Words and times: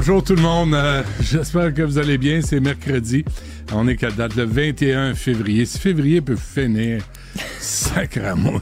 bonjour 0.00 0.24
tout 0.24 0.34
le 0.34 0.40
monde. 0.40 0.72
Euh, 0.72 1.02
j'espère 1.20 1.74
que 1.74 1.82
vous 1.82 1.98
allez 1.98 2.16
bien. 2.16 2.40
C'est 2.40 2.58
mercredi. 2.58 3.22
On 3.70 3.86
est 3.86 3.96
qu'à 3.96 4.10
date 4.10 4.34
le 4.34 4.44
21 4.44 5.14
février. 5.14 5.66
Si 5.66 5.78
février 5.78 6.22
peut 6.22 6.36
finir, 6.36 7.02
sacrément. 7.60 8.58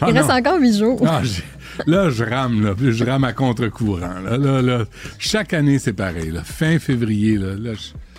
Ah, 0.00 0.06
Il 0.08 0.18
reste 0.18 0.30
encore 0.30 0.58
huit 0.58 0.76
jours. 0.76 1.00
Ah, 1.06 1.22
là, 1.86 2.10
je 2.10 2.24
rame, 2.24 2.64
là. 2.64 2.74
Je 2.80 3.04
rame 3.04 3.22
à 3.22 3.32
contre-courant. 3.32 4.18
Là, 4.24 4.36
là, 4.36 4.60
là. 4.60 4.84
Chaque 5.20 5.52
année, 5.54 5.78
c'est 5.78 5.92
pareil. 5.92 6.32
Là. 6.32 6.42
Fin 6.42 6.80
février, 6.80 7.38
là. 7.38 7.54
là 7.54 7.78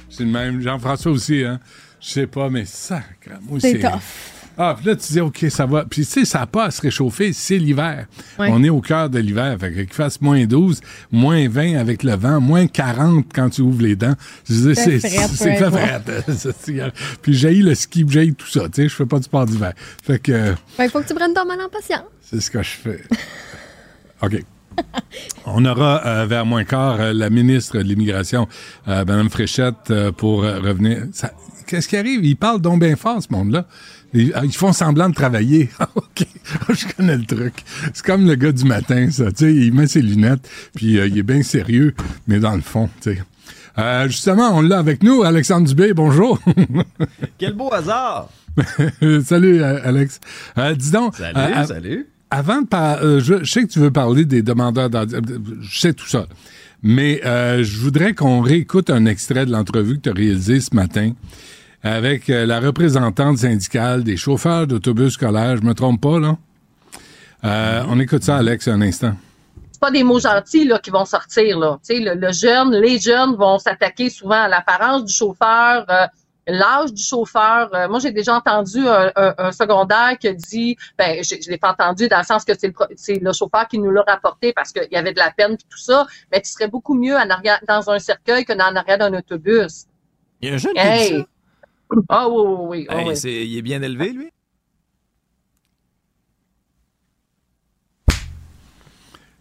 c'est 0.10 0.24
le 0.24 0.32
même. 0.32 0.62
Jean-François 0.62 1.12
aussi, 1.12 1.44
hein. 1.44 1.60
Je 2.00 2.12
sais 2.12 2.28
pas, 2.28 2.50
mais 2.50 2.64
sacrément. 2.64 3.60
C'est 3.60 3.80
tough. 3.80 4.33
Ah, 4.58 4.76
puis 4.78 4.88
là, 4.88 4.96
tu 4.96 5.12
dis, 5.12 5.20
OK, 5.20 5.46
ça 5.50 5.66
va. 5.66 5.86
Puis, 5.86 6.06
tu 6.06 6.12
sais, 6.12 6.26
ça 6.26 6.40
n'a 6.40 6.48
pas 6.48 6.66
à 6.66 6.72
se 6.72 6.82
réchauffer, 6.82 7.34
c'est 7.34 7.58
l'hiver. 7.58 8.06
On 8.38 8.64
est 8.64 8.70
au 8.70 8.82
cœur 8.82 9.10
de 9.10 9.20
l'hiver. 9.20 9.58
Fait 9.60 9.74
qu'il 9.74 9.88
fasse 9.94 10.22
moins 10.22 10.46
12, 10.46 10.82
moins 11.12 11.48
20 11.48 11.76
avec 11.76 12.04
le 12.04 12.16
vent, 12.16 12.40
moins 12.40 12.68
40 12.68 13.26
quand 13.34 13.50
tu 13.50 13.62
ouvres 13.62 13.82
les 13.82 13.96
dents. 13.96 14.16
c'est 14.44 14.76
C'est 14.76 15.00
fait 15.00 16.92
Puis, 17.22 17.34
j'ai 17.34 17.54
le 17.56 17.76
ski, 17.76 18.06
j'ai 18.08 18.32
tout 18.34 18.48
ça. 18.48 18.70
Tu 18.70 18.84
sais, 18.84 18.90
je 18.90 18.96
fais 18.96 19.06
pas 19.06 19.18
du 19.18 19.24
sport 19.24 19.46
d'hiver. 19.46 19.74
Fait 20.04 20.20
que. 20.20 20.54
il 20.80 20.90
faut 20.90 21.02
que 21.02 21.08
tu 21.08 21.14
prennes 21.14 21.34
ton 21.34 21.46
mal 21.46 21.60
en 21.62 21.70
patience. 21.70 22.06
C'est 22.22 22.42
ce 22.42 22.52
que 22.52 22.62
je 22.62 22.70
fais. 22.70 23.04
OK. 24.22 24.44
On 25.46 25.66
aura 25.66 26.06
euh, 26.06 26.26
vers 26.26 26.46
moins 26.46 26.64
quart 26.64 27.00
euh, 27.00 27.14
la 27.14 27.30
ministre 27.30 27.78
de 27.78 27.84
l'Immigration, 27.84 28.48
euh, 28.88 29.04
Mme 29.06 29.30
Fréchette, 29.30 29.94
pour 30.18 30.42
revenir. 30.44 31.04
Qu'est-ce 31.68 31.88
qui 31.88 31.98
arrive? 31.98 32.24
Il 32.26 32.36
parle 32.36 32.62
donc 32.62 32.80
bien 32.80 32.96
fort, 32.96 33.22
ce 33.22 33.32
monde-là. 33.32 33.66
Ah, 34.34 34.42
ils, 34.44 34.54
font 34.54 34.74
semblant 34.74 35.10
de 35.10 35.16
travailler. 35.16 35.70
Ah, 35.80 35.90
OK, 35.96 36.26
je 36.70 36.86
connais 36.96 37.18
le 37.18 37.26
truc. 37.26 37.54
C'est 37.94 38.06
comme 38.06 38.28
le 38.28 38.36
gars 38.36 38.52
du 38.52 38.64
matin, 38.64 39.10
ça. 39.12 39.32
Tu 39.32 39.46
sais, 39.46 39.54
il 39.54 39.74
met 39.74 39.88
ses 39.88 40.02
lunettes, 40.02 40.48
puis 40.76 41.00
euh, 41.00 41.08
il 41.08 41.18
est 41.18 41.24
bien 41.24 41.42
sérieux, 41.42 41.94
mais 42.28 42.40
dans 42.40 42.56
le 42.56 42.62
fond, 42.62 42.90
tu 43.02 43.16
sais. 43.16 43.24
Euh, 43.80 44.08
justement, 44.08 44.56
on 44.56 44.62
l'a 44.62 44.78
avec 44.78 45.04
nous, 45.04 45.24
Alexandre 45.24 45.68
Dubé. 45.68 45.94
Bonjour. 45.94 46.40
Quel 47.40 47.54
beau 47.54 47.74
hasard. 47.74 48.30
salut, 49.26 49.62
euh, 49.62 49.80
Alex. 49.84 50.20
dis 50.78 50.92
donc. 50.92 51.16
Salut, 51.16 51.68
salut. 51.68 52.08
Avant 52.30 52.62
de 52.62 52.68
parler, 52.68 53.20
je, 53.20 53.44
sais 53.44 53.64
que 53.64 53.72
tu 53.72 53.80
veux 53.80 53.92
parler 53.92 54.26
des 54.26 54.42
demandeurs 54.42 54.90
Je 55.62 55.80
sais 55.80 55.94
tout 55.94 56.08
ça. 56.08 56.28
Mais 56.84 57.22
je 57.24 57.78
voudrais 57.80 58.14
qu'on 58.14 58.42
réécoute 58.42 58.90
un 58.90 59.06
extrait 59.06 59.46
de 59.46 59.52
l'entrevue 59.52 59.98
que 59.98 60.02
tu 60.02 60.10
as 60.10 60.14
réalisée 60.14 60.60
ce 60.60 60.76
matin 60.76 61.14
avec 61.84 62.30
euh, 62.30 62.46
la 62.46 62.62
représentante 62.62 63.38
syndicale 63.38 64.04
des 64.04 64.16
chauffeurs 64.16 64.66
d'autobus 64.68 65.14
scolaires. 65.14 65.58
Je 65.58 65.64
me 65.64 65.74
trompe 65.74 66.02
pas, 66.02 66.20
là? 66.20 66.38
Euh, 67.44 67.84
on 67.90 68.00
écoute 68.00 68.24
ça, 68.24 68.38
Alex, 68.38 68.70
un 68.70 68.82
instant 68.82 69.16
C'est 69.74 69.82
pas 69.82 69.92
des 69.92 70.04
mots 70.04 70.20
gentils 70.20 70.64
là, 70.64 70.80
qui 70.80 70.92
vont 70.92 71.04
sortir. 71.04 71.60
Là. 71.60 71.78
Le, 71.90 72.16
le 72.16 72.32
jeune, 72.32 72.72
les 72.72 73.00
jeunes 73.00 73.36
vont 73.36 73.60
s'attaquer 73.60 74.10
souvent 74.10 74.44
à 74.44 74.48
l'apparence 74.48 75.04
du 75.04 75.14
chauffeur, 75.14 75.86
euh, 75.90 76.08
l'âge 76.48 76.94
du 76.94 77.04
chauffeur. 77.04 77.70
moi, 77.90 78.00
j'ai 78.00 78.12
déjà 78.12 78.36
entendu 78.36 78.80
un, 78.88 79.52
secondaire 79.52 80.18
qui 80.18 80.30
a 80.30 80.34
dit, 80.34 80.78
ben, 80.98 81.22
je, 81.22 81.36
je 81.44 81.50
l'ai 81.50 81.58
pas 81.58 81.72
entendu 81.72 82.08
dans 82.08 82.20
le 82.20 82.24
sens 82.24 82.46
que 82.46 82.54
c'est 82.58 82.68
le, 82.68 83.20
le, 83.20 83.34
chauffeur 83.34 83.68
qui 83.68 83.78
nous 83.78 83.92
l'a 83.92 84.04
rapporté 84.08 84.54
parce 84.54 84.72
qu'il 84.72 84.88
y 84.90 84.96
avait 84.96 85.14
de 85.14 85.20
la 85.20 85.32
peine 85.32 85.54
et 85.54 85.58
tout 85.58 85.78
ça, 85.78 86.08
mais 86.32 86.40
tu 86.40 86.50
serais 86.50 86.70
beaucoup 86.70 86.94
mieux 86.94 87.16
en 87.16 87.30
arrière, 87.30 87.60
dans 87.68 87.90
un 87.90 88.00
cercueil 88.00 88.46
que 88.46 88.54
dans 88.54 88.72
l'arrière 88.72 89.00
d'un 89.00 89.14
autobus. 89.14 89.86
Il 90.42 90.48
y 90.48 90.52
a 90.52 90.56
un 90.56 90.58
jeune 90.58 90.74
qui 90.74 91.26
ah 92.10 92.30
oui, 92.30 92.44
oui, 92.46 92.66
oui. 92.70 92.88
Ah 92.90 93.02
il 93.24 93.58
est 93.58 93.62
bien 93.62 93.82
élevé, 93.82 94.12
lui? 94.14 94.30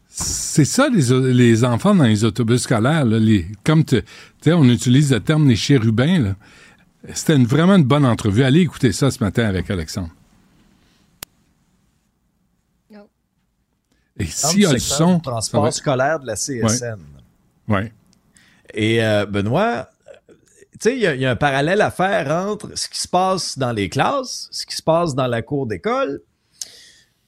C'est 0.09 0.67
ça, 0.67 0.89
les, 0.91 1.65
enfants 1.65 1.95
dans 1.95 2.05
les 2.05 2.25
autobus 2.25 2.63
scolaires. 2.63 3.07
les, 3.07 3.47
comme 3.65 3.85
tu 3.85 4.03
sais, 4.43 4.53
on 4.53 4.65
utilise 4.65 5.11
le 5.11 5.21
terme 5.21 5.49
les 5.49 5.57
chérubins. 5.57 6.35
C'était 7.15 7.37
vraiment 7.37 7.77
une 7.77 7.85
bonne 7.85 8.05
entrevue. 8.05 8.45
Allez 8.45 8.61
écouter 8.61 8.93
ça 8.93 9.11
ce 9.11 9.25
matin 9.25 9.45
avec 9.47 9.71
Alexandre. 9.71 10.11
Et 14.19 14.27
si 14.27 14.61
y 14.61 14.67
a 14.67 14.73
le 14.73 14.79
son. 14.79 15.21
transport 15.21 15.73
scolaire 15.73 16.21
de 16.21 16.27
la 16.27 16.35
CSN. 16.35 16.99
Oui. 17.69 17.75
Ouais. 17.75 17.93
Et 18.75 19.03
euh, 19.03 19.27
Benoît, 19.27 19.89
sais, 20.83 20.97
il 20.97 21.21
y, 21.21 21.27
a 21.27 21.31
un 21.31 21.37
parallèle 21.37 21.81
à 21.81 21.91
faire 21.91 22.31
entre 22.31 22.77
ce 22.77 22.89
qui 22.89 23.01
se 23.01 23.09
passe 23.09 23.57
dans 23.59 23.73
les 23.73 23.89
classes, 23.89 24.49
ce 24.51 24.67
qui 24.67 24.75
se 24.75 24.83
passe 24.83 25.15
dans 25.15 25.27
la 25.27 25.43
cour 25.43 25.67
d'école. 25.67 26.23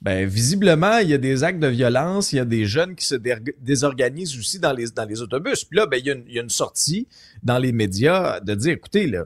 Ben, 0.02 0.28
visiblement, 0.28 0.98
il 0.98 1.08
y 1.08 1.14
a 1.14 1.18
des 1.18 1.44
actes 1.44 1.60
de 1.60 1.68
violence, 1.68 2.32
il 2.32 2.36
y 2.36 2.40
a 2.40 2.44
des 2.44 2.66
jeunes 2.66 2.94
qui 2.94 3.06
se 3.06 3.14
désorganisent 3.60 4.36
aussi 4.36 4.58
dans 4.58 4.72
les, 4.72 4.86
dans 4.90 5.06
les 5.06 5.22
autobus. 5.22 5.64
Puis 5.64 5.78
là, 5.78 5.86
ben, 5.86 5.98
il 5.98 6.06
y, 6.28 6.38
a 6.38 6.42
une, 6.42 6.50
sortie 6.50 7.08
dans 7.42 7.58
les 7.58 7.72
médias 7.72 8.40
de 8.40 8.54
dire, 8.54 8.72
écoutez, 8.72 9.06
là, 9.06 9.24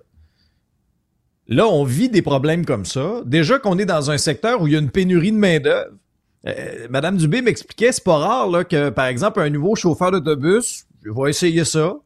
là, 1.49 1.67
on 1.67 1.83
vit 1.83 2.11
des 2.11 2.23
problèmes 2.23 2.65
comme 2.65 2.85
ça. 2.85 3.23
Déjà 3.25 3.59
qu'on 3.59 3.79
est 3.79 3.87
dans 3.87 4.11
un 4.11 4.19
secteur 4.19 4.61
où 4.63 4.67
il 4.67 4.75
y 4.75 4.77
a 4.77 4.79
une 4.79 4.91
pénurie 4.91 5.33
de 5.33 5.39
main-d'œuvre. 5.39 5.97
Euh, 6.47 6.87
Madame 6.91 7.17
Dubé 7.17 7.43
m'expliquait, 7.43 7.91
c'est 7.91 8.05
pas 8.05 8.19
rare 8.19 8.49
là, 8.49 8.63
que, 8.63 8.91
par 8.91 9.07
exemple, 9.07 9.41
un 9.41 9.51
nouveau 9.51 9.75
chauffeur 9.75 10.13
d'autobus, 10.13 10.87
je 11.03 11.11
vais 11.11 11.31
essayer 11.31 11.65
ça 11.65 11.97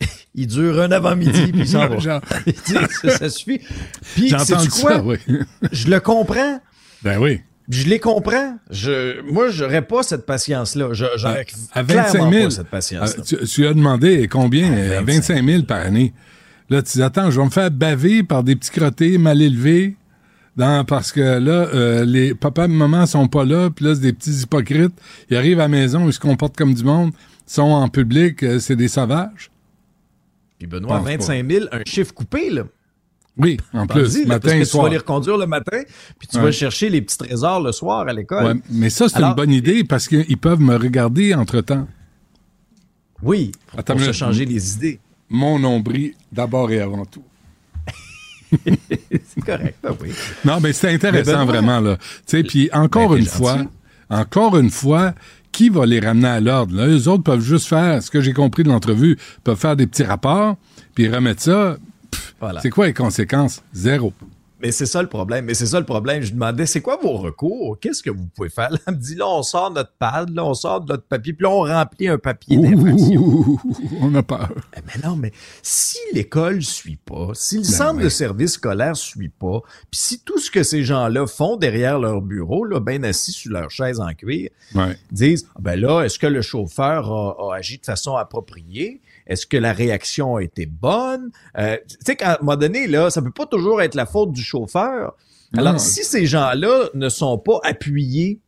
il 0.34 0.46
dure 0.46 0.80
un 0.80 0.90
avant-midi, 0.90 1.52
puis 1.52 1.62
il 1.62 1.68
s'en 1.68 1.88
va. 1.88 1.98
ça, 2.00 2.20
ça, 3.18 3.28
suffit. 3.28 3.60
Puis, 4.14 4.34
c'est 4.44 4.80
quoi? 4.80 4.96
Ça, 4.96 5.02
oui. 5.02 5.16
je 5.72 5.88
le 5.88 6.00
comprends. 6.00 6.60
Ben 7.02 7.18
oui. 7.18 7.40
Je 7.68 7.88
les 7.88 7.98
comprends. 7.98 8.58
Je, 8.70 9.22
moi, 9.22 9.48
j'aurais 9.48 9.82
pas 9.82 10.02
cette 10.02 10.26
patience-là. 10.26 10.92
J'aurais 10.92 11.46
à, 11.72 11.82
25 11.82 12.30
000, 12.30 12.44
pas 12.44 12.50
cette 12.50 12.68
patience. 12.68 13.16
Tu, 13.26 13.36
tu, 13.46 13.66
as 13.66 13.72
demandé 13.72 14.28
combien? 14.28 15.00
25 15.02 15.42
000 15.42 15.62
par 15.62 15.78
année. 15.78 16.12
Là, 16.68 16.82
tu 16.82 16.98
dis, 16.98 17.02
attends, 17.02 17.30
je 17.30 17.38
vais 17.38 17.46
me 17.46 17.50
faire 17.50 17.70
baver 17.70 18.22
par 18.22 18.42
des 18.42 18.56
petits 18.56 18.70
crottés 18.70 19.16
mal 19.18 19.40
élevés. 19.40 19.96
Dans, 20.56 20.84
parce 20.84 21.10
que 21.10 21.20
là, 21.20 21.68
euh, 21.74 22.04
les 22.04 22.32
papas 22.32 22.66
et 22.66 22.68
maman 22.68 23.06
sont 23.06 23.26
pas 23.26 23.44
là, 23.44 23.70
puis 23.70 23.86
là, 23.86 23.94
c'est 23.94 24.02
des 24.02 24.12
petits 24.12 24.42
hypocrites. 24.42 24.94
Ils 25.28 25.36
arrivent 25.36 25.58
à 25.58 25.64
la 25.64 25.68
maison, 25.68 26.06
ils 26.06 26.12
se 26.12 26.20
comportent 26.20 26.56
comme 26.56 26.74
du 26.74 26.84
monde, 26.84 27.10
sont 27.44 27.62
en 27.62 27.88
public, 27.88 28.40
euh, 28.44 28.60
c'est 28.60 28.76
des 28.76 28.86
sauvages. 28.86 29.50
Puis 30.64 30.80
Benoît, 30.80 30.98
25 30.98 31.50
000, 31.50 31.66
un 31.72 31.82
chiffre 31.84 32.14
coupé, 32.14 32.48
là. 32.48 32.62
Oui, 33.36 33.58
en 33.74 33.86
plus, 33.86 34.24
matin 34.24 34.40
parce 34.40 34.54
que 34.54 34.64
soir. 34.64 34.84
Tu 34.84 34.88
vas 34.88 34.92
les 34.92 34.98
reconduire 34.98 35.36
le 35.36 35.46
matin, 35.46 35.82
puis 36.18 36.26
tu 36.26 36.38
vas 36.38 36.52
chercher 36.52 36.88
les 36.88 37.02
petits 37.02 37.18
trésors 37.18 37.60
le 37.60 37.70
soir 37.70 38.08
à 38.08 38.12
l'école. 38.14 38.44
Ouais, 38.44 38.60
mais 38.70 38.88
ça, 38.88 39.08
c'est 39.10 39.20
une 39.20 39.34
bonne 39.34 39.50
idée 39.50 39.84
parce 39.84 40.08
qu'ils 40.08 40.38
peuvent 40.38 40.60
me 40.60 40.76
regarder 40.76 41.34
entre-temps. 41.34 41.86
Oui, 43.22 43.52
pour 43.86 44.00
se 44.00 44.12
changer 44.12 44.46
les 44.46 44.74
idées. 44.74 45.00
Mon 45.28 45.58
nombril, 45.58 46.14
d'abord 46.32 46.70
et 46.70 46.80
avant 46.80 47.04
tout. 47.04 47.24
c'est 48.64 49.44
correct, 49.44 49.76
ben 49.82 49.94
oui. 50.00 50.12
Non, 50.46 50.60
mais 50.60 50.72
c'est 50.72 50.94
intéressant 50.94 51.44
vraiment, 51.44 51.80
là. 51.80 51.96
Tu 51.96 52.04
sais, 52.26 52.42
puis 52.42 52.70
encore 52.72 53.10
ben, 53.10 53.18
une 53.18 53.26
fois, 53.26 53.58
encore 54.08 54.56
une 54.56 54.70
fois, 54.70 55.12
qui 55.54 55.68
va 55.68 55.86
les 55.86 56.00
ramener 56.00 56.28
à 56.28 56.40
l'ordre? 56.40 56.74
Là? 56.76 56.88
Eux 56.88 57.08
autres 57.08 57.22
peuvent 57.22 57.40
juste 57.40 57.68
faire, 57.68 58.02
ce 58.02 58.10
que 58.10 58.20
j'ai 58.20 58.32
compris 58.32 58.64
de 58.64 58.68
l'entrevue, 58.68 59.16
peuvent 59.44 59.56
faire 59.56 59.76
des 59.76 59.86
petits 59.86 60.02
rapports, 60.02 60.56
puis 60.94 61.08
remettre 61.08 61.40
ça. 61.42 61.76
C'est 62.60 62.70
quoi 62.70 62.86
les 62.86 62.92
conséquences? 62.92 63.62
Zéro. 63.72 64.12
Mais 64.64 64.72
c'est 64.72 64.86
ça 64.86 65.02
le 65.02 65.08
problème. 65.08 65.44
Mais 65.44 65.52
c'est 65.52 65.66
ça 65.66 65.78
le 65.78 65.84
problème. 65.84 66.22
Je 66.22 66.32
demandais, 66.32 66.64
c'est 66.64 66.80
quoi 66.80 66.96
vos 66.96 67.18
recours? 67.18 67.78
Qu'est-ce 67.78 68.02
que 68.02 68.08
vous 68.08 68.26
pouvez 68.34 68.48
faire? 68.48 68.70
Là, 68.70 68.78
elle 68.86 68.94
me 68.94 68.98
dit, 68.98 69.14
là, 69.14 69.28
on 69.28 69.42
sort 69.42 69.70
notre 69.70 69.92
pad, 69.98 70.30
là, 70.30 70.42
on 70.42 70.54
sort 70.54 70.82
notre 70.86 71.02
papier, 71.02 71.34
puis 71.34 71.42
là, 71.42 71.50
on 71.50 71.64
remplit 71.64 72.08
un 72.08 72.16
papier. 72.16 72.56
On 74.00 74.14
a 74.14 74.22
peur. 74.22 74.54
Eh, 74.74 74.80
mais 74.86 75.06
non, 75.06 75.16
mais 75.16 75.32
si 75.62 75.98
l'école 76.14 76.62
suit 76.62 76.96
pas, 76.96 77.32
si 77.34 77.56
le 77.56 77.62
ben 77.62 77.68
centre 77.68 78.00
de 78.00 78.08
service 78.08 78.52
scolaire 78.52 78.96
suit 78.96 79.28
pas, 79.28 79.60
puis 79.90 80.00
si 80.00 80.20
tout 80.20 80.38
ce 80.38 80.50
que 80.50 80.62
ces 80.62 80.82
gens-là 80.82 81.26
font 81.26 81.56
derrière 81.56 81.98
leur 81.98 82.22
bureau, 82.22 82.64
là, 82.64 82.80
bien 82.80 83.02
assis 83.02 83.32
sur 83.32 83.52
leur 83.52 83.70
chaise 83.70 84.00
en 84.00 84.14
cuir, 84.14 84.48
disent, 85.12 85.46
ah, 85.56 85.58
ben 85.60 85.78
là, 85.78 86.04
est-ce 86.04 86.18
que 86.18 86.26
le 86.26 86.40
chauffeur 86.40 87.12
a 87.12 87.54
agi 87.54 87.76
de 87.76 87.84
façon 87.84 88.16
appropriée? 88.16 89.02
Est-ce 89.26 89.46
que 89.46 89.56
la 89.56 89.72
réaction 89.72 90.36
a 90.36 90.42
été 90.42 90.66
bonne? 90.66 91.30
Euh, 91.58 91.76
tu 91.88 91.96
sais 92.04 92.16
qu'à 92.16 92.34
un 92.34 92.38
moment 92.40 92.56
donné, 92.56 92.86
là, 92.86 93.10
ça 93.10 93.22
peut 93.22 93.30
pas 93.30 93.46
toujours 93.46 93.80
être 93.82 93.94
la 93.94 94.06
faute 94.06 94.32
du 94.32 94.42
chauffeur. 94.42 95.14
Alors, 95.56 95.78
si 95.78 96.02
ces 96.02 96.26
gens-là 96.26 96.88
ne 96.94 97.08
sont 97.08 97.38
pas 97.38 97.60
appuyés 97.62 98.40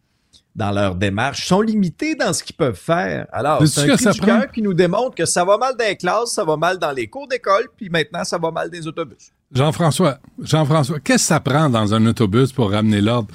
dans 0.56 0.70
leur 0.70 0.94
démarche, 0.94 1.46
sont 1.46 1.60
limités 1.60 2.14
dans 2.14 2.32
ce 2.32 2.42
qu'ils 2.42 2.56
peuvent 2.56 2.74
faire. 2.74 3.26
Alors, 3.30 3.64
c'est 3.66 3.90
un 3.90 3.96
cri 3.96 4.06
du 4.10 4.20
cœur 4.20 4.50
qui 4.50 4.62
nous 4.62 4.74
démontre 4.74 5.14
que 5.14 5.26
ça 5.26 5.44
va 5.44 5.58
mal 5.58 5.76
dans 5.76 5.84
les 5.84 5.96
classes, 5.96 6.32
ça 6.32 6.44
va 6.44 6.56
mal 6.56 6.78
dans 6.78 6.92
les 6.92 7.08
cours 7.08 7.28
d'école, 7.28 7.68
puis 7.76 7.90
maintenant, 7.90 8.24
ça 8.24 8.38
va 8.38 8.50
mal 8.50 8.70
dans 8.70 8.76
les 8.76 8.86
autobus. 8.86 9.30
Jean-François, 9.52 10.18
Jean-François, 10.42 10.98
qu'est-ce 11.00 11.24
que 11.24 11.28
ça 11.28 11.40
prend 11.40 11.68
dans 11.68 11.94
un 11.94 12.04
autobus 12.06 12.52
pour 12.52 12.72
ramener 12.72 13.02
l'ordre? 13.02 13.28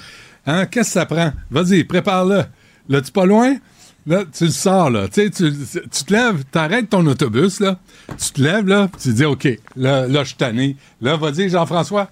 Hein? 0.46 0.66
Qu'est-ce 0.66 0.88
que 0.88 0.92
ça 0.94 1.06
prend? 1.06 1.32
Vas-y, 1.50 1.84
prépare-le. 1.84 2.42
Là, 2.88 3.00
tu 3.00 3.12
pas 3.12 3.24
loin? 3.24 3.56
Là, 4.06 4.24
tu 4.36 4.44
le 4.44 4.50
sors, 4.50 4.90
là. 4.90 5.06
Tu, 5.08 5.30
tu, 5.30 5.52
tu 5.52 6.04
te 6.04 6.12
lèves, 6.12 6.44
t'arrêtes 6.50 6.90
ton 6.90 7.06
autobus, 7.06 7.60
là. 7.60 7.78
Tu 8.08 8.32
te 8.32 8.40
lèves, 8.42 8.66
là, 8.66 8.88
tu 9.00 9.10
te 9.10 9.14
dis, 9.14 9.24
OK, 9.24 9.48
là, 9.76 10.08
là 10.08 10.24
je 10.24 10.28
suis 10.28 10.36
tanné. 10.36 10.76
Là, 11.00 11.16
vas-y, 11.16 11.48
Jean-François. 11.48 12.10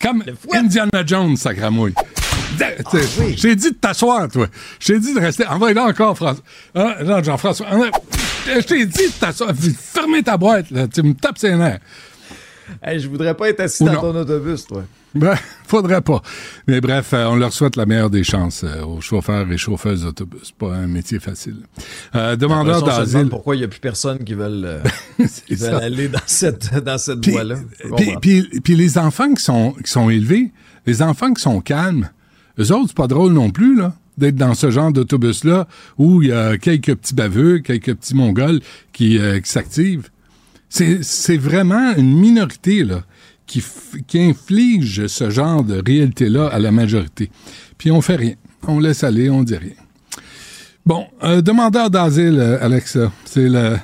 Comme 0.00 0.24
Indiana 0.52 1.04
Jones, 1.04 1.36
sacramouille. 1.36 1.94
Je 2.58 3.40
t'ai 3.40 3.56
dit 3.56 3.70
de 3.70 3.76
t'asseoir, 3.76 4.28
toi. 4.28 4.46
Je 4.78 4.92
t'ai 4.92 5.00
dit 5.00 5.14
de 5.14 5.20
rester. 5.20 5.46
Envoie 5.46 5.72
là 5.72 5.84
encore, 5.84 6.16
François. 6.16 6.44
Hein, 6.74 7.22
Jean-François. 7.22 7.66
Je 8.46 8.60
t'ai 8.60 8.86
dit 8.86 9.06
de 9.08 9.12
t'asseoir. 9.18 9.52
Fermez 9.78 10.22
ta 10.22 10.36
boîte, 10.36 10.70
là. 10.70 10.86
Tu 10.88 11.02
me 11.02 11.14
tapes 11.14 11.38
ses 11.38 11.54
nerfs. 11.54 11.80
Hey, 12.82 13.00
je 13.00 13.08
voudrais 13.08 13.34
pas 13.34 13.48
être 13.48 13.60
assis 13.60 13.84
dans 13.84 14.00
ton 14.00 14.14
autobus, 14.14 14.66
toi. 14.66 14.84
Ben, 15.14 15.34
faudrait 15.66 16.00
pas. 16.00 16.22
Mais 16.66 16.80
bref, 16.80 17.12
euh, 17.12 17.26
on 17.26 17.36
leur 17.36 17.52
souhaite 17.52 17.76
la 17.76 17.86
meilleure 17.86 18.10
des 18.10 18.24
chances 18.24 18.64
euh, 18.64 18.84
aux 18.84 19.00
chauffeurs 19.00 19.50
et 19.50 19.58
chauffeuses 19.58 20.02
d'autobus. 20.04 20.52
Pas 20.52 20.74
un 20.74 20.86
métier 20.86 21.18
facile. 21.18 21.56
Euh, 22.14 22.36
demandeur 22.36 22.82
d'asile. 22.82 23.28
Pourquoi 23.28 23.56
il 23.56 23.58
n'y 23.58 23.64
a 23.64 23.68
plus 23.68 23.80
personne 23.80 24.24
qui 24.24 24.34
veulent, 24.34 24.64
euh, 24.64 24.82
qui 25.46 25.54
veulent 25.54 25.74
aller 25.74 26.08
dans 26.08 26.18
cette, 26.26 26.72
dans 26.82 26.98
cette 26.98 27.26
voie-là? 27.28 27.56
Puis, 27.96 28.16
puis, 28.20 28.60
puis, 28.60 28.74
les 28.74 28.98
enfants 28.98 29.32
qui 29.34 29.42
sont, 29.42 29.72
qui 29.84 29.90
sont 29.90 30.08
élevés, 30.08 30.50
les 30.86 31.02
enfants 31.02 31.32
qui 31.32 31.42
sont 31.42 31.60
calmes, 31.60 32.08
eux 32.58 32.72
autres, 32.72 32.88
c'est 32.88 32.96
pas 32.96 33.06
drôle 33.06 33.32
non 33.32 33.50
plus, 33.50 33.76
là 33.76 33.94
d'être 34.18 34.36
dans 34.36 34.52
ce 34.52 34.70
genre 34.70 34.92
d'autobus-là 34.92 35.66
où 35.96 36.20
il 36.20 36.28
y 36.28 36.32
a 36.32 36.58
quelques 36.58 36.94
petits 36.94 37.14
baveux, 37.14 37.60
quelques 37.60 37.94
petits 37.94 38.14
mongols 38.14 38.60
qui, 38.92 39.18
qui 39.18 39.50
s'activent. 39.50 40.10
C'est 40.72 41.36
vraiment 41.36 41.94
une 41.96 42.18
minorité, 42.18 42.84
là 42.84 43.02
qui, 44.06 44.18
inflige 44.18 45.06
ce 45.06 45.30
genre 45.30 45.64
de 45.64 45.82
réalité-là 45.84 46.46
à 46.46 46.58
la 46.58 46.70
majorité. 46.70 47.30
Puis 47.78 47.90
on 47.90 48.00
fait 48.00 48.16
rien. 48.16 48.34
On 48.66 48.78
laisse 48.78 49.04
aller, 49.04 49.28
on 49.28 49.42
dit 49.42 49.56
rien. 49.56 49.74
Bon, 50.86 51.06
euh, 51.22 51.42
demandeur 51.42 51.90
d'asile, 51.90 52.38
euh, 52.38 52.64
Alexa, 52.64 53.12
c'est 53.24 53.48
le, 53.48 53.76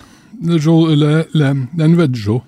le 0.43 0.59
jour, 0.59 0.89
le, 0.89 1.27
la 1.35 1.89
nouvelle 1.89 2.09
du 2.09 2.21
jour. 2.21 2.45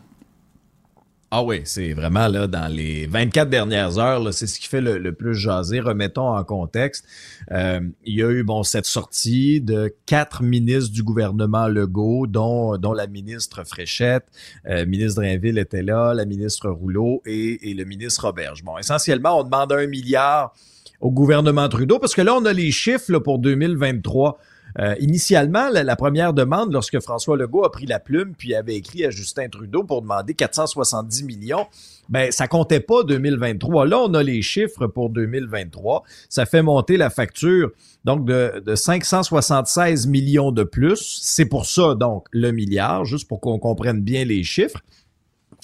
Ah 1.32 1.44
oui, 1.44 1.60
c'est 1.62 1.92
vraiment 1.92 2.26
là 2.26 2.48
dans 2.48 2.66
les 2.66 3.06
24 3.06 3.48
dernières 3.48 4.00
heures, 4.00 4.34
c'est 4.34 4.48
ce 4.48 4.58
qui 4.58 4.66
fait 4.66 4.80
le, 4.80 5.12
plus 5.12 5.36
jaser. 5.36 5.78
Remettons 5.78 6.36
en 6.36 6.42
contexte, 6.42 7.04
euh, 7.52 7.80
il 8.04 8.16
y 8.16 8.22
a 8.24 8.30
eu 8.32 8.42
bon 8.42 8.64
cette 8.64 8.84
sortie 8.84 9.60
de 9.60 9.94
quatre 10.06 10.42
ministres 10.42 10.92
du 10.92 11.04
gouvernement 11.04 11.68
Legault, 11.68 12.26
dont 12.26 12.76
dont 12.78 12.92
la 12.92 13.06
ministre 13.06 13.62
Fréchette, 13.62 14.26
euh, 14.66 14.84
ministre 14.86 15.22
Drainville 15.22 15.58
était 15.58 15.84
là, 15.84 16.14
la 16.14 16.24
ministre 16.24 16.68
Rouleau 16.68 17.22
et, 17.24 17.70
et 17.70 17.74
le 17.74 17.84
ministre 17.84 18.26
Roberge. 18.26 18.64
Bon, 18.64 18.76
essentiellement, 18.76 19.38
on 19.38 19.44
demande 19.44 19.72
un 19.72 19.86
milliard 19.86 20.52
au 21.00 21.12
gouvernement 21.12 21.68
Trudeau 21.68 22.00
parce 22.00 22.14
que 22.16 22.22
là, 22.22 22.34
on 22.34 22.44
a 22.44 22.52
les 22.52 22.72
chiffres 22.72 23.12
là, 23.12 23.20
pour 23.20 23.38
2023. 23.38 24.36
Euh, 24.78 24.94
initialement, 25.00 25.68
la, 25.70 25.96
première 25.96 26.32
demande, 26.32 26.72
lorsque 26.72 27.00
François 27.00 27.36
Legault 27.36 27.64
a 27.64 27.72
pris 27.72 27.86
la 27.86 27.98
plume 27.98 28.34
puis 28.36 28.54
avait 28.54 28.76
écrit 28.76 29.04
à 29.04 29.10
Justin 29.10 29.48
Trudeau 29.48 29.84
pour 29.84 30.02
demander 30.02 30.34
470 30.34 31.24
millions, 31.24 31.66
ben 32.08 32.30
ça 32.30 32.48
comptait 32.48 32.80
pas 32.80 33.02
2023. 33.02 33.86
Là, 33.86 33.98
on 33.98 34.14
a 34.14 34.22
les 34.22 34.42
chiffres 34.42 34.86
pour 34.86 35.10
2023. 35.10 36.02
Ça 36.28 36.46
fait 36.46 36.62
monter 36.62 36.96
la 36.96 37.10
facture 37.10 37.70
donc 38.04 38.24
de, 38.24 38.62
de 38.64 38.74
576 38.74 40.06
millions 40.06 40.52
de 40.52 40.62
plus. 40.62 41.20
C'est 41.22 41.46
pour 41.46 41.66
ça 41.66 41.94
donc 41.94 42.26
le 42.30 42.52
milliard, 42.52 43.04
juste 43.04 43.28
pour 43.28 43.40
qu'on 43.40 43.58
comprenne 43.58 44.00
bien 44.00 44.24
les 44.24 44.42
chiffres. 44.42 44.80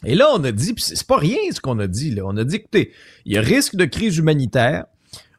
Et 0.05 0.15
là, 0.15 0.29
on 0.35 0.45
a 0.45 0.53
dit, 0.53 0.75
c'est 0.77 1.07
pas 1.07 1.17
rien 1.17 1.39
ce 1.53 1.61
qu'on 1.61 1.79
a 1.79 1.87
dit. 1.87 2.17
On 2.23 2.37
a 2.37 2.45
dit, 2.45 2.57
écoutez, 2.57 2.93
il 3.25 3.35
y 3.35 3.39
a 3.39 3.41
risque 3.41 3.77
de 3.77 3.85
crise 3.87 4.19
humanitaire. 4.19 4.85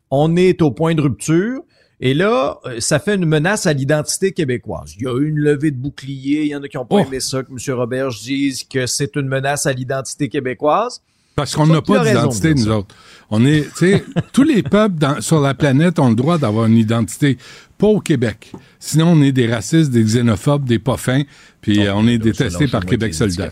On 0.09 0.35
est 0.35 0.61
au 0.61 0.71
point 0.71 0.95
de 0.95 1.01
rupture. 1.01 1.61
Et 1.99 2.13
là, 2.13 2.59
euh, 2.65 2.79
ça 2.79 2.99
fait 2.99 3.15
une 3.15 3.25
menace 3.25 3.65
à 3.65 3.73
l'identité 3.73 4.31
québécoise. 4.31 4.93
Il 4.97 5.03
y 5.03 5.07
a 5.07 5.17
eu 5.17 5.29
une 5.29 5.39
levée 5.39 5.71
de 5.71 5.77
bouclier. 5.77 6.43
Il 6.43 6.49
y 6.49 6.55
en 6.55 6.61
a 6.61 6.67
qui 6.67 6.77
ont 6.77 6.85
pas 6.85 6.97
oh. 6.97 6.99
aimé 6.99 7.19
ça, 7.19 7.41
que 7.41 7.49
M. 7.51 7.75
Robert 7.75 8.09
dise 8.09 8.63
que 8.63 8.85
c'est 8.85 9.15
une 9.15 9.27
menace 9.27 9.65
à 9.65 9.73
l'identité 9.73 10.29
québécoise. 10.29 11.01
Parce 11.35 11.55
qu'on 11.55 11.67
n'a 11.67 11.81
pas 11.81 12.03
d'identité, 12.03 12.53
nous 12.53 12.69
autres. 12.69 12.95
On 13.29 13.45
est, 13.45 13.63
tu 13.73 13.91
sais, 13.91 14.03
tous 14.33 14.43
les 14.43 14.63
peuples 14.63 15.21
sur 15.21 15.39
la 15.39 15.53
planète 15.53 15.99
ont 15.99 16.09
le 16.09 16.15
droit 16.15 16.37
d'avoir 16.37 16.65
une 16.65 16.77
identité. 16.77 17.37
Pas 17.77 17.87
au 17.87 17.99
Québec. 17.99 18.51
Sinon, 18.79 19.11
on 19.11 19.21
est 19.21 19.31
des 19.31 19.47
racistes, 19.47 19.91
des 19.91 20.03
xénophobes, 20.03 20.65
des 20.65 20.79
pas 20.79 20.97
fins, 20.97 21.21
puis 21.61 21.87
on 21.93 22.07
est 22.07 22.17
détestés 22.17 22.67
par 22.67 22.85
Québec 22.85 23.13
solidaire. 23.13 23.51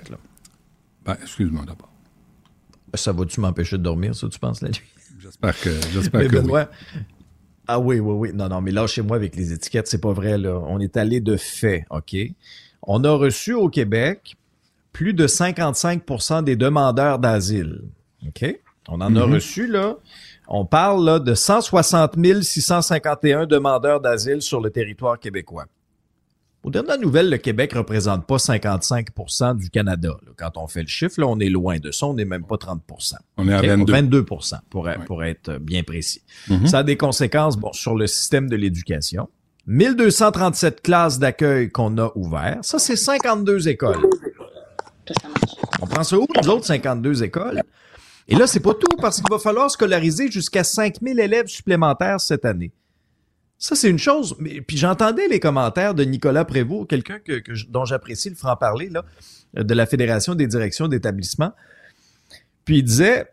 Ben, 1.06 1.15
excuse-moi 1.21 1.63
d'abord. 1.68 1.92
Ça 2.95 3.12
va-tu 3.12 3.39
m'empêcher 3.39 3.77
de 3.77 3.83
dormir, 3.83 4.15
ça, 4.15 4.27
tu 4.30 4.39
penses, 4.39 4.62
la 4.62 4.69
nuit? 4.69 4.81
J'espère 5.19 5.59
que, 5.59 5.69
j'espère 5.94 6.27
que 6.27 6.38
oui. 6.38 6.62
Ah 7.68 7.80
oui, 7.80 8.00
oui, 8.00 8.14
oui. 8.14 8.32
Non, 8.34 8.50
non, 8.50 8.62
mais 8.62 8.72
là, 8.72 8.88
chez 8.88 9.02
moi, 9.02 9.18
avec 9.18 9.36
les 9.36 9.54
étiquettes, 9.54 9.88
c'est 9.88 10.02
pas 10.02 10.14
vrai, 10.14 10.38
là. 10.38 10.60
On 10.68 10.80
est 10.80 10.98
allé 10.98 11.20
de 11.20 11.36
fait, 11.38 11.86
OK? 11.90 12.16
On 12.84 13.04
a 13.04 13.12
reçu 13.12 13.54
au 13.54 13.70
Québec 13.70 14.36
plus 14.92 15.14
de 15.14 15.28
55% 15.28 16.44
des 16.44 16.56
demandeurs 16.56 17.20
d'asile. 17.20 17.82
OK? 18.28 18.60
On 18.88 19.02
en 19.02 19.16
a 19.16 19.26
mhm. 19.26 19.34
reçu, 19.34 19.68
là. 19.68 19.98
On 20.48 20.66
parle 20.66 21.04
là, 21.04 21.20
de 21.20 21.34
160 21.34 22.16
651 22.44 23.46
demandeurs 23.48 24.00
d'asile 24.00 24.42
sur 24.42 24.62
le 24.62 24.70
territoire 24.70 25.20
québécois. 25.20 25.66
Aux 26.66 26.72
dernières 26.72 26.98
nouvelles, 26.98 27.30
le 27.30 27.38
Québec 27.38 27.74
représente 27.74 28.26
pas 28.26 28.38
55% 28.38 29.56
du 29.56 29.70
Canada. 29.70 30.18
Quand 30.36 30.58
on 30.58 30.66
fait 30.66 30.82
le 30.82 30.88
chiffre, 30.88 31.22
là, 31.22 31.28
on 31.28 31.40
est 31.40 31.50
loin 31.50 31.78
de 31.78 31.92
ça. 31.92 32.08
On 32.08 32.16
n'est 32.16 32.26
même 32.26 32.44
pas 32.44 32.56
30% 32.56 33.14
On 33.38 33.48
est 33.48 33.54
à 33.54 33.62
22. 33.62 33.94
22 33.94 34.26
pour, 34.26 34.44
pour 35.06 35.24
être 35.24 35.60
bien 35.60 35.84
précis. 35.84 36.24
Mm-hmm. 36.50 36.66
Ça 36.66 36.80
a 36.80 36.84
des 36.84 36.98
conséquences 36.98 37.56
bon, 37.56 37.72
sur 37.72 37.94
le 37.94 38.08
système 38.08 38.50
de 38.50 38.56
l'éducation. 38.56 39.30
1237 39.68 40.82
classes 40.82 41.20
d'accueil 41.20 41.70
qu'on 41.70 42.00
a 42.00 42.12
ouvertes. 42.16 42.64
Ça, 42.64 42.80
c'est 42.80 42.96
52 42.96 43.68
écoles. 43.68 44.02
On 45.84 45.86
prend 45.86 46.04
ça 46.04 46.18
où, 46.18 46.26
les 46.42 46.48
autres 46.48 46.66
52 46.66 47.22
écoles? 47.22 47.62
Et 48.28 48.36
là, 48.36 48.48
c'est 48.48 48.60
pas 48.60 48.74
tout, 48.74 48.98
parce 49.00 49.18
qu'il 49.22 49.30
va 49.30 49.38
falloir 49.38 49.70
scolariser 49.70 50.32
jusqu'à 50.32 50.64
5000 50.64 51.20
élèves 51.20 51.46
supplémentaires 51.46 52.20
cette 52.20 52.44
année. 52.44 52.72
Ça, 53.57 53.75
c'est 53.75 53.90
une 53.90 54.00
chose. 54.00 54.36
Mais, 54.40 54.62
puis 54.62 54.78
j'entendais 54.78 55.28
les 55.28 55.40
commentaires 55.40 55.94
de 55.94 56.04
Nicolas 56.04 56.46
Prévost, 56.46 56.90
quelqu'un 56.90 57.19
que, 57.19 57.42
dont 57.69 57.86
j'apprécie 57.86 58.30
le 58.30 58.36
franc-parler, 58.36 58.90
là, 58.90 59.04
de 59.56 59.74
la 59.74 59.86
Fédération 59.86 60.36
des 60.36 60.48
directions 60.48 60.88
d'établissement. 60.88 61.54
Puis 62.66 62.80
il 62.80 62.84
disait, 62.84 63.28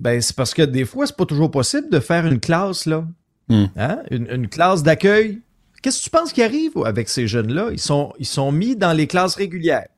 ben, 0.00 0.20
c'est 0.20 0.34
parce 0.34 0.54
que 0.54 0.62
des 0.62 0.84
fois, 0.84 1.06
c'est 1.06 1.16
pas 1.16 1.26
toujours 1.26 1.50
possible 1.50 1.90
de 1.90 2.00
faire 2.00 2.26
une 2.26 2.40
classe, 2.40 2.86
là. 2.86 3.06
Hmm. 3.48 3.66
Hein? 3.76 4.02
Une, 4.10 4.48
classe 4.48 4.82
d'accueil. 4.82 5.40
Qu'est-ce 5.82 6.00
que 6.00 6.04
tu 6.04 6.10
penses 6.10 6.32
qui 6.32 6.42
arrive 6.42 6.72
avec 6.84 7.08
ces 7.08 7.26
jeunes-là? 7.26 7.68
Ils 7.72 7.78
sont, 7.78 8.12
ils 8.18 8.26
sont 8.26 8.52
mis 8.52 8.76
dans 8.76 8.92
les 8.92 9.06
classes 9.06 9.36
régulières. 9.36 9.88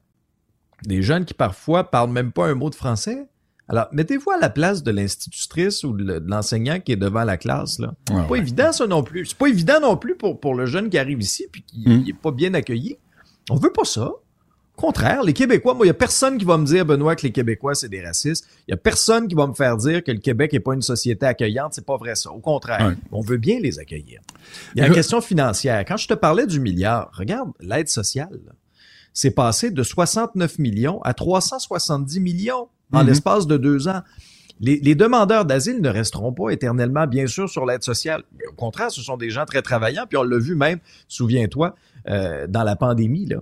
Des 0.85 1.03
jeunes 1.03 1.25
qui 1.25 1.35
parfois 1.35 1.91
parlent 1.91 2.11
même 2.11 2.33
pas 2.33 2.47
un 2.47 2.55
mot 2.55 2.71
de 2.71 2.75
français. 2.75 3.27
Alors, 3.71 3.87
mettez-vous 3.93 4.33
à 4.33 4.37
la 4.37 4.51
place 4.51 4.83
de 4.83 4.91
l'institutrice 4.91 5.85
ou 5.85 5.93
de 5.93 6.21
l'enseignant 6.27 6.81
qui 6.81 6.91
est 6.91 6.97
devant 6.97 7.23
la 7.23 7.37
classe. 7.37 7.79
Là. 7.79 7.95
C'est 8.09 8.27
pas 8.27 8.35
évident, 8.35 8.73
ça 8.73 8.89
non 8.89 9.05
plus. 9.05 9.27
C'est 9.27 9.39
pas 9.39 9.47
évident 9.47 9.79
non 9.81 9.97
plus 9.97 10.17
pour, 10.17 10.41
pour 10.41 10.57
le 10.57 10.67
jeune 10.67 10.91
qui 10.91 10.99
arrive 10.99 11.23
ici 11.23 11.47
puis 11.51 11.63
qui 11.63 11.89
n'est 11.89 12.13
hmm. 12.13 12.17
pas 12.17 12.33
bien 12.33 12.53
accueilli. 12.55 12.99
On 13.49 13.55
veut 13.55 13.73
pas 13.73 13.85
ça. 13.85 14.07
Au 14.07 14.81
contraire, 14.81 15.23
les 15.23 15.35
Québécois, 15.35 15.75
moi, 15.75 15.87
il 15.87 15.89
y 15.89 15.93
a 15.93 15.95
personne 15.95 16.37
qui 16.37 16.45
va 16.45 16.59
me 16.59 16.67
dire, 16.67 16.85
Benoît, 16.85 17.15
que 17.15 17.23
les 17.23 17.31
Québécois, 17.31 17.77
c'est 17.77 17.89
des 17.89 18.03
racistes. 18.03 18.45
Il 18.67 18.73
y 18.73 18.75
a 18.75 18.77
personne 18.77 19.29
qui 19.29 19.37
va 19.37 19.47
me 19.47 19.55
faire 19.55 19.77
dire 19.77 20.03
que 20.03 20.11
le 20.11 20.19
Québec 20.19 20.53
n'est 20.53 20.59
pas 20.59 20.75
une 20.75 20.83
société 20.83 21.25
accueillante. 21.25 21.73
C'est 21.75 21.87
pas 21.87 21.97
vrai, 21.97 22.17
ça. 22.17 22.33
Au 22.33 22.41
contraire, 22.41 22.97
on 23.13 23.21
veut 23.21 23.37
bien 23.37 23.61
les 23.61 23.79
accueillir. 23.79 24.21
Il 24.75 24.81
y 24.81 24.85
a 24.85 24.89
la 24.89 24.95
question 24.95 25.21
financière. 25.21 25.85
Quand 25.87 25.97
je 25.97 26.09
te 26.09 26.15
parlais 26.15 26.47
du 26.49 26.59
milliard, 26.59 27.09
regarde, 27.13 27.51
l'aide 27.61 27.89
sociale, 27.89 28.41
c'est 29.13 29.31
passé 29.31 29.71
de 29.71 29.83
69 29.85 30.59
millions 30.59 31.01
à 31.03 31.15
370 31.15 32.19
millions 32.19 32.69
en 32.93 33.03
mhm. 33.03 33.09
l'espace 33.09 33.47
de 33.47 33.57
deux 33.57 33.89
ans. 33.89 34.03
Les, 34.63 34.95
demandeurs 34.95 35.47
d'asile 35.47 35.81
ne 35.81 35.89
resteront 35.89 36.35
pas 36.35 36.51
éternellement, 36.51 37.07
bien 37.07 37.27
sûr, 37.27 37.49
sur 37.49 37.65
l'aide 37.65 37.83
sociale. 37.83 38.25
Au 38.47 38.53
contraire, 38.53 38.91
ce 38.91 39.01
sont 39.01 39.17
des 39.17 39.31
gens 39.31 39.47
très 39.47 39.63
travaillants, 39.63 40.05
puis 40.07 40.19
on 40.19 40.23
l'a 40.23 40.37
vu 40.37 40.55
même, 40.55 40.81
souviens-toi, 41.09 41.75
euh, 42.11 42.47
dans 42.47 42.63
la 42.63 42.77
pandémie. 42.77 43.25
Là. 43.25 43.39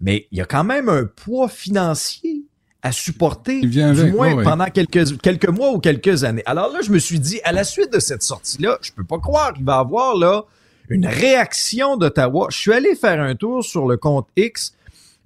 Mais 0.00 0.28
il 0.30 0.38
y 0.38 0.40
a 0.40 0.44
quand 0.44 0.62
même 0.62 0.88
un 0.88 1.06
poids 1.06 1.48
financier 1.48 2.44
à 2.82 2.92
supporter, 2.92 3.62
du 3.62 3.82
moins 4.12 4.44
pendant 4.44 4.66
quelques, 4.66 5.18
quelques 5.20 5.48
mois 5.48 5.72
ou 5.72 5.78
quelques 5.78 6.22
années. 6.22 6.42
Alors 6.46 6.70
là, 6.70 6.80
je 6.82 6.92
me 6.92 6.98
suis 6.98 7.18
dit, 7.18 7.40
à 7.42 7.50
la 7.50 7.64
suite 7.64 7.92
de 7.92 7.98
cette 7.98 8.22
sortie-là, 8.22 8.78
je 8.82 8.92
peux 8.92 9.04
pas 9.04 9.18
croire 9.18 9.54
qu'il 9.54 9.64
va 9.64 9.76
y 9.76 9.80
avoir 9.80 10.16
là 10.16 10.44
une 10.88 11.06
réaction 11.06 11.96
d'Ottawa. 11.96 12.48
Je 12.50 12.58
suis 12.58 12.72
allé 12.72 12.94
faire 12.94 13.20
un 13.20 13.34
tour 13.34 13.64
sur 13.64 13.88
le 13.88 13.96
compte 13.96 14.28
X 14.36 14.74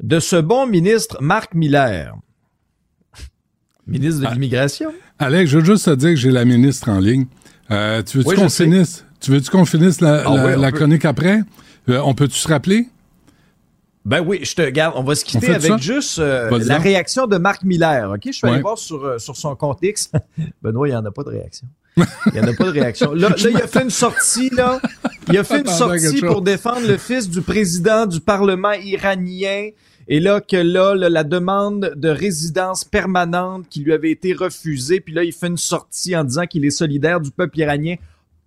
de 0.00 0.20
ce 0.20 0.36
bon 0.36 0.66
ministre 0.66 1.18
Marc 1.20 1.54
Miller 1.54 2.14
ministre 3.88 4.20
de 4.20 4.26
ah. 4.26 4.34
l'Immigration. 4.34 4.92
Alex, 5.18 5.50
je 5.50 5.58
veux 5.58 5.64
juste 5.64 5.86
te 5.86 5.94
dire 5.94 6.10
que 6.10 6.16
j'ai 6.16 6.30
la 6.30 6.44
ministre 6.44 6.88
en 6.88 6.98
ligne. 6.98 7.26
Euh, 7.70 8.02
tu 8.02 8.18
veux-tu 8.18 8.36
qu'on 8.36 8.48
finisse, 8.48 9.04
tu 9.20 9.30
veux 9.30 9.40
qu'on 9.40 9.64
finisse 9.64 10.00
la, 10.00 10.24
ah 10.26 10.72
chronique 10.72 11.04
après? 11.04 11.40
Euh, 11.88 12.00
on 12.04 12.14
peut-tu 12.14 12.36
se 12.36 12.48
rappeler? 12.48 12.88
Ben 14.04 14.22
oui, 14.24 14.40
je 14.42 14.54
te 14.54 14.68
garde. 14.70 14.94
On 14.96 15.02
va 15.02 15.14
se 15.14 15.24
quitter 15.24 15.54
avec 15.54 15.78
juste 15.78 16.18
euh, 16.18 16.58
la 16.64 16.78
réaction 16.78 17.26
de 17.26 17.36
Marc 17.36 17.62
Miller. 17.62 18.10
Ok, 18.10 18.22
je 18.26 18.32
suis 18.32 18.46
allé 18.46 18.60
voir 18.60 18.78
sur, 18.78 19.20
sur 19.20 19.36
son 19.36 19.54
compte 19.54 19.78
X. 19.82 20.10
Benoît, 20.62 20.88
il 20.88 20.92
n'y 20.92 20.96
en 20.96 21.04
a 21.04 21.10
pas 21.10 21.24
de 21.24 21.30
réaction. 21.30 21.66
Il 22.26 22.32
n'y 22.34 22.40
en 22.40 22.48
a 22.48 22.52
pas 22.52 22.64
de 22.64 22.70
réaction. 22.70 23.12
Là, 23.12 23.30
là 23.30 23.34
il 23.50 23.56
a 23.56 23.66
fait 23.66 23.82
une 23.82 23.90
sortie, 23.90 24.50
là. 24.50 24.80
Il 25.28 25.36
a 25.36 25.42
fait 25.42 25.60
une 25.60 25.66
sortie 25.66 26.20
pour 26.20 26.42
défendre 26.42 26.86
le 26.86 26.96
fils 26.96 27.28
du 27.28 27.42
président 27.42 28.06
du 28.06 28.20
Parlement 28.20 28.72
iranien. 28.72 29.70
Et 30.08 30.20
là, 30.20 30.40
que 30.40 30.56
là, 30.56 30.94
la 30.94 31.22
demande 31.22 31.92
de 31.94 32.08
résidence 32.08 32.82
permanente 32.84 33.66
qui 33.68 33.80
lui 33.80 33.92
avait 33.92 34.10
été 34.10 34.32
refusée, 34.32 35.00
puis 35.00 35.12
là, 35.12 35.22
il 35.22 35.32
fait 35.32 35.48
une 35.48 35.58
sortie 35.58 36.16
en 36.16 36.24
disant 36.24 36.46
qu'il 36.46 36.64
est 36.64 36.70
solidaire 36.70 37.20
du 37.20 37.30
peuple 37.30 37.58
iranien. 37.58 37.96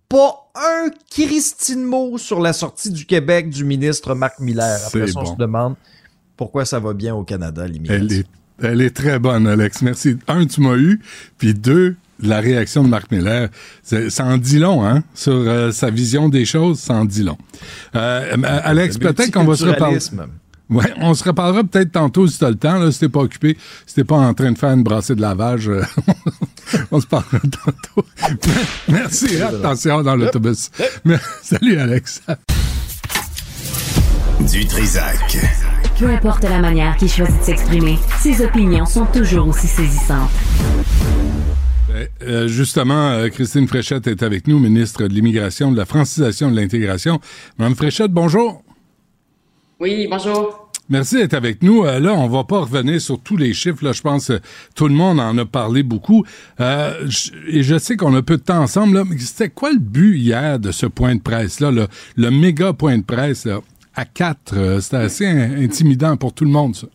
pas 0.08 0.50
un 0.56 0.90
Christine 1.10 1.84
mot 1.84 2.18
sur 2.18 2.40
la 2.40 2.52
sortie 2.52 2.90
du 2.90 3.06
Québec 3.06 3.48
du 3.48 3.64
ministre 3.64 4.14
Marc 4.14 4.40
Miller. 4.40 4.78
Après 4.86 5.06
ça, 5.06 5.20
on 5.20 5.24
se 5.24 5.36
demande 5.36 5.76
pourquoi 6.36 6.64
ça 6.64 6.80
va 6.80 6.92
bien 6.92 7.14
au 7.14 7.22
Canada, 7.22 7.64
Elle 7.88 8.12
est, 8.12 8.26
elle 8.60 8.80
est 8.80 8.94
très 8.94 9.18
bonne, 9.20 9.46
Alex. 9.46 9.82
Merci. 9.82 10.18
Un, 10.26 10.44
tu 10.46 10.60
m'as 10.60 10.76
eu, 10.76 11.00
puis 11.38 11.54
deux, 11.54 11.94
la 12.20 12.40
réaction 12.40 12.82
de 12.82 12.88
Marc 12.88 13.10
Miller, 13.10 13.48
ça 13.82 14.24
en 14.24 14.36
dit 14.36 14.58
long, 14.58 14.84
hein, 14.84 15.02
sur 15.14 15.32
euh, 15.32 15.70
sa 15.70 15.90
vision 15.90 16.28
des 16.28 16.44
choses, 16.44 16.80
ça 16.80 16.94
en 16.94 17.04
dit 17.04 17.22
long. 17.22 17.38
Euh, 17.94 18.36
Alex, 18.44 18.98
peut-être 18.98 19.30
qu'on 19.30 19.44
va 19.44 19.56
se 19.56 19.64
reparler. 19.64 19.98
Ouais, 20.72 20.90
on 20.96 21.12
se 21.12 21.22
reparlera 21.24 21.64
peut-être 21.64 21.92
tantôt 21.92 22.26
si 22.26 22.38
tu 22.38 22.44
as 22.46 22.50
le 22.50 22.56
temps, 22.56 22.78
là, 22.78 22.90
si 22.90 23.00
t'es 23.00 23.08
pas 23.10 23.20
occupé, 23.20 23.58
si 23.86 23.94
t'es 23.94 24.04
pas 24.04 24.16
en 24.16 24.32
train 24.32 24.52
de 24.52 24.58
faire 24.58 24.70
une 24.70 24.82
brassée 24.82 25.14
de 25.14 25.20
lavage. 25.20 25.68
Euh, 25.68 25.82
on 26.90 26.98
se 26.98 27.06
parlera 27.06 27.40
tantôt. 27.40 28.08
Merci, 28.88 29.40
attention 29.42 30.02
dans 30.02 30.16
l'autobus. 30.16 30.70
Salut 31.42 31.76
Alex. 31.76 32.22
Du 34.50 34.66
Trisac. 34.66 35.36
Peu 35.98 36.08
importe 36.08 36.44
la 36.44 36.58
manière 36.58 36.96
qu'il 36.96 37.10
choisit 37.10 37.38
de 37.38 37.44
s'exprimer, 37.44 37.98
ses 38.20 38.42
opinions 38.42 38.86
sont 38.86 39.04
toujours 39.06 39.48
aussi 39.48 39.66
saisissantes. 39.66 40.30
Ben, 41.88 42.08
euh, 42.22 42.48
justement, 42.48 43.10
euh, 43.10 43.28
Christine 43.28 43.68
Fréchette 43.68 44.06
est 44.06 44.22
avec 44.22 44.48
nous, 44.48 44.58
ministre 44.58 45.02
de 45.02 45.12
l'Immigration, 45.12 45.70
de 45.70 45.76
la 45.76 45.84
francisation 45.84 46.50
de 46.50 46.56
l'intégration. 46.56 47.20
Madame 47.58 47.74
Fréchette, 47.74 48.10
bonjour. 48.10 48.62
Oui, 49.78 50.06
bonjour. 50.08 50.61
Merci 50.92 51.16
d'être 51.16 51.32
avec 51.32 51.62
nous. 51.62 51.86
Euh, 51.86 51.98
là, 52.00 52.12
on 52.12 52.28
va 52.28 52.44
pas 52.44 52.60
revenir 52.60 53.00
sur 53.00 53.18
tous 53.18 53.38
les 53.38 53.54
chiffres. 53.54 53.82
Là, 53.82 53.92
je 53.92 54.02
pense 54.02 54.28
que 54.28 54.40
tout 54.74 54.88
le 54.88 54.94
monde 54.94 55.20
en 55.20 55.38
a 55.38 55.46
parlé 55.46 55.82
beaucoup. 55.82 56.26
et 56.60 57.62
je 57.62 57.78
sais 57.78 57.96
qu'on 57.96 58.14
a 58.14 58.20
peu 58.20 58.36
de 58.36 58.42
temps 58.42 58.60
ensemble. 58.60 58.98
Là, 58.98 59.04
mais 59.08 59.16
c'était 59.16 59.48
quoi 59.48 59.72
le 59.72 59.78
but 59.78 60.18
hier 60.18 60.58
de 60.58 60.70
ce 60.70 60.84
point 60.84 61.14
de 61.14 61.22
presse-là, 61.22 61.70
le, 61.70 61.88
le 62.16 62.30
méga 62.30 62.74
point 62.74 62.98
de 62.98 63.04
presse 63.04 63.48
à 63.94 64.04
quatre? 64.04 64.80
c'était 64.82 64.96
assez 64.96 65.26
intimidant 65.26 66.18
pour 66.18 66.34
tout 66.34 66.44
le 66.44 66.50
monde, 66.50 66.76
ça. 66.76 66.88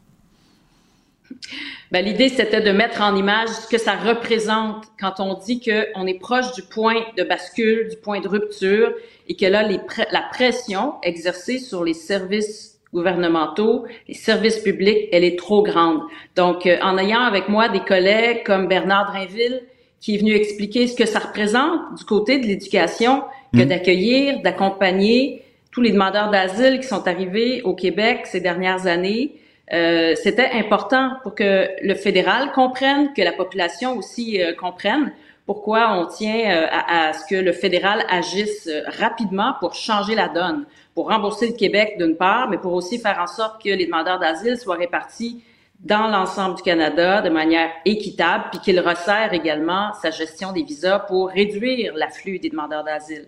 Ben, 1.92 2.06
l'idée, 2.06 2.30
c'était 2.30 2.62
de 2.62 2.72
mettre 2.72 3.02
en 3.02 3.16
image 3.16 3.50
ce 3.50 3.68
que 3.68 3.80
ça 3.80 3.96
représente 3.96 4.86
quand 5.00 5.20
on 5.20 5.40
dit 5.40 5.60
qu'on 5.60 6.06
est 6.06 6.20
proche 6.20 6.54
du 6.54 6.62
point 6.62 7.02
de 7.18 7.24
bascule, 7.24 7.88
du 7.90 7.98
point 7.98 8.20
de 8.20 8.28
rupture, 8.28 8.94
et 9.28 9.36
que 9.36 9.48
là, 9.48 9.68
la 10.12 10.22
pression 10.32 10.94
exercée 11.02 11.58
sur 11.58 11.84
les 11.84 11.96
services 11.96 12.77
gouvernementaux, 12.98 13.86
les 14.08 14.14
services 14.14 14.60
publics, 14.60 15.10
elle 15.12 15.24
est 15.24 15.38
trop 15.38 15.62
grande. 15.62 16.02
Donc, 16.36 16.66
euh, 16.66 16.78
en 16.82 16.98
ayant 16.98 17.22
avec 17.22 17.48
moi 17.48 17.70
des 17.70 17.82
collègues 17.82 18.44
comme 18.44 18.68
Bernard 18.68 19.12
Drainville, 19.12 19.62
qui 20.00 20.16
est 20.16 20.18
venu 20.18 20.34
expliquer 20.34 20.88
ce 20.88 20.96
que 20.96 21.06
ça 21.06 21.20
représente 21.20 21.80
du 21.98 22.04
côté 22.06 22.40
de 22.40 22.46
l'éducation, 22.46 23.24
que 23.54 23.62
mmh. 23.62 23.66
d'accueillir, 23.66 24.42
d'accompagner 24.42 25.44
tous 25.72 25.82
les 25.82 25.92
demandeurs 25.92 26.30
d'asile 26.32 26.80
qui 26.80 26.88
sont 26.88 27.08
arrivés 27.08 27.62
au 27.64 27.74
Québec 27.74 28.22
ces 28.26 28.42
dernières 28.42 28.88
années, 28.88 29.36
euh, 29.74 30.14
c'était 30.16 30.50
important 30.54 31.12
pour 31.24 31.36
que 31.36 31.68
le 31.82 31.96
fédéral 31.96 32.52
comprenne, 32.52 33.14
que 33.16 33.22
la 33.22 33.34
population 33.34 33.98
aussi 33.98 34.42
euh, 34.42 34.54
comprenne 34.54 35.12
pourquoi 35.46 35.98
on 35.98 36.08
tient 36.08 36.68
à, 36.70 37.14
ce 37.14 37.26
que 37.30 37.40
le 37.40 37.54
fédéral 37.54 38.04
agisse 38.10 38.70
rapidement 39.00 39.54
pour 39.62 39.76
changer 39.76 40.14
la 40.14 40.28
donne, 40.28 40.66
pour 40.98 41.10
rembourser 41.10 41.46
le 41.50 41.54
Québec 41.54 41.94
d'une 42.00 42.16
part, 42.16 42.50
mais 42.50 42.58
pour 42.58 42.74
aussi 42.74 42.98
faire 42.98 43.20
en 43.20 43.28
sorte 43.28 43.62
que 43.64 43.70
les 43.70 43.86
demandeurs 43.86 44.18
d'asile 44.18 44.58
soient 44.58 44.78
répartis 44.78 45.44
dans 45.80 46.08
l'ensemble 46.08 46.56
du 46.56 46.64
Canada 46.64 47.22
de 47.22 47.30
manière 47.30 47.70
équitable, 47.86 48.46
puis 48.52 48.60
qu'il 48.62 48.80
resserre 48.80 49.32
également 49.32 49.94
sa 50.02 50.10
gestion 50.10 50.54
des 50.54 50.64
visas 50.64 50.98
pour 50.98 51.30
réduire 51.30 51.94
l'afflux 51.96 52.40
des 52.40 52.50
demandeurs 52.50 52.84
d'asile. 52.84 53.28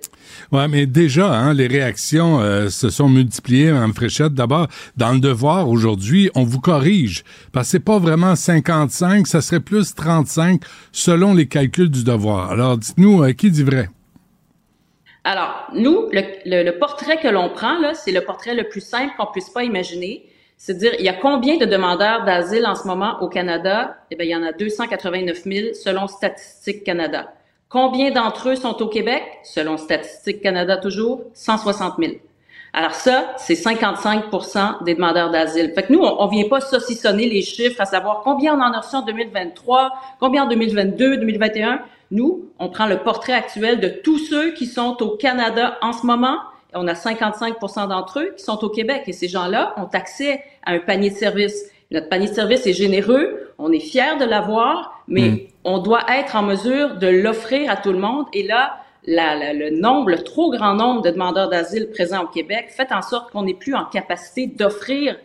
Ouais, 0.51 0.67
mais 0.67 0.87
déjà, 0.87 1.31
hein, 1.31 1.53
les 1.53 1.67
réactions 1.67 2.39
euh, 2.41 2.69
se 2.69 2.89
sont 2.89 3.07
multipliées, 3.07 3.71
Mme 3.71 3.93
Fréchette. 3.93 4.33
D'abord, 4.33 4.65
dans 4.97 5.11
le 5.11 5.19
devoir 5.19 5.69
aujourd'hui, 5.69 6.31
on 6.33 6.45
vous 6.45 6.61
corrige, 6.61 7.23
parce 7.53 7.67
que 7.67 7.71
c'est 7.73 7.85
pas 7.85 7.99
vraiment 7.99 8.35
55, 8.35 9.27
ça 9.27 9.41
serait 9.41 9.59
plus 9.59 9.93
35 9.93 10.59
selon 10.91 11.35
les 11.35 11.47
calculs 11.47 11.91
du 11.91 12.03
devoir. 12.03 12.49
Alors, 12.49 12.79
dites-nous, 12.79 13.21
euh, 13.21 13.33
qui 13.33 13.51
dit 13.51 13.61
vrai? 13.61 13.89
Alors, 15.23 15.67
nous, 15.73 16.09
le, 16.11 16.71
portrait 16.79 17.17
que 17.17 17.27
l'on 17.27 17.49
prend, 17.49 17.93
c'est 17.93 18.11
le 18.11 18.21
portrait 18.21 18.53
le 18.55 18.69
plus 18.69 18.81
simple 18.81 19.13
qu'on 19.17 19.27
puisse 19.27 19.49
pas 19.49 19.63
imaginer 19.63 20.25
c'est-à-dire, 20.59 20.91
il 20.99 21.05
y 21.05 21.09
a 21.09 21.13
combien 21.13 21.55
de 21.55 21.63
demandeurs 21.63 22.25
d'asile 22.25 22.67
en 22.67 22.75
ce 22.75 22.85
moment 22.85 23.21
au 23.21 23.29
Canada? 23.29 23.95
Eh 24.11 24.17
bien, 24.17 24.25
il 24.25 24.29
y 24.29 24.35
en 24.35 24.43
a 24.43 24.51
289 24.51 25.43
000 25.45 25.73
selon 25.73 26.07
Statistique 26.07 26.83
Canada. 26.83 27.33
Combien 27.69 28.11
d'entre 28.11 28.49
eux 28.49 28.55
sont 28.57 28.81
au 28.81 28.87
Québec? 28.89 29.23
Selon 29.45 29.77
Statistique 29.77 30.41
Canada 30.41 30.75
toujours, 30.75 31.21
160 31.33 31.93
000. 31.97 32.11
Alors 32.73 32.93
ça, 32.93 33.33
c'est 33.37 33.53
55% 33.53 34.83
des 34.83 34.95
demandeurs 34.95 35.31
d'asile. 35.31 35.71
Fait 35.73 35.83
que 35.83 35.93
nous, 35.93 36.01
on, 36.01 36.23
on 36.23 36.27
vient 36.27 36.49
pas 36.49 36.59
saucissonner 36.59 37.29
les 37.29 37.41
chiffres 37.41 37.79
à 37.79 37.85
savoir 37.85 38.19
combien 38.25 38.53
on 38.53 38.61
en 38.61 38.73
a 38.73 38.81
reçu 38.81 38.97
en 38.97 39.01
2023, 39.03 39.93
combien 40.19 40.43
en 40.43 40.47
2022, 40.47 41.17
2021. 41.19 41.79
Nous, 42.11 42.49
on 42.59 42.69
prend 42.69 42.87
le 42.87 42.97
portrait 42.99 43.33
actuel 43.33 43.79
de 43.79 43.89
tous 43.89 44.17
ceux 44.17 44.51
qui 44.53 44.65
sont 44.65 45.01
au 45.01 45.17
Canada 45.17 45.77
en 45.81 45.93
ce 45.93 46.05
moment 46.05 46.39
on 46.73 46.87
a 46.87 46.93
55% 46.93 47.87
d'entre 47.87 48.19
eux 48.19 48.33
qui 48.37 48.43
sont 48.43 48.63
au 48.63 48.69
Québec 48.69 49.03
et 49.07 49.13
ces 49.13 49.27
gens-là 49.27 49.73
ont 49.77 49.89
accès 49.93 50.43
à 50.63 50.73
un 50.73 50.79
panier 50.79 51.09
de 51.09 51.15
services. 51.15 51.71
Notre 51.91 52.09
panier 52.09 52.27
de 52.27 52.33
services 52.33 52.67
est 52.67 52.73
généreux, 52.73 53.51
on 53.57 53.71
est 53.71 53.79
fiers 53.79 54.17
de 54.19 54.25
l'avoir, 54.25 55.03
mais 55.07 55.29
hmm. 55.29 55.39
on 55.63 55.79
doit 55.79 56.05
être 56.09 56.35
en 56.35 56.43
mesure 56.43 56.95
de 56.97 57.07
l'offrir 57.07 57.71
à 57.71 57.77
tout 57.77 57.91
le 57.91 57.97
monde. 57.97 58.27
Et 58.33 58.43
là, 58.43 58.77
le 59.07 59.69
nombre, 59.71 60.11
le 60.11 60.19
trop 60.19 60.51
grand 60.51 60.75
nombre 60.75 61.01
de 61.01 61.09
demandeurs 61.09 61.49
d'asile 61.49 61.89
présents 61.89 62.25
au 62.25 62.27
Québec 62.27 62.67
fait 62.69 62.91
en 62.91 63.01
sorte 63.01 63.31
qu'on 63.31 63.43
n'est 63.43 63.55
plus 63.55 63.73
en 63.73 63.85
capacité 63.85 64.45
d'offrir 64.45 65.17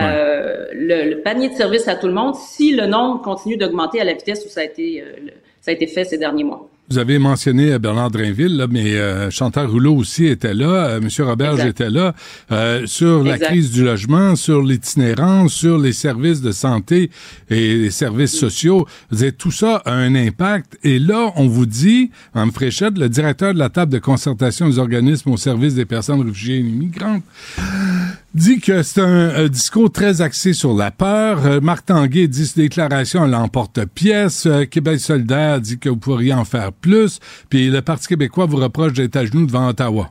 euh, 0.00 0.66
le, 0.72 1.22
panier 1.22 1.48
de 1.48 1.54
services 1.54 1.88
à 1.88 1.96
tout 1.96 2.06
le 2.06 2.12
monde 2.12 2.34
si 2.34 2.74
le 2.74 2.86
nombre 2.86 3.22
continue 3.22 3.56
d'augmenter 3.56 4.00
à 4.00 4.04
la 4.04 4.12
vitesse 4.12 4.44
où 4.44 4.48
ça 4.48 4.60
a 4.60 4.64
été, 4.64 5.02
euh, 5.02 5.30
ça 5.60 5.70
a 5.70 5.74
été 5.74 5.86
fait 5.86 6.04
ces 6.04 6.18
derniers 6.18 6.44
mois. 6.44 6.68
Vous 6.90 6.98
avez 6.98 7.20
mentionné 7.20 7.70
euh, 7.70 7.78
Bernard 7.78 8.10
Drainville, 8.10 8.56
là, 8.56 8.66
mais 8.68 8.96
euh, 8.96 9.30
Chantal 9.30 9.66
Rouleau 9.66 9.94
aussi 9.94 10.26
était 10.26 10.54
là, 10.54 10.86
euh, 10.86 11.00
Monsieur 11.00 11.24
Roberge 11.24 11.64
était 11.64 11.88
là, 11.88 12.14
euh, 12.50 12.84
sur 12.86 13.22
la 13.22 13.38
crise 13.38 13.70
du 13.70 13.84
logement, 13.84 14.34
sur 14.34 14.60
l'itinérance, 14.60 15.52
sur 15.52 15.78
les 15.78 15.92
services 15.92 16.40
de 16.40 16.50
santé 16.50 17.12
et 17.48 17.76
les 17.76 17.90
services 17.92 18.36
sociaux. 18.36 18.88
Vous 19.12 19.22
avez, 19.22 19.30
tout 19.30 19.52
ça 19.52 19.76
a 19.84 19.92
un 19.92 20.16
impact. 20.16 20.78
Et 20.82 20.98
là, 20.98 21.30
on 21.36 21.46
vous 21.46 21.66
dit, 21.66 22.10
en 22.34 22.50
Fréchette, 22.50 22.98
le 22.98 23.08
directeur 23.08 23.54
de 23.54 23.60
la 23.60 23.68
table 23.68 23.92
de 23.92 24.00
concertation 24.00 24.68
des 24.68 24.80
organismes 24.80 25.30
au 25.30 25.36
service 25.36 25.76
des 25.76 25.84
personnes 25.84 26.20
réfugiées 26.22 26.56
et 26.56 26.60
immigrantes, 26.60 27.22
dit 28.34 28.60
que 28.60 28.82
c'est 28.82 29.00
un, 29.00 29.48
discours 29.48 29.90
très 29.90 30.20
axé 30.20 30.52
sur 30.52 30.74
la 30.74 30.90
peur. 30.90 31.44
Euh, 31.44 31.60
Marc 31.60 31.86
Tanguay 31.86 32.28
dit 32.28 32.46
cette 32.46 32.58
déclaration 32.58 33.26
l'emporte-pièce. 33.26 34.46
Euh, 34.46 34.64
Québec 34.64 35.00
solidaire 35.00 35.60
dit 35.60 35.78
que 35.78 35.88
vous 35.88 35.96
pourriez 35.96 36.32
en 36.32 36.44
faire 36.44 36.72
plus. 36.72 37.18
Puis 37.48 37.68
le 37.68 37.82
Parti 37.82 38.08
québécois 38.08 38.46
vous 38.46 38.58
reproche 38.58 38.92
d'être 38.92 39.16
à 39.16 39.24
genoux 39.24 39.46
devant 39.46 39.68
Ottawa. 39.68 40.10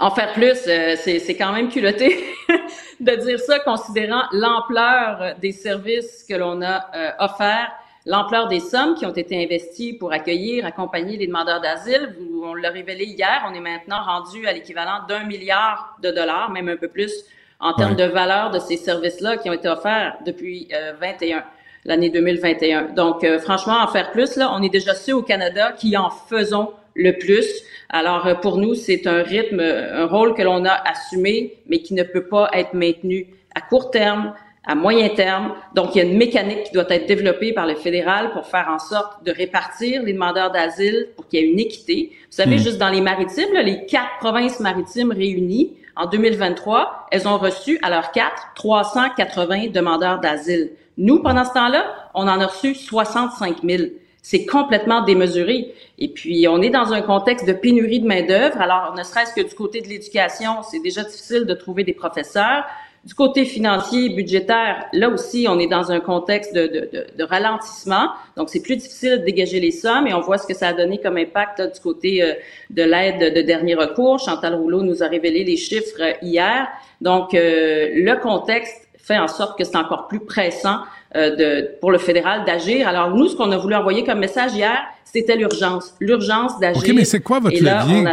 En 0.00 0.12
faire 0.12 0.32
plus, 0.32 0.58
euh, 0.68 0.94
c'est 0.96 1.36
quand 1.36 1.52
même 1.52 1.68
culotté 1.68 2.24
de 3.00 3.24
dire 3.26 3.40
ça, 3.40 3.58
considérant 3.58 4.22
l'ampleur 4.32 5.34
des 5.40 5.52
services 5.52 6.24
que 6.28 6.34
l'on 6.34 6.62
a 6.62 6.86
offerts 7.18 7.72
l'ampleur 8.08 8.48
des 8.48 8.60
sommes 8.60 8.94
qui 8.94 9.04
ont 9.04 9.12
été 9.12 9.40
investies 9.44 9.92
pour 9.92 10.12
accueillir, 10.12 10.64
accompagner 10.64 11.18
les 11.18 11.26
demandeurs 11.26 11.60
d'asile. 11.60 12.16
On 12.42 12.54
l'a 12.54 12.70
révélé 12.70 13.04
hier, 13.04 13.46
on 13.48 13.54
est 13.54 13.60
maintenant 13.60 14.02
rendu 14.02 14.46
à 14.46 14.52
l'équivalent 14.52 15.06
d'un 15.06 15.24
milliard 15.24 15.96
de 16.02 16.10
dollars, 16.10 16.50
même 16.50 16.68
un 16.68 16.76
peu 16.76 16.88
plus, 16.88 17.12
en 17.60 17.74
termes 17.74 17.96
de 17.96 18.04
valeur 18.04 18.50
de 18.50 18.58
ces 18.58 18.78
services-là 18.78 19.36
qui 19.36 19.50
ont 19.50 19.52
été 19.52 19.68
offerts 19.68 20.16
depuis 20.24 20.68
euh, 20.72 20.94
21 20.98 21.44
l'année 21.84 22.08
2021. 22.08 22.94
Donc, 22.94 23.24
euh, 23.24 23.38
franchement, 23.38 23.76
en 23.82 23.88
faire 23.88 24.10
plus, 24.10 24.36
là, 24.36 24.52
on 24.54 24.62
est 24.62 24.70
déjà 24.70 24.94
ceux 24.94 25.14
au 25.14 25.22
Canada 25.22 25.72
qui 25.72 25.94
en 25.96 26.08
faisons 26.08 26.70
le 26.94 27.12
plus. 27.12 27.46
Alors, 27.90 28.26
euh, 28.26 28.34
pour 28.34 28.56
nous, 28.56 28.74
c'est 28.74 29.06
un 29.06 29.22
rythme, 29.22 29.60
un 29.60 30.06
rôle 30.06 30.34
que 30.34 30.42
l'on 30.42 30.64
a 30.64 30.82
assumé, 30.88 31.58
mais 31.66 31.80
qui 31.80 31.92
ne 31.92 32.04
peut 32.04 32.26
pas 32.26 32.48
être 32.54 32.72
maintenu 32.72 33.26
à 33.54 33.60
court 33.60 33.90
terme, 33.90 34.32
à 34.68 34.74
moyen 34.74 35.08
terme. 35.08 35.54
Donc, 35.74 35.94
il 35.94 35.98
y 35.98 36.00
a 36.02 36.04
une 36.04 36.18
mécanique 36.18 36.64
qui 36.64 36.72
doit 36.72 36.84
être 36.90 37.06
développée 37.06 37.52
par 37.52 37.66
le 37.66 37.74
fédéral 37.74 38.30
pour 38.32 38.46
faire 38.46 38.68
en 38.70 38.78
sorte 38.78 39.24
de 39.24 39.32
répartir 39.32 40.02
les 40.02 40.12
demandeurs 40.12 40.52
d'asile 40.52 41.08
pour 41.16 41.26
qu'il 41.26 41.40
y 41.40 41.42
ait 41.42 41.50
une 41.50 41.58
équité. 41.58 42.10
Vous 42.12 42.36
savez, 42.36 42.56
hmm. 42.56 42.62
juste 42.62 42.78
dans 42.78 42.90
les 42.90 43.00
maritimes, 43.00 43.52
les 43.54 43.86
quatre 43.86 44.18
provinces 44.20 44.60
maritimes 44.60 45.10
réunies 45.10 45.72
en 45.96 46.06
2023, 46.06 47.08
elles 47.10 47.26
ont 47.26 47.38
reçu 47.38 47.78
à 47.82 47.88
leur 47.88 48.12
quatre 48.12 48.52
380 48.54 49.68
demandeurs 49.72 50.20
d'asile. 50.20 50.72
Nous, 50.98 51.22
pendant 51.22 51.44
ce 51.44 51.54
temps-là, 51.54 52.10
on 52.14 52.28
en 52.28 52.40
a 52.40 52.46
reçu 52.46 52.74
65 52.74 53.62
000. 53.64 53.84
C'est 54.20 54.44
complètement 54.44 55.02
démesuré. 55.02 55.72
Et 55.98 56.08
puis, 56.08 56.46
on 56.46 56.60
est 56.60 56.70
dans 56.70 56.92
un 56.92 57.00
contexte 57.00 57.46
de 57.46 57.54
pénurie 57.54 58.00
de 58.00 58.06
main-d'œuvre. 58.06 58.60
Alors, 58.60 58.94
ne 58.94 59.02
serait-ce 59.02 59.32
que 59.32 59.48
du 59.48 59.54
côté 59.54 59.80
de 59.80 59.88
l'éducation, 59.88 60.62
c'est 60.62 60.80
déjà 60.80 61.04
difficile 61.04 61.46
de 61.46 61.54
trouver 61.54 61.84
des 61.84 61.94
professeurs 61.94 62.64
Du 63.04 63.14
côté 63.14 63.44
financier, 63.44 64.10
budgétaire, 64.10 64.86
là 64.92 65.08
aussi, 65.08 65.46
on 65.48 65.58
est 65.58 65.68
dans 65.68 65.92
un 65.92 66.00
contexte 66.00 66.54
de, 66.54 67.22
ralentissement. 67.22 68.10
Donc, 68.36 68.48
c'est 68.50 68.60
plus 68.60 68.76
difficile 68.76 69.12
de 69.12 69.24
dégager 69.24 69.60
les 69.60 69.70
sommes 69.70 70.06
et 70.06 70.14
on 70.14 70.20
voit 70.20 70.38
ce 70.38 70.46
que 70.46 70.54
ça 70.54 70.68
a 70.68 70.72
donné 70.72 70.98
comme 70.98 71.16
impact 71.16 71.62
du 71.74 71.80
côté 71.80 72.22
euh, 72.22 72.34
de 72.70 72.82
l'aide 72.82 73.34
de 73.34 73.40
dernier 73.42 73.74
recours. 73.74 74.18
Chantal 74.18 74.54
Rouleau 74.54 74.82
nous 74.82 75.02
a 75.02 75.06
révélé 75.06 75.44
les 75.44 75.56
chiffres 75.56 76.00
euh, 76.00 76.12
hier. 76.22 76.68
Donc, 77.00 77.34
euh, 77.34 77.90
le 77.94 78.16
contexte 78.20 78.87
fait 79.08 79.18
en 79.18 79.28
sorte 79.28 79.58
que 79.58 79.64
c'est 79.64 79.76
encore 79.76 80.06
plus 80.06 80.20
pressant 80.20 80.78
de, 81.14 81.78
pour 81.80 81.90
le 81.90 81.98
fédéral 81.98 82.44
d'agir. 82.44 82.86
Alors, 82.86 83.16
nous, 83.16 83.28
ce 83.28 83.34
qu'on 83.34 83.50
a 83.50 83.56
voulu 83.56 83.74
envoyer 83.74 84.04
comme 84.04 84.18
message 84.18 84.54
hier, 84.54 84.78
c'était 85.12 85.36
l'urgence. 85.36 85.94
L'urgence 86.00 86.60
d'agir. 86.60 86.82
OK, 86.82 86.92
mais 86.94 87.04
c'est 87.04 87.20
quoi 87.20 87.40
votre 87.40 87.62
là, 87.62 87.84
levier? 87.84 88.04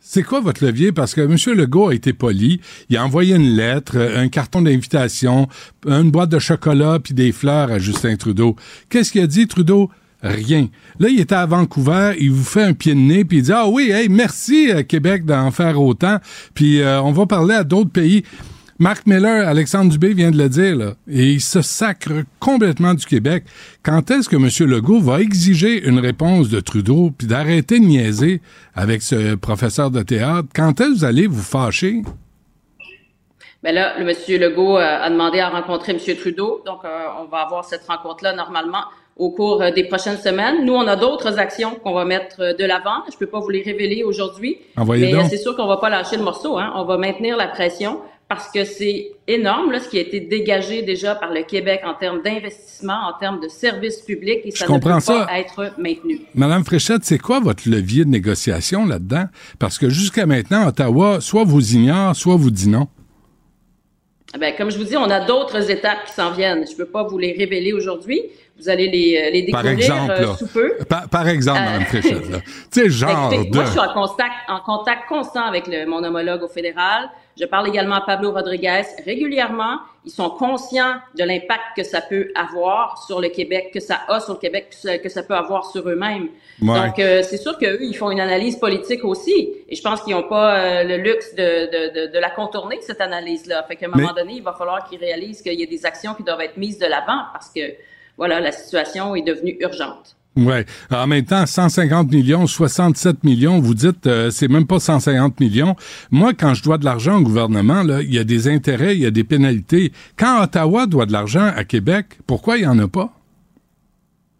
C'est 0.00 0.22
quoi 0.22 0.40
votre 0.40 0.64
levier? 0.64 0.92
Parce 0.92 1.14
que 1.14 1.22
M. 1.22 1.36
Legault 1.56 1.88
a 1.88 1.94
été 1.94 2.12
poli. 2.12 2.60
Il 2.90 2.96
a 2.96 3.04
envoyé 3.04 3.34
une 3.34 3.56
lettre, 3.56 3.96
un 3.98 4.28
carton 4.28 4.60
d'invitation, 4.60 5.48
une 5.86 6.10
boîte 6.10 6.28
de 6.28 6.38
chocolat 6.38 6.98
puis 7.02 7.14
des 7.14 7.32
fleurs 7.32 7.72
à 7.72 7.78
Justin 7.78 8.16
Trudeau. 8.16 8.56
Qu'est-ce 8.90 9.12
qu'il 9.12 9.22
a 9.22 9.26
dit, 9.26 9.48
Trudeau? 9.48 9.90
Rien. 10.22 10.68
Là, 11.00 11.08
il 11.08 11.20
était 11.20 11.34
à 11.34 11.44
Vancouver, 11.44 12.14
il 12.18 12.30
vous 12.30 12.44
fait 12.44 12.62
un 12.62 12.72
pied 12.72 12.94
de 12.94 12.98
nez, 12.98 13.26
puis 13.26 13.38
il 13.38 13.42
dit 13.42 13.52
Ah 13.52 13.68
oui, 13.68 13.90
hey, 13.90 14.08
merci 14.08 14.70
euh, 14.70 14.82
Québec 14.82 15.26
d'en 15.26 15.50
faire 15.50 15.78
autant, 15.78 16.16
puis 16.54 16.80
euh, 16.80 17.02
on 17.02 17.12
va 17.12 17.26
parler 17.26 17.54
à 17.54 17.62
d'autres 17.62 17.90
pays. 17.90 18.24
Marc 18.80 19.06
Miller, 19.06 19.46
Alexandre 19.46 19.92
Dubé 19.92 20.14
vient 20.14 20.32
de 20.32 20.36
le 20.36 20.48
dire, 20.48 20.74
là, 20.74 20.94
et 21.08 21.34
il 21.34 21.40
se 21.40 21.62
sacre 21.62 22.10
complètement 22.40 22.94
du 22.94 23.06
Québec. 23.06 23.44
Quand 23.84 24.10
est-ce 24.10 24.28
que 24.28 24.34
M. 24.34 24.68
Legault 24.68 25.00
va 25.00 25.20
exiger 25.20 25.86
une 25.86 26.00
réponse 26.00 26.48
de 26.48 26.58
Trudeau, 26.58 27.12
puis 27.16 27.28
d'arrêter 27.28 27.78
de 27.78 27.84
niaiser 27.84 28.40
avec 28.74 29.02
ce 29.02 29.36
professeur 29.36 29.92
de 29.92 30.02
théâtre? 30.02 30.48
Quand 30.52 30.80
est-ce 30.80 30.88
que 30.88 30.94
vous 30.94 31.04
allez 31.04 31.28
vous 31.28 31.42
fâcher? 31.42 32.02
Ben 33.62 33.72
là, 33.72 33.96
le 33.96 34.04
monsieur 34.04 34.38
Legault 34.38 34.76
euh, 34.76 34.80
a 34.80 35.08
demandé 35.08 35.38
à 35.38 35.50
rencontrer 35.50 35.92
M. 35.92 36.16
Trudeau, 36.16 36.60
donc 36.66 36.84
euh, 36.84 37.06
on 37.20 37.26
va 37.26 37.42
avoir 37.42 37.64
cette 37.64 37.86
rencontre-là 37.86 38.34
normalement 38.34 38.82
au 39.16 39.30
cours 39.30 39.62
euh, 39.62 39.70
des 39.70 39.84
prochaines 39.84 40.18
semaines. 40.18 40.64
Nous, 40.64 40.74
on 40.74 40.86
a 40.88 40.96
d'autres 40.96 41.38
actions 41.38 41.76
qu'on 41.76 41.94
va 41.94 42.04
mettre 42.04 42.56
de 42.58 42.64
l'avant. 42.64 43.04
Je 43.10 43.16
peux 43.16 43.28
pas 43.28 43.38
vous 43.38 43.50
les 43.50 43.62
révéler 43.62 44.02
aujourd'hui, 44.02 44.58
mais 44.76 45.28
c'est 45.30 45.38
sûr 45.38 45.56
qu'on 45.56 45.68
va 45.68 45.76
pas 45.76 45.90
lâcher 45.90 46.16
le 46.16 46.24
morceau. 46.24 46.58
Hein. 46.58 46.72
On 46.74 46.84
va 46.84 46.98
maintenir 46.98 47.36
la 47.36 47.46
pression 47.46 48.00
parce 48.28 48.50
que 48.50 48.64
c'est 48.64 49.12
énorme 49.28 49.70
là, 49.70 49.80
ce 49.80 49.88
qui 49.88 49.98
a 49.98 50.00
été 50.00 50.18
dégagé 50.20 50.82
déjà 50.82 51.14
par 51.14 51.30
le 51.32 51.42
Québec 51.42 51.82
en 51.84 51.94
termes 51.94 52.22
d'investissement, 52.22 52.98
en 53.14 53.18
termes 53.18 53.40
de 53.40 53.48
services 53.48 54.00
publics, 54.00 54.40
et 54.44 54.50
ça 54.50 54.64
Je 54.64 54.70
comprends 54.72 54.90
ne 54.90 54.94
peut 54.96 55.00
ça. 55.00 55.26
pas 55.26 55.38
être 55.38 55.74
maintenu. 55.78 56.20
Madame 56.34 56.64
Fréchette, 56.64 57.04
c'est 57.04 57.18
quoi 57.18 57.40
votre 57.40 57.68
levier 57.68 58.04
de 58.04 58.10
négociation 58.10 58.86
là-dedans? 58.86 59.26
Parce 59.58 59.78
que 59.78 59.88
jusqu'à 59.90 60.26
maintenant, 60.26 60.66
Ottawa, 60.68 61.20
soit 61.20 61.44
vous 61.44 61.74
ignore, 61.74 62.16
soit 62.16 62.36
vous 62.36 62.50
dit 62.50 62.68
non. 62.68 62.88
Ben, 64.38 64.52
comme 64.56 64.70
je 64.70 64.78
vous 64.78 64.84
dis, 64.84 64.96
on 64.96 65.08
a 65.10 65.20
d'autres 65.24 65.70
étapes 65.70 66.06
qui 66.06 66.12
s'en 66.12 66.32
viennent. 66.32 66.64
Je 66.68 66.74
peux 66.76 66.86
pas 66.86 67.04
vous 67.04 67.18
les 67.18 67.32
révéler 67.32 67.72
aujourd'hui. 67.72 68.20
Vous 68.58 68.68
allez 68.68 68.88
les, 68.88 69.16
euh, 69.16 69.30
les 69.30 69.46
Par 69.52 69.62
découvrir 69.62 69.96
exemple, 70.00 70.12
euh, 70.12 70.34
sous 70.34 70.46
peu. 70.48 70.72
Par, 70.88 71.08
par 71.08 71.28
exemple, 71.28 71.60
Euh, 71.60 71.64
Madame 71.64 71.84
Fréchette. 71.84 72.22
Tu 72.72 72.80
sais, 72.80 72.90
genre 72.90 73.32
Écoutez, 73.32 73.48
de... 73.50 73.54
Moi, 73.54 73.64
je 73.66 73.70
suis 73.70 73.80
en 73.80 73.92
contact, 73.92 74.32
en 74.48 74.60
contact 74.60 75.08
constant 75.08 75.44
avec 75.44 75.66
le- 75.68 75.86
mon 75.86 76.02
homologue 76.02 76.42
au 76.42 76.48
fédéral. 76.48 77.10
Je 77.38 77.44
parle 77.46 77.68
également 77.68 77.96
à 77.96 78.00
Pablo 78.02 78.30
Rodriguez 78.30 78.82
régulièrement. 79.04 79.78
Ils 80.04 80.10
sont 80.12 80.30
conscients 80.30 80.96
de 81.18 81.24
l'impact 81.24 81.62
que 81.76 81.82
ça 81.82 82.00
peut 82.00 82.30
avoir 82.34 83.02
sur 83.06 83.20
le 83.20 83.28
Québec, 83.28 83.70
que 83.72 83.80
ça 83.80 84.00
a 84.08 84.20
sur 84.20 84.34
le 84.34 84.38
Québec, 84.38 84.68
que 85.02 85.08
ça, 85.08 85.22
peut 85.22 85.34
avoir 85.34 85.68
sur 85.70 85.88
eux-mêmes. 85.88 86.28
Ouais. 86.62 86.80
Donc, 86.86 86.98
euh, 86.98 87.22
c'est 87.22 87.38
sûr 87.38 87.58
qu'eux, 87.58 87.78
ils 87.80 87.96
font 87.96 88.10
une 88.10 88.20
analyse 88.20 88.56
politique 88.56 89.04
aussi. 89.04 89.50
Et 89.68 89.74
je 89.74 89.82
pense 89.82 90.02
qu'ils 90.02 90.14
n'ont 90.14 90.28
pas 90.28 90.58
euh, 90.58 90.84
le 90.84 90.98
luxe 90.98 91.34
de, 91.34 91.42
de, 91.42 92.06
de, 92.06 92.12
de 92.12 92.18
la 92.18 92.30
contorner, 92.30 92.78
cette 92.82 93.00
analyse-là. 93.00 93.64
Fait 93.64 93.76
qu'à 93.76 93.86
un 93.86 93.88
moment 93.88 94.12
Mais- 94.14 94.22
donné, 94.22 94.34
il 94.36 94.42
va 94.42 94.52
falloir 94.52 94.88
qu'ils 94.88 95.00
réalisent 95.00 95.42
qu'il 95.42 95.58
y 95.58 95.62
a 95.62 95.66
des 95.66 95.86
actions 95.86 96.14
qui 96.14 96.22
doivent 96.22 96.42
être 96.42 96.56
mises 96.56 96.78
de 96.78 96.86
l'avant 96.86 97.22
parce 97.32 97.50
que, 97.50 97.60
voilà, 98.16 98.40
la 98.40 98.52
situation 98.52 99.16
est 99.16 99.22
devenue 99.22 99.56
urgente. 99.60 100.16
Ouais. 100.36 100.66
En 100.90 101.06
même 101.06 101.24
temps, 101.24 101.46
150 101.46 102.10
millions, 102.10 102.46
67 102.46 103.22
millions, 103.22 103.60
vous 103.60 103.74
dites, 103.74 104.06
euh, 104.06 104.30
c'est 104.30 104.48
même 104.48 104.66
pas 104.66 104.80
150 104.80 105.38
millions. 105.38 105.76
Moi, 106.10 106.32
quand 106.34 106.54
je 106.54 106.62
dois 106.62 106.76
de 106.76 106.84
l'argent 106.84 107.18
au 107.18 107.22
gouvernement, 107.22 107.84
là, 107.84 108.02
il 108.02 108.12
y 108.12 108.18
a 108.18 108.24
des 108.24 108.48
intérêts, 108.48 108.96
il 108.96 109.02
y 109.02 109.06
a 109.06 109.12
des 109.12 109.22
pénalités. 109.22 109.92
Quand 110.16 110.42
Ottawa 110.42 110.86
doit 110.86 111.06
de 111.06 111.12
l'argent 111.12 111.52
à 111.54 111.64
Québec, 111.64 112.18
pourquoi 112.26 112.58
il 112.58 112.64
y 112.64 112.66
en 112.66 112.78
a 112.80 112.88
pas? 112.88 113.12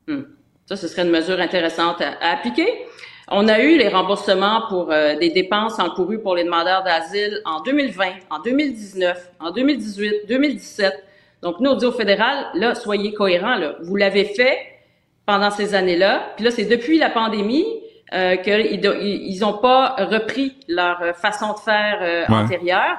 Hmm. 0.09 0.22
Ça, 0.66 0.76
ce 0.76 0.88
serait 0.88 1.02
une 1.02 1.12
mesure 1.12 1.40
intéressante 1.40 2.00
à, 2.00 2.14
à 2.20 2.33
appliquer. 2.33 2.66
On 3.30 3.46
a 3.48 3.61
eu 3.61 3.78
les 3.78 3.88
remboursements 3.88 4.62
pour 4.68 4.90
euh, 4.90 5.16
des 5.16 5.30
dépenses 5.30 5.78
encourues 5.78 6.20
pour 6.20 6.35
les 6.35 6.44
demandeurs 6.44 6.83
d'asile 6.83 7.40
en 7.44 7.61
2020, 7.61 8.04
en 8.30 8.40
2019, 8.40 9.30
en 9.40 9.50
2018, 9.52 10.12
2017. 10.28 10.92
Donc, 11.42 11.61
nous, 11.61 11.70
on 11.70 11.76
dit 11.76 11.87
au 11.87 11.92
fédéral, 11.92 12.46
là, 12.54 12.74
soyez 12.74 13.14
cohérents, 13.14 13.57
là. 13.57 13.76
Vous 13.83 13.96
l'avez 13.96 14.24
fait 14.24 14.73
pendant 15.26 15.50
ces 15.50 15.74
années-là. 15.74 16.32
Puis 16.37 16.44
là, 16.44 16.50
c'est 16.50 16.64
depuis 16.64 16.98
la 16.98 17.10
pandémie 17.10 17.66
euh, 18.12 18.37
qu'ils 18.37 18.80
do- 18.80 18.94
ils 19.00 19.42
ont 19.44 19.58
pas 19.58 19.96
repris 19.98 20.56
leur 20.68 21.16
façon 21.16 21.52
de 21.54 21.58
faire 21.58 21.98
euh, 22.02 22.24
Ouais. 22.28 22.34
antérieure. 22.42 22.96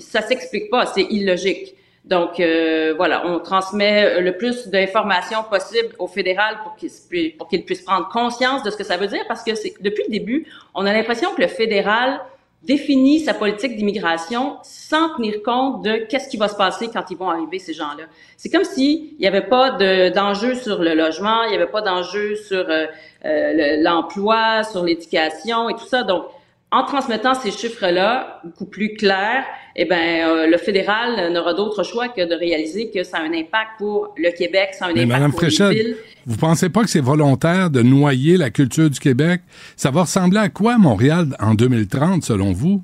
Ça 0.00 0.20
s'explique 0.22 0.70
pas, 0.70 0.86
c'est 0.86 1.02
illogique. 1.02 1.74
Donc 2.04 2.38
euh, 2.40 2.94
voilà, 2.96 3.26
on 3.26 3.38
transmet 3.38 4.20
le 4.20 4.36
plus 4.36 4.68
d'informations 4.68 5.44
possible 5.48 5.88
au 5.98 6.06
fédéral 6.08 6.56
pour 6.62 6.74
qu'il 6.76 6.90
pour 7.36 7.48
qu'il 7.48 7.64
puisse 7.64 7.80
prendre 7.82 8.08
conscience 8.08 8.62
de 8.64 8.70
ce 8.70 8.76
que 8.76 8.84
ça 8.84 8.96
veut 8.96 9.06
dire, 9.06 9.24
parce 9.28 9.42
que 9.44 9.54
c'est 9.54 9.72
depuis 9.80 10.02
le 10.08 10.10
début, 10.12 10.46
on 10.74 10.84
a 10.84 10.92
l'impression 10.92 11.32
que 11.34 11.40
le 11.40 11.48
fédéral 11.48 12.20
définit 12.64 13.20
sa 13.20 13.34
politique 13.34 13.76
d'immigration 13.76 14.56
sans 14.62 15.16
tenir 15.16 15.42
compte 15.42 15.84
de 15.84 16.06
qu'est-ce 16.08 16.28
qui 16.28 16.36
va 16.36 16.48
se 16.48 16.54
passer 16.56 16.88
quand 16.92 17.04
ils 17.10 17.16
vont 17.16 17.28
arriver 17.28 17.58
ces 17.58 17.72
gens-là. 17.74 18.04
C'est 18.36 18.50
comme 18.50 18.64
si 18.64 19.14
il 19.18 19.20
n'y 19.20 19.26
avait 19.26 19.48
pas 19.48 19.70
de- 19.72 20.10
d'enjeu 20.10 20.54
sur 20.54 20.80
le 20.80 20.94
logement, 20.94 21.42
il 21.44 21.50
n'y 21.50 21.56
avait 21.56 21.70
pas 21.70 21.82
d'enjeu 21.82 22.36
sur 22.36 22.58
euh, 22.68 22.86
euh, 23.24 23.52
le- 23.78 23.82
l'emploi, 23.82 24.62
sur 24.62 24.84
l'éducation 24.84 25.68
et 25.68 25.74
tout 25.74 25.86
ça. 25.86 26.02
Donc 26.04 26.24
en 26.70 26.84
transmettant 26.84 27.34
ces 27.34 27.50
chiffres-là, 27.50 28.40
beaucoup 28.44 28.64
plus 28.64 28.94
clairs, 28.94 29.44
eh 29.76 29.84
ben, 29.84 30.26
euh, 30.26 30.46
le 30.46 30.56
fédéral 30.56 31.30
n'aura 31.32 31.52
d'autre 31.54 31.82
choix 31.82 32.08
que 32.08 32.22
de 32.24 32.34
réaliser 32.34 32.90
que 32.90 33.02
ça 33.02 33.18
a 33.18 33.20
un 33.22 33.32
impact 33.34 33.72
pour 33.78 34.14
le 34.16 34.30
Québec, 34.30 34.70
ça 34.72 34.86
a 34.86 34.88
un 34.88 34.92
Mais 34.94 35.00
impact 35.02 35.08
Madame 35.12 35.30
pour 35.32 35.40
les 35.42 35.50
Fréchette, 35.50 35.72
villes. 35.72 35.96
Vous 36.26 36.36
pensez 36.36 36.68
pas 36.68 36.82
que 36.82 36.90
c'est 36.90 37.00
volontaire 37.00 37.70
de 37.70 37.82
noyer 37.82 38.36
la 38.36 38.50
culture 38.50 38.88
du 38.88 39.00
Québec? 39.00 39.42
Ça 39.76 39.90
va 39.90 40.02
ressembler 40.02 40.38
à 40.38 40.48
quoi, 40.48 40.78
Montréal, 40.78 41.36
en 41.40 41.54
2030, 41.54 42.22
selon 42.22 42.52
vous? 42.52 42.82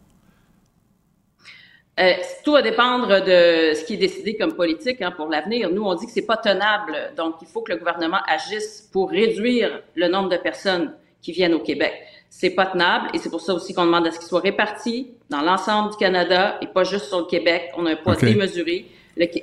Euh, 2.00 2.12
tout 2.44 2.52
va 2.52 2.62
dépendre 2.62 3.08
de 3.08 3.74
ce 3.74 3.84
qui 3.84 3.94
est 3.94 3.98
décidé 3.98 4.36
comme 4.36 4.54
politique 4.54 5.02
hein, 5.02 5.10
pour 5.10 5.26
l'avenir. 5.28 5.70
Nous, 5.70 5.82
on 5.82 5.94
dit 5.94 6.06
que 6.06 6.12
c'est 6.12 6.26
pas 6.26 6.36
tenable, 6.36 7.12
donc 7.16 7.36
il 7.42 7.48
faut 7.48 7.60
que 7.60 7.72
le 7.72 7.78
gouvernement 7.78 8.20
agisse 8.28 8.88
pour 8.92 9.10
réduire 9.10 9.82
le 9.96 10.08
nombre 10.08 10.28
de 10.28 10.36
personnes 10.36 10.92
qui 11.20 11.32
viennent 11.32 11.54
au 11.54 11.60
Québec. 11.60 11.94
C'est 12.30 12.50
pas 12.50 12.66
tenable 12.66 13.08
et 13.14 13.18
c'est 13.18 13.30
pour 13.30 13.40
ça 13.40 13.52
aussi 13.52 13.74
qu'on 13.74 13.86
demande 13.86 14.06
à 14.06 14.12
ce 14.12 14.18
qu'ils 14.18 14.28
soient 14.28 14.40
répartis 14.40 15.10
dans 15.28 15.40
l'ensemble 15.40 15.90
du 15.90 15.96
Canada 15.96 16.58
et 16.60 16.68
pas 16.68 16.84
juste 16.84 17.06
sur 17.06 17.18
le 17.18 17.24
Québec. 17.24 17.72
On 17.76 17.86
a 17.86 17.92
un 17.92 17.96
poids 17.96 18.14
démesuré. 18.14 18.86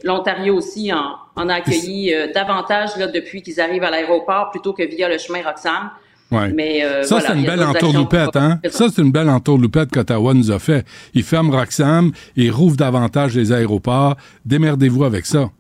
L'Ontario 0.04 0.56
aussi 0.56 0.92
en, 0.94 1.16
en 1.36 1.50
a 1.50 1.56
accueilli 1.56 2.14
euh, 2.14 2.32
davantage 2.34 2.96
là, 2.98 3.08
depuis 3.08 3.42
qu'ils 3.42 3.60
arrivent 3.60 3.84
à 3.84 3.90
l'aéroport 3.92 4.50
plutôt 4.52 4.74
que 4.74 4.84
via 4.84 5.10
le 5.10 5.18
chemin 5.18 5.42
Roxham. 5.44 5.90
Ouais. 6.32 6.50
Mais 6.54 6.84
euh, 6.84 7.04
Ça, 7.04 7.16
voilà, 7.20 7.30
c'est 7.30 7.40
une 7.40 7.46
belle 7.46 7.64
entourloupette, 7.64 8.36
hein? 8.36 8.60
Ça, 8.70 8.88
c'est 8.94 9.02
une 9.02 9.12
belle 9.12 9.30
entourloupette 9.30 9.92
qu'Ottawa 9.92 10.34
nous 10.34 10.52
a 10.52 10.58
fait. 10.60 10.86
Ils 11.14 11.24
ferment 11.24 11.52
Roxham, 11.52 12.12
ils 12.36 12.50
rouvrent 12.52 12.78
davantage 12.78 13.36
les 13.36 13.52
aéroports. 13.52 14.16
Démerdez-vous 14.44 15.04
avec 15.04 15.26
ça. 15.26 15.52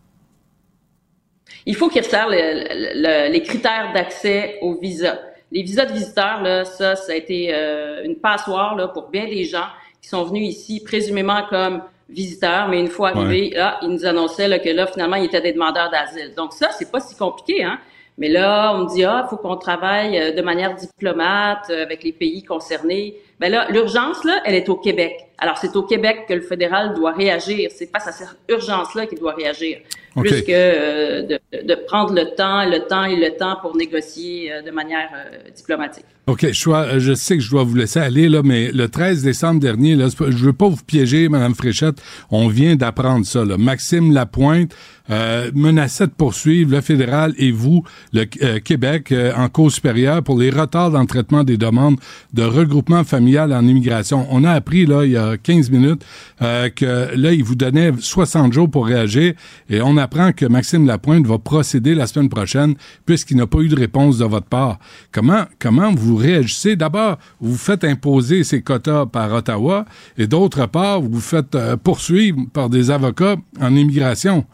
Il 1.67 1.75
faut 1.75 1.87
qu'ils 1.89 2.01
resserrent 2.03 2.29
le- 2.29 2.35
le- 2.35 3.01
le- 3.27 3.31
les 3.31 3.41
critères 3.43 3.91
d'accès 3.93 4.57
au 4.61 4.79
visa. 4.79 5.19
Les 5.51 5.61
visas 5.63 5.85
de 5.85 5.93
visiteurs, 5.93 6.41
là, 6.41 6.65
ça, 6.65 6.95
ça 6.95 7.11
a 7.11 7.15
été 7.15 7.49
euh, 7.53 8.03
une 8.03 8.15
passoire 8.15 8.75
là, 8.75 8.87
pour 8.87 9.09
bien 9.09 9.25
des 9.25 9.43
gens 9.45 9.67
qui 10.01 10.09
sont 10.09 10.23
venus 10.23 10.49
ici 10.49 10.81
présumément 10.83 11.41
comme 11.49 11.81
visiteurs, 12.09 12.67
mais 12.67 12.79
une 12.79 12.89
fois 12.89 13.09
arrivés, 13.09 13.51
là, 13.55 13.79
ils 13.81 13.89
nous 13.89 14.05
annonçaient 14.05 14.47
là, 14.47 14.59
que 14.59 14.69
là, 14.69 14.87
finalement, 14.87 15.15
ils 15.15 15.25
étaient 15.25 15.41
des 15.41 15.53
demandeurs 15.53 15.89
d'asile. 15.89 16.33
Donc 16.35 16.53
ça, 16.53 16.69
c'est 16.71 16.91
pas 16.91 16.99
si 16.99 17.15
compliqué, 17.15 17.63
hein? 17.63 17.79
Mais 18.17 18.29
là, 18.29 18.73
on 18.73 18.83
me 18.83 18.89
dit, 18.89 19.03
ah, 19.03 19.25
il 19.25 19.29
faut 19.29 19.37
qu'on 19.37 19.57
travaille 19.57 20.17
euh, 20.17 20.31
de 20.31 20.41
manière 20.41 20.73
diplomate 20.75 21.69
euh, 21.69 21.83
avec 21.83 22.03
les 22.03 22.13
pays 22.13 22.43
concernés. 22.43 23.15
Ben 23.39 23.51
là, 23.51 23.67
l'urgence, 23.69 24.23
là, 24.23 24.39
elle 24.45 24.55
est 24.55 24.69
au 24.69 24.75
Québec. 24.77 25.13
Alors, 25.37 25.57
c'est 25.57 25.75
au 25.75 25.83
Québec 25.83 26.19
que 26.29 26.33
le 26.33 26.41
fédéral 26.41 26.93
doit 26.95 27.11
réagir. 27.11 27.69
C'est 27.75 27.91
face 27.91 28.07
à 28.07 28.11
cette 28.13 28.29
urgence-là 28.49 29.05
qu'il 29.05 29.19
doit 29.19 29.33
réagir. 29.33 29.79
OK. 30.15 30.25
Plus 30.27 30.43
que 30.43 30.51
euh, 30.53 31.21
de, 31.23 31.39
de- 31.67 31.75
prendre 31.87 32.13
le 32.13 32.33
temps, 32.37 32.63
le 32.63 32.87
temps 32.87 33.03
et 33.03 33.17
le 33.17 33.35
temps 33.35 33.57
pour 33.61 33.75
négocier 33.75 34.49
euh, 34.53 34.61
de 34.61 34.71
manière 34.71 35.09
euh, 35.13 35.49
diplomatique. 35.53 36.05
OK, 36.27 36.49
je, 36.53 36.63
dois- 36.63 36.99
je 36.99 37.13
sais 37.13 37.35
que 37.35 37.43
je 37.43 37.49
dois 37.51 37.63
vous 37.63 37.75
laisser 37.75 37.99
aller, 37.99 38.29
là, 38.29 38.41
mais 38.41 38.71
le 38.71 38.87
13 38.87 39.23
décembre 39.23 39.59
dernier, 39.59 39.95
là, 39.95 40.07
pas- 40.17 40.31
je 40.31 40.37
veux 40.37 40.53
pas 40.53 40.69
vous 40.69 40.81
piéger, 40.87 41.27
Madame 41.27 41.53
Fréchette, 41.53 41.97
on 42.31 42.47
vient 42.47 42.77
d'apprendre 42.77 43.25
ça. 43.25 43.43
Là. 43.43 43.57
Maxime 43.57 44.13
Lapointe 44.13 44.73
euh, 45.11 45.51
menaçait 45.53 46.07
de 46.07 46.13
poursuivre 46.13 46.71
le 46.71 46.79
fédéral 46.79 47.33
et 47.37 47.51
vous, 47.51 47.83
le 48.13 48.25
euh, 48.41 48.59
Québec, 48.59 49.11
euh, 49.11 49.33
en 49.35 49.49
cause 49.49 49.73
supérieure 49.75 50.23
pour 50.23 50.39
les 50.39 50.49
retards 50.49 50.91
dans 50.91 51.01
le 51.01 51.07
traitement 51.07 51.43
des 51.43 51.57
demandes 51.57 51.97
de 52.33 52.43
regroupement 52.43 53.03
familial 53.03 53.24
en 53.37 53.67
immigration. 53.67 54.27
On 54.29 54.43
a 54.43 54.51
appris, 54.51 54.85
là, 54.85 55.05
il 55.05 55.11
y 55.11 55.17
a 55.17 55.37
15 55.37 55.69
minutes, 55.71 56.03
euh, 56.41 56.69
que 56.69 57.15
là, 57.15 57.33
il 57.33 57.43
vous 57.43 57.55
donnait 57.55 57.91
60 57.97 58.53
jours 58.53 58.69
pour 58.69 58.85
réagir 58.85 59.33
et 59.69 59.81
on 59.81 59.97
apprend 59.97 60.31
que 60.31 60.45
Maxime 60.45 60.85
Lapointe 60.85 61.25
va 61.25 61.37
procéder 61.37 61.95
la 61.95 62.07
semaine 62.07 62.29
prochaine 62.29 62.75
puisqu'il 63.05 63.37
n'a 63.37 63.47
pas 63.47 63.59
eu 63.59 63.67
de 63.67 63.75
réponse 63.75 64.17
de 64.17 64.25
votre 64.25 64.47
part. 64.47 64.79
Comment, 65.11 65.45
comment 65.59 65.93
vous 65.93 66.15
réagissez? 66.15 66.75
D'abord, 66.75 67.17
vous 67.39 67.51
vous 67.51 67.57
faites 67.57 67.83
imposer 67.83 68.43
ces 68.43 68.61
quotas 68.61 69.05
par 69.05 69.33
Ottawa 69.33 69.85
et 70.17 70.27
d'autre 70.27 70.65
part, 70.67 71.01
vous 71.01 71.09
vous 71.09 71.19
faites 71.19 71.55
euh, 71.55 71.77
poursuivre 71.77 72.39
par 72.53 72.69
des 72.69 72.91
avocats 72.91 73.35
en 73.59 73.75
immigration. 73.75 74.45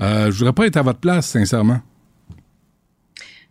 Euh, 0.00 0.30
je 0.30 0.38
voudrais 0.38 0.52
pas 0.52 0.66
être 0.66 0.76
à 0.76 0.82
votre 0.82 0.98
place, 0.98 1.28
sincèrement. 1.28 1.80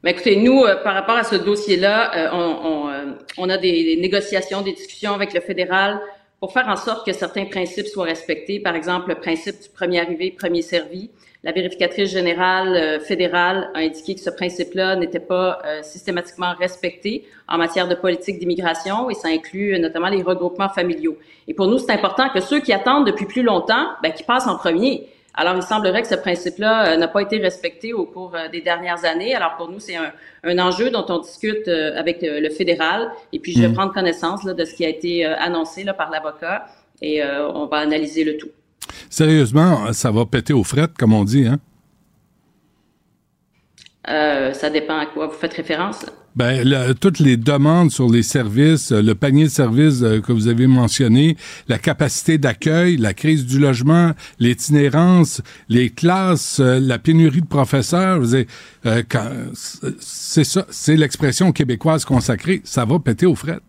Mais 0.04 0.12
écoutez, 0.12 0.36
nous, 0.36 0.66
euh, 0.66 0.76
par 0.84 0.96
rapport 0.96 1.16
à 1.16 1.24
ce 1.24 1.36
dossier-là, 1.36 2.12
euh, 2.18 2.30
on, 2.34 2.68
on, 2.68 2.90
euh, 2.90 3.06
on, 3.38 3.50
a 3.50 3.58
des, 3.58 3.96
des, 3.96 4.02
négociations, 4.02 4.62
des 4.62 4.74
discussions 4.74 5.14
avec 5.14 5.34
le 5.34 5.40
fédéral 5.40 6.02
pour 6.42 6.52
faire 6.52 6.68
en 6.68 6.76
sorte 6.76 7.06
que 7.06 7.14
certains 7.14 7.46
principes 7.46 7.88
soient 7.88 8.04
respectés. 8.04 8.60
Par 8.60 8.76
exemple, 8.76 9.08
le 9.08 9.16
principe 9.16 9.62
du 9.62 9.70
premier 9.70 10.02
arrivé, 10.02 10.36
premier 10.38 10.62
servi. 10.62 11.10
La 11.46 11.54
vérificatrice 11.54 12.12
générale 12.12 13.00
fédérale 13.02 13.70
a 13.74 13.80
indiqué 13.80 14.16
que 14.16 14.22
ce 14.22 14.30
principe-là 14.30 14.96
n'était 14.98 15.20
pas 15.20 15.62
systématiquement 15.82 16.54
respecté 16.58 17.26
en 17.50 17.58
matière 17.58 17.90
de 17.90 17.96
politique 17.96 18.40
d'immigration 18.40 19.10
et 19.10 19.14
ça 19.14 19.28
inclut 19.28 19.78
notamment 19.78 20.08
les 20.08 20.22
regroupements 20.22 20.70
familiaux. 20.70 21.18
Et 21.50 21.54
pour 21.54 21.68
nous, 21.68 21.80
c'est 21.80 21.92
important 21.92 22.30
que 22.30 22.40
ceux 22.40 22.62
qui 22.62 22.72
attendent 22.72 23.06
depuis 23.06 23.26
plus 23.26 23.44
longtemps, 23.44 23.88
ben, 24.02 24.14
qui 24.14 24.24
passent 24.24 24.48
en 24.48 24.58
premier. 24.58 25.06
Alors, 25.36 25.56
il 25.56 25.64
semblerait 25.64 26.02
que 26.02 26.08
ce 26.08 26.16
principe-là 26.16 26.94
euh, 26.94 26.98
n'a 26.98 27.08
pas 27.08 27.22
été 27.22 27.38
respecté 27.38 27.94
au 27.94 28.06
cours 28.06 28.36
euh, 28.36 28.50
des 28.50 28.62
dernières 28.62 29.04
années. 29.04 29.34
Alors, 29.34 29.56
pour 29.58 29.70
nous, 29.70 29.80
c'est 29.80 29.96
un, 29.96 30.12
un, 30.44 30.60
enjeu 30.60 30.92
dont 30.92 31.06
on 31.10 31.20
discute 31.20 31.68
euh, 31.68 31.98
avec 31.98 32.20
le 32.22 32.50
fédéral. 32.50 33.12
Et 33.32 33.40
puis, 33.40 33.54
je 33.54 33.62
vais 33.62 33.70
mmh. 33.70 33.74
prendre 33.74 33.94
connaissance 33.94 34.44
là, 34.44 34.54
de 34.54 34.64
ce 34.64 34.76
qui 34.76 34.86
a 34.86 34.90
été 34.90 35.26
annoncé 35.26 35.84
là, 35.84 35.94
par 35.94 36.12
l'avocat 36.12 36.66
et 37.02 37.22
on 37.24 37.66
va 37.66 37.78
analyser 37.78 38.24
le 38.24 38.38
tout. 38.38 38.48
Sérieusement, 39.10 39.92
ça 39.92 40.10
va 40.10 40.26
péter 40.26 40.54
aux 40.54 40.64
frettes, 40.64 40.98
comme 40.98 41.14
on 41.14 41.26
dit, 41.26 41.46
hein? 41.48 41.60
Euh, 44.10 44.54
ça 44.54 44.70
dépend 44.70 44.98
à 44.98 45.06
quoi 45.06 45.28
vous 45.28 45.34
faites 45.34 45.54
référence. 45.54 46.06
Ben, 46.36 46.68
le, 46.68 46.94
toutes 46.94 47.20
les 47.20 47.38
demandes 47.38 47.92
sur 47.92 48.10
les 48.10 48.24
services, 48.24 48.92
euh, 48.92 49.04
le 49.04 49.14
panier 49.14 49.44
de 49.44 49.50
services 49.50 50.02
euh, 50.02 50.20
que 50.20 50.32
vous 50.32 50.48
avez 50.48 50.66
mentionné, 50.66 51.38
la 51.68 51.78
capacité 51.78 52.40
d'accueil, 52.40 52.98
la 52.98 53.14
crise 53.14 53.46
du 53.46 53.60
logement, 53.60 54.14
l'itinérance, 54.40 55.42
les 55.70 55.92
classes, 55.92 56.60
euh, 56.60 56.80
la 56.80 56.98
pénurie 56.98 57.42
de 57.42 57.48
professeurs, 57.48 58.22
c'est 60.00 60.96
l'expression 60.96 61.52
québécoise 61.52 62.04
consacrée, 62.04 62.62
ça 62.64 62.84
va 62.84 62.98
péter 62.98 63.28
aux 63.28 63.36
frettes. 63.36 63.62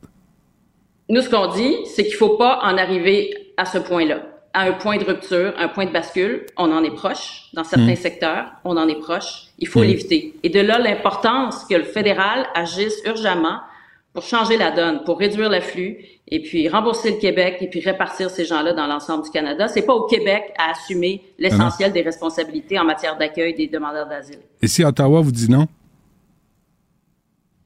Nous, 1.11 1.20
ce 1.20 1.29
qu'on 1.29 1.55
dit, 1.55 1.74
c'est 1.94 2.05
qu'il 2.05 2.14
faut 2.14 2.38
pas 2.38 2.61
en 2.62 2.79
arriver 2.79 3.31
à 3.59 3.66
ce 3.66 3.77
point-là 3.77 4.34
à 4.55 4.62
un 4.62 4.73
point 4.73 4.97
de 4.97 5.05
rupture, 5.05 5.53
un 5.59 5.69
point 5.69 5.85
de 5.85 5.90
bascule. 5.90 6.47
On 6.57 6.73
en 6.73 6.83
est 6.83 6.95
proche. 6.95 7.49
Dans 7.53 7.64
certains 7.64 7.93
mmh. 7.93 7.97
secteurs, 7.97 8.47
on 8.64 8.77
en 8.77 8.88
est 8.88 8.99
proche. 8.99 9.49
Il 9.59 9.69
faut 9.69 9.81
mmh. 9.81 9.85
l'éviter. 9.85 10.35
Et 10.43 10.49
de 10.49 10.61
là, 10.61 10.79
l'importance 10.79 11.64
que 11.64 11.75
le 11.75 11.85
fédéral 11.85 12.47
agisse 12.55 13.03
urgemment 13.05 13.61
pour 14.14 14.23
changer 14.23 14.57
la 14.57 14.71
donne, 14.71 15.03
pour 15.05 15.19
réduire 15.19 15.51
l'afflux 15.51 15.99
et 16.29 16.40
puis 16.40 16.69
rembourser 16.69 17.11
le 17.11 17.19
Québec 17.19 17.59
et 17.61 17.69
puis 17.69 17.81
répartir 17.81 18.31
ces 18.31 18.45
gens-là 18.45 18.73
dans 18.73 18.87
l'ensemble 18.87 19.25
du 19.25 19.31
Canada. 19.31 19.67
C'est 19.67 19.85
pas 19.85 19.93
au 19.93 20.07
Québec 20.07 20.55
à 20.57 20.71
assumer 20.71 21.23
l'essentiel 21.37 21.93
des 21.93 22.03
responsabilités 22.03 22.79
en 22.79 22.85
matière 22.85 23.19
d'accueil 23.19 23.55
des 23.55 23.67
demandeurs 23.67 24.09
d'asile. 24.09 24.38
Et 24.62 24.69
si 24.69 24.85
Ottawa 24.85 25.21
vous 25.21 25.33
dit 25.33 25.51
non? 25.51 25.67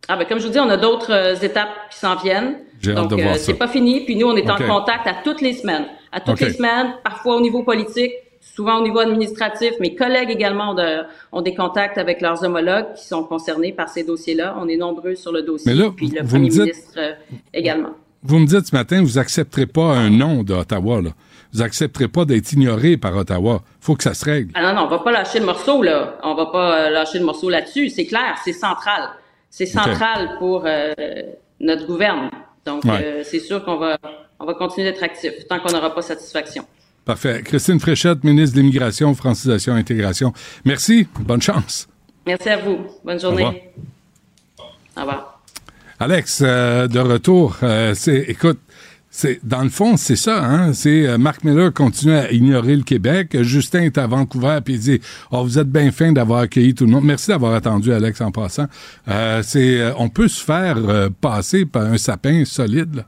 Ah 0.09 0.17
ben 0.17 0.25
comme 0.25 0.39
je 0.39 0.47
vous 0.47 0.53
dis, 0.53 0.59
on 0.59 0.71
a 0.71 0.79
d'autres 0.79 1.13
euh, 1.13 1.35
étapes 1.35 1.69
qui 1.91 1.99
s'en 1.99 2.17
viennent. 2.17 2.57
Donc 2.83 3.13
euh, 3.13 3.35
c'est 3.37 3.55
pas 3.55 3.69
fini. 3.69 4.05
Puis 4.05 4.17
nous, 4.17 4.27
on 4.27 4.37
est 4.37 4.49
okay. 4.49 4.65
en 4.65 4.79
contact 4.81 5.07
à 5.07 5.15
toutes 5.25 5.41
les 5.41 5.55
semaines 5.55 5.87
à 6.13 6.21
toutes 6.21 6.35
okay. 6.35 6.47
les 6.47 6.53
semaines, 6.53 6.95
parfois 7.05 7.37
au 7.37 7.41
niveau 7.41 7.63
politique, 7.63 8.13
souvent 8.41 8.79
au 8.79 8.83
niveau 8.83 8.99
administratif. 8.99 9.73
Mes 9.81 9.95
collègues 9.95 10.31
également 10.31 10.71
ont, 10.71 10.75
de, 10.75 11.03
ont, 11.33 11.43
des 11.43 11.55
contacts 11.55 11.99
avec 11.99 12.21
leurs 12.21 12.43
homologues 12.45 12.95
qui 12.95 13.07
sont 13.07 13.25
concernés 13.25 13.73
par 13.73 13.89
ces 13.89 14.05
dossiers-là. 14.05 14.57
On 14.61 14.69
est 14.69 14.77
nombreux 14.77 15.15
sur 15.15 15.33
le 15.33 15.43
dossier. 15.43 15.73
Mais 15.73 15.79
là, 15.79 15.91
puis 15.95 16.09
le 16.09 16.23
vous 16.23 16.29
premier 16.29 16.47
me 16.47 16.51
dites, 16.51 16.61
ministre 16.63 16.95
euh, 16.97 17.13
également. 17.53 17.91
Vous 18.23 18.39
me 18.39 18.47
dites 18.47 18.67
ce 18.67 18.75
matin, 18.75 19.01
vous 19.03 19.19
accepterez 19.19 19.67
pas 19.67 19.95
un 19.95 20.11
nom 20.11 20.43
d'Ottawa, 20.43 21.03
là. 21.03 21.11
Vous 21.55 21.63
accepterez 21.63 22.09
pas 22.09 22.27
d'être 22.27 22.53
ignoré 22.53 22.99
par 22.99 23.17
Ottawa. 23.17 23.63
Faut 23.81 23.95
que 23.95 24.03
ça 24.03 24.13
se 24.13 24.23
règle. 24.23 24.51
Ah 24.55 24.61
non, 24.63 24.75
non, 24.75 24.87
on 24.87 24.89
va 24.89 24.99
pas 24.99 25.13
lâcher 25.13 25.39
le 25.39 25.47
morceau, 25.47 25.83
là. 25.83 26.19
On 26.23 26.35
va 26.35 26.47
pas 26.47 26.79
euh, 26.79 26.91
lâcher 26.91 27.19
le 27.19 27.25
morceau 27.25 27.49
là-dessus. 27.49 27.89
C'est 27.89 28.05
clair, 28.05 28.37
c'est 28.45 28.53
central. 28.53 29.09
C'est 29.49 29.65
central 29.65 30.25
okay. 30.25 30.39
pour 30.39 30.65
euh, 30.67 30.93
notre 31.61 31.87
gouvernement. 31.87 32.31
Donc, 32.69 32.85
ouais. 32.85 33.03
euh, 33.03 33.23
c'est 33.25 33.41
sûr 33.41 33.65
qu'on 33.65 33.79
va, 33.79 33.97
on 34.39 34.45
va 34.45 34.53
continuer 34.53 34.91
d'être 34.91 35.03
actif 35.03 35.33
tant 35.49 35.59
qu'on 35.59 35.73
n'aura 35.73 35.95
pas 35.95 36.03
satisfaction. 36.03 36.67
Parfait. 37.07 37.41
Christine 37.43 37.81
Fréchette, 37.81 38.23
ministre 38.25 38.55
de 38.57 38.61
l'Immigration, 38.61 39.15
Francisation, 39.15 39.73
Intégration. 39.73 40.35
Merci. 40.67 41.09
Bonne 41.21 41.41
chance. 41.41 41.89
Merci 42.27 42.51
à 42.51 42.59
vous. 42.59 42.81
Bonne 43.03 43.19
journée. 43.19 43.43
Au 43.43 43.47
revoir. 43.47 43.65
Au 44.97 45.01
revoir. 45.01 45.43
Alex, 45.99 46.43
euh, 46.45 46.87
de 46.87 46.99
retour. 46.99 47.57
Euh, 47.63 47.95
écoute, 48.07 48.61
c'est 49.19 49.41
dans 49.43 49.63
le 49.65 49.69
fond, 49.69 49.97
c'est 49.97 50.15
ça. 50.15 50.45
Hein? 50.45 50.73
C'est 50.73 51.09
euh, 51.09 51.19
Marc 51.19 51.43
Miller 51.43 51.75
continue 51.75 52.13
à 52.13 52.31
ignorer 52.31 52.77
le 52.77 52.85
Québec. 52.85 53.37
Justin 53.43 53.83
est 53.83 53.99
à 53.99 54.07
Vancouver 54.07 54.61
puis 54.65 54.75
il 54.75 54.81
dit 54.81 55.01
"Oh, 55.33 55.43
vous 55.43 55.59
êtes 55.59 55.69
bien 55.69 55.91
fin 55.91 56.13
d'avoir 56.13 56.43
accueilli 56.43 56.73
tout 56.73 56.85
le 56.85 56.93
monde. 56.93 57.03
Merci 57.03 57.27
d'avoir 57.27 57.55
attendu, 57.55 57.93
Alex, 57.93 58.21
en 58.21 58.31
passant. 58.31 58.67
Euh, 59.09 59.43
c'est, 59.43 59.93
on 59.97 60.09
peut 60.09 60.29
se 60.29 60.41
faire 60.45 60.77
euh, 60.79 61.09
passer 61.21 61.67
par 61.67 61.87
un 61.87 61.99
sapin 61.99 62.45
solide." 62.45 62.95
Là. 62.95 63.07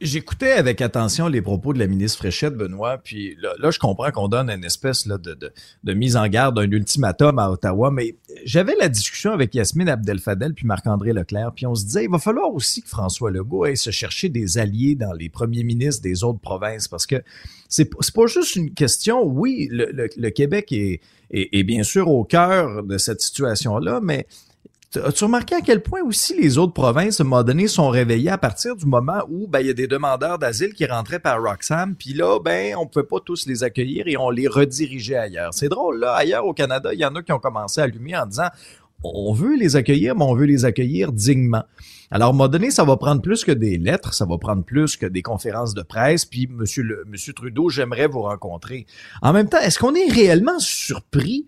J'écoutais 0.00 0.52
avec 0.52 0.80
attention 0.80 1.28
les 1.28 1.40
propos 1.40 1.72
de 1.72 1.78
la 1.78 1.86
ministre 1.86 2.18
Fréchette, 2.18 2.54
Benoît, 2.54 2.98
puis 2.98 3.36
là, 3.40 3.70
je 3.70 3.78
comprends 3.78 4.10
qu'on 4.10 4.26
donne 4.26 4.50
une 4.50 4.64
espèce 4.64 5.06
de, 5.06 5.94
mise 5.94 6.16
en 6.16 6.26
garde, 6.26 6.58
un 6.58 6.68
ultimatum 6.68 7.38
à 7.38 7.50
Ottawa, 7.50 7.92
mais 7.92 8.16
j'avais 8.44 8.74
la 8.78 8.88
discussion 8.88 9.30
avec 9.30 9.54
Yasmine 9.54 9.88
Abdel-Fadel 9.88 10.52
puis 10.54 10.66
Marc-André 10.66 11.12
Leclerc, 11.12 11.52
puis 11.54 11.66
on 11.66 11.76
se 11.76 11.84
disait, 11.84 12.04
il 12.04 12.10
va 12.10 12.18
falloir 12.18 12.52
aussi 12.52 12.82
que 12.82 12.88
François 12.88 13.30
Legault 13.30 13.64
aille 13.64 13.76
se 13.76 13.90
chercher 13.90 14.28
des 14.28 14.58
alliés 14.58 14.96
dans 14.96 15.12
les 15.12 15.28
premiers 15.28 15.62
ministres 15.62 16.02
des 16.02 16.24
autres 16.24 16.40
provinces, 16.40 16.88
parce 16.88 17.06
que 17.06 17.22
c'est 17.68 17.88
pas 17.88 18.26
juste 18.26 18.56
une 18.56 18.74
question, 18.74 19.24
oui, 19.24 19.68
le, 19.70 20.08
le, 20.16 20.30
Québec 20.30 20.72
est 20.72 21.62
bien 21.62 21.84
sûr 21.84 22.08
au 22.08 22.24
cœur 22.24 22.82
de 22.82 22.98
cette 22.98 23.20
situation-là, 23.20 24.00
mais 24.02 24.26
As-tu 24.96 25.24
remarqué 25.24 25.54
à 25.56 25.60
quel 25.60 25.82
point 25.82 26.02
aussi 26.02 26.40
les 26.40 26.58
autres 26.58 26.72
provinces, 26.72 27.20
à 27.20 27.24
un 27.24 27.26
moment 27.26 27.42
donné, 27.42 27.66
sont 27.68 27.88
réveillées 27.88 28.30
à 28.30 28.38
partir 28.38 28.76
du 28.76 28.86
moment 28.86 29.24
où 29.28 29.46
ben, 29.48 29.60
il 29.60 29.66
y 29.66 29.70
a 29.70 29.74
des 29.74 29.86
demandeurs 29.86 30.38
d'asile 30.38 30.72
qui 30.72 30.86
rentraient 30.86 31.18
par 31.18 31.42
Roxham, 31.42 31.94
puis 31.96 32.12
là, 32.12 32.38
ben, 32.38 32.76
on 32.76 32.86
pouvait 32.86 33.06
pas 33.06 33.18
tous 33.24 33.46
les 33.46 33.64
accueillir 33.64 34.06
et 34.06 34.16
on 34.16 34.30
les 34.30 34.46
redirigeait 34.46 35.16
ailleurs? 35.16 35.54
C'est 35.54 35.68
drôle, 35.68 35.98
là, 36.00 36.14
ailleurs 36.14 36.46
au 36.46 36.54
Canada, 36.54 36.90
il 36.92 37.00
y 37.00 37.04
en 37.04 37.14
a 37.14 37.22
qui 37.22 37.32
ont 37.32 37.38
commencé 37.38 37.80
à 37.80 37.84
allumer 37.84 38.16
en 38.16 38.26
disant 38.26 38.48
on 39.04 39.32
veut 39.32 39.56
les 39.56 39.76
accueillir, 39.76 40.14
mais 40.14 40.24
on 40.24 40.34
veut 40.34 40.46
les 40.46 40.64
accueillir 40.64 41.12
dignement. 41.12 41.64
Alors, 42.10 42.28
à 42.28 42.30
un 42.30 42.32
moment 42.32 42.48
donné, 42.48 42.70
ça 42.70 42.84
va 42.84 42.96
prendre 42.96 43.20
plus 43.20 43.44
que 43.44 43.52
des 43.52 43.76
lettres, 43.76 44.14
ça 44.14 44.24
va 44.24 44.38
prendre 44.38 44.64
plus 44.64 44.96
que 44.96 45.06
des 45.06 45.22
conférences 45.22 45.74
de 45.74 45.82
presse, 45.82 46.24
puis 46.24 46.46
Monsieur, 46.46 47.02
Monsieur 47.06 47.32
Trudeau, 47.32 47.68
j'aimerais 47.68 48.06
vous 48.06 48.22
rencontrer. 48.22 48.86
En 49.20 49.32
même 49.32 49.48
temps, 49.48 49.58
est-ce 49.58 49.78
qu'on 49.78 49.94
est 49.94 50.10
réellement 50.10 50.58
surpris 50.58 51.46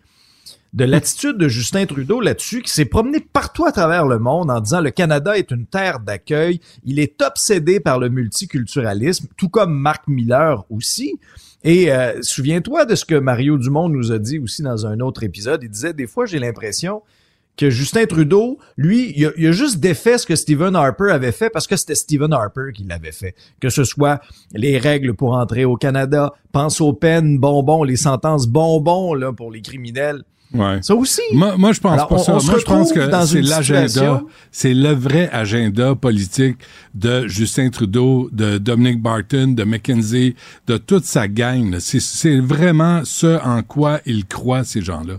de 0.77 0.85
l'attitude 0.85 1.39
de 1.39 1.49
Justin 1.49 1.87
Trudeau 1.87 2.21
là-dessus, 2.21 2.61
qui 2.61 2.71
s'est 2.71 2.85
promené 2.85 3.21
partout 3.21 3.65
à 3.65 3.73
travers 3.73 4.07
le 4.07 4.19
monde 4.19 4.51
en 4.51 4.61
disant 4.61 4.83
le 4.83 4.91
Canada 4.91 5.37
est 5.37 5.51
une 5.51 5.67
terre 5.67 6.01
d'accueil, 6.01 6.61
il 6.85 6.99
est 6.99 7.21
obsédé 7.23 7.81
par 7.81 7.99
le 7.99 8.11
multiculturalisme, 8.11 9.27
tout 9.39 9.49
comme 9.49 9.75
Marc 9.75 10.07
Miller 10.07 10.65
aussi. 10.69 11.19
Et 11.65 11.91
euh, 11.91 12.21
souviens-toi 12.21 12.85
de 12.85 12.95
ce 12.95 13.07
que 13.07 13.15
Mario 13.15 13.57
Dumont 13.57 13.89
nous 13.89 14.13
a 14.13 14.19
dit 14.19 14.39
aussi 14.39 14.63
dans 14.63 14.87
un 14.87 15.01
autre 15.01 15.23
épisode. 15.23 15.63
Il 15.63 15.71
disait 15.71 15.95
des 15.95 16.07
fois 16.07 16.27
j'ai 16.27 16.39
l'impression 16.39 17.01
que 17.57 17.71
Justin 17.71 18.05
Trudeau, 18.05 18.59
lui, 18.77 19.15
il 19.17 19.47
a, 19.47 19.53
juste 19.53 19.81
défait 19.81 20.19
ce 20.19 20.27
que 20.27 20.37
Stephen 20.37 20.77
Harper 20.77 21.11
avait 21.11 21.33
fait 21.33 21.49
parce 21.49 21.67
que 21.67 21.77
c'était 21.77 21.95
Stephen 21.95 22.35
Harper 22.35 22.73
qui 22.75 22.85
l'avait 22.85 23.13
fait. 23.13 23.35
Que 23.61 23.71
ce 23.71 23.83
soit 23.83 24.21
les 24.53 24.77
règles 24.77 25.15
pour 25.15 25.33
entrer 25.33 25.65
au 25.65 25.77
Canada, 25.77 26.35
pense 26.53 26.83
aux 26.83 26.93
peines 26.93 27.39
bonbons, 27.39 27.83
les 27.83 27.97
sentences 27.97 28.47
bonbons 28.47 29.15
là 29.15 29.33
pour 29.33 29.51
les 29.51 29.63
criminels. 29.63 30.23
Ouais. 30.55 30.79
Ça 30.81 30.95
aussi. 30.95 31.21
Moi, 31.33 31.57
moi 31.57 31.73
je 31.73 31.81
pense 31.81 31.93
Alors, 31.95 32.09
pas 32.09 32.15
on, 32.15 32.19
ça. 32.19 32.35
on 32.35 32.41
se 32.41 32.47
moi, 32.47 32.59
je 32.59 32.65
pense 32.65 32.89
retrouve 32.91 32.95
que 32.95 33.27
c'est 33.27 33.43
l'agenda, 33.43 34.23
c'est 34.53 34.75
le 34.75 34.93
vrai 34.93 35.29
agenda 35.33 35.95
politique 35.95 36.57
de 36.95 37.27
Justin 37.27 37.69
Trudeau, 37.71 38.29
de 38.33 38.59
Dominic 38.59 39.03
Barton, 39.03 39.49
de 39.49 39.65
McKenzie, 39.65 40.37
de 40.67 40.77
toute 40.77 41.05
sa 41.05 41.27
gang. 41.29 41.77
C'est, 41.81 42.01
c'est 42.01 42.39
vraiment 42.39 43.03
ce 43.05 43.43
en 43.45 43.63
quoi 43.63 44.01
ils 44.07 44.25
croient, 44.25 44.65
ces 44.65 44.83
gens-là. 44.83 45.15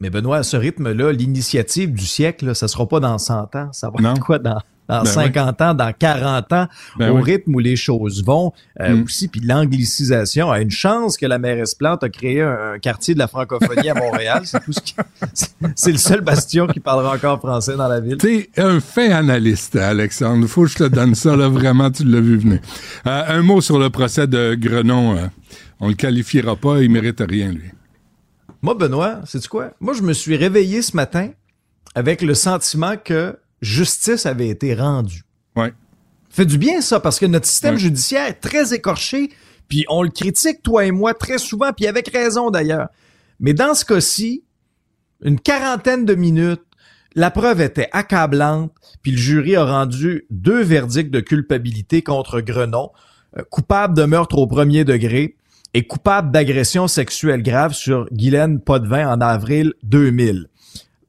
Mais 0.00 0.10
Benoît, 0.10 0.38
à 0.38 0.42
ce 0.42 0.56
rythme-là, 0.56 1.12
l'initiative 1.12 1.92
du 1.92 2.04
siècle, 2.06 2.46
là, 2.46 2.54
ça 2.54 2.68
sera 2.68 2.86
pas 2.86 3.00
dans 3.00 3.16
100 3.18 3.54
ans. 3.56 3.68
Ça 3.72 3.90
va 3.90 4.00
Non. 4.02 4.14
être 4.14 4.20
quoi 4.24 4.38
dans 4.38 4.60
dans 4.88 5.02
Ben 5.02 5.10
50 5.10 5.60
ans, 5.62 5.74
dans 5.74 5.92
40 5.92 6.52
ans, 6.52 6.68
Ben 6.98 7.10
au 7.10 7.16
oui. 7.16 7.22
rythme 7.32 7.54
où 7.54 7.58
les 7.58 7.76
choses 7.76 8.22
vont 8.24 8.52
euh, 8.80 8.96
Mm. 8.96 9.02
aussi. 9.04 9.28
Puis 9.28 9.40
l'anglicisation 9.40 10.50
a 10.50 10.60
une 10.60 10.70
chance 10.70 11.16
que 11.16 11.26
la 11.26 11.38
mairesse 11.38 11.74
Plante 11.74 12.02
a 12.02 12.08
créé 12.08 12.42
un, 12.42 12.74
un 12.74 12.78
quartier 12.78 13.14
de 13.14 13.18
la 13.18 13.28
francophonie 13.28 13.88
à 13.88 13.94
Montréal. 13.94 14.42
C'est 14.44 14.60
tout 14.64 14.72
ce 14.72 14.80
qui- 14.80 14.94
c'est 15.76 15.92
le 15.92 15.98
seul 15.98 16.20
bastion 16.20 16.66
qui 16.66 16.80
parlera 16.80 17.14
encore 17.14 17.38
français 17.38 17.76
dans 17.76 17.88
la 17.88 18.00
ville. 18.00 18.16
T'es 18.18 18.50
un 18.58 18.80
fin 18.80 19.10
analyste, 19.10 19.76
Alexandre. 19.76 20.46
Faut 20.46 20.62
que 20.64 20.68
je 20.70 20.76
te 20.76 20.84
donne 20.88 21.14
ça, 21.14 21.34
là. 21.36 21.48
Vraiment, 21.48 21.90
tu 21.90 22.04
l'as 22.04 22.20
vu 22.20 22.36
venir. 22.36 22.58
Euh, 23.06 23.22
un 23.26 23.42
mot 23.42 23.60
sur 23.60 23.78
le 23.78 23.90
procès 23.90 24.26
de 24.26 24.54
Grenon. 24.54 25.16
euh, 25.16 25.26
on 25.80 25.88
le 25.88 25.94
qualifiera 25.94 26.56
pas, 26.56 26.80
il 26.82 26.90
mérite 26.90 27.20
rien, 27.26 27.50
lui. 27.52 27.70
Moi, 28.62 28.74
Benoît, 28.74 29.20
c'est 29.26 29.46
quoi? 29.48 29.70
Moi, 29.80 29.92
je 29.94 30.02
me 30.02 30.12
suis 30.12 30.36
réveillé 30.36 30.80
ce 30.82 30.96
matin 30.96 31.30
avec 31.94 32.22
le 32.22 32.34
sentiment 32.34 32.94
que 33.02 33.36
justice 33.64 34.26
avait 34.26 34.48
été 34.48 34.74
rendue. 34.74 35.22
Ouais. 35.56 35.72
Fait 36.30 36.46
du 36.46 36.58
bien, 36.58 36.80
ça, 36.80 37.00
parce 37.00 37.18
que 37.18 37.26
notre 37.26 37.46
système 37.46 37.74
Ouais. 37.74 37.80
judiciaire 37.80 38.26
est 38.28 38.34
très 38.40 38.74
écorché, 38.74 39.30
puis 39.68 39.84
on 39.88 40.02
le 40.02 40.10
critique, 40.10 40.62
toi 40.62 40.84
et 40.84 40.90
moi, 40.90 41.14
très 41.14 41.38
souvent, 41.38 41.72
puis 41.72 41.86
avec 41.86 42.08
raison 42.08 42.50
d'ailleurs. 42.50 42.88
Mais 43.40 43.54
dans 43.54 43.74
ce 43.74 43.84
cas-ci, 43.84 44.44
une 45.22 45.38
quarantaine 45.40 46.04
de 46.04 46.14
minutes, 46.14 46.62
la 47.14 47.30
preuve 47.30 47.60
était 47.60 47.88
accablante, 47.92 48.72
puis 49.02 49.12
le 49.12 49.16
jury 49.18 49.54
a 49.56 49.64
rendu 49.64 50.26
deux 50.30 50.62
verdicts 50.62 51.10
de 51.10 51.20
culpabilité 51.20 52.02
contre 52.02 52.40
Grenon, 52.40 52.90
euh, 53.38 53.42
coupable 53.50 53.96
de 53.96 54.04
meurtre 54.04 54.38
au 54.38 54.46
premier 54.48 54.84
degré 54.84 55.36
et 55.72 55.86
coupable 55.86 56.30
d'agression 56.32 56.88
sexuelle 56.88 57.42
grave 57.42 57.72
sur 57.74 58.06
Guylaine 58.12 58.60
Potvin 58.60 59.08
en 59.12 59.20
avril 59.20 59.74
2000. 59.84 60.48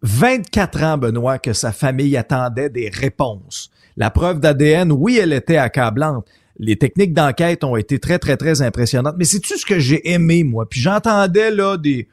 24 0.02 0.84
ans, 0.84 0.98
Benoît, 0.98 1.40
que 1.40 1.54
sa 1.54 1.72
famille 1.72 2.16
attendait 2.18 2.70
des 2.70 2.90
réponses. 2.90 3.70
La 3.98 4.10
preuve 4.10 4.40
d'ADN, 4.40 4.92
oui, 4.92 5.18
elle 5.22 5.34
était 5.34 5.58
accablante. 5.58 6.26
Les 6.60 6.76
techniques 6.78 7.14
d'enquête 7.14 7.64
ont 7.64 7.76
été 7.76 8.00
très, 8.00 8.20
très, 8.20 8.38
très 8.38 8.62
impressionnantes. 8.62 9.16
Mais 9.18 9.26
c'est-tu 9.26 9.58
ce 9.58 9.66
que 9.66 9.80
j'ai 9.80 10.12
aimé, 10.12 10.44
moi? 10.44 10.68
Puis 10.70 10.80
j'entendais, 10.80 11.52
là, 11.52 11.78
des, 11.78 12.08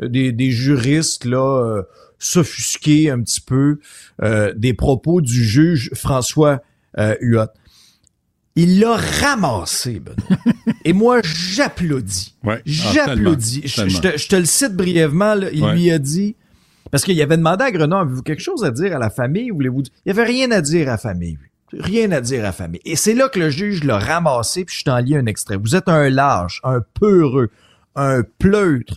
des, 0.00 0.32
des 0.32 0.50
juristes, 0.50 1.24
là, 1.24 1.62
euh, 1.78 1.82
s'offusquer 2.18 3.10
un 3.10 3.20
petit 3.22 3.40
peu 3.40 3.78
euh, 4.22 4.52
des 4.56 4.74
propos 4.74 5.20
du 5.20 5.44
juge 5.44 5.90
François 5.94 6.62
euh, 6.98 7.14
Huot. 7.20 7.46
Il 8.54 8.80
l'a 8.80 8.96
ramassé, 8.96 10.00
Benoît. 10.00 10.38
Et 10.84 10.92
moi, 10.92 11.20
j'applaudis. 11.22 12.34
Ouais. 12.44 12.58
Ah, 12.58 12.60
J'applaudis. 12.66 13.62
je, 13.64 13.88
je 13.88 14.00
te, 14.00 14.18
je 14.18 14.28
te 14.28 14.36
le 14.36 14.44
cite 14.44 14.74
brièvement. 14.74 15.34
là. 15.34 15.48
Il 15.52 15.62
Ouais. 15.64 15.74
lui 15.74 15.90
a 15.90 15.98
dit, 15.98 16.36
parce 16.92 17.04
qu'il 17.04 17.20
avait 17.22 17.38
demandé 17.38 17.64
à 17.64 17.70
Grenon, 17.70 17.96
avez-vous 17.96 18.22
quelque 18.22 18.42
chose 18.42 18.64
à 18.64 18.70
dire 18.70 18.94
à 18.94 18.98
la 18.98 19.08
famille? 19.08 19.48
Voulez-vous? 19.48 19.84
Il 20.04 20.10
avait 20.10 20.24
rien 20.24 20.50
à 20.50 20.60
dire 20.60 20.88
à 20.88 20.92
la 20.92 20.98
famille. 20.98 21.38
Rien 21.72 22.12
à 22.12 22.20
dire 22.20 22.40
à 22.40 22.42
la 22.42 22.52
famille. 22.52 22.82
Et 22.84 22.96
c'est 22.96 23.14
là 23.14 23.30
que 23.30 23.40
le 23.40 23.48
juge 23.48 23.82
l'a 23.82 23.98
ramassé, 23.98 24.66
puis 24.66 24.76
je 24.78 24.84
t'en 24.84 24.98
lis 24.98 25.16
un 25.16 25.24
extrait. 25.24 25.56
Vous 25.56 25.74
êtes 25.74 25.88
un 25.88 26.10
lâche, 26.10 26.60
un 26.64 26.82
peureux, 27.00 27.48
un 27.96 28.22
pleutre. 28.38 28.94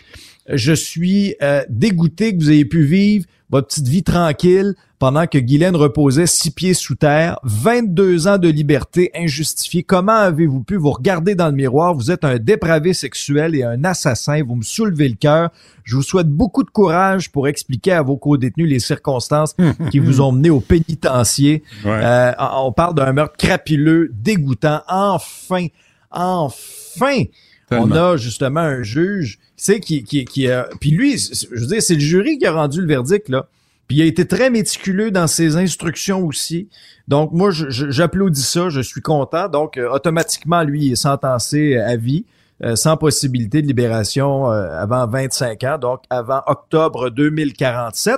Je 0.47 0.73
suis 0.73 1.35
euh, 1.41 1.63
dégoûté 1.69 2.35
que 2.35 2.43
vous 2.43 2.51
ayez 2.51 2.65
pu 2.65 2.83
vivre 2.83 3.25
votre 3.49 3.67
petite 3.67 3.87
vie 3.87 4.03
tranquille 4.03 4.75
pendant 4.97 5.27
que 5.27 5.37
Guylaine 5.37 5.75
reposait 5.75 6.25
six 6.25 6.51
pieds 6.51 6.73
sous 6.73 6.95
terre. 6.95 7.39
22 7.43 8.27
ans 8.27 8.37
de 8.37 8.47
liberté 8.47 9.11
injustifiée. 9.13 9.83
Comment 9.83 10.13
avez-vous 10.13 10.63
pu 10.63 10.77
vous 10.77 10.91
regarder 10.91 11.35
dans 11.35 11.47
le 11.47 11.53
miroir? 11.53 11.93
Vous 11.93 12.11
êtes 12.11 12.23
un 12.23 12.37
dépravé 12.37 12.93
sexuel 12.93 13.55
et 13.55 13.63
un 13.63 13.83
assassin. 13.83 14.41
Vous 14.43 14.55
me 14.55 14.63
soulevez 14.63 15.09
le 15.09 15.15
cœur. 15.15 15.51
Je 15.83 15.95
vous 15.95 16.01
souhaite 16.01 16.29
beaucoup 16.29 16.63
de 16.63 16.69
courage 16.69 17.31
pour 17.31 17.47
expliquer 17.47 17.91
à 17.91 18.01
vos 18.01 18.17
co-détenus 18.17 18.69
les 18.69 18.79
circonstances 18.79 19.55
qui 19.91 19.99
vous 19.99 20.21
ont 20.21 20.31
mené 20.31 20.49
au 20.49 20.59
pénitencier. 20.59 21.63
Ouais. 21.83 21.91
Euh, 21.91 22.31
on 22.39 22.71
parle 22.71 22.95
d'un 22.95 23.13
meurtre 23.13 23.37
crapuleux, 23.37 24.09
dégoûtant. 24.13 24.81
Enfin, 24.87 25.67
enfin, 26.09 27.23
on 27.71 27.91
a 27.91 28.17
justement 28.17 28.61
un 28.61 28.83
juge, 28.83 29.39
tu 29.39 29.63
sais, 29.63 29.79
qui, 29.79 30.03
qui, 30.03 30.25
qui 30.25 30.49
a... 30.49 30.69
Puis 30.79 30.91
lui, 30.91 31.17
je 31.17 31.59
veux 31.59 31.67
dire, 31.67 31.81
c'est 31.81 31.95
le 31.95 31.99
jury 31.99 32.37
qui 32.37 32.45
a 32.45 32.53
rendu 32.53 32.81
le 32.81 32.87
verdict, 32.87 33.29
là. 33.29 33.47
Puis 33.87 33.97
il 33.97 34.01
a 34.01 34.05
été 34.05 34.25
très 34.25 34.49
méticuleux 34.49 35.11
dans 35.11 35.27
ses 35.27 35.57
instructions 35.57 36.25
aussi. 36.25 36.69
Donc 37.07 37.31
moi, 37.33 37.51
j'applaudis 37.51 38.41
ça, 38.41 38.69
je 38.69 38.81
suis 38.81 39.01
content. 39.01 39.47
Donc 39.47 39.77
euh, 39.77 39.89
automatiquement, 39.89 40.63
lui, 40.63 40.85
il 40.85 40.91
est 40.93 40.95
sentencé 40.95 41.77
à 41.77 41.95
vie, 41.95 42.25
euh, 42.63 42.75
sans 42.75 42.97
possibilité 42.97 43.61
de 43.61 43.67
libération 43.67 44.51
euh, 44.51 44.69
avant 44.79 45.05
25 45.07 45.63
ans, 45.65 45.77
donc 45.77 46.01
avant 46.09 46.41
octobre 46.47 47.09
2047. 47.11 48.15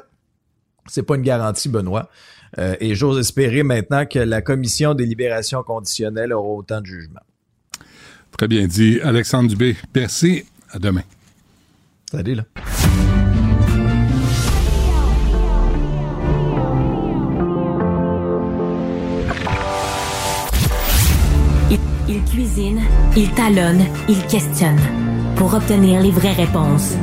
C'est 0.88 1.04
pas 1.04 1.16
une 1.16 1.22
garantie, 1.22 1.70
Benoît. 1.70 2.10
Et 2.80 2.96
j'ose 2.96 3.20
espérer 3.20 3.62
maintenant 3.62 4.06
que 4.06 4.20
la 4.20 4.42
commission 4.42 4.94
des 4.94 5.06
libérations 5.06 5.62
conditionnelles 5.64 6.32
aura 6.32 6.48
autant 6.48 6.80
de 6.80 6.86
jugement. 6.86 7.20
Très 8.38 8.48
bien 8.48 8.68
dit. 8.68 9.00
Alexandre 9.02 9.50
Dubé, 9.50 9.76
merci. 9.96 10.46
À 10.72 10.78
demain. 10.78 11.02
Salut, 12.12 12.36
là. 12.36 12.44
Il, 21.72 21.80
il 22.08 22.24
cuisine, 22.26 22.82
il 23.16 23.30
talonne, 23.32 23.84
il 24.08 24.22
questionne 24.28 24.80
pour 25.36 25.54
obtenir 25.54 26.02
les 26.02 26.12
vraies 26.12 26.34
réponses. 26.34 26.94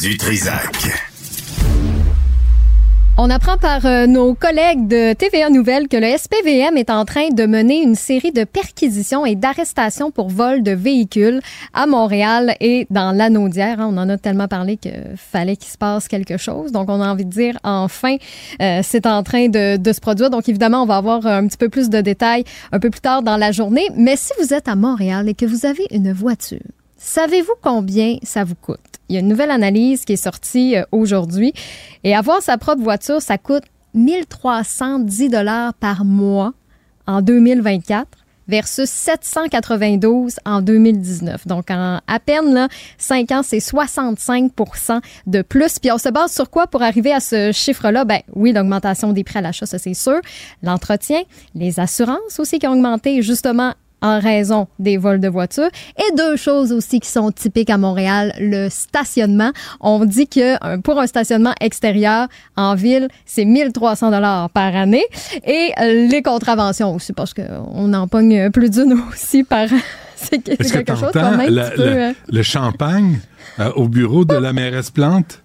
Du 0.00 0.16
Trisac. 0.16 1.09
On 3.22 3.28
apprend 3.28 3.58
par 3.58 3.84
euh, 3.84 4.06
nos 4.06 4.32
collègues 4.32 4.88
de 4.88 5.12
TVA 5.12 5.50
Nouvelles 5.50 5.88
que 5.88 5.98
le 5.98 6.06
SPVM 6.16 6.78
est 6.78 6.88
en 6.88 7.04
train 7.04 7.28
de 7.28 7.44
mener 7.44 7.82
une 7.82 7.94
série 7.94 8.32
de 8.32 8.44
perquisitions 8.44 9.26
et 9.26 9.34
d'arrestations 9.34 10.10
pour 10.10 10.30
vol 10.30 10.62
de 10.62 10.70
véhicules 10.70 11.42
à 11.74 11.86
Montréal 11.86 12.56
et 12.60 12.86
dans 12.88 13.12
l'Anaudière. 13.12 13.78
hein. 13.78 13.90
On 13.92 13.98
en 13.98 14.08
a 14.08 14.16
tellement 14.16 14.48
parlé 14.48 14.78
qu'il 14.78 15.12
fallait 15.16 15.56
qu'il 15.56 15.70
se 15.70 15.76
passe 15.76 16.08
quelque 16.08 16.38
chose. 16.38 16.72
Donc, 16.72 16.88
on 16.88 17.02
a 17.02 17.12
envie 17.12 17.26
de 17.26 17.30
dire, 17.30 17.58
enfin, 17.62 18.16
euh, 18.62 18.80
c'est 18.82 19.04
en 19.04 19.22
train 19.22 19.48
de 19.50 19.92
se 19.92 20.00
produire. 20.00 20.30
Donc, 20.30 20.48
évidemment, 20.48 20.84
on 20.84 20.86
va 20.86 20.96
avoir 20.96 21.26
un 21.26 21.46
petit 21.46 21.58
peu 21.58 21.68
plus 21.68 21.90
de 21.90 22.00
détails 22.00 22.44
un 22.72 22.78
peu 22.78 22.88
plus 22.88 23.02
tard 23.02 23.22
dans 23.22 23.36
la 23.36 23.52
journée. 23.52 23.86
Mais 23.96 24.16
si 24.16 24.32
vous 24.40 24.54
êtes 24.54 24.66
à 24.66 24.76
Montréal 24.76 25.28
et 25.28 25.34
que 25.34 25.44
vous 25.44 25.66
avez 25.66 25.84
une 25.90 26.10
voiture, 26.10 26.60
Savez-vous 27.02 27.54
combien 27.62 28.18
ça 28.22 28.44
vous 28.44 28.54
coûte? 28.54 28.78
Il 29.08 29.14
y 29.14 29.16
a 29.16 29.20
une 29.20 29.28
nouvelle 29.28 29.50
analyse 29.50 30.04
qui 30.04 30.12
est 30.12 30.16
sortie 30.16 30.76
euh, 30.76 30.84
aujourd'hui 30.92 31.54
et 32.04 32.14
avoir 32.14 32.42
sa 32.42 32.58
propre 32.58 32.82
voiture, 32.82 33.22
ça 33.22 33.38
coûte 33.38 33.62
1310 33.94 35.30
dollars 35.30 35.72
par 35.72 36.04
mois 36.04 36.52
en 37.06 37.22
2024 37.22 38.06
versus 38.48 38.90
792 38.90 40.40
en 40.44 40.60
2019. 40.60 41.46
Donc, 41.46 41.70
en 41.70 42.00
à 42.06 42.20
peine 42.20 42.52
là, 42.52 42.68
5 42.98 43.32
ans, 43.32 43.42
c'est 43.42 43.58
65% 43.58 45.00
de 45.26 45.40
plus. 45.40 45.78
Puis 45.78 45.90
on 45.90 45.98
se 45.98 46.10
base 46.10 46.32
sur 46.32 46.50
quoi 46.50 46.66
pour 46.66 46.82
arriver 46.82 47.12
à 47.12 47.20
ce 47.20 47.50
chiffre-là? 47.50 48.04
Ben 48.04 48.20
oui, 48.34 48.52
l'augmentation 48.52 49.14
des 49.14 49.24
prix 49.24 49.38
à 49.38 49.42
l'achat, 49.42 49.64
ça 49.64 49.78
c'est 49.78 49.94
sûr. 49.94 50.20
L'entretien, 50.62 51.22
les 51.54 51.80
assurances 51.80 52.38
aussi 52.38 52.58
qui 52.58 52.66
ont 52.66 52.72
augmenté 52.72 53.22
justement 53.22 53.72
en 54.02 54.20
raison 54.20 54.68
des 54.78 54.96
vols 54.96 55.20
de 55.20 55.28
voitures. 55.28 55.70
Et 55.98 56.16
deux 56.16 56.36
choses 56.36 56.72
aussi 56.72 57.00
qui 57.00 57.08
sont 57.08 57.30
typiques 57.32 57.70
à 57.70 57.78
Montréal, 57.78 58.34
le 58.38 58.68
stationnement. 58.68 59.52
On 59.80 60.04
dit 60.04 60.28
que 60.28 60.62
euh, 60.64 60.78
pour 60.78 60.98
un 60.98 61.06
stationnement 61.06 61.54
extérieur 61.60 62.28
en 62.56 62.74
ville, 62.74 63.08
c'est 63.24 63.44
1300 63.44 64.10
dollars 64.10 64.50
par 64.50 64.74
année. 64.74 65.04
Et 65.46 65.72
euh, 65.80 66.06
les 66.08 66.22
contraventions 66.22 66.94
aussi, 66.94 67.12
parce 67.12 67.34
qu'on 67.34 67.92
en 67.92 68.08
pogne 68.08 68.50
plus 68.50 68.70
d'une 68.70 69.00
aussi 69.12 69.44
par... 69.44 69.66
c'est 70.16 70.42
c'est 70.44 70.60
Est-ce 70.60 70.72
que 70.72 70.78
quelque 70.78 70.96
chose 70.98 71.10
quand 71.12 71.36
même. 71.36 71.58
euh, 71.78 72.12
le 72.28 72.42
champagne 72.42 73.20
euh, 73.58 73.70
au 73.74 73.88
bureau 73.88 74.24
de 74.24 74.34
la 74.34 74.52
mairesse 74.52 74.90
Plante? 74.90 75.39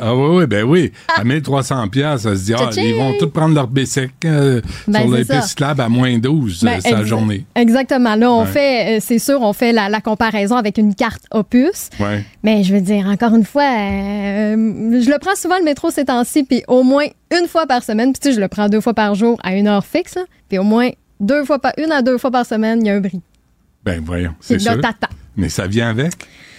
Ah 0.00 0.14
oui, 0.14 0.36
oui, 0.38 0.46
ben 0.46 0.64
oui. 0.64 0.92
À 1.16 1.24
1300 1.24 1.88
pièces, 1.88 2.22
ça 2.22 2.34
se 2.36 2.44
dit, 2.44 2.54
ah, 2.54 2.70
ils 2.76 2.94
vont 2.94 3.14
tous 3.18 3.28
prendre 3.28 3.54
leur 3.54 3.66
B-sec 3.68 4.10
euh, 4.24 4.60
Ben, 4.88 5.02
sur 5.02 5.10
les 5.16 5.24
ça. 5.24 5.34
pistes 5.36 5.48
cyclables 5.50 5.80
à 5.80 5.88
moins 5.88 6.18
12 6.18 6.64
Ben, 6.64 6.78
euh, 6.78 6.80
sa 6.80 7.04
journée. 7.04 7.44
Exactement. 7.54 8.14
Là, 8.14 8.30
on 8.30 8.40
Ouais. 8.42 8.46
fait, 8.46 8.96
euh, 8.96 9.00
c'est 9.00 9.18
sûr, 9.18 9.40
on 9.40 9.52
fait 9.52 9.72
la, 9.72 9.88
la 9.88 10.00
comparaison 10.00 10.56
avec 10.56 10.78
une 10.78 10.94
carte 10.94 11.22
Opus. 11.32 11.90
Ouais. 12.00 12.24
Mais 12.42 12.62
je 12.64 12.74
veux 12.74 12.80
dire, 12.80 13.06
encore 13.06 13.34
une 13.34 13.44
fois, 13.44 13.62
euh, 13.64 14.54
je 15.00 15.10
le 15.10 15.18
prends 15.18 15.34
souvent 15.36 15.58
le 15.58 15.64
métro 15.64 15.90
ces 15.90 16.04
temps-ci, 16.04 16.44
puis 16.44 16.62
au 16.68 16.82
moins 16.82 17.06
une 17.40 17.46
fois 17.48 17.66
par 17.66 17.82
semaine. 17.82 18.12
Puis 18.12 18.20
tu 18.20 18.28
sais, 18.28 18.34
je 18.34 18.40
le 18.40 18.48
prends 18.48 18.68
deux 18.68 18.80
fois 18.80 18.94
par 18.94 19.14
jour 19.14 19.38
à 19.42 19.54
une 19.54 19.66
heure 19.68 19.84
fixe, 19.84 20.18
puis 20.48 20.58
au 20.58 20.62
moins 20.64 20.90
deux 21.20 21.44
fois 21.44 21.58
par, 21.58 21.72
une 21.78 21.92
à 21.92 22.02
deux 22.02 22.18
fois 22.18 22.30
par 22.30 22.44
semaine, 22.46 22.80
il 22.82 22.86
y 22.86 22.90
a 22.90 22.94
un 22.94 23.00
bris. 23.00 23.20
Ben 23.84 24.02
voyons, 24.04 24.34
C'est 24.40 24.62
là, 24.62 24.72
sûr. 24.72 24.80
Mais 25.36 25.48
ça 25.48 25.66
vient 25.66 25.90
avec? 25.90 26.12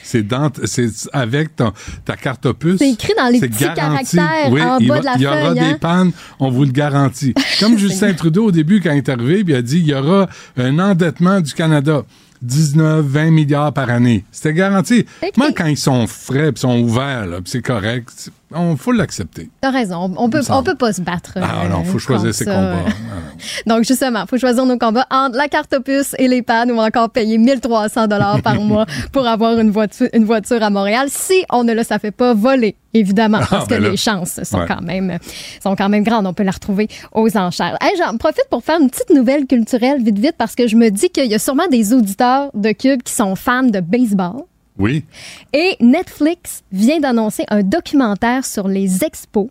C'est 0.06 0.24
dans, 0.24 0.52
c'est 0.66 0.88
avec 1.14 1.56
ton- 1.56 1.74
ta 2.06 2.16
carte 2.16 2.46
opus. 2.46 2.78
C'est 2.78 2.92
écrit 2.92 3.14
dans 3.18 3.28
les 3.28 3.40
petits 3.40 3.66
garanti. 3.66 4.16
caractères 4.18 4.52
Oui, 4.52 4.62
en 4.62 4.78
il 4.78 4.88
bas 4.88 4.94
va- 4.96 5.00
de 5.00 5.06
la 5.06 5.16
Il 5.16 5.22
y 5.22 5.28
aura 5.28 5.38
feuille, 5.48 5.54
des 5.56 5.66
hein. 5.66 5.78
pannes, 5.82 6.12
on 6.40 6.50
vous 6.52 6.64
le 6.64 6.72
garantit. 6.72 7.34
Comme 7.60 7.78
Justin 7.78 8.14
Trudeau 8.14 8.46
au 8.46 8.52
début 8.52 8.80
quand 8.82 8.92
il 8.92 8.98
est 9.00 9.10
arrivé, 9.10 9.44
puis 9.44 9.54
il 9.54 9.58
a 9.58 9.62
dit 9.62 9.80
il 9.80 9.88
y 9.88 9.94
aura 9.96 10.30
un 10.58 10.78
endettement 10.80 11.42
du 11.42 11.54
Canada 11.54 12.04
19, 12.42 13.04
20 13.06 13.32
milliards 13.32 13.74
par 13.74 13.90
année. 13.90 14.24
C'était 14.32 14.54
garanti. 14.54 15.06
Ok. 15.24 15.30
Moi, 15.38 15.48
quand 15.56 15.66
ils 15.66 15.78
sont 15.78 16.06
frais, 16.06 16.52
puis 16.52 16.62
sont 16.62 16.80
ouverts, 16.80 17.26
puis 17.44 17.44
c'est 17.46 17.62
correct, 17.64 18.30
on 18.54 18.76
faut 18.78 18.92
l'accepter. 18.92 19.50
T'as 19.62 19.72
raison. 19.72 20.14
On 20.18 20.30
peut, 20.30 20.42
on 20.50 20.64
peut 20.64 20.76
pas 20.76 20.94
se 20.94 21.02
battre. 21.02 21.34
Ah 21.42 21.64
euh, 21.66 21.70
non, 21.70 21.84
faut 21.84 22.00
choisir 22.00 22.34
ses 22.34 22.46
ça. 22.46 22.54
combats. 22.54 22.86
Ah. 22.88 23.16
Donc, 23.70 23.84
justement, 23.84 24.22
il 24.24 24.28
faut 24.30 24.38
choisir 24.38 24.66
nos 24.66 24.78
combats 24.78 25.08
entre 25.10 25.36
la 25.38 25.48
carte 25.48 25.74
opus 25.74 26.16
et 26.20 26.28
les 26.28 26.42
pads 26.42 26.68
ou 26.68 26.80
encore 26.80 27.10
payer 27.10 27.38
1300 27.38 28.08
dollars 28.08 28.42
par 28.42 28.56
mois 28.62 28.86
pour 29.12 29.28
avoir 29.28 29.60
une 29.60 29.72
voiture, 29.72 30.08
une 30.14 30.26
voiture 30.26 30.62
à 30.64 30.70
Montréal. 30.70 31.08
Si 31.10 31.44
on 31.52 31.64
ne 31.64 31.74
le 31.74 31.84
ça 31.84 32.00
fait 32.00 32.12
pas 32.12 32.34
voler, 32.34 32.76
évidemment, 32.94 33.40
Ah, 33.42 33.48
parce 33.50 33.66
que 33.66 33.74
ben 33.76 33.84
là. 33.84 33.90
les 33.90 33.98
chances 33.98 34.40
sont, 34.44 34.60
Ouais. 34.60 34.66
quand 34.68 34.82
même, 34.82 35.18
sont 35.62 35.76
quand 35.76 35.90
même 35.90 36.04
grandes. 36.04 36.28
On 36.28 36.34
peut 36.34 36.44
la 36.44 36.52
retrouver 36.52 36.88
aux 37.14 37.36
enchères. 37.38 37.78
Hey, 37.82 37.92
J'en 37.98 38.16
profite 38.18 38.46
pour 38.50 38.64
faire 38.64 38.80
une 38.80 38.90
petite 38.90 39.10
nouvelle 39.10 39.48
culturelle 39.48 40.02
vite, 40.04 40.20
vite, 40.20 40.36
parce 40.38 40.56
que 40.56 40.68
je 40.68 40.76
me 40.76 40.90
dis 40.90 41.10
qu'il 41.10 41.26
y 41.30 41.36
a 41.36 41.40
sûrement 41.40 41.68
des 41.70 41.94
auditeurs 41.94 42.52
de 42.54 42.72
Cube 42.72 43.02
qui 43.04 43.14
sont 43.14 43.36
fans 43.36 43.64
de 43.64 43.80
baseball. 43.80 44.44
Oui. 44.78 45.06
Et 45.54 45.76
Netflix 45.80 46.64
vient 46.72 47.00
d'annoncer 47.00 47.46
un 47.50 47.64
documentaire 47.64 48.46
sur 48.46 48.68
les 48.68 49.04
expos 49.04 49.48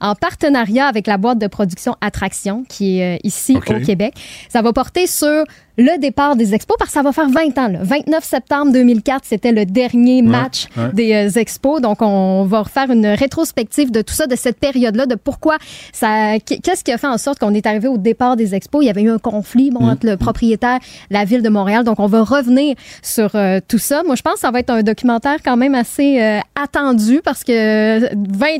en 0.00 0.14
partenariat 0.14 0.86
avec 0.86 1.06
la 1.06 1.18
boîte 1.18 1.38
de 1.38 1.46
production 1.46 1.96
Attraction 2.00 2.64
qui 2.68 2.98
est 2.98 3.16
euh, 3.16 3.20
ici 3.24 3.56
au 3.56 3.60
Québec. 3.60 4.14
Ça 4.48 4.62
va 4.62 4.72
porter 4.72 5.06
sur 5.06 5.44
le 5.78 5.98
départ 5.98 6.36
des 6.36 6.54
expos 6.54 6.76
parce 6.78 6.90
que 6.90 6.94
ça 6.94 7.02
va 7.02 7.12
faire 7.12 7.28
20 7.28 7.56
ans. 7.58 7.68
Là. 7.68 7.78
29 7.82 8.24
septembre 8.24 8.72
2004, 8.72 9.22
c'était 9.24 9.52
le 9.52 9.64
dernier 9.64 10.22
match 10.22 10.66
ouais. 10.76 10.90
des 10.92 11.12
euh, 11.14 11.38
expos. 11.40 11.80
Donc, 11.80 12.02
on 12.02 12.44
va 12.44 12.62
refaire 12.62 12.90
une 12.90 13.06
rétrospective 13.06 13.90
de 13.92 14.02
tout 14.02 14.12
ça, 14.12 14.26
de 14.26 14.34
cette 14.36 14.58
période-là, 14.58 15.06
de 15.06 15.14
pourquoi 15.14 15.56
ça... 15.92 16.38
Qu'est-ce 16.40 16.82
qui 16.82 16.92
a 16.92 16.98
fait 16.98 17.06
en 17.06 17.18
sorte 17.18 17.38
qu'on 17.38 17.54
est 17.54 17.64
arrivé 17.64 17.86
au 17.88 17.96
départ 17.96 18.36
des 18.36 18.54
expos? 18.54 18.82
Il 18.82 18.86
y 18.86 18.90
avait 18.90 19.02
eu 19.02 19.10
un 19.10 19.18
conflit 19.18 19.70
bon, 19.70 19.88
entre 19.88 20.06
le 20.06 20.16
propriétaire, 20.16 20.78
la 21.10 21.24
ville 21.24 21.42
de 21.42 21.48
Montréal. 21.48 21.84
Donc, 21.84 22.00
on 22.00 22.06
va 22.06 22.22
revenir 22.22 22.74
sur 23.02 23.30
euh, 23.34 23.60
tout 23.66 23.78
ça. 23.78 24.02
Moi, 24.04 24.16
je 24.16 24.22
pense 24.22 24.34
que 24.34 24.40
ça 24.40 24.50
va 24.50 24.58
être 24.58 24.70
un 24.70 24.82
documentaire 24.82 25.36
quand 25.44 25.56
même 25.56 25.74
assez 25.76 26.20
euh, 26.20 26.40
attendu 26.60 27.20
parce 27.24 27.44
que 27.44 28.00
20 28.00 28.14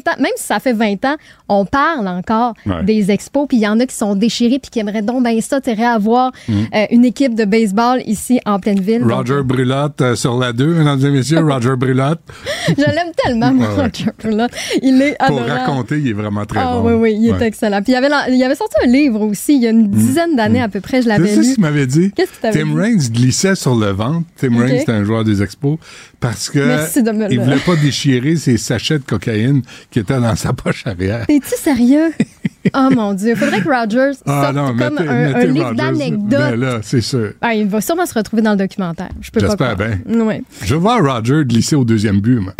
ans, 0.08 0.16
même 0.20 0.32
si 0.36 0.44
ça 0.44 0.60
fait 0.60 0.72
20 0.72 1.04
ans, 1.04 1.16
on 1.48 1.64
parle 1.64 2.06
encore 2.06 2.54
Ouais. 2.66 2.84
des 2.84 3.10
expos. 3.10 3.46
Puis 3.48 3.58
il 3.58 3.62
y 3.62 3.68
en 3.68 3.80
a 3.80 3.86
qui 3.86 3.94
sont 3.94 4.14
déchirés 4.14 4.58
puis 4.58 4.70
qui 4.70 4.78
aimeraient 4.78 5.02
donc 5.02 5.24
bien 5.24 5.40
ça, 5.40 5.58
avoir 5.92 6.32
euh, 6.48 6.86
une 6.90 7.04
équipe 7.08 7.34
de 7.34 7.44
baseball 7.44 8.00
ici 8.06 8.38
en 8.46 8.58
pleine 8.60 8.80
ville. 8.80 9.00
Donc, 9.00 9.10
Roger 9.10 9.42
Brulotte 9.44 10.00
euh, 10.00 10.14
sur 10.14 10.38
la 10.38 10.52
2, 10.52 10.66
mesdames 10.74 11.04
et 11.04 11.10
messieurs, 11.10 11.40
Roger 11.44 11.74
Brulotte. 11.76 12.20
je 12.68 12.74
l'aime 12.84 13.12
tellement, 13.24 13.50
Ouais, 13.50 13.66
ouais. 13.66 13.82
Roger 13.82 14.10
Brulotte. 14.22 14.52
Il 14.82 15.00
est 15.02 15.16
Pour 15.26 15.38
adorable. 15.40 15.50
raconter, 15.50 15.98
il 15.98 16.08
est 16.08 16.12
vraiment 16.12 16.44
très 16.44 16.60
Ah 16.60 16.74
bon. 16.80 16.88
oui, 16.88 16.92
oui, 17.12 17.18
il 17.20 17.28
est 17.28 17.32
Ouais. 17.32 17.46
excellent. 17.48 17.82
Puis 17.82 17.92
il 17.92 17.96
avait, 17.96 18.08
il 18.30 18.42
avait 18.42 18.54
sorti 18.54 18.74
un 18.84 18.86
livre 18.86 19.20
aussi, 19.22 19.56
il 19.56 19.62
y 19.62 19.66
a 19.66 19.70
une 19.70 19.88
dizaine 19.90 20.36
d'années 20.36 20.60
à 20.62 20.68
peu 20.68 20.80
près, 20.80 20.98
je 20.98 21.02
C'est 21.02 21.08
l'avais 21.08 21.28
ça 21.28 21.42
ce 21.42 21.48
lu. 21.48 21.54
qu'il 21.54 21.62
m'avait 21.62 21.86
dit. 21.86 22.12
Qu'est-ce 22.14 22.40
t'avait 22.40 22.60
Tim 22.60 22.66
dit? 22.68 22.74
Raines 22.76 22.98
glissait 23.10 23.54
sur 23.54 23.74
le 23.74 23.90
ventre. 23.90 24.26
Tim 24.36 24.54
Ok. 24.54 24.60
Raines, 24.60 24.78
c'était 24.80 24.92
un 24.92 25.04
joueur 25.04 25.24
des 25.24 25.42
expos, 25.42 25.78
parce 26.20 26.50
que 26.50 26.58
Merci 26.58 27.02
de 27.02 27.10
me 27.10 27.26
le- 27.26 27.32
il 27.32 27.40
voulait 27.40 27.56
pas 27.56 27.76
déchirer 27.76 28.36
ses 28.36 28.56
sachets 28.58 28.98
de 28.98 29.04
cocaïne 29.04 29.62
qui 29.90 29.98
étaient 30.00 30.20
dans 30.20 30.36
sa 30.36 30.52
poche 30.52 30.86
arrière. 30.86 31.26
T'es-tu 31.26 31.54
sérieux? 31.56 32.12
oh 32.74 32.88
mon 32.90 33.14
Dieu, 33.14 33.34
faudrait 33.34 33.62
que 33.62 33.68
Rogers 33.68 34.18
Ah 34.26 34.42
sorte 34.44 34.56
non, 34.56 34.76
comme 34.76 34.94
mettez, 34.94 35.08
un, 35.08 35.44
livre 35.46 35.74
d'anecdotes. 35.74 36.38
Ben 36.38 36.60
là, 36.60 36.78
c'est 36.82 37.00
sûr. 37.00 37.32
Ah, 37.40 37.54
il 37.54 37.66
va 37.68 37.80
sûrement 37.80 38.06
se 38.06 38.14
retrouver 38.14 38.42
dans 38.42 38.52
le 38.52 38.56
documentaire. 38.58 39.10
Je 39.20 39.30
peux 39.30 39.40
pas 39.40 39.46
J'espère 39.46 39.76
bien. 39.76 39.98
Ouais. 40.24 40.42
Je 40.64 40.74
veux 40.74 40.80
voir 40.80 41.02
Roger 41.02 41.44
glisser 41.44 41.76
au 41.76 41.84
deuxième 41.84 42.20
but, 42.20 42.40
moi. 42.40 42.52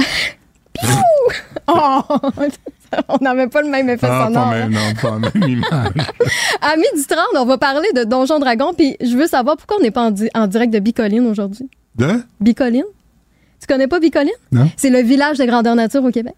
Oh! 1.66 2.00
on 3.08 3.18
n'avait 3.20 3.48
pas 3.48 3.62
le 3.62 3.68
même 3.68 3.88
effet 3.90 4.06
Ah, 4.10 4.26
sonore. 4.26 4.44
pas 4.44 4.50
même, 4.50 4.72
non, 4.72 4.94
pas 5.00 5.18
même 5.18 5.48
image. 5.48 6.06
À 6.62 6.76
midi 6.76 7.06
30, 7.06 7.20
on 7.36 7.44
va 7.44 7.58
parler 7.58 7.88
de 7.94 8.04
Donjon 8.04 8.38
Dragon, 8.38 8.72
puis 8.76 8.96
je 9.00 9.16
veux 9.16 9.26
savoir 9.26 9.56
pourquoi 9.56 9.76
on 9.78 9.82
n'est 9.82 9.90
pas 9.90 10.02
en, 10.06 10.10
di- 10.10 10.30
en 10.34 10.46
direct 10.46 10.72
de 10.72 10.78
Bicoline 10.78 11.26
aujourd'hui. 11.26 11.68
De? 11.96 12.22
Bicoline? 12.40 12.84
Tu 13.60 13.66
connais 13.66 13.88
pas 13.88 14.00
Bicoline? 14.00 14.30
Non? 14.52 14.70
C'est 14.76 14.90
le 14.90 15.00
village 15.00 15.36
de 15.38 15.44
grandeur 15.44 15.74
nature 15.74 16.02
au 16.04 16.10
Québec. 16.10 16.34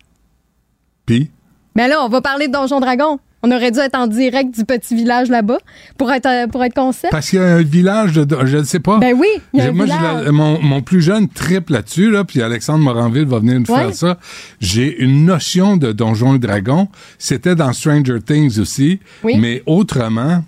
Puis? 1.06 1.30
Mais 1.76 1.86
là, 1.86 2.02
on 2.04 2.08
va 2.08 2.20
parler 2.20 2.48
de 2.48 2.52
Donjon 2.52 2.80
Dragon. 2.80 3.20
On 3.42 3.50
aurait 3.52 3.70
dû 3.70 3.78
être 3.78 3.96
en 3.98 4.06
direct 4.06 4.54
du 4.54 4.64
petit 4.66 4.94
village 4.94 5.28
là-bas 5.30 5.56
pour 5.96 6.12
être, 6.12 6.26
euh, 6.26 6.46
pour 6.46 6.62
être 6.62 6.74
concept. 6.74 7.10
Parce 7.10 7.30
qu'il 7.30 7.38
y 7.38 7.42
a 7.42 7.46
un 7.54 7.62
village 7.62 8.12
de. 8.12 8.36
Je 8.46 8.58
ne 8.58 8.64
sais 8.64 8.80
pas. 8.80 8.98
Ben 8.98 9.14
oui, 9.18 9.28
il 9.54 9.58
y 9.58 9.60
a 9.60 9.64
J'ai- 9.64 9.70
un 9.70 9.72
moi, 9.72 9.84
village. 9.86 10.28
mon, 10.28 10.60
mon 10.62 10.82
plus 10.82 11.00
jeune 11.00 11.26
trip 11.26 11.70
là-dessus, 11.70 12.10
là, 12.10 12.24
puis 12.24 12.42
Alexandre 12.42 12.84
Moranville 12.84 13.24
va 13.26 13.38
venir 13.38 13.58
nous 13.60 13.74
Ouais. 13.74 13.84
faire 13.86 13.94
ça. 13.94 14.18
J'ai 14.60 15.02
une 15.02 15.24
notion 15.24 15.78
de 15.78 15.92
Donjons 15.92 16.34
et 16.34 16.38
Dragons. 16.38 16.88
C'était 17.18 17.54
dans 17.54 17.72
Stranger 17.72 18.18
Things 18.24 18.58
aussi, 18.60 19.00
Oui. 19.24 19.38
mais 19.38 19.62
autrement, 19.64 20.44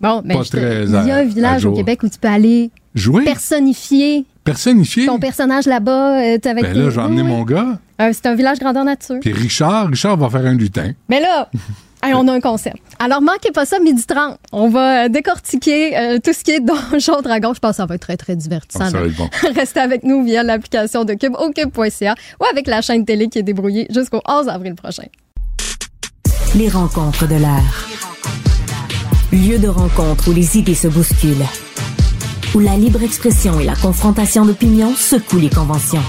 Bon, 0.00 0.22
ben, 0.24 0.36
pas 0.38 0.44
très 0.44 0.84
il 0.84 0.90
y 0.92 0.94
a 1.10 1.16
un 1.16 1.24
village 1.24 1.64
au. 1.64 1.72
Québec 1.72 2.02
où 2.02 2.08
tu 2.08 2.18
peux 2.18 2.28
aller 2.28 2.70
jouer, 2.94 3.24
personnifier 3.24 4.24
personnifié. 4.46 5.06
ton 5.06 5.18
personnage 5.18 5.66
là-bas. 5.66 6.18
euh, 6.20 6.38
avec 6.44 6.62
Ben 6.64 6.72
là, 6.74 6.84
je 6.90 6.96
vais 6.96 7.00
Oui, 7.00 7.04
amener 7.06 7.22
oui. 7.22 7.28
mon 7.28 7.42
gars. 7.42 7.78
Euh, 8.00 8.10
c'est 8.12 8.26
un 8.26 8.34
village 8.34 8.58
grandeur 8.58 8.84
nature. 8.84 9.16
Puis 9.20 9.32
Richard, 9.32 9.88
Richard 9.88 10.16
va 10.16 10.30
faire 10.30 10.46
un 10.46 10.54
lutin. 10.54 10.92
Mais 11.08 11.20
là, 11.20 11.50
hey, 12.02 12.12
on 12.14 12.26
a 12.28 12.32
un 12.32 12.40
concept. 12.40 12.76
Alors, 12.98 13.20
manquez 13.22 13.50
pas 13.52 13.64
ça, 13.66 13.78
midi 13.78 14.04
30. 14.06 14.38
On 14.52 14.68
va 14.68 15.04
euh, 15.04 15.08
décortiquer 15.08 15.96
euh, 15.98 16.18
tout 16.24 16.32
ce 16.32 16.42
qui 16.44 16.52
est 16.52 16.60
Donjon 16.60 17.20
Dragon. 17.22 17.52
Je 17.54 17.58
pense 17.60 17.72
que 17.72 17.76
ça 17.76 17.86
va 17.86 17.94
être 17.96 18.02
très, 18.02 18.16
très 18.16 18.36
divertissant. 18.36 18.84
Ah, 18.86 18.90
ça 18.90 19.00
va 19.00 19.06
être 19.06 19.16
bon. 19.16 19.28
Restez 19.54 19.80
avec 19.80 20.02
nous 20.04 20.24
via 20.24 20.42
l'application 20.42 21.04
de 21.04 21.14
Cube 21.14 21.34
au 21.38 21.50
cube.ca 21.50 22.14
ou 22.40 22.44
avec 22.50 22.66
la 22.66 22.80
chaîne 22.82 23.04
télé 23.04 23.28
qui 23.28 23.38
est 23.38 23.42
débrouillée 23.42 23.86
jusqu'au 23.94 24.20
11 24.28 24.48
avril 24.48 24.74
prochain. 24.74 25.04
Les 26.54 26.68
rencontres 26.68 27.26
de 27.28 27.34
l'air. 27.34 27.88
Lieu 29.32 29.58
de 29.58 29.68
rencontre 29.68 30.30
où 30.30 30.32
les 30.32 30.56
idées 30.56 30.74
se 30.74 30.88
bousculent. 30.88 31.44
Où 32.54 32.60
la 32.60 32.76
libre 32.76 33.02
expression 33.02 33.60
et 33.60 33.64
la 33.64 33.74
confrontation 33.76 34.44
d'opinions 34.46 34.94
secouent 34.94 35.38
les 35.38 35.50
conventions. 35.50 36.02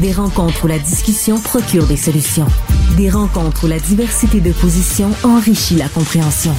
Des 0.00 0.12
rencontres 0.12 0.64
où 0.64 0.68
la 0.68 0.78
discussion 0.78 1.38
procure 1.40 1.86
des 1.86 1.96
solutions. 1.96 2.46
Des 2.96 3.10
rencontres 3.10 3.64
où 3.64 3.66
la 3.68 3.78
diversité 3.78 4.40
de 4.40 4.52
positions 4.52 5.10
enrichit 5.22 5.76
la 5.76 5.88
compréhension. 5.88 6.54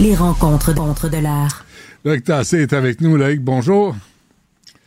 Les 0.00 0.14
rencontres 0.14 0.72
d'entre 0.74 1.08
de 1.08 1.18
l'art. 1.18 1.64
Loïc 2.04 2.24
Tassé 2.24 2.58
est 2.62 2.72
avec 2.72 3.00
nous. 3.00 3.16
Loïc, 3.16 3.42
bonjour. 3.42 3.94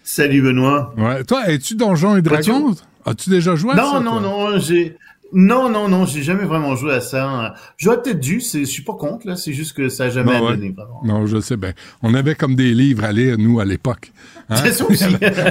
Salut 0.04 0.42
Benoît. 0.42 0.94
Ouais. 0.98 1.24
Toi, 1.24 1.48
es-tu 1.50 1.76
Donjons 1.76 2.18
et 2.18 2.22
Dragons? 2.22 2.76
As-tu 3.06 3.30
déjà 3.30 3.56
joué 3.56 3.74
à 3.74 3.76
Non, 3.76 3.94
ça? 3.94 4.00
non, 4.00 4.20
toi? 4.20 4.22
non, 4.52 4.60
j'ai. 4.60 4.98
Non, 5.34 5.70
non, 5.70 5.88
non, 5.88 6.06
j'ai 6.06 6.24
jamais 6.24 6.44
vraiment 6.46 6.76
joué 6.76 6.94
à 6.94 7.02
ça. 7.02 7.54
J'aurais 7.78 8.02
peut-être 8.02 8.20
dû, 8.20 8.42
c'est, 8.42 8.62
je 8.62 8.66
suis 8.66 8.84
pas 8.84 8.94
contre, 8.96 9.28
là, 9.28 9.36
c'est 9.36 9.54
juste 9.54 9.74
que 9.74 9.88
ça 9.90 10.06
a 10.06 10.10
jamais 10.10 10.38
Non, 10.38 10.46
ouais? 10.46 10.52
donné, 10.58 10.70
vraiment. 10.72 11.02
Non, 11.04 11.26
je 11.26 11.40
sais 11.40 11.58
bien. 11.58 11.72
On 12.04 12.14
avait 12.14 12.36
comme 12.36 12.56
des 12.56 12.74
livres 12.74 13.04
à 13.06 13.12
lire, 13.12 13.38
nous, 13.38 13.60
à 13.60 13.66
l'époque. 13.66 14.12
Hein? 14.52 14.58
C'est 14.66 14.74
ça 14.74 14.86
aussi. 14.86 15.06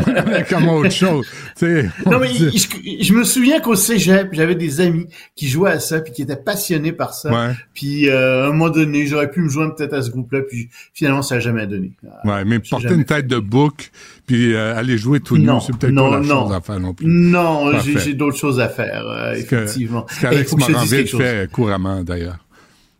On 0.06 0.14
avait 0.14 0.44
comme 0.44 0.68
autre 0.68 0.90
chose. 0.90 1.26
Non, 1.62 2.18
mais 2.20 2.28
je, 2.34 3.02
je 3.02 3.12
me 3.14 3.24
souviens 3.24 3.58
qu'au 3.60 3.74
cégep, 3.74 4.28
j'avais 4.32 4.54
des 4.54 4.80
amis 4.82 5.06
qui 5.34 5.48
jouaient 5.48 5.70
à 5.72 5.80
ça, 5.80 6.00
puis 6.00 6.12
qui 6.12 6.20
étaient 6.22 6.36
passionnés 6.36 6.92
par 6.92 7.14
ça. 7.14 7.30
Ouais, 7.30 7.54
Puis, 7.72 8.08
euh, 8.10 8.44
à 8.44 8.46
un 8.48 8.50
moment 8.52 8.68
donné, 8.68 9.06
j'aurais 9.06 9.30
pu 9.30 9.40
me 9.40 9.48
joindre 9.48 9.74
peut-être 9.74 9.94
à 9.94 10.02
ce 10.02 10.10
groupe-là, 10.10 10.40
puis 10.42 10.68
finalement, 10.92 11.22
ça 11.22 11.36
a 11.36 11.40
jamais 11.40 11.66
donné. 11.66 11.92
ouais, 12.24 12.44
mais 12.44 12.58
porter 12.58 12.88
jamais 12.88 12.96
une 13.00 13.04
tête 13.06 13.26
de 13.26 13.38
bouc, 13.38 13.90
puis 14.26 14.54
euh, 14.54 14.76
aller 14.76 14.98
jouer 14.98 15.20
tout 15.20 15.38
nu, 15.38 15.48
c'est 15.66 15.74
peut-être 15.76 15.94
pas 15.94 16.10
la 16.10 16.20
non. 16.20 16.42
chose 16.44 16.52
à 16.54 16.60
faire 16.60 16.78
non 16.80 16.92
plus. 16.92 17.06
Non, 17.06 17.72
j'ai, 17.80 18.12
d'autres 18.14 18.36
choses 18.38 18.60
à 18.60 18.68
faire, 18.68 19.06
euh, 19.06 19.32
que- 19.32 19.38
effectivement. 19.64 20.04
Ce 20.10 20.20
qu'Alex 20.20 20.54
Moranville 20.56 21.06
chose. 21.06 21.20
fait 21.22 21.50
couramment, 21.50 22.02
d'ailleurs. 22.04 22.38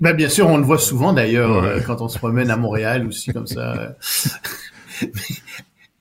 Ben, 0.01 0.15
bien 0.15 0.31
sûr, 0.31 0.47
on 0.49 0.57
le 0.57 0.65
voit 0.65 0.79
souvent 0.79 1.13
d'ailleurs 1.13 1.63
Ouais. 1.63 1.69
euh, 1.69 1.81
quand 1.87 2.01
on 2.01 2.09
se 2.09 2.17
promène 2.17 2.51
à 2.51 2.57
Montréal 2.57 3.07
aussi 3.07 3.33
comme 3.35 3.47
ça. 3.47 3.95
Mais, 5.03 5.09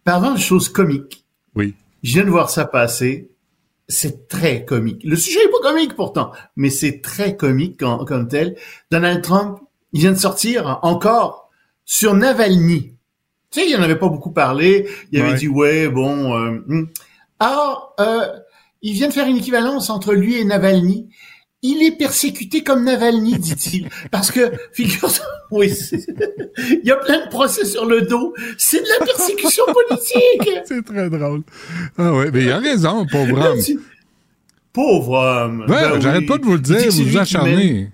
Parlant 0.03 0.33
de 0.33 0.39
choses 0.39 0.69
comiques, 0.69 1.25
Oui. 1.55 1.75
je 2.03 2.13
viens 2.13 2.23
de 2.25 2.29
voir 2.29 2.49
ça 2.49 2.65
passer. 2.65 3.29
C'est 3.87 4.27
très 4.27 4.65
comique. 4.65 5.03
Le 5.03 5.15
sujet 5.15 5.39
est 5.43 5.49
pas 5.51 5.69
comique 5.69 5.95
pourtant, 5.95 6.31
mais 6.55 6.69
c'est 6.69 7.01
très 7.01 7.35
comique 7.35 7.81
en- 7.81 8.05
comme 8.05 8.27
tel. 8.27 8.55
Donald 8.91 9.23
Trump, 9.23 9.59
il 9.93 10.01
vient 10.01 10.11
de 10.11 10.17
sortir 10.17 10.79
encore 10.83 11.49
sur 11.85 12.13
Navalny. 12.13 12.93
Tu 13.51 13.59
sais, 13.61 13.67
il 13.69 13.75
en 13.75 13.81
avait 13.81 13.97
pas 13.97 14.09
beaucoup 14.09 14.31
parlé. 14.31 14.87
Il 15.11 15.19
avait 15.19 15.31
Ouais. 15.31 15.37
dit 15.37 15.47
ouais, 15.47 15.87
bon. 15.89 16.35
euh, 16.37 16.63
hmm. 16.67 16.87
Alors, 17.39 17.95
euh, 17.99 18.27
il 18.83 18.93
vient 18.93 19.07
de 19.07 19.13
faire 19.13 19.27
une 19.27 19.37
équivalence 19.37 19.89
entre 19.89 20.13
lui 20.13 20.35
et 20.35 20.43
Navalny. 20.45 21.09
Il 21.63 21.81
est 21.83 21.97
persécuté 21.97 22.63
comme 22.63 22.83
Navalny, 22.85 23.39
dit-il. 23.39 23.89
Parce 24.11 24.29
que, 24.29 24.51
figure-toi, 24.73 25.25
oui, 25.51 25.71
il 26.57 26.81
y 26.83 26.91
a 26.91 26.95
plein 26.97 27.25
de 27.25 27.29
procès 27.29 27.65
sur 27.65 27.85
le 27.85 28.01
dos. 28.01 28.33
C'est 28.57 28.81
de 28.81 28.87
la 28.99 29.05
persécution 29.05 29.63
politique. 29.87 30.49
C'est 30.65 30.85
très 30.85 31.09
drôle. 31.09 31.41
Ah 31.97 32.13
ouais, 32.13 32.29
mais 32.31 32.43
il 32.43 32.51
a 32.51 32.59
raison, 32.59 33.05
pauvre 33.11 33.39
homme. 33.39 33.59
Pauvre 34.73 35.11
homme. 35.13 35.61
Ouais, 35.61 35.67
Ben 35.67 35.99
j'arrête 36.01 36.21
oui. 36.21 36.25
pas 36.27 36.37
de 36.37 36.43
vous 36.45 36.53
le 36.53 36.59
dire, 36.59 36.91
vous 36.91 37.03
vous 37.03 37.17
acharnez. 37.17 37.89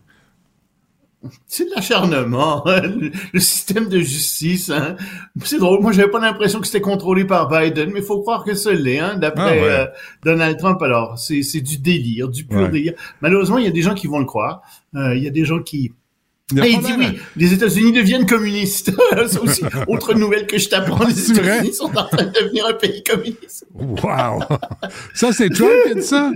C'est 1.48 1.66
de 1.66 1.72
l'acharnement. 1.76 2.64
Le, 3.34 3.40
système 3.40 3.88
de 3.90 3.98
justice, 4.00 4.70
hein. 4.70 4.96
C'est 5.44 5.58
drôle. 5.58 5.82
Moi, 5.82 5.92
j'avais 5.92 6.12
pas 6.12 6.20
l'impression 6.20 6.60
que 6.60 6.68
c'était 6.68 6.82
contrôlé 6.82 7.26
par 7.26 7.50
Biden, 7.50 7.90
mais 7.92 8.02
il 8.02 8.06
faut 8.06 8.22
croire 8.22 8.44
que 8.44 8.54
ce 8.54 8.70
l'est, 8.70 9.00
hein, 9.00 9.16
d'après 9.18 9.60
Ah 9.60 9.64
ouais. 9.64 9.70
euh, 9.72 9.86
Donald 10.24 10.56
Trump. 10.60 10.80
Alors, 10.84 11.18
c'est, 11.18 11.42
du 11.62 11.80
délire, 11.80 12.28
du 12.30 12.44
pur 12.46 12.60
Ouais. 12.60 12.70
délire. 12.70 12.94
Malheureusement, 13.22 13.58
il 13.58 13.66
y 13.66 13.68
a 13.68 13.72
des 13.72 13.82
gens 13.82 13.96
qui 13.96 14.06
vont 14.06 14.20
le 14.20 14.26
croire. 14.26 14.62
Euh, 14.96 15.16
il 15.16 15.24
y 15.24 15.28
a 15.28 15.32
des 15.32 15.46
gens 15.46 15.64
qui 15.64 15.94
Ah, 16.52 16.60
pas 16.60 16.68
il 16.68 16.80
dit 16.80 16.94
oui, 16.98 17.20
les 17.38 17.54
États-Unis 17.54 17.92
deviennent 17.92 18.28
communistes. 18.28 18.92
C'est 19.28 19.40
aussi 19.40 19.64
autre 19.88 20.14
nouvelle 20.14 20.46
que 20.46 20.60
je 20.60 20.70
t'apprends. 20.70 21.08
Les 21.08 21.14
C'est 21.14 21.34
vrai? 21.34 21.54
États-Unis 21.56 21.74
sont 21.74 21.86
en 21.98 22.06
train 22.06 22.24
de 22.26 22.32
devenir 22.40 22.68
un 22.68 22.74
pays 22.74 23.04
communiste. 23.04 23.66
Wow! 23.74 24.42
Ça, 25.16 25.32
c'est 25.34 25.50
Trump 25.50 25.72
qui 25.86 25.92
a 25.92 25.94
dit 25.96 26.04
ça? 26.04 26.32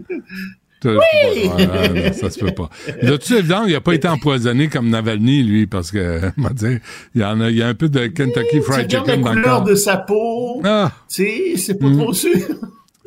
Oui! 0.85 2.13
ça 2.13 2.29
se 2.29 2.39
peut 2.39 2.51
pas. 2.51 2.69
Là-dessus, 3.01 3.37
évidemment, 3.37 3.65
il 3.67 3.73
n'a 3.73 3.81
pas 3.81 3.93
été 3.93 4.07
empoisonné 4.07 4.67
comme 4.67 4.89
Navalny, 4.89 5.43
lui, 5.43 5.67
parce 5.67 5.91
que, 5.91 6.21
on 6.37 6.41
va 6.41 6.49
dire, 6.51 6.79
il 7.13 7.21
y 7.21 7.23
en 7.23 7.39
a, 7.41 7.49
il 7.51 7.57
y 7.57 7.61
a 7.61 7.67
un 7.67 7.73
peu 7.75 7.89
de 7.89 8.07
Kentucky 8.07 8.47
Tu 8.51 8.61
Fried 8.61 8.89
Chicken 8.89 9.21
dans 9.21 9.33
le 9.33 9.41
couleur 9.41 9.57
corps. 9.57 9.63
de 9.65 9.75
sa 9.75 9.97
peau. 9.97 10.61
Ah, 10.63 10.91
Tu 11.07 11.23
sais, 11.23 11.53
c'est 11.57 11.75
pas 11.77 11.87
Mm. 11.87 11.97
trop 11.97 12.13
sûr. 12.13 12.31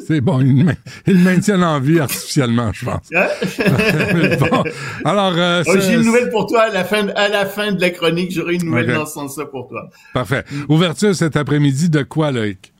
C'est 0.06 0.20
bon, 0.20 0.40
il 0.40 0.64
le 0.64 0.72
il 1.06 1.14
le 1.14 1.20
maintient 1.20 1.62
en 1.62 1.80
vie 1.80 2.00
artificiellement, 2.00 2.72
je 2.72 2.84
pense. 2.84 3.08
Hein? 3.14 3.28
Bon, 4.40 4.64
alors, 5.04 5.34
euh, 5.36 5.62
Oh, 5.66 5.72
J'ai 5.80 5.94
une 5.94 6.02
nouvelle 6.02 6.30
pour 6.30 6.46
toi 6.46 6.62
à 6.62 6.70
la 6.72 6.84
fin, 6.84 7.08
à 7.08 7.28
la 7.28 7.46
fin 7.46 7.72
de 7.72 7.80
la 7.80 7.90
chronique. 7.90 8.32
J'aurai 8.32 8.54
une 8.54 8.64
nouvelle 8.64 8.86
dans 8.92 9.06
ce 9.06 9.14
sens-là 9.14 9.46
pour 9.46 9.68
toi. 9.68 9.88
Parfait. 10.12 10.44
Ouverture 10.68 11.14
cet 11.14 11.36
après-midi 11.36 11.88
de 11.90 12.02
quoi, 12.02 12.30
Loïc? 12.32 12.72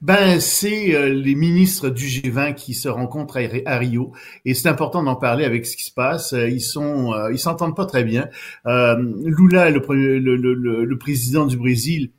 Ben, 0.00 0.40
c'est 0.40 0.94
euh, 0.94 1.10
les 1.12 1.34
ministres 1.34 1.90
du 1.90 2.06
G20 2.06 2.54
qui 2.54 2.72
se 2.72 2.88
rencontrent 2.88 3.36
à, 3.36 3.42
à 3.70 3.76
Rio, 3.76 4.12
et 4.46 4.54
c'est 4.54 4.68
important 4.68 5.02
d'en 5.02 5.14
parler 5.16 5.44
avec 5.44 5.66
ce 5.66 5.76
qui 5.76 5.84
se 5.84 5.92
passe. 5.92 6.32
Euh, 6.32 6.48
Ils 6.48 6.62
sont, 6.62 7.12
euh, 7.12 7.30
ils 7.32 7.38
s'entendent 7.38 7.76
pas 7.76 7.84
très 7.84 8.02
bien. 8.02 8.28
Lula, 8.64 9.68
le, 9.70 10.84
le 10.84 10.98
président 10.98 11.44
du 11.44 11.58
Brésil, 11.58 12.12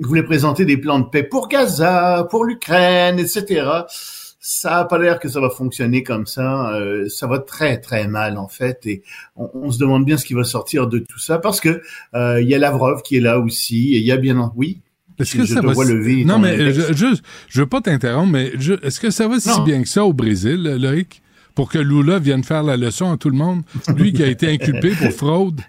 voulait 0.00 0.22
présenter 0.22 0.64
des 0.64 0.76
plans 0.76 0.98
de 1.00 1.06
paix 1.08 1.22
pour 1.22 1.48
Gaza, 1.48 2.26
pour 2.30 2.44
l'Ukraine, 2.44 3.18
etc. 3.18 3.66
Ça 4.40 4.78
a 4.78 4.84
pas 4.84 4.98
l'air 4.98 5.18
que 5.18 5.28
ça 5.28 5.40
va 5.40 5.50
fonctionner 5.50 6.02
comme 6.02 6.26
ça. 6.26 6.72
Euh, 6.74 7.08
ça 7.08 7.26
va 7.26 7.38
très 7.38 7.78
très 7.80 8.06
mal 8.06 8.38
en 8.38 8.48
fait, 8.48 8.86
et 8.86 9.02
on, 9.36 9.50
on 9.54 9.70
se 9.70 9.78
demande 9.78 10.04
bien 10.04 10.16
ce 10.16 10.24
qui 10.24 10.34
va 10.34 10.44
sortir 10.44 10.86
de 10.86 10.98
tout 11.00 11.18
ça 11.18 11.38
parce 11.38 11.60
que 11.60 11.82
euh, 12.14 12.40
il 12.40 12.48
y 12.48 12.54
a 12.54 12.58
Lavrov 12.58 13.02
qui 13.02 13.16
est 13.16 13.20
là 13.20 13.38
aussi, 13.40 13.94
et 13.94 13.98
il 13.98 14.04
y 14.04 14.12
a 14.12 14.16
bien 14.16 14.52
oui? 14.56 14.80
Est-ce 15.18 15.36
que 15.36 15.44
Je 15.44 15.54
ça 15.54 15.60
te 15.60 15.66
va 15.66 15.72
vois 15.72 15.84
si- 15.84 15.92
lever 15.92 16.24
Non, 16.24 16.38
mais 16.38 16.72
je, 16.72 16.92
juste, 16.94 17.24
je 17.48 17.60
veux 17.60 17.66
pas 17.66 17.80
t'interrompre, 17.80 18.30
mais 18.30 18.52
je- 18.56 18.74
est-ce 18.84 19.00
que 19.00 19.10
ça 19.10 19.26
va 19.26 19.40
si 19.40 19.60
bien 19.62 19.82
que 19.82 19.88
ça 19.88 20.04
au 20.04 20.12
Brésil, 20.12 20.62
Loïc? 20.80 21.22
Pour 21.56 21.68
que 21.68 21.78
Lula 21.78 22.20
vienne 22.20 22.44
faire 22.44 22.62
la 22.62 22.76
leçon 22.76 23.10
à 23.10 23.16
tout 23.16 23.28
le 23.30 23.36
monde? 23.36 23.62
Lui 23.96 24.12
qui 24.12 24.22
a 24.22 24.28
été 24.28 24.48
inculpé 24.48 24.90
pour 24.90 25.10
fraude. 25.10 25.60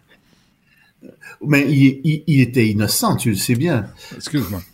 Mais 1.46 1.66
il, 1.70 2.02
il- 2.04 2.24
il 2.28 2.42
était 2.42 2.68
innocent, 2.68 3.16
tu 3.16 3.30
le 3.30 3.36
sais 3.36 3.56
bien. 3.56 3.86
Excuse-moi. 4.16 4.62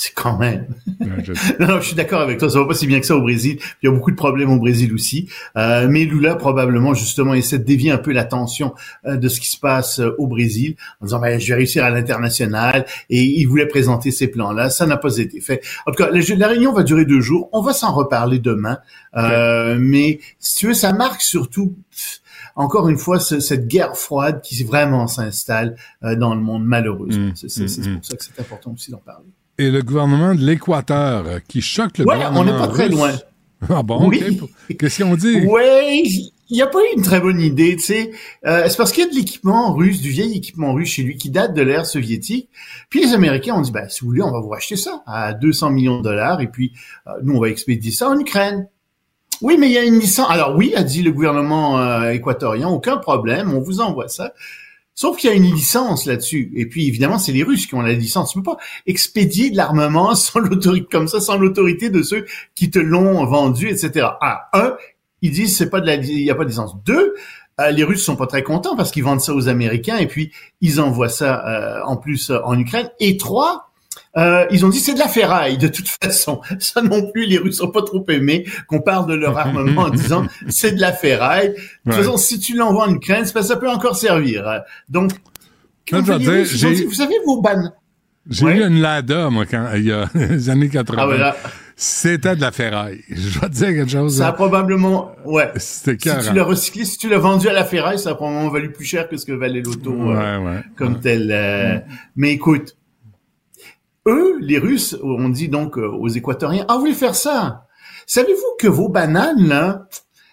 C'est 0.00 0.14
quand 0.14 0.38
même. 0.38 0.66
Ouais, 1.00 1.24
je- 1.24 1.32
Non, 1.58 1.66
non, 1.66 1.80
je 1.80 1.86
suis 1.88 1.96
d'accord 1.96 2.20
avec 2.20 2.38
toi. 2.38 2.48
Ça 2.48 2.60
va 2.60 2.66
pas 2.66 2.74
si 2.74 2.86
bien 2.86 3.00
que 3.00 3.06
ça 3.06 3.16
au 3.16 3.20
Brésil. 3.20 3.58
Il 3.82 3.86
y 3.86 3.88
a 3.88 3.92
beaucoup 3.92 4.12
de 4.12 4.16
problèmes 4.16 4.48
au 4.48 4.58
Brésil 4.60 4.94
aussi. 4.94 5.28
Euh, 5.56 5.88
mais 5.90 6.04
Lula 6.04 6.36
probablement 6.36 6.94
justement 6.94 7.34
essaie 7.34 7.58
de 7.58 7.64
dévier 7.64 7.90
un 7.90 7.98
peu 7.98 8.12
l'attention 8.12 8.74
euh, 9.06 9.16
de 9.16 9.26
ce 9.28 9.40
qui 9.40 9.48
se 9.48 9.58
passe 9.58 9.98
euh, 9.98 10.14
au 10.18 10.28
Brésil 10.28 10.76
en 11.00 11.06
disant 11.06 11.18
ben, 11.18 11.40
je 11.40 11.48
vais 11.48 11.54
réussir 11.54 11.82
à 11.84 11.90
l'international 11.90 12.86
et 13.10 13.24
il 13.24 13.46
voulait 13.46 13.66
présenter 13.66 14.12
ces 14.12 14.28
plans-là. 14.28 14.70
Ça 14.70 14.86
n'a 14.86 14.98
pas 14.98 15.16
été 15.18 15.40
fait. 15.40 15.62
En 15.84 15.90
tout 15.90 16.04
cas, 16.04 16.10
la, 16.12 16.20
la 16.36 16.46
réunion 16.46 16.72
va 16.72 16.84
durer 16.84 17.04
deux 17.04 17.20
jours. 17.20 17.48
On 17.52 17.60
va 17.60 17.72
s'en 17.72 17.92
reparler 17.92 18.38
demain. 18.38 18.78
Euh, 19.16 19.78
Mais 19.80 20.20
si 20.38 20.58
tu 20.58 20.66
veux, 20.68 20.74
ça 20.74 20.92
marque 20.92 21.22
surtout. 21.22 21.74
pff, 21.90 22.20
Encore 22.60 22.88
une 22.88 22.98
fois, 22.98 23.20
ce- 23.20 23.40
cette 23.40 23.66
guerre 23.68 23.96
froide 23.96 24.42
qui 24.42 24.62
vraiment 24.64 25.06
s'installe 25.06 25.76
euh, 26.04 26.14
dans 26.16 26.34
le 26.34 26.40
monde, 26.40 26.64
malheureusement. 26.64 27.28
Mm, 27.28 27.32
C'est 27.36 27.48
c'est- 27.48 27.68
c'est 27.68 27.88
mm, 27.88 27.94
pour 27.96 28.04
ça 28.04 28.16
que 28.16 28.24
c'est 28.24 28.40
important 28.40 28.72
aussi 28.74 28.90
d'en 28.90 28.98
parler. 28.98 29.26
Et 29.58 29.70
le 29.70 29.82
gouvernement 29.82 30.34
de 30.34 30.40
l'Équateur 30.40 31.24
euh, 31.26 31.38
qui 31.48 31.60
choque 31.62 31.98
le 31.98 32.04
Ouais, 32.04 32.14
gouvernement 32.16 32.40
on 32.40 32.44
n'est 32.44 32.52
pas 32.58 32.68
très 32.68 32.86
russe. 32.86 32.94
loin. 32.96 33.12
Ah 33.70 33.82
bon, 33.82 34.08
Oui. 34.08 34.40
Qu'est-ce 34.78 35.02
qu'on 35.02 35.16
dit? 35.16 35.40
Ouais, 35.46 36.02
il 36.04 36.30
n'y 36.54 36.62
a 36.62 36.68
pas 36.68 36.78
eu 36.78 36.96
une 36.96 37.02
très 37.02 37.20
bonne 37.20 37.40
idée, 37.40 37.74
tu 37.74 37.82
sais. 37.82 38.12
Euh, 38.46 38.64
c'est 38.68 38.76
parce 38.76 38.92
qu'il 38.92 39.02
y 39.04 39.06
a 39.06 39.10
de 39.10 39.16
l'équipement 39.16 39.74
russe, 39.74 40.00
du 40.00 40.10
vieil 40.10 40.36
équipement 40.36 40.72
russe 40.74 40.90
chez 40.90 41.02
lui 41.02 41.16
qui 41.16 41.28
date 41.30 41.54
de 41.54 41.62
l'ère 41.62 41.84
soviétique. 41.84 42.48
Puis 42.88 43.00
les 43.04 43.14
Américains 43.14 43.54
ont 43.56 43.60
dit, 43.60 43.72
ben, 43.72 43.88
si 43.88 44.00
vous 44.02 44.06
voulez, 44.08 44.22
on 44.22 44.30
va 44.30 44.38
vous 44.38 44.48
racheter 44.50 44.76
ça 44.76 45.02
à 45.06 45.32
200 45.34 45.70
millions 45.70 45.98
de 45.98 46.04
dollars 46.04 46.40
et 46.40 46.46
puis 46.46 46.72
euh, 47.08 47.10
nous, 47.24 47.34
on 47.34 47.40
va 47.40 47.48
expédier 47.48 47.90
ça 47.90 48.08
en 48.10 48.18
Ukraine. 48.20 48.68
Oui, 49.40 49.56
mais 49.58 49.68
il 49.68 49.72
y 49.72 49.78
a 49.78 49.84
une 49.84 49.98
licence. 49.98 50.26
Alors 50.30 50.56
oui, 50.56 50.74
a 50.74 50.82
dit 50.82 51.02
le 51.02 51.12
gouvernement 51.12 51.80
euh, 51.80 52.10
équatorien, 52.10 52.68
aucun 52.68 52.96
problème, 52.96 53.54
on 53.54 53.60
vous 53.60 53.80
envoie 53.80 54.08
ça. 54.08 54.32
Sauf 54.94 55.16
qu'il 55.16 55.30
y 55.30 55.32
a 55.32 55.36
une 55.36 55.44
licence 55.44 56.06
là-dessus. 56.06 56.50
Et 56.56 56.66
puis, 56.66 56.88
évidemment, 56.88 57.18
c'est 57.18 57.30
les 57.30 57.44
Russes 57.44 57.66
qui 57.66 57.76
ont 57.76 57.82
la 57.82 57.92
licence. 57.92 58.32
Tu 58.32 58.38
peux 58.38 58.42
pas 58.42 58.56
expédier 58.84 59.50
de 59.50 59.56
l'armement 59.56 60.14
sans 60.16 60.40
l'autorité, 60.40 60.88
comme 60.90 61.06
ça, 61.06 61.20
sans 61.20 61.38
l'autorité 61.38 61.88
de 61.88 62.02
ceux 62.02 62.26
qui 62.56 62.68
te 62.70 62.80
l'ont 62.80 63.24
vendu, 63.24 63.68
etc. 63.68 64.08
Ah, 64.20 64.48
un, 64.52 64.76
ils 65.22 65.30
disent 65.30 65.56
c'est 65.56 65.70
pas 65.70 65.80
de 65.80 65.86
la, 65.86 65.94
il 65.94 66.22
y 66.22 66.30
a 66.30 66.34
pas 66.34 66.42
de 66.42 66.48
licence. 66.48 66.76
Deux, 66.84 67.14
euh, 67.60 67.70
les 67.70 67.84
Russes 67.84 68.04
sont 68.04 68.16
pas 68.16 68.26
très 68.26 68.42
contents 68.42 68.76
parce 68.76 68.90
qu'ils 68.90 69.04
vendent 69.04 69.20
ça 69.20 69.34
aux 69.34 69.48
Américains 69.48 69.96
et 69.96 70.06
puis 70.06 70.32
ils 70.60 70.80
envoient 70.80 71.08
ça 71.08 71.46
euh, 71.46 71.80
en 71.84 71.96
plus 71.96 72.30
euh, 72.30 72.40
en 72.44 72.58
Ukraine. 72.58 72.90
Et 73.00 73.16
trois, 73.16 73.67
euh, 74.18 74.44
ils 74.50 74.66
ont 74.66 74.68
dit 74.68 74.80
c'est 74.80 74.94
de 74.94 74.98
la 74.98 75.08
ferraille 75.08 75.56
de 75.56 75.68
toute 75.68 75.88
façon. 76.02 76.40
Ça 76.58 76.82
non 76.82 77.10
plus, 77.10 77.24
les 77.26 77.38
Russes 77.38 77.60
ont 77.62 77.70
pas 77.70 77.82
trop 77.82 78.04
aimé 78.08 78.44
qu'on 78.66 78.80
parle 78.80 79.06
de 79.08 79.14
leur 79.14 79.38
armement 79.38 79.82
en 79.82 79.88
disant 79.90 80.26
c'est 80.48 80.72
de 80.72 80.80
la 80.80 80.92
ferraille. 80.92 81.48
De 81.50 81.54
toute 81.54 81.64
Ouais. 81.86 81.94
façon, 82.04 82.16
si 82.16 82.38
tu 82.38 82.56
l'envoies 82.56 82.86
en 82.88 82.92
Ukraine, 82.94 83.24
c'est 83.24 83.32
parce 83.32 83.46
que 83.48 83.54
ça 83.54 83.58
peut 83.60 83.70
encore 83.70 83.96
servir. 83.96 84.62
Donc, 84.88 85.12
qu'ont 85.88 86.04
je 86.04 86.12
dire, 86.14 86.30
Russes? 86.32 86.54
Dit, 86.64 86.84
vous 86.84 86.92
savez 86.94 87.14
vos 87.24 87.40
ban 87.40 87.72
J'ai 88.28 88.44
Ouais. 88.44 88.56
eu 88.58 88.66
une 88.66 88.80
Lada, 88.82 89.30
moi, 89.30 89.46
quand, 89.46 89.70
il 89.76 89.84
y 89.84 89.92
a 89.92 90.06
les 90.14 90.50
années 90.50 90.68
80. 90.68 90.98
Ah 91.02 91.06
voilà, 91.06 91.36
C'était 91.76 92.34
de 92.36 92.40
la 92.40 92.50
ferraille. 92.52 93.00
Je 93.08 93.38
vais 93.38 93.48
te 93.48 93.54
dire 93.54 93.68
quelque 93.68 93.90
chose. 93.90 94.18
ça 94.18 94.24
a 94.24 94.26
là. 94.26 94.32
probablement, 94.32 95.12
ouais. 95.24 95.50
C'était 95.56 96.10
Si 96.20 96.28
tu 96.28 96.34
l'as 96.34 96.44
recyclé, 96.44 96.84
si 96.84 96.98
tu 96.98 97.08
l'as 97.08 97.18
vendu 97.18 97.48
à 97.48 97.52
la 97.52 97.64
ferraille, 97.64 97.98
ça 98.00 98.10
a 98.10 98.14
probablement 98.16 98.48
valu 98.50 98.72
plus 98.72 98.84
cher 98.84 99.08
que 99.08 99.16
ce 99.16 99.24
que 99.24 99.32
valait 99.32 99.60
l'auto. 99.62 99.92
euh, 99.92 100.38
Ouais, 100.40 100.44
ouais. 100.44 100.60
comme 100.76 100.98
tel. 101.00 101.30
euh, 101.32 101.78
Mais 102.16 102.32
écoute, 102.32 102.74
eux, 104.08 104.38
les 104.40 104.58
Russes, 104.58 104.96
on 105.02 105.28
dit 105.28 105.48
donc 105.48 105.78
euh, 105.78 105.88
aux 105.88 106.08
Équatoriens, 106.08 106.64
ah, 106.68 106.74
vous 106.74 106.80
voulez 106.80 106.94
faire 106.94 107.14
ça? 107.14 107.66
Savez-vous 108.06 108.56
que 108.58 108.68
vos 108.68 108.88
bananes, 108.88 109.46
là, 109.46 109.88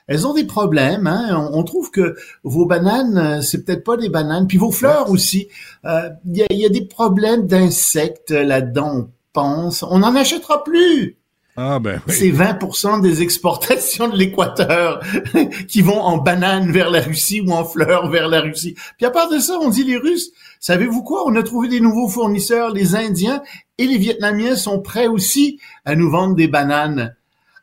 elles 0.08 0.28
ont 0.28 0.34
des 0.34 0.46
problèmes. 0.46 1.08
Hein? 1.08 1.50
On, 1.52 1.64
trouve 1.64 1.92
que 1.92 2.16
vos 2.44 2.66
bananes, 2.66 3.18
euh, 3.18 3.42
c'est 3.42 3.66
peut-être 3.66 3.84
pas 3.84 3.98
des 3.98 4.10
bananes. 4.10 4.48
Puis 4.48 4.58
vos 4.58 4.72
fleurs 4.72 5.10
aussi. 5.10 5.50
Euh, 5.86 6.10
Il 6.26 6.38
y, 6.38 6.44
a, 6.44 6.46
il 6.50 6.60
y 6.60 6.66
a 6.66 6.70
des 6.70 6.86
problèmes 6.86 7.48
d'insectes 7.48 8.32
là-dedans, 8.32 8.96
on 8.96 9.10
pense. 9.34 9.84
On 9.84 10.00
n'en 10.00 10.16
achètera 10.16 10.64
plus. 10.64 11.18
Ah, 11.58 11.80
ben 11.80 12.02
oui. 12.06 12.14
C'est 12.14 12.32
20% 12.32 13.02
des 13.02 13.22
exportations 13.22 14.10
de 14.10 14.18
l'Équateur 14.18 15.02
qui 15.70 15.82
vont 15.82 16.02
en 16.02 16.18
bananes 16.18 16.72
vers 16.72 16.90
la 16.90 17.00
Russie 17.00 17.40
ou 17.40 17.52
en 17.52 17.64
fleurs 17.64 18.10
vers 18.10 18.28
la 18.28 18.42
Russie. 18.42 18.76
Puis 18.98 19.06
à 19.06 19.12
part 19.12 19.30
de 19.30 19.40
ça, 19.40 19.58
on 19.62 19.70
dit 19.70 19.86
les 19.86 19.98
Russes, 19.98 20.32
savez-vous 20.60 21.04
quoi? 21.04 21.24
On 21.26 21.36
a 21.36 21.44
trouvé 21.44 21.70
des 21.70 21.80
nouveaux 21.80 22.10
fournisseurs. 22.10 22.72
Les 22.72 22.96
Indiens 22.96 23.42
et 23.78 23.86
les 23.86 23.98
Vietnamiens 23.98 24.58
sont 24.58 24.82
prêts 24.82 25.08
aussi 25.08 25.60
à 25.86 25.96
nous 25.96 26.12
vendre 26.12 26.36
des 26.36 26.50
bananes. 26.50 27.16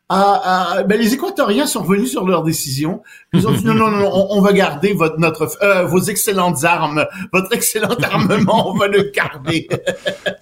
Ah, 0.09 0.41
ah, 0.43 0.83
ben 0.83 0.99
les 0.99 1.13
Équatoriens 1.13 1.65
sont 1.65 1.81
revenus 1.81 2.11
sur 2.11 2.27
leur 2.27 2.43
décision. 2.43 3.01
Ils 3.31 3.47
ont 3.47 3.51
dit 3.51 3.65
non, 3.65 3.73
non, 3.73 3.89
non, 3.89 4.09
on, 4.13 4.37
on 4.37 4.41
va 4.41 4.53
garder 4.53 4.93
votre, 4.93 5.17
notre, 5.17 5.49
euh, 5.63 5.85
vos 5.85 6.01
excellentes 6.01 6.63
armes, 6.65 7.05
votre 7.31 7.53
excellent 7.53 7.95
armement, 8.03 8.69
on 8.69 8.77
va 8.77 8.87
le 8.87 9.11
garder. 9.15 9.67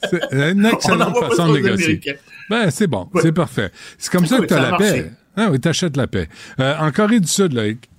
C'est 0.10 0.22
une 0.32 0.66
excellente 0.66 1.18
façon 1.20 1.54
de 1.54 1.60
négocier. 1.60 2.02
Ben, 2.52 2.70
c'est 2.70 2.88
bon. 2.88 3.08
Ouais. 3.14 3.22
C'est 3.22 3.32
parfait. 3.32 3.72
C'est 3.98 4.12
comme 4.12 4.26
ça 4.26 4.38
que 4.38 4.46
tu 4.46 4.54
as 4.54 4.72
la 4.72 4.78
paix. 4.78 5.10
Ah 5.38 5.50
oui, 5.50 5.62
t'achètes 5.62 5.96
la 5.96 6.08
paix. 6.08 6.28
Euh, 6.60 6.76
en 6.78 6.92
Corée 6.92 7.22
du 7.22 7.28
Sud, 7.28 7.54
Loïc? 7.54 7.90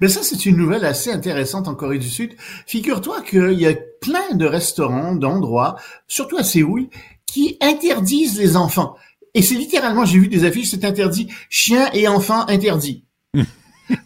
Mais 0.00 0.08
ça, 0.08 0.24
c'est 0.24 0.46
une 0.46 0.56
nouvelle 0.56 0.84
assez 0.84 1.12
intéressante 1.12 1.68
en 1.68 1.76
Corée 1.76 1.98
du 1.98 2.08
Sud. 2.08 2.32
Figure-toi 2.66 3.22
qu'il 3.22 3.52
y 3.52 3.68
a 3.68 3.74
plein 4.00 4.34
de 4.34 4.44
restaurants, 4.46 5.14
d'endroits, 5.14 5.76
surtout 6.08 6.38
à 6.38 6.42
Séoul, 6.42 6.88
qui 7.24 7.56
interdisent 7.60 8.36
les 8.36 8.56
enfants. 8.56 8.96
Et 9.34 9.42
c'est 9.42 9.54
littéralement, 9.54 10.04
j'ai 10.04 10.18
vu 10.18 10.26
des 10.26 10.44
affiches, 10.44 10.70
c'est 10.70 10.84
interdit, 10.84 11.28
chiens 11.48 11.88
et 11.92 12.08
enfants 12.08 12.48
interdits. 12.48 13.04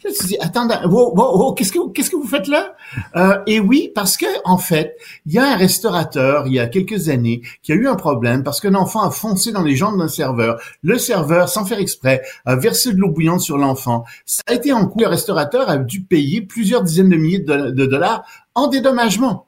Je 0.02 0.08
me 0.08 0.14
suis 0.14 0.26
dit, 0.26 0.36
attendez, 0.40 0.74
wow, 0.84 1.14
wow, 1.14 1.38
wow, 1.38 1.52
qu'est-ce 1.54 1.72
que 1.72 1.78
vous, 1.78 1.90
qu'est-ce 1.90 2.10
que 2.10 2.16
vous 2.16 2.26
faites 2.26 2.48
là? 2.48 2.74
Euh, 3.16 3.38
Et 3.46 3.60
oui, 3.60 3.90
parce 3.94 4.16
que 4.16 4.26
en 4.44 4.58
fait, 4.58 4.96
il 5.26 5.32
y 5.32 5.38
a 5.38 5.44
un 5.44 5.56
restaurateur 5.56 6.46
il 6.46 6.54
y 6.54 6.60
a 6.60 6.66
quelques 6.66 7.08
années 7.08 7.42
qui 7.62 7.72
a 7.72 7.74
eu 7.74 7.86
un 7.88 7.96
problème 7.96 8.42
parce 8.42 8.60
qu'un 8.60 8.74
enfant 8.74 9.02
a 9.02 9.10
foncé 9.10 9.52
dans 9.52 9.62
les 9.62 9.76
jambes 9.76 9.98
d'un 9.98 10.08
serveur. 10.08 10.60
Le 10.82 10.98
serveur, 10.98 11.48
sans 11.48 11.64
faire 11.64 11.78
exprès, 11.78 12.22
a 12.44 12.56
versé 12.56 12.92
de 12.92 12.98
l'eau 12.98 13.10
bouillante 13.10 13.40
sur 13.40 13.58
l'enfant. 13.58 14.04
Ça 14.26 14.42
a 14.46 14.54
été 14.54 14.72
en 14.72 14.86
cours. 14.86 15.02
Le 15.02 15.08
restaurateur 15.08 15.68
a 15.68 15.76
dû 15.76 16.02
payer 16.02 16.42
plusieurs 16.42 16.82
dizaines 16.82 17.08
de 17.08 17.16
milliers 17.16 17.40
de, 17.40 17.70
de 17.70 17.86
dollars 17.86 18.24
en 18.54 18.68
dédommagement. 18.68 19.46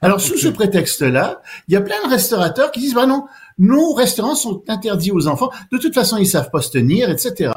Alors, 0.00 0.20
sous 0.20 0.36
ce 0.36 0.48
prétexte-là, 0.48 1.42
il 1.68 1.74
y 1.74 1.76
a 1.76 1.80
plein 1.80 2.00
de 2.04 2.10
restaurateurs 2.10 2.70
qui 2.70 2.80
disent, 2.80 2.94
bah 2.94 3.06
non, 3.06 3.24
nos 3.58 3.92
restaurants 3.94 4.34
sont 4.34 4.62
interdits 4.68 5.12
aux 5.12 5.26
enfants. 5.26 5.50
De 5.72 5.78
toute 5.78 5.94
façon, 5.94 6.16
ils 6.16 6.26
savent 6.26 6.50
pas 6.50 6.60
se 6.60 6.70
tenir, 6.70 7.10
etc. 7.10 7.52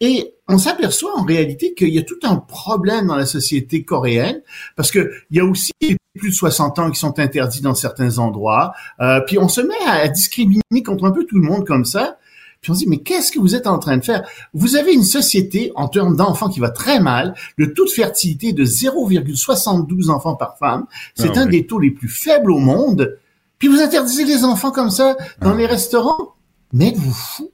Et 0.00 0.34
on 0.48 0.58
s'aperçoit 0.58 1.16
en 1.18 1.22
réalité 1.24 1.74
qu'il 1.74 1.88
y 1.88 1.98
a 1.98 2.02
tout 2.02 2.18
un 2.22 2.36
problème 2.36 3.06
dans 3.06 3.16
la 3.16 3.26
société 3.26 3.82
coréenne 3.84 4.42
parce 4.76 4.90
que 4.90 5.10
il 5.30 5.38
y 5.38 5.40
a 5.40 5.44
aussi 5.44 5.72
les 5.80 5.96
plus 6.18 6.30
de 6.30 6.34
60 6.34 6.78
ans 6.78 6.90
qui 6.90 6.98
sont 7.00 7.18
interdits 7.18 7.62
dans 7.62 7.74
certains 7.74 8.18
endroits. 8.18 8.72
Euh, 9.00 9.20
puis 9.26 9.38
on 9.38 9.48
se 9.48 9.60
met 9.60 9.74
à, 9.86 9.92
à 10.02 10.08
discriminer 10.08 10.82
contre 10.84 11.04
un 11.04 11.10
peu 11.12 11.24
tout 11.24 11.36
le 11.38 11.42
monde 11.46 11.66
comme 11.66 11.84
ça. 11.84 12.18
Puis 12.62 12.70
on 12.70 12.74
se 12.74 12.80
dit, 12.80 12.88
mais 12.88 12.98
qu'est-ce 12.98 13.30
que 13.32 13.38
vous 13.38 13.54
êtes 13.54 13.66
en 13.66 13.78
train 13.78 13.96
de 13.98 14.04
faire? 14.04 14.26
Vous 14.54 14.76
avez 14.76 14.92
une 14.92 15.04
société 15.04 15.72
en 15.76 15.88
termes 15.88 16.16
d'enfants 16.16 16.48
qui 16.48 16.58
va 16.60 16.70
très 16.70 17.00
mal, 17.00 17.34
le 17.56 17.74
taux 17.74 17.84
de 17.84 17.90
fertilité 17.90 18.52
de 18.52 18.64
0,72 18.64 20.10
enfants 20.10 20.34
par 20.36 20.56
femme, 20.58 20.86
c'est 21.14 21.36
Ah 21.36 21.40
un 21.40 21.44
oui. 21.46 21.50
des 21.52 21.66
taux 21.66 21.78
les 21.78 21.90
plus 21.90 22.08
faibles 22.08 22.50
au 22.50 22.58
monde. 22.58 23.18
Puis 23.58 23.68
vous 23.68 23.80
interdisez 23.80 24.24
les 24.24 24.44
enfants 24.44 24.70
comme 24.70 24.90
ça 24.90 25.16
dans 25.40 25.52
Ah. 25.52 25.56
les 25.56 25.66
restaurants? 25.66 26.34
Mais 26.72 26.88
êtes-vous 26.88 27.12
fou? 27.12 27.50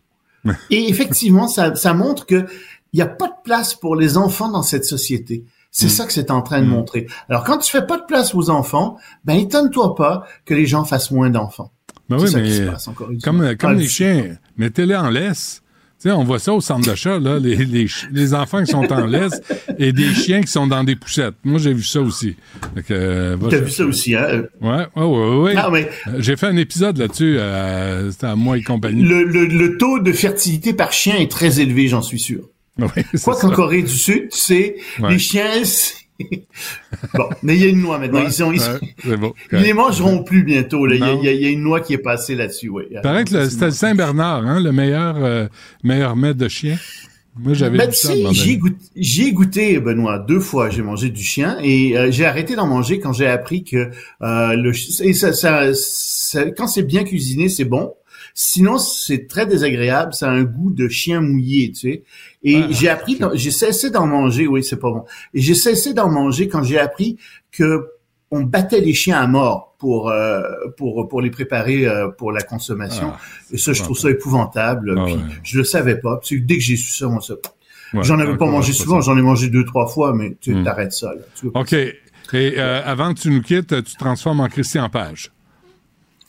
Et 0.70 0.88
effectivement, 0.88 1.48
ça, 1.48 1.74
ça 1.74 1.94
montre 1.94 2.26
que 2.26 2.46
il 2.92 2.96
n'y 2.98 3.02
a 3.02 3.06
pas 3.06 3.26
de 3.28 3.32
place 3.44 3.74
pour 3.74 3.96
les 3.96 4.16
enfants 4.18 4.50
dans 4.50 4.62
cette 4.62 4.84
société. 4.84 5.44
C'est 5.70 5.86
Mm. 5.86 5.90
ça 5.90 6.04
que 6.06 6.12
c'est 6.12 6.30
en 6.30 6.42
train 6.42 6.60
de 6.60 6.66
Mm. 6.66 6.70
montrer. 6.70 7.06
Alors, 7.30 7.44
quand 7.44 7.56
tu 7.58 7.70
fais 7.70 7.86
pas 7.86 7.96
de 7.98 8.04
place 8.04 8.34
aux 8.34 8.50
enfants, 8.50 8.98
ben 9.24 9.34
étonne-toi 9.38 9.94
pas 9.94 10.24
que 10.44 10.52
les 10.52 10.66
gens 10.66 10.84
fassent 10.84 11.10
moins 11.10 11.30
d'enfants. 11.30 11.72
Ben 12.10 12.18
oui, 12.18 12.28
ça 12.30 12.40
qui 12.42 12.52
se 12.54 12.62
passe 12.62 12.88
encore 12.88 13.10
une 13.10 13.20
comme, 13.22 13.38
fois. 13.38 13.54
comme 13.54 13.70
Ah, 13.70 13.74
les 13.74 13.84
le- 13.84 13.88
chiens, 13.88 14.36
mettez-les 14.58 14.96
en 14.96 15.08
laisse. 15.08 15.61
Tu 16.02 16.08
sais, 16.08 16.14
on 16.16 16.24
voit 16.24 16.40
ça 16.40 16.52
au 16.52 16.60
centre 16.60 16.84
d'achat, 16.84 17.20
là, 17.20 17.38
les, 17.38 17.54
les, 18.10 18.34
enfants 18.34 18.64
qui 18.64 18.72
sont 18.72 18.92
en 18.92 19.06
laisse 19.06 19.40
et 19.78 19.92
des 19.92 20.12
chiens 20.12 20.40
qui 20.40 20.48
sont 20.50 20.66
dans 20.66 20.82
des 20.82 20.96
poussettes. 20.96 21.34
Moi, 21.44 21.60
j'ai 21.60 21.72
vu 21.72 21.84
ça 21.84 22.00
aussi. 22.00 22.34
Euh, 22.90 23.36
T'as 23.48 23.58
vu 23.60 23.70
ça 23.70 23.84
aussi, 23.84 24.16
hein? 24.16 24.42
Ouais, 24.60 24.84
ouais, 24.96 25.04
ouais, 25.04 25.36
ouais. 25.36 25.54
Non, 25.54 25.70
mais 25.70 25.88
Euh, 26.08 26.16
J'ai 26.18 26.36
fait 26.36 26.46
un 26.48 26.56
épisode 26.56 26.98
là-dessus, 26.98 27.36
euh, 27.38 28.10
c'était 28.10 28.26
à 28.26 28.34
moi 28.34 28.58
et 28.58 28.62
compagnie. 28.62 29.02
le, 29.04 29.22
le, 29.22 29.46
le 29.46 29.76
taux 29.78 30.00
de 30.00 30.10
fertilité 30.10 30.72
par 30.72 30.92
chien 30.92 31.14
est 31.18 31.30
très 31.30 31.60
élevé, 31.60 31.86
j'en 31.86 32.02
suis 32.02 32.18
sûr. 32.18 32.48
Oui, 32.78 32.88
c'est 33.14 33.22
Quoi 33.22 33.36
qu'en 33.38 33.50
Corée 33.50 33.82
du 33.82 33.96
Sud, 33.96 34.30
tu 34.30 34.38
sais, 34.38 34.76
Ouais. 34.98 35.12
les 35.12 35.18
chiens, 35.20 35.62
c'est- 35.62 35.94
bon, 37.14 37.28
mais 37.42 37.56
il 37.56 37.62
y 37.62 37.66
a 37.66 37.70
une 37.70 37.82
loi 37.82 37.98
maintenant. 37.98 38.20
Ouais, 38.20 38.26
ils, 38.26 38.32
sont, 38.32 38.52
ils, 38.52 38.60
ouais, 38.60 38.78
c'est 39.04 39.16
bon. 39.16 39.32
ils 39.52 39.58
les 39.58 39.72
mangeront 39.72 40.22
plus 40.22 40.42
bientôt. 40.44 40.86
Là. 40.86 40.94
Il, 40.94 41.00
y 41.00 41.28
a, 41.28 41.32
il 41.32 41.42
y 41.42 41.46
a- 41.46 41.50
une 41.50 41.62
loi 41.62 41.80
qui 41.80 41.92
est 41.94 41.98
passée 41.98 42.34
là-dessus. 42.34 42.68
Oui. 42.68 42.84
Paraît 43.02 43.24
que 43.24 43.34
le- 43.34 43.48
c'était 43.48 43.66
le 43.66 43.70
Saint-Bernard, 43.72 44.46
hein, 44.46 44.60
le 44.60 44.72
meilleur, 44.72 45.16
euh, 45.16 45.46
meilleur 45.82 46.16
maître 46.16 46.38
de 46.38 46.48
chien. 46.48 46.76
Moi, 47.34 47.54
j'avais 47.54 47.78
Ben, 47.78 47.86
vu 47.88 47.92
tu 47.94 47.98
ça. 47.98 48.08
à 48.08 48.10
un 48.10 48.14
sais, 48.14 48.18
moment 48.22 48.32
donné. 48.34 48.74
j'y 48.96 49.22
ai 49.28 49.32
goûté, 49.32 49.80
Benoît, 49.80 50.18
deux 50.18 50.40
fois. 50.40 50.68
J'ai 50.68 50.82
mangé 50.82 51.08
du 51.08 51.22
chien 51.22 51.56
et 51.62 51.96
euh, 51.96 52.10
j'ai 52.10 52.26
arrêté 52.26 52.56
d'en 52.56 52.66
manger 52.66 53.00
quand 53.00 53.14
j'ai 53.14 53.26
appris 53.26 53.64
que 53.64 53.90
euh, 54.22 54.54
le 54.54 54.72
et 55.02 55.14
ça, 55.14 55.32
ça, 55.32 55.70
ça- 55.72 56.50
quand 56.50 56.66
c'est 56.66 56.82
bien 56.82 57.04
cuisiné, 57.04 57.48
c'est 57.48 57.64
bon. 57.64 57.94
Sinon, 58.34 58.78
c'est 58.78 59.26
très 59.26 59.46
désagréable. 59.46 60.14
Ça 60.14 60.28
a 60.28 60.32
un 60.32 60.42
goût 60.44 60.70
de 60.72 60.88
chien 60.88 61.20
mouillé, 61.20 61.70
tu 61.72 61.74
sais. 61.80 62.02
Et 62.42 62.56
Ah, 62.62 62.66
j'ai 62.70 62.88
appris, 62.88 63.18
j'ai 63.34 63.50
cessé 63.50 63.90
d'en 63.90 64.06
manger. 64.06 64.46
Oui, 64.46 64.62
c'est 64.64 64.78
pas 64.78 64.90
bon. 64.90 65.04
Et 65.34 65.40
j'ai 65.40 65.54
cessé 65.54 65.92
d'en 65.94 66.10
manger 66.10 66.48
quand 66.48 66.62
j'ai 66.62 66.78
appris 66.78 67.18
que 67.50 67.86
on 68.30 68.44
battait 68.44 68.80
les 68.80 68.94
chiens 68.94 69.18
à 69.20 69.26
mort 69.26 69.76
pour 69.78 70.08
euh, 70.08 70.40
pour 70.78 71.06
pour 71.08 71.20
les 71.20 71.30
préparer 71.30 71.86
euh, 71.86 72.08
pour 72.08 72.32
la 72.32 72.40
consommation. 72.42 73.12
Ah, 73.14 73.20
et 73.52 73.58
ça, 73.58 73.74
je 73.74 73.82
trouve 73.82 73.98
ça 73.98 74.08
épouvantable. 74.08 74.94
Ah 74.96 75.04
Puis 75.04 75.14
ouais. 75.14 75.20
je 75.42 75.58
le 75.58 75.64
savais 75.64 75.96
pas. 75.96 76.18
Puis 76.22 76.40
dès 76.40 76.56
que 76.56 76.62
j'ai 76.62 76.76
su 76.76 76.92
ça, 76.94 77.08
on 77.08 77.20
se 77.20 77.34
ouais, 77.34 78.02
J'en 78.02 78.18
avais 78.18 78.38
pas 78.38 78.46
mangé 78.46 78.72
souvent, 78.72 79.02
j'en 79.02 79.18
ai 79.18 79.22
mangé 79.22 79.48
deux, 79.50 79.64
trois 79.66 79.86
fois, 79.86 80.14
mais 80.14 80.34
tu 80.40 80.54
Hmm. 80.54 80.64
t'arrêtes 80.64 80.92
ça. 80.94 81.08
Là. 81.14 81.20
Tu. 81.38 81.48
OK. 81.52 81.72
Et 81.74 82.54
euh, 82.56 82.80
avant 82.86 83.12
que 83.12 83.20
tu 83.20 83.28
nous 83.28 83.42
quittes, 83.42 83.68
tu 83.84 83.92
te 83.92 83.98
transformes 83.98 84.40
en 84.40 84.48
Christian 84.48 84.88
Page. 84.88 85.30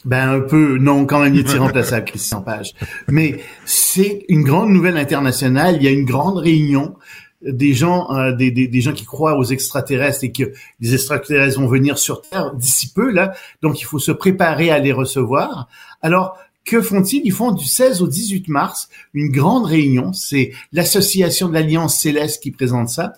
Ben 0.06 0.30
un 0.30 0.39
peu, 0.41 0.78
non, 0.78 1.06
quand 1.06 1.22
même, 1.22 1.34
il 1.34 1.41
est 1.41 1.54
irremplaçable, 1.54 2.06
Christian 2.06 2.41
Page. 2.41 2.74
Mais 3.10 3.39
c'est 3.66 4.26
une 4.28 4.43
grande 4.43 4.70
nouvelle 4.70 4.97
internationale. 4.97 5.78
Il 5.78 5.84
y 5.84 5.88
a 5.88 5.91
une 5.91 6.06
grande 6.06 6.38
réunion 6.38 6.95
des 7.41 7.74
gens, 7.74 8.12
euh, 8.16 8.32
des, 8.32 8.51
des, 8.51 8.68
des 8.68 8.82
gens 8.82 8.93
qui 8.93 9.06
croient 9.06 9.38
aux 9.38 9.43
extraterrestres 9.43 10.24
et 10.24 10.32
que 10.32 10.54
les 10.80 10.93
extraterrestres 10.93 11.60
vont 11.60 11.68
venir 11.68 11.97
sur 11.97 12.22
Terre 12.22 12.54
d'ici 12.56 12.91
peu 12.93 13.12
là. 13.12 13.34
Donc 13.62 13.82
il 13.82 13.84
faut 13.84 13.99
se 13.99 14.12
préparer 14.12 14.70
à 14.72 14.80
les 14.80 14.93
recevoir. 14.93 15.68
Alors 16.01 16.38
que 16.66 16.82
font-ils? 16.82 17.22
Ils 17.26 17.34
font 17.34 17.51
du 17.51 17.66
16 17.66 18.01
au 18.01 18.08
18 18.08 18.47
mars 18.47 18.89
une 19.14 19.30
grande 19.30 19.66
réunion. 19.66 20.14
C'est 20.14 20.51
l'association 20.72 21.49
de 21.49 21.54
l'Alliance 21.54 21.99
Céleste 21.99 22.41
qui 22.41 22.51
présente 22.51 22.89
ça 22.89 23.14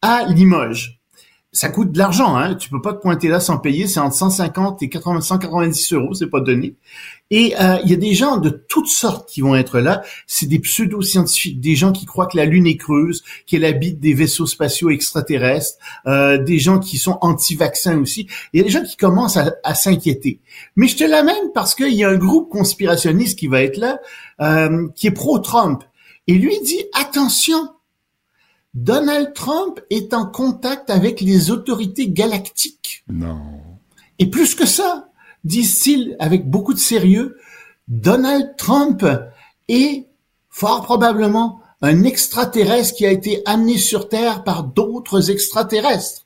à 0.00 0.24
Limoges. 0.28 0.95
Ça 1.56 1.70
coûte 1.70 1.92
de 1.92 1.98
l'argent, 1.98 2.36
hein. 2.36 2.54
Tu 2.54 2.68
peux 2.68 2.82
pas 2.82 2.92
te 2.92 3.00
pointer 3.00 3.28
là 3.28 3.40
sans 3.40 3.56
payer. 3.56 3.86
C'est 3.86 3.98
entre 3.98 4.14
150 4.14 4.82
et 4.82 4.90
80, 4.90 5.22
190 5.22 5.92
euros, 5.94 6.12
c'est 6.12 6.26
pas 6.26 6.40
donné. 6.40 6.74
Et 7.30 7.54
euh, 7.58 7.78
il 7.82 7.90
y 7.90 7.94
a 7.94 7.96
des 7.96 8.12
gens 8.12 8.36
de 8.36 8.50
toutes 8.50 8.88
sortes 8.88 9.26
qui 9.26 9.40
vont 9.40 9.56
être 9.56 9.80
là. 9.80 10.02
C'est 10.26 10.44
des 10.44 10.58
pseudo-scientifiques, 10.58 11.58
des 11.58 11.74
gens 11.74 11.92
qui 11.92 12.04
croient 12.04 12.26
que 12.26 12.36
la 12.36 12.44
Lune 12.44 12.66
est 12.66 12.76
creuse, 12.76 13.24
qu'elle 13.46 13.64
habite 13.64 14.00
des 14.00 14.12
vaisseaux 14.12 14.44
spatiaux 14.44 14.90
extraterrestres, 14.90 15.78
euh, 16.06 16.36
des 16.36 16.58
gens 16.58 16.78
qui 16.78 16.98
sont 16.98 17.16
anti-vaccins 17.22 17.98
aussi. 17.98 18.28
Il 18.52 18.58
y 18.58 18.60
a 18.60 18.64
des 18.64 18.70
gens 18.70 18.84
qui 18.84 18.98
commencent 18.98 19.38
à, 19.38 19.74
s'inquiéter. 19.74 20.40
Mais 20.76 20.88
je 20.88 20.96
te 20.98 21.04
l'amène 21.04 21.52
parce 21.54 21.74
qu'il 21.74 21.94
y 21.94 22.04
a 22.04 22.10
un 22.10 22.16
groupe 22.16 22.50
conspirationniste 22.50 23.38
qui 23.38 23.46
va 23.46 23.62
être 23.62 23.78
là, 23.78 23.98
euh, 24.42 24.88
qui 24.94 25.06
est 25.06 25.10
pro-Trump. 25.10 25.84
Et 26.26 26.34
lui 26.34 26.60
dit, 26.60 26.84
attention, 26.92 27.70
Donald 28.76 29.32
Trump 29.32 29.80
est 29.88 30.12
en 30.12 30.26
contact 30.26 30.90
avec 30.90 31.22
les 31.22 31.50
autorités 31.50 32.10
galactiques. 32.10 33.04
Non. 33.08 33.40
Et 34.18 34.26
plus 34.26 34.54
que 34.54 34.66
ça, 34.66 35.08
disent-ils 35.44 36.14
avec 36.18 36.50
beaucoup 36.50 36.74
de 36.74 36.78
sérieux, 36.78 37.38
Donald 37.88 38.54
Trump 38.58 39.02
est 39.68 40.06
fort 40.50 40.82
probablement 40.82 41.62
un 41.80 42.04
extraterrestre 42.04 42.94
qui 42.94 43.06
a 43.06 43.10
été 43.10 43.40
amené 43.46 43.78
sur 43.78 44.10
Terre 44.10 44.44
par 44.44 44.64
d'autres 44.64 45.30
extraterrestres. 45.30 46.25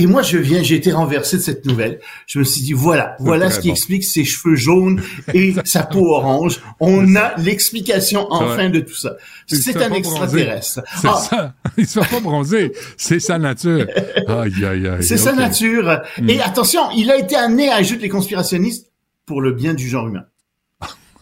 Et 0.00 0.06
moi, 0.06 0.22
je 0.22 0.38
viens, 0.38 0.62
j'ai 0.62 0.76
été 0.76 0.92
renversé 0.92 1.36
de 1.38 1.42
cette 1.42 1.66
nouvelle. 1.66 1.98
Je 2.28 2.38
me 2.38 2.44
suis 2.44 2.62
dit, 2.62 2.72
voilà, 2.72 3.16
voilà 3.18 3.50
ce 3.50 3.58
qui 3.58 3.66
bon. 3.68 3.74
explique 3.74 4.04
ses 4.04 4.24
cheveux 4.24 4.54
jaunes 4.54 5.02
et 5.34 5.54
sa 5.64 5.82
peau 5.82 6.14
orange. 6.14 6.60
On 6.78 7.16
a 7.16 7.34
l'explication 7.36 8.26
enfin 8.30 8.70
de 8.70 8.78
tout 8.78 8.94
ça. 8.94 9.16
C'est 9.48 9.76
un 9.76 9.92
extraterrestre. 9.92 10.82
C'est 11.00 11.08
Ah, 11.08 11.16
ça. 11.16 11.54
Il 11.76 11.86
se 11.86 12.00
fait 12.00 12.14
pas 12.16 12.20
bronzer. 12.20 12.72
C'est 12.96 13.18
sa 13.18 13.38
nature. 13.38 13.86
Aïe, 14.28 14.64
aïe, 14.64 14.86
aïe. 14.86 15.02
C'est 15.02 15.16
sa 15.16 15.32
nature. 15.32 16.00
Mm. 16.20 16.30
Et 16.30 16.40
attention, 16.40 16.82
il 16.96 17.10
a 17.10 17.18
été 17.18 17.34
amené 17.34 17.68
à 17.68 17.74
ajouter 17.76 18.02
les 18.02 18.08
conspirationnistes 18.08 18.92
pour 19.26 19.42
le 19.42 19.50
bien 19.52 19.74
du 19.74 19.88
genre 19.88 20.06
humain. 20.06 20.24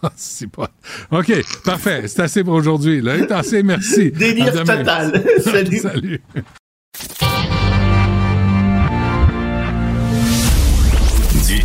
Ah, 0.03 0.13
C'est 0.17 0.51
pas. 0.51 0.69
OK, 1.11 1.33
parfait. 1.65 2.07
C'est 2.09 2.21
assez 2.21 2.45
pour 2.45 2.53
aujourd'hui. 2.53 3.01
Là, 3.01 3.17
est 3.17 3.33
assez. 3.33 3.63
Merci. 3.63 4.11
Délire 4.11 4.53
total. 4.53 5.25
Salut. 5.43 5.79
Salut. 5.79 6.21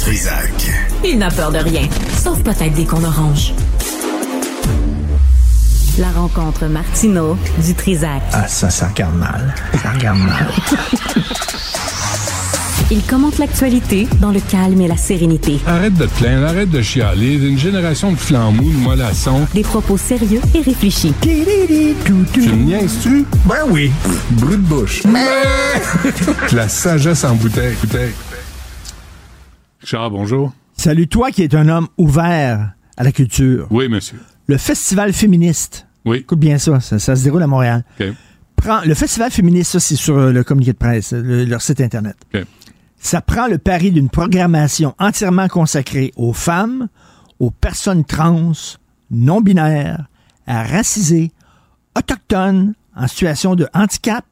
Trisac. 0.02 0.52
Il 1.06 1.20
n'a 1.20 1.30
peur 1.30 1.52
de 1.52 1.60
rien, 1.60 1.88
sauf 2.18 2.42
peut-être 2.42 2.74
des 2.74 2.86
qu'on 2.86 3.04
orange. 3.04 3.54
La 6.00 6.10
rencontre 6.10 6.66
Martino 6.66 7.38
du 7.64 7.76
Trisac. 7.76 8.24
Ah, 8.34 8.48
ça, 8.48 8.72
ça 8.72 8.88
regarde 8.88 9.16
mal. 9.16 9.54
Ça 9.84 9.92
regarde 9.92 10.18
mal. 10.18 10.48
Il 12.90 13.04
commente 13.04 13.38
l'actualité 13.38 14.08
dans 14.20 14.32
le 14.32 14.40
calme 14.40 14.82
et 14.82 14.88
la 14.88 14.98
sérénité. 14.98 15.60
Arrête 15.68 15.94
de 15.94 16.06
te 16.08 16.14
plaindre, 16.18 16.48
arrête 16.48 16.72
de 16.72 16.82
chialer. 16.82 17.36
Une 17.36 17.60
génération 17.60 18.12
de 18.12 18.18
flambous, 18.18 18.72
de 18.72 18.78
mollassons. 18.78 19.46
Des 19.54 19.62
propos 19.62 19.98
sérieux 19.98 20.42
et 20.56 20.62
réfléchis. 20.62 21.14
Tu 21.22 21.30
me 21.30 22.56
niaises-tu? 22.56 23.24
Ben 23.46 23.66
oui. 23.70 23.92
Brut 24.32 24.62
de 24.62 24.68
bouche. 24.68 25.04
La 26.54 26.68
sagesse 26.68 27.24
en 27.24 27.36
bouteille. 27.36 27.76
bouteille. 27.82 28.14
Richard, 29.82 30.12
bonjour. 30.12 30.54
Salut 30.78 31.08
toi 31.08 31.32
qui 31.32 31.44
es 31.44 31.56
un 31.56 31.68
homme 31.70 31.88
ouvert 31.98 32.74
à 32.98 33.04
la 33.04 33.12
culture. 33.12 33.68
Oui, 33.72 33.88
monsieur. 33.88 34.20
Le 34.48 34.58
festival 34.58 35.14
féministe. 35.14 35.88
Oui. 36.06 36.18
Écoute 36.18 36.40
bien 36.40 36.58
ça, 36.58 36.80
ça, 36.80 37.00
ça 37.00 37.16
se 37.16 37.24
déroule 37.24 37.44
à 37.44 37.48
Montréal. 37.48 37.84
OK. 38.00 38.08
Prend, 38.56 38.82
le 38.86 38.94
festival 38.94 39.32
féministe, 39.32 39.72
ça 39.72 39.80
c'est 39.80 39.96
sur 39.96 40.18
euh, 40.18 40.32
le 40.32 40.44
communiqué 40.44 40.74
de 40.74 40.78
presse, 40.78 41.14
le- 41.14 41.46
leur 41.46 41.62
site 41.62 41.82
internet. 41.82 42.16
OK. 42.34 42.44
Ça 43.00 43.22
prend 43.22 43.48
le 43.48 43.58
pari 43.58 43.92
d'une 43.92 44.10
programmation 44.10 44.94
entièrement 45.00 45.48
consacrée 45.48 46.12
aux 46.16 46.34
femmes, 46.34 46.88
aux 47.40 47.50
personnes 47.50 48.06
trans, 48.06 48.52
non 49.10 49.42
binaires, 49.42 50.06
à 50.46 50.64
racisées, 50.64 51.32
autochtones, 51.98 52.74
en 52.96 53.08
situation 53.08 53.56
de 53.56 53.68
handicap, 53.74 54.26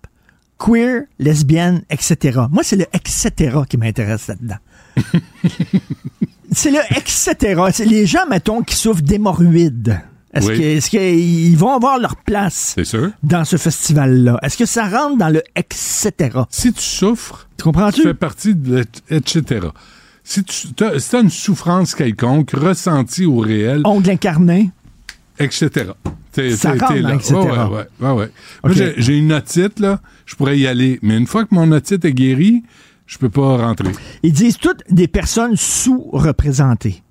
queer, 0.59 1.03
lesbiennes, 1.17 1.81
etc. 1.89 2.41
Moi, 2.51 2.63
c'est 2.63 2.75
le 2.75 2.85
etc. 2.93 3.57
qui 3.67 3.77
m'intéresse 3.77 4.27
là-dedans. 4.27 4.57
c'est 6.51 6.71
le 6.71 6.79
etc. 6.95 7.61
C'est 7.71 7.85
les 7.85 8.05
gens, 8.05 8.25
mettons, 8.29 8.61
qui 8.61 8.75
souffrent 8.75 9.01
d'hémorroïdes. 9.01 9.99
Est-ce 10.33 10.47
Oui. 10.47 10.79
qu'ils 10.89 11.57
vont 11.57 11.73
avoir 11.75 11.97
leur 11.97 12.15
place 12.15 12.75
sûr. 12.83 13.09
dans 13.23 13.45
ce 13.45 13.57
festival-là? 13.57 14.39
Est-ce 14.43 14.57
que 14.57 14.65
ça 14.65 14.87
rentre 14.87 15.17
dans 15.17 15.29
le 15.29 15.41
etc.? 15.55 16.29
Si 16.51 16.71
tu 16.71 16.81
souffres, 16.83 17.47
Tu 17.57 17.63
comprends-tu? 17.63 18.01
tu 18.01 18.07
fais 18.07 18.13
partie 18.13 18.53
de 18.53 18.85
etc. 19.09 19.67
Si 20.23 20.43
tu 20.43 20.67
as, 20.83 20.99
si 20.99 21.09
t'as 21.09 21.21
une 21.21 21.31
souffrance 21.31 21.95
quelconque, 21.95 22.51
ressentie 22.51 23.25
au 23.25 23.39
réel, 23.39 23.81
Ongle 23.85 24.11
incarné. 24.11 24.69
etc. 25.39 25.91
Ça 26.55 26.69
rentre 26.73 26.93
dans 27.01 27.07
là. 27.09 27.15
etc. 27.15 27.33
Ouais, 27.33 27.87
ouais, 28.07 28.11
ouais. 28.13 28.29
Moi, 28.63 28.73
j'ai 28.97 29.17
une 29.17 29.33
otite, 29.33 29.79
là, 29.79 29.99
je 30.27 30.35
pourrais 30.35 30.59
y 30.59 30.67
aller. 30.67 30.99
Mais 31.01 31.17
une 31.17 31.25
fois 31.25 31.43
que 31.45 31.55
mon 31.55 31.71
otite 31.71 32.05
est 32.05 32.13
guérie, 32.13 32.61
je 33.09 33.17
peux 33.17 33.29
pas 33.29 33.57
rentrer. 33.57 33.91
Ils 34.21 34.31
disent 34.31 34.57
toutes 34.57 34.83
des 34.89 35.07
personnes 35.07 35.55
sous-représentées. 35.55 37.01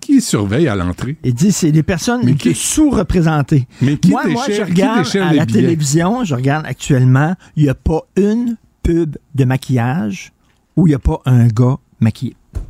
qui 0.00 0.20
surveille 0.20 0.68
à 0.68 0.74
l'entrée? 0.76 1.16
Il 1.24 1.32
dit 1.32 1.52
c'est 1.52 1.72
des 1.72 1.82
personnes 1.82 2.36
qui 2.36 2.54
sous-représentées. 2.54 3.66
Mais 3.80 3.96
qui 3.96 4.10
Moi, 4.10 4.26
moi, 4.26 4.44
je 4.48 4.56
qui 4.56 4.62
regarde 4.62 5.16
à 5.16 5.32
la 5.32 5.46
billets? 5.46 5.60
télévision, 5.60 6.22
je 6.24 6.34
regarde 6.34 6.66
actuellement, 6.66 7.34
il 7.56 7.62
n'y 7.64 7.68
a 7.70 7.74
pas 7.74 8.02
une 8.16 8.56
pub 8.82 9.16
de 9.34 9.44
maquillage 9.44 10.32
où 10.76 10.86
il 10.86 10.90
n'y 10.90 10.94
a 10.94 10.98
pas 10.98 11.20
un 11.24 11.46
gars 11.46 11.78
maquillé. 11.98 12.36
Il 12.54 12.60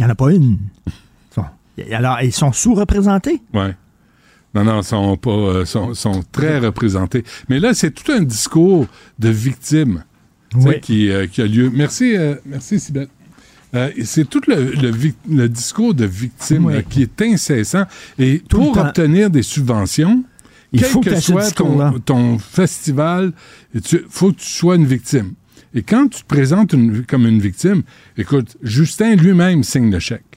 n'y 0.00 0.04
en 0.06 0.10
a 0.10 0.14
pas 0.14 0.32
une. 0.32 0.58
Alors, 1.92 2.18
ils 2.22 2.32
sont 2.32 2.52
sous-représentés. 2.52 3.42
Ouais. 3.52 3.76
Non, 4.56 4.64
non, 4.64 4.82
sont 4.82 5.16
pas, 5.16 5.30
euh, 5.30 5.64
sont, 5.64 5.92
sont 5.94 6.22
très 6.32 6.58
représentés. 6.58 7.24
Mais 7.48 7.58
là, 7.60 7.74
c'est 7.74 7.90
tout 7.90 8.10
un 8.10 8.22
discours 8.22 8.86
de 9.18 9.28
victime 9.28 10.04
Oui. 10.54 10.80
qui, 10.80 11.10
euh, 11.10 11.26
qui 11.26 11.42
a 11.42 11.46
lieu. 11.46 11.70
Merci, 11.72 12.16
euh, 12.16 12.36
merci. 12.46 12.82
Euh, 13.74 13.90
c'est 14.04 14.28
tout 14.28 14.40
le, 14.46 14.72
le 15.28 15.48
discours 15.48 15.92
de 15.92 16.06
victime 16.06 16.64
Oui. 16.66 16.74
là, 16.74 16.82
qui 16.82 17.02
est 17.02 17.20
incessant. 17.22 17.84
Et 18.18 18.38
Tout 18.48 18.58
pour 18.58 18.78
obtenir 18.78 19.28
des 19.28 19.42
subventions, 19.42 20.24
Il 20.72 20.80
quel 20.80 20.88
faut 20.88 21.00
que 21.00 21.10
que 21.10 21.20
soit 21.20 21.50
ton, 22.04 22.38
festival, 22.38 23.32
il 23.74 23.80
faut 24.08 24.32
que 24.32 24.38
tu 24.38 24.46
sois 24.46 24.76
une 24.76 24.86
victime. 24.86 25.32
Et 25.74 25.82
quand 25.82 26.08
tu 26.08 26.22
te 26.22 26.26
présentes 26.26 26.72
une- 26.72 27.04
comme 27.04 27.26
une 27.26 27.40
victime, 27.40 27.82
écoute, 28.16 28.56
Justin 28.62 29.16
lui-même 29.16 29.62
signe 29.62 29.90
le 29.90 29.98
chèque. 29.98 30.35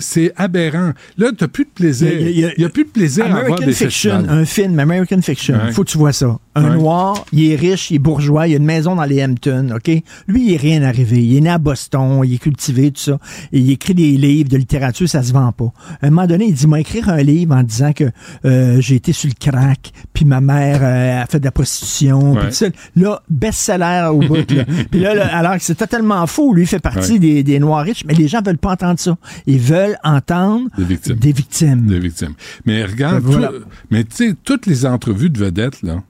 C'est- 0.00 0.32
aberrant. 0.36 0.92
Là, 1.18 1.28
tu 1.36 1.44
n'as 1.44 1.48
plus 1.48 1.64
de 1.64 1.70
plaisir. 1.74 2.12
Il 2.12 2.44
a- 2.44 2.48
a- 2.48 2.50
n'y 2.58 2.64
a, 2.64 2.68
plus 2.68 2.84
de 2.84 2.88
plaisir 2.90 3.24
à 3.24 3.28
avoir 3.28 3.44
American 3.44 3.66
des 3.66 3.72
Fiction, 3.72 4.10
festivals. 4.18 4.38
un 4.38 4.44
film, 4.44 4.78
American 4.78 5.22
Fiction, 5.22 5.54
Ouais. 5.54 5.72
faut 5.72 5.84
que 5.84 5.90
tu 5.90 5.98
vois 5.98 6.12
ça. 6.12 6.38
Un 6.54 6.70
Ouais. 6.70 6.74
noir, 6.76 7.24
il 7.32 7.50
est 7.50 7.56
riche, 7.56 7.90
il 7.90 7.94
est 7.96 7.98
bourgeois, 7.98 8.46
il 8.46 8.54
a 8.54 8.56
une 8.58 8.64
maison 8.64 8.94
dans 8.94 9.04
les 9.04 9.24
Hamptons, 9.24 9.68
OK? 9.74 9.88
Lui, 10.28 10.46
il 10.48 10.52
est 10.54 10.58
rien 10.58 10.82
arrivé. 10.82 11.22
Il 11.22 11.36
est 11.36 11.40
né 11.40 11.48
à 11.48 11.56
Boston, 11.58 12.20
il 12.24 12.34
est 12.34 12.38
cultivé, 12.38 12.90
tout 12.90 13.00
ça. 13.00 13.18
Et 13.52 13.60
il 13.60 13.70
écrit 13.70 13.94
des 13.94 14.12
livres 14.18 14.50
de 14.50 14.56
littérature, 14.58 15.08
ça 15.08 15.22
se 15.22 15.32
vend 15.32 15.50
pas. 15.52 15.72
À 16.02 16.06
un 16.08 16.10
moment 16.10 16.26
donné, 16.26 16.46
il 16.46 16.54
dit, 16.54 16.66
moi, 16.66 16.80
écrire 16.80 17.08
un 17.08 17.22
livre 17.22 17.54
en 17.54 17.62
disant 17.62 17.92
que 17.92 18.04
euh, 18.44 18.80
j'ai 18.80 18.96
été 18.96 19.12
sur 19.14 19.28
le 19.30 19.34
crack, 19.50 19.92
puis 20.12 20.24
ma 20.26 20.40
mère 20.42 20.80
euh, 20.82 21.22
a 21.22 21.26
fait 21.26 21.38
de 21.40 21.44
la 21.44 21.52
prostitution, 21.52 22.34
puis 22.34 22.42
Ouais. 22.44 22.48
tout 22.50 22.54
ça. 22.54 22.66
Là, 22.96 23.22
best-seller 23.30 24.08
au 24.12 24.18
bout, 24.18 24.50
là. 24.50 24.64
Puis 24.90 25.00
là, 25.00 25.14
là, 25.14 25.34
alors 25.34 25.54
que 25.54 25.62
c'est 25.62 25.74
totalement 25.74 26.26
faux. 26.26 26.52
Lui, 26.54 26.62
il 26.64 26.66
fait 26.66 26.78
partie 26.80 27.18
des 27.18 27.58
noirs 27.60 27.84
riches, 27.84 28.04
mais 28.06 28.14
les 28.14 28.28
gens 28.28 28.40
veulent 28.44 28.58
pas 28.58 28.72
entendre 28.72 28.98
ça. 29.00 29.16
Ils 29.52 29.60
veulent 29.60 29.98
entendre 30.04 30.68
Des 30.78 30.84
victimes. 30.84 31.16
des 31.16 31.32
victimes. 31.32 31.86
Des 31.86 31.98
victimes. 32.00 32.34
Mais 32.64 32.84
regarde, 32.84 33.22
Ben 33.24 33.30
voilà. 33.30 33.48
tout- 33.48 33.64
mais 33.90 34.04
tu 34.04 34.16
sais, 34.16 34.34
toutes 34.44 34.66
les 34.66 34.86
entrevues 34.86 35.30
de 35.30 35.38
vedettes, 35.38 35.82
là, 35.82 36.02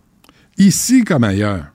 ici 0.59 1.03
comme 1.05 1.25
ailleurs, 1.25 1.67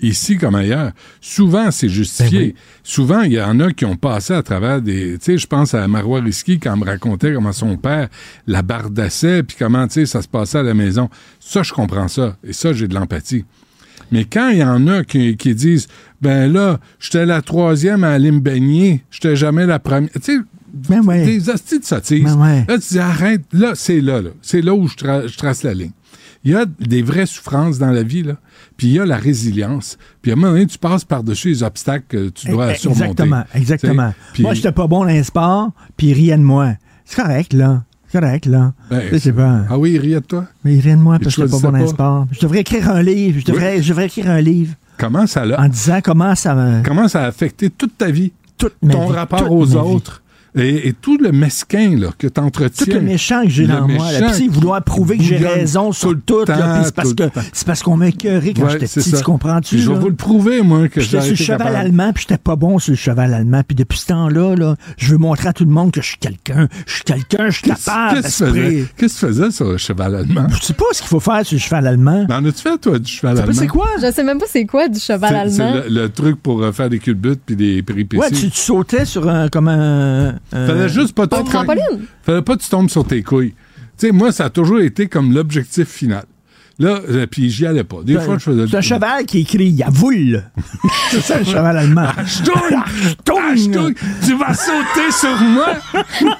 ici 0.00 0.36
comme 0.36 0.54
ailleurs, 0.54 0.90
souvent 1.20 1.70
c'est 1.70 1.88
justifié. 1.88 2.38
Ben 2.38 2.46
oui. 2.48 2.54
Souvent, 2.82 3.22
il 3.22 3.32
y 3.32 3.40
en 3.40 3.58
a 3.60 3.72
qui 3.72 3.84
ont 3.86 3.96
passé 3.96 4.34
à 4.34 4.42
travers 4.42 4.82
des... 4.82 5.18
Tu 5.18 5.24
sais, 5.24 5.38
je 5.38 5.46
pense 5.46 5.72
à 5.72 5.86
Marois 5.88 6.20
Risky 6.20 6.58
quand 6.58 6.74
elle 6.74 6.80
me 6.80 6.84
racontait 6.84 7.32
comment 7.32 7.52
son 7.52 7.76
père 7.76 8.08
la 8.46 8.62
bardassait, 8.62 9.42
puis 9.42 9.56
comment, 9.58 9.86
tu 9.86 9.94
sais, 9.94 10.06
ça 10.06 10.20
se 10.20 10.28
passait 10.28 10.58
à 10.58 10.62
la 10.62 10.74
maison. 10.74 11.08
Ça, 11.40 11.62
je 11.62 11.72
comprends 11.72 12.08
ça. 12.08 12.36
Et 12.44 12.52
ça, 12.52 12.72
j'ai 12.74 12.86
de 12.88 12.94
l'empathie. 12.94 13.44
Mais 14.12 14.24
quand 14.26 14.50
il 14.50 14.58
y 14.58 14.64
en 14.64 14.86
a 14.86 15.02
qui, 15.04 15.36
qui 15.38 15.54
disent, 15.54 15.88
ben 16.20 16.52
là, 16.52 16.78
j'étais 17.00 17.24
la 17.24 17.40
troisième 17.40 18.04
à 18.04 18.10
aller 18.10 18.30
me 18.30 18.40
baigner, 18.40 19.02
j'étais 19.10 19.34
jamais 19.36 19.64
la 19.64 19.78
première. 19.78 20.10
Tu 20.16 20.20
sais, 20.20 20.38
Ben 20.88 21.00
ouais. 21.04 21.24
des 21.24 21.48
hosties 21.50 21.78
de 21.80 21.84
sottises. 21.84 22.24
Ben 22.24 22.36
ouais. 22.40 22.64
Là, 22.68 22.78
tu 22.78 22.88
dis, 22.94 22.98
arrête, 22.98 23.42
là, 23.52 23.72
c'est 23.74 24.00
là, 24.00 24.20
là. 24.20 24.30
C'est 24.42 24.60
là 24.62 24.74
où 24.74 24.88
je, 24.88 24.94
tra- 24.96 25.26
je 25.26 25.36
trace 25.36 25.62
la 25.62 25.74
ligne. 25.74 25.92
Il 26.46 26.50
y 26.52 26.54
a 26.54 26.66
des 26.66 27.02
vraies 27.02 27.24
souffrances 27.26 27.78
dans 27.78 27.90
la 27.90 28.02
vie, 28.02 28.22
là. 28.22 28.34
Puis 28.76 28.88
il 28.88 28.92
y 28.94 29.00
a 29.00 29.06
la 29.06 29.16
résilience. 29.16 29.96
Puis 30.20 30.30
à 30.30 30.34
un 30.34 30.36
moment 30.36 30.52
donné, 30.52 30.66
tu 30.66 30.76
passes 30.78 31.04
par-dessus 31.04 31.48
les 31.48 31.62
obstacles 31.62 32.04
que 32.08 32.28
tu 32.28 32.48
dois 32.48 32.72
Eh, 32.72 32.76
surmonter. 32.76 33.04
Exactement, 33.04 33.44
exactement. 33.54 34.14
Puis- 34.34 34.42
Moi, 34.42 34.52
j'étais 34.54 34.72
pas 34.72 34.86
bon 34.86 35.00
dans 35.00 35.04
les 35.06 35.22
sports, 35.22 35.70
puis 35.96 36.08
ils 36.08 36.12
riaient 36.14 36.36
de 36.36 36.42
moi. 36.42 36.72
C'est 37.06 37.20
correct, 37.22 37.52
là. 37.54 37.84
C'est 38.08 38.20
correct, 38.20 38.46
là. 38.46 38.74
Ben, 38.90 39.02
Je 39.10 39.16
sais 39.18 39.32
pas. 39.32 39.62
Ah 39.70 39.78
oui, 39.78 39.92
il 39.94 39.98
riait 40.00 40.20
de 40.20 40.26
toi? 40.26 40.44
Mais 40.64 40.78
riaient 40.78 40.96
de 40.96 41.00
moi 41.00 41.16
Il 41.18 41.24
parce 41.24 41.34
que 41.36 41.42
j'étais 41.46 41.60
pas 41.60 41.70
bon 41.70 41.78
dans 41.78 41.86
sports. 41.86 42.26
Je 42.30 42.40
devrais 42.40 42.60
écrire 42.60 42.90
un 42.90 43.02
livre. 43.02 43.40
Je 43.40 43.44
devrais, 43.50 43.82
je 43.82 43.88
devrais 43.88 44.06
écrire 44.06 44.28
un 44.30 44.40
livre 44.40 44.74
Comment 44.98 45.26
ça 45.26 45.44
l'a... 45.44 45.60
en 45.60 45.68
disant 45.68 45.98
comment 46.04 46.34
ça 46.34 46.54
me... 46.54 46.82
Comment 46.84 47.08
ça 47.08 47.24
a 47.24 47.26
affecté 47.26 47.70
toute 47.70 47.96
ta 47.98 48.10
vie? 48.10 48.32
toute 48.56 48.74
ma 48.82 48.92
ton 48.92 49.06
vie, 49.08 49.12
rapport 49.16 49.40
toute 49.40 49.50
aux 49.50 49.74
autres? 49.76 50.22
Et, 50.56 50.88
et 50.88 50.92
tout 50.92 51.18
le 51.18 51.32
mesquin 51.32 51.98
là, 51.98 52.08
que 52.16 52.26
tu 52.28 52.32
Tout 52.32 52.40
entretiens. 52.40 52.94
le 52.94 53.00
méchant 53.00 53.42
que 53.42 53.48
j'ai 53.50 53.66
dans 53.66 53.88
moi. 53.88 54.12
Là. 54.12 54.30
Puis, 54.32 54.46
vouloir 54.48 54.82
prouver 54.82 55.16
que 55.18 55.22
j'ai 55.24 55.36
raison 55.36 55.88
tout 55.88 55.92
sur 55.94 56.10
le 56.12 56.20
tout. 56.20 56.44
puis 56.44 56.54
c'est 56.84 56.94
parce 56.94 57.14
tout 57.14 57.30
parce 57.66 57.82
qu'on 57.82 57.96
m'a 57.96 58.08
écœuré 58.08 58.54
quand 58.54 58.62
Ouais, 58.64 58.70
j'étais 58.72 58.86
petit. 58.86 59.10
ça. 59.10 59.18
Tu 59.18 59.24
comprends-tu? 59.24 59.78
Je 59.78 59.90
vais 59.90 59.98
vous 59.98 60.08
le 60.08 60.14
prouver, 60.14 60.62
moi, 60.62 60.88
que 60.88 61.00
J'étais 61.00 61.16
j'ai 61.18 61.22
sur 61.22 61.30
le 61.30 61.36
cheval 61.36 61.58
capable. 61.58 61.76
allemand, 61.76 62.12
puis 62.12 62.24
j'étais 62.28 62.38
pas 62.40 62.54
bon 62.56 62.78
sur 62.78 62.92
le 62.92 62.96
cheval 62.96 63.34
allemand. 63.34 63.62
Puis 63.66 63.74
depuis 63.74 63.98
ce 63.98 64.06
temps-là, 64.06 64.54
là, 64.54 64.76
je 64.96 65.10
veux 65.10 65.18
montrer 65.18 65.48
à 65.48 65.52
tout 65.52 65.64
le 65.64 65.70
monde 65.70 65.90
que 65.90 66.00
je 66.00 66.06
suis 66.08 66.18
quelqu'un. 66.18 66.68
Je 66.86 66.94
suis 66.94 67.04
quelqu'un, 67.04 67.50
je 67.50 67.58
suis 67.58 67.62
capable. 67.70 68.20
qu'est-ce 68.22 68.44
que 68.44 68.50
tu 68.50 68.52
faisais? 68.52 68.84
Qu'est-ce 68.96 69.14
que 69.14 69.20
tu 69.20 69.26
faisais 69.32 69.50
sur 69.50 69.70
le 69.72 69.76
cheval 69.78 70.14
allemand? 70.14 70.46
Je 70.50 70.64
sais 70.66 70.72
pas 70.74 70.84
ce 70.92 71.00
qu'il 71.00 71.08
faut 71.08 71.20
faire 71.20 71.44
sur 71.44 71.56
le 71.56 71.60
cheval 71.60 71.86
allemand. 71.88 72.26
En 72.30 72.44
as-tu 72.44 72.62
fait, 72.62 72.78
toi, 72.78 72.98
du 72.98 73.10
cheval 73.10 73.38
allemand? 73.38 73.52
c'est 73.52 73.66
quoi? 73.66 73.88
Je 74.00 74.12
sais 74.12 74.22
même 74.22 74.38
pas 74.38 74.46
c'est 74.48 74.66
quoi 74.66 74.88
du 74.88 75.00
cheval 75.00 75.34
allemand. 75.34 75.52
C'est 75.82 75.88
le, 75.90 76.02
le 76.02 76.08
truc 76.10 76.40
pour 76.40 76.62
euh, 76.62 76.70
faire 76.72 76.88
des 76.90 77.00
culbutes 77.00 77.40
puis 77.44 77.56
des 77.56 77.82
péripéties. 77.82 78.22
Ouais, 78.22 78.30
tu, 78.30 78.50
tu 78.50 78.56
sautais 78.60 79.04
sur 79.04 79.28
un, 79.28 79.48
comme 79.48 79.66
un... 79.68 80.34
un- 80.52 80.66
Fallait 80.66 80.88
juste 80.88 81.14
pas 81.14 81.26
te 81.26 81.34
trampoline? 81.42 82.06
Fallait 82.22 82.42
pas 82.42 82.56
que 82.56 82.62
tu 82.62 82.68
tombes 82.68 82.90
sur 82.90 83.06
tes 83.06 83.22
couilles. 83.22 83.54
Tu 83.98 84.06
sais, 84.08 84.12
moi, 84.12 84.32
ça 84.32 84.46
a 84.46 84.50
toujours 84.50 84.80
été 84.80 85.06
comme 85.08 85.32
l'objectif 85.32 85.88
final. 85.88 86.24
Là, 86.80 86.98
euh, 87.08 87.26
puis 87.30 87.50
j'y 87.50 87.66
allais 87.66 87.84
pas. 87.84 87.98
Des 88.02 88.18
fois, 88.18 88.36
je 88.36 88.42
faisais... 88.44 88.64
C'est 88.68 88.76
un 88.78 88.80
cheval 88.80 89.26
qui 89.26 89.38
écrit 89.42 89.68
Yavoul. 89.70 90.42
c'est 91.10 91.20
ça, 91.20 91.38
le 91.38 91.44
cheval 91.44 91.76
allemand. 91.78 92.08
Achtung! 92.16 92.52
Achtung! 92.84 93.38
Achtung! 93.52 93.94
Tu 94.24 94.36
vas 94.36 94.54
sauter 94.54 95.10
sur 95.12 95.36
moi! 95.40 95.74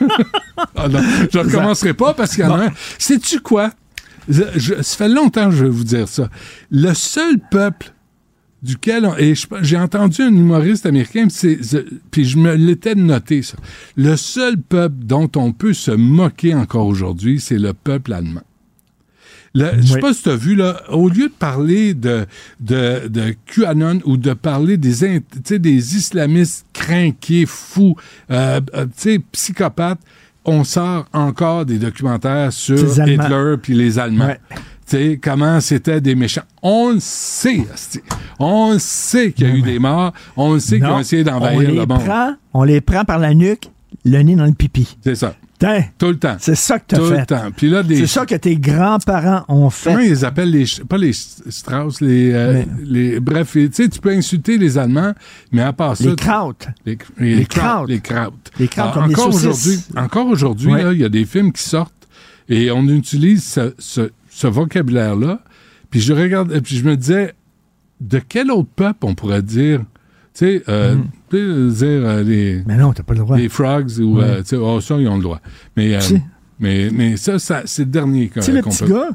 ah 0.76 0.88
non, 0.88 1.00
je 1.32 1.38
recommencerai 1.38 1.94
pas 1.94 2.14
parce 2.14 2.34
qu'il 2.34 2.44
y 2.44 2.46
en 2.48 2.58
a 2.58 2.64
un. 2.66 2.70
Sais-tu 2.98 3.40
quoi? 3.40 3.70
Je- 4.28 4.42
je- 4.56 4.82
ça 4.82 4.96
fait 4.96 5.08
longtemps 5.08 5.50
que 5.50 5.54
je 5.56 5.64
vais 5.64 5.70
vous 5.70 5.84
dire 5.84 6.08
ça. 6.08 6.28
Le 6.70 6.94
seul 6.94 7.36
peuple 7.50 7.92
duquel 8.64 9.04
on- 9.06 9.16
et 9.16 9.34
j'ai 9.62 9.76
entendu 9.78 10.22
un 10.22 10.28
humoriste 10.34 10.86
américain 10.86 11.28
puis 12.10 12.24
je 12.24 12.38
me 12.38 12.54
l'étais 12.54 12.94
noté 12.94 13.42
ça. 13.42 13.56
Le 13.96 14.16
seul 14.16 14.56
peuple 14.58 14.96
dont 15.04 15.30
on 15.36 15.52
peut 15.52 15.74
se 15.74 15.90
moquer 15.90 16.54
encore 16.54 16.86
aujourd'hui, 16.86 17.40
c'est 17.40 17.58
le 17.58 17.72
peuple 17.74 18.12
allemand. 18.14 18.42
Le- 19.56 19.70
Je 19.80 19.82
sais 19.86 19.94
Oui. 19.94 20.00
pas 20.00 20.12
si 20.12 20.22
tu 20.24 20.30
as 20.30 20.36
vu, 20.36 20.56
là, 20.56 20.82
au 20.90 21.08
lieu 21.08 21.28
de 21.28 21.32
parler 21.38 21.94
de, 21.94 22.26
de, 22.58 23.06
de 23.06 23.34
QAnon 23.46 24.00
ou 24.04 24.16
de 24.16 24.32
parler 24.32 24.76
des, 24.76 25.20
des 25.60 25.96
islamistes 25.96 26.66
crinqués, 26.72 27.46
fous, 27.46 27.94
euh, 28.32 28.60
euh, 28.74 28.86
psychopathes, 29.30 30.00
on 30.44 30.64
sort 30.64 31.06
encore 31.12 31.64
des 31.66 31.78
documentaires 31.78 32.52
sur. 32.52 32.76
Hitler 32.76 33.54
puis 33.62 33.74
les 33.74 33.98
Allemands. 33.98 34.26
Ouais. 34.26 34.40
Sais, 34.86 35.18
comment 35.22 35.60
c'était 35.60 36.00
des 36.00 36.14
méchants. 36.14 36.42
On 36.62 36.90
le 36.92 36.98
sait. 37.00 37.64
On 38.38 38.72
le 38.72 38.78
sait 38.78 39.32
qu'il 39.32 39.48
y 39.48 39.50
a 39.50 39.54
eu 39.54 39.62
des 39.62 39.78
morts. 39.78 40.12
On 40.36 40.52
le 40.54 40.60
sait 40.60 40.76
qu'ils 40.76 40.86
ont 40.86 40.98
essayé 40.98 41.24
d'envahir 41.24 41.70
le 41.70 41.86
monde. 41.86 42.04
prend, 42.04 42.34
on 42.52 42.64
les 42.64 42.80
prend 42.82 43.04
par 43.04 43.18
la 43.18 43.32
nuque, 43.32 43.70
le 44.04 44.18
nez 44.22 44.36
dans 44.36 44.44
le 44.44 44.52
pipi. 44.52 44.96
C'est 45.02 45.14
ça. 45.14 45.34
Tout 45.96 46.08
le 46.08 46.18
temps. 46.18 46.36
c'est 46.40 46.56
ça 46.56 46.78
que 46.78 46.84
t'as 46.88 46.98
Tout 46.98 47.04
le 47.04 47.16
fait. 47.16 47.26
temps. 47.26 47.48
Puis 47.56 47.70
là, 47.70 47.82
des 47.82 47.96
C'est 47.96 48.06
ça 48.06 48.26
que 48.26 48.34
tes 48.34 48.56
grands-parents 48.56 49.44
ont 49.48 49.70
Comment 49.70 49.70
fait. 49.70 50.08
ils 50.08 50.22
appellent 50.26 50.50
les. 50.50 50.66
Pas 50.86 50.98
les 50.98 51.12
Strauss, 51.14 52.02
les. 52.02 52.32
euh, 52.34 52.62
les 52.82 53.18
bref, 53.18 53.52
tu 53.52 53.70
sais, 53.72 53.88
tu 53.88 53.98
peux 53.98 54.10
insulter 54.10 54.58
les 54.58 54.76
Allemands, 54.76 55.14
mais 55.52 55.62
à 55.62 55.72
part 55.72 55.96
ça. 55.96 56.04
Les 56.04 56.16
kraut. 56.16 56.52
Les, 56.84 56.98
les, 57.18 57.34
Les 57.36 57.46
kraut. 57.46 57.86
Les 57.86 58.00
kraut. 58.00 58.34
Les 58.58 58.68
kraut 58.68 58.82
Alors, 58.82 58.94
comme 58.94 59.08
les 59.08 59.14
encore 59.14 59.32
saucisses. 59.32 59.46
aujourd'hui, 59.46 59.80
encore 59.96 60.26
aujourd'hui, 60.26 60.72
Ouais. 60.72 60.94
il 60.96 61.00
y 61.00 61.04
a 61.04 61.08
des 61.08 61.24
films 61.24 61.50
qui 61.52 61.62
sortent 61.62 61.94
et 62.46 62.70
on 62.70 62.86
utilise 62.88 63.42
ce, 63.44 63.74
ce- 63.78 64.10
ce 64.34 64.46
vocabulaire-là. 64.48 65.40
Puis 65.90 66.00
je 66.00 66.12
regarde, 66.12 66.52
et 66.52 66.60
puis 66.60 66.76
je 66.76 66.84
me 66.84 66.96
disais, 66.96 67.34
de 68.00 68.18
quel 68.18 68.50
autre 68.50 68.68
peuple 68.74 68.98
on 69.02 69.14
pourrait 69.14 69.42
dire, 69.42 69.80
tu 69.80 69.84
sais, 70.46 70.62
euh, 70.68 70.96
sais, 71.30 71.38
dire 71.38 72.06
euh, 72.08 72.22
les, 72.24 72.62
Mais 72.66 72.76
non, 72.76 72.92
t'as 72.92 73.04
pas 73.04 73.14
le 73.14 73.20
droit. 73.20 73.36
les 73.36 73.48
frogs 73.48 73.90
ou, 74.00 74.18
euh, 74.20 74.38
tu 74.42 74.48
sais, 74.48 74.56
oh, 74.56 74.80
ça, 74.80 74.96
ils 74.96 75.06
ont 75.08 75.16
le 75.16 75.22
droit. 75.22 75.40
Mais, 75.76 75.94
euh, 75.94 76.00
mais, 76.58 76.90
mais 76.92 77.16
ça, 77.16 77.38
ça 77.38 77.62
c'est 77.64 77.84
le 77.84 77.90
dernier 77.90 78.28
Tu 78.28 78.42
sais, 78.42 78.52
le 78.52 78.62
petit 78.62 78.82
peut- 78.84 78.90
gars? 78.90 79.10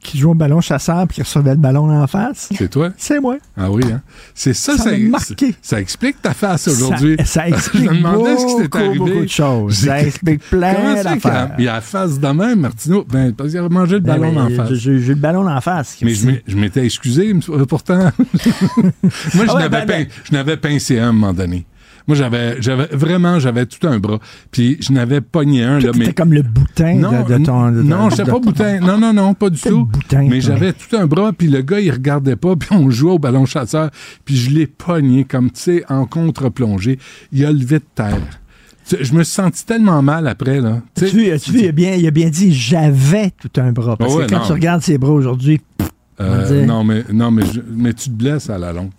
Qui 0.00 0.18
joue 0.18 0.30
au 0.30 0.34
ballon 0.34 0.60
chasseur 0.60 1.06
puis 1.06 1.16
qui 1.16 1.22
recevait 1.22 1.50
le 1.50 1.56
ballon 1.56 1.90
en 1.90 2.06
face, 2.06 2.48
C'est 2.56 2.68
toi? 2.70 2.90
c'est 2.96 3.20
moi. 3.20 3.36
Ah 3.56 3.70
oui, 3.70 3.82
hein? 3.92 4.00
C'est 4.34 4.54
ça, 4.54 4.76
Ça 4.76 4.84
ça, 4.84 4.96
marqué. 4.98 5.54
ça 5.62 5.80
explique 5.80 6.20
ta 6.22 6.34
face 6.34 6.68
aujourd'hui. 6.68 7.16
Ça, 7.18 7.24
ça 7.24 7.48
explique 7.48 7.84
Je 7.84 7.90
me 7.90 7.96
demandais 7.96 8.36
ce 8.36 8.40
qui 8.40 8.44
beaucoup, 8.46 8.62
t'était 8.62 8.78
arrivé. 8.78 8.98
beaucoup 8.98 9.20
de 9.24 9.28
choses. 9.28 9.74
Ça 9.74 10.00
explique 10.02 10.40
plein 10.50 10.94
d'affaires. 11.02 11.54
il 11.58 11.68
a 11.68 11.74
la 11.74 11.80
face 11.80 12.18
de 12.18 12.28
même, 12.28 12.60
Martineau? 12.60 13.04
Ben, 13.08 13.32
parce 13.32 13.50
qu'il 13.50 13.58
a 13.58 13.68
mangé 13.68 13.94
le 13.96 14.00
Ben 14.00 14.18
ballon 14.18 14.46
oui, 14.46 14.54
en 14.54 14.56
face. 14.56 14.72
J'ai 14.74 14.90
eu 14.92 15.00
le 15.00 15.14
ballon 15.14 15.46
en 15.48 15.60
face. 15.60 15.96
Mais 16.02 16.14
je 16.14 16.30
je 16.46 16.56
m'étais 16.56 16.84
excusé, 16.84 17.34
pourtant. 17.68 17.98
Moi, 18.22 18.92
je 19.02 19.40
Ah 19.48 19.54
ouais, 19.54 19.60
n'avais 19.60 19.86
ben, 19.86 19.86
ben. 19.86 20.06
je 20.24 20.54
pincé 20.54 20.98
un 20.98 21.06
à 21.06 21.08
un 21.08 21.12
moment 21.12 21.32
donné. 21.32 21.64
Moi, 22.08 22.16
j'avais, 22.16 22.60
j'avais 22.60 22.86
vraiment, 22.90 23.38
j'avais 23.38 23.66
tout 23.66 23.86
un 23.86 23.98
bras. 23.98 24.18
Puis, 24.50 24.78
je 24.80 24.92
n'avais 24.92 25.20
pogné 25.20 25.62
un, 25.62 25.78
là, 25.78 25.90
mais. 25.96 26.12
comme 26.14 26.32
le 26.32 26.42
boutin 26.42 26.94
Non, 26.94 27.22
de, 27.22 27.38
de 27.38 27.44
ton... 27.44 27.70
de- 27.70 27.82
non, 27.82 28.08
j'étais 28.10 28.24
de- 28.24 28.30
pas 28.30 28.38
boutin. 28.40 28.80
Non, 28.80 28.98
non, 28.98 29.12
non, 29.12 29.34
pas 29.34 29.50
du 29.50 29.60
tout. 29.60 29.84
boutin, 29.84 30.26
mais 30.28 30.40
j'avais 30.40 30.72
tout 30.72 30.96
un 30.96 31.06
bras, 31.06 31.32
puis 31.32 31.48
le 31.48 31.60
gars, 31.62 31.80
il 31.80 31.90
regardait 31.90 32.36
pas, 32.36 32.56
puis 32.56 32.70
on 32.72 32.88
jouait 32.90 33.12
au 33.12 33.18
ballon 33.18 33.44
chasseur, 33.46 33.90
puis 34.24 34.36
je 34.36 34.50
l'ai 34.50 34.66
pogné 34.66 35.24
comme, 35.24 35.50
tu 35.50 35.60
sais, 35.60 35.84
en 35.88 36.06
contre-plongée. 36.06 36.98
Il 37.30 37.44
a 37.44 37.52
levé 37.52 37.78
de 37.78 37.84
terre. 37.94 38.16
Tu- 38.88 38.96
Je 39.04 39.12
me 39.12 39.22
suis 39.22 39.34
senti 39.34 39.66
tellement 39.66 40.00
mal 40.00 40.26
après, 40.28 40.62
là. 40.62 40.80
Tu 40.96 41.08
sais, 41.08 41.38
Tu 41.38 41.58
il 41.58 41.68
a 41.68 41.72
bien, 41.72 41.94
il 41.94 42.06
a 42.06 42.10
bien 42.10 42.30
dit 42.30 42.54
j'avais 42.54 43.30
tout 43.38 43.50
un 43.60 43.70
bras. 43.72 43.96
Parce 43.98 44.14
ouais, 44.14 44.24
que 44.24 44.30
quand 44.30 44.40
non. 44.40 44.46
tu 44.46 44.52
regardes 44.52 44.80
ses 44.82 44.96
bras 44.96 45.12
aujourd'hui, 45.12 45.60
euh, 46.20 46.64
non, 46.66 46.84
mais, 46.84 47.04
non 47.12 47.30
mais, 47.30 47.44
je- 47.46 47.60
mais 47.68 47.92
tu 47.94 48.10
te 48.10 48.14
blesses 48.14 48.50
à 48.50 48.58
la 48.58 48.72
longue. 48.72 48.90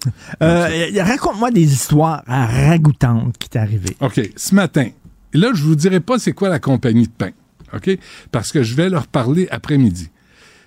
euh, 0.42 0.68
raconte-moi 1.02 1.52
des 1.52 1.72
histoires 1.74 2.24
ragoûtantes 2.28 3.38
qui 3.38 3.50
t'est 3.50 3.60
arrivé. 3.60 3.96
OK, 4.02 4.22
ce 4.36 4.56
matin, 4.56 4.88
et 5.34 5.38
là, 5.38 5.50
je 5.54 5.64
vous 5.64 5.76
dirai 5.76 6.00
pas 6.00 6.18
c'est 6.20 6.34
quoi 6.34 6.50
la 6.50 6.60
compagnie 6.60 7.04
de 7.08 7.12
pain, 7.12 7.32
OK? 7.74 7.98
Parce 8.32 8.52
que 8.52 8.64
je 8.64 8.76
vais 8.76 8.90
leur 8.90 9.08
parler 9.08 9.48
après-midi. 9.52 10.10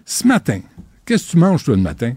Ce 0.04 0.26
matin, 0.26 0.60
qu'est-ce 1.06 1.26
que 1.26 1.30
tu 1.32 1.36
manges, 1.38 1.64
toi, 1.64 1.76
le 1.76 1.82
matin? 1.82 2.12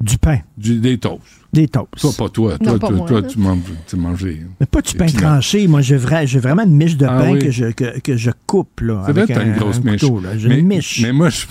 Du 0.00 0.16
pain, 0.16 0.38
Du, 0.56 0.78
des 0.78 0.96
toasts. 0.96 1.22
des 1.52 1.66
toasts. 1.66 1.88
Toi, 1.98 2.12
pas 2.16 2.28
toi. 2.28 2.52
Non, 2.60 2.78
Toi, 2.78 2.78
pas 2.78 2.88
toi, 2.88 3.06
toi, 3.08 3.22
tu 3.22 3.38
manges, 3.40 3.58
tu 3.88 3.96
manges 3.96 4.22
des- 4.22 4.42
Mais 4.60 4.66
pas 4.66 4.80
du 4.80 4.94
pain 4.94 5.06
peanuts. 5.06 5.20
tranché. 5.20 5.66
Moi, 5.66 5.80
j'ai 5.80 5.96
vra- 5.96 6.24
j'ai 6.24 6.38
vraiment 6.38 6.62
une 6.62 6.76
miche 6.76 6.96
de 6.96 7.04
Ah 7.04 7.18
pain 7.18 7.32
oui. 7.32 7.40
que, 7.40 7.50
je, 7.50 7.64
que, 7.72 7.98
que 7.98 8.16
je 8.16 8.30
coupe. 8.46 8.80
Là, 8.80 9.02
C'est 9.06 9.12
vrai 9.12 9.22
avec 9.22 9.36
une 9.36 9.52
un- 9.54 9.56
grosse 9.56 9.78
un 9.78 9.80
mèche. 9.80 10.00
couteau, 10.02 10.20
là. 10.20 10.38
J'ai 10.38 10.48
mais, 10.48 10.58
une 10.60 10.66
miche. 10.68 11.00
mais 11.02 11.12
moi, 11.12 11.30
je. 11.30 11.46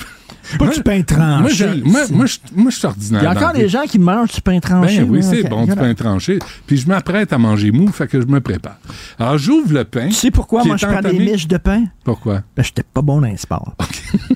Pas 0.58 0.66
moi, 0.66 0.74
du 0.74 0.84
pain 0.84 1.02
tranché. 1.02 1.42
Moi, 1.42 1.50
je, 1.50 1.66
moi, 1.84 2.02
moi, 2.12 2.26
je, 2.26 2.38
moi, 2.56 2.72
je 2.72 2.78
suis 2.78 2.88
ordinaire. 2.88 3.22
Il 3.22 3.26
y 3.26 3.28
a 3.28 3.32
encore 3.32 3.54
des 3.54 3.68
gens 3.68 3.84
qui 3.84 4.00
mangent 4.00 4.34
du 4.34 4.42
pain 4.42 4.60
tranché. 4.60 5.00
Ben 5.00 5.10
oui, 5.10 5.24
c'est 5.24 5.44
bon, 5.44 5.66
du 5.66 5.76
pain 5.76 5.94
tranché. 5.94 6.40
Puis 6.66 6.78
je 6.78 6.88
m'apprête 6.88 7.34
à 7.34 7.38
manger 7.38 7.72
mou, 7.72 7.88
fait 7.90 8.08
que 8.08 8.22
je 8.22 8.26
me 8.28 8.40
prépare. 8.40 8.78
Alors, 9.20 9.38
j'ouvre 9.38 9.74
le 9.74 9.84
pain. 9.84 10.08
Tu 10.08 10.14
sais 10.14 10.32
pourquoi 10.32 10.64
moi 10.64 10.78
je 10.78 10.86
prends 10.86 11.02
des 11.02 11.20
miches 11.20 11.48
de 11.48 11.58
pain? 11.58 11.86
Pourquoi? 12.04 12.44
Ben, 12.56 12.64
j'étais 12.64 12.84
pas 12.84 13.02
bon 13.02 13.22
dans 13.22 13.28
les 13.28 13.38
sports. 13.38 13.76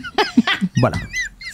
voilà. 0.78 0.98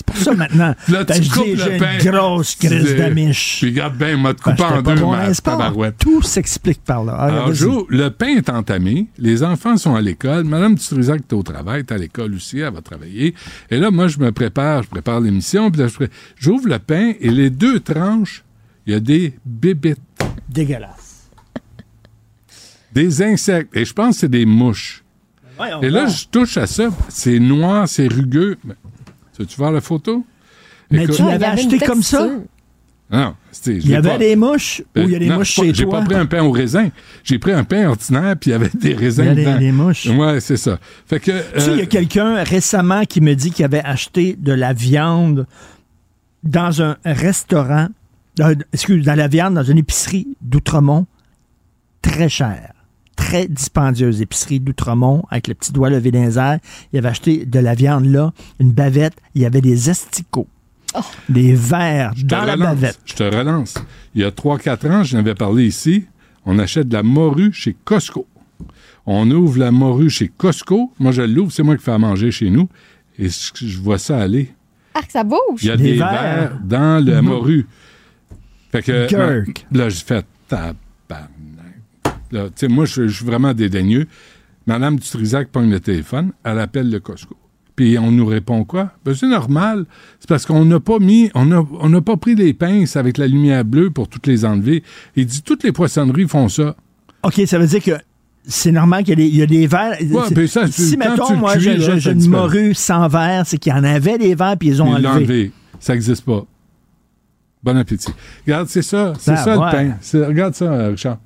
C'est 0.08 0.14
pour 0.14 0.24
ça 0.24 0.34
maintenant. 0.34 0.74
Là, 0.88 1.05
tu 1.05 1.30
coupes 1.30 1.45
le 1.47 1.78
pain. 1.78 1.99
une 1.99 2.12
grosse 2.12 2.55
crise 2.55 2.86
dis, 2.86 2.95
de 2.95 3.10
miche. 3.10 3.58
Puis 3.60 3.70
regarde 3.72 3.97
bien, 3.97 4.18
m'a 4.18 4.34
coupé 4.34 4.64
en 4.64 4.82
deux, 4.82 4.95
bon 4.95 5.12
ma. 5.12 5.91
Tout 5.91 6.22
s'explique 6.22 6.84
par 6.84 7.03
là. 7.03 7.14
Alors. 7.14 7.53
Joe, 7.53 7.86
le 7.89 8.10
pain 8.10 8.38
est 8.38 8.49
entamé, 8.49 9.08
les 9.18 9.43
enfants 9.43 9.78
sont 9.78 9.95
à 9.95 10.01
l'école, 10.01 10.43
Madame 10.45 10.76
Dutrisac 10.76 11.22
est 11.30 11.34
au 11.34 11.43
travail, 11.43 11.80
est 11.80 11.91
à 11.91 11.97
l'école 11.97 12.34
aussi, 12.36 12.60
elle 12.60 12.74
va 12.74 12.82
travailler. 12.82 13.36
Et 13.70 13.78
là, 13.78 13.91
moi, 13.91 14.08
je 14.08 14.20
me 14.20 14.32
prépare, 14.32 14.84
je 14.84 14.89
prépare 14.89 15.20
l'émission, 15.20 15.70
puis 15.72 15.82
là, 15.82 15.88
j'ouvre 16.38 16.68
le 16.68 16.80
pain 16.80 17.14
et 17.20 17.30
les 17.30 17.49
deux 17.49 17.80
tranches, 17.80 18.43
il 18.86 18.93
y 18.93 18.95
a 18.95 18.99
des 18.99 19.34
bébites, 19.45 19.99
Dégueulasse. 20.49 21.30
des 22.93 23.22
insectes, 23.22 23.76
et 23.76 23.86
je 23.86 23.93
pense 23.93 24.16
que 24.16 24.22
c'est 24.22 24.30
des 24.30 24.45
mouches. 24.45 25.03
Et 25.82 25.89
là, 25.89 26.05
je 26.05 26.26
touche 26.28 26.58
à 26.58 26.68
ça, 26.68 26.89
c'est 27.10 27.39
noir, 27.39 27.88
c'est 27.88 28.08
rugueux. 28.08 28.58
Tu 29.38 29.43
veux-tu 29.43 29.55
voir 29.57 29.71
la 29.71 29.81
photo? 29.81 30.25
Mais 30.89 31.03
Écoute- 31.03 31.15
tu 31.17 31.21
Ah, 31.21 31.31
l'avais 31.31 31.45
avait 31.45 31.59
acheté 31.61 31.77
comme 31.77 32.01
ça? 32.01 32.27
Non, 33.09 33.35
Il 33.67 33.88
y 33.88 33.95
avait 33.95 34.09
pas- 34.09 34.17
des 34.17 34.35
mouches 34.35 34.81
ou 34.95 34.99
il 35.01 35.11
y 35.11 35.15
a 35.15 35.19
des 35.19 35.27
Euh, 35.27 35.29
non, 35.29 35.38
mouches 35.38 35.51
chez 35.51 35.73
J'ai 35.73 35.83
toi? 35.85 35.99
pas 35.99 36.05
pris 36.05 36.15
un 36.15 36.25
pain 36.25 36.43
au 36.43 36.51
raisin. 36.51 36.89
J'ai 37.23 37.39
pris 37.39 37.53
un 37.53 37.63
pain 37.63 37.88
ordinaire, 37.88 38.35
puis 38.38 38.49
il 38.49 38.53
y 38.53 38.55
avait 38.55 38.69
des 38.73 38.89
Il 38.89 38.91
y 38.91 38.93
raisins 38.95 39.27
a 39.27 39.57
des, 39.59 39.71
mouches. 39.71 40.07
Ouais, 40.07 40.39
c'est 40.41 40.57
ça. 40.57 40.77
Fait 41.05 41.19
que. 41.21 41.31
Tu 41.53 41.61
sais, 41.61 41.71
il 41.71 41.77
y 41.77 41.79
euh, 41.79 41.83
a 41.83 41.85
quelqu'un 41.85 42.43
récemment 42.43 43.03
qui 43.05 43.21
me 43.21 43.33
dit 43.35 43.51
qu'il 43.51 43.63
avait 43.63 43.83
acheté 43.83 44.35
de 44.38 44.51
la 44.51 44.73
viande 44.73 45.45
dans 46.43 46.81
un 46.81 46.97
restaurant, 47.05 47.88
euh, 48.41 48.55
excuse, 48.73 49.05
dans 49.05 49.15
la 49.15 49.27
viande 49.29 49.53
dans 49.53 49.63
une 49.63 49.77
épicerie 49.77 50.27
d'Outremont, 50.41 51.05
très 52.01 52.27
chère, 52.29 52.73
très 53.18 53.47
dispendieuse 53.49 54.22
épicerie 54.22 54.61
d'Outremont, 54.61 55.24
avec 55.30 55.49
le 55.49 55.53
petit 55.53 55.74
doigt 55.74 55.89
levé 55.89 56.11
dans 56.11 56.24
les 56.24 56.39
airs. 56.39 56.59
Il 56.93 56.99
avait 56.99 57.09
acheté 57.09 57.45
de 57.45 57.59
la 57.59 57.76
viande 57.76 58.05
là, 58.05 58.32
une 58.61 58.72
bavette, 58.72 59.15
il 59.36 59.41
y 59.41 59.45
avait 59.45 59.59
des 59.59 59.89
asticots, 59.89 60.47
des 61.28 61.53
verres 61.53 62.13
Je 62.15 62.22
te 62.22 62.28
dans 62.28 62.45
la 62.45 62.53
relance, 62.53 62.68
bavette. 62.68 62.99
Je 63.03 63.15
te 63.15 63.24
relance. 63.24 63.74
Il 64.15 64.22
y 64.22 64.24
a 64.24 64.30
3-4 64.30 64.91
ans, 64.91 65.03
j'en 65.03 65.18
avais 65.18 65.36
parlé 65.36 65.65
ici, 65.65 66.05
on 66.45 66.57
achète 66.59 66.88
de 66.88 66.93
la 66.93 67.03
morue 67.03 67.51
chez 67.51 67.76
Costco. 67.84 68.26
On 69.05 69.30
ouvre 69.32 69.59
la 69.59 69.72
morue 69.72 70.09
chez 70.09 70.30
Costco. 70.30 70.93
Moi, 70.99 71.11
je 71.11 71.22
l'ouvre, 71.22 71.51
c'est 71.51 71.63
moi 71.63 71.76
qui 71.78 71.84
fais 71.84 71.91
à 71.91 71.97
manger 71.97 72.32
chez 72.32 72.49
nous. 72.49 72.70
Et 73.18 73.30
je 73.30 73.51
je 73.65 73.80
vois 73.80 73.97
ça 73.97 74.20
aller. 74.20 74.53
Ah, 74.93 75.01
que 75.01 75.11
ça 75.11 75.24
bouge. 75.24 75.61
Il 75.61 75.68
y 75.68 75.72
a 75.72 75.78
Des 75.78 75.93
verres 75.93 76.59
dans 76.63 77.03
la 77.03 77.22
morue. 77.22 77.68
Fait 78.72 78.82
que. 78.82 79.07
Là, 79.72 79.89
j'ai 79.89 80.03
fait. 80.03 80.26
Là, 82.32 82.47
moi, 82.69 82.86
je 82.86 83.07
je 83.07 83.15
suis 83.15 83.25
vraiment 83.25 83.53
dédaigneux. 83.53 84.07
Madame 84.65 84.97
Dutrisac 84.97 85.47
pogne 85.49 85.69
le 85.69 85.80
téléphone, 85.80 86.32
elle 86.43 86.59
appelle 86.59 86.89
le 86.91 86.99
Costco. 86.99 87.36
Puis 87.75 87.97
on 87.99 88.11
nous 88.11 88.25
répond 88.25 88.63
quoi? 88.65 88.91
Ben, 89.05 89.13
c'est 89.13 89.28
normal. 89.28 89.86
C'est 90.19 90.28
parce 90.28 90.45
qu'on 90.45 90.65
n'a 90.65 90.80
pas 90.80 90.97
mis, 90.99 91.30
on 91.36 91.45
n'a 91.45 91.63
on 91.80 92.01
pas 92.01 92.17
pris 92.17 92.36
les 92.36 92.53
pinces 92.53 92.95
avec 92.95 93.17
la 93.17 93.28
lumière 93.28 93.63
bleue 93.63 93.91
pour 93.91 94.09
toutes 94.09 94.25
les 94.28 94.43
enlever. 94.45 94.84
Il 95.15 95.25
dit 95.28 95.41
toutes 95.43 95.63
les 95.63 95.71
poissonneries 95.71 96.28
font 96.28 96.49
ça. 96.49 96.75
OK, 97.23 97.39
ça 97.45 97.59
veut 97.59 97.67
dire 97.67 97.84
que 97.84 97.91
c'est 98.45 98.71
normal 98.71 99.03
qu'il 99.03 99.11
y, 99.11 99.13
a 99.13 99.15
des- 99.25 99.28
il 99.32 99.36
y 99.38 99.41
a 99.41 99.45
des 99.45 99.67
verres. 99.67 99.97
Ouais, 100.01 100.32
ben 100.32 100.47
ça, 100.47 100.67
si, 100.67 100.97
mettons, 100.97 101.36
moi, 101.36 101.55
cuis, 101.55 101.82
ça 101.82 101.97
j'ai 101.99 102.11
une 102.11 102.28
morue 102.30 102.73
sans 102.73 103.07
verre, 103.07 103.43
c'est 103.45 103.57
qu'il 103.57 103.71
y 103.71 103.75
en 103.75 103.84
avait 103.84 104.17
des 104.17 104.36
verres, 104.36 104.57
puis 104.57 104.69
ils 104.69 104.82
ont 104.82 104.88
enlevé. 104.91 105.07
enlevé. 105.07 105.51
Ça 105.80 105.93
n'existe 105.93 106.25
pas. 106.25 106.45
Bon 107.63 107.78
appétit. 107.78 108.11
Regarde, 108.45 108.67
c'est 108.69 108.82
ça. 108.82 109.13
C'est 109.19 109.32
Ah, 109.32 109.38
ça 109.38 109.53
le 109.53 109.59
pain. 109.59 110.25
Regarde 110.28 110.55
ça, 110.55 110.88
Richard. 110.88 111.17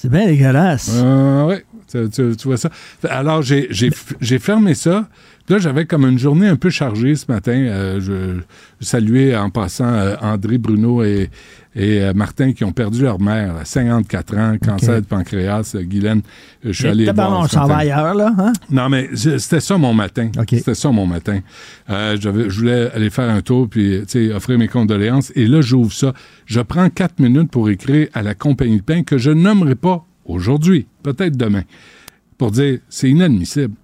C'est 0.00 0.08
bien 0.08 0.26
dégueulasse. 0.26 0.92
Euh, 0.94 1.44
oui, 1.48 1.56
tu, 1.90 2.08
tu- 2.08 2.36
tu 2.36 2.46
vois 2.46 2.56
ça. 2.56 2.70
Alors, 3.10 3.42
j'ai, 3.42 3.68
fermé 4.38 4.74
ça. 4.74 5.08
Là, 5.48 5.58
j'avais 5.58 5.86
comme 5.86 6.04
une 6.06 6.20
journée 6.20 6.46
un 6.46 6.54
peu 6.54 6.70
chargée 6.70 7.16
ce 7.16 7.24
matin. 7.28 7.50
Euh, 7.50 8.00
je, 8.00 8.38
je 8.80 8.86
saluais 8.86 9.34
en 9.34 9.50
passant 9.50 9.92
euh, 9.92 10.14
André 10.20 10.56
Bruno 10.58 11.02
et, 11.02 11.30
et 11.74 12.02
euh, 12.02 12.12
Martin 12.14 12.52
qui 12.52 12.64
ont 12.64 12.72
perdu 12.72 13.02
leur 13.02 13.20
mère 13.20 13.56
à 13.56 13.64
54 13.64 14.36
ans, 14.36 14.56
cancer 14.64 15.00
de 15.00 15.06
pancréas. 15.06 15.74
Euh, 15.74 15.82
Guylaine, 15.82 16.22
euh, 16.64 16.72
je 16.72 16.72
suis 16.72 16.84
Mais 16.84 16.90
allé 16.90 17.12
voir. 17.12 17.40
on 17.40 17.46
s'en 17.46 17.66
va 17.66 17.78
ailleurs, 17.78 18.14
là. 18.14 18.34
Hein? 18.38 18.52
Non, 18.70 18.88
mais 18.88 19.08
c'était 19.14 19.60
ça 19.60 19.76
mon 19.78 19.92
matin. 19.94 20.30
C'était 20.48 20.74
ça 20.74 20.90
mon 20.90 21.06
matin. 21.06 21.40
Euh, 21.90 22.16
je 22.18 22.28
voulais 22.30 22.90
aller 22.92 23.10
faire 23.10 23.30
un 23.30 23.42
tour 23.42 23.68
puis 23.68 24.02
offrir 24.34 24.58
mes 24.58 24.68
condoléances. 24.68 25.32
Et 25.34 25.46
là, 25.46 25.60
j'ouvre 25.60 25.92
ça. 25.92 26.14
Je 26.46 26.60
prends 26.60 26.88
quatre 26.90 27.20
minutes 27.20 27.50
pour 27.50 27.68
écrire 27.68 28.08
à 28.14 28.22
la 28.22 28.34
compagnie 28.34 28.78
de 28.78 28.82
pain 28.82 29.02
que 29.02 29.18
je 29.18 29.30
nommerai 29.30 29.74
pas 29.74 30.04
aujourd'hui, 30.24 30.86
peut-être 31.02 31.36
demain, 31.36 31.62
pour 32.36 32.50
dire 32.50 32.78
c'est 32.88 33.10
inadmissible. 33.10 33.74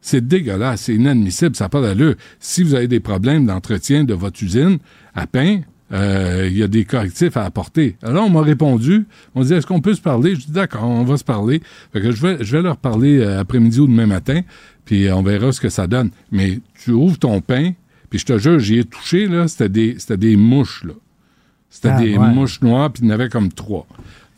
C'est 0.00 0.26
dégueulasse, 0.26 0.82
c'est 0.82 0.94
inadmissible, 0.94 1.56
ça 1.56 1.64
n'a 1.64 1.68
pas 1.68 1.80
d'allure. 1.82 2.14
Si 2.38 2.62
vous 2.62 2.74
avez 2.74 2.88
des 2.88 3.00
problèmes 3.00 3.46
d'entretien 3.46 4.04
de 4.04 4.14
votre 4.14 4.42
usine 4.42 4.78
à 5.14 5.26
pain, 5.26 5.60
euh, 5.92 6.46
il 6.50 6.56
y 6.56 6.62
a 6.62 6.68
des 6.68 6.84
correctifs 6.84 7.36
à 7.36 7.44
apporter. 7.44 7.96
Alors, 8.02 8.26
on 8.26 8.30
m'a 8.30 8.42
répondu, 8.42 9.06
on 9.34 9.42
dit, 9.42 9.54
est-ce 9.54 9.66
qu'on 9.66 9.80
peut 9.80 9.94
se 9.94 10.00
parler? 10.00 10.34
Je 10.34 10.46
dis, 10.46 10.52
d'accord, 10.52 10.84
on 10.84 11.04
va 11.04 11.16
se 11.16 11.24
parler. 11.24 11.62
Fait 11.92 12.00
que 12.00 12.10
je 12.12 12.20
vais, 12.26 12.36
je 12.44 12.56
vais 12.56 12.62
leur 12.62 12.76
parler 12.76 13.18
euh, 13.18 13.40
après-midi 13.40 13.80
ou 13.80 13.86
demain 13.86 14.06
matin, 14.06 14.40
puis 14.84 15.10
on 15.10 15.22
verra 15.22 15.50
ce 15.52 15.60
que 15.60 15.68
ça 15.70 15.86
donne. 15.86 16.10
Mais 16.30 16.60
tu 16.84 16.90
ouvres 16.92 17.18
ton 17.18 17.40
pain, 17.40 17.72
puis 18.10 18.18
je 18.18 18.26
te 18.26 18.38
jure, 18.38 18.58
j'y 18.58 18.78
ai 18.78 18.84
touché, 18.84 19.26
là, 19.26 19.48
c'était 19.48 19.68
des, 19.70 19.96
c'était 19.98 20.16
des 20.18 20.36
mouches, 20.36 20.84
là. 20.84 20.92
C'était 21.70 21.88
Ah, 21.90 22.00
des 22.00 22.16
ouais. 22.16 22.32
mouches 22.34 22.60
noires, 22.62 22.90
puis 22.90 23.02
il 23.02 23.08
y 23.08 23.10
en 23.10 23.14
avait 23.14 23.28
comme 23.28 23.50
trois. 23.52 23.86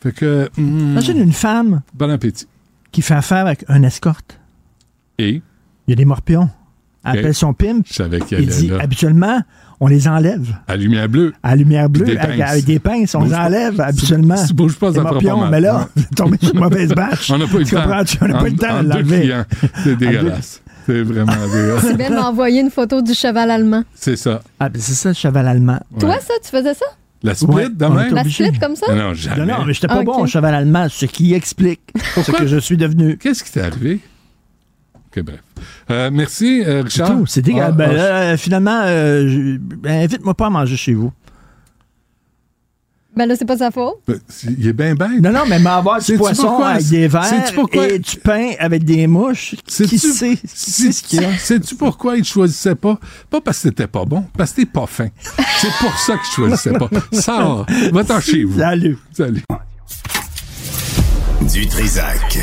Fait 0.01 0.11
que, 0.13 0.49
hum, 0.57 0.91
Imagine 0.91 1.17
une 1.21 1.31
femme 1.31 1.81
bon 1.93 2.09
appétit. 2.11 2.47
qui 2.91 3.01
fait 3.01 3.13
affaire 3.13 3.45
avec 3.45 3.63
un 3.69 3.83
escorte. 3.83 4.37
Et, 5.17 5.41
Il 5.87 5.91
y 5.91 5.93
a 5.93 5.95
des 5.95 6.05
morpions. 6.05 6.49
Elle 7.03 7.11
Ok. 7.13 7.17
appelle 7.19 7.33
son 7.35 7.53
pimp. 7.53 7.85
je 7.87 7.93
savais 7.93 8.19
dit, 8.19 8.67
là. 8.67 8.79
habituellement, 8.81 9.41
on 9.81 9.87
les 9.87 10.07
enlève. 10.07 10.47
À 10.67 10.77
lumière 10.77 11.09
bleue. 11.09 11.33
À 11.43 11.55
lumière 11.55 11.89
bleue, 11.89 12.05
Des 12.05 12.17
avec, 12.17 12.63
des 12.65 12.79
pinces, 12.79 13.13
on 13.15 13.19
Bouge 13.19 13.29
les 13.29 13.35
pas. 13.35 13.45
enlève 13.47 13.81
habituellement. 13.81 14.37
Si 14.37 14.47
tu 14.49 14.53
bouges 14.53 14.75
pas, 14.77 14.93
ça 14.93 15.01
pas 15.01 15.11
morpions, 15.11 15.37
mal. 15.39 15.49
mais 15.51 15.59
là, 15.59 15.89
tombé 16.15 16.37
sur 16.41 16.53
une 16.53 16.59
mauvaise 16.61 16.89
batch. 16.93 17.29
On 17.31 17.37
n'a 17.39 17.47
pas 17.47 17.55
eu 17.55 17.59
le 17.59 17.65
Tu 17.65 17.75
temps. 17.75 17.81
On 18.21 18.27
n'a 18.27 18.37
pas 18.39 18.47
eu 18.47 18.51
le 18.51 18.57
temps 18.57 18.67
En- 18.79 18.83
de 18.83 18.91
en 18.91 18.93
l'enlever. 18.95 19.35
C'est 19.83 19.95
dégueulasse. 19.97 20.61
C'est 20.85 21.01
vraiment 21.01 21.33
dégueulasse. 21.51 21.87
Sybelle 21.87 22.13
m'a 22.13 22.29
envoyé 22.29 22.61
une 22.61 22.69
photo 22.71 23.01
du 23.01 23.13
cheval 23.13 23.49
allemand. 23.51 23.83
C'est 23.95 24.15
ça. 24.15 24.41
Ah, 24.59 24.69
ben 24.69 24.79
c'est 24.81 24.93
ça, 24.93 25.09
le 25.09 25.15
cheval 25.15 25.47
allemand. 25.47 25.79
Toi, 25.99 26.15
ça, 26.21 26.33
tu 26.43 26.49
faisais 26.49 26.73
ça? 26.75 26.85
La 27.23 27.35
split, 27.35 27.47
Ouais, 27.53 27.69
de 27.69 27.85
est 27.85 28.09
La 28.11 28.23
split 28.23 28.51
comme 28.59 28.75
ça? 28.75 28.87
Non, 28.89 28.95
non, 29.09 29.13
jamais. 29.13 29.45
Non, 29.45 29.59
non, 29.59 29.65
mais 29.65 29.73
j'étais 29.73 29.87
pas 29.87 29.97
Ah, 29.99 30.03
bon 30.03 30.13
ok. 30.13 30.23
au 30.23 30.25
cheval 30.27 30.55
allemand, 30.55 30.87
ce 30.89 31.05
qui 31.05 31.33
explique 31.35 31.81
ce 32.15 32.31
que 32.31 32.47
je 32.47 32.57
suis 32.57 32.77
devenu. 32.77 33.17
Qu'est-ce 33.17 33.43
qui 33.43 33.51
t'est 33.51 33.61
arrivé? 33.61 33.99
OK, 35.15 35.23
bref. 35.23 35.39
Euh, 35.89 36.09
merci, 36.11 36.63
euh, 36.65 36.83
Richard. 36.83 37.09
tout, 37.11 37.25
c'est 37.25 37.41
dégueulasse. 37.41 37.71
Ah, 37.71 37.77
Ben, 37.77 37.97
ah, 38.33 38.37
finalement, 38.37 38.81
euh, 38.85 39.27
je- 39.27 39.57
ben, 39.57 40.03
invite-moi 40.03 40.33
pas 40.33 40.47
à 40.47 40.49
manger 40.49 40.77
chez 40.77 40.93
vous. 40.93 41.11
Ben 43.13 43.25
là, 43.25 43.35
c'est 43.35 43.43
pas 43.43 43.57
sa 43.57 43.71
faute. 43.71 43.95
ben, 44.07 44.17
il 44.57 44.65
est 44.69 44.71
bien 44.71 44.95
bête. 44.95 45.19
Non, 45.21 45.33
non, 45.33 45.41
mais 45.45 45.59
m'avoir 45.59 45.99
du 46.01 46.15
poisson 46.15 46.43
pourquoi? 46.43 46.69
avec 46.69 46.87
des 46.87 47.09
verres 47.09 47.53
et 47.73 47.99
du 47.99 48.15
pain 48.23 48.51
avec 48.57 48.85
des 48.85 49.05
mouches? 49.05 49.55
Sais-tu- 49.67 49.89
Qui 49.89 49.99
sait? 49.99 50.37
Qui 50.37 50.47
sait 50.71 50.91
ce 50.93 51.03
qu'il 51.03 51.21
y 51.21 51.25
a? 51.25 51.37
Sais-tu 51.37 51.75
pourquoi 51.75 52.15
il 52.15 52.19
ne 52.21 52.25
choisissait 52.25 52.75
pas? 52.75 52.97
Pas 53.29 53.41
parce 53.41 53.57
que 53.57 53.63
c'était 53.63 53.87
pas 53.87 54.05
bon, 54.05 54.23
parce 54.37 54.51
que 54.51 54.61
t'es 54.61 54.65
pas 54.65 54.85
fin. 54.87 55.09
C'est 55.59 55.73
pour 55.81 55.93
ça 55.99 56.13
qu'il 56.19 56.31
choisissait 56.33 56.71
pas. 56.71 56.89
Sors, 57.11 57.65
va-t'en 57.91 58.21
chez 58.21 58.45
vous. 58.45 58.57
Salut. 58.57 58.97
Salut. 59.11 59.43
Du 61.51 61.67
Trisac. 61.67 62.39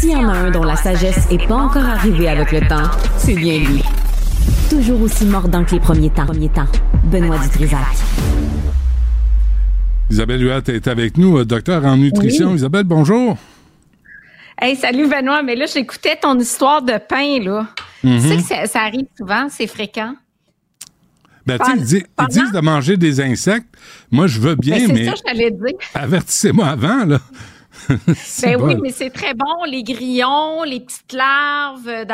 S'il 0.00 0.10
y 0.10 0.14
en 0.16 0.28
a 0.28 0.32
un 0.32 0.50
dont 0.50 0.62
la 0.62 0.76
sagesse 0.76 1.26
est 1.30 1.46
pas 1.48 1.56
encore 1.56 1.84
arrivée 1.84 2.28
avec 2.28 2.52
le 2.52 2.60
temps, 2.68 2.88
c'est 3.16 3.34
bien 3.34 3.58
lui. 3.58 3.82
Toujours 4.70 5.00
aussi 5.02 5.24
mordant 5.26 5.64
que 5.64 5.72
les 5.72 5.80
premiers 5.80 6.10
temps. 6.10 6.26
Premiers 6.26 6.48
temps. 6.50 6.66
Benoît 7.04 7.38
Dutrisac. 7.38 7.80
Isabelle 10.10 10.42
Huat 10.42 10.68
est 10.68 10.86
avec 10.88 11.16
nous, 11.18 11.38
euh, 11.38 11.44
docteur 11.44 11.84
en 11.84 11.96
nutrition. 11.96 12.54
Isabelle, 12.54 12.84
bonjour. 12.84 13.36
Hey, 14.60 14.76
salut 14.76 15.08
Benoît, 15.08 15.42
mais 15.42 15.54
là, 15.56 15.66
j'écoutais 15.72 16.16
ton 16.16 16.38
histoire 16.38 16.82
de 16.82 16.94
pain, 16.98 17.40
là. 17.42 17.66
Tu 18.00 18.06
Mhm. 18.08 18.20
sais 18.20 18.36
que 18.36 18.42
ça, 18.42 18.66
ça 18.66 18.80
arrive 18.82 19.06
souvent, 19.16 19.46
c'est 19.50 19.66
fréquent. 19.66 20.14
Ben, 21.46 21.58
tu 21.58 21.64
sais, 21.86 21.98
ils, 22.18 22.24
ils 22.24 22.26
disent 22.28 22.52
de 22.52 22.60
manger 22.60 22.96
des 22.96 23.20
insectes. 23.20 23.66
Moi, 24.10 24.26
je 24.26 24.38
veux 24.40 24.54
bien, 24.54 24.76
Ben, 24.78 24.86
c'est 24.86 24.92
mais 24.92 25.04
ça, 25.06 25.14
j'allais 25.26 25.50
dire. 25.50 25.74
avertissez-moi 25.94 26.66
avant, 26.66 27.04
là. 27.04 27.18
Ben 28.42 28.56
oui, 28.60 28.76
mais 28.82 28.90
c'est 28.90 29.10
très 29.10 29.34
bon. 29.34 29.64
Les 29.66 29.82
grillons, 29.82 30.62
les 30.64 30.80
petites 30.80 31.12
larves, 31.12 31.88
euh, 31.88 32.04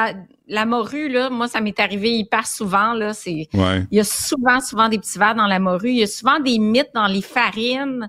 la 0.46 0.66
morue, 0.66 1.08
là, 1.08 1.30
moi, 1.30 1.48
ça 1.48 1.60
m'est 1.60 1.78
arrivé 1.80 2.10
hyper 2.18 2.46
souvent, 2.46 2.92
là. 2.92 3.14
C'est, 3.14 3.48
Ouais. 3.54 3.86
il 3.90 3.96
y 3.96 4.00
a 4.00 4.04
souvent, 4.04 4.60
souvent 4.60 4.88
des 4.88 4.98
petits 4.98 5.18
vers 5.18 5.34
dans 5.34 5.46
la 5.46 5.58
morue. 5.58 5.90
Il 5.90 5.98
y 5.98 6.02
a 6.02 6.06
souvent 6.06 6.38
des 6.40 6.58
mythes 6.58 6.90
dans 6.94 7.06
les 7.06 7.22
farines. 7.22 8.08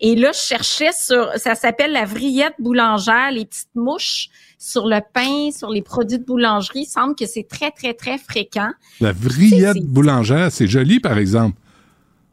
Et 0.00 0.16
là, 0.16 0.32
je 0.32 0.38
cherchais 0.40 0.90
sur, 0.92 1.30
ça 1.36 1.54
s'appelle 1.54 1.92
la 1.92 2.04
vrillette 2.04 2.54
boulangère, 2.58 3.30
les 3.30 3.44
petites 3.46 3.74
mouches 3.74 4.28
sur 4.58 4.86
le 4.86 5.00
pain, 5.14 5.50
sur 5.56 5.70
les 5.70 5.82
produits 5.82 6.18
de 6.18 6.24
boulangerie. 6.24 6.80
Il 6.80 6.86
semble 6.86 7.14
que 7.14 7.26
c'est 7.26 7.46
très, 7.48 7.70
très, 7.70 7.94
très 7.94 8.18
fréquent. 8.18 8.70
La 9.00 9.12
vrillette 9.12 9.84
boulangère, 9.84 10.50
c'est 10.50 10.66
joli, 10.66 10.98
par 11.00 11.18
exemple. 11.18 11.56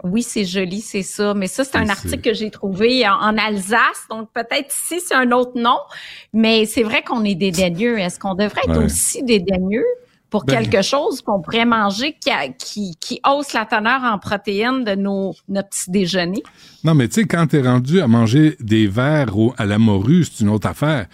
Oui, 0.04 0.22
c'est 0.22 0.43
joli, 0.45 0.82
c'est 0.82 1.01
ça. 1.01 1.34
Mais 1.34 1.47
ça, 1.47 1.64
c'est 1.64 1.78
un 1.78 1.88
article 1.88 2.20
que 2.22 2.34
j'ai 2.34 2.51
trouvé 2.51 3.08
en, 3.08 3.14
en 3.14 3.38
Alsace. 3.38 4.06
Donc, 4.10 4.30
peut-être 4.34 4.74
ici, 4.76 4.99
c'est 4.99 5.16
un 5.16 5.32
autre 5.32 5.54
nom. 5.56 5.78
Mais 6.34 6.66
c'est 6.66 6.84
vrai 6.84 7.04
qu'on 7.04 7.24
est 7.24 7.36
dédaigneux. 7.36 7.97
Est-ce 7.99 8.20
qu'on 8.20 8.36
devrait 8.36 8.62
être 8.68 8.78
Ouais. 8.80 8.86
aussi 8.86 9.24
dédaigneux 9.24 9.86
pour 10.34 10.45
Ben- 10.45 10.63
quelque 10.67 10.81
chose 10.81 11.21
qu'on 11.21 11.41
pourrait 11.43 11.63
manger 11.63 12.17
qui, 12.19 12.31
a- 12.31 12.47
qui, 12.47 12.95
qui 12.99 13.21
hausse 13.23 13.53
la 13.53 13.65
teneur 13.65 14.01
en 14.03 14.17
protéines 14.17 14.84
de 14.84 14.95
nos, 14.95 15.36
notre 15.47 15.69
petit 15.69 15.91
déjeuner? 15.91 16.41
Non, 16.84 16.95
mais 16.95 17.07
tu 17.07 17.21
sais, 17.21 17.27
quand 17.27 17.45
t'es 17.45 17.61
rendu 17.61 18.01
à 18.01 18.07
manger 18.07 18.57
des 18.59 18.88
verres 18.88 19.38
au- 19.38 19.53
à 19.59 19.65
la 19.67 19.77
morue, 19.77 20.23
c'est 20.25 20.43
une 20.43 20.49
autre 20.49 20.67
affaire. 20.67 21.05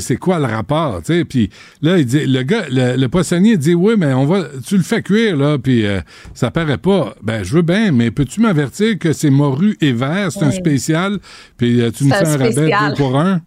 C'est 0.00 0.16
quoi 0.16 0.38
le 0.38 0.46
rapport, 0.46 1.00
tu 1.02 1.12
sais? 1.12 1.24
Puis 1.26 1.50
là, 1.82 1.98
il 1.98 2.06
dit, 2.06 2.24
le 2.24 2.42
gars, 2.44 2.64
le, 2.70 2.96
le 2.96 3.08
poissonnier 3.10 3.58
dit, 3.58 3.74
oui, 3.74 3.92
mais 3.98 4.14
on 4.14 4.24
va, 4.24 4.44
tu 4.66 4.78
le 4.78 4.82
fais 4.82 5.02
cuire, 5.02 5.36
là, 5.36 5.58
puis 5.58 5.84
euh, 5.84 6.00
ça 6.32 6.50
paraît 6.50 6.78
pas. 6.78 7.14
Ben, 7.22 7.42
je 7.44 7.54
veux 7.56 7.62
bien, 7.62 7.92
mais 7.92 8.10
peux-tu 8.10 8.40
m'avertir 8.40 8.98
que 8.98 9.12
c'est 9.12 9.28
morue 9.28 9.76
et 9.82 9.92
verre, 9.92 10.32
c'est 10.32 10.44
un 10.44 10.50
spécial, 10.50 11.18
puis 11.58 11.82
euh, 11.82 11.90
tu 11.90 12.04
nous 12.04 12.10
C'est 12.14 12.24
fais 12.24 12.26
un 12.26 12.34
un 12.34 12.38
rabais 12.38 12.88
deux 12.88 12.94
pour 12.96 13.18
un? 13.20 13.42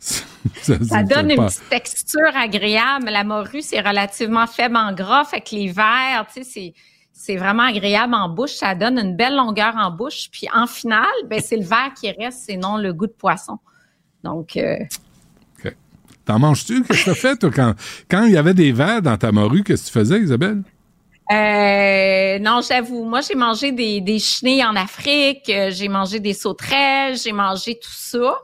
ça, 0.62 0.74
Ça 0.82 1.02
donne 1.02 1.30
une 1.30 1.36
petite 1.36 1.68
texture 1.68 2.34
agréable. 2.34 3.10
La 3.10 3.24
morue, 3.24 3.62
c'est 3.62 3.80
relativement 3.80 4.46
faible 4.46 4.76
en 4.76 4.92
gras. 4.92 5.24
Fait 5.24 5.40
que 5.40 5.54
les 5.54 5.68
verres, 5.68 6.26
tu 6.32 6.44
sais, 6.44 6.74
c'est, 7.12 7.36
vraiment 7.36 7.64
agréable 7.64 8.14
en 8.14 8.28
bouche. 8.28 8.52
Ça 8.52 8.74
donne 8.74 8.98
une 8.98 9.16
belle 9.16 9.36
longueur 9.36 9.74
en 9.76 9.90
bouche. 9.90 10.28
Puis 10.30 10.46
en 10.54 10.66
finale, 10.66 11.06
ben, 11.26 11.40
c'est 11.40 11.56
le 11.56 11.64
verre 11.64 11.92
qui 11.98 12.10
reste, 12.10 12.44
c'est 12.46 12.56
non 12.56 12.76
le 12.76 12.92
goût 12.92 13.06
de 13.06 13.12
poisson. 13.12 13.58
Donc, 14.22 14.56
euh. 14.56 14.76
T'en 16.28 16.38
manges-tu? 16.38 16.82
Qu'est-ce 16.82 17.06
que 17.06 17.10
t'as 17.10 17.14
fait, 17.14 17.36
toi, 17.36 17.50
quand, 17.50 17.74
quand 18.10 18.24
il 18.24 18.32
y 18.32 18.36
avait 18.36 18.52
des 18.52 18.70
verres 18.70 19.00
dans 19.00 19.16
ta 19.16 19.32
morue, 19.32 19.64
qu'est-ce 19.64 19.84
que 19.84 19.86
tu 19.86 19.92
faisais, 19.94 20.20
Isabelle? 20.20 20.62
Euh, 21.32 22.38
non, 22.38 22.60
j'avoue. 22.60 23.04
Moi, 23.04 23.22
j'ai 23.22 23.34
mangé 23.34 23.72
des, 23.72 24.02
des 24.02 24.18
chenilles 24.18 24.62
en 24.62 24.76
Afrique, 24.76 25.48
euh, 25.48 25.70
j'ai 25.70 25.88
mangé 25.88 26.20
des 26.20 26.34
sauterelles, 26.34 27.16
j'ai 27.16 27.32
mangé 27.32 27.78
tout 27.82 27.90
ça. 27.90 28.36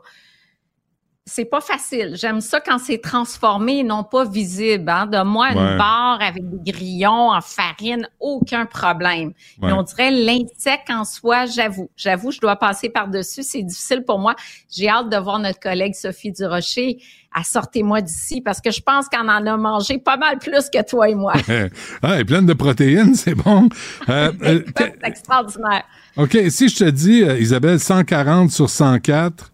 C'est 1.27 1.45
pas 1.45 1.59
facile. 1.59 2.11
J'aime 2.13 2.39
ça 2.39 2.59
quand 2.59 2.77
c'est 2.77 2.99
transformé 2.99 3.79
et 3.79 3.83
non 3.83 4.03
pas 4.03 4.25
visible. 4.25 4.87
Hein. 4.87 5.07
De 5.07 5.23
moi, 5.23 5.47
Ouais. 5.47 5.53
une 5.71 5.77
barre 5.77 6.19
avec 6.21 6.47
des 6.47 6.71
grillons 6.71 7.31
en 7.31 7.41
farine, 7.41 8.07
aucun 8.19 8.67
problème. 8.67 9.31
On 9.59 9.81
dirait 9.81 10.11
l'insecte 10.11 10.91
en 10.91 11.03
soi, 11.03 11.47
j'avoue. 11.47 11.89
J'avoue, 11.97 12.29
je 12.29 12.39
dois 12.39 12.55
passer 12.57 12.89
par-dessus. 12.89 13.41
C'est 13.41 13.63
difficile 13.63 14.03
pour 14.05 14.19
moi. 14.19 14.35
J'ai 14.71 14.87
hâte 14.87 15.09
de 15.09 15.17
voir 15.17 15.39
notre 15.39 15.59
collègue 15.59 15.95
Sophie 15.95 16.31
Durocher 16.31 16.97
à 17.33 17.43
sortez-moi 17.43 18.01
d'ici 18.01 18.41
parce 18.41 18.61
que 18.61 18.69
je 18.69 18.81
pense 18.81 19.09
qu'on 19.09 19.27
en 19.27 19.45
a 19.47 19.57
mangé 19.57 19.97
pas 19.97 20.17
mal 20.17 20.37
plus 20.37 20.69
que 20.69 20.87
toi 20.87 21.09
et 21.09 21.15
moi. 21.15 21.33
ah, 22.03 22.13
elle 22.13 22.19
est 22.19 22.25
pleine 22.25 22.45
de 22.45 22.53
protéines, 22.53 23.15
c'est 23.15 23.33
bon. 23.35 23.67
Euh, 24.09 24.31
euh, 24.43 24.61
C'est 24.77 24.99
extraordinaire. 25.03 25.83
OK, 26.17 26.37
si 26.49 26.69
je 26.69 26.77
te 26.85 26.89
dis, 26.89 27.23
euh, 27.23 27.39
Isabelle, 27.39 27.79
140 27.79 28.51
sur 28.51 28.69
104, 28.69 29.51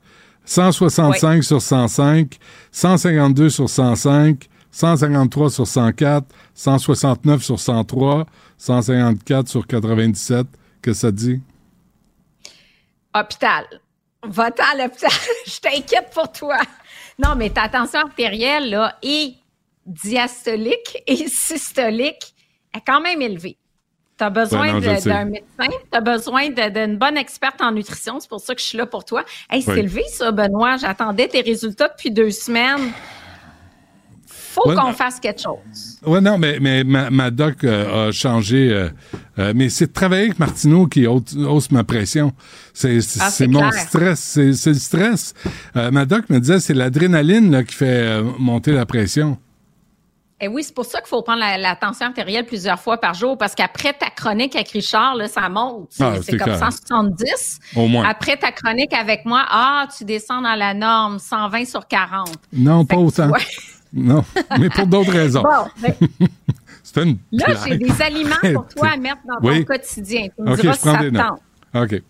165 0.51 1.45
sur 1.45 1.61
105, 1.61 2.37
152 2.73 3.49
sur 3.49 3.69
105, 3.69 4.49
153 4.69 5.49
sur 5.49 5.65
104, 5.65 6.27
169 6.53 7.41
sur 7.41 7.57
103, 7.57 8.25
154 8.57 9.47
sur 9.47 9.65
97, 9.65 10.45
que 10.81 10.91
ça 10.91 11.09
dit? 11.09 11.41
Hôpital. 13.15 13.63
Va-t'en 14.27 14.63
à 14.73 14.83
l'hôpital. 14.83 15.09
Je 15.47 15.59
t'inquiète 15.61 16.11
pour 16.13 16.29
toi. 16.29 16.57
Non, 17.17 17.35
mais 17.37 17.49
ta 17.49 17.69
tension 17.69 18.01
artérielle, 18.01 18.71
là, 18.71 18.97
est 19.01 19.35
diastolique 19.85 21.01
et 21.07 21.29
systolique 21.29 22.35
est 22.75 22.81
quand 22.85 22.99
même 22.99 23.21
élevée. 23.21 23.57
Tu 24.21 24.25
as 24.25 24.29
besoin 24.29 24.75
Ouais, 24.79 24.81
d'un 25.01 25.25
médecin, 25.25 25.67
tu 25.91 25.97
as 25.97 25.99
besoin 26.01 26.49
d'une 26.51 26.95
bonne 26.99 27.17
experte 27.17 27.59
en 27.59 27.71
nutrition. 27.71 28.19
C'est 28.19 28.29
pour 28.29 28.39
ça 28.39 28.53
que 28.53 28.61
je 28.61 28.67
suis 28.67 28.77
là 28.77 28.85
pour 28.85 29.03
toi. 29.03 29.23
Hey, 29.49 29.63
c'est 29.63 29.79
élevé, 29.79 30.03
ça, 30.13 30.31
Benoît. 30.31 30.77
J'attendais 30.77 31.27
tes 31.27 31.41
résultats 31.41 31.87
depuis 31.87 32.11
deux 32.11 32.29
semaines. 32.29 32.91
Faut 34.27 34.69
Ouais, 34.69 34.75
qu'on 34.75 34.93
fasse 34.93 35.19
quelque 35.19 35.41
chose. 35.41 35.97
Ouais, 36.05 36.21
non, 36.21 36.37
mais, 36.37 36.59
mais 36.61 36.83
ma, 36.83 37.09
ma 37.09 37.31
doc 37.31 37.63
euh, 37.63 38.09
a 38.09 38.11
changé. 38.11 38.69
euh, 38.71 38.89
euh, 39.39 39.53
mais 39.55 39.69
c'est 39.69 39.87
de 39.87 39.93
travailler 39.93 40.25
avec 40.25 40.37
Martineau 40.39 40.85
qui 40.85 41.07
hausse, 41.07 41.35
hausse 41.35 41.71
ma 41.71 41.83
pression. 41.83 42.31
C'est 42.73 42.99
Ah, 43.21 43.29
mon 43.47 43.71
stress. 43.71 44.19
C'est 44.53 44.67
le 44.69 44.73
stress. 44.75 45.33
Ma 45.73 46.05
doc 46.05 46.29
me 46.29 46.39
disait 46.39 46.59
c'est 46.59 46.75
l'adrénaline 46.75 47.65
qui 47.65 47.73
fait 47.73 48.21
monter 48.37 48.73
la 48.73 48.85
pression. 48.85 49.39
Et 50.43 50.47
oui, 50.47 50.63
c'est 50.63 50.73
pour 50.73 50.85
ça 50.85 50.99
qu'il 50.99 51.07
faut 51.07 51.21
prendre 51.21 51.39
la, 51.39 51.57
la 51.59 51.75
tension 51.75 52.07
artérielle 52.07 52.45
plusieurs 52.47 52.79
fois 52.79 52.97
par 52.97 53.13
jour, 53.13 53.37
parce 53.37 53.53
qu'après 53.53 53.93
ta 53.93 54.09
chronique 54.09 54.55
avec 54.55 54.69
Richard, 54.69 55.13
là, 55.15 55.27
ça 55.27 55.47
monte. 55.49 55.87
C'est 55.91 56.03
Ah, 56.03 56.13
c'est 56.15 56.31
c'est 56.31 56.37
comme 56.37 56.45
clair. 56.47 56.57
170. 56.57 57.59
Au 57.75 57.87
moins. 57.87 58.05
Après 58.09 58.35
ta 58.37 58.51
chronique 58.51 58.91
avec 58.93 59.23
moi, 59.25 59.45
ah, 59.47 59.85
tu 59.95 60.03
descends 60.03 60.41
dans 60.41 60.55
la 60.55 60.73
norme, 60.73 61.19
120 61.19 61.65
sur 61.65 61.87
40. 61.87 62.27
Non, 62.53 62.83
pas 62.85 62.97
autant. 62.97 63.27
vois. 63.27 63.37
Non, 63.93 64.23
mais 64.57 64.69
pour 64.69 64.87
d'autres 64.87 65.11
raisons. 65.11 65.41
Bon, 65.43 65.67
ben, 65.81 65.93
C'était 66.83 67.03
une 67.03 67.17
là, 67.33 67.47
j'ai 67.67 67.77
des 67.77 68.01
aliments 68.01 68.35
pour 68.53 68.65
toi 68.67 68.87
à 68.93 68.97
mettre 68.97 69.17
dans 69.27 69.45
Oui. 69.45 69.59
ton 69.65 69.73
quotidien. 69.73 70.27
Tu 70.33 70.41
me 70.41 70.55
diras 70.55 70.71
je 70.71 70.77
si 70.77 70.81
prends 70.85 70.93
ça 70.95 71.01
des 71.01 71.11
te 71.11 71.17
notes. 71.17 71.39
OK. 71.75 72.01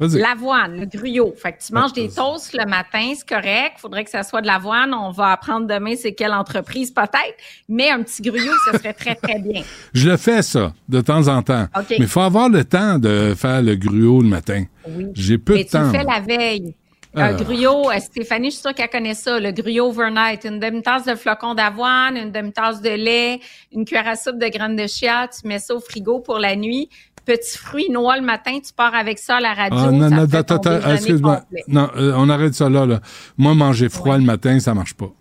L'avoine, 0.00 0.80
le 0.80 0.86
gruyot. 0.86 1.34
Fait 1.36 1.52
que 1.52 1.62
tu 1.64 1.72
manges 1.72 1.92
des 1.92 2.08
toasts 2.08 2.54
le 2.54 2.66
matin, 2.66 3.12
c'est 3.14 3.28
correct. 3.28 3.78
Faudrait 3.78 4.04
que 4.04 4.10
ça 4.10 4.22
soit 4.22 4.40
de 4.40 4.46
l'avoine. 4.46 4.94
On 4.94 5.10
va 5.10 5.32
apprendre 5.32 5.66
demain 5.66 5.94
c'est 5.96 6.12
quelle 6.12 6.32
entreprise 6.32 6.90
peut-être. 6.90 7.36
Mais 7.68 7.90
un 7.90 8.02
petit 8.02 8.22
gruyot, 8.22 8.52
ce 8.70 8.78
serait 8.78 8.92
très, 8.92 9.14
très 9.22 9.38
bien. 9.38 9.62
Je 9.92 10.08
le 10.08 10.16
fais, 10.16 10.42
ça, 10.42 10.72
de 10.88 11.00
temps 11.00 11.28
en 11.28 11.42
temps. 11.42 11.66
Mais 11.90 11.96
il 11.98 12.06
faut 12.06 12.20
avoir 12.20 12.48
le 12.48 12.64
temps 12.64 12.98
de 12.98 13.34
faire 13.36 13.62
le 13.62 13.74
gruau 13.74 14.22
le 14.22 14.28
matin. 14.28 14.64
Oui. 14.88 15.06
J'ai 15.14 15.38
peu 15.38 15.54
de 15.54 15.58
tu 15.58 15.64
le 15.64 15.70
temps. 15.70 15.90
fais 15.90 16.04
la 16.04 16.20
veille. 16.20 16.74
Un 17.14 17.34
gruyot, 17.34 17.90
euh, 17.90 17.98
Stéphanie, 17.98 18.50
je 18.50 18.56
suis 18.56 18.62
sûre 18.62 18.74
qu'elle 18.74 18.90
connaît 18.90 19.14
ça, 19.14 19.40
le 19.40 19.50
gruyot 19.50 19.86
overnight. 19.86 20.44
Une 20.44 20.60
demi-tasse 20.60 21.04
de 21.04 21.14
flocons 21.14 21.54
d'avoine, 21.54 22.16
une 22.16 22.30
demi-tasse 22.30 22.80
de 22.80 22.90
lait, 22.90 23.40
une 23.72 23.84
cuillère 23.84 24.08
à 24.08 24.14
soupe 24.14 24.38
de 24.38 24.46
graines 24.48 24.76
de 24.76 24.86
chia, 24.86 25.28
tu 25.28 25.48
mets 25.48 25.58
ça 25.58 25.74
au 25.74 25.80
frigo 25.80 26.20
pour 26.20 26.38
la 26.38 26.54
nuit. 26.54 26.90
Petit 27.28 27.58
fruit, 27.58 27.90
noix 27.90 28.16
le 28.16 28.24
matin, 28.24 28.58
tu 28.58 28.72
pars 28.72 28.94
avec 28.94 29.18
ça 29.18 29.36
à 29.36 29.40
la 29.40 29.52
radio. 29.52 29.78
Ah, 29.78 29.90
non, 29.90 30.08
ça 30.08 30.16
non, 30.16 30.26
fait 30.28 30.36
attends, 30.38 30.56
attends, 30.56 30.90
excuse-moi. 30.92 31.42
Non, 31.68 31.90
euh, 31.94 32.14
on 32.16 32.26
arrête 32.30 32.54
ça 32.54 32.70
là, 32.70 32.86
là. 32.86 33.00
Moi, 33.36 33.54
manger 33.54 33.90
froid 33.90 34.16
le 34.16 34.24
matin, 34.24 34.58
ça 34.60 34.72
marche 34.72 34.94
pas. 34.94 35.12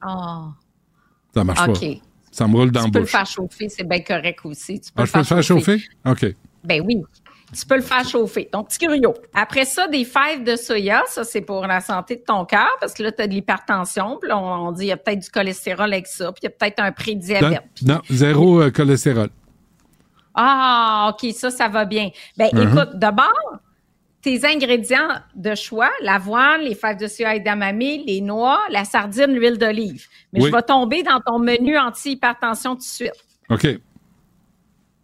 Ah, 0.00 0.48
Ça 1.32 1.44
marche 1.44 1.64
pas. 1.64 1.72
Ça 2.32 2.48
me 2.48 2.56
roule 2.56 2.72
dans 2.72 2.80
tu 2.80 2.86
la 2.86 2.90
peux 2.90 2.98
le 2.98 3.04
bouche. 3.04 3.12
faire 3.12 3.26
chauffer, 3.26 3.68
c'est 3.68 3.88
bien 3.88 4.00
correct 4.00 4.40
aussi. 4.42 4.80
Tu 4.80 4.90
peux 4.90 5.02
Ah, 5.02 5.04
je 5.04 5.12
peux 5.12 5.18
le 5.18 5.24
faire 5.24 5.42
chauffer? 5.44 5.80
OK. 6.04 6.26
Ben 6.64 6.82
oui. 6.84 7.00
Tu 7.56 7.64
peux 7.64 7.76
le 7.76 7.82
faire 7.82 8.08
chauffer. 8.08 8.48
Donc, 8.52 8.68
petit 8.68 8.84
gruyot. 8.84 9.14
Après 9.32 9.64
ça, 9.64 9.86
des 9.86 10.04
fèves 10.04 10.42
de 10.42 10.56
soya. 10.56 11.04
Ça, 11.06 11.22
c'est 11.22 11.42
pour 11.42 11.64
la 11.66 11.80
santé 11.80 12.16
de 12.16 12.22
ton 12.26 12.44
cœur 12.44 12.70
parce 12.80 12.92
que 12.92 13.04
là, 13.04 13.12
tu 13.12 13.22
as 13.22 13.28
de 13.28 13.34
l'hypertension. 13.34 14.16
Puis 14.20 14.30
là, 14.30 14.38
on, 14.38 14.72
dit 14.72 14.86
il 14.86 14.88
y 14.88 14.92
a 14.92 14.96
peut-être 14.96 15.20
du 15.20 15.30
cholestérol 15.30 15.92
avec 15.92 16.08
ça. 16.08 16.32
Puis 16.32 16.40
il 16.42 16.46
y 16.46 16.48
a 16.48 16.50
peut-être 16.50 16.80
un 16.80 16.86
Non, 16.86 16.92
prédiabète. 16.92 17.62
non, 17.86 18.00
zéro 18.10 18.62
euh, 18.62 18.70
cholestérol. 18.72 19.28
Ah, 20.34 21.12
OK, 21.12 21.30
ça, 21.32 21.50
ça 21.50 21.68
va 21.68 21.84
bien. 21.84 22.10
Ben, 22.36 22.48
Mhm. 22.52 22.68
écoute, 22.68 22.90
d'abord, 22.94 23.32
tes 24.22 24.44
ingrédients 24.46 25.08
de 25.34 25.54
choix, 25.54 25.90
l'avoine, 26.00 26.60
les 26.60 26.74
fèves 26.74 26.96
de 26.96 27.08
soya 27.08 27.34
et 27.34 27.40
d'amami, 27.40 28.04
les 28.04 28.20
noix, 28.20 28.60
la 28.70 28.84
sardine, 28.84 29.32
l'huile 29.34 29.58
d'olive. 29.58 30.06
Mais 30.32 30.40
Oui. 30.42 30.48
je 30.50 30.54
vais 30.54 30.62
tomber 30.62 31.02
dans 31.02 31.20
ton 31.20 31.38
menu 31.38 31.76
anti-hypertension 31.76 32.72
tout 32.74 32.78
de 32.78 32.82
suite. 32.84 33.24
OK. 33.50 33.66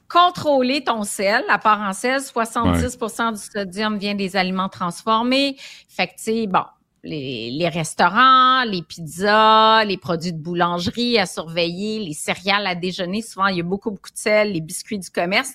Contrôler 0.08 0.82
ton 0.84 1.02
sel, 1.02 1.44
la 1.48 1.58
part 1.58 1.80
en 1.80 1.92
sel, 1.92 2.20
70% 2.22 3.32
du 3.32 3.38
sodium 3.38 3.98
vient 3.98 4.14
des 4.14 4.36
aliments 4.36 4.70
transformés. 4.70 5.56
Fait 5.88 6.06
que, 6.06 6.46
bon, 6.46 6.62
les, 7.04 7.50
les 7.50 7.68
restaurants, 7.68 8.64
les 8.64 8.82
pizzas, 8.82 9.84
les 9.84 9.96
produits 9.96 10.32
de 10.32 10.38
boulangerie 10.38 11.18
à 11.18 11.26
surveiller, 11.26 12.00
les 12.00 12.12
céréales 12.12 12.66
à 12.66 12.74
déjeuner, 12.74 13.22
souvent, 13.22 13.46
il 13.46 13.56
y 13.58 13.60
a 13.60 13.64
beaucoup, 13.64 13.90
beaucoup 13.90 14.10
de 14.10 14.18
sel, 14.18 14.52
les 14.52 14.60
biscuits 14.60 14.98
du 14.98 15.10
commerce. 15.10 15.54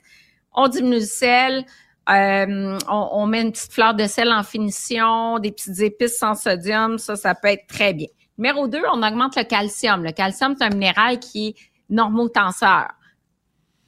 On 0.54 0.68
diminue 0.68 0.96
le 0.96 1.02
sel, 1.02 1.66
euh, 2.10 2.78
on, 2.89 3.10
on 3.12 3.26
met 3.26 3.41
une 3.41 3.52
petite 3.52 3.72
fleur 3.72 3.94
de 3.94 4.06
sel 4.06 4.32
en 4.32 4.44
finition, 4.44 5.39
des 5.39 5.52
petites 5.52 5.80
épices 5.80 6.18
sans 6.18 6.36
sodium, 6.36 6.98
ça, 6.98 7.16
ça 7.16 7.36
peut 7.36 7.50
être 7.50 7.68
très 7.68 7.94
bien. 7.94 8.08
Numéro 8.38 8.68
2, 8.68 8.80
on 8.94 9.04
augmente 9.04 9.36
le 9.36 9.44
calcium. 9.44 10.04
Le 10.04 10.12
calcium, 10.12 10.56
c'est 10.58 10.66
un 10.66 10.70
minéral 10.70 11.20
qui 11.20 11.50
est 11.50 11.56
normotenseur. 11.89 12.88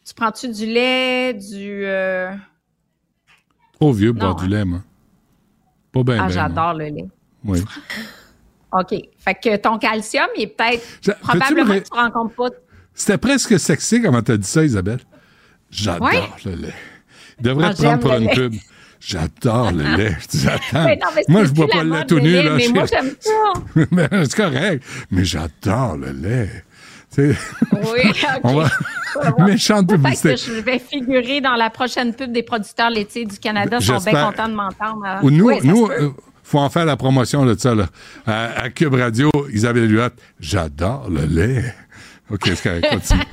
Tu 0.06 0.14
prends-tu 0.14 0.50
du 0.50 0.68
lait, 0.68 1.34
du... 1.34 1.84
euh, 1.86 2.32
Trop 3.74 3.92
vieux 3.92 4.14
pour 4.14 4.22
boire 4.22 4.36
du 4.36 4.48
lait, 4.48 4.64
moi. 4.64 4.82
Pas 5.92 6.04
bien, 6.04 6.18
ah, 6.20 6.28
ben, 6.28 6.30
j'adore 6.30 6.74
le 6.74 6.86
lait. 6.86 7.08
Oui. 7.46 7.64
OK. 8.72 8.94
Fait 9.20 9.36
que 9.36 9.56
ton 9.58 9.78
calcium, 9.78 10.28
il 10.36 10.44
est 10.44 10.48
peut-être... 10.48 11.20
Probablement 11.22 11.74
me 11.74 11.80
que 11.80 11.86
tu 11.86 12.12
compte 12.12 12.34
pas. 12.36 12.50
C'était 12.94 13.18
presque 13.18 13.60
sexy 13.60 14.02
comment 14.02 14.22
t'as 14.22 14.38
dit 14.38 14.48
ça, 14.48 14.64
Isabelle? 14.64 15.00
J'adore 15.70 16.08
Ouais. 16.08 16.22
le 16.46 16.52
lait. 16.56 16.74
Il 17.40 17.46
devrait 17.46 17.74
te 17.74 17.82
prendre 17.82 18.00
pour 18.00 18.14
une 18.14 18.30
pub. 18.30 18.54
J'adore 19.00 19.72
le 19.72 19.98
lait. 19.98 20.18
Je 20.22 20.28
dis, 20.38 20.48
attends. 20.48 20.86
Mais 20.86 20.96
non, 20.96 21.08
mais 21.16 21.24
moi, 21.28 21.44
je 21.44 21.52
bois 21.52 21.68
plus 21.68 21.78
pas 21.78 21.84
le 21.84 21.92
lait 21.92 22.06
tout 22.06 22.20
nu. 22.20 22.34
là. 22.34 22.56
mais 22.56 22.68
moi, 22.70 22.86
j'aime 22.86 23.14
ça. 23.20 24.20
C'est 24.26 24.36
correct. 24.36 24.84
Mais 25.12 25.26
j'adore 25.26 25.98
le 25.98 26.12
lait. 26.12 26.64
Tu 27.14 27.36
Oui, 27.74 28.10
OK. 28.10 28.26
on 28.44 28.56
va... 28.56 28.70
Méchante 29.46 29.88
publicité. 29.88 30.32
que 30.36 30.36
je 30.38 30.52
vais 30.60 30.80
figurer 30.80 31.40
dans 31.40 31.56
la 31.56 31.70
prochaine 31.70 32.14
pub 32.14 32.32
des 32.32 32.44
producteurs 32.44 32.90
laitiers 32.90 33.26
du 33.26 33.38
Canada. 33.38 33.78
Ils 33.80 33.86
sont 33.86 33.98
bien 33.98 34.26
contents 34.26 34.50
de 34.50 34.54
m'entendre. 34.56 35.06
Ou 35.24 35.30
nous, 35.32 35.46
Oui, 35.48 35.60
nous 35.64 35.88
euh, 35.88 36.12
faut 36.46 36.60
en 36.60 36.70
faire 36.70 36.86
la 36.86 36.96
promotion 36.96 37.46
de 37.46 37.58
ça. 37.58 37.74
Là. 37.76 37.88
À, 38.26 38.62
à 38.64 38.70
Cube 38.70 38.94
Radio, 38.94 39.30
Isabelle 39.52 39.92
Huot, 39.92 40.10
j'adore 40.40 41.10
le 41.10 41.26
lait. 41.26 41.74
OK, 42.32 42.50
c'est. 42.56 42.82
Continue. 42.90 43.22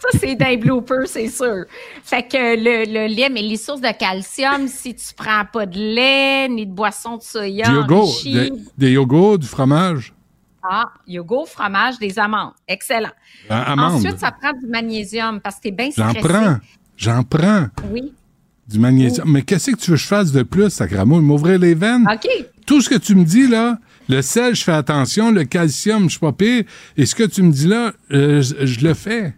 Ça, 0.00 0.18
c'est 0.18 0.34
des 0.34 0.56
bloopers, 0.56 1.06
c'est 1.06 1.28
sûr. 1.28 1.64
Fait 2.02 2.22
que 2.22 2.36
le, 2.56 2.90
le 2.90 3.06
lait, 3.14 3.28
mais 3.28 3.42
les 3.42 3.58
sources 3.58 3.82
de 3.82 3.92
calcium, 3.92 4.66
si 4.66 4.94
tu 4.94 5.12
prends 5.14 5.44
pas 5.52 5.66
de 5.66 5.76
lait, 5.78 6.48
ni 6.48 6.66
de 6.66 6.72
boisson 6.72 7.18
de 7.18 7.22
soya 7.22 7.68
du 7.68 7.74
yogourt, 7.74 8.14
des, 8.24 8.50
des 8.78 8.92
yogourts, 8.92 9.38
du 9.38 9.46
fromage, 9.46 10.14
ah, 10.62 10.86
yogourt, 11.06 11.48
fromage, 11.48 11.98
des 11.98 12.18
amandes. 12.18 12.52
Excellent. 12.66 13.10
euh, 13.50 13.62
amandes. 13.66 13.96
Ensuite, 13.96 14.18
ça 14.18 14.30
prend 14.32 14.52
du 14.54 14.66
magnésium 14.66 15.38
parce 15.40 15.56
que 15.56 15.62
t'es 15.64 15.70
bien 15.70 15.90
J'en 15.94 16.08
stressé. 16.10 16.28
prends. 16.28 16.56
J'en 16.96 17.22
prends. 17.24 17.66
Oui. 17.90 18.14
Du 18.70 18.78
magnésium. 18.78 19.30
Mais 19.30 19.42
qu'est-ce 19.42 19.72
que 19.72 19.76
tu 19.76 19.90
veux 19.90 19.96
que 19.96 20.02
je 20.02 20.06
fasse 20.06 20.30
de 20.30 20.44
plus, 20.44 20.70
sacrément? 20.70 21.20
M'ouvrir 21.20 21.58
les 21.58 21.74
veines? 21.74 22.06
OK. 22.10 22.28
Tout 22.66 22.80
ce 22.80 22.88
que 22.88 22.94
tu 22.94 23.16
me 23.16 23.24
dis, 23.24 23.48
là, 23.48 23.78
le 24.08 24.22
sel, 24.22 24.54
je 24.54 24.62
fais 24.62 24.72
attention, 24.72 25.32
le 25.32 25.44
calcium, 25.44 26.04
je 26.04 26.10
suis 26.10 26.20
pas 26.20 26.32
pire. 26.32 26.64
Et 26.96 27.04
ce 27.04 27.14
que 27.14 27.24
tu 27.24 27.42
me 27.42 27.50
dis 27.50 27.66
là, 27.66 27.92
euh, 28.12 28.42
je, 28.42 28.66
je 28.66 28.86
le 28.86 28.94
fais. 28.94 29.34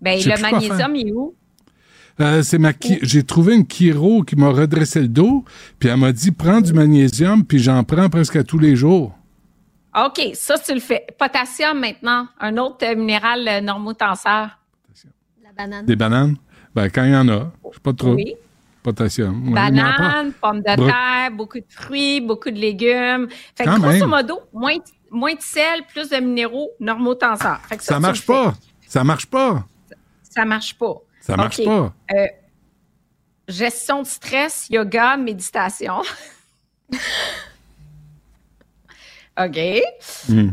Ben, 0.00 0.18
le 0.18 0.40
magnésium, 0.40 0.96
il 0.96 1.08
est 1.08 1.12
où? 1.12 1.34
Euh, 2.20 2.42
c'est 2.42 2.58
ma 2.58 2.72
J'ai 3.02 3.22
trouvé 3.22 3.54
une 3.54 3.66
chiro 3.66 4.22
qui 4.22 4.36
m'a 4.36 4.48
redressé 4.48 5.00
le 5.00 5.08
dos, 5.08 5.44
puis 5.78 5.88
elle 5.88 5.96
m'a 5.96 6.12
dit 6.12 6.30
prends 6.30 6.60
du 6.60 6.72
magnésium, 6.72 7.44
puis 7.44 7.58
j'en 7.58 7.82
prends 7.84 8.08
presque 8.10 8.36
à 8.36 8.44
tous 8.44 8.58
les 8.58 8.76
jours. 8.76 9.14
OK, 9.96 10.20
ça, 10.34 10.58
tu 10.58 10.74
le 10.74 10.80
fais. 10.80 11.06
Potassium, 11.18 11.78
maintenant. 11.78 12.26
Un 12.38 12.56
autre 12.58 12.86
euh, 12.86 12.94
minéral 12.94 13.64
normotenseur. 13.64 14.58
La 15.42 15.52
banane. 15.56 15.86
Des 15.86 15.96
bananes? 15.96 16.36
Ben, 16.74 16.88
quand 16.88 17.04
il 17.04 17.12
y 17.12 17.16
en 17.16 17.28
a, 17.28 17.52
je 17.70 17.74
sais 17.76 17.80
pas 17.82 17.92
trop. 17.92 18.14
Oui. 18.14 18.34
Potassium. 18.82 19.42
Prend. 19.44 19.52
Bananes, 19.52 20.32
pommes 20.32 20.60
de 20.60 20.74
terre, 20.74 21.30
beaucoup 21.32 21.58
de 21.58 21.66
fruits, 21.68 22.20
beaucoup 22.20 22.50
de 22.50 22.58
légumes. 22.58 23.28
Fait 23.54 23.64
que 23.64 23.78
grosso 23.78 23.90
même. 23.90 24.08
modo, 24.08 24.40
moins, 24.52 24.78
moins 25.10 25.34
de 25.34 25.42
sel, 25.42 25.82
plus 25.92 26.08
de 26.08 26.16
minéraux 26.16 26.70
normotenseurs. 26.80 27.60
Fait 27.68 27.76
que 27.76 27.84
Ça 27.84 28.00
marche 28.00 28.24
pas. 28.24 28.54
Ça 28.86 29.04
marche 29.04 29.26
pas. 29.26 29.64
Ça 30.22 30.44
marche 30.44 30.74
pas. 30.74 30.94
Ça 31.20 31.36
marche 31.36 31.62
pas. 31.62 31.92
Euh, 32.12 32.26
gestion 33.48 34.02
de 34.02 34.06
stress, 34.06 34.68
yoga, 34.70 35.16
méditation. 35.16 36.00
OK. 39.38 39.58
Hmm. 40.28 40.50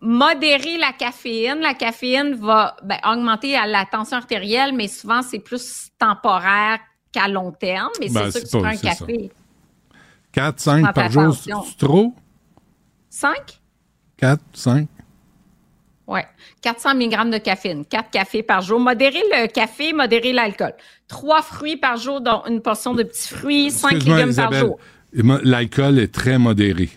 Modérer 0.00 0.78
la 0.78 0.92
caféine. 0.92 1.58
La 1.60 1.74
caféine 1.74 2.34
va 2.34 2.76
ben, 2.82 2.96
augmenter 3.04 3.54
à 3.56 3.66
la 3.66 3.84
tension 3.84 4.16
artérielle, 4.16 4.72
mais 4.74 4.88
souvent, 4.88 5.20
c'est 5.22 5.38
plus 5.40 5.88
temporaire 5.98 6.78
qu'à 7.12 7.28
long 7.28 7.52
terme. 7.52 7.90
Mais 8.00 8.08
Ben, 8.08 8.30
c'est 8.30 8.40
sûr 8.40 8.42
que 8.42 8.46
tu 8.50 8.58
prends 8.58 8.66
un 8.68 8.76
c'est 8.76 8.86
ça. 8.94 9.06
café. 9.06 9.30
4, 10.32 10.60
5 10.60 10.86
Fais 10.86 10.92
par 10.92 11.10
jour, 11.10 11.34
c'est 11.34 11.76
trop? 11.78 12.14
5? 13.10 13.34
4, 14.16 14.40
5. 14.54 14.88
Oui. 16.06 16.20
400 16.62 16.94
mg 16.94 17.30
de 17.30 17.38
caféine. 17.38 17.84
4 17.84 18.10
cafés 18.10 18.42
par 18.42 18.62
jour. 18.62 18.80
Modérer 18.80 19.22
le 19.30 19.46
café, 19.48 19.92
modérer 19.92 20.32
l'alcool. 20.32 20.72
3 21.08 21.42
fruits 21.42 21.76
par 21.76 21.96
jour, 21.98 22.20
dont 22.22 22.42
une 22.46 22.62
portion 22.62 22.94
de 22.94 23.02
petits 23.02 23.28
fruits. 23.34 23.70
5 23.70 23.92
Excuse-moi, 23.92 24.18
légumes 24.20 24.34
par 24.34 24.52
jour. 24.52 24.78
L'alcool 25.12 25.98
est 25.98 26.12
très 26.14 26.38
modéré. 26.38 26.88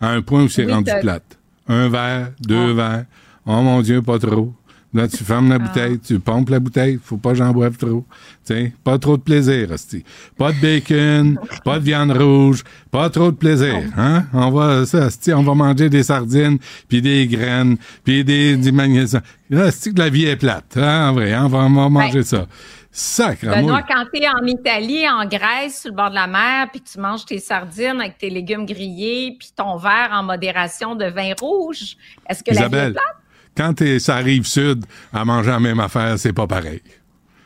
À 0.00 0.08
un 0.10 0.22
point 0.22 0.44
où 0.44 0.48
c'est 0.48 0.64
Oui, 0.64 0.72
rendu 0.72 0.92
plate. 1.00 1.38
Un 1.68 1.88
verre, 1.88 2.32
deux 2.40 2.72
verres. 2.72 3.04
Oh 3.46 3.60
mon 3.62 3.80
Dieu, 3.82 4.02
pas 4.02 4.18
trop. 4.18 4.52
Là, 4.94 5.08
tu 5.08 5.24
fermes 5.24 5.50
Ah. 5.50 5.56
la 5.56 5.58
bouteille, 5.58 5.98
tu 6.00 6.18
pompes 6.18 6.50
la 6.50 6.60
bouteille. 6.60 6.98
Faut 7.02 7.16
pas 7.16 7.30
que 7.30 7.36
j'en 7.36 7.50
boive 7.52 7.78
trop. 7.78 8.04
Tiens, 8.44 8.70
pas 8.84 8.98
trop 8.98 9.16
de 9.16 9.22
plaisir, 9.22 9.70
hostie. 9.70 10.04
Pas 10.36 10.52
de 10.52 10.60
bacon, 10.60 11.38
pas 11.64 11.78
de 11.78 11.84
viande 11.84 12.10
rouge, 12.12 12.62
pas 12.90 13.08
trop 13.08 13.30
de 13.30 13.36
plaisir. 13.36 13.74
Hein? 13.96 14.26
On 14.34 14.50
va, 14.50 14.84
ça, 14.84 15.06
hostie, 15.06 15.32
on 15.32 15.42
va 15.44 15.54
manger 15.54 15.88
des 15.88 16.02
sardines, 16.02 16.58
puis 16.88 17.00
des 17.00 17.26
graines, 17.26 17.78
puis 18.04 18.22
des, 18.22 18.54
du 18.58 18.70
magnésium. 18.70 19.22
Là, 19.48 19.68
hostie, 19.68 19.94
que 19.94 19.98
la 19.98 20.10
vie 20.10 20.26
est 20.26 20.36
plate. 20.36 20.76
Hein, 20.76 21.08
en 21.08 21.12
vrai, 21.14 21.32
hein? 21.32 21.44
on 21.46 21.48
va, 21.48 21.58
on 21.60 21.70
va 21.70 21.88
manger 21.88 22.22
ça. 22.22 22.46
Sacre 22.94 23.46
Benoît, 23.46 23.82
quand 23.88 24.04
tu 24.12 24.20
es 24.20 24.28
en 24.28 24.44
Italie, 24.46 25.08
en 25.08 25.24
Grèce, 25.24 25.80
sur 25.80 25.90
le 25.90 25.96
bord 25.96 26.10
de 26.10 26.14
la 26.14 26.26
mer, 26.26 26.68
puis 26.70 26.82
tu 26.82 27.00
manges 27.00 27.24
tes 27.24 27.38
sardines 27.38 28.00
avec 28.00 28.18
tes 28.18 28.28
légumes 28.28 28.66
grillés, 28.66 29.34
puis 29.38 29.50
ton 29.56 29.76
verre 29.76 30.10
en 30.12 30.22
modération 30.22 30.94
de 30.94 31.06
vin 31.06 31.32
rouge, 31.40 31.96
est-ce 32.28 32.44
que 32.44 32.50
la 32.50 32.54
vie 32.54 32.62
est 32.62 32.68
Isabelle, 32.68 32.92
plate? 32.92 33.16
quand 33.56 33.98
ça 33.98 34.16
arrive 34.16 34.46
sud 34.46 34.84
à 35.12 35.24
manger 35.24 35.50
la 35.50 35.60
même 35.60 35.80
affaire, 35.80 36.18
c'est 36.18 36.34
pas 36.34 36.46
pareil. 36.46 36.82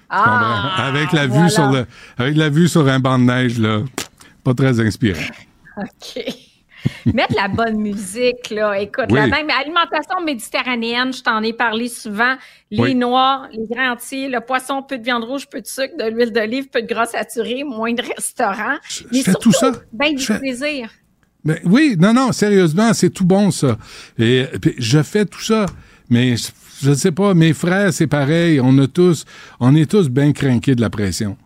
Ah, 0.09 0.87
avec 0.87 1.13
la 1.13 1.27
voilà. 1.27 1.45
vue 1.45 1.51
sur 1.51 1.71
le, 1.71 1.87
avec 2.19 2.37
la 2.37 2.49
vue 2.49 2.69
sur 2.69 2.87
un 2.89 3.01
banc 3.01 3.19
de 3.19 3.25
neige 3.25 3.59
là, 3.59 3.83
pas 4.45 4.55
très 4.55 4.81
inspirant. 4.81 5.21
OK. 5.77 6.46
Mettre 7.07 7.35
la 7.35 7.49
bonne 7.49 7.77
musique, 7.79 8.51
là. 8.51 8.81
Écoute, 8.81 9.07
Oui. 9.11 9.19
la 9.19 9.27
même 9.27 9.49
alimentation 9.51 10.21
méditerranéenne, 10.25 11.13
je 11.13 11.23
t'en 11.23 11.43
ai 11.43 11.53
parlé 11.53 11.89
souvent. 11.89 12.35
Les 12.71 12.81
Oui. 12.83 12.95
noix, 12.95 13.49
les 13.53 13.67
grains 13.69 13.93
entiers, 13.93 14.29
le 14.29 14.41
poisson, 14.41 14.83
peu 14.83 14.99
de 14.99 15.05
viande 15.05 15.25
rouge, 15.25 15.47
peu 15.49 15.61
de 15.61 15.67
sucre, 15.67 15.97
de 15.99 16.05
l'huile 16.11 16.33
d'olive, 16.33 16.69
peu 16.69 16.83
de 16.83 16.87
gras 16.87 17.07
saturé, 17.07 17.65
moins 17.65 17.93
de 17.93 18.03
restaurants. 18.03 18.77
Mais 19.13 19.19
je 19.19 19.25
fais 19.25 19.31
surtout, 19.31 19.51
tout 19.51 19.59
ça. 19.59 19.73
ben 19.93 20.15
du 20.15 20.19
Je 20.23 20.27
fais- 20.33 20.39
plaisir. 20.39 20.91
Mais 21.45 21.61
oui, 21.65 21.97
non, 21.99 22.13
non, 22.13 22.33
sérieusement, 22.33 22.93
c'est 22.93 23.11
tout 23.11 23.25
bon 23.25 23.51
ça. 23.53 23.77
Et 24.19 24.47
je 24.79 25.03
fais 25.03 25.25
tout 25.25 25.41
ça, 25.41 25.67
mais 26.11 26.37
je- 26.37 26.49
je 26.83 26.93
sais 26.93 27.13
pas, 27.13 27.35
mes 27.35 27.53
frères, 27.53 27.93
c'est 27.93 28.09
pareil. 28.09 28.61
On 28.61 28.77
a 28.79 28.87
tous, 28.89 29.25
on 29.61 29.75
est 29.77 29.89
tous 29.89 30.09
bien 30.09 30.33
craqués 30.33 30.75
de 30.75 30.81
la 30.81 30.91
pression. 30.91 31.37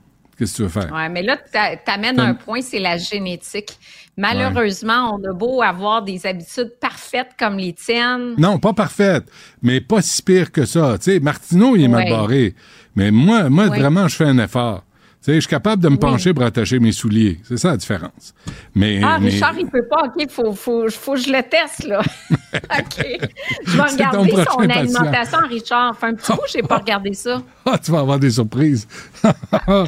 Qu'est-ce 0.41 0.53
que 0.53 0.57
tu 0.57 0.63
veux 0.63 0.69
faire? 0.71 0.91
Ouais, 0.91 1.09
mais 1.11 1.23
là, 1.23 1.37
t'amènes 1.85 2.17
Comme- 2.17 2.25
un 2.25 2.35
point, 2.35 2.63
c'est 2.63 2.79
la 2.79 2.97
génétique. 2.97 3.79
Malheureusement, 4.17 5.15
on 5.21 5.31
a 5.31 5.33
beau 5.35 5.61
avoir 5.63 6.03
des 6.03 6.25
habitudes 6.27 6.73
parfaites 6.81 7.33
comme 7.39 7.59
les 7.59 7.75
tiennes. 7.75 8.35
Non, 8.39 8.59
pas 8.59 8.73
parfaite, 8.73 9.25
mais 9.63 9.81
pas 9.83 10.01
si 10.03 10.23
pire 10.23 10.51
que 10.51 10.65
ça. 10.65 10.97
Tu 10.99 11.13
sais, 11.13 11.21
Martineau, 11.21 11.77
il 11.77 11.85
est 11.85 11.89
mal 11.89 12.09
barré. 12.09 12.55
Mais 12.97 13.11
moi, 13.11 13.49
moi 13.51 13.67
Ouais. 13.69 13.79
vraiment, 13.79 14.09
je 14.09 14.17
fais 14.17 14.25
un 14.25 14.39
effort. 14.39 14.83
Tu 15.23 15.27
sais, 15.27 15.35
je 15.35 15.41
suis 15.41 15.49
capable 15.51 15.83
de 15.83 15.89
me 15.91 15.99
pencher 15.99 16.33
pour 16.33 16.45
attacher 16.45 16.79
mes 16.79 16.93
souliers. 16.93 17.41
C'est 17.45 17.59
ça 17.59 17.73
la 17.73 17.77
différence. 17.77 18.33
Mais, 18.75 19.03
Ah, 19.05 19.19
mais- 19.21 19.29
Richard, 19.29 19.55
il 19.59 19.67
peut 19.67 19.85
pas. 19.87 20.05
OK, 20.07 20.31
faut, 20.31 20.53
faut, 20.55 20.89
faut 20.89 21.13
que 21.13 21.21
je 21.21 21.31
le 21.31 21.43
teste, 21.43 21.85
là. 21.87 22.01
OK. 22.55 23.07
Je 23.67 23.77
vais 23.77 23.83
regarder 23.83 24.31
son 24.31 24.37
patient. 24.37 24.61
alimentation, 24.71 25.39
Richard. 25.47 25.99
Fait 25.99 26.07
un 26.07 26.15
petit 26.15 26.33
coup, 26.33 26.39
j'ai 26.51 26.63
pas 26.63 26.79
regardé 26.79 27.13
ça. 27.13 27.43
Ah, 27.67 27.77
tu 27.77 27.91
vas 27.93 27.99
avoir 28.01 28.19
des 28.19 28.31
surprises. 28.31 28.89
Ah, 29.53 29.85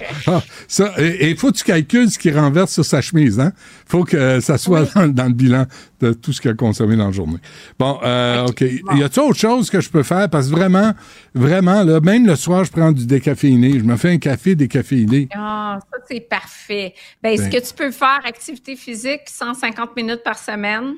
ça, 0.68 0.92
et 0.98 1.30
il 1.30 1.36
faut 1.36 1.50
que 1.50 1.56
tu 1.56 1.64
calcules 1.64 2.10
ce 2.10 2.18
qu'il 2.18 2.38
renverse 2.38 2.72
sur 2.72 2.84
sa 2.84 3.00
chemise. 3.00 3.40
Hein? 3.40 3.52
Faut 3.92 4.04
que 4.04 4.40
ça 4.40 4.56
soit 4.58 4.92
dans, 4.94 5.06
dans 5.06 5.26
le 5.26 5.32
bilan 5.34 5.66
de 6.00 6.12
tout 6.14 6.32
ce 6.32 6.40
qu'il 6.40 6.50
a 6.50 6.54
consommé 6.54 6.96
dans 6.96 7.06
la 7.06 7.12
journée. 7.12 7.38
Bon, 7.78 8.00
euh, 8.02 8.46
OK. 8.46 8.62
Y 8.62 9.02
a-t-il 9.04 9.20
autre 9.20 9.38
chose 9.38 9.68
que 9.70 9.80
je 9.80 9.90
peux 9.90 10.02
faire? 10.02 10.28
Parce 10.30 10.46
que 10.48 10.52
vraiment, 10.52 10.92
vraiment, 11.34 11.82
là, 11.84 12.00
même 12.00 12.26
le 12.26 12.34
soir, 12.34 12.64
je 12.64 12.72
prends 12.72 12.90
du 12.90 13.06
décaféiné. 13.06 13.78
Je 13.78 13.84
me 13.84 13.96
fais 13.96 14.10
un 14.10 14.18
café 14.18 14.54
décaféiné. 14.54 15.28
Ah, 15.34 15.78
ça, 15.92 15.98
c'est 16.10 16.20
parfait. 16.20 16.94
Ben, 17.22 17.36
ce 17.36 17.42
Ben. 17.42 17.50
que 17.50 17.58
tu 17.68 17.74
peux 17.74 17.90
faire, 17.90 18.20
activité 18.24 18.74
physique, 18.76 19.22
150 19.26 19.94
minutes 19.94 20.22
par 20.24 20.38
semaine. 20.38 20.94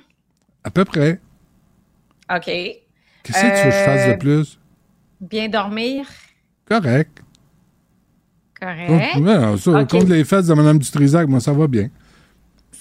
À 0.62 0.70
peu 0.70 0.84
près. 0.84 1.20
OK. 2.34 2.44
Qu'est-ce 2.46 3.32
que 3.32 3.40
tu 3.40 3.44
veux 3.44 3.70
que 3.70 3.76
je 3.76 3.84
fasse 3.84 4.06
de 4.06 4.12
Euh, 4.12 4.16
plus? 4.16 4.58
Bien 5.20 5.48
dormir. 5.48 6.06
Correct. 6.68 7.20
Correct. 8.60 9.16
Ouais, 9.18 9.58
ça. 9.58 9.84
Contre 9.84 10.06
les 10.12 10.24
fesses 10.24 10.46
de 10.46 10.54
Mme 10.54 10.78
Dutrisac, 10.78 11.28
moi, 11.28 11.40
ça 11.40 11.52
va 11.52 11.66
bien. 11.66 11.88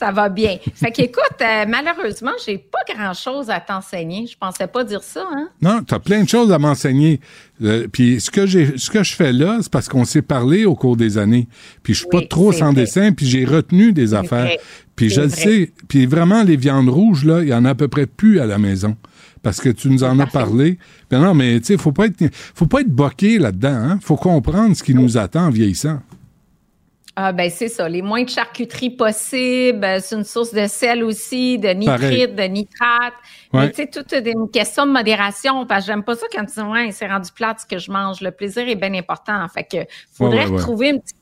Ça 0.03 0.11
va 0.11 0.27
bien. 0.27 0.57
Fait 0.75 0.91
qu'écoute, 0.91 1.39
euh, 1.41 1.63
malheureusement, 1.65 2.33
j'ai 2.45 2.57
pas 2.57 2.79
grand-chose 2.93 3.49
à 3.49 3.61
t'enseigner. 3.61 4.27
Je 4.27 4.35
pensais 4.37 4.67
pas 4.67 4.83
dire 4.83 5.01
ça, 5.01 5.25
hein? 5.31 5.47
Non, 5.61 5.81
tu 5.81 5.93
as 5.93 5.99
plein 5.99 6.23
de 6.23 6.27
choses 6.27 6.51
à 6.51 6.59
m'enseigner. 6.59 7.21
Euh, 7.63 7.87
puis 7.89 8.19
ce 8.19 8.29
que 8.29 8.45
j'ai 8.45 8.77
ce 8.77 8.89
que 8.89 9.01
je 9.01 9.13
fais 9.13 9.31
là, 9.31 9.59
c'est 9.61 9.71
parce 9.71 9.87
qu'on 9.87 10.03
s'est 10.03 10.21
parlé 10.21 10.65
au 10.65 10.75
cours 10.75 10.97
des 10.97 11.17
années. 11.17 11.47
Puis 11.83 11.93
je 11.93 11.99
suis 11.99 12.09
pas 12.09 12.19
trop 12.29 12.51
sans 12.51 12.73
vrai. 12.73 12.81
dessin, 12.81 13.13
puis 13.13 13.25
j'ai 13.25 13.45
retenu 13.45 13.93
des 13.93 14.13
affaires. 14.13 14.43
vrai. 14.43 14.59
Puis 14.97 15.09
je 15.09 15.21
le 15.21 15.29
sais. 15.29 15.71
Puis 15.87 16.05
vraiment, 16.05 16.43
les 16.43 16.57
viandes 16.57 16.89
rouges, 16.89 17.23
là, 17.23 17.41
il 17.41 17.47
y 17.47 17.53
en 17.53 17.63
a 17.63 17.69
à 17.69 17.75
peu 17.75 17.87
près 17.87 18.05
plus 18.05 18.41
à 18.41 18.45
la 18.45 18.57
maison. 18.57 18.97
Parce 19.41 19.61
que 19.61 19.69
tu 19.69 19.89
nous 19.89 20.03
en 20.03 20.19
as 20.19 20.27
parlé. 20.27 20.79
Ben 21.09 21.21
non, 21.21 21.33
mais 21.33 21.61
tu 21.61 21.67
sais, 21.67 21.77
faut 21.77 21.93
pas 21.93 22.07
être 22.07 22.25
faut 22.53 22.67
pas 22.67 22.81
être 22.81 22.91
boqué 22.91 23.39
là-dedans. 23.39 23.69
Hein? 23.69 23.99
Faut 24.01 24.17
comprendre 24.17 24.75
ce 24.75 24.83
qui 24.83 24.95
nous 24.95 25.17
attend 25.17 25.45
en 25.45 25.49
vieillissant. 25.49 26.01
Ah 27.15 27.31
ben 27.31 27.47
c'est 27.51 27.67
ça, 27.67 27.87
les 27.87 28.01
moins 28.01 28.23
de 28.23 28.29
charcuterie 28.29 28.89
possible, 28.89 29.85
euh, 29.85 29.99
c'est 30.01 30.15
une 30.15 30.23
source 30.23 30.51
de 30.51 30.65
sel 30.65 31.03
aussi, 31.03 31.59
de 31.59 31.71
Pareil. 31.85 32.09
nitrite, 32.09 32.35
de 32.35 32.43
nitrate. 32.43 33.13
Ouais. 33.53 33.61
Mais 33.61 33.69
tu 33.71 33.83
sais, 33.83 33.87
tout 33.87 34.15
est 34.15 34.27
une 34.31 34.49
question 34.49 34.87
de 34.87 34.91
modération, 34.91 35.67
parce 35.67 35.85
que 35.85 35.91
j'aime 35.91 36.03
pas 36.03 36.15
ça 36.15 36.25
quand 36.31 36.43
tu 36.45 36.59
dis 36.59 36.67
ouais, 36.67 36.91
c'est 36.91 37.05
rendu 37.05 37.29
plate 37.31 37.59
ce 37.59 37.65
que 37.67 37.77
je 37.77 37.91
mange. 37.91 38.21
Le 38.21 38.31
plaisir 38.31 38.67
est 38.67 38.75
bien 38.75 38.95
important. 38.95 39.47
Fait 39.49 39.63
que 39.63 39.77
faudrait 40.11 40.45
ouais, 40.45 40.49
ouais. 40.49 40.57
retrouver 40.57 40.89
une 40.89 41.01
petite, 41.01 41.17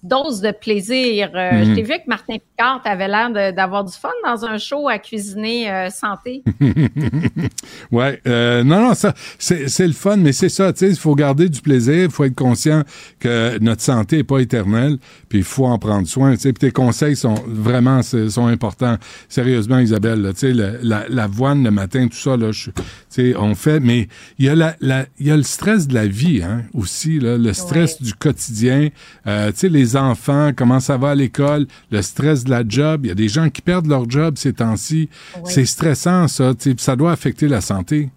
petite 0.00 0.08
dose 0.08 0.40
de 0.40 0.50
plaisir. 0.50 1.30
Euh, 1.34 1.52
Mhm. 1.52 1.64
Je 1.70 1.74
t'ai 1.74 1.82
vu 1.82 1.92
avec 1.92 2.06
Martin 2.06 2.34
Picard, 2.34 2.80
t'avais 2.82 3.08
l'air 3.08 3.30
d'avoir 3.52 3.84
du 3.84 3.92
fun 3.92 4.08
dans 4.24 4.44
un 4.44 4.58
show 4.58 4.88
à 4.88 4.98
cuisiner 4.98 5.70
euh, 5.70 5.90
santé. 5.90 6.42
ouais, 7.92 8.20
euh, 8.26 8.64
non, 8.64 8.80
non, 8.88 8.94
ça, 8.94 9.14
c'est 9.38 9.68
c'est 9.68 9.86
le 9.86 9.92
fun, 9.92 10.16
mais 10.16 10.32
c'est 10.32 10.48
ça, 10.48 10.72
tu 10.72 10.80
sais, 10.80 10.88
il 10.90 10.96
faut 10.96 11.14
garder 11.14 11.48
du 11.48 11.60
plaisir, 11.60 12.04
il 12.04 12.10
faut 12.10 12.24
être 12.24 12.34
conscient 12.34 12.82
que 13.20 13.58
notre 13.60 13.82
santé 13.82 14.18
est 14.18 14.24
pas 14.24 14.38
éternelle, 14.40 14.98
puis 15.28 15.38
il 15.38 15.44
faut 15.44 15.66
en 15.66 15.78
prendre 15.78 16.06
soin, 16.06 16.34
tu 16.34 16.40
sais, 16.40 16.52
puis 16.52 16.68
tes 16.68 16.70
conseils 16.72 17.16
sont 17.16 17.34
vraiment, 17.46 18.00
sont 18.02 18.46
importants. 18.46 18.96
Sérieusement, 19.28 19.78
Isabelle, 19.78 20.30
tu 20.34 20.40
sais, 20.40 20.52
le- 20.52 20.78
la- 20.82 21.06
l'avoine 21.08 21.62
le 21.64 21.70
matin, 21.70 22.08
tout 22.08 22.16
ça, 22.16 22.36
là, 22.36 22.50
tu 22.52 22.72
sais, 23.08 23.34
on 23.36 23.54
fait, 23.54 23.80
mais 23.80 24.08
il 24.38 24.46
y 24.46 24.48
a 24.48 24.54
la, 24.54 24.76
la- 24.80 25.06
y 25.20 25.30
a 25.30 25.36
le 25.36 25.42
stress 25.42 25.86
de 25.86 25.94
la 25.94 26.06
vie, 26.06 26.42
hein, 26.42 26.62
aussi, 26.74 27.18
là, 27.18 27.36
le 27.38 27.52
stress 27.52 28.00
du 28.02 28.14
quotidien, 28.14 28.88
euh, 29.26 29.50
tu 29.52 29.58
sais, 29.58 29.68
les 29.84 29.96
enfants, 29.96 30.52
comment 30.56 30.80
ça 30.80 30.96
va 30.96 31.10
à 31.10 31.14
l'école, 31.14 31.66
le 31.90 32.00
stress 32.00 32.44
de 32.44 32.50
la 32.50 32.62
job, 32.66 33.04
il 33.04 33.08
y 33.08 33.12
a 33.12 33.14
des 33.14 33.28
gens 33.28 33.50
qui 33.50 33.60
perdent 33.60 33.86
leur 33.86 34.08
job 34.08 34.38
ces 34.38 34.54
temps-ci, 34.54 35.10
c'est 35.44 35.66
stressant, 35.66 36.26
ça, 36.26 36.52
ça 36.78 36.96
doit 36.96 37.12
affecter 37.12 37.48
la 37.48 37.60
santé. 37.60 38.08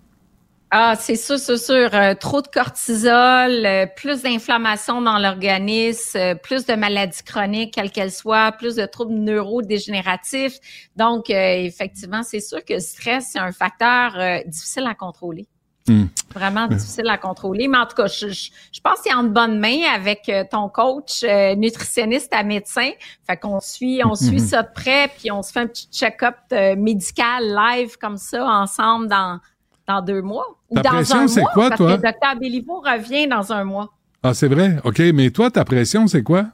Ah, 0.69 0.95
c'est 0.99 1.15
sûr, 1.15 1.39
c'est 1.39 1.57
sûr. 1.57 1.89
Euh, 1.93 2.13
trop 2.13 2.41
de 2.41 2.47
cortisol, 2.47 3.65
euh, 3.65 3.85
plus 3.85 4.21
d'inflammation 4.21 5.01
dans 5.01 5.17
l'organisme, 5.17 6.17
euh, 6.17 6.35
plus 6.35 6.65
de 6.65 6.73
maladies 6.73 7.23
chroniques, 7.23 7.73
quelles 7.73 7.91
qu'elles 7.91 8.11
soient, 8.11 8.51
plus 8.51 8.75
de 8.75 8.85
troubles 8.85 9.13
neurodégénératifs. 9.13 10.57
Donc, 10.97 11.29
effectivement, 11.29 12.21
c'est 12.21 12.41
sûr 12.41 12.63
que 12.65 12.73
le 12.73 12.79
stress, 12.79 13.29
c'est 13.31 13.39
un 13.39 13.53
facteur 13.53 14.11
difficile 14.45 14.85
à 14.87 14.93
contrôler. 14.93 15.47
Hmm. 15.87 16.05
Vraiment 16.33 16.67
difficile 16.67 17.07
à 17.07 17.17
contrôler. 17.17 17.67
Mais 17.67 17.77
en 17.77 17.85
tout 17.85 17.95
cas, 17.95 18.07
je, 18.07 18.27
je, 18.27 18.49
je 18.73 18.81
pense 18.81 19.01
qu'il 19.01 19.11
est 19.11 19.15
en 19.15 19.23
de 19.23 19.29
bonnes 19.29 19.57
mains 19.59 19.83
avec 19.93 20.27
euh, 20.27 20.43
ton 20.49 20.67
coach 20.67 21.23
euh, 21.23 21.55
nutritionniste 21.55 22.33
à 22.33 22.43
médecin. 22.43 22.89
Fait 23.25 23.37
qu'on 23.37 23.59
suit, 23.61 24.01
on 24.03 24.13
suit 24.15 24.39
ça 24.41 24.63
de 24.63 24.69
près, 24.73 25.09
puis 25.17 25.31
on 25.31 25.41
se 25.41 25.51
fait 25.51 25.61
un 25.61 25.67
petit 25.67 25.87
check-up 25.91 26.35
euh, 26.51 26.75
médical 26.75 27.43
live 27.43 27.97
comme 27.97 28.17
ça 28.17 28.45
ensemble 28.45 29.07
dans 29.07 29.39
dans 29.87 30.01
deux 30.01 30.21
mois. 30.21 30.45
Ou 30.69 30.75
Ta 30.75 30.81
dans 30.81 30.89
pression, 30.89 31.19
un 31.19 31.27
c'est 31.27 31.41
mois, 31.41 31.51
quoi, 31.53 31.69
parce 31.69 31.77
toi? 31.77 31.97
que 31.97 32.05
le 32.05 32.11
docteur 32.11 32.35
Béliveau 32.35 32.81
revient 32.81 33.27
dans 33.27 33.53
un 33.53 33.63
mois. 33.63 33.89
Ah, 34.21 34.33
c'est 34.33 34.49
vrai? 34.49 34.77
OK, 34.83 34.99
mais 35.13 35.29
toi, 35.31 35.49
ta 35.49 35.63
pression, 35.63 36.07
c'est 36.07 36.23
quoi? 36.23 36.47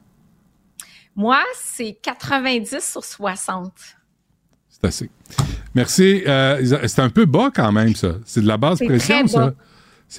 Moi, 1.16 1.40
c'est 1.56 1.98
90 2.00 2.78
sur 2.80 3.04
60. 3.04 3.72
C'est 4.68 4.84
assez. 4.86 5.10
Merci. 5.74 6.22
Euh, 6.26 6.86
c'est 6.86 7.00
un 7.02 7.10
peu 7.10 7.24
bas 7.24 7.50
quand 7.54 7.72
même, 7.72 7.94
ça. 7.94 8.12
C'est 8.24 8.40
de 8.42 8.46
la 8.48 8.56
basse 8.56 8.78
pression, 8.78 9.26
ça. 9.26 9.52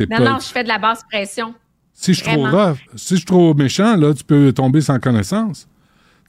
Non, 0.02 0.08
pas. 0.18 0.20
non, 0.20 0.40
je 0.40 0.48
fais 0.48 0.64
de 0.64 0.68
la 0.68 0.78
basse 0.78 1.02
pression. 1.10 1.54
si 1.94 2.14
je 2.14 2.22
suis 2.22 2.30
trop 2.32 2.42
vraiment. 2.46 2.68
rough, 2.72 2.78
si 2.96 3.14
je 3.14 3.20
suis 3.20 3.26
trop 3.26 3.54
méchant, 3.54 3.96
là, 3.96 4.14
tu 4.14 4.24
peux 4.26 4.52
tomber 4.52 4.82
sans 4.82 5.00
connaissance. 5.00 5.68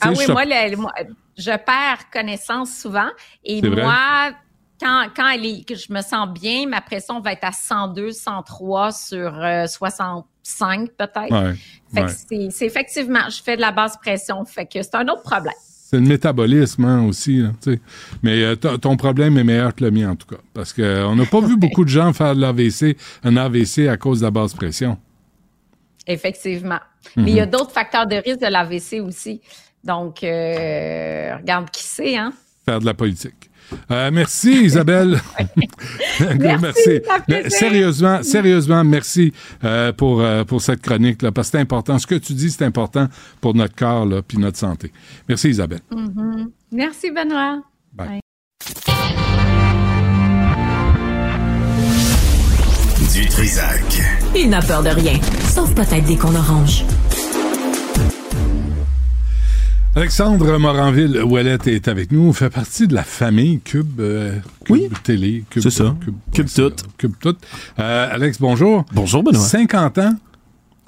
Ah 0.00 0.10
oui, 0.10 0.24
je- 0.26 0.30
moi, 0.32 0.44
le- 0.44 0.76
moi, 0.76 0.92
je 1.36 1.50
perds 1.56 2.08
connaissance 2.12 2.70
souvent. 2.76 3.08
Et 3.44 3.60
moi, 3.62 4.30
quand, 4.80 5.06
quand 5.16 5.28
elle 5.30 5.44
est, 5.46 5.66
que 5.66 5.74
je 5.74 5.92
me 5.92 6.02
sens 6.02 6.28
bien, 6.28 6.68
ma 6.68 6.80
pression 6.82 7.18
va 7.20 7.32
être 7.32 7.44
à 7.44 7.50
102, 7.52 8.12
103 8.12 8.92
sur 8.92 9.34
euh, 9.42 9.66
65 9.66 10.90
peut-être. 10.92 11.30
Ouais, 11.32 11.54
Fait 11.92 12.00
ouais. 12.02 12.06
que 12.06 12.12
c'est- 12.12 12.50
c'est 12.50 12.66
effectivement, 12.66 13.28
je 13.28 13.42
fais 13.42 13.56
de 13.56 13.60
la 13.62 13.72
basse 13.72 13.96
pression. 13.96 14.44
Fait 14.44 14.66
que 14.66 14.82
c'est 14.82 14.94
un 14.94 15.08
autre 15.08 15.22
problème. 15.22 15.54
C'est 15.96 16.02
le 16.02 16.08
métabolisme 16.08 16.84
hein, 16.84 17.04
aussi. 17.06 17.38
là. 17.38 17.52
Mais 18.22 18.42
euh, 18.42 18.56
ton- 18.56 18.96
problème 18.96 19.36
est 19.38 19.44
meilleur 19.44 19.74
que 19.74 19.84
le 19.84 19.90
mien, 19.90 20.10
en 20.10 20.16
tout 20.16 20.26
cas. 20.26 20.40
Parce 20.54 20.72
qu'on 20.72 21.14
n'a 21.14 21.24
pas 21.26 21.40
vu 21.40 21.56
beaucoup 21.56 21.84
de 21.84 21.88
gens 21.90 22.12
faire 22.12 22.34
de 22.34 22.40
l'AVC, 22.40 22.96
un 23.24 23.36
AVC 23.36 23.88
à 23.88 23.96
cause 23.96 24.20
de 24.20 24.24
la 24.24 24.30
basse 24.30 24.54
pression. 24.54 24.98
Effectivement. 26.06 26.78
Mais 27.16 27.30
il 27.32 27.36
y 27.36 27.40
a 27.40 27.46
Mhm. 27.46 27.50
d'autres 27.52 27.70
facteurs 27.72 28.06
de 28.06 28.16
risque 28.16 28.40
de 28.40 28.46
l'AVC 28.46 29.00
aussi. 29.00 29.40
Donc, 29.82 30.22
euh, 30.22 31.36
regarde 31.36 31.70
qui 31.70 31.82
c'est, 31.84 32.16
hein? 32.16 32.32
Faire 32.64 32.80
de 32.80 32.86
la 32.86 32.94
politique. 32.94 33.45
Euh, 33.90 34.10
merci, 34.12 34.64
Isabelle. 34.64 35.20
Merci, 36.38 37.00
Mais 37.28 37.48
sérieusement, 37.50 38.22
sérieusement, 38.22 38.84
merci 38.84 39.32
euh, 39.64 39.92
pour, 39.92 40.20
euh, 40.20 40.44
pour 40.44 40.62
cette 40.62 40.82
chronique-là, 40.82 41.32
parce 41.32 41.48
que 41.48 41.58
c'est 41.58 41.62
important. 41.62 41.98
Ce 41.98 42.06
que 42.06 42.14
tu 42.14 42.32
dis, 42.32 42.50
c'est 42.50 42.64
important 42.64 43.08
pour 43.40 43.54
notre 43.54 43.74
corps 43.74 44.06
là, 44.06 44.22
puis 44.22 44.38
notre 44.38 44.58
santé. 44.58 44.92
Merci, 45.28 45.50
Isabelle. 45.50 45.80
Mhm. 45.90 46.50
Merci, 46.72 47.10
Benoît. 47.10 47.62
Bye. 47.92 48.20
Du 53.12 53.26
Trisac. 53.28 53.82
Il 54.34 54.50
n'a 54.50 54.60
peur 54.60 54.82
de 54.82 54.90
rien, 54.90 55.18
sauf 55.48 55.74
peut-être 55.74 56.04
des 56.04 56.16
qu'on 56.16 56.34
orange. 56.34 56.84
Alexandre 59.96 60.58
Moranville-Ouellette 60.58 61.68
est 61.68 61.88
avec 61.88 62.12
nous, 62.12 62.30
fait 62.34 62.50
partie 62.50 62.86
de 62.86 62.94
la 62.94 63.02
famille 63.02 63.60
Cube, 63.60 63.98
euh, 63.98 64.38
Cube 64.62 64.92
Télé. 65.02 65.42
Cube, 65.48 65.62
C'est 65.62 65.70
ça. 65.70 65.96
Cube, 66.04 66.16
Cube 66.34 66.48
tout. 66.54 66.86
Cube 66.98 67.14
tout. 67.18 67.34
Euh, 67.78 68.08
Alex, 68.12 68.38
bonjour. 68.38 68.84
Bonjour, 68.92 69.22
Benoît. 69.22 69.40
50 69.40 69.96
ans. 69.96 70.12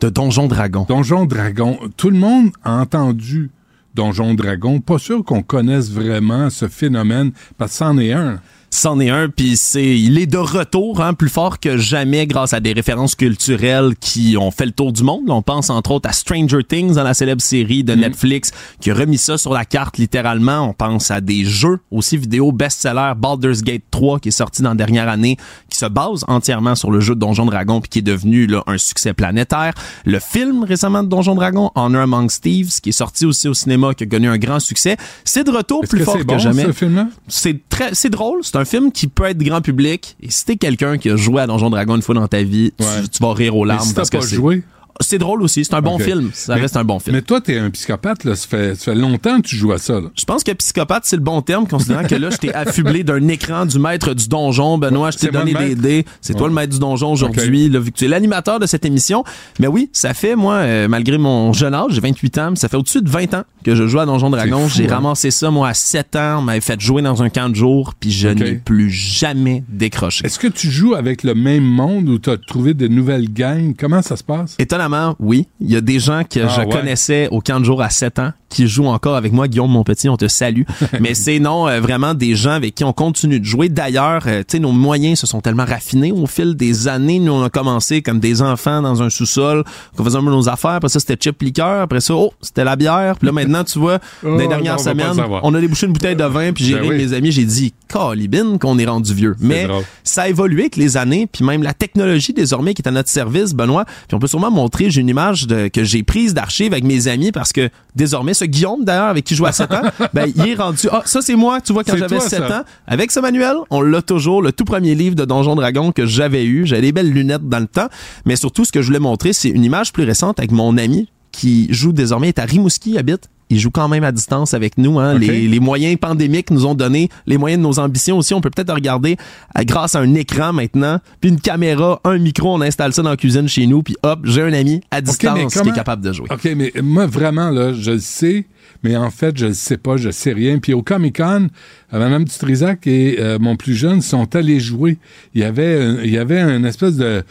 De 0.02 0.10
Donjon 0.10 0.46
Dragon. 0.46 0.84
Donjon 0.86 1.24
Dragon. 1.24 1.78
Tout 1.96 2.10
le 2.10 2.18
monde 2.18 2.50
a 2.62 2.80
entendu 2.82 3.50
Donjon 3.94 4.34
Dragon. 4.34 4.78
Pas 4.80 4.98
sûr 4.98 5.24
qu'on 5.24 5.40
connaisse 5.40 5.90
vraiment 5.90 6.50
ce 6.50 6.68
phénomène, 6.68 7.32
parce 7.56 7.70
que 7.72 7.78
c'en 7.78 7.96
est 7.96 8.12
un. 8.12 8.40
C'en 8.78 9.00
est 9.00 9.10
un, 9.10 9.28
puis 9.28 9.56
c'est, 9.56 9.98
il 9.98 10.20
est 10.20 10.28
de 10.28 10.38
retour, 10.38 11.00
hein, 11.00 11.12
plus 11.12 11.28
fort 11.28 11.58
que 11.58 11.78
jamais 11.78 12.28
grâce 12.28 12.52
à 12.52 12.60
des 12.60 12.72
références 12.72 13.16
culturelles 13.16 13.96
qui 13.98 14.36
ont 14.36 14.52
fait 14.52 14.66
le 14.66 14.70
tour 14.70 14.92
du 14.92 15.02
monde. 15.02 15.28
On 15.30 15.42
pense 15.42 15.68
entre 15.68 15.90
autres 15.90 16.08
à 16.08 16.12
Stranger 16.12 16.62
Things 16.62 16.94
dans 16.94 17.02
la 17.02 17.12
célèbre 17.12 17.42
série 17.42 17.82
de 17.82 17.96
Netflix 17.96 18.52
qui 18.80 18.92
a 18.92 18.94
remis 18.94 19.18
ça 19.18 19.36
sur 19.36 19.52
la 19.52 19.64
carte 19.64 19.98
littéralement. 19.98 20.60
On 20.60 20.74
pense 20.74 21.10
à 21.10 21.20
des 21.20 21.44
jeux 21.44 21.80
aussi 21.90 22.16
vidéo 22.18 22.52
best-seller 22.52 23.14
Baldur's 23.16 23.64
Gate 23.64 23.82
3 23.90 24.20
qui 24.20 24.28
est 24.28 24.30
sorti 24.30 24.62
dans 24.62 24.68
la 24.68 24.76
dernière 24.76 25.08
année, 25.08 25.36
se 25.78 25.86
base 25.86 26.24
entièrement 26.28 26.74
sur 26.74 26.90
le 26.90 27.00
jeu 27.00 27.14
de 27.14 27.20
Donjon 27.20 27.46
Dragon 27.46 27.80
puis 27.80 27.88
qui 27.88 27.98
est 28.00 28.02
devenu 28.02 28.46
là, 28.46 28.62
un 28.66 28.78
succès 28.78 29.12
planétaire. 29.12 29.72
Le 30.04 30.18
film 30.18 30.64
récemment 30.64 31.02
de 31.02 31.08
Donjon 31.08 31.34
Dragon, 31.34 31.70
Honor 31.74 32.02
Among 32.02 32.28
Thieves, 32.30 32.80
qui 32.80 32.90
est 32.90 32.92
sorti 32.92 33.26
aussi 33.26 33.48
au 33.48 33.54
cinéma, 33.54 33.94
qui 33.94 34.04
a 34.04 34.06
connu 34.06 34.28
un 34.28 34.38
grand 34.38 34.60
succès. 34.60 34.96
C'est 35.24 35.44
de 35.44 35.50
retour 35.50 35.82
plus 35.88 35.98
que 36.00 36.04
fort 36.04 36.18
que 36.18 36.22
bon, 36.24 36.38
jamais. 36.38 36.64
ce 36.64 36.72
film-là? 36.72 37.08
C'est 37.28 37.68
très, 37.68 37.94
c'est 37.94 38.10
drôle. 38.10 38.40
C'est 38.42 38.56
un 38.56 38.64
film 38.64 38.92
qui 38.92 39.06
peut 39.06 39.24
être 39.24 39.38
grand 39.38 39.60
public. 39.60 40.16
Et 40.20 40.30
si 40.30 40.44
t'es 40.44 40.56
quelqu'un 40.56 40.98
qui 40.98 41.10
a 41.10 41.16
joué 41.16 41.42
à 41.42 41.46
Donjon 41.46 41.70
Dragon 41.70 41.96
une 41.96 42.02
fois 42.02 42.14
dans 42.14 42.26
ta 42.28 42.42
vie, 42.42 42.72
tu- 42.78 42.84
Ouais. 42.84 43.08
tu, 43.10 43.22
vas 43.22 43.32
rire 43.34 43.56
aux 43.56 43.64
Mais 43.64 43.74
larmes 43.74 43.86
si 43.88 43.94
parce 43.94 44.10
que 44.10 44.18
pas 44.18 44.26
joué? 44.26 44.62
C'est 45.00 45.18
drôle 45.18 45.42
aussi. 45.42 45.64
C'est 45.64 45.74
un 45.74 45.80
bon 45.82 45.98
film. 45.98 46.30
Ça 46.34 46.54
Mais- 46.54 46.62
reste 46.62 46.76
un 46.76 46.84
bon 46.84 46.98
film. 46.98 47.14
Mais 47.16 47.22
toi, 47.22 47.40
t'es 47.40 47.58
un 47.58 47.70
psychopathe, 47.70 48.24
là. 48.24 48.34
Ça 48.34 48.46
fait, 48.48 48.74
ça 48.74 48.86
fait 48.86 48.94
longtemps 48.94 49.40
que 49.40 49.46
tu 49.46 49.56
joues 49.56 49.72
à 49.72 49.78
ça, 49.78 49.94
là. 50.00 50.08
Je 50.16 50.24
pense 50.24 50.42
que 50.44 50.52
psychopathe, 50.52 51.04
c'est 51.04 51.16
le 51.16 51.22
bon 51.22 51.40
terme, 51.42 51.66
considérant 51.68 52.04
que 52.04 52.14
là, 52.14 52.30
je 52.30 52.36
t'ai 52.36 52.52
affublé 52.54 53.04
d'un 53.04 53.26
écran 53.28 53.66
du 53.66 53.78
maître 53.78 54.14
du 54.14 54.28
donjon. 54.28 54.78
Benoît, 54.78 55.10
je 55.10 55.18
t'ai 55.18 55.28
donné 55.28 55.54
des 55.54 55.74
dés. 55.74 56.04
C'est 56.20 56.32
toi 56.34 56.42
Ouais. 56.42 56.48
le 56.48 56.54
maître 56.54 56.72
du 56.72 56.78
donjon 56.78 57.12
aujourd'hui, 57.12 57.68
là, 57.68 57.78
vu 57.80 57.92
que 57.92 57.96
tu 57.98 58.04
es 58.06 58.08
l'animateur 58.08 58.58
de 58.60 58.66
cette 58.66 58.84
émission. 58.84 59.24
Mais 59.60 59.66
oui, 59.66 59.90
ça 59.92 60.14
fait, 60.14 60.34
moi, 60.36 60.54
euh, 60.54 60.88
malgré 60.88 61.18
mon 61.18 61.52
jeune 61.52 61.74
âge, 61.74 61.92
j'ai 61.92 62.00
28 62.00 62.38
ans, 62.38 62.50
mais 62.50 62.56
ça 62.56 62.68
fait 62.68 62.76
au-dessus 62.76 63.02
de 63.02 63.08
20 63.08 63.34
ans 63.34 63.44
que 63.64 63.74
je 63.74 63.86
joue 63.86 64.00
à 64.00 64.06
Donjon 64.06 64.30
Dragon. 64.30 64.66
J'ai 64.68 64.88
hein? 64.90 64.94
ramassé 64.94 65.30
ça, 65.30 65.50
moi, 65.50 65.68
à 65.68 65.74
7 65.74 66.16
ans. 66.16 66.38
On 66.38 66.42
m'avait 66.42 66.60
fait 66.60 66.80
jouer 66.80 67.02
dans 67.02 67.22
un 67.22 67.28
camp 67.28 67.48
de 67.48 67.54
jour, 67.54 67.94
puis 67.98 68.10
je 68.10 68.28
n'ai 68.28 68.54
plus 68.54 68.90
jamais 68.90 69.62
décroché. 69.68 70.26
Est-ce 70.26 70.38
que 70.38 70.48
tu 70.48 70.70
joues 70.70 70.94
avec 70.94 71.22
le 71.22 71.34
même 71.34 71.64
monde 71.64 72.08
ou 72.08 72.18
t'as 72.18 72.36
trouvé 72.36 72.74
de 72.74 72.88
nouvelles 72.88 73.32
gangs? 73.32 73.74
Comment 73.78 74.02
ça 74.02 74.16
se 74.16 74.24
passe? 74.24 74.56
Étonnamment, 74.58 74.87
Oui. 75.18 75.46
Il 75.60 75.70
y 75.70 75.76
a 75.76 75.80
des 75.80 75.98
gens 75.98 76.22
que 76.24 76.40
Ah, 76.40 76.48
je 76.48 76.60
ouais. 76.60 76.68
connaissais 76.68 77.28
au 77.30 77.40
camp 77.40 77.60
de 77.60 77.64
jour 77.64 77.82
à 77.82 77.90
7 77.90 78.18
ans 78.18 78.32
qui 78.48 78.66
jouent 78.66 78.86
encore 78.86 79.14
avec 79.14 79.32
moi. 79.32 79.46
Guillaume, 79.46 79.70
mon 79.70 79.84
petit, 79.84 80.08
on 80.08 80.16
te 80.16 80.26
salue. 80.26 80.62
Mais 81.00 81.12
c'est 81.14 81.38
non, 81.38 81.68
euh, 81.68 81.80
vraiment 81.80 82.14
des 82.14 82.34
gens 82.34 82.52
avec 82.52 82.74
qui 82.74 82.82
on 82.84 82.92
continue 82.94 83.40
de 83.40 83.44
jouer. 83.44 83.68
D'ailleurs, 83.68 84.22
euh, 84.26 84.38
tu 84.38 84.56
sais, 84.56 84.58
nos 84.58 84.72
moyens 84.72 85.18
se 85.18 85.26
sont 85.26 85.40
tellement 85.42 85.66
raffinés 85.66 86.12
au 86.12 86.26
fil 86.26 86.54
des 86.56 86.88
années. 86.88 87.18
Nous, 87.18 87.30
on 87.32 87.42
a 87.42 87.50
commencé 87.50 88.00
comme 88.00 88.20
des 88.20 88.40
enfants 88.40 88.80
dans 88.80 89.02
un 89.02 89.10
sous-sol, 89.10 89.64
qu'on 89.96 90.04
faisait 90.04 90.16
un 90.16 90.24
peu 90.24 90.30
nos 90.30 90.48
affaires. 90.48 90.70
Après 90.72 90.88
ça, 90.88 90.98
c'était 90.98 91.16
chip 91.22 91.42
liqueur. 91.42 91.82
Après 91.82 92.00
ça, 92.00 92.14
oh, 92.14 92.32
c'était 92.40 92.64
la 92.64 92.76
bière. 92.76 93.16
Puis 93.18 93.26
là, 93.26 93.32
maintenant, 93.32 93.64
tu 93.64 93.78
vois, 93.78 93.98
Oh, 94.24 94.30
dans 94.30 94.36
les 94.38 94.48
dernières 94.48 94.80
semaines, 94.80 95.16
on 95.42 95.54
a 95.54 95.60
débouché 95.60 95.86
une 95.86 95.92
bouteille 95.92 96.16
de 96.16 96.24
vin. 96.24 96.52
Puis 96.52 96.64
j'ai 96.64 96.74
Ben 96.74 96.80
ri 96.82 96.88
de 96.88 96.92
oui. 96.94 96.98
mes 97.06 97.12
amis, 97.12 97.32
j'ai 97.32 97.44
dit, 97.44 97.74
calibine 97.88 98.58
qu'on 98.58 98.78
est 98.78 98.86
rendu 98.86 99.12
vieux. 99.14 99.36
Mais 99.40 99.66
drôle. 99.66 99.82
ça 100.04 100.22
a 100.22 100.28
évolué 100.28 100.62
avec 100.62 100.76
les 100.76 100.96
années, 100.96 101.26
puis 101.30 101.44
même 101.44 101.62
la 101.62 101.74
technologie 101.74 102.32
désormais 102.32 102.72
qui 102.74 102.82
est 102.82 102.88
à 102.88 102.90
notre 102.92 103.08
service, 103.10 103.52
Benoît. 103.54 103.84
Puis 104.06 104.14
on 104.14 104.18
peut 104.18 104.26
sûrement 104.26 104.50
montrer, 104.50 104.77
j'ai 104.88 105.00
une 105.00 105.08
image 105.08 105.46
de, 105.46 105.68
que 105.68 105.84
j'ai 105.84 106.02
prise 106.02 106.34
d'archives 106.34 106.72
avec 106.72 106.84
mes 106.84 107.08
amis 107.08 107.32
parce 107.32 107.52
que 107.52 107.68
désormais, 107.94 108.34
ce 108.34 108.44
Guillaume 108.44 108.84
d'ailleurs 108.84 109.08
avec 109.08 109.24
qui 109.24 109.34
je 109.34 109.38
joue 109.38 109.46
à 109.46 109.52
7 109.52 109.72
ans, 109.72 109.82
ben 110.14 110.30
il 110.34 110.48
est 110.48 110.54
rendu. 110.54 110.88
Ah, 110.90 111.02
ça 111.04 111.20
c'est 111.20 111.36
moi, 111.36 111.60
tu 111.60 111.72
vois 111.72 111.84
quand 111.84 111.96
j'avais 111.96 112.18
toi, 112.18 112.28
7 112.28 112.38
ça. 112.38 112.60
ans. 112.60 112.62
Avec 112.86 113.10
ce 113.10 113.20
manuel, 113.20 113.56
on 113.70 113.80
l'a 113.80 114.02
toujours, 114.02 114.42
le 114.42 114.52
tout 114.52 114.64
premier 114.64 114.94
livre 114.94 115.14
de 115.14 115.24
Donjon 115.24 115.54
Dragon 115.54 115.92
que 115.92 116.06
j'avais 116.06 116.44
eu. 116.44 116.66
J'avais 116.66 116.82
des 116.82 116.92
belles 116.92 117.10
lunettes 117.10 117.48
dans 117.48 117.60
le 117.60 117.66
temps, 117.66 117.88
mais 118.24 118.36
surtout 118.36 118.64
ce 118.64 118.72
que 118.72 118.80
je 118.80 118.86
voulais 118.86 118.98
montrer, 118.98 119.32
c'est 119.32 119.48
une 119.48 119.64
image 119.64 119.92
plus 119.92 120.04
récente 120.04 120.38
avec 120.38 120.52
mon 120.52 120.76
ami 120.78 121.08
qui 121.32 121.66
joue 121.70 121.92
désormais 121.92 122.28
est 122.28 122.38
à 122.38 122.44
Rimouski, 122.44 122.98
habite. 122.98 123.28
Il 123.50 123.58
joue 123.58 123.70
quand 123.70 123.88
même 123.88 124.04
à 124.04 124.12
distance 124.12 124.52
avec 124.52 124.76
nous. 124.76 124.98
Hein. 124.98 125.18
Les, 125.18 125.48
les 125.48 125.58
moyens 125.60 125.96
pandémiques 125.98 126.50
nous 126.50 126.66
ont 126.66 126.74
donné 126.74 127.08
les 127.26 127.38
moyens 127.38 127.62
de 127.62 127.66
nos 127.66 127.78
ambitions 127.78 128.18
aussi. 128.18 128.34
On 128.34 128.42
peut 128.42 128.50
peut-être 128.50 128.74
regarder 128.74 129.16
euh, 129.58 129.62
grâce 129.64 129.94
à 129.94 130.00
un 130.00 130.14
écran 130.16 130.52
maintenant, 130.52 130.98
puis 131.22 131.30
une 131.30 131.40
caméra, 131.40 131.98
un 132.04 132.18
micro, 132.18 132.52
on 132.54 132.60
installe 132.60 132.92
ça 132.92 133.00
dans 133.00 133.08
la 133.08 133.16
cuisine 133.16 133.48
chez 133.48 133.66
nous, 133.66 133.82
puis 133.82 133.96
hop, 134.02 134.20
j'ai 134.24 134.42
un 134.42 134.52
ami 134.52 134.82
à 134.90 135.00
distance 135.00 135.54
qui 135.62 135.68
est 135.70 135.72
capable 135.72 136.04
de 136.04 136.12
jouer. 136.12 136.26
OK, 136.30 136.46
mais 136.54 136.72
moi, 136.82 137.06
vraiment, 137.06 137.48
là, 137.48 137.72
je 137.72 137.92
le 137.92 138.00
sais, 138.00 138.44
mais 138.82 138.96
en 138.96 139.10
fait, 139.10 139.34
je 139.38 139.46
le 139.46 139.54
sais 139.54 139.78
pas, 139.78 139.96
je 139.96 140.10
sais 140.10 140.34
rien. 140.34 140.58
Puis 140.58 140.74
au 140.74 140.82
Comic-Con, 140.82 141.48
euh, 141.94 141.98
Mme 141.98 142.24
Dutrisac 142.24 142.86
et 142.86 143.16
euh, 143.18 143.38
mon 143.40 143.56
plus 143.56 143.74
jeune 143.74 144.02
sont 144.02 144.36
allés 144.36 144.60
jouer. 144.60 144.98
Il 145.34 145.40
y 145.40 145.44
avait, 145.44 145.80
un- 145.82 146.02
il 146.02 146.10
y 146.10 146.18
avait 146.18 146.38
une 146.42 146.66
espèce 146.66 146.96
de 146.96 147.22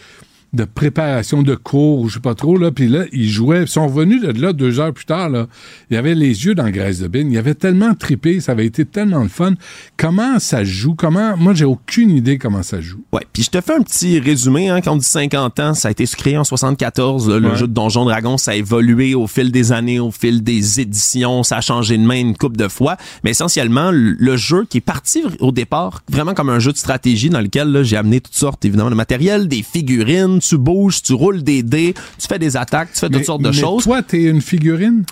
de 0.53 0.64
préparation 0.64 1.41
de 1.44 1.56
cours, 1.56 1.99
ou 2.02 2.07
je 2.10 2.15
sais 2.15 2.19
pas 2.19 2.36
trop, 2.36 2.57
là, 2.57 2.72
puis 2.72 2.88
là, 2.88 3.03
ils 3.11 3.30
jouaient, 3.30 3.64
ils 3.64 3.68
sont 3.68 3.88
revenus 3.88 4.22
de 4.22 4.41
là 4.41 4.53
deux 4.53 4.80
heures 4.80 4.94
plus 4.94 5.06
tard, 5.06 5.30
là, 5.30 5.48
il 5.90 5.95
y 5.95 5.98
avait 5.98 6.15
les 6.15 6.45
yeux 6.45 6.56
dans 6.56 6.64
la 6.64 6.72
graisse 6.72 6.99
de 6.99 7.07
bine, 7.07 7.32
il 7.32 7.36
y 7.36 7.38
avait 7.38 7.53
tellement 7.53 7.94
trippé, 7.94 8.40
ça 8.40 8.53
avait 8.53 8.65
été 8.65 8.86
tellement 8.86 9.22
le 9.24 9.28
fun. 9.30 9.53
Comment 9.98 10.40
ça 10.40 10.64
joue? 10.64 10.95
Comment, 10.95 11.36
moi, 11.38 11.53
j'ai 11.53 11.65
aucune 11.65 12.10
idée 12.11 12.38
comment 12.38 12.64
ça 12.64 12.80
joue. 12.82 13.02
Ouais, 13.11 13.22
puis 13.34 13.44
je 13.44 13.49
te 13.49 13.60
fais 13.61 13.74
un 13.76 13.82
petit 13.82 14.19
résumé. 14.19 14.69
Hein, 14.69 14.82
quand 14.82 14.94
on 14.94 14.98
dit 14.98 15.06
50 15.06 15.60
ans, 15.60 15.74
ça 15.74 15.90
a 15.90 15.91
été 15.91 16.06
créé 16.06 16.38
en 16.38 16.44
74. 16.44 17.28
là, 17.30 17.40
le 17.40 17.49
Ouais. 17.49 17.56
jeu 17.56 17.68
de 17.68 17.74
Donjon 17.74 18.06
Dragon, 18.06 18.38
ça 18.38 18.52
a 18.52 18.56
évolué 18.56 19.15
au 19.15 19.28
fil 19.28 19.52
des 19.52 19.72
années, 19.72 19.99
au 19.99 20.11
fil 20.11 20.44
des 20.44 20.80
éditions. 20.82 21.44
Ça 21.44 21.57
a 21.57 21.61
changé 21.61 21.98
de 21.98 22.03
main 22.03 22.19
une 22.19 22.36
couple 22.38 22.57
de 22.57 22.68
fois. 22.68 22.98
Mais 23.24 23.32
essentiellement, 23.32 23.91
le, 23.91 24.15
le 24.18 24.38
jeu 24.38 24.65
qui 24.69 24.78
est 24.78 24.82
parti 24.82 25.24
au 25.40 25.52
départ 25.52 26.02
vraiment 26.10 26.34
comme 26.34 26.49
un 26.49 26.60
jeu 26.60 26.72
de 26.72 26.78
stratégie 26.78 27.30
dans 27.30 27.41
lequel 27.41 27.72
là, 27.72 27.84
j'ai 27.84 27.98
amené 27.98 28.22
toutes 28.22 28.34
sortes, 28.36 28.64
évidemment, 28.65 28.90
de 28.90 28.95
matériel, 28.95 29.48
des 29.48 29.64
figurines, 29.64 30.36
tu 30.39 30.57
bouges, 30.57 31.01
tu 31.01 31.14
roules 31.14 31.43
des 31.43 31.64
dés, 31.64 31.93
tu 32.18 32.27
fais 32.27 32.39
des 32.39 32.57
attaques, 32.57 32.93
tu 32.93 32.99
fais 32.99 33.09
toutes 33.09 33.26
sortes 33.26 33.41
de 33.41 33.49
mais 33.49 33.55
choses. 33.55 33.84
toi, 33.84 34.01
t'es 34.01 34.23
une 34.23 34.41
figurine? 34.41 35.03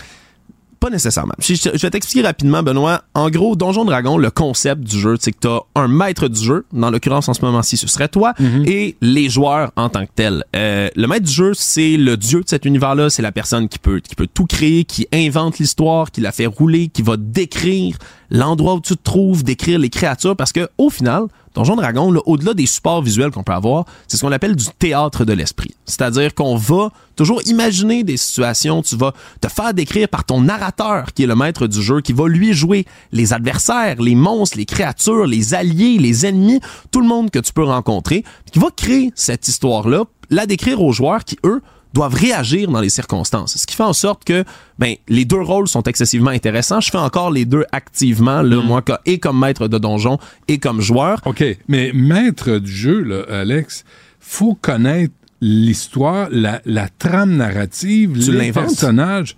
Pas 0.80 0.90
nécessairement. 0.90 1.34
Je, 1.40 1.70
vais 1.70 1.90
t'expliquer 1.90 2.26
rapidement, 2.26 2.62
Benoît. 2.62 3.04
En 3.14 3.30
gros, 3.30 3.56
Donjon 3.56 3.86
Dragon, 3.86 4.18
le 4.18 4.30
concept 4.30 4.82
du 4.82 5.00
jeu, 5.00 5.16
c'est 5.20 5.32
que 5.32 5.40
tu 5.42 5.48
as 5.48 5.62
un 5.76 5.88
maître 5.88 6.28
du 6.28 6.40
jeu, 6.40 6.66
dans 6.74 6.92
l'occurrence 6.92 7.30
en 7.30 7.34
ce 7.34 7.44
moment-ci, 7.44 7.78
ce 7.78 7.88
serait 7.88 8.10
toi, 8.10 8.34
et 8.66 8.96
les 9.02 9.30
joueurs 9.30 9.72
en 9.78 9.90
tant 9.90 10.06
que 10.06 10.12
tels. 10.14 10.44
Euh, 10.56 10.90
le 10.96 11.08
maître 11.08 11.26
du 11.26 11.32
jeu, 11.32 11.54
c'est 11.56 11.98
le 11.98 12.18
dieu 12.18 12.44
de 12.44 12.50
cet 12.50 12.66
univers-là, 12.66 13.10
c'est 13.10 13.22
la 13.22 13.32
personne 13.32 13.68
qui 13.70 13.80
peut, 13.80 14.00
qui 14.00 14.16
peut 14.16 14.28
tout 14.32 14.46
créer, 14.46 14.84
qui 14.84 15.08
invente 15.14 15.60
l'histoire, 15.60 16.12
qui 16.12 16.22
la 16.22 16.32
fait 16.32 16.46
rouler, 16.46 16.90
qui 16.90 17.02
va 17.02 17.16
décrire 17.18 17.98
l'endroit 18.30 18.76
où 18.76 18.82
tu 18.82 18.96
te 18.96 19.04
trouves, 19.04 19.44
décrire 19.44 19.80
les 19.80 19.90
créatures, 19.90 20.36
parce 20.36 20.52
que 20.52 20.68
au 20.78 20.90
final, 20.90 21.24
Donjon 21.56 21.78
Dragon, 21.78 22.12
là, 22.12 22.20
au-delà 22.26 22.54
des 22.54 22.66
supports 22.66 23.02
visuels 23.02 23.32
qu'on 23.32 23.44
peut 23.44 23.54
avoir, 23.54 23.86
c'est 24.08 24.18
ce 24.18 24.26
qu'on 24.26 24.32
appelle 24.32 24.56
du 24.56 24.66
théâtre 24.78 25.24
de 25.24 25.34
l'esprit. 25.34 25.74
C'est-à-dire 25.86 26.36
qu'on 26.36 26.58
va 26.58 26.90
toujours 27.16 27.42
imaginer 27.46 28.04
des 28.04 28.18
situations, 28.18 28.82
tu 28.82 28.98
vas 28.98 29.14
te 29.40 29.48
faire 29.48 29.74
décrire 29.74 30.10
par 30.10 30.26
ton 30.26 30.42
narrateur, 30.42 31.14
qui 31.14 31.24
est 31.24 31.28
le 31.28 31.36
maître 31.36 31.68
du 31.68 31.82
jeu, 31.82 32.02
qui 32.02 32.12
va 32.12 32.28
lui 32.28 32.54
jouer 32.54 32.86
les 33.14 33.32
adversaires, 33.32 34.02
les 34.02 34.16
monstres, 34.16 34.58
les 34.58 34.66
créatures, 34.66 35.26
les 35.26 35.54
alliés, 35.54 35.98
les 35.98 36.26
ennemis, 36.26 36.60
tout 36.92 37.00
le 37.00 37.08
monde 37.08 37.32
que 37.32 37.40
tu 37.40 37.54
peux 37.54 37.64
rencontrer, 37.64 38.26
qui 38.52 38.60
va 38.60 38.68
créer 38.76 39.14
cette 39.16 39.48
histoire-là, 39.48 40.04
la 40.30 40.46
décrire 40.46 40.82
aux 40.82 40.92
joueurs 40.92 41.24
qui, 41.24 41.38
eux, 41.46 41.62
doivent 41.96 42.14
réagir 42.14 42.70
dans 42.70 42.82
les 42.82 42.90
circonstances. 42.90 43.58
Ce 43.58 43.66
qui 43.66 43.76
fait 43.76 43.84
en 43.84 43.94
sorte 43.94 44.24
que 44.26 44.44
ben, 44.78 44.96
les 45.08 45.26
deux 45.26 45.42
rôles 45.42 45.68
sont 45.68 45.82
excessivement 45.84 46.30
intéressants. 46.30 46.82
Je 46.82 46.92
fais 46.92 46.98
encore 47.00 47.32
les 47.32 47.46
deux 47.46 47.64
activement, 47.72 48.42
là, 48.44 48.62
moi, 48.62 48.82
co- 48.84 48.94
et 49.06 49.18
comme 49.18 49.40
maître 49.40 49.68
de 49.68 49.78
donjon 49.80 50.20
et 50.48 50.58
comme 50.60 50.82
joueur. 50.82 51.22
OK, 51.26 51.44
mais 51.68 51.92
maître 51.94 52.58
du 52.60 52.72
jeu, 52.72 53.02
là, 53.02 53.24
Alex, 53.42 53.86
faut 54.20 54.56
connaître 54.56 55.14
l'histoire, 55.42 56.28
la, 56.32 56.62
la 56.66 56.90
trame 56.90 57.36
narrative, 57.38 58.12
Tu 58.14 58.32
les 58.32 58.52
personnages. 58.52 59.36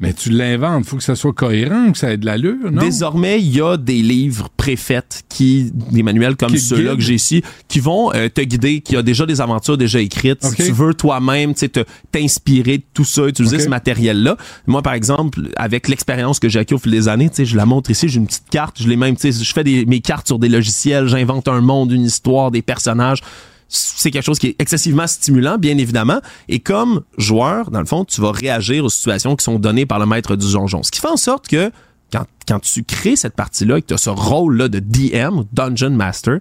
Mais 0.00 0.12
tu 0.12 0.30
l'inventes, 0.30 0.86
faut 0.86 0.96
que 0.96 1.02
ça 1.02 1.16
soit 1.16 1.32
cohérent, 1.32 1.90
que 1.90 1.98
ça 1.98 2.12
ait 2.12 2.16
de 2.16 2.24
l'allure, 2.24 2.70
non? 2.70 2.82
Désormais, 2.82 3.40
il 3.40 3.56
y 3.56 3.60
a 3.60 3.76
des 3.76 4.00
livres 4.00 4.48
préfaits 4.56 5.24
qui, 5.28 5.72
des 5.72 6.04
manuels 6.04 6.36
comme 6.36 6.56
ceux-là 6.56 6.94
que 6.94 7.00
j'ai 7.00 7.14
ici, 7.14 7.42
qui 7.66 7.80
vont 7.80 8.12
euh, 8.14 8.28
te 8.28 8.40
guider, 8.40 8.80
qui 8.80 8.96
a 8.96 9.02
déjà 9.02 9.26
des 9.26 9.40
aventures 9.40 9.76
déjà 9.76 10.00
écrites. 10.00 10.44
Si 10.44 10.54
tu 10.54 10.72
veux 10.72 10.94
toi-même, 10.94 11.52
tu 11.54 11.68
t'inspirer 12.12 12.78
de 12.78 12.84
tout 12.94 13.04
ça, 13.04 13.26
utiliser 13.26 13.58
ce 13.58 13.68
matériel-là. 13.68 14.36
Moi, 14.68 14.82
par 14.82 14.92
exemple, 14.92 15.40
avec 15.56 15.88
l'expérience 15.88 16.38
que 16.38 16.48
j'ai 16.48 16.60
acquis 16.60 16.74
au 16.74 16.78
fil 16.78 16.92
des 16.92 17.08
années, 17.08 17.28
tu 17.28 17.36
sais, 17.36 17.44
je 17.44 17.56
la 17.56 17.66
montre 17.66 17.90
ici, 17.90 18.08
j'ai 18.08 18.18
une 18.18 18.26
petite 18.26 18.48
carte, 18.50 18.80
je 18.80 18.88
l'ai 18.88 18.96
même, 18.96 19.16
tu 19.16 19.32
sais, 19.32 19.44
je 19.44 19.52
fais 19.52 19.64
des, 19.64 19.84
mes 19.84 20.00
cartes 20.00 20.28
sur 20.28 20.38
des 20.38 20.48
logiciels, 20.48 21.08
j'invente 21.08 21.48
un 21.48 21.60
monde, 21.60 21.90
une 21.90 22.04
histoire, 22.04 22.52
des 22.52 22.62
personnages. 22.62 23.20
C'est 23.68 24.10
quelque 24.10 24.24
chose 24.24 24.38
qui 24.38 24.48
est 24.48 24.56
excessivement 24.58 25.06
stimulant, 25.06 25.58
bien 25.58 25.76
évidemment. 25.76 26.20
Et 26.48 26.58
comme 26.58 27.02
joueur, 27.18 27.70
dans 27.70 27.80
le 27.80 27.86
fond, 27.86 28.04
tu 28.04 28.20
vas 28.20 28.32
réagir 28.32 28.84
aux 28.84 28.88
situations 28.88 29.36
qui 29.36 29.44
sont 29.44 29.58
données 29.58 29.84
par 29.84 29.98
le 29.98 30.06
maître 30.06 30.36
du 30.36 30.52
donjon. 30.52 30.82
Ce 30.82 30.90
qui 30.90 31.00
fait 31.00 31.08
en 31.08 31.18
sorte 31.18 31.48
que 31.48 31.70
quand, 32.10 32.24
quand 32.46 32.60
tu 32.60 32.82
crées 32.82 33.16
cette 33.16 33.34
partie-là 33.34 33.78
et 33.78 33.82
que 33.82 33.88
tu 33.88 33.94
as 33.94 33.98
ce 33.98 34.10
rôle-là 34.10 34.68
de 34.68 34.78
DM, 34.78 35.42
Dungeon 35.52 35.90
Master, 35.90 36.38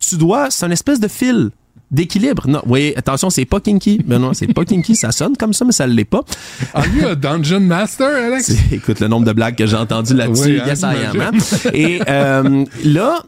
tu 0.00 0.16
dois, 0.16 0.50
c'est 0.50 0.66
une 0.66 0.72
espèce 0.72 0.98
de 0.98 1.08
fil 1.08 1.50
d'équilibre. 1.90 2.48
Non, 2.48 2.62
oui, 2.66 2.92
attention, 2.96 3.30
c'est 3.30 3.44
pas 3.44 3.60
kinky. 3.60 4.00
Ben 4.04 4.18
non, 4.18 4.32
c'est 4.34 4.52
pas 4.52 4.64
kinky. 4.64 4.96
Ça 4.96 5.12
sonne 5.12 5.36
comme 5.36 5.52
ça, 5.52 5.64
mais 5.64 5.72
ça 5.72 5.86
l'est 5.86 6.04
pas. 6.04 6.22
Are 6.74 6.84
you 6.86 7.06
a 7.06 7.14
Dungeon 7.14 7.60
Master, 7.60 8.08
Alex? 8.08 8.52
Écoute, 8.72 9.00
le 9.00 9.08
nombre 9.08 9.24
de 9.26 9.32
blagues 9.32 9.56
que 9.56 9.66
j'ai 9.66 9.76
entendues 9.76 10.14
là-dessus, 10.14 10.54
Oui, 10.54 10.60
hein, 10.60 10.66
yes, 10.66 10.80
I 10.80 11.06
am. 11.06 11.20
hein. 11.20 11.30
Et 11.72 12.00
euh, 12.08 12.64
là, 12.84 13.22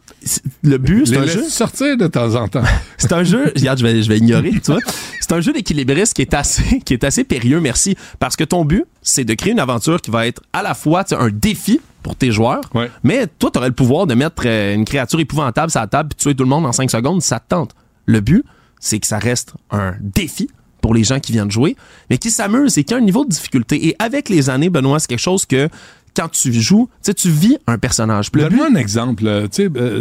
le 0.63 0.77
but, 0.77 1.07
c'est 1.07 1.17
un 1.17 1.25
jeu. 1.25 1.43
sortir 1.47 1.95
de 1.97 2.07
temps 2.07 2.35
en 2.35 2.47
temps. 2.47 2.63
C'est 2.97 3.13
un 3.13 3.23
jeu, 3.23 3.53
regarde, 3.55 3.79
je 3.79 3.83
vais, 3.85 4.01
je 4.03 4.09
vais 4.09 4.17
ignorer, 4.17 4.51
tu 4.51 4.71
vois. 4.71 4.81
C'est 5.21 5.31
un 5.31 5.39
jeu 5.39 5.53
d'équilibriste 5.53 6.13
qui 6.13 6.21
est 6.21 6.33
assez, 6.33 6.79
qui 6.85 6.93
est 6.93 7.03
assez 7.05 7.23
périlleux, 7.23 7.61
merci. 7.61 7.95
Parce 8.19 8.35
que 8.35 8.43
ton 8.43 8.65
but, 8.65 8.83
c'est 9.01 9.23
de 9.23 9.33
créer 9.35 9.53
une 9.53 9.59
aventure 9.59 10.01
qui 10.01 10.11
va 10.11 10.27
être 10.27 10.41
à 10.51 10.61
la 10.63 10.73
fois 10.73 11.05
un 11.11 11.29
défi 11.29 11.79
pour 12.03 12.15
tes 12.15 12.31
joueurs, 12.31 12.61
Ouais. 12.73 12.89
mais 13.03 13.27
toi, 13.39 13.49
tu 13.51 13.57
aurais 13.59 13.67
le 13.69 13.73
pouvoir 13.73 14.05
de 14.07 14.13
mettre 14.15 14.43
euh, 14.45 14.73
une 14.75 14.85
créature 14.85 15.19
épouvantable 15.19 15.69
sur 15.71 15.79
la 15.81 15.87
table 15.87 16.09
puis 16.09 16.17
de 16.17 16.21
tuer 16.31 16.35
tout 16.35 16.43
le 16.43 16.49
monde 16.49 16.65
en 16.65 16.71
5 16.71 16.89
secondes 16.91 17.21
ça 17.21 17.39
te 17.39 17.45
tente. 17.49 17.71
Le 18.05 18.19
but, 18.21 18.43
c'est 18.79 18.99
que 18.99 19.07
ça 19.07 19.19
reste 19.19 19.53
un 19.71 19.93
défi 19.99 20.49
pour 20.81 20.93
les 20.93 21.03
gens 21.03 21.19
qui 21.19 21.31
viennent 21.33 21.51
jouer, 21.51 21.75
mais 22.09 22.17
qui 22.17 22.31
s'amusent 22.31 22.77
et 22.77 22.83
qui 22.83 22.93
a 22.93 22.97
un 22.97 23.01
niveau 23.01 23.25
de 23.25 23.29
difficulté. 23.29 23.87
Et 23.87 23.95
avec 23.99 24.29
les 24.29 24.49
années, 24.49 24.69
Benoît, 24.69 24.99
c'est 24.99 25.07
quelque 25.07 25.19
chose 25.19 25.45
que 25.45 25.67
quand 26.15 26.29
tu 26.29 26.51
joues, 26.53 26.89
tu 27.15 27.29
vis 27.29 27.57
un 27.67 27.77
personnage. 27.77 28.31
Donne-moi 28.31 28.67
un 28.71 28.75
exemple, 28.75 29.25
euh, 29.27 29.47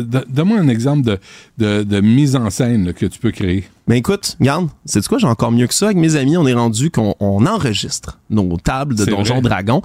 don- 0.03 0.23
donne-moi 0.29 0.59
un 0.59 0.69
exemple 0.69 1.03
de, 1.03 1.19
de, 1.59 1.83
de 1.83 2.01
mise 2.01 2.35
en 2.37 2.49
scène 2.51 2.87
là, 2.87 2.93
que 2.93 3.07
tu 3.07 3.19
peux 3.19 3.31
créer. 3.31 3.65
Mais 3.89 3.97
écoute, 3.99 4.37
regarde, 4.39 4.69
c'est 4.85 5.07
quoi, 5.09 5.17
j'ai 5.17 5.27
encore 5.27 5.51
mieux 5.51 5.67
que 5.67 5.73
ça. 5.73 5.87
Avec 5.87 5.97
mes 5.97 6.15
amis, 6.17 6.37
on 6.37 6.47
est 6.47 6.53
rendu 6.53 6.91
qu'on 6.91 7.15
on 7.21 7.47
enregistre 7.47 8.19
nos 8.29 8.59
tables 8.59 8.95
de 8.95 9.07
Donjons. 9.07 9.41
Dragons. 9.41 9.81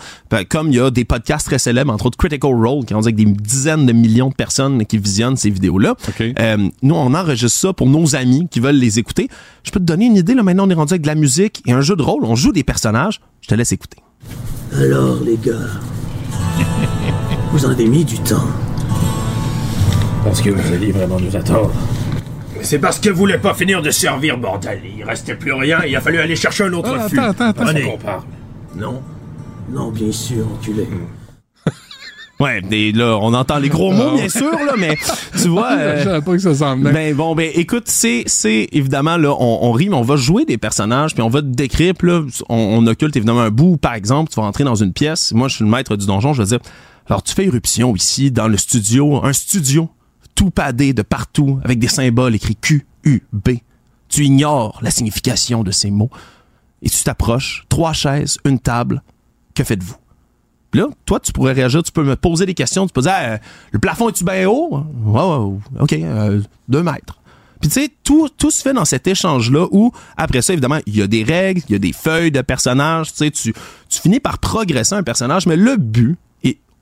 Comme 0.50 0.68
il 0.68 0.76
y 0.76 0.80
a 0.80 0.92
des 0.92 1.06
podcasts 1.06 1.48
très 1.48 1.58
célèbres, 1.58 1.94
entre 1.94 2.08
autres 2.08 2.18
Critical 2.18 2.54
Role, 2.54 2.84
qui 2.86 2.94
ont 2.94 3.00
avec 3.00 3.16
des 3.16 3.24
dizaines 3.24 3.86
de 3.86 3.94
millions 3.94 4.30
de 4.30 4.34
personnes 4.34 4.86
qui 4.86 4.98
visionnent 4.98 5.38
ces 5.38 5.50
vidéos-là. 5.50 5.96
Euh, 6.20 6.70
nous, 6.82 6.96
on 6.96 7.14
enregistre 7.14 7.58
ça 7.58 7.74
pour 7.74 7.88
nos 7.88 8.16
amis 8.16 8.48
qui 8.52 8.60
veulent 8.60 8.76
les 8.76 9.00
écouter. 9.00 9.30
Je 9.64 9.72
peux 9.72 9.80
te 9.80 9.86
donner 9.86 10.08
une 10.08 10.18
idée, 10.18 10.34
là, 10.34 10.44
maintenant, 10.44 10.68
on 10.68 10.70
est 10.70 10.74
rendu 10.74 10.94
avec 10.94 11.04
de 11.04 11.08
la 11.08 11.16
musique 11.16 11.62
et 11.66 11.72
un 11.72 11.82
jeu 11.82 11.96
de 11.96 12.04
rôle. 12.04 12.26
On 12.26 12.36
joue 12.36 12.52
des 12.52 12.64
personnages. 12.64 13.22
Je 13.40 13.48
te 13.48 13.56
laisse 13.56 13.72
écouter. 13.72 13.98
Alors, 14.76 15.22
les 15.24 15.38
gars, 15.38 15.54
vous 17.54 17.66
en 17.66 17.70
avez 17.70 17.86
mis 17.86 18.04
du 18.04 18.20
temps. 18.20 18.48
Parce 20.26 20.42
que 20.42 20.50
vous 20.50 20.74
alliez 20.74 20.92
vraiment 20.92 21.20
nous 21.20 21.36
attendre. 21.36 21.72
C'est 22.64 22.80
parce 22.80 23.00
que 23.00 23.10
vous 23.10 23.18
voulez 23.18 23.38
pas 23.38 23.54
finir 23.54 23.82
de 23.82 23.92
servir, 23.92 24.38
bordel. 24.38 24.82
Il 24.98 25.04
restait 25.04 25.36
plus 25.36 25.54
rien, 25.54 25.80
il 25.86 25.96
a 25.96 26.02
fallu 26.02 26.18
aller 26.20 26.36
chercher 26.36 26.64
un 26.64 26.74
autre 26.74 26.96
Ah, 26.98 27.10
fût. 27.10 27.20
attends, 27.20 27.30
attends, 27.30 27.46
attends. 27.50 27.64
Prenez. 27.66 27.98
Non 28.76 29.02
Non, 29.72 29.92
bien 29.92 30.12
sûr, 30.12 30.46
enculé. 30.60 30.88
Ouais, 32.40 32.62
et 32.72 32.92
là, 32.92 33.18
on 33.22 33.34
entend 33.36 33.58
les 33.60 33.70
gros 33.70 33.92
mots, 33.94 34.16
bien 34.16 34.28
sûr, 34.28 34.52
là, 34.52 34.74
mais 34.78 34.98
tu 35.42 35.48
vois. 35.50 35.72
euh, 35.78 36.00
Je 36.00 36.04
savais 36.04 36.22
pas 36.22 36.32
que 36.32 36.40
ça 36.40 36.54
s'en 36.56 36.76
venait. 36.76 36.92
ben 36.92 37.16
bon, 37.16 37.36
ben 37.36 37.50
écoute, 37.54 37.84
c'est 37.86 38.24
c'est 38.26 38.68
évidemment 38.74 39.16
là, 39.18 39.34
on, 39.40 39.60
on 39.62 39.72
rit, 39.72 39.88
mais 39.88 39.96
on 39.96 40.02
va 40.02 40.16
jouer 40.18 40.44
des 40.44 40.58
personnages, 40.58 41.14
puis 41.14 41.22
on 41.22 41.30
va 41.30 41.42
te 41.42 41.46
décrire, 41.48 41.94
puis 41.94 42.10
là, 42.10 42.22
on, 42.50 42.56
on 42.58 42.88
occulte 42.88 43.16
évidemment 43.16 43.42
un 43.42 43.52
bout. 43.52 43.78
Par 43.78 43.94
exemple, 43.94 44.30
tu 44.34 44.38
vas 44.38 44.42
rentrer 44.48 44.64
dans 44.66 44.76
une 44.76 44.92
pièce. 44.94 45.32
Moi, 45.32 45.48
je 45.48 45.56
suis 45.58 45.64
le 45.64 45.70
maître 45.70 45.96
du 45.96 46.06
donjon. 46.06 46.34
Je 46.34 46.42
vais 46.42 46.48
dire, 46.48 46.60
alors 47.08 47.24
tu 47.24 47.34
fais 47.34 47.46
irruption 47.46 47.96
ici 47.96 48.32
dans 48.32 48.48
le 48.48 48.58
studio, 48.58 49.24
un 49.24 49.32
studio 49.32 49.90
tout 50.36 50.50
padé 50.50 50.94
de 50.94 51.02
partout 51.02 51.60
avec 51.64 51.80
des 51.80 51.88
symboles 51.88 52.36
écrits 52.36 52.56
Q 52.56 52.86
U 53.04 53.24
B. 53.32 53.50
Tu 54.10 54.26
ignores 54.26 54.80
la 54.82 54.92
signification 54.92 55.64
de 55.64 55.72
ces 55.72 55.92
mots 55.92 56.10
et 56.82 56.90
tu 56.90 57.04
t'approches. 57.04 57.66
Trois 57.70 57.94
chaises, 57.94 58.38
une 58.46 58.60
table. 58.60 59.02
Que 59.56 59.64
faites-vous? 59.64 59.96
Là, 60.74 60.88
toi, 61.06 61.20
tu 61.20 61.32
pourrais 61.32 61.54
réagir, 61.54 61.84
tu 61.84 61.92
peux 61.92 62.04
me 62.04 62.16
poser 62.16 62.48
des 62.48 62.56
questions, 62.56 62.88
tu 62.88 62.94
peux 62.94 63.02
dire, 63.02 63.38
le 63.72 63.80
plafond 63.80 64.10
est-tu 64.10 64.24
bien 64.24 64.48
haut? 64.48 64.84
Ouais, 65.04 65.60
OK, 65.80 65.94
euh, 65.94 66.42
deux 66.68 66.82
mètres. 66.82 67.20
Puis 67.62 67.70
tu 67.70 67.80
sais, 67.80 67.90
tout, 68.04 68.28
tout 68.36 68.52
se 68.52 68.62
fait 68.62 68.74
dans 68.74 68.84
cet 68.84 69.08
échange-là 69.08 69.68
où, 69.72 69.92
après 70.18 70.42
ça, 70.42 70.52
évidemment, 70.52 70.80
il 70.86 70.98
y 70.98 71.02
a 71.02 71.08
des 71.08 71.24
règles, 71.24 71.62
il 71.70 71.74
y 71.74 71.76
a 71.76 71.80
des 71.80 71.94
feuilles 71.94 72.32
de 72.32 72.42
personnages, 72.42 73.14
tu 73.14 73.18
sais, 73.20 73.32
tu, 73.32 73.54
finis 73.88 74.20
par 74.20 74.40
progresser 74.40 74.96
un 74.96 75.04
personnage, 75.04 75.46
mais 75.46 75.56
le 75.56 75.78
but, 75.78 76.18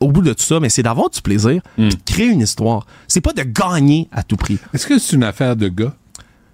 au 0.01 0.11
bout 0.11 0.21
de 0.21 0.33
tout 0.33 0.43
ça, 0.43 0.59
mais 0.59 0.69
c'est 0.69 0.83
d'avoir 0.83 1.09
du 1.09 1.21
plaisir, 1.21 1.61
puis 1.77 1.89
de 1.89 1.95
créer 2.05 2.27
une 2.27 2.41
histoire. 2.41 2.85
C'est 3.07 3.21
pas 3.21 3.33
de 3.33 3.43
gagner 3.43 4.09
à 4.11 4.23
tout 4.23 4.35
prix. 4.35 4.57
Est-ce 4.73 4.87
que 4.87 4.99
c'est 4.99 5.15
une 5.15 5.23
affaire 5.23 5.55
de 5.55 5.69
gars? 5.69 5.95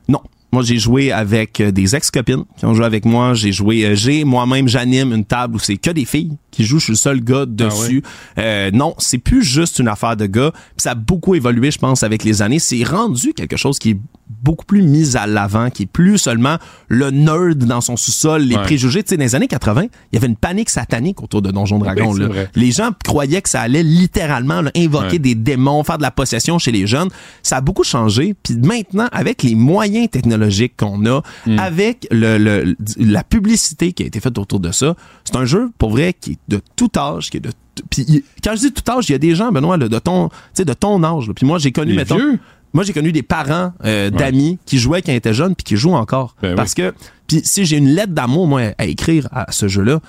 Non. 0.07 0.21
Moi, 0.51 0.63
j'ai 0.63 0.77
joué 0.77 1.11
avec 1.11 1.59
euh, 1.59 1.71
des 1.71 1.95
ex-copines 1.95 2.45
qui 2.57 2.65
ont 2.65 2.73
joué 2.73 2.85
avec 2.85 3.03
moi. 3.03 3.33
J'ai 3.33 3.51
joué, 3.51 3.85
euh, 3.85 3.95
j'ai 3.95 4.23
moi-même, 4.23 4.67
j'anime 4.67 5.13
une 5.13 5.25
table 5.25 5.55
où 5.55 5.59
c'est 5.59 5.75
que 5.75 5.89
des 5.89 6.05
filles 6.05 6.37
qui 6.57 6.65
jouent. 6.65 6.79
Je 6.79 6.85
suis 6.85 6.93
le 6.93 6.97
seul 6.97 7.21
gars 7.23 7.45
dessus. 7.45 8.01
Euh, 8.39 8.71
non, 8.73 8.95
c'est 8.97 9.19
plus 9.19 9.43
juste 9.43 9.79
une 9.79 9.87
affaire 9.87 10.17
de 10.17 10.25
gars. 10.25 10.51
Puis 10.51 10.83
ça 10.83 10.91
a 10.91 10.95
beaucoup 10.95 11.35
évolué, 11.35 11.69
je 11.71 11.77
pense, 11.77 12.01
avec 12.03 12.23
les 12.23 12.41
années. 12.41 12.59
C'est 12.59 12.83
rendu 12.83 13.33
quelque 13.33 13.57
chose 13.57 13.77
qui 13.79 13.91
est 13.91 13.97
beaucoup 14.41 14.65
plus 14.65 14.81
mis 14.81 15.15
à 15.15 15.25
l'avant, 15.25 15.69
qui 15.69 15.83
est 15.83 15.87
plus 15.91 16.17
seulement 16.17 16.57
le 16.89 17.11
nerd 17.11 17.59
dans 17.59 17.79
son 17.79 17.95
sous-sol, 17.95 18.41
les 18.41 18.55
Ouais. 18.57 18.63
préjugés. 18.63 19.01
Tu 19.03 19.09
sais, 19.11 19.17
dans 19.17 19.23
les 19.23 19.35
années 19.35 19.47
80, 19.47 19.83
il 19.83 19.89
y 20.13 20.17
avait 20.17 20.27
une 20.27 20.35
panique 20.35 20.69
satanique 20.69 21.23
autour 21.23 21.41
de 21.41 21.49
Donjon 21.51 21.79
Dragon. 21.79 22.13
C'est 22.13 22.19
là. 22.21 22.27
vrai. 22.27 22.49
Les 22.55 22.71
gens 22.71 22.89
croyaient 23.05 23.41
que 23.41 23.49
ça 23.49 23.61
allait 23.61 23.83
littéralement 23.83 24.61
là, 24.61 24.71
invoquer 24.75 25.13
Ouais. 25.13 25.19
des 25.19 25.35
démons, 25.35 25.83
faire 25.83 25.97
de 25.97 26.03
la 26.03 26.11
possession 26.11 26.59
chez 26.59 26.71
les 26.73 26.87
jeunes. 26.87 27.09
Ça 27.41 27.57
a 27.57 27.61
beaucoup 27.61 27.83
changé. 27.83 28.35
Puis 28.43 28.55
maintenant, 28.57 29.07
avec 29.11 29.43
les 29.43 29.55
moyens 29.55 30.09
technologiques 30.09 30.73
qu'on 30.77 31.05
a, 31.05 31.21
Hmm. 31.45 31.59
avec 31.59 32.07
le, 32.11 32.37
le- 32.37 32.75
la 32.97 33.23
publicité 33.23 33.93
qui 33.93 34.03
a 34.03 34.05
été 34.07 34.19
faite 34.19 34.37
autour 34.37 34.59
de 34.59 34.71
ça, 34.71 34.95
c'est 35.23 35.35
un 35.35 35.45
jeu, 35.45 35.69
pour 35.77 35.91
vrai, 35.91 36.13
qui 36.19 36.31
est 36.31 36.39
de 36.47 36.61
tout 36.75 36.89
âge, 36.97 37.29
qui 37.29 37.37
est 37.37 37.41
de 37.41 37.51
puis 37.89 38.23
quand 38.43 38.55
je 38.55 38.61
dis 38.61 38.71
tout 38.71 38.91
âge, 38.91 39.09
il 39.09 39.11
y 39.11 39.15
a 39.15 39.19
des 39.19 39.35
gens, 39.35 39.51
Benoît, 39.51 39.77
là, 39.77 39.87
de 39.87 39.99
ton, 39.99 40.29
tu 40.29 40.35
sais, 40.53 40.65
de 40.65 40.73
ton 40.73 41.03
âge. 41.03 41.29
Puis 41.35 41.45
moi, 41.45 41.59
j'ai 41.59 41.71
connu, 41.71 41.91
Les 41.91 41.97
mettons, 41.97 42.15
vieux? 42.15 42.39
moi, 42.73 42.83
j'ai 42.83 42.93
connu 42.93 43.11
des 43.11 43.23
parents 43.23 43.73
euh, 43.85 44.09
d'amis 44.09 44.57
qui 44.65 44.79
jouaient 44.79 45.01
quand 45.01 45.11
ils 45.11 45.15
étaient 45.17 45.33
jeunes 45.33 45.55
puis 45.55 45.63
qui 45.63 45.77
jouent 45.77 45.93
encore. 45.93 46.35
Ben 46.41 46.55
Parce 46.55 46.73
que, 46.73 46.93
puis 47.27 47.41
si 47.43 47.65
j'ai 47.65 47.77
une 47.77 47.89
lettre 47.89 48.13
d'amour, 48.13 48.47
moi, 48.47 48.73
à 48.77 48.85
écrire 48.85 49.27
à 49.31 49.51
ce 49.51 49.67
jeu-là, 49.67 49.99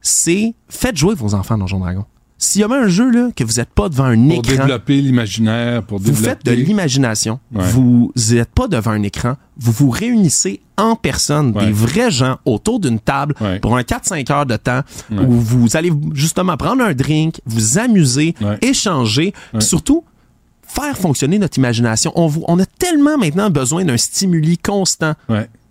c'est 0.00 0.54
faites 0.68 0.96
jouer 0.96 1.14
vos 1.14 1.34
enfants 1.34 1.56
dans 1.56 1.66
Donjon 1.66 1.78
Dragon. 1.78 2.04
S'il 2.44 2.60
y 2.62 2.64
avait 2.64 2.74
un 2.74 2.88
jeu 2.88 3.08
là, 3.08 3.28
que 3.36 3.44
vous 3.44 3.52
n'êtes 3.54 3.68
pas 3.68 3.88
devant 3.88 4.06
un 4.06 4.16
Pour 4.16 4.32
écran, 4.40 4.64
développer 4.64 5.00
l'imaginaire, 5.00 5.84
pour 5.84 5.98
vous 5.98 6.06
développer... 6.06 6.28
faites 6.28 6.44
de 6.44 6.50
l'imagination, 6.50 7.38
Ouais. 7.54 7.62
vous 7.70 8.12
n'êtes 8.32 8.50
pas 8.50 8.66
devant 8.66 8.90
un 8.90 9.02
écran, 9.04 9.36
vous 9.58 9.70
vous 9.70 9.90
réunissez 9.90 10.60
en 10.76 10.96
personne, 10.96 11.52
Ouais. 11.56 11.66
des 11.66 11.72
vrais 11.72 12.10
gens 12.10 12.38
autour 12.44 12.80
d'une 12.80 12.98
table 12.98 13.36
Ouais. 13.40 13.60
pour 13.60 13.76
un 13.76 13.82
4-5 13.82 14.28
heures 14.32 14.46
de 14.46 14.56
temps 14.56 14.80
où 15.12 15.30
vous 15.34 15.76
allez 15.76 15.92
justement 16.14 16.56
prendre 16.56 16.82
un 16.82 16.94
drink, 16.94 17.40
vous 17.46 17.78
amuser, 17.78 18.34
échanger, 18.60 19.32
surtout 19.60 20.02
faire 20.66 20.96
fonctionner 20.96 21.38
notre 21.38 21.58
imagination. 21.58 22.10
On, 22.16 22.26
vous- 22.26 22.44
on 22.48 22.58
a 22.58 22.66
tellement 22.66 23.18
maintenant 23.18 23.50
besoin 23.50 23.84
d'un 23.84 23.96
stimuli 23.98 24.58
constant 24.58 25.12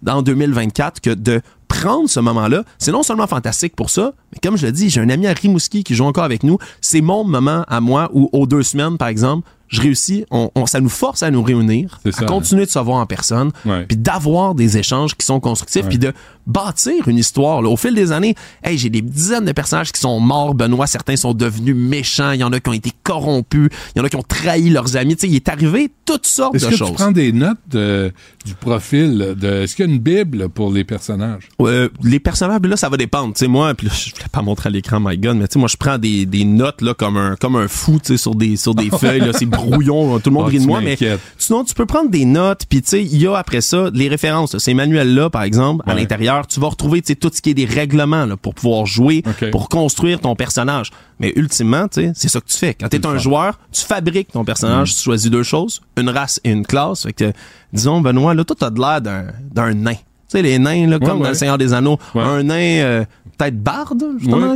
dans 0.01 0.21
2024 0.21 1.01
que 1.01 1.09
de 1.09 1.41
prendre 1.71 2.09
ce 2.09 2.19
moment-là, 2.19 2.63
c'est 2.77 2.91
non 2.91 3.01
seulement 3.01 3.27
fantastique 3.27 3.75
pour 3.77 3.89
ça, 3.89 4.13
mais 4.33 4.39
comme 4.43 4.57
je 4.57 4.65
le 4.65 4.73
dis, 4.73 4.89
j'ai 4.89 4.99
un 4.99 5.09
ami 5.09 5.25
à 5.27 5.31
Rimouski 5.33 5.85
qui 5.85 5.95
joue 5.95 6.03
encore 6.03 6.25
avec 6.25 6.43
nous. 6.43 6.57
C'est 6.81 6.99
mon 6.99 7.23
moment 7.23 7.63
à 7.67 7.79
moi 7.79 8.09
où, 8.13 8.29
aux 8.33 8.45
deux 8.45 8.61
semaines, 8.61 8.97
par 8.97 9.07
exemple, 9.07 9.47
je 9.71 9.81
réussis, 9.81 10.25
on, 10.31 10.51
on- 10.55 10.65
ça 10.67 10.79
nous 10.81 10.89
force 10.89 11.23
à 11.23 11.31
nous 11.31 11.41
réunir, 11.41 11.99
C'est 12.03 12.09
à 12.09 12.19
ça, 12.19 12.25
continuer 12.25 12.65
de 12.65 12.69
se 12.71 12.77
voir 12.79 12.97
en 12.99 13.05
personne, 13.05 13.51
puis 13.87 13.97
d'avoir 13.97 14.53
des 14.53 14.77
échanges 14.77 15.15
qui 15.15 15.25
sont 15.25 15.39
constructifs, 15.39 15.87
puis 15.87 15.97
de 15.97 16.13
bâtir 16.45 17.07
une 17.07 17.17
histoire. 17.17 17.61
là. 17.61 17.69
Au 17.69 17.77
fil 17.77 17.93
des 17.95 18.11
années, 18.11 18.35
hey, 18.63 18.77
j'ai 18.77 18.89
des 18.89 19.01
dizaines 19.01 19.45
de 19.45 19.51
personnages 19.51 19.91
qui 19.91 19.99
sont 20.01 20.19
morts, 20.19 20.53
Benoît, 20.53 20.87
certains 20.87 21.15
sont 21.15 21.33
devenus 21.33 21.75
méchants, 21.75 22.31
il 22.31 22.39
y 22.41 22.43
en 22.43 22.51
a 22.51 22.59
qui 22.59 22.69
ont 22.69 22.73
été 22.73 22.91
corrompus, 23.03 23.69
il 23.95 23.99
y 23.99 24.01
en 24.01 24.03
a 24.05 24.09
qui 24.09 24.15
ont 24.17 24.23
trahi 24.23 24.69
leurs 24.69 24.97
amis. 24.97 25.15
Tu 25.15 25.21
sais, 25.21 25.27
il 25.29 25.35
est 25.35 25.49
arrivé 25.49 25.89
toutes 26.05 26.25
sortes 26.27 26.55
Est-ce 26.55 26.65
de 26.65 26.71
que 26.71 26.75
choses. 26.77 26.89
tu 26.89 26.93
prends 26.95 27.11
des 27.11 27.31
notes 27.31 27.57
de- 27.69 28.11
du 28.45 28.53
profil? 28.55 29.35
De, 29.39 29.47
est-ce 29.63 29.75
qu'il 29.75 29.85
y 29.85 29.89
a 29.89 29.91
une 29.93 29.99
Bible 29.99 30.49
pour 30.49 30.71
les 30.71 30.83
personnages? 30.83 31.47
Euh, 31.61 31.89
les 32.03 32.19
personnages, 32.19 32.59
là, 32.63 32.75
ça 32.77 32.89
va 32.89 32.97
dépendre. 32.97 33.33
Tu 33.33 33.39
sais, 33.39 33.47
moi, 33.47 33.73
puis 33.75 33.87
là, 33.87 33.93
je 33.95 34.11
voulais 34.11 34.25
pas 34.31 34.41
montrer 34.41 34.67
à 34.67 34.71
l'écran, 34.71 34.99
my 34.99 35.17
God, 35.17 35.37
mais 35.37 35.47
tu 35.47 35.53
sais, 35.53 35.59
moi, 35.59 35.69
je 35.69 35.77
prends 35.77 35.97
des, 35.97 36.25
des 36.25 36.43
notes 36.43 36.81
là 36.81 36.93
comme 36.93 37.17
un 37.17 37.35
comme 37.35 37.55
un 37.55 37.67
fou, 37.67 37.99
tu 38.03 38.13
sais, 38.13 38.17
sur 38.17 38.35
des 38.35 38.55
sur 38.57 38.73
des 38.75 38.89
feuilles. 38.99 39.19
Là, 39.21 39.31
c'est 39.33 39.45
brouillon, 39.69 40.19
tout 40.19 40.29
le 40.29 40.33
monde 40.33 40.45
Ah, 40.47 40.49
rit 40.51 40.59
de 40.59 40.65
moi, 40.65 40.81
mais 40.81 40.97
sinon, 41.37 41.63
tu 41.63 41.73
peux 41.73 41.85
prendre 41.85 42.09
des 42.09 42.25
notes, 42.25 42.65
puis 42.69 42.81
tu 42.81 42.89
sais, 42.89 43.03
il 43.03 43.17
y 43.21 43.27
a 43.27 43.35
après 43.35 43.61
ça 43.61 43.89
les 43.93 44.07
références. 44.07 44.53
là. 44.53 44.59
Ces 44.59 44.73
manuels 44.73 45.13
là, 45.13 45.29
par 45.29 45.43
exemple, 45.43 45.83
à 45.89 45.93
l'intérieur, 45.93 46.47
tu 46.47 46.59
vas 46.59 46.67
retrouver 46.69 47.01
tu 47.01 47.07
sais 47.07 47.15
tout 47.15 47.31
ce 47.33 47.41
qui 47.41 47.51
est 47.51 47.53
des 47.53 47.65
règlements 47.65 48.25
là, 48.25 48.37
pour 48.37 48.53
pouvoir 48.55 48.85
jouer, 48.85 49.23
pour 49.51 49.69
construire 49.69 50.19
ton 50.19 50.35
personnage. 50.35 50.91
Mais 51.19 51.33
ultimement, 51.35 51.87
tu 51.87 52.01
sais, 52.01 52.11
c'est 52.15 52.29
ça 52.29 52.39
que 52.39 52.47
tu 52.47 52.57
fais. 52.57 52.73
Quand 52.73 52.89
tu 52.89 52.97
es 52.97 53.05
un 53.05 53.17
joueur, 53.17 53.59
tu 53.71 53.81
fabriques 53.85 54.31
ton 54.31 54.43
personnage, 54.43 54.91
Mm. 54.91 54.95
tu 54.95 55.01
choisis 55.03 55.29
deux 55.29 55.43
choses, 55.43 55.81
une 55.97 56.09
race 56.09 56.39
et 56.43 56.49
une 56.51 56.65
classe. 56.65 57.03
Fait 57.03 57.13
que, 57.13 57.31
disons, 57.73 58.01
Benoît, 58.01 58.33
là, 58.33 58.43
toi, 58.43 58.55
t'as 58.59 58.69
de 58.71 58.79
l'air 58.79 59.01
d'un 59.01 59.25
d'un 59.53 59.73
nain. 59.73 59.95
Tu 60.31 60.37
sais, 60.37 60.41
les 60.43 60.59
nains, 60.59 60.87
là, 60.87 60.97
comme 60.97 61.17
ouais. 61.17 61.23
dans 61.23 61.29
le 61.29 61.35
Seigneur 61.35 61.57
des 61.57 61.73
Anneaux. 61.73 61.97
Ouais. 62.15 62.21
Un 62.21 62.43
nain, 62.43 62.55
euh, 62.55 63.03
peut-être 63.37 63.61
barde, 63.61 64.01
justement. 64.17 64.55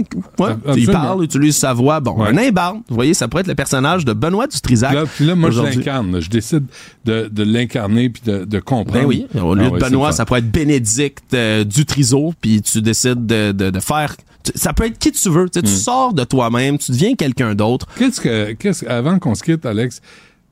Il 0.78 0.88
parle, 0.90 1.26
utilise 1.26 1.58
sa 1.58 1.74
voix. 1.74 2.00
Bon, 2.00 2.24
un 2.24 2.32
nain 2.32 2.50
barde. 2.52 2.78
Vous 2.88 2.96
voyez, 2.96 3.14
ça 3.14 3.28
pourrait 3.28 3.42
être 3.42 3.48
le 3.48 3.56
personnage 3.56 4.06
de 4.06 4.14
Benoît 4.14 4.48
du 4.48 4.62
Trisac. 4.62 4.94
Là, 4.94 5.04
puis 5.06 5.26
là, 5.26 5.36
moi, 5.36 5.52
je 5.52 5.62
l'incarne. 5.62 6.22
Je 6.22 6.30
décide 6.30 6.64
de, 7.04 7.28
de 7.30 7.44
l'incarner 7.44 8.10
puis 8.10 8.22
de, 8.26 8.46
de 8.46 8.60
comprendre. 8.60 9.00
Ben 9.02 9.06
oui, 9.06 9.28
au 9.36 9.54
lieu 9.54 9.64
Ah 9.66 9.68
de 9.68 9.74
ouais, 9.74 9.80
c'est 9.82 9.90
Benoît, 9.90 10.12
ça 10.14 10.26
pourrait 10.26 10.40
être 10.40 10.50
Bénédicte 10.52 11.34
euh, 11.34 11.66
du 11.66 11.86
Triseau, 11.86 12.34
puis 12.40 12.62
tu 12.62 12.82
décides 12.82 13.26
de, 13.26 13.52
de, 13.52 13.70
de 13.70 13.80
faire... 13.82 14.16
tu- 14.44 14.54
Ça 14.56 14.72
peut 14.72 14.86
être 14.86 14.98
qui 14.98 15.12
tu 15.12 15.30
veux. 15.30 15.50
Tu 15.50 15.60
sais, 15.60 15.66
tu 15.66 15.74
Mm. 15.74 15.76
sors 15.76 16.14
de 16.14 16.24
toi-même, 16.24 16.78
tu 16.78 16.92
deviens 16.94 17.16
quelqu'un 17.16 17.54
d'autre. 17.54 17.88
Qu'est-ce 18.00 18.22
que, 18.22 18.54
qu'est-ce, 18.54 18.86
avant 18.86 19.20
qu'on 19.20 19.36
se 19.36 19.44
quitte, 19.44 19.66
Alex, 19.66 20.02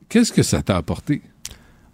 qu'est-ce 0.09 0.33
que 0.33 0.43
ça 0.43 0.61
t'a 0.61 0.75
apporté? 0.75 1.21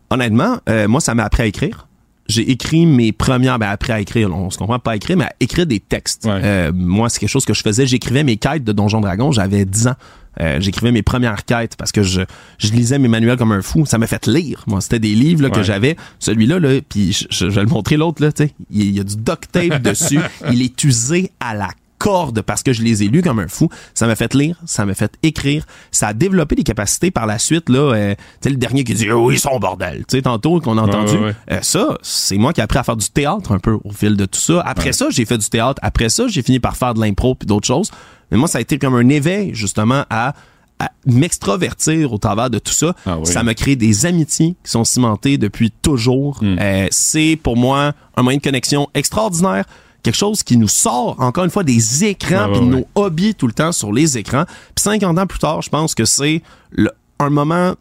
Honnêtement, 0.09 0.57
euh, 0.67 0.87
moi, 0.87 0.99
ça 0.99 1.13
m'a 1.13 1.25
appris 1.25 1.43
à 1.43 1.45
écrire. 1.45 1.85
J'ai 2.29 2.49
écrit 2.51 2.85
mes 2.85 3.11
premières, 3.11 3.59
ben 3.59 3.69
après 3.69 3.91
à 3.91 3.99
écrire, 3.99 4.31
on 4.33 4.49
se 4.51 4.57
comprend 4.57 4.79
pas 4.79 4.91
à 4.91 4.95
écrire, 4.95 5.17
mais 5.17 5.25
à 5.25 5.33
écrire 5.39 5.65
des 5.65 5.79
textes. 5.79 6.25
Ouais. 6.25 6.39
Euh, 6.43 6.71
moi, 6.73 7.09
c'est 7.09 7.19
quelque 7.19 7.29
chose 7.29 7.43
que 7.45 7.53
je 7.55 7.61
faisais. 7.63 7.85
J'écrivais 7.87 8.23
mes 8.23 8.37
quêtes 8.37 8.63
de 8.63 8.71
Donjon 8.71 9.01
Dragon, 9.01 9.31
j'avais 9.31 9.65
10 9.65 9.87
ans. 9.87 9.95
Euh, 10.39 10.61
j'écrivais 10.61 10.91
mes 10.93 11.01
premières 11.01 11.43
quêtes 11.43 11.75
parce 11.75 11.91
que 11.91 12.01
je, 12.03 12.21
je 12.59 12.71
lisais 12.71 12.97
mes 12.99 13.07
manuels 13.09 13.35
comme 13.37 13.51
un 13.51 13.61
fou. 13.63 13.85
Ça 13.85 13.97
m'a 13.97 14.07
fait 14.07 14.25
lire. 14.27 14.63
Moi, 14.67 14.79
c'était 14.79 14.99
des 14.99 15.13
livres 15.15 15.41
là, 15.41 15.49
que 15.49 15.57
Ouais. 15.57 15.63
j'avais. 15.63 15.97
Celui-là, 16.19 16.59
là, 16.59 16.79
puis 16.87 17.11
je, 17.11 17.25
je- 17.29 17.45
vais 17.47 17.61
le 17.61 17.67
montrer 17.67 17.97
l'autre, 17.97 18.21
là, 18.23 18.31
tu 18.31 18.43
sais. 18.43 18.53
Il 18.71 18.83
il 18.83 18.95
y 18.95 18.99
a 18.99 19.03
du 19.03 19.15
duct 19.17 19.51
tape 19.51 19.81
dessus. 19.83 20.19
Il 20.51 20.61
est 20.61 20.83
usé 20.83 21.31
à 21.39 21.55
la 21.55 21.69
corde 21.99 22.41
parce 22.41 22.63
que 22.63 22.73
je 22.73 22.81
les 22.81 23.03
ai 23.03 23.07
lus 23.07 23.21
comme 23.21 23.39
un 23.39 23.47
fou. 23.47 23.69
Ça 23.93 24.07
m'a 24.07 24.15
fait 24.15 24.33
lire, 24.33 24.59
ça 24.65 24.85
m'a 24.85 24.95
fait 24.95 25.11
écrire, 25.21 25.65
ça 25.91 26.07
a 26.07 26.13
développé 26.13 26.55
des 26.55 26.63
capacités 26.63 27.11
par 27.11 27.27
la 27.27 27.37
suite 27.37 27.69
là. 27.69 27.79
euh, 27.93 28.15
le 28.43 28.55
dernier 28.55 28.83
qui 28.83 28.95
dit 28.95 29.11
oh 29.11 29.29
ils 29.29 29.39
sont 29.39 29.59
bordel, 29.59 30.05
tu 30.07 30.17
sais 30.17 30.21
tantôt 30.23 30.59
qu'on 30.59 30.77
a 30.77 30.81
entendu. 30.81 31.13
ouais, 31.13 31.19
ouais. 31.25 31.35
Euh, 31.51 31.59
ça, 31.61 31.97
c'est 32.01 32.37
moi 32.37 32.53
qui 32.53 32.61
ai 32.61 32.63
appris 32.63 32.79
à 32.79 32.83
faire 32.83 32.97
du 32.97 33.09
théâtre 33.09 33.51
un 33.51 33.59
peu 33.59 33.77
au 33.83 33.91
fil 33.91 34.17
de 34.17 34.25
tout 34.25 34.39
ça. 34.39 34.61
Après 34.65 34.93
ça, 34.93 35.07
j'ai 35.11 35.25
fait 35.25 35.37
du 35.37 35.47
théâtre. 35.49 35.79
Après 35.83 36.09
ça, 36.09 36.27
j'ai 36.27 36.41
fini 36.41 36.59
par 36.59 36.75
faire 36.77 36.93
de 36.95 37.01
l'impro 37.01 37.35
puis 37.35 37.45
d'autres 37.45 37.67
choses. 37.67 37.91
Mais 38.31 38.37
moi, 38.37 38.47
ça 38.47 38.57
a 38.59 38.61
été 38.61 38.79
comme 38.79 38.95
un 38.95 39.09
éveil 39.09 39.51
justement 39.53 40.05
à 40.09 40.33
à 40.81 40.91
m'extrovertir 41.05 42.13
au 42.13 42.17
travers 42.17 42.49
de 42.49 42.57
tout 42.57 42.71
ça. 42.71 42.95
Ah 43.05 43.17
oui. 43.19 43.25
Ça 43.25 43.43
m'a 43.43 43.53
créé 43.53 43.75
des 43.75 44.05
amitiés 44.05 44.55
qui 44.63 44.71
sont 44.71 44.85
cimentées 44.85 45.37
depuis 45.37 45.71
toujours. 45.71 46.37
Hmm. 46.41 46.55
Euh, 46.57 46.87
c'est 46.89 47.37
pour 47.41 47.57
moi 47.57 47.91
un 48.15 48.23
moyen 48.23 48.37
de 48.37 48.43
connexion 48.43 48.87
extraordinaire. 48.93 49.65
Quelque 50.03 50.15
chose 50.15 50.43
qui 50.43 50.55
nous 50.57 50.67
sort, 50.67 51.15
encore 51.19 51.43
une 51.43 51.49
fois, 51.49 51.63
des 51.63 52.05
écrans 52.05 52.45
Ah 52.45 52.49
puis 52.51 52.59
ouais. 52.61 52.65
nos 52.65 52.87
hobbies 52.95 53.35
tout 53.35 53.47
le 53.47 53.53
temps 53.53 53.71
sur 53.71 53.91
les 53.91 54.17
écrans. 54.17 54.45
Puis 54.75 54.83
50 54.83 55.17
ans 55.19 55.27
plus 55.27 55.39
tard, 55.39 55.61
je 55.61 55.69
pense 55.69 55.93
que 55.95 56.05
c'est 56.05 56.41
un 57.19 57.29
moment 57.29 57.73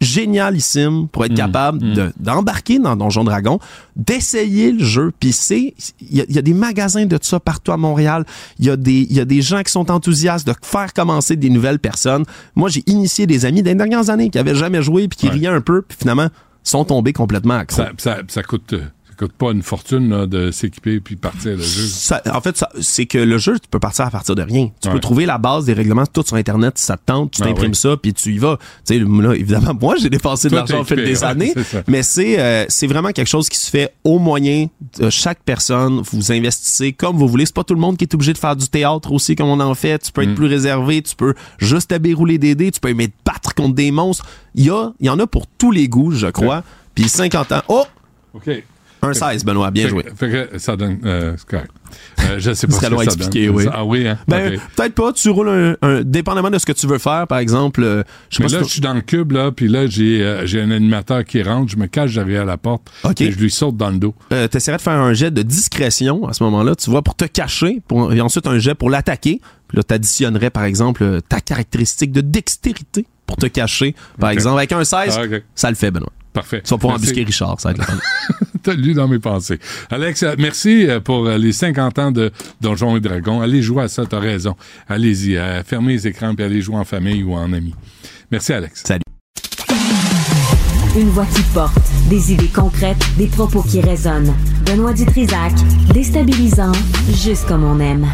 génialissime 0.00 1.08
pour 1.08 1.24
être 1.24 1.32
Mm, 1.32 1.36
capable 1.36 1.78
de- 1.92 2.12
d'embarquer 2.18 2.78
dans 2.78 2.96
Donjon 2.96 3.22
Dragon, 3.24 3.58
d'essayer 3.96 4.72
le 4.72 4.82
jeu. 4.84 5.12
Puis 5.20 5.32
c'est, 5.32 5.74
il 6.00 6.16
y, 6.16 6.20
a- 6.20 6.24
il 6.28 6.34
y 6.34 6.38
a 6.38 6.42
des 6.42 6.54
magasins 6.54 7.06
de 7.06 7.18
ça 7.20 7.38
partout 7.38 7.72
à 7.72 7.76
Montréal. 7.76 8.24
Il 8.58 8.64
y 8.66 8.70
a 8.70 8.76
des, 8.76 9.06
il 9.10 9.12
y 9.12 9.20
a 9.20 9.24
des 9.24 9.42
gens 9.42 9.62
qui 9.62 9.70
sont 9.70 9.90
enthousiastes 9.90 10.46
de 10.46 10.54
faire 10.62 10.92
commencer 10.94 11.36
des 11.36 11.50
nouvelles 11.50 11.78
personnes. 11.78 12.24
Moi, 12.56 12.68
j'ai 12.70 12.82
initié 12.86 13.26
des 13.26 13.44
amis 13.44 13.62
des 13.62 13.74
dernières 13.74 14.10
années 14.10 14.30
qui 14.30 14.38
avaient 14.38 14.54
jamais 14.54 14.82
joué 14.82 15.06
puis 15.08 15.18
qui 15.18 15.26
Ouais. 15.26 15.32
riaient 15.32 15.48
un 15.48 15.60
peu 15.60 15.82
puis 15.82 15.98
finalement 16.00 16.28
sont 16.62 16.84
tombés 16.84 17.12
complètement 17.12 17.54
accro. 17.54 17.76
Ça, 17.82 17.90
ça, 17.98 18.18
ça 18.28 18.42
coûte, 18.42 18.72
euh, 18.74 18.82
coûte 19.20 19.32
pas 19.32 19.50
une 19.52 19.62
fortune 19.62 20.08
là, 20.08 20.26
de 20.26 20.50
s'équiper 20.50 20.98
puis 21.00 21.16
partir 21.16 21.52
le 21.52 21.62
jeu. 21.62 21.82
Ça- 21.86 22.22
en 22.32 22.40
fait, 22.40 22.64
c'est 22.80 23.04
que 23.06 23.18
le 23.18 23.36
jeu, 23.38 23.58
tu 23.58 23.68
peux 23.70 23.78
partir 23.78 24.06
à 24.06 24.10
partir 24.10 24.34
de 24.34 24.42
rien. 24.42 24.70
Tu 24.80 24.88
Ouais. 24.88 24.94
peux 24.94 25.00
trouver 25.00 25.26
la 25.26 25.36
base 25.38 25.66
des 25.66 25.74
règlements 25.74 26.06
tout 26.06 26.22
sur 26.26 26.36
Internet, 26.36 26.78
si 26.78 26.84
ça 26.86 26.96
te 26.96 27.02
tente, 27.04 27.32
tu 27.32 27.42
Ah 27.42 27.46
t'imprimes 27.46 27.70
oui. 27.72 27.76
ça, 27.76 27.96
puis 27.96 28.14
tu 28.14 28.32
y 28.34 28.38
vas. 28.38 28.56
Tu 28.86 28.94
sais, 28.94 28.98
là, 28.98 29.34
évidemment, 29.34 29.74
moi, 29.80 29.96
j'ai 30.00 30.08
dépensé 30.10 30.48
de 30.48 30.54
l'argent 30.54 30.80
au 30.80 30.84
fil 30.84 30.96
des 30.96 31.18
ouais, 31.20 31.24
années, 31.24 31.54
mais 31.86 32.02
c'est 32.02 32.40
euh, 32.40 32.64
c'est 32.68 32.86
vraiment 32.86 33.10
quelque 33.10 33.28
chose 33.28 33.48
qui 33.48 33.58
se 33.58 33.68
fait 33.70 33.92
au 34.04 34.18
moyen 34.18 34.68
de 34.98 35.10
chaque 35.10 35.40
personne. 35.44 36.00
Vous 36.12 36.32
investissez 36.32 36.92
comme 36.92 37.16
vous 37.16 37.28
voulez. 37.28 37.44
C'est 37.46 37.54
pas 37.54 37.64
tout 37.64 37.74
le 37.74 37.80
monde 37.80 37.96
qui 37.98 38.04
est 38.04 38.14
obligé 38.14 38.32
de 38.32 38.38
faire 38.38 38.56
du 38.56 38.68
théâtre 38.68 39.12
aussi, 39.12 39.36
comme 39.36 39.48
on 39.48 39.60
en 39.60 39.74
fait. 39.74 39.98
Tu 40.02 40.12
peux 40.12 40.22
être 40.22 40.30
Mm. 40.30 40.34
plus 40.34 40.46
réservé, 40.46 41.02
tu 41.02 41.14
peux 41.14 41.34
juste 41.58 41.88
taber 41.88 42.14
rouler 42.14 42.38
des 42.38 42.54
dés, 42.54 42.70
tu 42.70 42.80
peux 42.80 42.88
aimer 42.88 43.08
te 43.08 43.14
battre 43.24 43.54
contre 43.54 43.74
des 43.74 43.90
monstres. 43.90 44.24
Il 44.54 44.64
y, 44.64 44.70
a, 44.70 44.92
il 44.98 45.06
y 45.06 45.10
en 45.10 45.18
a 45.18 45.26
pour 45.26 45.46
tous 45.46 45.70
les 45.72 45.88
goûts, 45.88 46.12
je 46.12 46.26
crois. 46.28 46.62
Puis 46.94 47.08
50 47.08 47.52
ans. 47.52 47.62
Oh! 47.68 47.84
OK. 48.34 48.48
Un 49.02 49.12
16, 49.14 49.44
Benoît, 49.44 49.70
bien 49.70 49.84
Fait 49.84 49.88
joué. 49.90 50.02
que- 50.04 50.14
Fait 50.14 50.30
que 50.50 50.58
ça 50.58 50.76
donne. 50.76 50.98
Euh, 51.04 51.34
c'est 51.36 51.46
correct. 51.48 51.70
Euh, 52.20 52.36
je 52.38 52.52
sais 52.52 52.66
pas 52.66 52.74
Ce 52.74 52.80
que 52.80 52.96
ça 52.96 53.02
expliquer, 53.02 53.46
donne. 53.46 53.56
oui. 53.56 53.64
Ah 53.72 53.84
oui, 53.84 54.06
hein? 54.06 54.18
Ben, 54.28 54.60
peut-être 54.76 54.94
pas. 54.94 55.12
Tu 55.12 55.28
roules 55.30 55.48
un, 55.48 55.76
un- 55.82 56.02
dépendamment 56.02 56.50
de 56.50 56.58
ce 56.58 56.66
que 56.66 56.72
tu 56.72 56.86
veux 56.86 56.98
faire, 56.98 57.26
par 57.26 57.38
exemple. 57.38 57.82
euh, 57.82 58.02
je 58.28 58.42
Mais 58.42 58.48
là, 58.48 58.58
si 58.58 58.64
je 58.64 58.70
suis 58.72 58.80
dans 58.80 58.92
le 58.94 59.00
cube, 59.00 59.32
là, 59.32 59.50
puis 59.52 59.68
là, 59.68 59.86
j'ai 59.86 60.22
euh, 60.22 60.46
j'ai 60.46 60.60
un 60.60 60.70
animateur 60.70 61.24
qui 61.24 61.42
rentre, 61.42 61.70
je 61.72 61.76
me 61.76 61.86
cache 61.86 62.14
derrière 62.14 62.44
la 62.44 62.56
porte, 62.58 62.90
et 63.18 63.32
je 63.32 63.38
lui 63.38 63.50
saute 63.50 63.76
dans 63.76 63.90
le 63.90 63.98
dos. 63.98 64.14
euh, 64.32 64.46
t'essaierais 64.48 64.76
de 64.76 64.82
faire 64.82 64.92
un 65.00 65.14
jet 65.14 65.30
de 65.30 65.42
discrétion 65.42 66.28
à 66.28 66.32
ce 66.32 66.42
moment-là, 66.44 66.74
tu 66.76 66.90
vois, 66.90 67.02
pour 67.02 67.14
te 67.16 67.24
cacher, 67.24 67.80
pour, 67.88 68.12
et 68.12 68.20
ensuite 68.20 68.46
un 68.46 68.58
jet 68.58 68.74
pour 68.74 68.90
l'attaquer. 68.90 69.40
Puis 69.68 69.76
là, 69.76 69.82
t'additionnerais, 69.82 70.50
par 70.50 70.64
exemple, 70.64 71.20
ta 71.28 71.40
caractéristique 71.40 72.10
de 72.12 72.20
dextérité 72.20 73.06
pour 73.26 73.36
te 73.36 73.46
cacher. 73.46 73.94
Par 74.18 74.30
exemple, 74.30 74.58
avec 74.58 74.72
un 74.72 74.82
16, 74.84 75.16
Ah, 75.18 75.22
ça 75.54 75.70
le 75.70 75.76
fait, 75.76 75.90
Benoît. 75.92 76.10
Parfait. 76.32 76.62
Vas 76.64 76.76
pouvoir 76.76 76.98
Merci. 76.98 77.06
embusquer 77.06 77.24
Richard, 77.24 77.60
ça 77.60 77.72
va 77.72 77.82
être. 77.82 77.92
T'as 78.62 78.74
lu 78.74 78.94
dans 78.94 79.08
mes 79.08 79.18
pensées. 79.18 79.58
Alex, 79.90 80.22
euh, 80.22 80.34
merci 80.38 80.88
euh, 80.88 81.00
pour 81.00 81.26
euh, 81.26 81.38
les 81.38 81.52
50 81.52 81.98
ans 81.98 82.12
de 82.12 82.30
Donjons 82.60 82.96
et 82.96 83.00
Dragons. 83.00 83.40
Allez 83.40 83.62
jouer 83.62 83.84
à 83.84 83.88
ça, 83.88 84.04
t'as 84.06 84.20
raison. 84.20 84.54
Allez-y, 84.88 85.38
fermez 85.64 85.94
les 85.94 86.06
écrans 86.06 86.34
puis 86.34 86.44
allez 86.44 86.60
jouer 86.60 86.76
en 86.76 86.84
famille 86.84 87.22
ou 87.22 87.34
en 87.34 87.52
amis. 87.52 87.74
Merci, 88.30 88.52
Alex. 88.52 88.82
Salut. 88.84 89.02
Une 90.96 91.08
voix 91.08 91.26
qui 91.26 91.42
porte, 91.54 91.78
des 92.08 92.32
idées 92.32 92.48
concrètes, 92.48 93.04
des 93.16 93.28
propos 93.28 93.62
qui 93.62 93.80
résonnent. 93.80 94.34
Benoît 94.66 94.92
Dutrisac, 94.92 95.52
déstabilisant, 95.94 96.72
juste 97.12 97.46
comme 97.46 97.64
on 97.64 97.78
aime. 97.80 98.06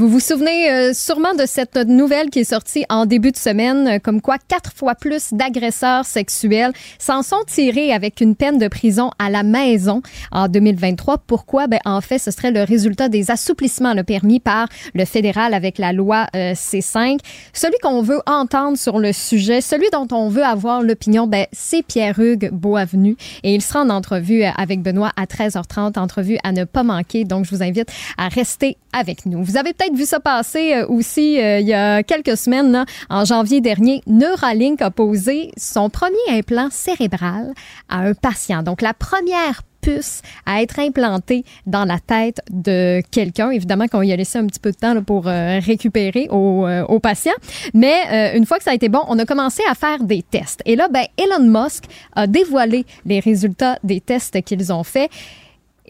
Vous 0.00 0.06
vous 0.06 0.20
souvenez 0.20 0.70
euh, 0.70 0.92
sûrement 0.94 1.34
de 1.34 1.44
cette 1.44 1.74
nouvelle 1.74 2.30
qui 2.30 2.38
est 2.38 2.44
sortie 2.44 2.84
en 2.88 3.04
début 3.04 3.32
de 3.32 3.36
semaine, 3.36 3.88
euh, 3.88 3.98
comme 3.98 4.20
quoi 4.20 4.36
quatre 4.38 4.72
fois 4.72 4.94
plus 4.94 5.32
d'agresseurs 5.32 6.04
sexuels 6.04 6.70
s'en 7.00 7.24
sont 7.24 7.42
tirés 7.48 7.92
avec 7.92 8.20
une 8.20 8.36
peine 8.36 8.58
de 8.58 8.68
prison 8.68 9.10
à 9.18 9.28
la 9.28 9.42
maison 9.42 10.00
en 10.30 10.46
2023. 10.46 11.18
Pourquoi? 11.26 11.66
Ben, 11.66 11.80
en 11.84 12.00
fait, 12.00 12.20
ce 12.20 12.30
serait 12.30 12.52
le 12.52 12.62
résultat 12.62 13.08
des 13.08 13.32
assouplissements 13.32 13.92
là, 13.92 14.04
permis 14.04 14.38
par 14.38 14.68
le 14.94 15.04
fédéral 15.04 15.52
avec 15.52 15.78
la 15.78 15.92
loi 15.92 16.28
euh, 16.36 16.52
C5. 16.52 17.18
Celui 17.52 17.78
qu'on 17.82 18.00
veut 18.00 18.20
entendre 18.26 18.78
sur 18.78 19.00
le 19.00 19.12
sujet, 19.12 19.60
celui 19.60 19.90
dont 19.90 20.06
on 20.12 20.28
veut 20.28 20.44
avoir 20.44 20.80
l'opinion, 20.80 21.26
ben, 21.26 21.46
c'est 21.50 21.82
Pierre-Hugues 21.82 22.50
Boisvenu 22.52 23.16
et 23.42 23.52
il 23.52 23.62
sera 23.62 23.80
en 23.80 23.90
entrevue 23.90 24.44
euh, 24.44 24.50
avec 24.56 24.80
Benoît 24.80 25.10
à 25.16 25.24
13h30, 25.24 25.98
entrevue 25.98 26.38
à 26.44 26.52
ne 26.52 26.62
pas 26.62 26.84
manquer. 26.84 27.24
Donc, 27.24 27.46
je 27.46 27.50
vous 27.50 27.64
invite 27.64 27.90
à 28.16 28.28
rester 28.28 28.76
avec 28.92 29.26
nous. 29.26 29.42
Vous 29.42 29.56
avez 29.56 29.72
peut-être 29.72 29.94
vu 29.94 30.04
ça 30.04 30.20
passer 30.20 30.74
euh, 30.74 30.86
aussi 30.88 31.40
euh, 31.40 31.60
il 31.60 31.66
y 31.66 31.74
a 31.74 32.02
quelques 32.02 32.36
semaines, 32.36 32.72
là, 32.72 32.84
en 33.10 33.24
janvier 33.24 33.60
dernier. 33.60 34.02
Neuralink 34.06 34.82
a 34.82 34.90
posé 34.90 35.50
son 35.56 35.90
premier 35.90 36.16
implant 36.30 36.68
cérébral 36.70 37.52
à 37.88 37.98
un 37.98 38.14
patient. 38.14 38.62
Donc, 38.62 38.82
la 38.82 38.94
première 38.94 39.62
puce 39.80 40.22
à 40.46 40.62
être 40.62 40.78
implantée 40.78 41.44
dans 41.66 41.84
la 41.84 41.98
tête 41.98 42.40
de 42.50 43.02
quelqu'un. 43.10 43.50
Évidemment 43.50 43.86
qu'on 43.86 44.02
y 44.02 44.12
a 44.12 44.16
laissé 44.16 44.38
un 44.38 44.46
petit 44.46 44.60
peu 44.60 44.72
de 44.72 44.76
temps 44.76 44.94
là, 44.94 45.02
pour 45.02 45.28
euh, 45.28 45.60
récupérer 45.60 46.28
au, 46.30 46.66
euh, 46.66 46.98
patient. 46.98 47.32
Mais 47.74 47.94
euh, 48.12 48.36
une 48.36 48.46
fois 48.46 48.58
que 48.58 48.64
ça 48.64 48.72
a 48.72 48.74
été 48.74 48.88
bon, 48.88 49.02
on 49.08 49.18
a 49.18 49.24
commencé 49.24 49.62
à 49.70 49.74
faire 49.74 50.02
des 50.02 50.22
tests. 50.22 50.62
Et 50.64 50.76
là, 50.76 50.88
ben, 50.88 51.04
Elon 51.16 51.44
Musk 51.44 51.84
a 52.14 52.26
dévoilé 52.26 52.84
les 53.04 53.20
résultats 53.20 53.78
des 53.84 54.00
tests 54.00 54.42
qu'ils 54.42 54.72
ont 54.72 54.84
faits. 54.84 55.10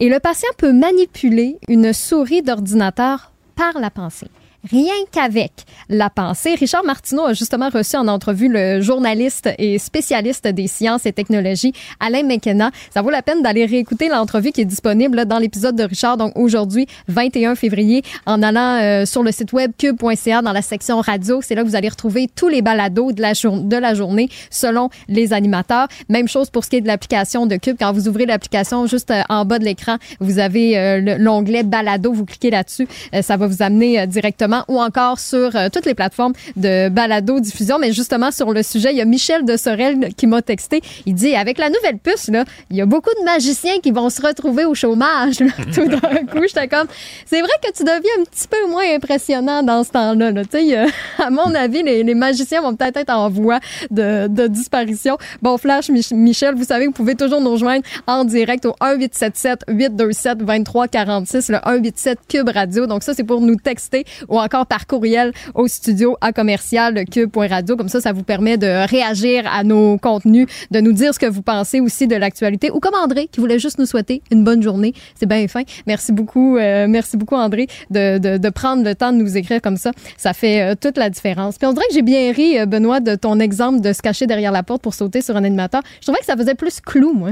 Et 0.01 0.07
le 0.07 0.19
patient 0.21 0.49
peut 0.57 0.71
manipuler 0.71 1.57
une 1.67 1.91
souris 1.91 2.41
d'ordinateur 2.41 3.33
par 3.55 3.79
la 3.79 3.91
pensée. 3.91 4.29
Rien 4.69 4.93
qu'avec 5.11 5.51
la 5.87 6.09
pensée. 6.09 6.55
Richard 6.55 6.83
Martineau 6.83 7.25
a 7.25 7.33
justement 7.33 7.69
reçu 7.69 7.95
en 7.95 8.07
entrevue 8.09 8.49
le 8.49 8.81
journaliste 8.81 9.49
et 9.57 9.79
spécialiste 9.79 10.47
des 10.47 10.67
sciences 10.67 11.05
et 11.05 11.13
technologies, 11.13 11.71
Alain 12.01 12.23
McKenna. 12.23 12.71
Ça 12.93 13.01
vaut 13.01 13.09
la 13.09 13.21
peine 13.21 13.41
d'aller 13.41 13.65
réécouter 13.65 14.09
l'entrevue 14.09 14.51
qui 14.51 14.61
est 14.61 14.65
disponible 14.65 15.25
dans 15.25 15.39
l'épisode 15.39 15.75
de 15.77 15.83
Richard, 15.83 16.17
donc 16.17 16.33
aujourd'hui, 16.37 16.87
21 17.07 17.55
février, 17.55 18.03
en 18.25 18.43
allant 18.43 18.81
euh, 18.81 19.05
sur 19.05 19.23
le 19.23 19.31
site 19.31 19.53
web 19.53 19.71
cube.ca 19.77 20.41
dans 20.41 20.51
la 20.51 20.61
section 20.61 20.99
radio. 20.99 21.39
C'est 21.41 21.55
là 21.55 21.63
que 21.63 21.67
vous 21.67 21.75
allez 21.75 21.89
retrouver 21.89 22.27
tous 22.35 22.49
les 22.49 22.61
balados 22.61 23.13
de 23.13 23.21
la, 23.21 23.93
journée 23.93 24.29
selon 24.49 24.89
les 25.07 25.31
animateurs. 25.33 25.87
Même 26.09 26.27
chose 26.27 26.49
pour 26.49 26.65
ce 26.65 26.69
qui 26.69 26.75
est 26.75 26.81
de 26.81 26.87
l'application 26.87 27.45
de 27.45 27.55
Cube. 27.55 27.77
Quand 27.79 27.93
vous 27.93 28.07
ouvrez 28.09 28.25
l'application, 28.25 28.87
juste 28.87 29.11
euh, 29.11 29.21
en 29.29 29.45
bas 29.45 29.59
de 29.59 29.63
l'écran, 29.65 29.97
vous 30.19 30.39
avez 30.39 30.77
euh, 30.77 30.99
le- 30.99 31.15
l'onglet 31.17 31.63
balado. 31.63 32.11
Vous 32.11 32.25
cliquez 32.25 32.49
là-dessus. 32.49 32.87
Ça 33.21 33.37
va 33.37 33.47
vous 33.47 33.61
amener 33.63 34.01
euh, 34.01 34.05
ou 34.67 34.79
encore 34.79 35.19
sur 35.19 35.55
euh, 35.55 35.69
toutes 35.71 35.85
les 35.85 35.93
plateformes 35.93 36.33
de 36.55 36.89
balado 36.89 37.39
diffusion. 37.39 37.77
Mais 37.79 37.91
justement, 37.91 38.31
sur 38.31 38.51
le 38.51 38.63
sujet, 38.63 38.91
il 38.91 38.97
y 38.97 39.01
a 39.01 39.05
Michel 39.05 39.45
de 39.45 39.57
Sorel 39.57 40.09
qui 40.15 40.25
m'a 40.27 40.41
texté. 40.41 40.81
Il 41.05 41.15
dit, 41.15 41.35
avec 41.35 41.57
la 41.57 41.69
nouvelle 41.69 41.97
puce, 41.97 42.29
là, 42.29 42.45
il 42.69 42.77
y 42.77 42.81
a 42.81 42.85
beaucoup 42.85 43.11
de 43.19 43.25
magiciens 43.25 43.79
qui 43.81 43.91
vont 43.91 44.09
se 44.09 44.21
retrouver 44.21 44.65
au 44.65 44.73
chômage. 44.73 45.37
Tout 45.73 45.87
d'un 45.87 46.25
coup, 46.25 46.41
j'étais 46.47 46.67
comme, 46.67 46.87
c'est 47.25 47.41
vrai 47.41 47.51
que 47.63 47.71
tu 47.71 47.83
deviens 47.83 48.11
un 48.19 48.23
petit 48.23 48.47
peu 48.47 48.67
moins 48.69 48.95
impressionnant 48.95 49.63
dans 49.63 49.83
ce 49.83 49.91
temps-là. 49.91 50.31
Euh, 50.31 50.87
à 51.19 51.29
mon 51.29 51.53
avis, 51.55 51.83
les, 51.83 52.15
magiciens 52.15 52.61
vont 52.61 52.75
peut-être 52.75 52.97
être 52.97 53.13
en 53.13 53.29
voie 53.29 53.59
de, 53.91 54.47
disparition. 54.47 55.17
Bon, 55.41 55.57
Flash, 55.57 55.89
Mich- 55.89 56.13
Michel, 56.13 56.55
vous 56.55 56.63
savez, 56.63 56.87
vous 56.87 56.91
pouvez 56.91 57.15
toujours 57.15 57.41
nous 57.41 57.51
rejoindre 57.51 57.83
en 58.07 58.25
direct 58.25 58.65
au 58.65 58.75
1-877-827-2346, 58.81 61.51
le 61.51 61.57
187 61.57 62.19
Cube 62.27 62.49
Radio. 62.49 62.87
Donc 62.87 63.03
ça, 63.03 63.13
c'est 63.13 63.23
pour 63.23 63.41
nous 63.41 63.55
texter 63.55 64.05
encore 64.39 64.65
par 64.65 64.87
courriel 64.87 65.31
au 65.53 65.67
studio 65.67 66.17
à 66.21 66.33
commercial 66.33 67.05
cube.radio. 67.05 67.75
Comme 67.75 67.89
ça, 67.89 68.01
ça 68.01 68.11
vous 68.11 68.23
permet 68.23 68.57
de 68.57 68.87
réagir 68.87 69.43
à 69.51 69.63
nos 69.63 69.97
contenus, 69.97 70.47
de 70.71 70.79
nous 70.79 70.93
dire 70.93 71.13
ce 71.13 71.19
que 71.19 71.25
vous 71.25 71.41
pensez 71.41 71.79
aussi 71.79 72.07
de 72.07 72.15
l'actualité. 72.15 72.71
Ou 72.71 72.79
comme 72.79 72.95
André, 72.95 73.27
qui 73.27 73.39
voulait 73.39 73.59
juste 73.59 73.79
nous 73.79 73.85
souhaiter 73.85 74.21
une 74.31 74.43
bonne 74.43 74.61
journée. 74.61 74.93
C'est 75.15 75.27
bien 75.27 75.47
fin. 75.47 75.63
Merci 75.87 76.11
beaucoup, 76.11 76.57
euh, 76.57 76.87
merci 76.87 77.17
beaucoup 77.17 77.35
André, 77.35 77.67
de, 77.89 78.17
de, 78.17 78.49
prendre 78.49 78.83
le 78.83 78.95
temps 78.95 79.11
de 79.11 79.17
nous 79.17 79.37
écrire 79.37 79.61
comme 79.61 79.77
ça. 79.77 79.91
Ça 80.17 80.33
fait 80.33 80.61
euh, 80.61 80.75
toute 80.79 80.97
la 80.97 81.09
différence. 81.09 81.57
Puis 81.57 81.67
on 81.67 81.73
dirait 81.73 81.87
que 81.87 81.93
j'ai 81.93 82.01
bien 82.01 82.31
ri, 82.31 82.59
euh, 82.59 82.65
Benoît, 82.65 82.99
de 82.99 83.15
ton 83.15 83.39
exemple 83.39 83.81
de 83.81 83.93
se 83.93 84.01
cacher 84.01 84.27
derrière 84.27 84.51
la 84.51 84.63
porte 84.63 84.81
pour 84.81 84.93
sauter 84.93 85.21
sur 85.21 85.35
un 85.35 85.43
animateur. 85.43 85.81
Je 86.01 86.05
trouvais 86.05 86.19
que 86.19 86.25
ça 86.25 86.35
faisait 86.35 86.55
plus 86.55 86.81
clou, 86.81 87.13
moi. 87.13 87.31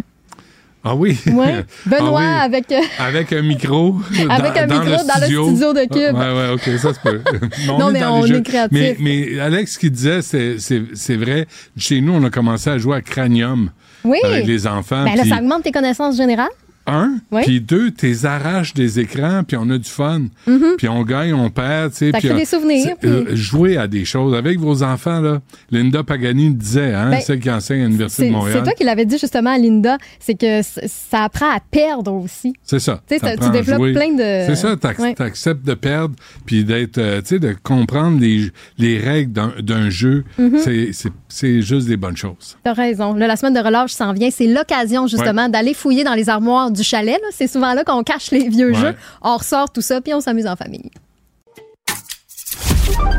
Ah 0.90 0.96
oui? 0.96 1.18
Benoît 1.26 2.22
Ah 2.22 2.46
oui. 2.46 2.56
avec... 2.56 2.72
euh, 2.72 2.80
Avec 3.00 3.34
un 3.34 3.42
micro. 3.42 3.96
Avec 4.30 4.56
un 4.58 4.68
micro 4.68 4.86
dans 4.86 5.20
le 5.22 5.26
studio 5.28 5.74
de 5.74 5.82
Cube. 5.82 6.16
Ouais, 6.18 6.34
ouais, 6.34 6.50
OK, 6.54 6.80
ça 6.80 6.94
se 6.94 7.00
peut. 7.00 7.22
Mais 7.32 7.68
Non, 7.68 7.92
mais 7.92 8.06
on 8.06 8.26
est 8.26 8.42
créatif. 8.44 8.70
Mais, 8.72 8.96
mais 9.00 9.40
Alex, 9.40 9.74
ce 9.74 9.80
qu'il 9.80 9.92
disait, 9.92 10.22
c'est- 10.22 10.60
c'est 10.60 10.82
c'est 10.94 11.16
vrai. 11.18 11.46
Chez 11.78 12.00
nous, 12.02 12.14
on 12.14 12.24
a 12.24 12.30
commencé 12.30 12.70
à 12.70 12.78
jouer 12.78 12.98
à 12.98 13.02
Cranium 13.02 13.70
Oui. 14.04 14.20
avec 14.24 14.46
les 14.46 14.66
enfants. 14.68 15.04
Ben 15.04 15.16
là, 15.16 15.24
ça 15.26 15.42
augmente 15.42 15.64
tes 15.64 15.72
connaissances 15.72 16.16
générales? 16.18 16.48
Un, 16.88 17.18
Oui. 17.32 17.42
puis 17.46 17.62
deux, 17.62 17.92
t'es 17.92 18.26
arraches 18.26 18.74
des 18.74 19.00
écrans, 19.00 19.44
puis 19.48 19.58
on 19.60 19.70
a 19.70 19.78
du 19.78 19.90
fun. 19.90 20.22
Mhm. 20.48 20.76
Puis 20.78 20.88
on 20.88 21.04
gagne, 21.04 21.34
on 21.34 21.50
perd, 21.50 21.92
tu 21.92 21.98
sais. 21.98 22.12
Ça 22.12 22.18
puis, 22.20 22.28
crée 22.30 22.36
euh, 22.38 22.40
des 22.40 22.46
souvenirs, 22.46 22.96
puis- 23.00 23.10
euh, 23.10 23.36
jouer 23.36 23.78
à 23.78 23.88
des 23.88 24.06
choses 24.06 24.34
avec 24.36 24.60
vos 24.60 24.84
enfants, 24.84 25.20
là. 25.22 25.42
Linda 25.72 26.04
Pagani 26.04 26.52
disait, 26.52 26.94
hein, 26.94 27.12
Ben, 27.12 27.22
celle 27.22 27.40
qui 27.40 27.50
enseigne 27.52 27.82
à 27.82 27.86
l'Université 27.86 28.28
de 28.28 28.32
Montréal. 28.32 28.58
c'est 28.60 28.64
toi 28.64 28.74
qui 28.74 28.84
l'avais 28.84 29.06
dit 29.06 29.18
justement 29.18 29.52
à 29.52 29.58
Linda, 29.58 29.98
c'est 30.20 30.36
que 30.36 30.62
ça 30.64 31.24
apprend 31.24 31.50
à 31.50 31.60
perdre 31.60 32.14
aussi. 32.14 32.54
C'est 32.64 32.80
ça. 32.80 33.02
Tu 33.08 33.18
développes 33.52 33.78
jouer. 33.80 33.94
plein 33.94 34.14
de- 34.14 34.46
C'est 34.48 34.56
ça, 34.56 34.76
t'ac- 34.76 35.00
Ouais. 35.00 35.14
t'acceptes 35.14 35.66
de 35.66 35.74
perdre, 35.74 36.16
puis 36.46 36.64
d'être, 36.64 36.98
euh, 36.98 37.20
tu 37.22 37.28
sais, 37.28 37.40
de 37.40 37.56
comprendre 37.64 38.20
les, 38.20 38.52
les 38.78 38.98
règles 38.98 39.32
d'un- 39.32 39.90
jeu. 39.90 40.24
Mhm. 40.38 40.58
C'est- 40.64 40.92
c'est- 40.94 41.62
juste 41.62 41.88
des 41.88 41.98
bonnes 41.98 42.18
choses. 42.18 42.58
T'as 42.64 42.74
raison. 42.74 43.14
Là, 43.14 43.28
la 43.28 43.36
semaine 43.36 43.54
de 43.54 43.60
relâche 43.60 43.92
s'en 43.92 44.14
vient. 44.14 44.30
C'est 44.32 44.48
l'occasion, 44.48 45.08
justement, 45.08 45.50
d'aller 45.50 45.74
fouiller 45.74 46.04
dans 46.04 46.14
les 46.14 46.30
armoires 46.30 46.72
du 46.78 46.84
chalet. 46.84 47.20
là. 47.22 47.28
C'est 47.32 47.48
souvent 47.48 47.74
là 47.74 47.84
qu'on 47.84 48.04
cache 48.04 48.32
les 48.32 48.48
vieux 48.50 48.70
Ouais. 48.72 48.76
jeux. 48.80 48.96
On 49.22 49.36
ressort 49.38 49.72
tout 49.72 49.82
ça, 49.82 50.00
puis 50.02 50.14
on 50.14 50.22
s'amuse 50.22 50.48
en 50.48 50.56
famille. 50.56 50.90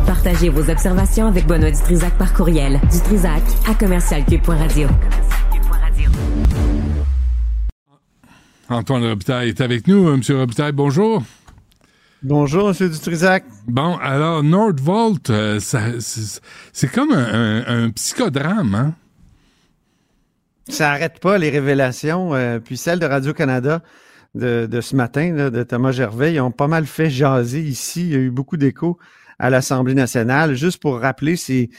Partagez 0.06 0.48
vos 0.48 0.68
observations 0.70 1.26
avec 1.26 1.46
Benoît 1.46 1.70
Dutrisac 1.70 2.16
par 2.16 2.32
courriel. 2.32 2.80
Dutrisac 2.90 3.42
à 3.68 3.74
commercialcube.radio. 3.74 4.88
Antoine 8.70 9.04
Robitaille 9.06 9.48
est 9.50 9.60
avec 9.60 9.86
nous. 9.86 10.08
Euh, 10.08 10.16
Monsieur 10.16 10.38
Robitaille, 10.38 10.72
bonjour. 10.72 11.22
Bonjour, 12.22 12.70
M. 12.70 12.88
Dutrisac. 12.90 13.44
Bon, 13.66 13.96
alors, 13.98 14.42
Nordvolt, 14.42 15.30
euh, 15.30 15.60
ça- 15.60 16.00
c'est 16.00 16.40
c'est 16.72 16.88
comme 16.88 17.12
un, 17.12 17.62
un- 17.66 17.84
un 17.84 17.90
psychodrame, 17.90 18.74
hein? 18.74 18.94
Ça 20.68 20.90
arrête 20.92 21.18
pas 21.20 21.38
les 21.38 21.50
révélations. 21.50 22.34
euh, 22.34 22.58
puis 22.60 22.76
celle 22.76 22.98
de 22.98 23.06
Radio-Canada 23.06 23.82
de, 24.34 24.66
de 24.66 24.80
ce 24.80 24.94
matin, 24.94 25.32
là, 25.34 25.50
de 25.50 25.62
Thomas 25.62 25.92
Gervais, 25.92 26.34
ils 26.34 26.40
ont 26.40 26.50
pas 26.50 26.68
mal 26.68 26.86
fait 26.86 27.10
jaser 27.10 27.60
ici. 27.62 28.02
Il 28.02 28.12
y 28.12 28.14
a 28.16 28.18
eu 28.18 28.30
beaucoup 28.30 28.56
d'échos 28.56 28.98
à 29.38 29.50
l'Assemblée 29.50 29.94
nationale. 29.94 30.54
Juste 30.54 30.80
pour 30.80 31.00
rappeler, 31.00 31.36
c'est, 31.36 31.70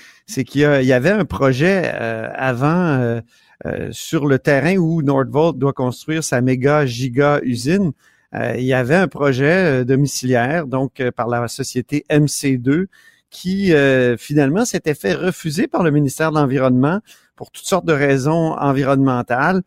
qu'il 0.43 0.61
y, 0.61 0.85
y 0.85 0.93
avait 0.93 1.11
un 1.11 1.25
projet 1.25 1.91
euh, 1.93 2.27
avant 2.33 2.67
euh, 2.99 3.21
euh, 3.65 3.89
sur 3.91 4.25
le 4.25 4.39
terrain 4.39 4.77
où 4.77 5.01
Nordvolt 5.01 5.57
doit 5.57 5.73
construire 5.73 6.23
sa 6.23 6.41
méga 6.41 6.85
giga 6.85 7.39
usine. 7.43 7.91
Euh, 8.35 8.55
il 8.57 8.63
y 8.63 8.73
avait 8.73 8.95
un 8.95 9.07
projet 9.07 9.81
euh, 9.81 9.83
domiciliaire, 9.83 10.67
donc 10.67 10.99
euh, 10.99 11.11
par 11.11 11.27
la 11.27 11.47
société 11.47 12.05
MC2, 12.09 12.85
qui 13.31 13.71
finalement 14.17 14.65
s'était 14.65 14.95
fait 14.95 15.13
refuser 15.13 15.67
par 15.67 15.83
le 15.83 15.91
ministère 15.91 16.31
de 16.31 16.37
l'Environnement 16.39 16.99
pour 17.39 17.51
toutes 17.51 17.65
sortes 17.65 17.85
de 17.85 17.93
raisons 17.93 18.51
environnementales. 18.57 19.61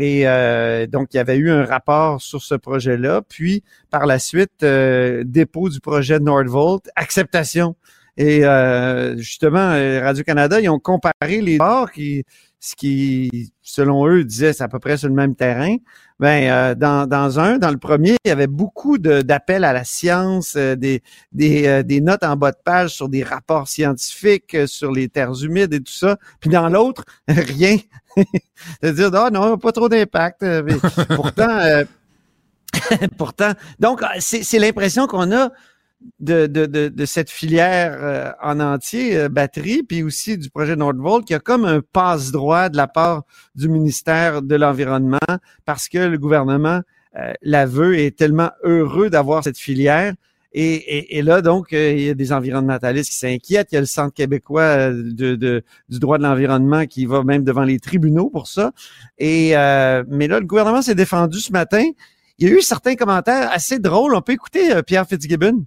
Et 0.00 0.26
euh, 0.26 0.86
donc, 0.86 1.08
il 1.12 1.18
y 1.18 1.20
avait 1.20 1.36
eu 1.36 1.50
un 1.50 1.66
rapport 1.66 2.18
sur 2.18 2.40
ce 2.42 2.54
projet-là. 2.54 3.20
Puis, 3.28 3.62
par 3.90 4.06
la 4.06 4.18
suite, 4.18 4.62
euh, 4.62 5.22
dépôt 5.26 5.68
du 5.68 5.80
projet 5.80 6.18
Nordvolt, 6.18 6.88
acceptation. 6.96 7.76
Et 8.16 8.46
euh, 8.46 9.18
justement, 9.18 9.72
euh, 9.72 10.00
Radio-Canada, 10.02 10.62
ils 10.62 10.70
ont 10.70 10.78
comparé 10.78 11.42
les 11.42 11.58
rapports 11.58 11.92
qui, 11.92 12.24
ce 12.58 12.74
qui, 12.74 13.52
selon 13.70 14.06
eux, 14.06 14.24
disaient 14.24 14.52
c'est 14.52 14.64
à 14.64 14.68
peu 14.68 14.78
près 14.78 14.96
sur 14.96 15.08
le 15.08 15.14
même 15.14 15.34
terrain. 15.34 15.76
Ben, 16.18 16.50
euh, 16.50 16.74
dans, 16.74 17.08
dans 17.08 17.40
un, 17.40 17.58
dans 17.58 17.70
le 17.70 17.78
premier, 17.78 18.16
il 18.24 18.28
y 18.28 18.30
avait 18.30 18.46
beaucoup 18.46 18.98
d'appels 18.98 19.64
à 19.64 19.72
la 19.72 19.84
science, 19.84 20.54
euh, 20.56 20.76
des, 20.76 21.02
des, 21.32 21.66
euh, 21.66 21.82
des 21.82 22.02
notes 22.02 22.24
en 22.24 22.36
bas 22.36 22.50
de 22.50 22.58
page 22.62 22.90
sur 22.90 23.08
des 23.08 23.22
rapports 23.22 23.68
scientifiques, 23.68 24.54
euh, 24.54 24.66
sur 24.66 24.92
les 24.92 25.08
terres 25.08 25.42
humides 25.42 25.72
et 25.72 25.80
tout 25.80 25.92
ça. 25.92 26.18
Puis 26.40 26.50
dans 26.50 26.68
l'autre, 26.68 27.04
rien. 27.28 27.78
C'est-à-dire, 28.82 29.10
ah 29.14 29.30
non, 29.30 29.56
pas 29.56 29.72
trop 29.72 29.88
d'impact. 29.88 30.42
Mais 30.42 30.74
pourtant, 31.16 31.48
euh, 31.48 31.84
pourtant, 33.16 33.52
donc, 33.78 34.02
c'est 34.18 34.42
c'est 34.42 34.58
l'impression 34.58 35.06
qu'on 35.06 35.32
a 35.32 35.50
de, 36.18 36.46
de, 36.46 36.66
de, 36.66 37.04
cette 37.04 37.30
filière 37.30 37.98
euh, 38.00 38.30
en 38.42 38.60
entier, 38.60 39.16
euh, 39.16 39.28
batterie, 39.28 39.82
puis 39.82 40.02
aussi 40.02 40.38
du 40.38 40.50
projet 40.50 40.76
Nordvolt, 40.76 41.24
qui 41.24 41.34
a 41.34 41.40
comme 41.40 41.64
un 41.64 41.80
passe-droit 41.80 42.68
de 42.68 42.76
la 42.76 42.86
part 42.86 43.24
du 43.54 43.68
ministère 43.68 44.42
de 44.42 44.54
l'Environnement 44.54 45.18
parce 45.64 45.88
que 45.88 45.98
le 45.98 46.18
gouvernement 46.18 46.82
euh, 47.18 47.32
la 47.42 47.66
veut 47.66 47.98
et 47.98 48.06
est 48.06 48.16
tellement 48.16 48.50
heureux 48.62 49.10
d'avoir 49.10 49.44
cette 49.44 49.58
filière. 49.58 50.14
Et, 50.52 51.16
et, 51.16 51.22
là, 51.22 51.42
donc, 51.42 51.72
euh, 51.72 51.92
il 51.92 52.02
y 52.02 52.08
a 52.08 52.14
des 52.14 52.32
environnementalistes 52.32 53.10
qui 53.10 53.16
s'inquiètent. 53.16 53.68
Il 53.70 53.76
y 53.76 53.78
a 53.78 53.80
le 53.80 53.86
Centre 53.86 54.12
québécois 54.12 54.90
de, 54.90 55.36
du 55.88 55.98
droit 56.00 56.18
de 56.18 56.24
l'environnement 56.24 56.86
qui 56.86 57.06
va 57.06 57.22
même 57.22 57.44
devant 57.44 57.62
les 57.62 57.78
tribunaux 57.78 58.30
pour 58.30 58.48
ça. 58.48 58.72
Et 59.18 59.50
mais 60.08 60.26
là, 60.26 60.40
le 60.40 60.46
gouvernement 60.46 60.82
s'est 60.82 60.96
défendu 60.96 61.38
ce 61.38 61.52
matin. 61.52 61.84
Il 62.38 62.48
y 62.48 62.52
a 62.52 62.56
eu 62.56 62.62
certains 62.62 62.96
commentaires 62.96 63.48
assez 63.52 63.78
drôles. 63.78 64.12
On 64.12 64.22
peut 64.22 64.32
écouter 64.32 64.82
Pierre 64.84 65.06
Fitzgibbon. 65.06 65.66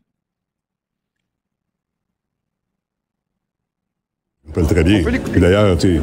On 4.48 4.52
peut 4.52 4.61
le 4.61 4.68
très 4.68 4.84
bien. 4.84 5.03
Puis 5.32 5.41
d'ailleurs, 5.41 5.78
tu 5.78 5.98
sais, 5.98 6.02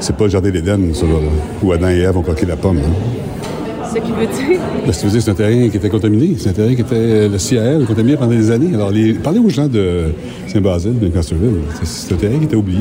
c'est 0.00 0.16
pas 0.16 0.24
le 0.24 0.30
jardin 0.30 0.50
d'Éden, 0.50 0.94
ça, 0.94 1.06
là, 1.06 1.14
où 1.62 1.72
Adam 1.72 1.88
et 1.88 1.98
Ève 2.00 2.16
ont 2.16 2.22
croqué 2.22 2.46
la 2.46 2.56
pomme. 2.56 2.78
Hein. 2.78 3.84
Ce 3.92 3.98
qui 3.98 4.12
veut 4.12 4.26
dire. 4.26 4.60
Là, 4.86 4.92
si 4.92 5.00
tu 5.00 5.06
veux 5.06 5.12
dire, 5.12 5.22
c'est 5.22 5.30
un 5.30 5.34
terrain 5.34 5.68
qui 5.68 5.76
était 5.76 5.88
contaminé. 5.90 6.36
C'est 6.38 6.50
un 6.50 6.52
terrain 6.52 6.74
qui 6.74 6.80
était 6.80 6.94
euh, 6.94 7.28
le 7.28 7.38
CIAL 7.38 7.84
contaminé 7.86 8.16
pendant 8.16 8.32
des 8.32 8.50
années. 8.50 8.74
Alors, 8.74 8.90
les, 8.90 9.14
parlez 9.14 9.38
aux 9.38 9.48
gens 9.48 9.68
de 9.68 10.12
Saint-Basile, 10.48 10.98
de 10.98 11.08
Costerville. 11.08 11.62
C'est- 11.82 12.12
un 12.12 12.16
terrain 12.16 12.38
qui 12.38 12.44
était 12.44 12.56
oublié. 12.56 12.80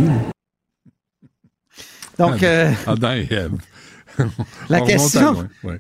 Donc, 2.18 2.42
euh, 2.44 2.72
Adam 2.88 3.14
et 3.14 3.28
Ève. 3.32 3.52
La 4.70 4.82
question, 4.82 5.46
ouais. 5.64 5.80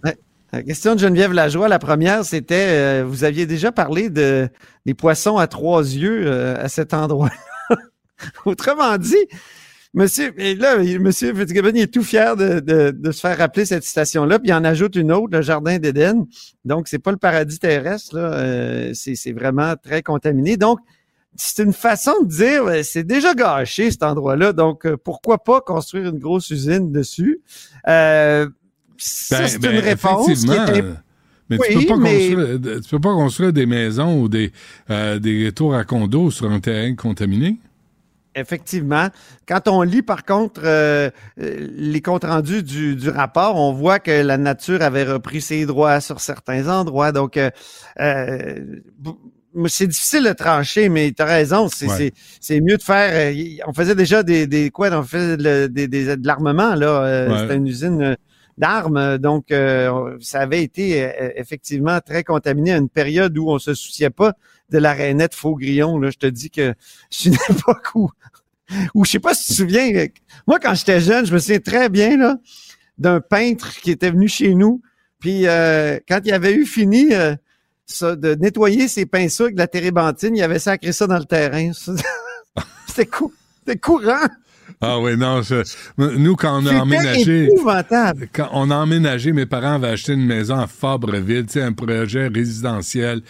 La 0.51 0.61
question 0.61 0.93
de 0.93 0.99
Geneviève 0.99 1.33
Lajoie, 1.33 1.67
la 1.67 1.79
première, 1.79 2.23
c'était, 2.23 2.67
euh, 2.69 3.03
vous 3.07 3.23
aviez 3.23 3.47
déjà 3.47 3.71
parlé 3.71 4.11
de, 4.11 4.47
des 4.85 4.93
poissons 4.93 5.37
à 5.37 5.47
trois 5.47 5.81
yeux 5.81 6.23
euh, 6.27 6.63
à 6.63 6.69
cet 6.69 6.93
endroit. 6.93 7.31
Autrement 8.45 8.97
dit, 8.97 9.15
monsieur, 9.93 10.33
et 10.39 10.55
là, 10.55 10.77
monsieur 10.99 11.33
Fitzgibbon, 11.35 11.71
il 11.75 11.81
est 11.81 11.93
tout 11.93 12.03
fier 12.03 12.35
de, 12.35 12.59
de- 12.59 12.91
de 12.91 13.11
se 13.11 13.19
faire 13.19 13.37
rappeler 13.37 13.65
cette 13.65 13.83
citation-là, 13.83 14.39
puis 14.39 14.49
il 14.49 14.53
en 14.53 14.63
ajoute 14.63 14.95
une 14.95 15.11
autre, 15.11 15.29
le 15.35 15.41
jardin 15.41 15.77
d'Éden. 15.79 16.25
Donc, 16.65 16.87
c'est 16.87 16.99
pas 16.99 17.11
le 17.11 17.17
paradis 17.17 17.59
terrestre, 17.59 18.15
là, 18.15 18.33
euh, 18.33 18.91
c'est 18.93 19.31
vraiment 19.33 19.75
très 19.75 20.01
contaminé. 20.01 20.57
Donc, 20.57 20.79
c'est 21.35 21.63
une 21.63 21.73
façon 21.73 22.13
de 22.23 22.27
dire, 22.29 22.63
euh, 22.65 22.81
c'est 22.83 23.03
déjà 23.03 23.33
gâché 23.33 23.89
cet 23.89 24.03
endroit-là, 24.03 24.53
donc 24.53 24.85
euh, 24.85 24.97
pourquoi 24.97 25.43
pas 25.43 25.61
construire 25.61 26.09
une 26.09 26.19
grosse 26.19 26.49
usine 26.51 26.91
dessus? 26.91 27.41
Euh, 27.87 28.45
Ben, 28.45 29.47
c'est 29.47 29.59
ben, 29.59 29.71
une 29.73 29.79
réponse 29.79 30.27
qui 30.27 30.31
effectivement, 30.33 30.65
est... 30.67 30.83
Mais 31.49 31.57
Oui, 31.59 31.65
tu 31.71 31.79
peux 31.79 31.85
pas 31.87 31.97
mais- 31.97 32.29
construire, 32.29 32.81
tu 32.83 32.89
peux 32.89 32.99
pas 32.99 33.13
construire 33.13 33.51
des 33.51 33.65
maisons 33.65 34.21
ou 34.21 34.29
des, 34.29 34.51
euh, 34.91 35.19
des 35.19 35.51
tours 35.51 35.73
à 35.75 35.83
condos 35.83 36.29
sur 36.31 36.49
un 36.49 36.59
terrain 36.59 36.95
contaminé. 36.95 37.57
Effectivement. 38.35 39.07
Quand 39.47 39.67
on 39.67 39.81
lit, 39.83 40.01
par 40.01 40.25
contre, 40.25 40.61
euh, 40.63 41.09
euh, 41.39 41.67
les 41.75 42.01
comptes 42.01 42.23
rendus 42.25 42.63
du, 42.63 42.95
du 42.95 43.09
rapport, 43.09 43.55
on 43.57 43.73
voit 43.73 43.99
que 43.99 44.11
la 44.11 44.37
nature 44.37 44.81
avait 44.81 45.03
repris 45.03 45.39
ses 45.41 45.65
droits 45.65 45.99
sur 46.01 46.19
certains 46.19 46.67
endroits. 46.67 47.11
Donc, 47.11 47.37
euh, 47.37 47.51
euh, 47.99 48.59
c'est 49.67 49.85
difficile 49.87 50.23
de 50.23 50.33
trancher, 50.33 50.89
mais 50.89 51.11
tu 51.15 51.21
as 51.21 51.25
raison. 51.25 51.67
C'est 51.69 51.87
Ouais. 51.87 51.97
c'est- 51.97 52.13
c'est 52.41 52.59
mieux 52.61 52.77
de 52.77 52.81
faire. 52.83 53.33
on 53.67 53.73
faisait 53.73 53.93
déjà 53.95 54.23
des, 54.23 54.47
des 54.47 54.71
quoi? 54.71 54.89
On 54.91 55.03
faisait 55.03 55.37
de 55.37 56.27
l'armement, 56.27 56.73
là. 56.75 56.87
euh, 57.03 57.29
Ouais. 57.29 57.39
C'était 57.39 57.55
une 57.55 57.67
usine 57.67 58.17
d'armes. 58.57 59.17
Donc, 59.17 59.51
euh, 59.51 60.17
ça 60.21 60.39
avait 60.41 60.63
été 60.63 61.03
euh, 61.03 61.31
effectivement 61.35 61.99
très 62.01 62.23
contaminé 62.23 62.73
à 62.73 62.77
une 62.77 62.89
période 62.89 63.37
où 63.37 63.49
on 63.49 63.59
se 63.59 63.73
souciait 63.73 64.09
pas 64.09 64.33
de 64.69 64.77
la 64.77 64.93
rainette 64.93 65.35
Faux-Grillon. 65.35 65.99
Là, 65.99 66.09
je 66.09 66.17
te 66.17 66.27
dis 66.27 66.49
que 66.49 66.73
c'est 67.09 67.29
une 67.29 67.37
époque 67.49 67.87
où, 67.95 68.09
où 68.93 69.05
je 69.05 69.11
sais 69.11 69.19
pas 69.19 69.33
si 69.33 69.47
tu 69.47 69.49
te 69.49 69.55
souviens, 69.55 69.93
euh, 69.95 70.07
moi, 70.47 70.59
quand 70.59 70.73
j'étais 70.73 70.99
jeune, 70.99 71.25
je 71.25 71.33
me 71.33 71.39
souviens 71.39 71.59
très 71.59 71.89
bien 71.89 72.17
là, 72.17 72.37
d'un 72.97 73.21
peintre 73.21 73.73
qui 73.81 73.91
était 73.91 74.11
venu 74.11 74.27
chez 74.27 74.53
nous. 74.55 74.81
Puis 75.19 75.43
quand 75.45 76.19
il 76.25 76.33
avait 76.33 76.53
eu 76.53 76.65
fini 76.65 77.11
ça, 77.85 78.17
de 78.17 78.35
nettoyer 78.35 78.89
ses 78.89 79.05
pinceaux 79.05 79.43
avec 79.43 79.55
de 79.55 79.59
la 79.59 79.67
térébenthine, 79.67 80.35
il 80.35 80.43
avait 80.43 80.59
sacré 80.59 80.91
ça 80.91 81.07
dans 81.07 81.17
le 81.17 81.23
terrain. 81.23 81.71
C'était 82.87 83.05
cou 83.05 83.31
c'était 83.65 83.79
courant. 83.79 84.27
Ah 84.85 84.99
oui, 84.99 85.15
non, 85.17 85.41
je- 85.41 85.63
nous, 86.17 86.35
quand 86.35 86.61
on 86.61 86.65
a 86.67 86.71
emménagé, 86.81 87.49
quand 88.33 88.49
on 88.53 88.69
a 88.69 88.75
emménagé, 88.75 89.31
mes 89.31 89.45
parents 89.45 89.75
avaient 89.75 89.87
acheté 89.89 90.13
une 90.13 90.25
maison 90.25 90.55
à 90.59 90.67
Fabreville, 90.67 91.45
un 91.55 91.71
projet 91.73 92.27
résidentiel, 92.27 93.21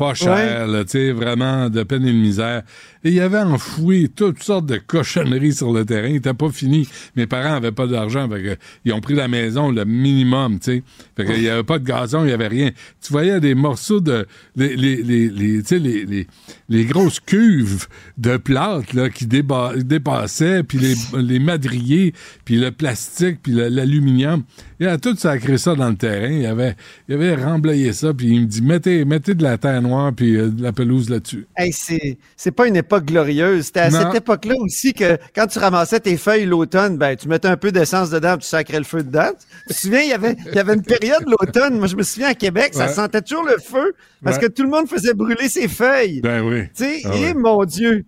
pas 0.00 0.14
cher, 0.14 0.66
là, 0.66 0.84
tu 0.84 0.92
sais, 0.92 1.12
vraiment 1.12 1.68
de 1.68 1.82
peine 1.82 2.04
et 2.06 2.12
de 2.12 2.16
misère. 2.16 2.62
Et 3.04 3.08
il 3.10 3.14
y 3.14 3.20
avait 3.20 3.38
enfoui 3.38 4.08
toutes 4.08 4.42
sortes 4.42 4.64
de 4.66 4.76
cochonneries 4.78 5.52
sur 5.52 5.72
le 5.72 5.84
terrain. 5.84 6.08
Il 6.08 6.16
était 6.16 6.32
pas 6.34 6.50
fini. 6.50 6.88
Mes 7.16 7.26
parents 7.26 7.54
avaient 7.54 7.70
pas 7.72 7.86
d'argent, 7.86 8.28
ils 8.84 8.92
ont 8.92 9.00
pris 9.00 9.14
la 9.14 9.28
maison 9.28 9.70
le 9.70 9.84
minimum, 9.84 10.58
tu 10.58 10.64
sais. 10.76 10.82
Fait 11.16 11.24
qu'il 11.26 11.42
y 11.42 11.48
avait 11.50 11.64
pas 11.64 11.78
de 11.78 11.84
gazon, 11.84 12.24
il 12.24 12.30
y 12.30 12.32
avait 12.32 12.48
rien. 12.48 12.70
Tu 13.02 13.12
voyais 13.12 13.40
des 13.40 13.54
morceaux 13.54 14.00
de, 14.00 14.26
les, 14.56 14.74
les, 14.74 14.96
les, 15.02 15.28
les- 15.28 15.62
tu 15.62 15.68
sais, 15.68 15.78
les, 15.78 16.04
les, 16.06 16.26
les 16.70 16.84
grosses 16.86 17.20
cuves 17.20 17.86
de 18.16 18.36
plantes, 18.38 18.92
là, 18.94 19.10
qui 19.10 19.26
déba- 19.26 19.76
dépassaient, 19.82 20.62
puis 20.62 20.78
les, 20.78 20.94
les 21.22 21.38
madriers, 21.38 22.14
puis 22.46 22.56
le 22.56 22.70
plastique, 22.70 23.40
puis 23.42 23.52
l'aluminium. 23.52 24.44
Il 24.80 24.88
a 24.88 24.96
tout 24.96 25.14
sacré 25.14 25.58
ça 25.58 25.74
dans 25.74 25.90
le 25.90 25.94
terrain. 25.94 26.30
Il 26.30 26.46
avait, 26.46 26.74
il 27.06 27.14
avait 27.14 27.34
remblayé 27.34 27.92
ça, 27.92 28.14
puis 28.14 28.28
il 28.28 28.40
me 28.40 28.46
dit, 28.46 28.62
mettez, 28.62 29.04
mettez 29.04 29.34
de 29.34 29.42
la 29.42 29.58
terre 29.58 29.82
noire, 29.82 30.10
puis 30.16 30.36
euh, 30.36 30.48
de 30.48 30.62
la 30.62 30.72
pelouse 30.72 31.10
là-dessus. 31.10 31.46
Hey, 31.54 31.70
c'est 31.70 32.16
c'est 32.34 32.50
pas 32.50 32.66
une 32.66 32.76
époque 32.76 33.04
glorieuse. 33.04 33.66
C'était 33.66 33.80
à 33.80 33.90
Non. 33.90 33.98
cette 34.00 34.14
époque-là 34.22 34.54
aussi 34.58 34.94
que 34.94 35.18
quand 35.34 35.46
tu 35.48 35.58
ramassais 35.58 36.00
tes 36.00 36.16
feuilles 36.16 36.46
l'automne, 36.46 36.96
ben 36.96 37.14
tu 37.14 37.28
mettais 37.28 37.48
un 37.48 37.58
peu 37.58 37.70
d'essence 37.72 38.08
dedans, 38.08 38.38
tu 38.38 38.46
sacrais 38.48 38.78
le 38.78 38.84
feu 38.84 39.02
dedans. 39.02 39.30
Tu 39.68 39.74
te 39.74 39.78
souviens, 39.80 40.00
il 40.00 40.08
y 40.08 40.12
avait 40.14 40.34
il 40.46 40.54
y 40.54 40.58
avait 40.58 40.74
une 40.74 40.82
période 40.82 41.24
l'automne. 41.26 41.76
Moi, 41.78 41.86
je 41.86 41.96
me 41.96 42.02
souviens 42.02 42.28
à 42.30 42.34
Québec, 42.34 42.70
ça 42.72 42.88
sentait 42.88 43.20
toujours 43.20 43.44
le 43.44 43.58
feu 43.58 43.92
parce 44.24 44.38
Ouais. 44.38 44.44
que 44.44 44.48
tout 44.50 44.62
le 44.62 44.70
monde 44.70 44.88
faisait 44.88 45.12
brûler 45.12 45.50
ses 45.50 45.68
feuilles. 45.68 46.22
Ben 46.22 46.42
oui. 46.42 46.62
Tu 46.74 46.84
sais, 46.84 47.02
Ah 47.04 47.14
et 47.16 47.20
ouais. 47.26 47.34
mon 47.34 47.64
Dieu. 47.66 48.06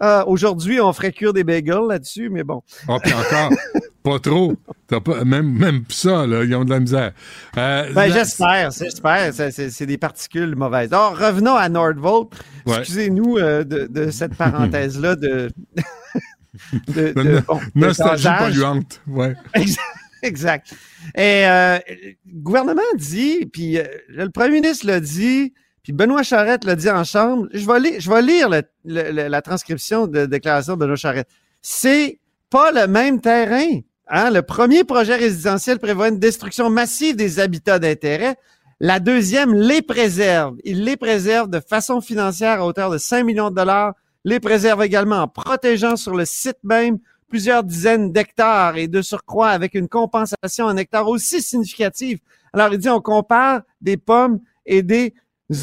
Ah, 0.00 0.24
Aujourd'hui, 0.26 0.80
on 0.80 0.92
ferait 0.92 1.12
cuire 1.12 1.32
des 1.32 1.44
bagels 1.44 1.86
là-dessus, 1.88 2.30
mais 2.30 2.42
bon. 2.42 2.62
Ah, 2.88 2.96
puis 3.02 3.12
encore, 3.12 3.50
pas 4.02 4.18
trop. 4.18 4.54
T'as 4.86 5.00
pas, 5.00 5.24
même, 5.24 5.52
même 5.52 5.84
ça, 5.88 6.26
là, 6.26 6.42
ils 6.44 6.54
ont 6.54 6.64
de 6.64 6.70
la 6.70 6.80
misère. 6.80 7.12
Euh, 7.56 7.92
Ben, 7.92 8.10
j'espère, 8.12 8.70
j'espère. 8.70 9.32
C'est- 9.34 9.86
des 9.86 9.98
particules 9.98 10.56
mauvaises. 10.56 10.92
Alors, 10.92 11.16
revenons 11.18 11.54
à 11.54 11.68
Nordvolt. 11.68 12.28
Ouais. 12.66 12.78
Excusez-nous 12.78 13.38
euh, 13.38 13.64
de, 13.64 13.86
de 13.86 14.10
cette 14.10 14.34
parenthèse-là 14.36 15.16
de, 15.16 15.50
de, 16.88 17.40
bon, 17.46 17.60
nostalgie 17.74 18.28
polluante. 18.38 19.00
Ouais. 19.06 19.34
Exact. 20.22 20.74
Et 21.14 21.46
euh, 21.46 21.78
le 21.88 22.14
gouvernement 22.42 22.82
dit, 22.96 23.46
puis 23.46 23.78
le 24.08 24.28
premier 24.28 24.60
ministre 24.60 24.86
l'a 24.86 25.00
dit, 25.00 25.54
puis 25.82 25.92
Benoît 25.94 26.22
Charette 26.22 26.64
l'a 26.64 26.76
dit 26.76 26.90
en 26.90 27.04
chambre. 27.04 27.48
Je 27.54 27.66
vais 27.66 27.80
lire, 27.80 28.00
je 28.00 28.10
vais 28.10 28.20
lire 28.20 28.48
le- 28.50 28.62
le- 28.84 29.10
le- 29.12 29.28
la 29.28 29.40
transcription 29.42 30.06
de 30.06 30.18
la 30.20 30.26
déclaration 30.26 30.74
de 30.74 30.78
Benoît 30.80 30.96
Charette. 30.96 31.28
C'est 31.62 32.20
pas 32.50 32.70
le 32.72 32.86
même 32.86 33.20
terrain. 33.20 33.80
Hein, 34.12 34.30
le 34.32 34.42
premier 34.42 34.82
projet 34.82 35.14
résidentiel 35.14 35.78
prévoit 35.78 36.08
une 36.08 36.18
destruction 36.18 36.68
massive 36.68 37.14
des 37.14 37.38
habitats 37.38 37.78
d'intérêt. 37.78 38.36
La 38.80 38.98
deuxième 38.98 39.54
les 39.54 39.82
préserve. 39.82 40.56
Il 40.64 40.82
les 40.82 40.96
préserve 40.96 41.48
de 41.48 41.60
façon 41.60 42.00
financière 42.00 42.60
à 42.60 42.66
hauteur 42.66 42.90
de 42.90 42.98
5 42.98 43.22
millions 43.22 43.50
de 43.50 43.54
dollars. 43.54 43.94
Les 44.24 44.40
préserve 44.40 44.82
également 44.82 45.18
en 45.18 45.28
protégeant 45.28 45.94
sur 45.94 46.16
le 46.16 46.24
site 46.24 46.58
même 46.64 46.98
plusieurs 47.28 47.62
dizaines 47.62 48.10
d'hectares 48.10 48.76
et 48.76 48.88
de 48.88 49.00
surcroît 49.00 49.50
avec 49.50 49.74
une 49.74 49.88
compensation 49.88 50.64
en 50.64 50.76
hectares 50.76 51.06
aussi 51.06 51.40
significative. 51.40 52.18
Alors, 52.52 52.72
il 52.72 52.78
dit, 52.78 52.88
on 52.88 53.00
compare 53.00 53.60
des 53.80 53.96
pommes 53.96 54.40
et 54.66 54.82
des 54.82 55.14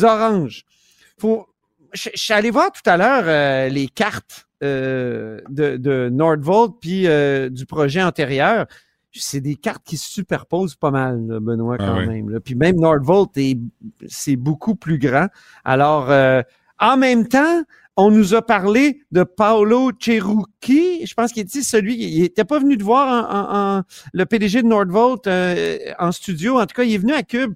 oranges. 0.03 0.63
Faut, 1.19 1.47
je, 1.91 2.11
je 2.15 2.21
suis 2.21 2.33
allé 2.33 2.49
voir 2.49 2.71
tout 2.71 2.89
à 2.89 2.95
l'heure 2.95 3.23
euh, 3.25 3.67
les 3.67 3.89
cartes 3.89 4.46
euh, 4.63 5.39
de, 5.49 5.77
de 5.77 6.09
Nordvolt 6.11 6.75
puis 6.81 7.07
euh, 7.07 7.49
du 7.49 7.65
projet 7.65 8.01
antérieur. 8.01 8.65
C'est 9.19 9.41
des 9.41 9.55
cartes 9.55 9.83
qui 9.83 9.97
se 9.97 10.11
superposent 10.11 10.75
pas 10.75 10.91
mal, 10.91 11.25
là, 11.27 11.39
Benoît, 11.39 11.77
Ah 11.79 11.85
quand 11.87 11.99
oui. 11.99 12.07
même. 12.07 12.29
là. 12.29 12.39
Puis 12.39 12.53
même 12.55 12.75
Nordvolt, 12.75 13.35
est- 13.37 13.57
c'est 14.07 14.35
beaucoup 14.35 14.75
plus 14.75 14.99
grand. 14.99 15.27
Alors, 15.65 16.11
euh, 16.11 16.41
en 16.79 16.97
même 16.97 17.27
temps, 17.27 17.63
on 17.95 18.11
nous 18.11 18.35
a 18.35 18.43
parlé 18.45 19.01
de 19.11 19.23
Paolo 19.23 19.91
Cherukhi. 19.97 21.03
Je 21.07 21.13
pense 21.15 21.31
qu'il 21.33 21.41
était 21.41 21.63
celui, 21.63 21.95
il 21.95 22.23
était 22.23 22.45
pas 22.45 22.59
venu 22.59 22.77
te 22.77 22.83
voir 22.83 23.07
en, 23.07 23.33
en- 23.35 23.77
en- 23.79 23.83
le 24.13 24.25
PDG 24.25 24.61
de 24.61 24.67
Nordvolt 24.67 25.25
euh, 25.25 25.77
en 25.97 26.11
studio. 26.11 26.59
En 26.59 26.67
tout 26.67 26.75
cas, 26.75 26.83
il 26.83 26.93
est 26.93 26.99
venu 26.99 27.13
à 27.13 27.23
Cube. 27.23 27.53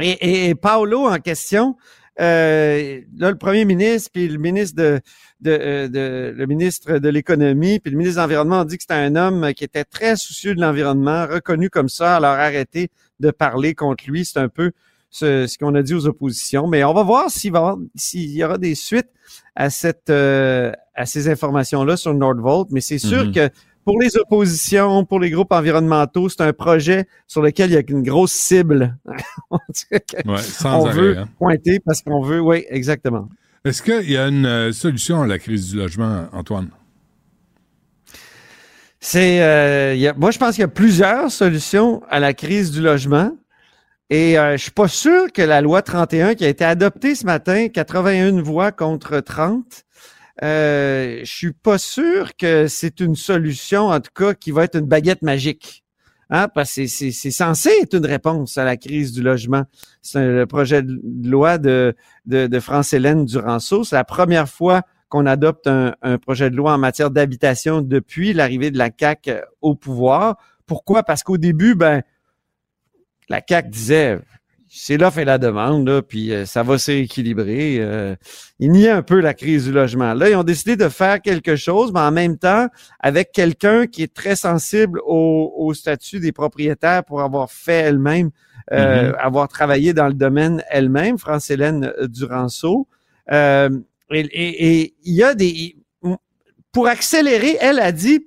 Et, 0.00 0.10
et, 0.10 0.48
et 0.48 0.54
Paolo 0.56 1.06
en 1.06 1.18
question, 1.18 1.76
euh, 2.20 3.00
là, 3.16 3.30
le 3.30 3.38
premier 3.38 3.64
ministre, 3.64 4.10
puis 4.12 4.26
le 4.26 4.38
ministre 4.38 4.76
de, 4.76 5.00
de, 5.40 5.50
euh, 5.50 5.88
de- 5.88 6.34
le 6.36 6.46
ministre 6.46 6.98
de 6.98 7.08
l'économie, 7.08 7.78
puis 7.78 7.90
le 7.92 7.98
ministre 7.98 8.16
de 8.18 8.22
l'environnement 8.22 8.60
ont 8.60 8.64
dit 8.64 8.76
que 8.76 8.82
c'était 8.82 8.94
un 8.94 9.16
homme 9.16 9.52
qui 9.54 9.64
était 9.64 9.84
très 9.84 10.16
soucieux 10.16 10.54
de 10.54 10.60
l'environnement, 10.60 11.26
reconnu 11.26 11.68
comme 11.70 11.88
ça. 11.88 12.16
Alors 12.16 12.32
arrêtez 12.32 12.88
de 13.20 13.30
parler 13.30 13.74
contre 13.74 14.04
lui. 14.08 14.24
C'est 14.24 14.38
un 14.38 14.48
peu 14.48 14.72
ce, 15.10 15.46
ce 15.46 15.56
qu'on 15.58 15.74
a 15.74 15.82
dit 15.82 15.94
aux 15.94 16.06
oppositions. 16.06 16.66
Mais 16.66 16.84
on 16.84 16.94
va 16.94 17.02
voir 17.02 17.30
s'il 17.30 17.52
va 17.52 17.76
s'il 17.94 18.30
y 18.30 18.42
aura 18.44 18.58
des 18.58 18.74
suites 18.74 19.10
à 19.54 19.70
cette 19.70 20.10
euh, 20.10 20.72
à 20.94 21.04
ces 21.06 21.28
informations-là 21.28 21.96
sur 21.96 22.14
Nordvolt. 22.14 22.68
Mais 22.70 22.80
c'est 22.80 22.98
sûr 22.98 23.26
Mhm. 23.26 23.32
que 23.32 23.48
pour 23.84 24.00
les 24.00 24.16
oppositions, 24.16 25.04
pour 25.04 25.20
les 25.20 25.30
groupes 25.30 25.52
environnementaux, 25.52 26.28
c'est 26.28 26.40
un 26.40 26.52
projet 26.52 27.06
sur 27.28 27.40
lequel 27.42 27.70
il 27.70 27.74
y 27.74 27.76
a 27.76 27.82
une 27.86 28.02
grosse 28.02 28.32
cible. 28.32 28.96
On 29.50 29.58
dirait 29.72 30.00
que 30.00 30.28
Ouais, 30.28 30.38
sans 30.38 30.80
on 30.82 30.86
arrêt, 30.86 31.00
veut 31.00 31.18
hein. 31.18 31.28
pointer 31.38 31.78
parce 31.84 32.02
qu'on 32.02 32.20
veut, 32.22 32.40
oui, 32.40 32.64
exactement. 32.68 33.28
Est-ce 33.66 33.82
qu'il 33.82 34.08
y 34.08 34.16
a 34.16 34.28
une 34.28 34.46
euh, 34.46 34.70
solution 34.70 35.22
à 35.22 35.26
la 35.26 35.40
crise 35.40 35.72
du 35.72 35.76
logement, 35.76 36.28
Antoine? 36.32 36.70
C'est, 39.00 39.42
euh, 39.42 40.12
moi, 40.16 40.30
je 40.30 40.38
pense 40.38 40.54
qu'il 40.54 40.60
y 40.60 40.64
a 40.64 40.68
plusieurs 40.68 41.32
solutions 41.32 42.00
à 42.08 42.20
la 42.20 42.32
crise 42.32 42.70
du 42.70 42.80
logement. 42.80 43.36
Et 44.08 44.38
euh, 44.38 44.56
je 44.56 44.62
suis 44.62 44.70
pas 44.70 44.86
sûr 44.86 45.32
que 45.32 45.42
la 45.42 45.62
loi 45.62 45.82
31 45.82 46.36
qui 46.36 46.44
a 46.44 46.48
été 46.48 46.64
adoptée 46.64 47.16
ce 47.16 47.26
matin, 47.26 47.66
81 47.66 48.40
voix 48.40 48.70
contre 48.70 49.18
30, 49.18 49.84
euh, 50.44 51.18
je 51.24 51.32
suis 51.32 51.52
pas 51.52 51.78
sûr 51.78 52.36
que 52.36 52.68
c'est 52.68 53.00
une 53.00 53.16
solution, 53.16 53.88
en 53.88 53.98
tout 53.98 54.12
cas, 54.14 54.34
qui 54.34 54.52
va 54.52 54.62
être 54.62 54.76
une 54.76 54.86
baguette 54.86 55.22
magique. 55.22 55.82
Hein, 56.28 56.48
parce 56.48 56.74
que 56.74 56.86
c'est- 56.88 57.30
censé 57.30 57.70
être 57.82 57.94
une 57.94 58.06
réponse 58.06 58.58
à 58.58 58.64
la 58.64 58.76
crise 58.76 59.12
du 59.12 59.22
logement. 59.22 59.64
C'est 60.02 60.26
le 60.26 60.46
projet 60.46 60.82
de 60.82 61.00
loi 61.28 61.56
de, 61.58 61.94
de, 62.26 62.60
France-Hélène 62.60 63.24
Duranceau. 63.24 63.84
C'est 63.84 63.94
la 63.94 64.04
première 64.04 64.48
fois 64.48 64.82
qu'on 65.08 65.24
adopte 65.26 65.68
un, 65.68 65.94
un 66.02 66.18
projet 66.18 66.50
de 66.50 66.56
loi 66.56 66.74
en 66.74 66.78
matière 66.78 67.12
d'habitation 67.12 67.80
depuis 67.80 68.32
l'arrivée 68.32 68.72
de 68.72 68.78
la 68.78 68.90
CAQ 68.96 69.30
euh, 69.30 69.40
au 69.60 69.76
pouvoir. 69.76 70.36
Pourquoi? 70.66 71.04
Parce 71.04 71.22
qu'au 71.22 71.38
début, 71.38 71.76
ben, 71.76 72.02
la 73.28 73.40
CAQ 73.48 73.68
disait 73.68 74.18
c'est 74.68 74.96
l'offre 74.96 75.18
et 75.18 75.24
la 75.24 75.38
demande, 75.38 75.88
là, 75.88 76.02
puis 76.02 76.32
euh, 76.32 76.44
ça 76.44 76.62
va 76.62 76.76
s'équilibrer. 76.78 77.76
Euh, 77.80 78.16
il 78.58 78.72
niait 78.72 78.90
un 78.90 79.02
peu 79.02 79.20
la 79.20 79.32
crise 79.34 79.64
du 79.66 79.72
logement. 79.72 80.12
Là, 80.14 80.28
ils 80.30 80.34
ont 80.36 80.42
décidé 80.44 80.76
de 80.76 80.88
faire 80.88 81.22
quelque 81.22 81.56
chose, 81.56 81.92
mais 81.92 82.00
en 82.00 82.10
même 82.10 82.36
temps, 82.36 82.66
avec 83.00 83.32
quelqu'un 83.32 83.86
qui 83.86 84.02
est 84.02 84.12
très 84.12 84.36
sensible 84.36 85.00
au, 85.06 85.52
au 85.56 85.72
statut 85.74 86.18
des 86.20 86.32
propriétaires 86.32 87.04
pour 87.04 87.20
avoir 87.22 87.50
fait 87.50 87.74
elle-même, 87.74 88.30
euh, 88.72 89.10
Mhm. 89.10 89.16
avoir 89.20 89.48
travaillé 89.48 89.92
dans 89.94 90.08
le 90.08 90.14
domaine 90.14 90.62
elle-même, 90.68 91.18
France-Hélène 91.18 91.92
Duranceau. 92.08 92.88
Euh, 93.30 93.70
et, 94.10 94.20
et- 94.20 94.80
et 94.82 94.94
il 95.04 95.14
y 95.14 95.22
a 95.22 95.34
des... 95.34 95.76
Pour 96.72 96.88
accélérer, 96.88 97.56
elle 97.60 97.78
a 97.78 97.90
dit, 97.92 98.26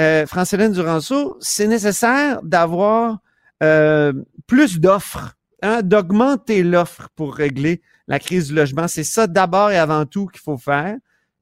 euh, 0.00 0.26
France-Hélène 0.26 0.72
Duranceau, 0.72 1.36
c'est 1.40 1.68
nécessaire 1.68 2.40
d'avoir 2.42 3.18
euh, 3.62 4.12
plus 4.48 4.80
d'offres, 4.80 5.33
hein, 5.64 5.82
d'augmenter 5.82 6.62
l'offre 6.62 7.08
pour 7.16 7.34
régler 7.34 7.80
la 8.06 8.18
crise 8.18 8.48
du 8.48 8.54
logement. 8.54 8.86
C'est 8.86 9.04
ça 9.04 9.26
d'abord 9.26 9.70
et 9.70 9.78
avant 9.78 10.06
tout 10.06 10.26
qu'il 10.26 10.40
faut 10.40 10.58
faire. 10.58 10.96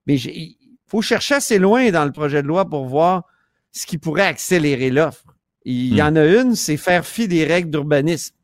Mais 0.06 0.16
il 0.16 0.56
faut 0.86 1.02
chercher 1.02 1.34
assez 1.34 1.58
loin 1.58 1.90
dans 1.90 2.04
le 2.04 2.12
projet 2.12 2.42
de 2.42 2.46
loi 2.46 2.64
pour 2.68 2.86
voir 2.86 3.24
ce 3.72 3.86
qui 3.86 3.98
pourrait 3.98 4.26
accélérer 4.26 4.90
l'offre. 4.90 5.24
Il 5.64 5.94
y 5.94 6.02
en 6.02 6.16
a 6.16 6.24
une, 6.24 6.54
c'est 6.54 6.76
faire 6.76 7.06
fi 7.06 7.28
des 7.28 7.44
règles 7.44 7.70
d'urbanisme. 7.70 8.34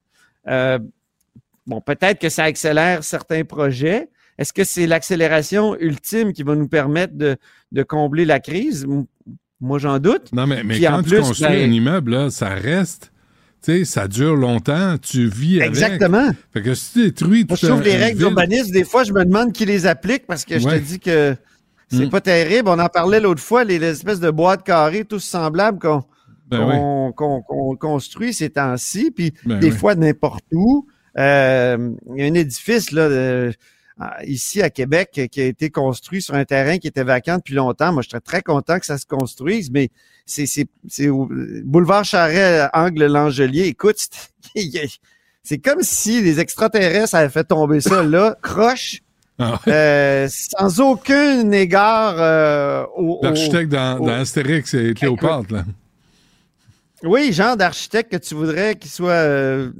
Euh, 0.46 0.78
bon, 1.66 1.80
peut-être 1.80 2.20
que 2.20 2.28
ça 2.28 2.44
accélère 2.44 3.02
certains 3.02 3.44
projets. 3.44 4.09
Est-ce 4.38 4.52
que 4.52 4.62
c'est 4.62 4.86
l'accélération 4.86 5.76
ultime 5.80 6.32
qui 6.32 6.44
va 6.44 6.55
nous 6.55 6.68
permettre 6.68 7.14
de, 7.16 7.36
de 7.72 7.82
combler 7.82 8.24
la 8.24 8.38
crise? 8.38 8.86
Moi, 9.60 9.78
j'en 9.78 9.98
doute. 9.98 10.32
Non, 10.32 10.46
mais, 10.46 10.62
mais 10.62 10.74
Puis 10.74 10.84
quand 10.84 10.98
en 10.98 11.02
tu 11.02 11.10
plus, 11.10 11.20
construis 11.20 11.48
ben, 11.48 11.70
un 11.70 11.72
immeuble, 11.72 12.12
là, 12.12 12.30
ça 12.30 12.50
reste. 12.50 13.12
Sais, 13.60 13.85
ça 13.85 14.06
dure 14.09 14.36
longtemps, 14.36 14.97
tu 14.98 15.28
vis 15.28 15.56
avec. 15.60 15.70
Exactement. 15.70 16.30
Fait 16.52 16.62
que 16.62 16.74
si 16.74 16.93
tu 16.93 17.02
détruis 17.05 17.44
Moi, 17.48 17.56
tout 17.56 17.62
je 17.62 17.66
trouve 17.66 17.80
un- 17.80 17.85
les 17.85 17.97
règles 17.97 18.18
d'urbanisme, 18.18 18.70
des 18.72 18.85
fois, 18.85 19.02
je 19.05 19.12
me 19.12 19.24
demande 19.24 19.52
qui 19.52 19.66
les 19.66 19.86
applique 19.86 20.26
parce 20.26 20.44
que 20.44 20.59
je 20.59 20.68
te 20.68 20.76
dis 20.78 21.01
que 21.01 21.35
c'est 21.90 22.06
Mm. 22.06 22.10
pas 22.10 22.20
terrible. 22.20 22.68
On 22.68 22.78
en 22.78 22.89
parlait 22.89 23.20
l'autre 23.20 23.43
fois, 23.43 23.64
les, 23.64 23.78
les 23.78 23.89
espèces 23.89 24.20
de 24.20 24.30
boîtes 24.30 24.62
carrées, 24.64 25.05
tous 25.05 25.18
semblables 25.20 25.78
qu'on 25.80 26.02
Ben 26.51 27.12
qu'on- 27.16 27.43
construit 27.76 28.32
ces 28.32 28.48
temps-ci, 28.51 29.10
puis 29.10 29.35
Ben 29.44 29.59
des 29.59 29.70
oui. 29.70 29.76
fois 29.76 29.94
n'importe 29.94 30.44
où. 30.52 30.86
Euh, 31.18 31.90
Il 32.16 32.22
y 32.22 32.26
a 32.26 32.30
un 32.30 32.35
édifice 32.35 32.93
là, 32.93 33.09
de- 33.09 33.52
ah, 33.52 33.56
ici 34.26 34.62
à 34.62 34.70
Québec 34.70 35.28
qui 35.30 35.40
a 35.40 35.44
été 35.44 35.70
construit 35.70 36.22
sur 36.22 36.34
un 36.34 36.44
terrain 36.44 36.78
qui 36.78 36.86
était 36.86 37.02
vacant 37.04 37.36
depuis 37.38 37.54
longtemps. 37.54 37.92
Moi, 37.92 38.02
je 38.02 38.08
serais 38.10 38.20
très 38.20 38.42
content 38.42 38.78
que 38.78 38.86
ça 38.86 38.98
se 38.98 39.06
construise, 39.06 39.70
mais 39.70 39.90
c'est 40.26 40.46
c'est- 40.46 40.68
c'est 40.88 41.08
au 41.08 41.28
boulevard 41.64 42.04
Charret, 42.04 42.68
angle 42.74 43.06
Langelier. 43.06 43.64
Écoute, 43.66 43.96
c'est- 43.98 44.30
c'est 45.42 45.58
comme 45.58 45.82
si 45.82 46.20
les 46.22 46.38
extraterrestres 46.40 47.14
avaient 47.14 47.28
fait 47.28 47.44
tomber 47.44 47.80
ça 47.80 48.02
là, 48.02 48.36
croche. 48.42 49.00
Ah 49.40 49.60
euh, 49.68 50.26
sans 50.30 50.80
aucun 50.80 51.50
égard 51.52 52.16
euh, 52.18 52.84
au, 52.96 53.20
au- 53.20 53.24
L'architecte 53.24 53.70
dans, 53.70 53.98
au- 54.00 54.06
dans 54.06 54.14
Astérix 54.14 54.74
et 54.74 54.94
Cléopâtre, 54.94 55.52
là. 55.54 55.64
oui, 57.04 57.32
genre 57.32 57.56
d'architecte 57.56 58.10
que 58.10 58.16
tu 58.16 58.34
voudrais 58.34 58.74
qu'il 58.74 58.90
soit 58.90 59.10
euh, 59.12 59.70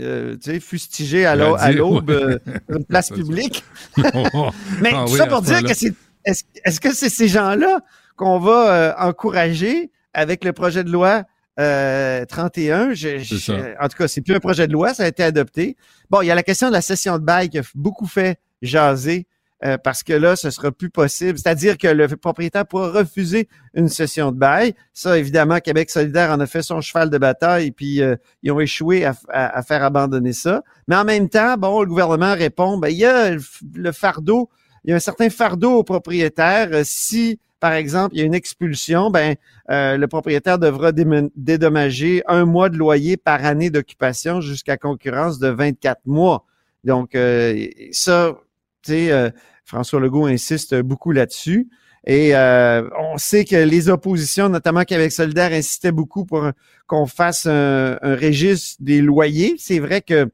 euh, 0.00 0.36
tu 0.36 0.50
sais, 0.52 0.60
fustigé 0.60 1.24
à 1.26 1.36
l'aube 1.36 2.10
ouais. 2.10 2.14
euh, 2.14 2.38
une 2.68 2.84
place 2.84 3.10
publique. 3.10 3.64
Oh, 4.34 4.50
Mais 4.80 4.90
ah 4.94 5.04
tout 5.06 5.12
oui, 5.12 5.18
ça 5.18 5.26
pour 5.26 5.38
ce 5.38 5.44
dire 5.52 5.62
que 5.64 5.74
c'est. 5.74 5.94
Est-ce 6.24 6.42
est-ce 6.64 6.80
que 6.80 6.92
c'est 6.94 7.08
ces 7.10 7.28
gens-là 7.28 7.80
qu'on 8.16 8.38
va 8.38 8.74
euh, 8.74 8.92
encourager 8.98 9.90
avec 10.14 10.42
le 10.44 10.52
projet 10.52 10.82
de 10.84 10.90
loi 10.90 11.24
euh, 11.60 12.24
31? 12.24 12.94
Je- 12.94 13.18
je- 13.18 13.36
C'est 13.36 13.52
ça. 13.52 13.58
en 13.80 13.88
tout 13.88 13.96
cas, 13.98 14.08
c'est 14.08 14.20
plus 14.22 14.34
un 14.34 14.40
projet 14.40 14.66
de 14.66 14.72
loi, 14.72 14.94
ça 14.94 15.04
a 15.04 15.08
été 15.08 15.22
adopté. 15.22 15.76
Bon, 16.10 16.22
il 16.22 16.26
y 16.26 16.30
a 16.30 16.34
la 16.34 16.42
question 16.42 16.68
de 16.68 16.72
la 16.72 16.80
session 16.80 17.18
de 17.18 17.24
bail 17.24 17.48
qui 17.50 17.58
a 17.58 17.62
beaucoup 17.74 18.06
fait 18.06 18.38
jaser. 18.62 19.26
Euh, 19.64 19.78
parce 19.78 20.02
que 20.02 20.12
là, 20.12 20.36
ce 20.36 20.50
sera 20.50 20.70
plus 20.72 20.90
possible. 20.90 21.38
C'est-à-dire 21.38 21.78
que 21.78 21.88
le 21.88 22.06
propriétaire 22.08 22.66
pourra 22.66 22.90
refuser 22.90 23.48
une 23.74 23.88
session 23.88 24.30
de 24.32 24.36
bail. 24.36 24.74
Ça, 24.92 25.18
évidemment, 25.18 25.58
Québec 25.60 25.88
solidaire 25.90 26.30
en 26.30 26.40
a 26.40 26.46
fait 26.46 26.62
son 26.62 26.80
cheval 26.80 27.08
de 27.10 27.18
bataille, 27.18 27.70
puis 27.70 28.02
euh, 28.02 28.16
ils 28.42 28.52
ont 28.52 28.60
échoué 28.60 29.04
à, 29.04 29.14
à- 29.30 29.58
à 29.58 29.62
faire 29.62 29.82
abandonner 29.82 30.32
ça. 30.34 30.62
Mais 30.88 30.96
en 30.96 31.04
même 31.04 31.28
temps, 31.28 31.56
bon, 31.56 31.80
le 31.80 31.86
gouvernement 31.86 32.34
répond, 32.34 32.76
ben, 32.78 32.88
il 32.88 32.96
y 32.98 33.04
a 33.06 33.30
le, 33.74 33.92
fardeau, 33.92 34.50
il 34.84 34.90
y 34.90 34.92
a 34.92 34.96
un 34.96 35.00
certain 35.00 35.30
fardeau 35.30 35.72
au 35.78 35.84
propriétaire. 35.84 36.68
Euh, 36.72 36.82
Si, 36.84 37.38
par 37.60 37.72
exemple, 37.72 38.14
il 38.14 38.18
y 38.18 38.22
a 38.22 38.26
une 38.26 38.34
expulsion, 38.34 39.10
ben, 39.10 39.36
euh, 39.70 39.96
le 39.96 40.06
propriétaire 40.08 40.58
devra 40.58 40.92
dédommager 40.92 42.22
un 42.26 42.44
mois 42.44 42.68
de 42.68 42.76
loyer 42.76 43.16
par 43.16 43.44
année 43.46 43.70
d'occupation 43.70 44.40
jusqu'à 44.42 44.76
concurrence 44.76 45.38
de 45.38 45.48
24 45.48 46.00
mois. 46.04 46.44
Donc, 46.84 47.14
euh, 47.14 47.66
ça, 47.92 48.36
tu 48.82 48.92
sais, 48.92 49.12
euh, 49.12 49.30
François 49.64 50.00
Legault 50.00 50.26
insiste 50.26 50.74
beaucoup 50.80 51.12
là-dessus. 51.12 51.68
Et 52.06 52.36
euh, 52.36 52.88
on 52.98 53.16
sait 53.16 53.44
que 53.44 53.56
les 53.56 53.88
oppositions, 53.88 54.48
notamment 54.48 54.84
Québec 54.84 55.10
solidaire, 55.10 55.52
insistaient 55.52 55.92
beaucoup 55.92 56.26
pour 56.26 56.50
qu'on 56.86 57.06
fasse 57.06 57.46
un, 57.46 57.98
un 58.02 58.14
registre 58.14 58.76
des 58.80 59.00
loyers. 59.00 59.54
C'est 59.58 59.78
vrai 59.78 60.02
que 60.02 60.28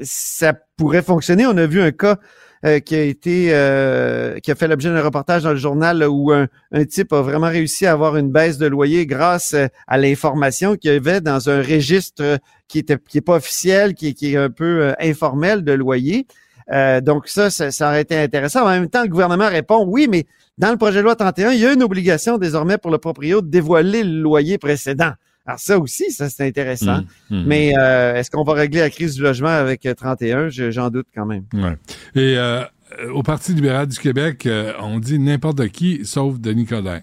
ça 0.00 0.54
pourrait 0.76 1.02
fonctionner. 1.02 1.46
On 1.46 1.56
a 1.56 1.66
vu 1.66 1.80
un 1.80 1.92
cas 1.92 2.18
euh, 2.64 2.80
qui 2.80 2.94
a 2.94 3.02
été 3.02 3.48
euh, 3.50 4.38
qui 4.40 4.50
a 4.50 4.54
fait 4.54 4.68
l'objet 4.68 4.88
d'un 4.88 5.02
reportage 5.02 5.42
dans 5.42 5.50
le 5.50 5.56
journal 5.56 6.02
où 6.08 6.32
un, 6.32 6.48
un 6.72 6.84
type 6.84 7.12
a 7.12 7.20
vraiment 7.20 7.48
réussi 7.48 7.84
à 7.84 7.92
avoir 7.92 8.16
une 8.16 8.32
baisse 8.32 8.56
de 8.56 8.66
loyer 8.66 9.06
grâce 9.06 9.52
euh, 9.54 9.66
à 9.86 9.98
l'information 9.98 10.74
qu'il 10.74 10.92
y 10.92 10.96
avait 10.96 11.20
dans 11.20 11.50
un 11.50 11.58
registre 11.58 12.38
qui 12.66 12.78
était 12.78 12.96
qui 13.06 13.18
est 13.18 13.20
pas 13.20 13.36
officiel, 13.36 13.94
qui, 13.94 14.14
qui 14.14 14.32
est 14.32 14.36
un 14.36 14.50
peu 14.50 14.82
euh, 14.82 14.92
informel 14.98 15.62
de 15.62 15.72
loyer. 15.72 16.26
Euh, 16.72 17.00
donc 17.00 17.28
ça, 17.28 17.50
ça, 17.50 17.70
ça 17.70 17.88
aurait 17.88 18.02
été 18.02 18.16
intéressant. 18.16 18.62
En 18.64 18.70
même 18.70 18.88
temps, 18.88 19.02
le 19.02 19.08
gouvernement 19.08 19.48
répond 19.48 19.84
oui, 19.86 20.06
mais 20.10 20.26
dans 20.56 20.70
le 20.70 20.76
projet 20.76 20.98
de 20.98 21.04
loi 21.04 21.16
31, 21.16 21.52
il 21.52 21.60
y 21.60 21.66
a 21.66 21.72
une 21.72 21.82
obligation 21.82 22.38
désormais 22.38 22.78
pour 22.78 22.90
le 22.90 22.98
proprio 22.98 23.40
de 23.42 23.48
dévoiler 23.48 24.02
le 24.02 24.20
loyer 24.22 24.56
précédent. 24.58 25.12
Alors 25.46 25.58
ça 25.58 25.78
aussi, 25.78 26.10
ça 26.10 26.30
c'est 26.30 26.46
intéressant. 26.46 27.00
Mmh, 27.28 27.36
mmh. 27.36 27.44
Mais 27.46 27.72
euh, 27.78 28.14
est-ce 28.14 28.30
qu'on 28.30 28.44
va 28.44 28.54
régler 28.54 28.80
la 28.80 28.88
crise 28.88 29.14
du 29.16 29.22
logement 29.22 29.48
avec 29.48 29.84
euh, 29.84 29.92
31? 29.92 30.48
Je- 30.48 30.70
J'en 30.70 30.88
doute 30.88 31.06
quand 31.14 31.26
même. 31.26 31.44
Ouais. 31.52 31.76
Et 32.14 32.38
euh, 32.38 32.62
au 33.12 33.22
Parti 33.22 33.52
libéral 33.52 33.86
du 33.86 33.98
Québec, 33.98 34.46
euh, 34.46 34.72
on 34.80 34.98
dit 35.00 35.18
n'importe 35.18 35.68
qui 35.68 36.00
sauf 36.06 36.38
Denis 36.40 36.64
Coderre. 36.64 37.02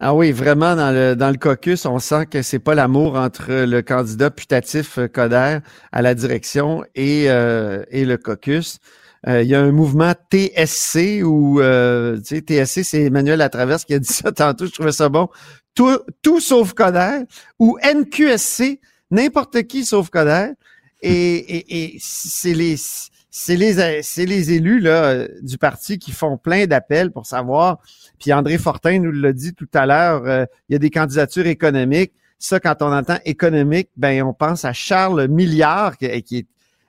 Ah 0.00 0.14
oui, 0.14 0.30
vraiment, 0.30 0.76
dans 0.76 0.92
le, 0.92 1.16
dans 1.16 1.30
le 1.30 1.36
caucus, 1.36 1.84
on 1.84 1.98
sent 1.98 2.26
que 2.26 2.40
c'est 2.42 2.60
pas 2.60 2.76
l'amour 2.76 3.16
entre 3.16 3.46
le 3.50 3.82
candidat 3.82 4.30
putatif 4.30 4.96
euh, 4.98 5.08
Coder 5.08 5.58
à 5.90 6.02
la 6.02 6.14
direction 6.14 6.84
et, 6.94 7.28
euh, 7.28 7.82
et 7.90 8.04
le 8.04 8.16
caucus. 8.16 8.78
Euh, 9.26 9.42
il 9.42 9.48
y 9.48 9.56
a 9.56 9.60
un 9.60 9.72
mouvement 9.72 10.12
TSC 10.30 11.22
où, 11.24 11.60
euh, 11.60 12.16
tu 12.18 12.36
sais, 12.36 12.40
TSC, 12.42 12.84
c'est 12.84 13.02
Emmanuel 13.02 13.40
Latraverse 13.40 13.84
qui 13.84 13.94
a 13.94 13.98
dit 13.98 14.12
ça 14.12 14.30
tantôt, 14.30 14.66
je 14.66 14.72
trouvais 14.72 14.92
ça 14.92 15.08
bon. 15.08 15.28
Tout, 15.74 15.98
tout 16.22 16.38
sauf 16.38 16.74
Coder 16.74 17.24
ou 17.58 17.76
NQSC, 17.82 18.80
n'importe 19.10 19.64
qui 19.64 19.84
sauf 19.84 20.10
Coder. 20.10 20.52
Et, 21.02 21.10
et, 21.10 21.84
et 21.84 21.98
c'est 22.00 22.54
les, 22.54 22.76
c'est 23.30 23.56
les, 23.56 24.02
c'est 24.02 24.26
les 24.26 24.52
élus 24.52 24.80
là, 24.80 25.26
du 25.42 25.58
parti 25.58 25.98
qui 25.98 26.12
font 26.12 26.36
plein 26.38 26.66
d'appels 26.66 27.10
pour 27.10 27.26
savoir. 27.26 27.78
Puis 28.18 28.32
André 28.32 28.58
Fortin 28.58 28.98
nous 29.00 29.12
l'a 29.12 29.32
dit 29.32 29.54
tout 29.54 29.68
à 29.74 29.86
l'heure, 29.86 30.22
euh, 30.26 30.46
il 30.68 30.72
y 30.72 30.76
a 30.76 30.78
des 30.78 30.90
candidatures 30.90 31.46
économiques. 31.46 32.12
Ça, 32.38 32.60
quand 32.60 32.82
on 32.82 32.92
entend 32.92 33.18
économique, 33.24 33.90
ben 33.96 34.22
on 34.22 34.32
pense 34.32 34.64
à 34.64 34.72
Charles 34.72 35.28
Milliard, 35.28 35.96
qui, 35.98 36.22
qui 36.22 36.46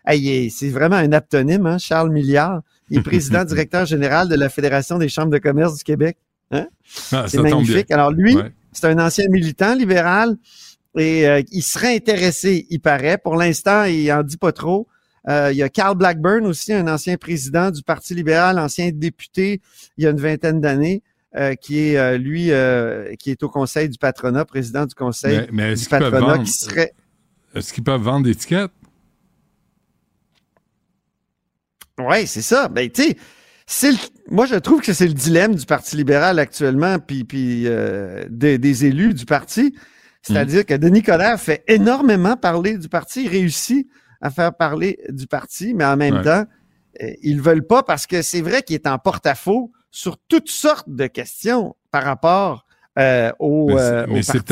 est, 0.08 0.50
c'est 0.50 0.70
vraiment 0.70 0.96
un 0.96 1.12
aptonyme, 1.12 1.66
hein, 1.66 1.78
Charles 1.78 2.12
Milliard. 2.12 2.62
Il 2.90 3.00
est 3.00 3.04
président 3.04 3.44
directeur 3.46 3.86
général 3.86 4.30
de 4.30 4.36
la 4.36 4.50
Fédération 4.50 4.98
des 4.98 5.10
chambres 5.10 5.32
de 5.32 5.40
commerce 5.40 5.76
du 5.78 5.84
Québec. 5.84 6.18
Hein? 6.52 6.68
Ah, 7.12 7.26
c'est 7.28 7.42
magnifique. 7.42 7.92
Alors 7.92 8.12
lui, 8.12 8.36
Ouais. 8.36 8.52
c'est 8.72 8.86
un 8.88 8.98
ancien 9.00 9.26
militant 9.30 9.76
libéral 9.76 10.38
et 10.98 11.28
euh, 11.28 11.42
il 11.52 11.62
serait 11.62 11.96
intéressé, 11.96 12.66
il 12.70 12.80
paraît. 12.80 13.18
Pour 13.18 13.36
l'instant, 13.36 13.84
il 13.84 14.12
en 14.12 14.24
dit 14.24 14.38
pas 14.38 14.52
trop. 14.52 14.88
Euh, 15.28 15.52
il 15.52 15.58
y 15.58 15.64
a 15.64 15.70
Carl 15.70 15.98
Blackburn 15.98 16.46
aussi, 16.46 16.74
un 16.74 16.88
ancien 16.88 17.18
président 17.18 17.72
du 17.72 17.84
Parti 17.84 18.16
libéral, 18.16 18.58
ancien 18.58 18.92
député 18.94 19.62
il 19.98 20.04
y 20.04 20.08
a 20.08 20.12
une 20.12 20.20
vingtaine 20.20 20.62
d'années, 20.62 21.04
euh, 21.36 21.54
qui 21.54 21.80
est 21.80 21.98
euh, 21.98 22.18
lui 22.18 22.52
euh, 22.52 23.14
qui 23.16 23.30
est 23.30 23.44
au 23.44 23.50
conseil 23.50 23.88
du 23.88 24.00
patronat, 24.00 24.46
président 24.46 24.88
du 24.88 24.96
conseil 24.96 25.38
Mais, 25.38 25.48
mais 25.52 25.72
est-ce 25.74 25.84
du 25.84 25.90
patronat, 25.90 26.20
vendre, 26.20 26.44
qui 26.44 26.52
serait 26.52 26.94
est-ce 27.54 27.72
qu'ils 27.72 27.84
peuvent 27.84 28.02
vendre 28.02 28.26
des 28.26 28.34
tickets? 28.34 28.72
Ouais, 32.00 32.26
c'est 32.26 32.42
ça. 32.42 32.68
Ben, 32.68 32.90
tu 32.90 33.16
sais, 33.68 33.92
moi, 34.30 34.46
je 34.46 34.56
trouve 34.56 34.82
que 34.82 34.94
c'est 34.94 35.08
le 35.08 35.14
dilemme 35.14 35.54
du 35.54 35.66
Parti 35.66 35.98
libéral 35.98 36.40
actuellement, 36.40 36.98
puis, 36.98 37.24
puis 37.26 37.68
des, 38.30 38.58
des 38.58 38.86
élus 38.86 39.14
du 39.14 39.26
parti. 39.26 39.76
C'est-à-dire 40.22 40.66
que 40.66 40.76
Denis 40.76 41.04
Coderre 41.04 41.40
fait 41.40 41.64
énormément 41.68 42.38
parler 42.38 42.78
du 42.78 42.88
parti, 42.88 43.24
il 43.24 43.30
réussit 43.30 43.88
à 44.22 44.30
faire 44.30 44.54
parler 44.56 45.00
du 45.10 45.28
parti, 45.28 45.74
mais 45.74 45.86
en 45.86 45.96
même 45.98 46.16
Ouais. 46.18 46.24
temps, 46.24 46.46
euh, 47.02 47.12
ils 47.22 47.42
veulent 47.42 47.66
pas 47.66 47.84
parce 47.84 48.08
que 48.08 48.22
c'est 48.22 48.42
vrai 48.42 48.62
qu'il 48.64 48.76
est 48.76 48.88
en 48.88 48.98
porte-à-faux 48.98 49.72
sur 49.92 50.18
toutes 50.28 50.50
sortes 50.50 50.90
de 50.90 51.08
questions 51.08 51.76
par 51.92 52.04
rapport 52.04 52.66
euh, 52.98 53.32
au, 53.40 53.68
Mais 53.70 53.74
c'est- 53.78 53.82
euh, 53.82 54.06
au 54.06 54.14
mais 54.14 54.24
c'est 54.24 54.44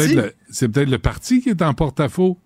peut-être 0.70 0.90
le, 0.90 1.00
parti 1.00 1.42
qui 1.42 1.50
est 1.50 1.62
en 1.62 1.74
porte-à-faux. 1.74 2.38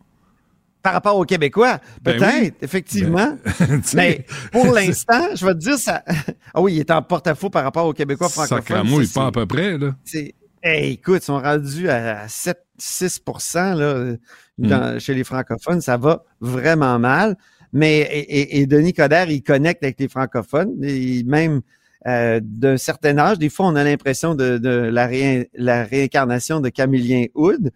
Par 0.81 0.93
rapport 0.93 1.15
aux 1.15 1.26
Québécois, 1.26 1.77
Ben 2.02 2.18
peut-être, 2.18 2.41
oui. 2.41 2.53
effectivement. 2.61 3.38
Ben, 3.60 3.81
mais 3.93 4.26
pour 4.52 4.73
l'instant, 4.73 5.27
je 5.35 5.45
vais 5.45 5.53
te 5.53 5.60
dire 5.60 5.77
ça. 5.77 6.03
Ah 6.56 6.61
oui, 6.61 6.73
il 6.73 6.80
est 6.80 6.89
en 6.89 7.02
porte-à-faux 7.03 7.52
par 7.52 7.64
rapport 7.64 7.85
aux 7.85 7.93
Québécois 7.93 8.30
francophones. 8.30 8.57
Sacramouille, 8.64 9.06
Ça, 9.06 9.19
pas 9.22 9.27
à 9.27 9.31
peu 9.31 9.45
près, 9.45 9.77
là. 9.77 9.95
c'est- 10.03 10.34
Hey, 10.64 10.94
écoute, 10.94 11.22
ils 11.24 11.26
sont 11.26 11.40
rendus 11.40 11.90
à 11.90 12.28
7, 12.28 12.58
6% 12.78 13.74
là, 13.76 13.84
euh, 13.86 14.18
Mm. 14.58 14.68
dans- 14.68 15.00
chez 15.00 15.14
les 15.14 15.24
francophones. 15.24 15.82
Ça 15.82 15.98
va 15.98 16.24
vraiment 16.40 17.00
mal. 17.00 17.36
Mais 17.74 18.00
et, 18.02 18.60
et- 18.60 18.68
Denis 18.68 18.94
Coderre, 18.94 19.30
il 19.32 19.42
connecte 19.44 19.84
avec 19.84 20.00
les 20.00 20.08
francophones. 20.10 20.76
Et 20.84 21.24
même 21.24 21.62
euh, 22.08 22.40
d'un 22.44 22.78
certain 22.78 23.18
âge, 23.20 23.38
des 23.38 23.50
fois, 23.50 23.68
on 23.68 23.76
a 23.76 23.84
l'impression 23.84 24.34
de, 24.36 24.58
de 24.58 24.70
la, 24.70 25.08
réin- 25.08 25.46
la 25.54 25.84
réincarnation 25.84 26.60
de 26.60 26.70
Camillien 26.70 27.26
Hood. 27.36 27.70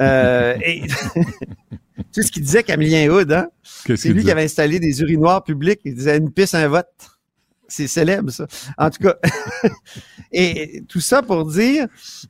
Euh, 0.00 0.54
et 0.64 0.82
tu 1.96 2.04
sais 2.12 2.22
ce 2.22 2.30
qu'il 2.32 2.42
disait, 2.44 2.62
Camillien 2.62 3.08
Hood, 3.10 3.32
hein? 3.32 3.48
C'est 3.96 4.08
lui 4.10 4.22
qui 4.24 4.30
avait 4.30 4.44
installé 4.44 4.78
des 4.80 5.00
urinoirs 5.00 5.42
publics. 5.44 5.80
Il 5.84 5.94
disait 5.94 6.16
une 6.18 6.30
pisse, 6.32 6.54
un 6.54 6.68
vote. 6.68 6.86
C'est 7.72 7.86
célèbre, 7.86 8.30
ça. 8.30 8.46
En 8.76 8.90
tout 8.90 9.02
cas, 9.02 9.16
et 10.32 10.84
tout 10.88 11.00
ça 11.00 11.22
pour 11.22 11.46
dire 11.46 11.86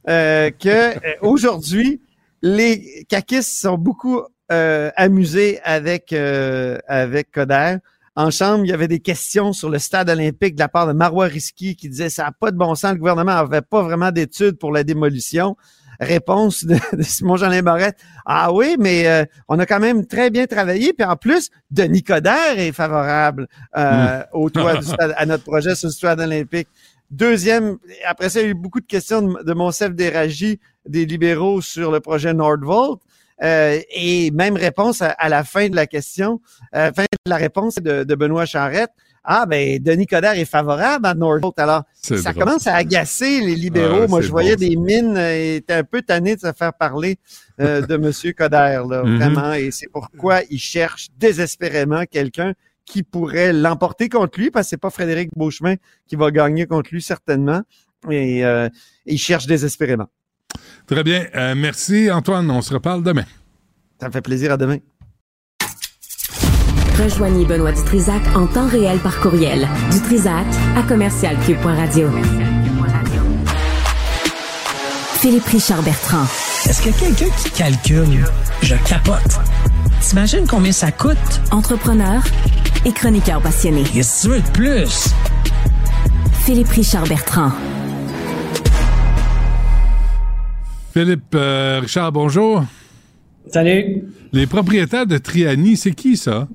euh, 0.08 0.50
que 0.50 0.68
euh, 0.68 1.14
aujourd'hui, 1.20 2.00
les 2.42 3.04
caquistes 3.08 3.60
sont 3.60 3.76
beaucoup 3.76 4.20
euh, 4.52 4.90
amusés 4.96 5.60
avec 5.64 6.12
euh, 6.12 6.78
avec 6.86 7.32
Coder. 7.32 7.78
En 8.14 8.30
chambre, 8.30 8.64
il 8.64 8.68
y 8.68 8.72
avait 8.72 8.86
des 8.86 9.00
questions 9.00 9.52
sur 9.52 9.68
le 9.68 9.80
stade 9.80 10.10
olympique 10.10 10.54
de 10.54 10.60
la 10.60 10.68
part 10.68 10.86
de 10.86 10.92
Marois 10.92 11.26
Risky 11.26 11.74
qui 11.74 11.88
disait 11.88 12.08
ça 12.08 12.24
n'a 12.24 12.32
pas 12.32 12.52
de 12.52 12.56
bon 12.56 12.76
sens, 12.76 12.92
le 12.92 12.98
gouvernement 12.98 13.34
n'avait 13.34 13.62
pas 13.62 13.82
vraiment 13.82 14.12
d'études 14.12 14.58
pour 14.58 14.70
la 14.70 14.84
démolition. 14.84 15.56
Réponse 16.02 16.64
de, 16.64 16.76
de 16.92 17.02
Simon 17.02 17.36
Jean 17.36 17.62
Barrette. 17.62 17.96
Ah 18.26 18.52
oui, 18.52 18.76
mais 18.78 19.06
euh, 19.06 19.24
on 19.48 19.58
a 19.58 19.66
quand 19.66 19.80
même 19.80 20.06
très 20.06 20.30
bien 20.30 20.46
travaillé. 20.46 20.92
Puis 20.92 21.06
en 21.06 21.16
plus, 21.16 21.50
Denis 21.70 22.02
Coderre 22.02 22.58
est 22.58 22.72
favorable 22.72 23.48
euh, 23.76 24.22
à 25.16 25.26
notre 25.26 25.44
projet 25.44 25.74
sur 25.74 25.88
le 25.88 25.92
stade 25.92 26.20
olympique. 26.20 26.68
Deuxième, 27.10 27.78
après 28.06 28.30
ça, 28.30 28.40
il 28.40 28.44
y 28.44 28.46
a 28.46 28.50
eu 28.50 28.54
beaucoup 28.54 28.80
de 28.80 28.86
questions 28.86 29.22
de, 29.22 29.42
de 29.42 29.52
Monsef 29.52 29.92
Déragi, 29.92 30.58
des 30.88 31.04
libéraux 31.06 31.60
sur 31.60 31.92
le 31.92 32.00
projet 32.00 32.32
Nordvolt. 32.34 33.00
Euh, 33.42 33.80
et 33.90 34.30
même 34.30 34.56
réponse 34.56 35.02
à, 35.02 35.28
la 35.28 35.42
fin 35.42 35.68
de 35.68 35.74
la 35.74 35.86
question, 35.86 36.40
fin 36.72 36.92
de 36.92 37.30
la 37.30 37.36
réponse 37.36 37.74
de, 37.76 38.04
de 38.04 38.14
Benoît 38.14 38.46
Charrette. 38.46 38.92
Ah, 39.24 39.46
ben, 39.46 39.78
Denis 39.80 40.06
Coderre 40.06 40.36
est 40.38 40.44
favorable 40.44 41.06
à 41.06 41.14
Nordvolt. 41.14 41.56
Alors, 41.58 41.82
ça 42.02 42.16
drôle. 42.32 42.44
commence 42.44 42.66
à 42.66 42.74
agacer 42.74 43.40
les 43.40 43.54
libéraux. 43.54 44.02
Ah, 44.02 44.06
Moi, 44.08 44.20
je 44.20 44.28
voyais 44.28 44.56
des 44.56 44.74
mines 44.74 45.16
euh, 45.16 45.56
étaient 45.56 45.74
un 45.74 45.84
peu 45.84 46.02
tannés 46.02 46.34
de 46.34 46.40
se 46.40 46.52
faire 46.52 46.72
parler 46.74 47.18
euh, 47.60 47.82
de 47.86 47.96
Monsieur 47.96 48.32
Coderre, 48.36 48.84
là, 48.86 49.04
Mhm. 49.04 49.16
vraiment. 49.18 49.52
Et 49.52 49.70
c'est 49.70 49.86
pourquoi 49.92 50.40
il 50.50 50.58
cherche 50.58 51.08
désespérément 51.18 52.04
quelqu'un 52.10 52.52
qui 52.84 53.04
pourrait 53.04 53.52
l'emporter 53.52 54.08
contre 54.08 54.40
lui, 54.40 54.50
parce 54.50 54.66
que 54.66 54.70
c'est 54.70 54.76
pas 54.76 54.90
Frédéric 54.90 55.30
Beauchemin 55.36 55.76
qui 56.08 56.16
va 56.16 56.30
gagner 56.32 56.66
contre 56.66 56.90
lui, 56.92 57.00
certainement. 57.00 57.62
Et 58.10 58.44
euh, 58.44 58.68
il 59.06 59.18
cherche 59.18 59.46
désespérément. 59.46 60.08
Très 60.88 61.04
bien. 61.04 61.26
Euh, 61.36 61.54
merci, 61.56 62.10
Antoine. 62.10 62.50
On 62.50 62.60
se 62.60 62.74
reparle 62.74 63.04
demain. 63.04 63.24
Ça 64.00 64.08
me 64.08 64.12
fait 64.12 64.20
plaisir. 64.20 64.50
À 64.50 64.56
demain. 64.56 64.78
Rejoignez 66.98 67.46
Benoît 67.46 67.72
Dutrisac 67.72 68.20
en 68.34 68.46
temps 68.46 68.68
réel 68.68 68.98
par 68.98 69.18
courriel. 69.20 69.66
Dutrisac 69.90 70.44
à 70.76 70.82
commercialcube.radio. 70.82 72.08
Philippe 75.20 75.46
Richard 75.46 75.82
Bertrand. 75.82 76.24
Est-ce 76.68 76.82
qu'il 76.82 76.92
y 76.92 76.94
a 76.94 76.98
quelqu'un 76.98 77.34
qui 77.36 77.50
calcule? 77.50 78.24
Je 78.62 78.74
capote. 78.86 79.40
T'imagines 80.00 80.46
combien 80.46 80.72
ça 80.72 80.92
coûte? 80.92 81.16
Entrepreneur 81.50 82.22
et 82.84 82.92
chroniqueur 82.92 83.40
passionné. 83.40 83.84
Qu'est-ce 83.84 84.28
que 84.28 84.34
tu 84.34 84.34
veux 84.34 84.42
de 84.42 84.50
plus? 84.50 85.08
Philippe 86.44 86.68
Richard 86.68 87.06
Bertrand. 87.06 87.52
Philippe 90.92 91.34
euh, 91.34 91.80
Richard, 91.80 92.12
bonjour. 92.12 92.64
Salut. 93.48 94.04
Les 94.32 94.46
propriétaires 94.46 95.06
de 95.06 95.18
Triani, 95.18 95.76
c'est 95.76 95.92
qui 95.92 96.16
ça? 96.16 96.48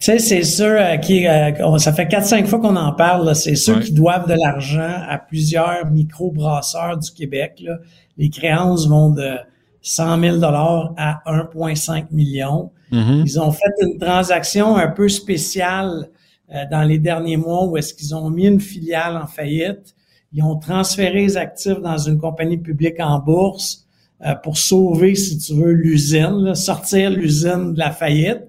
Tu 0.00 0.06
sais, 0.06 0.18
c'est 0.18 0.42
ceux 0.44 0.80
euh, 0.80 0.96
qui, 0.96 1.26
euh, 1.26 1.78
ça 1.78 1.92
fait 1.92 2.06
4-5 2.06 2.46
fois 2.46 2.58
qu'on 2.58 2.76
en 2.76 2.92
parle, 2.92 3.34
c'est 3.34 3.54
ceux 3.54 3.74
Ouais. 3.76 3.82
qui 3.82 3.92
doivent 3.92 4.26
de 4.28 4.34
l'argent 4.34 4.94
à 5.08 5.18
plusieurs 5.18 5.86
micro-brasseurs 5.90 6.96
du 6.96 7.10
Québec. 7.10 7.60
là. 7.62 7.76
Les 8.16 8.30
créances 8.30 8.88
vont 8.88 9.10
de 9.10 9.36
100 9.82 10.20
000 10.20 10.42
à 10.42 11.20
1,5 11.26 12.10
million. 12.12 12.70
Mhm. 12.90 13.24
Ils 13.26 13.38
ont 13.40 13.50
fait 13.52 13.72
une 13.82 13.98
transaction 13.98 14.76
un 14.76 14.88
peu 14.88 15.08
spéciale 15.08 16.08
euh, 16.54 16.64
dans 16.70 16.82
les 16.82 16.98
derniers 16.98 17.36
mois 17.36 17.66
où 17.66 17.76
est-ce 17.76 17.92
qu'ils 17.94 18.14
ont 18.14 18.30
mis 18.30 18.46
une 18.46 18.60
filiale 18.60 19.16
en 19.16 19.26
faillite. 19.26 19.94
Ils 20.32 20.42
ont 20.42 20.56
transféré 20.56 21.22
les 21.22 21.36
actifs 21.36 21.80
dans 21.80 21.98
une 21.98 22.18
compagnie 22.18 22.58
publique 22.58 23.00
en 23.00 23.18
bourse 23.18 23.86
euh, 24.26 24.34
pour 24.34 24.58
sauver, 24.58 25.14
si 25.14 25.38
tu 25.38 25.54
veux, 25.54 25.72
l'usine, 25.72 26.54
sortir 26.54 27.10
l'usine 27.10 27.74
de 27.74 27.78
la 27.78 27.90
faillite. 27.90 28.42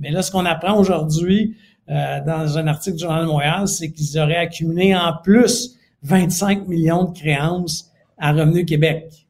Mais 0.00 0.10
là, 0.10 0.22
ce 0.22 0.30
qu'on 0.30 0.46
apprend 0.46 0.78
aujourd'hui, 0.78 1.56
euh, 1.88 2.20
dans 2.26 2.58
un 2.58 2.66
article 2.66 2.96
du 2.96 3.02
Journal 3.02 3.22
de 3.22 3.28
Montréal, 3.28 3.68
c'est 3.68 3.90
qu'ils 3.90 4.18
auraient 4.18 4.36
accumulé 4.36 4.94
en 4.94 5.12
plus 5.22 5.76
25 6.02 6.66
millions 6.68 7.04
de 7.04 7.18
créances 7.18 7.90
à 8.18 8.32
Revenu 8.32 8.64
Québec. 8.64 9.26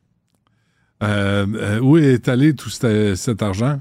Euh, 1.02 1.46
euh, 1.54 1.80
où 1.80 1.96
est 1.96 2.28
allé 2.28 2.54
tout 2.54 2.68
cet, 2.68 3.16
cet 3.16 3.42
argent? 3.42 3.80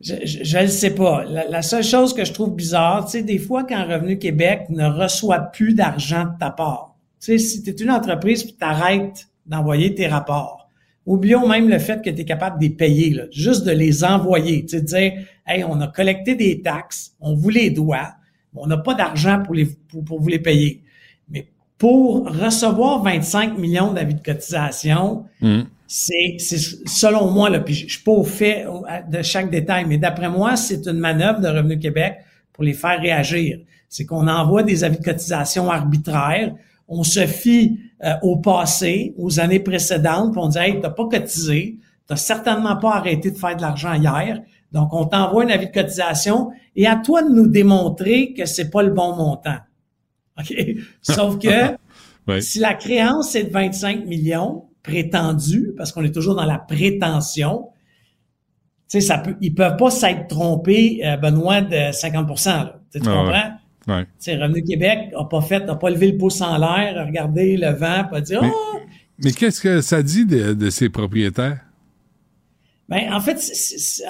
Je 0.00 0.14
ne 0.14 0.62
le 0.62 0.68
sais 0.68 0.90
pas. 0.90 1.24
La, 1.24 1.48
la, 1.48 1.62
seule 1.62 1.84
chose 1.84 2.12
que 2.12 2.24
je 2.24 2.32
trouve 2.32 2.54
bizarre, 2.54 3.06
tu 3.06 3.12
sais, 3.12 3.22
des 3.22 3.38
fois, 3.38 3.64
quand 3.64 3.86
Revenu 3.86 4.18
Québec 4.18 4.66
ne 4.68 4.86
reçoit 4.86 5.38
plus 5.38 5.72
d'argent 5.72 6.24
de 6.24 6.38
ta 6.38 6.50
part, 6.50 6.96
tu 7.20 7.26
sais, 7.26 7.38
si 7.38 7.62
tu 7.62 7.70
es 7.70 7.74
une 7.74 7.90
entreprise 7.90 8.42
et 8.42 8.48
tu 8.48 8.54
arrêtes 8.60 9.28
d'envoyer 9.46 9.94
tes 9.94 10.08
rapports, 10.08 10.63
oublions 11.06 11.46
même 11.46 11.68
le 11.68 11.78
fait 11.78 12.02
que 12.02 12.10
tu 12.10 12.20
es 12.20 12.24
capable 12.24 12.58
de 12.58 12.64
les 12.64 12.70
payer, 12.70 13.10
là, 13.10 13.24
juste 13.30 13.64
de 13.64 13.72
les 13.72 14.04
envoyer. 14.04 14.64
Tu 14.64 14.78
sais, 14.78 14.82
dire, 14.82 15.12
hey, 15.46 15.64
on 15.64 15.80
a 15.80 15.88
collecté 15.88 16.34
des 16.34 16.62
taxes, 16.62 17.14
on 17.20 17.34
vous 17.34 17.50
les 17.50 17.70
doit, 17.70 18.14
mais 18.52 18.60
on 18.62 18.66
n'a 18.66 18.78
pas 18.78 18.94
d'argent 18.94 19.42
pour, 19.42 19.54
les, 19.54 19.66
pour, 19.66 20.04
pour 20.04 20.20
vous 20.20 20.28
les 20.28 20.38
payer. 20.38 20.82
Mais 21.28 21.46
pour 21.78 22.26
recevoir 22.26 23.02
25 23.02 23.58
millions 23.58 23.92
d'avis 23.92 24.14
de 24.14 24.22
cotisation, 24.22 25.24
Mmh. 25.44 25.64
c'est 25.86 26.36
c'est 26.38 26.58
selon 26.86 27.30
moi 27.30 27.50
là 27.50 27.60
puis 27.60 27.74
je 27.74 27.86
je 27.86 27.92
suis 27.94 28.02
pas 28.02 28.12
au 28.12 28.24
fait 28.24 28.64
de 29.10 29.22
chaque 29.22 29.50
détail 29.50 29.84
mais 29.86 29.98
d'après 29.98 30.30
moi 30.30 30.56
c'est 30.56 30.86
une 30.86 30.98
manœuvre 30.98 31.40
de 31.40 31.48
Revenu 31.48 31.78
Québec 31.78 32.16
pour 32.54 32.64
les 32.64 32.72
faire 32.72 32.98
réagir 32.98 33.58
c'est 33.90 34.06
qu'on 34.06 34.26
envoie 34.26 34.62
des 34.62 34.84
avis 34.84 34.98
de 34.98 35.04
cotisation 35.04 35.70
arbitraires 35.70 36.54
on 36.88 37.02
se 37.02 37.26
fie 37.26 37.78
euh, 38.04 38.14
au 38.22 38.36
passé 38.36 39.14
aux 39.18 39.40
années 39.40 39.60
précédentes 39.60 40.32
puis 40.32 40.40
on 40.42 40.48
dit 40.48 40.58
hey 40.58 40.80
t'as 40.80 40.90
pas 40.90 41.08
cotisé 41.08 41.78
t'as 42.06 42.16
certainement 42.16 42.76
pas 42.76 42.94
arrêté 42.94 43.30
de 43.30 43.38
faire 43.38 43.56
de 43.56 43.62
l'argent 43.62 43.94
hier 43.94 44.40
donc 44.72 44.92
on 44.92 45.06
t'envoie 45.06 45.44
un 45.44 45.48
avis 45.48 45.66
de 45.66 45.72
cotisation 45.72 46.50
et 46.76 46.86
à 46.86 46.96
toi 46.96 47.22
de 47.22 47.30
nous 47.30 47.46
démontrer 47.46 48.32
que 48.34 48.46
c'est 48.46 48.70
pas 48.70 48.82
le 48.82 48.90
bon 48.90 49.16
montant 49.16 49.58
ok? 50.38 50.54
Sauf 51.02 51.38
que 51.38 51.76
si 52.40 52.58
la 52.58 52.74
créance 52.74 53.34
est 53.34 53.44
de 53.44 53.50
25 53.52 54.06
millions 54.06 54.64
prétendue, 54.82 55.72
parce 55.76 55.92
qu'on 55.92 56.04
est 56.04 56.14
toujours 56.14 56.34
dans 56.34 56.44
la 56.44 56.58
prétention, 56.58 57.68
tu 58.88 59.00
sais, 59.00 59.00
ça 59.00 59.18
peut, 59.18 59.34
ils 59.40 59.54
peuvent 59.54 59.76
pas 59.76 59.90
s'être 59.90 60.28
trompés, 60.28 61.00
euh, 61.04 61.16
Benoît, 61.16 61.62
de 61.62 61.90
50 61.90 62.46
là. 62.46 62.80
Tu 62.92 63.00
Ah 63.06 63.24
ouais. 63.24 63.42
Ouais. 63.86 64.06
Revenu 64.26 64.62
Québec 64.62 65.10
a 65.16 65.24
pas 65.24 65.40
fait, 65.40 65.68
a 65.68 65.74
pas 65.74 65.90
levé 65.90 66.12
le 66.12 66.18
pouce 66.18 66.40
en 66.40 66.56
l'air, 66.56 66.98
a 66.98 67.04
regardé 67.04 67.56
le 67.56 67.70
vent, 67.72 68.04
pas 68.10 68.20
dit, 68.20 68.34
Mais- 68.40 68.50
oh! 68.52 68.78
Mais 69.22 69.30
qu'est-ce 69.32 69.60
que 69.60 69.80
ça 69.80 70.02
dit 70.02 70.26
de, 70.26 70.54
de 70.54 70.70
ces 70.70 70.88
propriétaires? 70.88 71.60
Ben, 72.88 73.12
en 73.12 73.20
fait, 73.20 73.40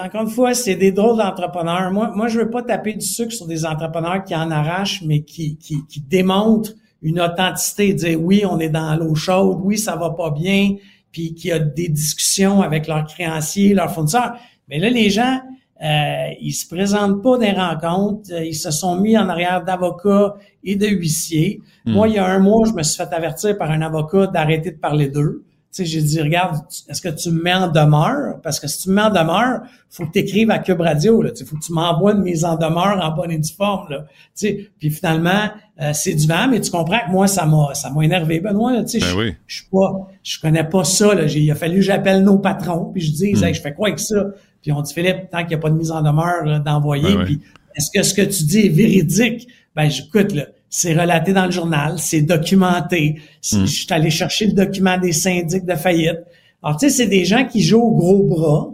encore 0.02 0.22
une 0.22 0.30
fois, 0.30 0.54
c'est 0.54 0.74
des 0.74 0.90
drôles 0.90 1.18
d'entrepreneurs. 1.18 1.92
Moi, 1.92 2.10
moi, 2.14 2.26
je 2.28 2.40
veux 2.40 2.50
pas 2.50 2.62
taper 2.62 2.94
du 2.94 3.06
sucre 3.06 3.32
sur 3.32 3.46
des 3.46 3.64
entrepreneurs 3.64 4.24
qui 4.24 4.34
en 4.34 4.50
arrachent, 4.50 5.02
mais 5.02 5.22
qui, 5.22 5.56
qui, 5.58 5.86
qui 5.86 6.00
démontrent 6.00 6.72
une 7.02 7.20
authenticité, 7.20 7.92
dire 7.92 8.20
oui, 8.20 8.44
on 8.48 8.58
est 8.58 8.70
dans 8.70 8.96
l'eau 8.96 9.14
chaude, 9.14 9.58
oui, 9.62 9.78
ça 9.78 9.94
va 9.94 10.10
pas 10.10 10.30
bien, 10.30 10.76
puis 11.12 11.34
qu'il 11.34 11.50
y 11.50 11.52
a 11.52 11.58
des 11.60 11.88
discussions 11.88 12.62
avec 12.62 12.88
leurs 12.88 13.06
créanciers, 13.06 13.74
leurs 13.74 13.92
fournisseurs. 13.92 14.34
Mais 14.68 14.78
là, 14.78 14.90
les 14.90 15.10
gens, 15.10 15.40
euh, 15.84 16.32
ils 16.40 16.52
se 16.52 16.66
présentent 16.66 17.22
pas 17.22 17.36
des 17.36 17.50
rencontres, 17.50 18.32
euh, 18.32 18.44
ils 18.44 18.54
se 18.54 18.70
sont 18.70 18.96
mis 18.98 19.18
en 19.18 19.28
arrière 19.28 19.62
d'avocats 19.62 20.34
et 20.62 20.76
de 20.76 20.86
huissiers. 20.86 21.60
Hmm. 21.84 21.92
Moi, 21.92 22.08
il 22.08 22.14
y 22.14 22.18
a 22.18 22.26
un 22.26 22.38
mois, 22.38 22.66
je 22.66 22.72
me 22.72 22.82
suis 22.82 22.96
fait 22.96 23.12
avertir 23.12 23.58
par 23.58 23.70
un 23.70 23.82
avocat 23.82 24.26
d'arrêter 24.28 24.70
de 24.70 24.78
parler 24.78 25.08
d'eux. 25.08 25.44
Tu 25.76 25.84
sais, 25.84 25.90
j'ai 25.90 26.02
dit, 26.02 26.22
regarde, 26.22 26.58
est-ce 26.88 27.02
que 27.02 27.08
tu 27.08 27.30
me 27.30 27.42
mets 27.42 27.52
en 27.52 27.66
demeure? 27.66 28.40
Parce 28.42 28.60
que 28.60 28.68
si 28.68 28.84
tu 28.84 28.90
me 28.90 28.94
mets 28.94 29.02
en 29.02 29.10
demeure, 29.10 29.62
faut 29.90 30.06
que 30.06 30.12
tu 30.12 30.20
écrives 30.20 30.50
à 30.52 30.60
Cube 30.60 30.80
Radio. 30.80 31.20
Là. 31.20 31.32
Tu 31.32 31.38
sais, 31.38 31.44
faut 31.44 31.56
que 31.56 31.64
tu 31.64 31.72
m'envoies 31.72 32.12
une 32.12 32.22
mise 32.22 32.44
en 32.44 32.56
demeure 32.56 33.00
en 33.02 33.10
bonne 33.10 33.32
et 33.32 33.38
due 33.38 33.52
forme. 33.52 33.90
Là. 33.90 34.04
Tu 34.08 34.12
sais, 34.34 34.70
puis 34.78 34.88
finalement, 34.90 35.50
euh, 35.82 35.90
c'est 35.92 36.14
du 36.14 36.28
vent, 36.28 36.46
mais 36.48 36.60
tu 36.60 36.70
comprends 36.70 37.00
que 37.04 37.10
moi, 37.10 37.26
ça 37.26 37.44
m'a 37.44 37.74
ça 37.74 37.90
m'a 37.90 38.04
énervé. 38.04 38.38
Benoît, 38.38 38.72
là, 38.72 38.84
tu 38.84 39.00
sais, 39.00 39.00
Ben 39.00 39.06
je, 39.08 39.16
oui. 39.16 39.34
je 39.48 39.56
suis 39.56 39.66
pas, 39.70 40.08
je 40.22 40.40
connais 40.40 40.62
pas 40.62 40.84
ça. 40.84 41.12
Là. 41.12 41.26
J'ai, 41.26 41.40
il 41.40 41.50
a 41.50 41.56
fallu 41.56 41.76
que 41.76 41.82
j'appelle 41.82 42.22
nos 42.22 42.38
patrons, 42.38 42.90
puis 42.92 43.02
je 43.02 43.10
dis, 43.12 43.32
Hmm. 43.32 43.44
Hey, 43.44 43.54
je 43.54 43.60
fais 43.60 43.74
quoi 43.74 43.88
avec 43.88 43.98
ça? 43.98 44.26
Puis 44.64 44.72
on 44.72 44.80
dit, 44.82 44.92
Philippe, 44.92 45.28
tant 45.30 45.38
qu'il 45.40 45.48
n'y 45.50 45.54
a 45.54 45.58
pas 45.58 45.70
de 45.70 45.76
mise 45.76 45.90
en 45.92 46.00
demeure 46.02 46.44
là, 46.44 46.58
d'envoyer, 46.58 47.14
Ben 47.14 47.24
puis 47.24 47.40
est-ce 47.76 47.90
que 47.94 48.02
ce 48.02 48.14
que 48.14 48.22
tu 48.22 48.44
dis 48.44 48.66
est 48.66 48.68
véridique? 48.70 49.46
Ben, 49.76 49.88
j'écoute, 49.90 50.32
là, 50.32 50.46
c'est 50.70 50.94
relaté 50.98 51.32
dans 51.32 51.44
le 51.44 51.52
journal, 51.52 51.98
c'est 51.98 52.22
documenté. 52.22 53.20
C'est- 53.42 53.58
Mm. 53.58 53.66
Je 53.66 53.72
suis 53.72 53.86
allé 53.92 54.10
chercher 54.10 54.46
le 54.46 54.52
document 54.54 54.96
des 54.98 55.12
syndics 55.12 55.64
de 55.66 55.74
faillite. 55.74 56.18
Alors, 56.62 56.78
tu 56.78 56.88
sais, 56.88 56.96
c'est 56.96 57.06
des 57.06 57.24
gens 57.26 57.44
qui 57.44 57.60
jouent 57.62 57.82
au 57.82 57.94
gros 57.94 58.22
bras, 58.24 58.70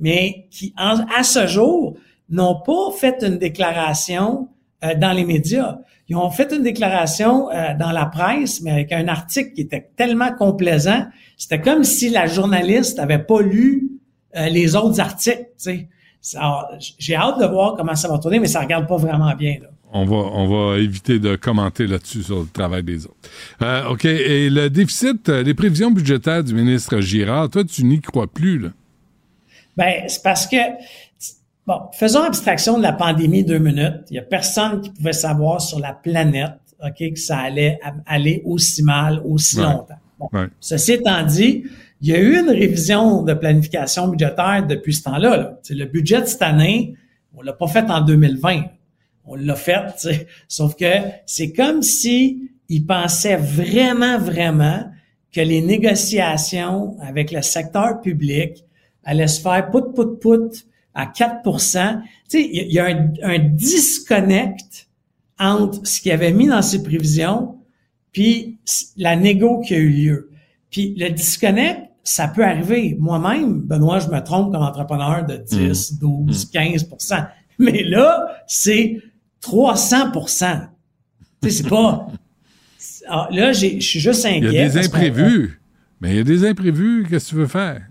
mais 0.00 0.46
qui, 0.50 0.72
en- 0.78 1.04
à 1.16 1.22
ce 1.22 1.46
jour, 1.46 1.96
n'ont 2.30 2.56
pas 2.64 2.90
fait 2.98 3.22
une 3.22 3.36
déclaration 3.38 4.48
euh, 4.84 4.94
dans 4.94 5.12
les 5.12 5.24
médias. 5.24 5.78
Ils 6.08 6.16
ont 6.16 6.30
fait 6.30 6.52
une 6.52 6.62
déclaration 6.62 7.50
euh, 7.50 7.74
dans 7.78 7.90
la 7.92 8.06
presse, 8.06 8.60
mais 8.62 8.70
avec 8.70 8.92
un 8.92 9.08
article 9.08 9.52
qui 9.54 9.62
était 9.62 9.88
tellement 9.96 10.32
complaisant. 10.32 11.04
C'était 11.36 11.60
comme 11.60 11.82
si 11.84 12.08
la 12.10 12.26
journaliste 12.26 12.98
avait 12.98 13.18
pas 13.18 13.40
lu 13.42 13.85
euh, 14.36 14.48
les 14.48 14.74
autres 14.76 15.00
articles, 15.00 15.44
tu 15.44 15.48
sais. 15.56 15.88
Alors, 16.36 16.68
J'ai 16.98 17.14
hâte 17.14 17.38
de 17.40 17.46
voir 17.46 17.74
comment 17.76 17.94
ça 17.94 18.08
va 18.08 18.18
tourner, 18.18 18.40
mais 18.40 18.48
ça 18.48 18.60
regarde 18.60 18.88
pas 18.88 18.96
vraiment 18.96 19.34
bien. 19.36 19.58
Là. 19.62 19.68
On 19.92 20.04
va, 20.04 20.16
on 20.16 20.46
va 20.72 20.78
éviter 20.78 21.20
de 21.20 21.36
commenter 21.36 21.86
là-dessus 21.86 22.24
sur 22.24 22.40
le 22.40 22.48
travail 22.52 22.82
des 22.82 23.06
autres. 23.06 23.14
Euh, 23.62 23.88
OK. 23.90 24.04
Et 24.04 24.50
le 24.50 24.68
déficit, 24.68 25.28
euh, 25.28 25.44
les 25.44 25.54
prévisions 25.54 25.92
budgétaires 25.92 26.42
du 26.42 26.52
ministre 26.54 27.00
Girard, 27.00 27.48
toi, 27.50 27.62
tu 27.64 27.84
n'y 27.84 28.00
crois 28.00 28.26
plus, 28.26 28.58
là. 28.58 28.68
Ben, 29.76 30.02
c'est 30.08 30.22
parce 30.22 30.46
que, 30.48 30.56
bon, 31.66 31.80
faisons 31.92 32.22
abstraction 32.24 32.76
de 32.78 32.82
la 32.82 32.92
pandémie 32.92 33.44
deux 33.44 33.58
minutes. 33.58 34.02
Il 34.10 34.16
y 34.16 34.18
a 34.18 34.22
personne 34.22 34.80
qui 34.80 34.90
pouvait 34.90 35.12
savoir 35.12 35.60
sur 35.60 35.78
la 35.78 35.92
planète, 35.92 36.52
OK, 36.84 37.12
que 37.14 37.18
ça 37.20 37.38
allait 37.38 37.78
aller 38.06 38.42
aussi 38.44 38.82
mal, 38.82 39.22
aussi 39.24 39.58
Ouais. 39.58 39.64
longtemps. 39.64 39.98
Bon. 40.18 40.28
Ouais. 40.32 40.46
Ceci 40.60 40.92
étant 40.94 41.22
dit, 41.22 41.64
il 42.00 42.08
y 42.08 42.12
a 42.12 42.18
eu 42.18 42.38
une 42.38 42.50
révision 42.50 43.22
de 43.22 43.34
planification 43.34 44.08
budgétaire 44.08 44.66
depuis 44.68 44.94
ce 44.94 45.04
temps-là. 45.04 45.36
là. 45.36 45.58
Le 45.70 45.84
budget 45.86 46.20
de 46.20 46.26
cette 46.26 46.42
année, 46.42 46.94
on 47.34 47.42
l'a 47.42 47.52
pas 47.52 47.68
fait 47.68 47.90
en 47.90 48.00
2020. 48.00 48.64
On 49.24 49.34
l'a 49.34 49.56
fait, 49.56 50.08
sauf 50.48 50.76
que 50.76 50.92
c'est 51.26 51.52
comme 51.52 51.82
si 51.82 52.50
pensaient 52.86 53.36
vraiment, 53.36 54.18
vraiment 54.18 54.84
que 55.32 55.40
les 55.40 55.60
négociations 55.60 56.96
avec 57.00 57.30
le 57.30 57.42
secteur 57.42 58.00
public 58.00 58.64
allaient 59.04 59.26
se 59.26 59.40
faire 59.40 59.70
pout, 59.70 59.94
pout, 59.94 60.18
pout 60.20 60.66
à 60.94 61.06
4% 61.06 62.02
Tu 62.28 62.38
sais, 62.38 62.48
il 62.50 62.72
y 62.72 62.78
a- 62.78 62.86
un, 63.22 63.38
disconnect 63.38 64.88
entre 65.38 65.86
ce 65.86 66.00
qu'il 66.00 66.12
avait 66.12 66.32
mis 66.32 66.46
dans 66.46 66.62
ses 66.62 66.82
prévisions 66.82 67.58
puis 68.12 68.58
la 68.96 69.14
négo 69.14 69.60
qui 69.60 69.74
a 69.74 69.78
eu 69.78 69.90
lieu. 69.90 70.30
Puis 70.70 70.94
le 70.96 71.10
disconnect, 71.10 71.85
ça 72.08 72.28
peut 72.28 72.44
arriver. 72.44 72.96
Moi-même, 72.98 73.60
Benoît, 73.60 73.98
je 73.98 74.08
me 74.08 74.20
trompe 74.20 74.52
comme 74.52 74.62
entrepreneur 74.62 75.26
de 75.26 75.36
10, 75.36 75.98
12, 75.98 76.50
15% 76.52 77.26
Mais 77.58 77.82
là, 77.82 78.26
c'est 78.46 78.98
300 79.40 80.12
Tu 80.12 81.50
sais, 81.50 81.50
c'est 81.50 81.68
pas... 81.68 82.06
Ah, 83.08 83.28
là, 83.30 83.52
j'ai- 83.52 83.80
je 83.80 83.86
suis 83.86 84.00
juste 84.00 84.24
Il 84.24 84.44
inquiet. 84.44 84.52
y 84.52 84.58
a 84.58 84.68
des 84.68 84.84
imprévus. 84.86 85.60
Mais 86.00 86.10
il 86.10 86.16
y 86.16 86.20
a 86.20 86.24
des 86.24 86.44
imprévus. 86.44 87.06
Qu'est-ce 87.08 87.26
que 87.26 87.30
tu 87.30 87.36
veux 87.36 87.46
faire? 87.46 87.82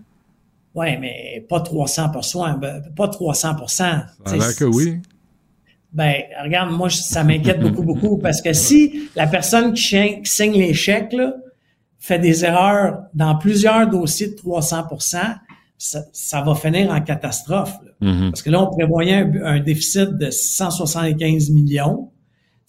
Ouais, 0.73 0.97
mais 0.99 1.45
pas 1.47 1.59
300% 1.59 2.59
ben, 2.59 2.81
pas 2.97 3.07
300 3.07 3.55
Ça 3.67 3.97
que 4.59 4.65
oui. 4.65 4.97
Ben, 5.93 6.15
regarde, 6.43 6.71
moi, 6.73 6.89
ça 6.89 7.23
m'inquiète 7.23 7.61
beaucoup, 7.61 7.83
beaucoup, 7.83 8.17
parce 8.17 8.41
que 8.41 8.51
si 8.51 9.07
la 9.15 9.25
personne 9.27 9.73
qui 9.73 10.19
signe 10.25 10.53
les 10.53 10.73
chèques, 10.73 11.13
là, 11.13 11.33
fait 12.05 12.19
des 12.19 12.45
erreurs 12.45 12.99
dans 13.15 13.35
plusieurs 13.35 13.89
dossiers 13.89 14.27
de 14.27 14.35
300 14.35 14.83
ça, 15.77 16.01
ça 16.13 16.41
va 16.41 16.53
finir 16.53 16.91
en 16.91 17.01
catastrophe. 17.01 17.73
là. 17.83 17.91
Mhm. 18.13 18.29
Parce 18.29 18.43
que 18.43 18.51
là, 18.51 18.61
on 18.61 18.67
prévoyait 18.67 19.15
un, 19.15 19.43
un 19.43 19.59
déficit 19.59 20.11
de 20.11 20.29
675 20.29 21.49
millions. 21.49 22.11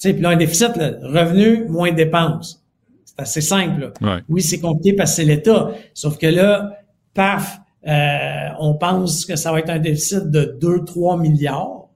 Tu 0.01 0.09
sais, 0.09 0.15
puis 0.15 0.23
là, 0.23 0.31
un 0.31 0.37
déficit, 0.37 0.75
là, 0.77 0.93
revenu 1.03 1.67
moins 1.69 1.93
dépenses. 1.93 2.65
C'est 3.05 3.21
assez 3.21 3.41
simple. 3.43 3.93
là. 4.01 4.15
Ouais. 4.17 4.23
Oui, 4.31 4.41
c'est 4.41 4.59
compliqué 4.59 4.95
parce 4.97 5.11
que 5.11 5.17
c'est 5.17 5.25
l'État. 5.25 5.69
Sauf 5.93 6.17
que 6.17 6.27
là, 6.27 6.73
paf, 7.13 7.61
euh, 7.87 8.49
on 8.59 8.75
pense 8.75 9.27
que 9.27 9.37
ça 9.37 9.53
va 9.53 9.59
être 9.59 9.71
un 9.71 9.79
déficit 9.79 10.31
de 10.31 10.57
2-3 10.63 11.21
milliards. 11.21 11.91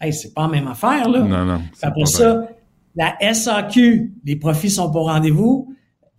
Hey, 0.00 0.14
c'est 0.14 0.32
pas 0.32 0.42
la 0.42 0.48
même 0.48 0.68
affaire, 0.68 1.06
là. 1.06 1.20
Non, 1.20 1.44
non. 1.44 1.60
Après 1.82 2.06
ça, 2.06 2.34
vrai. 2.34 2.56
la 2.96 3.34
SAQ, 3.34 4.14
les 4.24 4.36
profits 4.36 4.70
sont 4.70 4.90
pas 4.90 5.00
au 5.00 5.04
rendez-vous. 5.04 5.67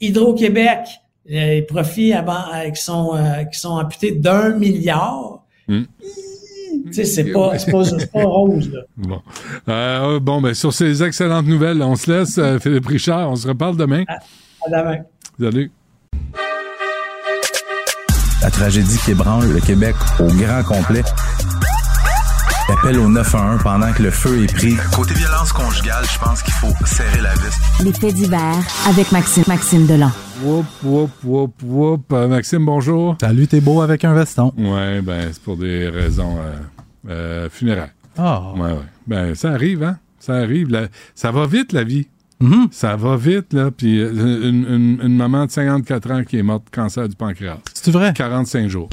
Hydro-Québec, 0.01 0.79
les 1.25 1.61
profits 1.61 2.13
avant- 2.13 2.53
euh, 2.53 2.69
qui 2.69 2.81
sont 2.81 3.15
euh, 3.15 3.43
qui 3.45 3.59
sont 3.59 3.69
amputés 3.77 4.11
d'un 4.11 4.51
milliard. 4.51 5.43
Hmm. 5.67 5.83
Tu 6.87 6.93
sais, 6.93 7.05
c'est 7.05 7.25
pas, 7.31 7.57
c'est 7.59 7.71
pas, 7.71 7.83
pas 8.13 8.23
rose, 8.23 8.71
là. 8.71 8.79
Bon. 8.97 9.21
Euh, 9.67 10.19
bon, 10.19 10.41
ben, 10.41 10.53
sur 10.53 10.73
ces 10.73 11.03
excellentes 11.03 11.45
nouvelles, 11.45 11.81
on 11.83 11.95
se 11.95 12.11
laisse, 12.11 12.37
euh, 12.37 12.57
Philippe 12.59 12.87
Richard. 12.87 13.29
On 13.29 13.35
se 13.35 13.47
reparle 13.47 13.75
demain. 13.77 14.03
À 14.07 14.69
demain. 14.69 14.99
Salut. 15.39 15.71
La 18.41 18.49
tragédie 18.49 18.97
qui 19.03 19.11
ébranle 19.11 19.51
le 19.51 19.59
Québec 19.59 19.95
au 20.19 20.27
grand 20.27 20.63
complet. 20.63 21.03
L'appel 22.69 22.99
au 22.99 23.09
911 23.09 23.63
pendant 23.63 23.91
que 23.93 24.03
le 24.03 24.11
feu 24.11 24.43
est 24.43 24.53
pris. 24.53 24.75
Côté 24.95 25.13
violence 25.15 25.51
conjugale, 25.51 26.03
je 26.11 26.19
pense 26.19 26.41
qu'il 26.43 26.53
faut 26.53 26.73
serrer 26.85 27.21
la 27.21 27.33
vis. 27.33 27.83
Les 27.83 27.91
faits 27.93 28.13
divers 28.13 28.55
avec 28.87 29.11
Maxime, 29.11 29.43
Maxime 29.47 29.85
Delan. 29.87 30.11
Whoop, 30.43 30.65
whoop, 30.83 31.09
whoop, 31.23 31.53
whoop. 31.63 32.13
Euh, 32.13 32.27
Maxime, 32.27 32.65
bonjour. 32.65 33.15
Salut, 33.19 33.47
t'es 33.47 33.59
beau 33.61 33.81
avec 33.81 34.05
un 34.05 34.13
veston. 34.13 34.53
Ouais, 34.57 35.01
ben, 35.01 35.29
c'est 35.31 35.41
pour 35.41 35.57
des 35.57 35.89
raisons 35.89 36.37
euh, 36.37 36.53
euh, 37.09 37.49
funéraires. 37.49 37.89
Ah. 38.17 38.53
Ouais, 38.55 38.71
ouais. 38.71 38.85
Ben, 39.07 39.35
ça 39.35 39.49
arrive, 39.51 39.83
hein? 39.83 39.97
Ça 40.19 40.35
arrive. 40.35 40.69
la- 40.69 40.87
Ça 41.15 41.31
va 41.31 41.47
vite, 41.47 41.73
la 41.73 41.83
vie. 41.83 42.07
Mm-hmm. 42.41 42.67
Ça 42.71 42.95
va 42.95 43.17
vite, 43.17 43.51
là. 43.53 43.71
Puis 43.71 43.99
une, 43.99 44.65
une- 44.69 44.99
une 45.03 45.17
maman 45.17 45.45
de 45.45 45.51
54 45.51 46.11
ans 46.11 46.23
qui 46.23 46.37
est 46.37 46.43
morte 46.43 46.65
de 46.65 46.69
cancer 46.75 47.09
du 47.09 47.15
pancréas. 47.15 47.57
C'est 47.73 47.91
vrai? 47.91 48.13
45 48.15 48.67
jours. 48.69 48.89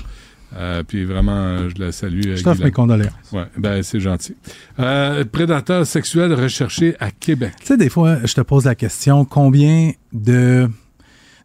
Euh, 0.54 0.82
puis 0.86 1.04
vraiment, 1.04 1.32
euh, 1.36 1.68
je 1.74 1.82
la 1.82 1.92
salue. 1.92 2.20
euh, 2.26 2.36
Je 2.36 2.42
t'offre 2.44 2.62
mes 2.62 2.70
condoléances. 2.70 3.12
Ouais, 3.32 3.46
ben, 3.58 3.82
c'est 3.82 4.00
gentil. 4.00 4.36
Euh, 4.78 5.24
prédateur 5.24 5.86
sexuel 5.86 6.32
recherché 6.32 6.94
à 7.00 7.10
Québec. 7.10 7.52
Tu 7.60 7.66
sais, 7.66 7.76
des 7.76 7.88
fois, 7.88 8.18
je 8.24 8.32
te 8.34 8.40
pose 8.40 8.64
la 8.64 8.74
question, 8.74 9.24
combien 9.24 9.90
de, 10.12 10.68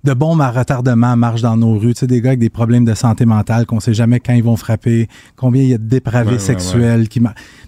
de 0.04 0.14
bombes 0.14 0.42
à 0.42 0.52
retardement 0.52 1.18
marchent 1.18 1.42
dans 1.42 1.58
nos 1.58 1.78
rues? 1.78 1.94
Tu 1.94 2.02
sais, 2.02 2.08
des 2.08 2.22
gars 2.22 2.30
avec 2.30 2.40
des 2.40 2.50
problèmes 2.50 2.86
de 2.86 2.94
santé 2.94 3.26
mentale 3.26 3.66
qu'on 3.66 3.80
sait 3.80 3.94
jamais 3.94 4.20
quand 4.20 4.34
ils 4.34 4.44
vont 4.44 4.56
frapper. 4.56 5.08
Combien 5.36 5.64
il 5.64 5.70
y 5.70 5.74
a 5.74 5.78
de 5.78 5.84
dépravés 5.88 6.28
Ouais, 6.28 6.34
ouais, 6.34 6.40
sexuels 6.40 7.10
qui 7.10 7.22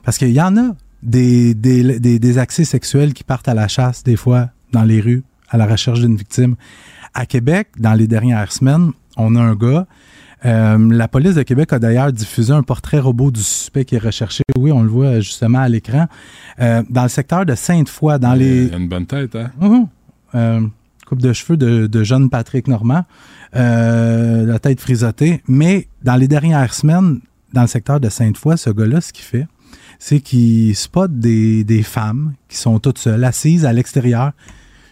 Parce 0.04 0.18
qu'il 0.18 0.30
y 0.32 0.42
en 0.42 0.56
a 0.56 0.76
des, 1.02 1.54
des, 1.56 2.00
des, 2.00 2.20
des 2.20 2.38
accès 2.38 2.64
sexuels 2.64 3.14
qui 3.14 3.24
partent 3.24 3.48
à 3.50 3.54
la 3.54 3.68
chasse, 3.68 4.04
des 4.04 4.16
fois, 4.16 4.50
dans 4.72 4.84
les 4.84 5.02
rues, 5.02 5.24
à 5.50 5.58
la 5.58 5.66
recherche 5.66 6.00
d'une 6.00 6.16
victime. 6.16 6.56
À 7.16 7.26
Québec, 7.26 7.70
dans 7.78 7.94
les 7.94 8.08
dernières 8.08 8.52
semaines, 8.52 8.92
on 9.18 9.36
a 9.36 9.42
un 9.42 9.56
gars 9.56 9.86
euh, 10.46 10.78
la 10.92 11.08
police 11.08 11.36
de 11.36 11.44
Québec 11.44 11.74
a 11.74 11.80
d'ailleurs 11.80 12.12
diffusé 12.12 12.52
un 12.52 12.64
portrait 12.64 13.00
robot 13.00 13.32
du 13.32 13.42
suspect 13.42 13.86
qui 13.86 13.96
est 13.96 14.00
recherché. 14.00 14.44
Oui, 14.58 14.72
on 14.72 14.84
le 14.84 14.90
voit 14.90 15.20
justement 15.20 15.60
à 15.60 15.70
l'écran. 15.70 16.08
Euh, 16.60 16.84
dans 16.90 17.04
le 17.04 17.10
secteur 17.10 17.46
de 17.46 17.56
Sainte-Foy, 17.56 18.20
dans 18.20 18.34
les... 18.34 18.66
Il 18.66 18.74
a 18.74 18.78
une 18.78 18.90
bonne 18.90 19.06
tête, 19.06 19.36
hein? 19.36 19.52
Mhm. 19.60 19.88
Euh, 20.36 20.62
coupe 21.06 21.22
de 21.22 21.32
cheveux 21.34 21.58
de, 21.58 21.88
de 21.88 22.04
jeune 22.04 22.30
Patrick 22.30 22.68
Normand, 22.68 23.06
euh, 23.56 24.46
la 24.46 24.60
tête 24.60 24.82
frisottée. 24.82 25.42
Mais 25.48 25.88
dans 26.02 26.16
les 26.16 26.28
dernières 26.28 26.74
semaines, 26.74 27.20
dans 27.54 27.62
le 27.62 27.68
secteur 27.68 28.00
de 28.00 28.10
Sainte-Foy, 28.10 28.58
ce 28.58 28.70
gars-là, 28.70 29.00
ce 29.00 29.14
qu'il 29.14 29.26
fait, 29.26 29.48
c'est 30.00 30.20
qu'il 30.20 30.76
spot 30.76 31.20
des, 31.20 31.64
des 31.64 31.84
femmes 31.84 32.34
qui 32.50 32.58
sont 32.58 32.80
toutes 32.80 32.98
seules, 32.98 33.24
assises 33.24 33.66
à 33.66 33.72
l'extérieur. 33.72 34.32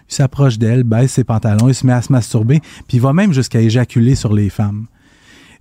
Il 0.10 0.14
s'approche 0.14 0.57
d'elles, 0.57 0.84
baisse 0.84 1.14
ses 1.14 1.23
pantalons, 1.23 1.69
il 1.69 1.76
se 1.76 1.86
met 1.86 1.94
à 1.94 2.02
se 2.02 2.11
masturber, 2.11 2.60
puis 2.88 2.98
il 2.98 3.02
va 3.02 3.14
même 3.14 3.34
jusqu'à 3.34 3.61
éjaculer 3.61 4.15
sur 4.15 4.34
les 4.34 4.49
femmes. 4.49 4.88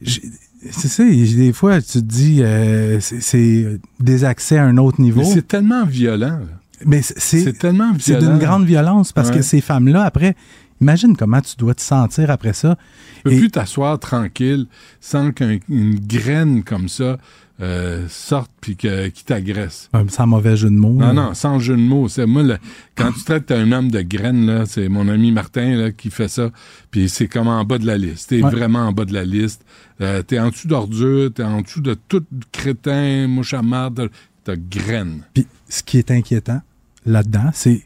C'est 0.05 0.89
ça, 0.89 1.05
des 1.05 1.52
fois, 1.52 1.81
tu 1.81 1.93
te 1.93 1.98
dis, 1.98 2.43
euh, 2.43 3.01
c'est- 3.01 3.20
c'est 3.20 3.78
des 3.98 4.24
accès 4.24 4.59
à 4.59 4.64
un 4.64 4.77
autre 4.77 5.01
niveau. 5.01 5.20
Mais 5.20 5.27
c'est 5.32 5.47
tellement 5.48 5.85
violent. 5.86 6.39
là. 6.40 6.40
Mais 6.86 7.02
c'est- 7.02 7.40
C'est 7.44 7.52
tellement 7.55 7.93
c'est 7.98 8.18
violent. 8.18 8.31
d'une 8.36 8.39
grande 8.39 8.64
violence 8.66 9.12
parce 9.12 9.31
que 9.31 9.43
ces 9.43 9.60
femmes-là, 9.60 10.02
après, 10.05 10.35
imagine 10.81 11.14
comment 11.16 11.40
tu 11.40 11.56
dois 11.56 11.74
te 11.74 11.82
sentir 11.82 12.31
après 12.31 12.52
ça. 12.55 12.77
Tu 13.16 13.22
peux 13.24 13.32
Et- 13.32 13.39
plus 13.39 13.51
t'asseoir 13.51 13.98
tranquille 13.98 14.66
sans 15.01 15.31
qu'une 15.32 15.60
graine 16.06 16.62
comme 16.62 16.89
ça 16.89 17.18
euh, 17.60 18.06
sorte 18.08 18.50
puis 18.60 18.76
que- 18.76 19.08
qui 19.08 19.24
t'agresse. 19.24 19.90
Euh, 19.94 20.04
Sans 20.08 20.26
mauvais 20.26 20.56
jeu 20.56 20.70
de 20.70 20.74
mots. 20.76 20.92
Non, 20.92 21.08
là. 21.08 21.12
non, 21.12 21.34
sans 21.34 21.58
jeu 21.58 21.76
de 21.76 21.82
mots. 21.82 22.08
C'est 22.08 22.24
moi, 22.26 22.42
le- 22.42 22.58
quand 22.94 23.12
tu 23.12 23.22
traites 23.24 23.50
un 23.50 23.70
homme 23.72 23.90
de 23.90 24.00
graine, 24.00 24.46
là, 24.46 24.64
c'est 24.66 24.88
mon 24.88 25.08
ami 25.08 25.30
Martin 25.32 25.76
là, 25.76 25.92
qui 25.92 26.10
fait 26.10 26.28
ça. 26.28 26.50
Puis 26.90 27.08
c'est 27.08 27.28
comme 27.28 27.48
en 27.48 27.64
bas 27.64 27.78
de 27.78 27.86
la 27.86 27.98
liste. 27.98 28.30
T'es 28.30 28.42
Ouais. 28.42 28.50
vraiment 28.50 28.80
en 28.80 28.92
bas 28.92 29.04
de 29.04 29.12
la 29.12 29.24
liste. 29.24 29.64
Euh, 30.00 30.22
t'es 30.22 30.38
en 30.38 30.48
dessous 30.48 30.68
d'ordure, 30.68 31.30
t'es 31.34 31.42
en 31.44 31.60
dessous 31.60 31.82
de 31.82 31.94
tout 32.08 32.24
crétin, 32.52 33.26
mouche 33.28 33.52
à 33.54 33.60
marde, 33.62 34.08
t'as 34.44 34.56
graine. 34.56 35.22
Puis 35.34 35.46
ce 35.68 35.82
qui 35.82 35.98
est 35.98 36.10
inquiétant 36.10 36.62
là-dedans, 37.04 37.50
c'est. 37.52 37.82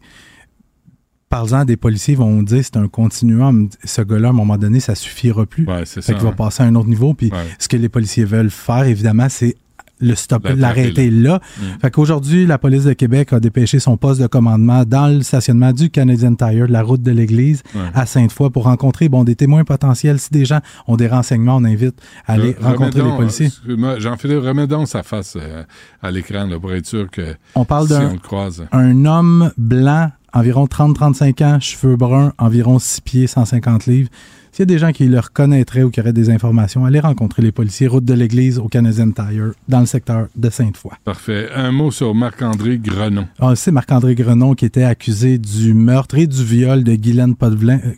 Parlant 1.31 1.65
des 1.65 1.77
policiers, 1.77 2.15
vont 2.15 2.45
dire 2.45 2.61
c'est 2.63 2.77
un 2.77 2.87
continuum. 2.87 3.69
Ce 3.83 4.03
gars-là, 4.03 4.29
à 4.29 4.31
un 4.31 4.35
moment 4.35 4.57
donné, 4.57 4.79
ça 4.79 4.95
suffira 4.95 5.47
plus. 5.47 5.67
Ouais, 5.67 5.83
c'est 5.85 5.95
Fait 6.01 6.03
ça, 6.03 6.15
qu'il 6.15 6.23
va 6.23 6.29
hein. 6.29 6.33
passer 6.33 6.63
à 6.63 6.67
un 6.67 6.75
autre 6.77 6.89
niveau. 6.89 7.13
Puis 7.13 7.31
Ouais. 7.33 7.39
ce 7.59 7.67
que 7.67 7.77
les 7.77 7.89
policiers 7.89 8.25
veulent 8.25 8.51
faire, 8.51 8.85
évidemment, 8.85 9.29
c'est 9.29 9.57
le 10.01 10.15
stopper, 10.15 10.51
L'attraper, 10.55 10.61
l'arrêter 10.83 11.11
là. 11.11 11.31
là. 11.33 11.41
Mm. 11.59 11.81
Fait 11.81 11.91
qu'aujourd'hui, 11.91 12.47
la 12.47 12.59
police 12.59 12.85
de 12.85 12.93
Québec 12.93 13.33
a 13.33 13.41
dépêché 13.41 13.79
son 13.79 13.97
poste 13.97 14.21
de 14.21 14.27
commandement 14.27 14.85
dans 14.85 15.07
le 15.09 15.23
stationnement 15.23 15.73
du 15.73 15.89
Canadian 15.91 16.35
Tire 16.35 16.67
de 16.67 16.73
la 16.73 16.83
route 16.83 17.03
de 17.03 17.11
l'église 17.13 17.63
Ouais. 17.75 17.81
à 17.95 18.05
Sainte-Foy 18.07 18.51
pour 18.51 18.65
rencontrer 18.65 19.09
bon, 19.09 19.25
des 19.25 19.37
témoins 19.37 19.65
potentiels. 19.65 20.19
Si 20.19 20.31
des 20.33 20.45
gens 20.45 20.61
ont 20.89 20.97
des 20.97 21.07
renseignements, 21.09 21.57
on 21.57 21.65
invite 21.65 21.95
à 22.27 22.33
aller 22.35 22.53
Re- 22.53 22.63
rencontrer 22.63 23.03
les 23.03 23.17
policiers. 23.17 23.51
Jean-Philippe, 23.99 24.41
remets 24.43 24.67
donc 24.67 24.89
sa 24.89 25.03
face 25.03 25.37
euh, 25.41 25.63
à 26.03 26.11
l'écran 26.11 26.47
là, 26.47 26.59
pour 26.59 26.73
être 26.73 26.87
sûr 26.87 27.11
que 27.11 27.35
On 27.55 27.65
parle 27.65 27.87
si 27.87 27.93
d'un- 27.95 28.09
on 28.11 28.13
le 28.15 28.19
croise. 28.19 28.67
Un 28.73 29.05
homme 29.05 29.53
blanc, 29.57 30.11
environ 30.33 30.67
30-35 30.67 31.43
ans, 31.43 31.61
cheveux 31.61 31.97
bruns, 31.97 32.33
environ 32.39 32.79
6 32.79 33.01
pieds, 33.01 33.27
150 33.27 33.87
livres. 33.87 34.09
S'il 34.55 34.61
y 34.61 34.63
a 34.63 34.67
des 34.67 34.79
gens 34.79 34.93
qui 34.93 35.09
le 35.09 35.19
reconnaîtraient 35.19 35.83
ou 35.83 35.91
qui 35.91 35.99
auraient 35.99 36.13
des 36.13 36.31
informations, 36.31 36.85
allez 36.85 37.01
rencontrer 37.01 37.43
les 37.43 37.51
policiers 37.51 37.89
route 37.89 38.05
de 38.05 38.15
l'église 38.15 38.61
au 38.61 38.69
Canadian 38.69 39.11
Tire 39.11 39.51
dans 39.69 39.81
le 39.81 39.87
secteur 39.87 40.29
de 40.37 40.49
Sainte-Foy. 40.49 40.93
Parfait. 41.03 41.49
Un 41.53 41.73
mot 41.73 41.91
sur 41.91 42.15
Marc-André 42.15 42.79
Grenon. 42.79 43.27
Ah, 43.41 43.57
c'est 43.57 43.73
Marc-André 43.73 44.15
Grenon 44.15 44.55
qui 44.55 44.65
était 44.65 44.85
accusé 44.85 45.39
du 45.39 45.75
meurtre 45.75 46.17
et 46.19 46.29
du 46.29 46.45
viol 46.45 46.85
de 46.85 46.95
Guylaine 46.95 47.35
Potvin, 47.35 47.81
euh, 47.85 47.95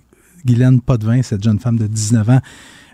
Guylaine 0.46 0.80
cette 1.22 1.44
jeune 1.44 1.58
femme 1.58 1.76
de 1.76 1.86
19 1.86 2.30
ans, 2.30 2.40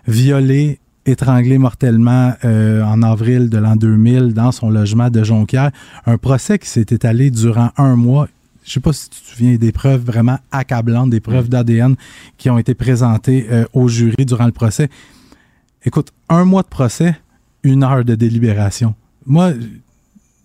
violée, 0.07 0.79
étranglée 1.05 1.57
mortellement 1.57 2.33
euh, 2.43 2.83
en 2.83 3.01
avril 3.01 3.49
de 3.49 3.59
l'an 3.59 3.77
2000 3.77 4.33
dans 4.33 4.51
son 4.51 4.71
logement 4.71 5.09
de 5.09 5.23
Jonquière. 5.23 5.71
Un 6.05 6.17
procès 6.17 6.59
qui 6.59 6.67
s'est 6.67 6.87
étalé 6.89 7.31
durant 7.31 7.69
un 7.77 7.95
mois. 7.95 8.27
Je 8.65 8.71
sais 8.71 8.79
pas 8.79 8.93
si 8.93 9.09
tu 9.09 9.19
te 9.19 9.25
souviens 9.25 9.55
des 9.55 9.71
preuves 9.71 10.01
vraiment 10.01 10.39
accablantes, 10.51 11.09
des 11.09 11.19
preuves 11.19 11.49
d'ADN 11.49 11.95
qui 12.37 12.49
ont 12.49 12.57
été 12.57 12.73
présentées 12.73 13.47
euh, 13.51 13.65
au 13.73 13.87
jury 13.87 14.25
durant 14.25 14.45
le 14.45 14.51
procès. 14.51 14.89
Écoute, 15.85 16.13
un 16.29 16.45
mois 16.45 16.63
de 16.63 16.67
procès, 16.67 17.15
une 17.63 17.83
heure 17.83 18.05
de 18.05 18.15
délibération. 18.15 18.95
Moi, 19.25 19.53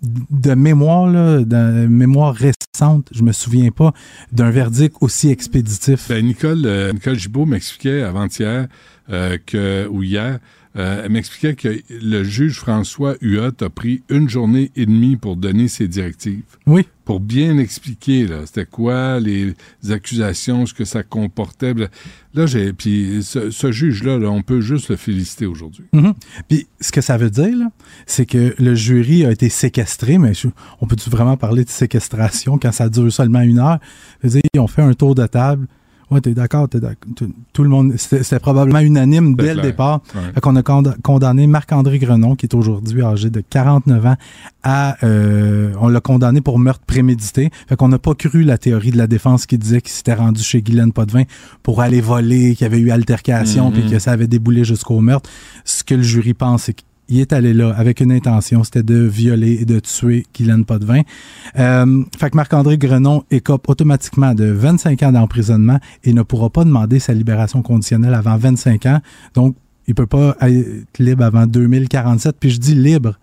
de 0.03 0.55
mémoire, 0.55 1.09
là, 1.09 1.41
de 1.41 1.87
mémoire 1.87 2.35
récente, 2.35 3.09
je 3.13 3.23
me 3.23 3.33
souviens 3.33 3.71
pas 3.71 3.93
d'un 4.33 4.51
verdict 4.51 4.97
aussi 5.01 5.31
expéditif. 5.31 6.09
Ben, 6.09 6.25
Nicole, 6.25 6.63
euh, 6.65 6.93
Nicole 6.93 7.19
Gibault 7.19 7.47
m'expliquait 7.47 8.03
avant-hier 8.03 8.69
euh, 9.11 9.39
que, 9.45 9.89
ou 9.89 10.03
hier, 10.03 10.39
euh, 10.77 11.03
elle 11.05 11.11
m'expliquait 11.13 11.55
que 11.55 11.81
le 11.91 12.23
juge 12.25 12.59
François 12.59 13.15
Huot 13.23 13.63
a 13.63 13.71
pris 13.71 14.03
une 14.11 14.29
journée 14.29 14.71
et 14.77 14.87
demie 14.87 15.17
pour 15.17 15.37
donner 15.37 15.69
ses 15.69 15.89
directives. 15.89 16.43
Oui. 16.67 16.87
Pour 17.05 17.21
bien 17.21 17.57
expliquer, 17.57 18.27
là, 18.27 18.41
c'était 18.45 18.67
quoi 18.67 19.19
les 19.19 19.55
accusations, 19.91 20.67
ce 20.67 20.75
que 20.75 20.85
ça 20.85 21.03
comportait. 21.03 21.73
Là, 22.35 22.45
j'ai, 22.47 22.73
puis 22.75 23.21
ce, 23.23 23.51
ce 23.51 23.73
juge-là, 23.73 24.19
là, 24.19 24.31
on 24.31 24.43
peut 24.43 24.61
juste 24.61 24.91
le 24.91 24.97
féliciter 24.97 25.47
aujourd'hui. 25.47 25.85
Mhm. 25.95 26.13
Puis 26.49 26.67
ce 26.81 26.93
que 26.93 27.01
ça 27.01 27.17
veut 27.17 27.31
dire, 27.31 27.57
là, 27.57 27.71
c'est 28.07 28.27
que 28.27 28.55
le 28.59 28.75
jury 28.75 29.25
a 29.25 29.31
été 29.33 29.49
séquestré, 29.49 30.19
mais 30.19 30.35
je- 30.35 30.49
on 30.83 30.87
peut-tu 30.87 31.09
vraiment 31.09 31.39
parler 31.39 31.65
de 31.65 31.71
séquestration 31.71 32.59
quand 32.59 32.73
ça 32.73 32.89
dure 32.91 33.11
seulement 33.13 33.41
une 33.41 33.59
heure? 33.59 33.79
Je 34.23 34.27
veux 34.29 34.33
dire, 34.35 34.43
ils 34.55 34.61
ont 34.61 34.67
fait 34.67 34.83
un 34.83 34.93
tour 34.93 35.15
de 35.15 35.27
table. 35.27 35.67
Ouais, 36.11 36.21
t'es 36.23 36.33
d'accord, 36.33 36.69
t'es 36.69 36.81
d'accord. 36.81 37.11
Tout- 37.53 37.63
le 37.63 37.69
monde, 37.69 37.93
c'était 37.99 38.39
probablement 38.39 38.79
unanime 38.81 39.35
dès 39.35 39.55
le 39.55 39.61
départ. 39.61 40.01
Ouais. 40.15 40.33
Fait 40.35 40.41
qu'on 40.41 40.57
a 40.57 40.63
cond- 40.63 40.95
condamné 41.03 41.47
Marc-André 41.47 41.99
Grenon, 41.99 42.35
qui 42.35 42.47
est 42.47 42.55
aujourd'hui 42.55 43.03
âgé 43.03 43.29
de 43.31 43.43
49 43.49 44.07
ans, 44.07 44.17
à, 44.63 44.97
euh, 45.05 45.73
on 45.81 45.89
l'a 45.89 46.01
condamné 46.01 46.41
pour 46.41 46.59
meurtre 46.59 46.85
prémédité. 46.87 47.51
Fait 47.69 47.77
qu'on 47.77 47.89
n'a 47.89 47.99
pas 47.99 48.15
cru 48.15 48.43
la 48.43 48.57
théorie 48.59 48.91
de 48.91 48.97
la 48.97 49.07
défense 49.07 49.45
qui 49.45 49.59
disait 49.59 49.81
qu'il 49.83 49.91
s'était 49.91 50.15
rendu 50.15 50.43
chez 50.43 50.63
Guylaine 50.63 50.93
Potvin 50.93 51.25
pour 51.63 51.83
aller 51.83 52.01
voler, 52.01 52.55
qu'il 52.55 52.65
y 52.65 52.67
avait 52.67 52.79
eu 52.79 52.91
altercation, 52.91 53.67
Mhm. 53.71 53.73
puis 53.81 53.91
que 53.91 53.99
ça 53.99 54.13
avait 54.13 54.27
déboulé 54.29 54.65
jusqu'au 54.65 55.01
meurtre. 55.01 55.29
Ce 55.65 55.85
que 55.85 55.95
le 55.95 56.03
jury 56.03 56.33
pense, 56.33 56.65
c'est 56.65 56.77
qu'il 57.09 57.21
est 57.21 57.33
allé 57.33 57.55
là 57.55 57.75
avec 57.77 58.01
une 58.01 58.13
intention, 58.13 58.65
c'était 58.65 58.83
de 58.83 58.99
violer 58.99 59.59
et 59.61 59.65
de 59.65 59.81
tuer 59.81 60.25
Guylaine 60.35 60.65
Potvin. 60.65 61.03
Euh, 61.59 62.05
fait 62.19 62.31
que 62.31 62.37
Marc-André 62.37 62.79
Grenon 62.79 63.25
écope 63.31 63.69
automatiquement 63.69 64.35
de 64.35 64.45
25 64.45 65.03
ans 65.03 65.13
d'emprisonnement 65.13 65.79
et 66.05 66.13
ne 66.13 66.23
pourra 66.23 66.51
pas 66.51 66.65
demander 66.65 66.99
sa 66.99 67.15
libération 67.15 67.63
conditionnelle 67.63 68.15
avant 68.15 68.37
25 68.37 68.87
ans. 68.87 69.01
Donc, 69.35 69.57
il 69.87 69.95
peut 69.95 70.07
pas 70.07 70.37
être 70.43 70.99
libre 70.99 71.25
avant 71.25 71.47
2047. 71.47 72.37
Puis 72.39 72.51
je 72.51 72.59
dis 72.59 72.75
libre. 72.75 73.19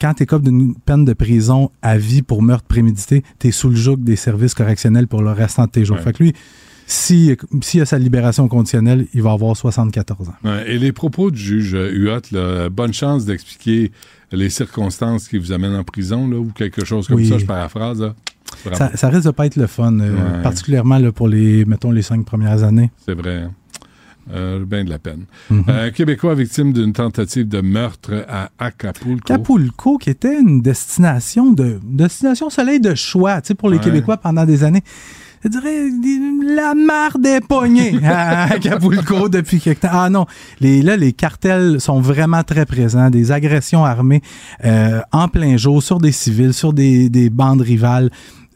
Quand 0.00 0.14
tu 0.14 0.24
écopes 0.24 0.42
d'une 0.42 0.74
peine 0.74 1.04
de 1.04 1.12
prison 1.12 1.70
à 1.80 1.96
vie 1.96 2.22
pour 2.22 2.42
meurtre 2.42 2.66
prémédité, 2.66 3.22
tu 3.38 3.48
es 3.48 3.50
sous 3.52 3.68
le 3.68 3.76
joug 3.76 3.98
des 3.98 4.16
services 4.16 4.54
correctionnels 4.54 5.06
pour 5.06 5.22
le 5.22 5.30
restant 5.30 5.66
de 5.66 5.70
tes 5.70 5.84
jours. 5.84 5.96
Ouais. 5.96 6.02
Fait 6.02 6.12
que 6.12 6.22
lui, 6.24 6.32
si- 6.86 7.36
s'il 7.62 7.80
a 7.82 7.86
sa 7.86 7.98
libération 7.98 8.48
conditionnelle, 8.48 9.06
il 9.14 9.22
va 9.22 9.32
avoir 9.32 9.56
74 9.56 10.28
ans. 10.28 10.34
Et 10.66 10.78
les 10.78 10.92
propos 10.92 11.30
du 11.30 11.38
juge 11.38 11.74
euh, 11.74 11.90
Huot, 11.92 12.20
là, 12.32 12.68
bonne 12.68 12.92
chance 12.92 13.24
d'expliquer 13.24 13.92
les 14.30 14.50
circonstances 14.50 15.28
qui 15.28 15.38
vous 15.38 15.52
amènent 15.52 15.74
en 15.76 15.84
prison, 15.84 16.28
là, 16.28 16.38
ou 16.38 16.50
quelque 16.54 16.84
chose 16.84 17.06
comme 17.06 17.16
Oui. 17.16 17.28
ça, 17.28 17.38
je 17.38 17.46
paraphrase. 17.46 18.00
Là. 18.00 18.14
Bravo. 18.64 18.76
Ça, 18.78 18.90
ça 18.96 19.08
risque 19.08 19.24
de 19.26 19.30
pas 19.30 19.46
être 19.46 19.56
le 19.56 19.66
fun, 19.66 19.98
euh, 20.00 20.12
Ouais. 20.14 20.42
particulièrement 20.42 20.98
là, 20.98 21.10
pour 21.12 21.28
les, 21.28 21.64
mettons, 21.64 21.90
les 21.90 22.02
cinq 22.02 22.24
premières 22.24 22.62
années. 22.62 22.90
C'est 23.06 23.14
vrai. 23.14 23.42
hein. 23.42 23.50
Euh, 24.32 24.64
bien 24.64 24.84
de 24.84 24.90
la 24.90 25.00
peine. 25.00 25.24
Mhm. 25.50 25.64
Un 25.66 25.90
Québécois 25.90 26.36
victime 26.36 26.72
d'une 26.72 26.92
tentative 26.92 27.48
de 27.48 27.60
meurtre 27.60 28.24
à 28.28 28.50
Acapulco. 28.60 29.32
Acapulco, 29.32 29.98
qui 29.98 30.10
était 30.10 30.38
une 30.38 30.62
destination 30.62 31.50
de 31.52 31.80
destination 31.82 32.48
soleil 32.48 32.78
de 32.78 32.94
choix, 32.94 33.40
pour 33.58 33.68
les 33.68 33.78
Ouais. 33.78 33.82
Québécois 33.84 34.18
pendant 34.18 34.44
des 34.46 34.62
années. 34.62 34.84
Je 35.44 35.48
dirais 35.48 35.88
la 36.54 36.74
mar 36.74 37.18
des 37.18 37.40
poignets 37.40 37.94
à 38.04 38.42
Acapulco 38.52 39.28
depuis 39.28 39.58
quelque 39.58 39.80
temps. 39.80 39.88
Ah 39.90 40.08
non, 40.08 40.26
les, 40.60 40.82
là, 40.82 40.96
les 40.96 41.12
cartels 41.12 41.80
sont 41.80 42.00
vraiment 42.00 42.44
très 42.44 42.64
présents, 42.64 43.10
des 43.10 43.32
agressions 43.32 43.84
armées 43.84 44.22
euh, 44.64 45.00
en 45.10 45.26
plein 45.28 45.56
jour 45.56 45.82
sur 45.82 45.98
des 45.98 46.12
civils, 46.12 46.52
sur 46.52 46.72
des, 46.72 47.08
des 47.08 47.28
bandes 47.28 47.60
rivales. 47.60 48.10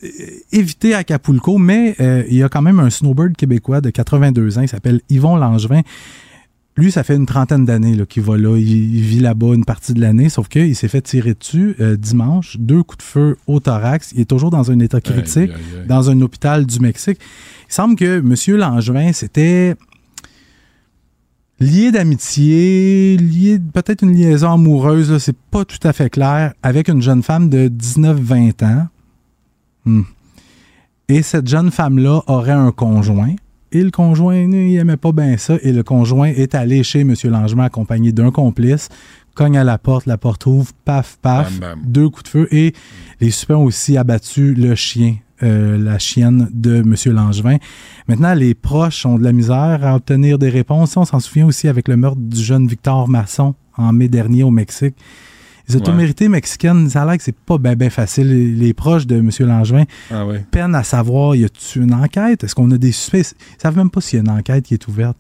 Euh, 0.04 0.08
évitez 0.52 0.94
Acapulco, 0.94 1.58
mais 1.58 1.96
euh, 2.00 2.22
il 2.28 2.36
y 2.36 2.42
a 2.42 2.48
quand 2.48 2.62
même 2.62 2.78
un 2.78 2.90
snowbird 2.90 3.36
québécois 3.36 3.80
de 3.80 3.90
82 3.90 4.58
ans, 4.58 4.62
il 4.62 4.68
s'appelle 4.68 5.00
Yvon 5.08 5.36
Langevin. 5.36 5.80
Lui, 6.76 6.92
ça 6.92 7.02
fait 7.04 7.16
une 7.16 7.24
trentaine 7.24 7.64
d'années 7.64 7.96
qu'il 8.06 8.22
va 8.22 8.36
là. 8.36 8.56
Il, 8.58 8.94
il 8.94 9.00
vit 9.00 9.20
là-bas 9.20 9.54
une 9.54 9.64
partie 9.64 9.94
de 9.94 10.00
l'année, 10.00 10.28
sauf 10.28 10.48
qu'il 10.48 10.76
s'est 10.76 10.88
fait 10.88 11.00
tirer 11.00 11.34
dessus 11.34 11.74
euh, 11.80 11.96
dimanche, 11.96 12.58
deux 12.58 12.82
coups 12.82 12.98
de 12.98 13.02
feu 13.02 13.36
au 13.46 13.60
thorax. 13.60 14.12
Il 14.14 14.20
est 14.20 14.26
toujours 14.26 14.50
dans 14.50 14.70
un 14.70 14.78
état 14.80 15.00
critique, 15.00 15.50
Aïe, 15.50 15.56
aïe, 15.56 15.80
aïe. 15.80 15.86
dans 15.86 16.10
un 16.10 16.20
hôpital 16.20 16.66
du 16.66 16.80
Mexique. 16.80 17.18
Il 17.68 17.72
semble 17.74 17.96
que 17.96 18.18
M. 18.18 18.58
Langevin, 18.58 19.12
c'était 19.14 19.74
lié 21.58 21.90
d'amitié, 21.90 23.16
lié 23.16 23.58
peut-être 23.58 24.02
une 24.02 24.14
liaison 24.14 24.52
amoureuse, 24.52 25.16
c'est 25.18 25.36
pas 25.50 25.64
tout 25.64 25.78
à 25.82 25.92
fait 25.92 26.10
clair, 26.10 26.52
avec 26.62 26.88
une 26.88 27.00
jeune 27.00 27.22
femme 27.22 27.48
de 27.48 27.68
19-20 27.68 28.64
ans. 28.64 28.88
Hmm. 29.86 30.02
Et 31.08 31.22
cette 31.22 31.48
jeune 31.48 31.70
femme-là 31.70 32.22
aurait 32.26 32.52
un 32.52 32.72
conjoint. 32.72 33.34
Et 33.72 33.82
le 33.82 33.90
conjoint, 33.90 34.36
il 34.36 34.76
aimait 34.76 34.97
pas 34.97 35.12
bien 35.12 35.36
ça. 35.36 35.56
Et 35.62 35.72
le 35.72 35.82
conjoint 35.82 36.28
est 36.28 36.55
allé 36.55 36.82
chez 36.82 37.01
M. 37.01 37.14
Langevin 37.24 37.64
accompagné 37.64 38.12
d'un 38.12 38.30
complice, 38.30 38.88
cogne 39.34 39.59
à 39.59 39.64
la 39.64 39.78
porte, 39.78 40.06
la 40.06 40.18
porte 40.18 40.47
ouvre, 40.47 40.70
paf, 40.84 41.18
paf, 41.20 41.59
Bam, 41.59 41.70
bam. 41.70 41.80
deux 41.84 42.09
coups 42.09 42.24
de 42.24 42.28
feu. 42.28 42.48
Et 42.52 42.72
les 43.20 43.30
suspects 43.30 43.55
ont 43.55 43.64
aussi 43.64 43.97
abattu 43.97 44.55
le 44.55 44.74
chien, 44.74 45.16
euh, 45.43 45.76
la 45.76 45.98
chienne 45.98 46.48
de 46.52 46.76
M. 46.76 46.94
Langevin. 47.14 47.56
Maintenant, 48.09 48.34
les 48.34 48.55
proches 48.55 49.05
ont 49.05 49.18
de 49.18 49.24
la 49.24 49.32
misère 49.32 49.80
à 49.84 49.97
obtenir 49.97 50.38
des 50.38 50.48
réponses. 50.48 50.97
On 50.97 51.05
s'en 51.05 51.20
souvient 51.20 51.47
aussi 51.47 51.68
avec 51.68 51.88
le 51.88 51.97
meurtre 51.97 52.20
du 52.20 52.40
jeune 52.43 52.66
Victor 52.66 53.09
Masson 53.09 53.55
en 53.76 53.93
mai 53.93 54.09
dernier 54.09 54.43
au 54.43 54.51
Mexique. 54.51 54.97
Les 55.68 55.76
autorités 55.76 56.28
mexicaines, 56.28 56.88
ça 56.88 57.02
a 57.02 57.06
l'air 57.06 57.16
que 57.16 57.22
c'est 57.24 57.34
pas 57.34 57.59
bien 57.59 57.74
ben 57.74 57.90
facile. 57.90 58.28
Les, 58.28 58.52
les 58.52 58.74
proches 58.74 59.06
de 59.06 59.16
M. 59.16 59.30
Langevin 59.40 59.84
Ah 60.10 60.24
ouais. 60.24 60.44
peinent 60.51 60.74
à 60.74 60.84
savoir, 60.84 61.34
y 61.34 61.44
a-tu 61.44 61.82
une 61.82 61.93
enquête? 61.94 62.44
Est-ce 62.44 62.55
qu'on 62.55 62.70
a 62.70 62.78
des 62.78 62.93
suspects? 62.93 63.34
Ils 63.59 63.60
savent 63.62 63.76
même 63.76 63.90
pas 63.90 64.01
s'il 64.01 64.18
y 64.18 64.20
a 64.20 64.24
une 64.24 64.30
enquête 64.30 64.64
qui 64.64 64.74
est 64.74 64.86
ouverte. 64.86 65.16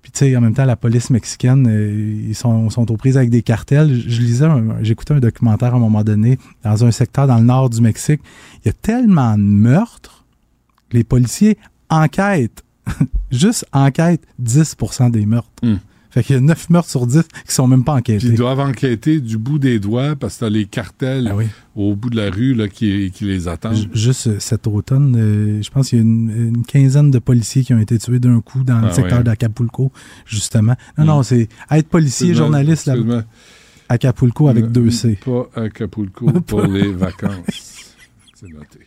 Puis, 0.00 0.12
tu 0.12 0.20
sais, 0.20 0.36
en 0.36 0.40
même 0.40 0.54
temps, 0.54 0.64
la 0.64 0.76
police 0.76 1.10
mexicaine, 1.10 1.66
euh, 1.68 2.22
ils 2.28 2.34
sont, 2.34 2.70
sont 2.70 2.90
aux 2.92 2.96
prises 2.96 3.16
avec 3.16 3.28
des 3.28 3.42
cartels. 3.42 3.92
Je, 3.92 4.08
je 4.08 4.20
lisais, 4.22 4.46
j'écoutais 4.82 5.14
un 5.14 5.18
documentaire 5.20 5.74
à 5.74 5.76
un 5.76 5.80
moment 5.80 6.04
donné, 6.04 6.38
dans 6.62 6.84
un 6.84 6.92
secteur 6.92 7.26
dans 7.26 7.38
le 7.38 7.44
nord 7.44 7.70
du 7.70 7.80
Mexique. 7.80 8.20
Il 8.64 8.68
y 8.68 8.70
a 8.70 8.72
tellement 8.72 9.36
de 9.36 9.42
meurtres 9.42 10.24
les 10.92 11.04
policiers 11.04 11.58
enquêtent, 11.90 12.62
juste 13.30 13.66
enquêtent 13.72 14.24
10% 14.42 15.10
des 15.10 15.26
meurtres. 15.26 15.50
Fait 16.16 16.22
qu'il 16.24 16.34
y 16.34 16.38
a 16.38 16.40
9 16.40 16.70
meurtres 16.70 16.88
sur 16.88 17.06
10 17.06 17.24
qui 17.46 17.52
sont 17.54 17.66
même 17.68 17.84
pas 17.84 17.92
enquêtés. 17.92 18.20
Puis 18.20 18.28
ils 18.28 18.34
doivent 18.36 18.60
enquêter 18.60 19.20
du 19.20 19.36
bout 19.36 19.58
des 19.58 19.78
doigts 19.78 20.16
parce 20.16 20.36
que 20.36 20.40
t'as 20.40 20.48
les 20.48 20.64
cartels 20.64 21.30
Ah 21.30 21.36
au 21.74 21.94
bout 21.94 22.08
de 22.08 22.16
la 22.16 22.30
rue 22.30 22.54
là, 22.54 22.68
qui, 22.68 23.10
qui 23.14 23.24
les 23.26 23.48
attendent. 23.48 23.74
J- 23.74 23.90
Juste 23.92 24.26
euh, 24.28 24.36
cet 24.38 24.66
automne, 24.66 25.14
euh, 25.14 25.62
je 25.62 25.68
pense 25.70 25.90
qu'il 25.90 25.98
y 25.98 26.00
a 26.00 26.04
une, 26.04 26.30
une 26.56 26.64
quinzaine 26.64 27.10
de 27.10 27.18
policiers 27.18 27.64
qui 27.64 27.74
ont 27.74 27.78
été 27.78 27.98
tués 27.98 28.18
d'un 28.18 28.40
coup 28.40 28.64
dans 28.64 28.80
le 28.80 28.86
Ah 28.88 28.92
secteur 28.94 29.22
d'Acapulco, 29.22 29.92
justement. 30.24 30.74
Non, 30.96 31.04
Mm. 31.04 31.06
non, 31.08 31.22
c'est 31.22 31.48
être 31.70 31.88
policier, 31.90 32.28
Excuse-moi, 32.30 32.46
journaliste 32.46 32.86
là. 32.86 33.22
Acapulco 33.90 34.48
avec 34.48 34.72
deux 34.72 34.90
C. 34.90 35.18
Pas 35.22 35.50
Acapulco 35.54 36.32
pour 36.46 36.62
les 36.62 36.90
vacances. 36.92 37.34
C'est 38.34 38.48
noté. 38.52 38.85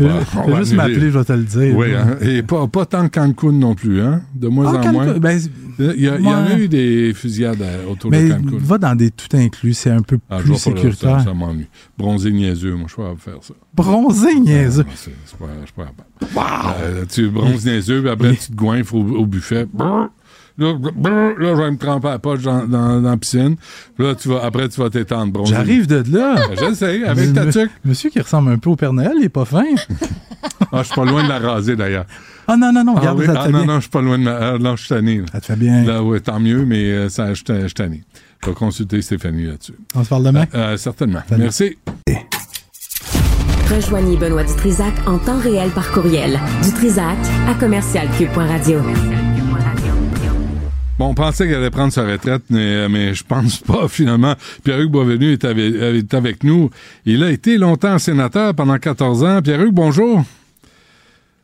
On 0.00 0.04
va- 0.04 0.24
fais 0.24 0.38
on 0.38 0.50
va 0.50 0.58
juste 0.60 0.72
m'appeler, 0.74 1.10
je 1.10 1.18
vais 1.18 1.24
te 1.24 1.32
le 1.34 1.42
dire. 1.44 1.76
Oui, 1.76 1.94
hein. 1.94 2.16
et 2.22 2.42
pas, 2.42 2.66
pas 2.66 2.86
tant 2.86 3.08
Cancun 3.10 3.52
non 3.52 3.74
plus, 3.74 4.00
hein? 4.00 4.22
De 4.34 4.48
moins 4.48 4.66
Ah, 4.66 4.70
en 4.78 4.80
Cancun, 4.80 4.92
moins. 4.92 5.18
ben, 5.18 5.38
il 5.78 5.84
y, 6.02 6.08
a, 6.08 6.16
il 6.18 6.24
y 6.24 6.28
en 6.28 6.44
a 6.44 6.56
eu 6.58 6.66
des 6.68 7.12
fusillades 7.14 7.60
à- 7.60 7.88
autour 7.90 8.10
Mais 8.10 8.24
de 8.28 8.32
Cancun. 8.32 8.56
va 8.58 8.78
dans 8.78 8.94
des 8.94 9.10
tout 9.10 9.36
inclus, 9.36 9.74
c'est 9.74 9.90
un 9.90 10.00
peu 10.02 10.18
Ah, 10.30 10.38
plus 10.38 10.54
sécuritaire. 10.56 11.18
Ça, 11.18 11.24
ça 11.26 11.34
m'ennuie. 11.34 11.66
Bronzé 11.98 12.32
niaiseux, 12.32 12.72
moi, 12.74 12.86
je 12.88 12.94
suis 12.94 13.02
pas 13.02 13.12
de 13.14 13.20
faire 13.20 13.42
ça. 13.42 13.54
Bronzé, 13.74 14.40
niaiseux. 14.40 14.84
Ah, 14.88 14.92
c'est 14.94 15.10
pas, 15.38 15.46
je 15.60 15.66
suis 15.66 15.74
pas 15.74 15.84
capable. 15.84 16.78
Euh, 16.84 17.04
tu 17.10 17.28
bronzes 17.28 17.66
niaiseux, 17.66 18.00
puis 18.00 18.10
après, 18.10 18.30
tu 18.36 18.50
te 18.50 18.56
goinfres 18.56 18.94
au, 18.94 19.00
au 19.06 19.26
buffet. 19.26 19.66
Brrr. 19.72 20.08
Là, 20.58 20.74
brrr, 20.74 21.38
là, 21.38 21.54
je 21.56 21.62
vais 21.62 21.70
me 21.70 21.76
tremper 21.78 22.08
à 22.08 22.10
la 22.12 22.18
poche 22.18 22.42
dans, 22.42 22.66
dans, 22.66 23.00
dans 23.00 23.10
la 23.10 23.16
piscine. 23.16 23.56
Puis 23.96 24.06
là, 24.06 24.14
tu 24.14 24.28
vas, 24.28 24.44
après, 24.44 24.68
tu 24.68 24.80
vas 24.80 24.90
t'étendre 24.90 25.32
bronzé. 25.32 25.54
J'arrive 25.54 25.86
de 25.86 26.02
là. 26.16 26.34
Ben, 26.48 26.68
Je 26.70 26.74
sais, 26.74 27.04
avec 27.04 27.32
ta 27.32 27.46
tuque. 27.46 27.70
Monsieur 27.84 28.10
qui 28.10 28.20
ressemble 28.20 28.52
un 28.52 28.58
peu 28.58 28.70
au 28.70 28.76
Père 28.76 28.92
Noël, 28.92 29.12
il 29.18 29.24
est 29.24 29.28
pas 29.30 29.44
fin. 29.44 29.64
Ah, 30.72 30.78
je 30.78 30.84
suis 30.84 30.94
pas 30.94 31.04
loin 31.04 31.22
de 31.24 31.28
la 31.28 31.38
raser, 31.38 31.76
d'ailleurs. 31.76 32.04
Ah 32.48 32.56
non, 32.56 32.72
non, 32.72 32.84
non, 32.84 32.96
Ah, 32.96 33.14
oui? 33.14 33.26
ça 33.26 33.32
te 33.34 33.38
Ah, 33.38 33.42
fait 33.44 33.52
non, 33.52 33.58
bien. 33.58 33.66
non, 33.68 33.74
je 33.76 33.80
suis 33.82 33.90
pas 33.90 34.02
loin 34.02 34.18
de 34.18 34.24
ma. 34.24 34.32
ah, 34.36 34.58
non, 34.58 34.74
je 34.76 34.80
suis 34.80 34.88
tanné. 34.88 35.18
là. 35.18 35.24
Ça 35.32 35.40
te 35.40 35.46
fait 35.46 35.56
bien. 35.56 35.84
Là, 35.84 36.02
ouais, 36.02 36.20
tant 36.20 36.40
mieux, 36.40 36.64
mais 36.64 36.82
euh, 36.90 37.08
ça, 37.08 37.28
je 37.34 37.42
suis 37.44 37.74
tanné. 37.74 38.02
Je 38.44 38.48
vais 38.50 38.54
consulter 38.54 39.00
Stéphanie 39.02 39.46
là-dessus. 39.46 39.74
On 39.94 40.02
se 40.02 40.08
parle 40.08 40.24
demain? 40.24 40.44
Euh, 40.54 40.76
certainement. 40.76 41.20
Salut. 41.28 41.42
Merci. 41.42 41.76
Rejoignez 43.74 44.16
Benoît 44.16 44.44
Dutrisac 44.44 44.92
en 45.06 45.18
temps 45.18 45.38
réel 45.38 45.70
par 45.70 45.90
courriel. 45.92 46.38
Dutrisac 46.64 47.16
à 47.48 47.54
commercialcube.radio. 47.54 48.80
On 51.02 51.14
pensait 51.14 51.46
qu'elle 51.46 51.56
allait 51.56 51.70
prendre 51.70 51.92
sa 51.92 52.04
retraite, 52.06 52.42
mais, 52.50 52.88
mais 52.88 53.14
je 53.14 53.24
pense 53.24 53.58
pas, 53.66 53.88
finalement. 53.88 54.34
Pierre-Hugues 54.64 54.90
Boisvenu 54.90 55.32
est 55.32 55.44
avec, 55.44 55.74
est 55.74 56.14
avec 56.14 56.44
nous. 56.44 56.70
Il 57.04 57.22
a 57.22 57.30
été 57.30 57.58
longtemps 57.58 57.98
sénateur 57.98 58.54
pendant 58.54 58.78
14 58.78 59.24
ans. 59.24 59.42
Pierre-Hugues, 59.42 59.74
bonjour. 59.74 60.24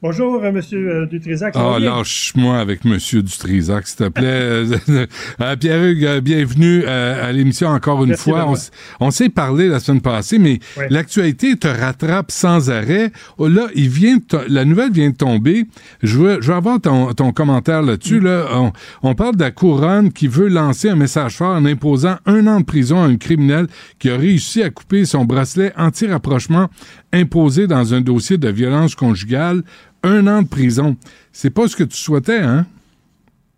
Bonjour, 0.01 0.45
euh, 0.45 0.53
Monsieur 0.53 0.91
euh, 0.91 1.07
Dutrisac. 1.07 1.55
Ah, 1.57 1.79
lâche-moi 1.81 2.57
avec 2.57 2.85
Monsieur 2.85 3.20
Dutrisac, 3.20 3.89
s'il 3.89 3.97
te 3.97 4.09
plaît. 4.09 4.29
Euh, 5.41 5.57
Pierre-Hugues, 5.57 6.20
bienvenue 6.20 6.83
euh, 6.87 7.29
à 7.29 7.33
l'émission 7.33 7.69
encore 7.69 8.03
une 8.03 8.11
Merci, 8.11 8.31
fois. 8.31 8.53
On, 9.01 9.11
s'est 9.11 9.29
parlé 9.29 9.69
la 9.69 9.81
semaine 9.81 10.01
passée, 10.01 10.39
mais 10.39 10.59
l'actualité 10.91 11.57
te 11.57 11.69
rattrape 11.69 12.31
sans 12.31 12.70
arrêt. 12.70 13.12
Oh, 13.39 13.49
là, 13.49 13.69
il 13.75 13.89
vient 13.89 14.19
la 14.49 14.65
nouvelle 14.65 14.93
vient 14.93 15.11
de 15.11 15.16
tomber. 15.16 15.66
Je 16.03 16.19
veux, 16.19 16.39
je 16.41 16.49
veux 16.49 16.57
avoir 16.57 16.81
ton, 16.81 17.12
ton 17.12 17.33
commentaire 17.33 17.83
Mm. 17.83 17.87
là-dessus. 17.87 18.20
Là, 18.20 18.47
on, 18.53 18.73
on 19.03 19.15
parle 19.15 19.37
de 19.37 19.41
la 19.41 19.51
couronne 19.51 20.12
qui 20.12 20.29
veut 20.29 20.49
lancer 20.49 20.89
un 20.89 20.97
message 20.97 21.37
fort 21.37 21.55
en 21.55 21.65
imposant 21.65 22.16
un 22.27 22.47
an 22.47 22.61
de 22.61 22.65
prison 22.65 23.03
à 23.03 23.07
un 23.07 23.16
criminel 23.16 23.66
qui 23.99 24.11
a 24.11 24.16
réussi 24.16 24.62
à 24.62 24.70
couper 24.70 25.05
son 25.05 25.25
bracelet 25.25 25.73
anti-rapprochement 25.77 26.69
imposé 27.12 27.66
dans 27.66 27.95
un 27.95 28.01
dossier 28.01 28.39
de 28.39 28.49
violence 28.49 28.95
conjugale. 28.95 29.62
Un 30.03 30.27
an 30.27 30.43
de 30.43 30.49
prison. 30.49 30.97
C'est 31.33 31.51
pas 31.51 31.66
ce 31.69 31.77
que 31.77 31.85
tu 31.85 31.97
souhaitais, 31.97 32.39
hein? 32.39 32.66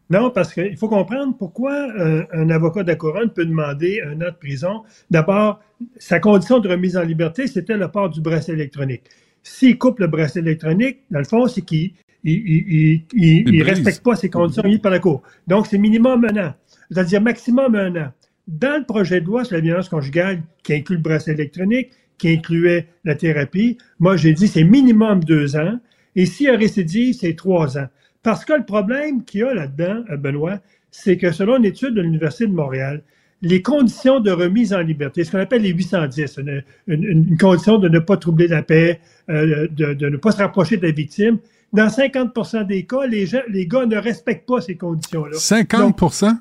Non, 0.09 0.31
parce 0.31 0.53
qu'il 0.53 0.77
faut 0.77 0.89
comprendre 0.89 1.37
pourquoi 1.39 1.73
euh, 1.73 2.25
un 2.33 2.51
avocat 2.51 2.83
de 2.83 2.89
la 2.89 2.97
couronne 2.97 3.31
peut 3.31 3.45
demander 3.47 4.01
un 4.05 4.15
an 4.17 4.31
de 4.31 4.37
prison. 4.41 4.83
D'abord, 5.11 5.61
sa 5.99 6.19
condition 6.19 6.59
de 6.59 6.69
remise 6.69 6.97
en 6.97 7.03
liberté, 7.03 7.47
c'était 7.47 7.77
le 7.77 7.89
port 7.89 8.11
du 8.11 8.21
bracelet 8.21 8.55
électronique. 8.55 9.03
S'il 9.45 9.79
coupe 9.79 10.01
le 10.01 10.09
bracelet 10.09 10.41
électronique, 10.43 10.99
dans 11.11 11.21
le 11.21 11.25
fond, 11.25 11.47
c'est 11.47 11.63
qu'il 11.63 11.93
il, 12.25 12.33
il, 12.33 12.43
il- 12.45 13.03
il- 13.15 13.45
Il 13.49 13.55
il 13.55 13.63
brise. 13.63 13.75
respecte 13.77 14.03
pas 14.03 14.17
ses 14.17 14.29
conditions 14.29 14.65
mises 14.65 14.81
par 14.81 14.91
la 14.91 14.99
Cour. 14.99 15.23
Donc, 15.47 15.67
c'est 15.69 15.79
minimum 15.79 16.25
un 16.29 16.49
an. 16.49 16.55
C'est-à-dire 16.91 17.21
maximum 17.23 17.75
un 17.77 17.95
an. 17.97 18.13
Dans 18.49 18.79
le 18.81 18.85
projet 18.85 19.21
de 19.21 19.27
loi 19.27 19.45
sur 19.45 19.55
la 19.55 19.61
violence 19.61 19.89
conjugale, 19.89 20.43
qui 20.65 20.75
inclut 20.75 20.97
le 20.97 21.03
bracelet 21.03 21.35
électronique, 21.35 21.91
qui 22.19 22.31
incluait 22.31 22.89
la 23.05 23.15
thérapie, 23.15 23.79
moi, 24.01 24.17
j'ai 24.17 24.33
dit 24.35 24.49
c'est 24.49 24.65
minimum 24.65 25.23
deux 25.23 25.55
ans. 25.57 25.79
Et 26.17 26.27
s'il 26.27 26.47
y 26.47 26.49
a 26.51 26.57
récidive, 26.57 27.15
c'est 27.15 27.35
trois 27.35 27.79
ans. 27.79 27.87
Parce 28.23 28.45
que 28.45 28.53
le 28.53 28.65
problème 28.65 29.25
qu'il 29.25 29.41
y 29.41 29.45
a 29.45 29.55
là-dedans, 29.55 30.03
euh, 30.11 30.17
Benoît, 30.17 30.59
c'est 30.91 31.17
que 31.17 31.31
selon 31.33 31.57
une 31.59 31.65
étude 31.65 31.95
de 31.95 32.03
l'Université 32.03 32.47
de 32.47 32.53
Montréal, 32.53 33.03
les 33.43 33.63
conditions 33.63 34.21
de 34.21 34.31
remise 34.31 34.75
en 34.75 34.81
liberté, 34.81 35.25
ce 35.25 35.31
qu'on 35.33 35.39
appelle 35.39 35.63
les 35.63 35.71
810, 35.71 36.37
une, 36.39 36.63
une- 36.89 37.05
une 37.31 37.39
condition 37.39 37.79
de 37.79 37.89
ne 37.89 37.99
pas 37.99 38.17
troubler 38.19 38.49
la 38.49 38.63
paix, 38.63 39.01
euh, 39.31 39.67
de, 39.71 39.95
de 39.95 40.09
ne 40.11 40.17
pas 40.19 40.33
se 40.33 40.39
rapprocher 40.39 40.77
de 40.77 40.83
la 40.87 40.93
victime, 40.93 41.39
dans 41.73 41.87
50% 41.89 42.67
des 42.67 42.85
cas, 42.85 43.07
les, 43.07 43.27
gens, 43.27 43.41
les 43.49 43.67
gars 43.67 43.87
ne 43.87 43.97
respectent 43.97 44.47
pas 44.47 44.61
ces 44.61 44.75
conditions-là. 44.77 45.39
50% 45.39 46.33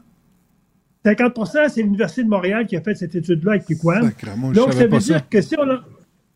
50% 1.05 1.69
c'est 1.69 1.81
l'Université 1.81 2.23
de 2.23 2.29
Montréal 2.29 2.65
qui 2.67 2.75
a 2.75 2.81
fait 2.81 2.95
cette 2.95 3.15
étude-là 3.15 3.51
avec 3.53 3.65
Piquam. 3.65 4.01
Donc, 4.53 4.73
ça 4.73 4.79
veut 4.87 4.99
ça. 4.99 5.13
dire 5.13 5.29
que 5.29 5.41
si 5.41 5.55
on. 5.57 5.79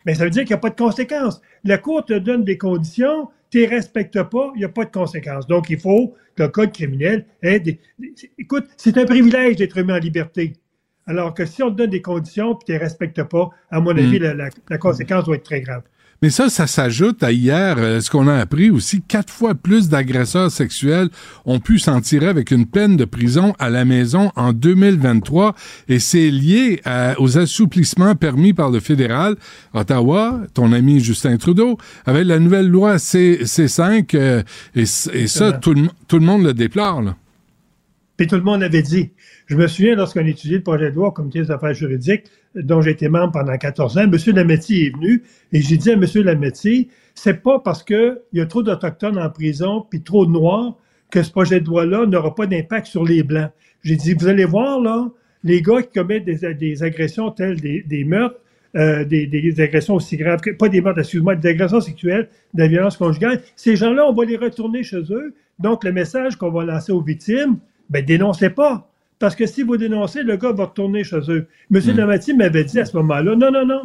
Mais 0.06 0.16
ça 0.16 0.24
veut 0.24 0.30
dire 0.30 0.44
qu'il 0.44 0.50
n'y 0.52 0.56
a 0.56 0.60
pas 0.60 0.70
de 0.70 0.76
conséquences. 0.76 1.42
La 1.64 1.78
Cour 1.78 2.06
te 2.06 2.14
donne 2.14 2.44
des 2.44 2.58
conditions, 2.58 3.30
tu 3.50 3.58
ne 3.60 3.64
les 3.64 3.68
respectes 3.70 4.22
pas, 4.24 4.52
il 4.56 4.60
n'y 4.60 4.66
a 4.66 4.70
pas 4.70 4.86
de 4.86 4.92
conséquences. 4.92 5.48
Donc, 5.48 5.70
il 5.70 5.80
faut 5.80 6.16
que 6.36 6.44
le 6.44 6.50
Code 6.50 6.72
criminel 6.74 7.26
ait 7.42 7.60
des... 7.60 7.80
Écoute, 8.38 8.66
c'est 8.78 8.98
un 8.98 9.06
privilège 9.06 9.56
d'être 9.58 9.80
mis 9.82 9.92
en 9.94 9.98
liberté. 9.98 10.54
Alors 11.06 11.34
que 11.34 11.46
si 11.46 11.62
on 11.62 11.70
te 11.70 11.76
donne 11.76 11.90
des 11.90 12.02
conditions 12.02 12.54
et 12.54 12.66
tu 12.66 12.72
ne 12.72 12.78
les 12.78 12.84
respectes 12.84 13.24
pas, 13.24 13.50
à 13.70 13.80
mon 13.80 13.92
avis, 13.92 14.20
Mm. 14.20 14.24
la, 14.24 14.34
la- 14.34 14.50
la 14.70 14.78
conséquence 14.78 15.26
doit 15.26 15.36
être 15.36 15.44
très 15.44 15.62
grave. 15.62 15.84
Mais 16.24 16.30
ça, 16.30 16.48
ça 16.50 16.68
s'ajoute 16.68 17.22
à 17.22 17.34
hier, 17.34 17.76
euh, 17.78 18.00
ce 18.00 18.10
qu'on 18.10 18.30
a 18.30 18.36
appris 18.36 18.70
aussi, 18.70 19.02
quatre 19.02 19.30
fois 19.30 19.56
plus 19.56 19.90
d'agresseurs 19.90 20.52
sexuels 20.52 21.10
ont 21.44 21.60
pu 21.60 21.80
s'en 21.80 22.00
tirer 22.00 22.28
avec 22.28 22.52
une 22.52 22.66
peine 22.66 22.96
de 22.96 23.04
prison 23.04 23.54
à 23.60 23.70
la 23.70 23.84
maison 23.84 24.32
en 24.38 24.54
2023. 24.54 25.54
Et 25.90 26.00
c'est 26.00 26.32
lié 26.32 26.80
à- 26.86 27.20
aux 27.20 27.38
assouplissements 27.38 28.16
permis 28.16 28.54
par 28.54 28.72
le 28.72 28.80
fédéral. 28.80 29.36
Ottawa, 29.74 30.40
ton 30.54 30.72
ami 30.72 31.02
Justin 31.02 31.36
Trudeau, 31.36 31.78
avec 32.06 32.26
la 32.26 32.40
nouvelle 32.40 32.70
loi 32.70 33.00
C, 33.00 33.40
C5, 33.44 34.16
euh, 34.16 34.44
et, 34.76 34.86
ça, 34.86 35.52
tout 35.52 35.74
le, 35.74 35.90
tout 36.08 36.20
le 36.20 36.26
monde 36.26 36.44
le 36.46 36.54
déplore. 36.54 37.02
Là. 37.02 37.18
Puis 38.16 38.28
tout 38.28 38.36
le 38.38 38.44
monde 38.44 38.62
l'avait 38.62 38.82
dit. 38.82 39.10
Je 39.48 39.56
me 39.56 39.68
souviens, 39.68 39.96
lorsqu'on 39.96 40.26
étudiait 40.26 40.58
le 40.58 40.64
projet 40.64 40.90
de 40.90 40.96
loi 40.96 41.10
au 41.10 41.12
comité 41.12 41.40
des 41.42 41.52
affaires 41.52 41.74
juridiques, 41.74 42.26
dont 42.56 42.82
j'ai 42.82 42.92
été 42.92 43.10
membre 43.10 43.34
pendant 43.34 43.58
14 43.58 43.98
ans, 43.98 44.02
M. 44.02 44.18
Lametti 44.36 44.86
est 44.86 44.96
venu 44.96 45.24
et 45.52 45.62
j'ai 45.62 45.78
dit 45.78 45.92
à 45.92 45.94
M. 45.94 46.06
Lametti, 46.16 46.90
c'est 47.16 47.42
pas 47.42 47.60
parce 47.60 47.84
qu'il 47.84 48.20
y 48.34 48.42
a 48.42 48.46
trop 48.46 48.64
d'Autochtones 48.64 49.18
en 49.18 49.30
prison 49.30 49.86
puis 49.90 50.02
trop 50.02 50.26
de 50.26 50.32
Noirs 50.32 50.78
que 51.12 51.22
ce 51.22 51.32
projet 51.32 51.60
de 51.60 51.68
loi-là 51.68 52.06
n'aura 52.06 52.34
pas 52.34 52.48
d'impact 52.48 52.88
sur 52.88 53.04
les 53.04 53.22
Blancs. 53.22 53.52
J'ai 53.84 53.96
dit, 53.96 54.14
vous 54.14 54.28
allez 54.28 54.46
voir, 54.46 54.80
là, 54.80 55.10
les 55.44 55.62
gars 55.62 55.82
qui 55.82 56.00
commettent 56.00 56.26
des, 56.26 56.84
agressions 56.84 57.30
telles 57.30 57.60
des, 57.60 58.04
meurtres, 58.04 58.40
euh, 58.76 59.04
des, 59.04 59.28
des 59.28 59.62
agressions 59.62 59.96
aussi 59.96 60.18
graves, 60.18 60.42
que, 60.42 60.52
pas 60.52 60.70
des 60.70 60.82
meurtres, 60.82 61.02
excuse-moi, 61.02 61.36
des 61.36 61.50
agressions 61.50 61.82
sexuelles, 61.82 62.30
de 62.54 62.62
la 62.62 62.68
violence 62.68 62.98
conjugale, 62.98 63.42
ces 63.56 63.76
gens-là, 63.76 64.08
on 64.08 64.14
va 64.14 64.26
les 64.26 64.38
retourner 64.38 64.84
chez 64.84 65.02
eux. 65.12 65.36
Donc, 65.60 65.84
le 65.84 65.92
message 65.92 66.36
qu'on 66.38 66.50
va 66.50 66.64
lancer 66.64 66.92
aux 66.92 67.02
victimes, 67.02 67.60
ben, 67.90 68.04
dénoncez 68.04 68.50
pas. 68.50 68.90
Parce 69.24 69.38
que 69.38 69.46
si 69.46 69.64
vous 69.64 69.78
dénoncez, 69.78 70.22
le 70.22 70.36
gars 70.36 70.52
va 70.52 70.66
retourner 70.66 71.06
chez 71.06 71.22
eux. 71.30 71.48
M. 71.74 71.80
Hmm. 71.82 71.96
Lamati 71.96 72.34
m'avait 72.34 72.66
dit 72.66 72.78
à 72.78 72.84
ce 72.84 72.98
moment-là, 72.98 73.38
non, 73.38 73.52
non, 73.52 73.66
non, 73.66 73.84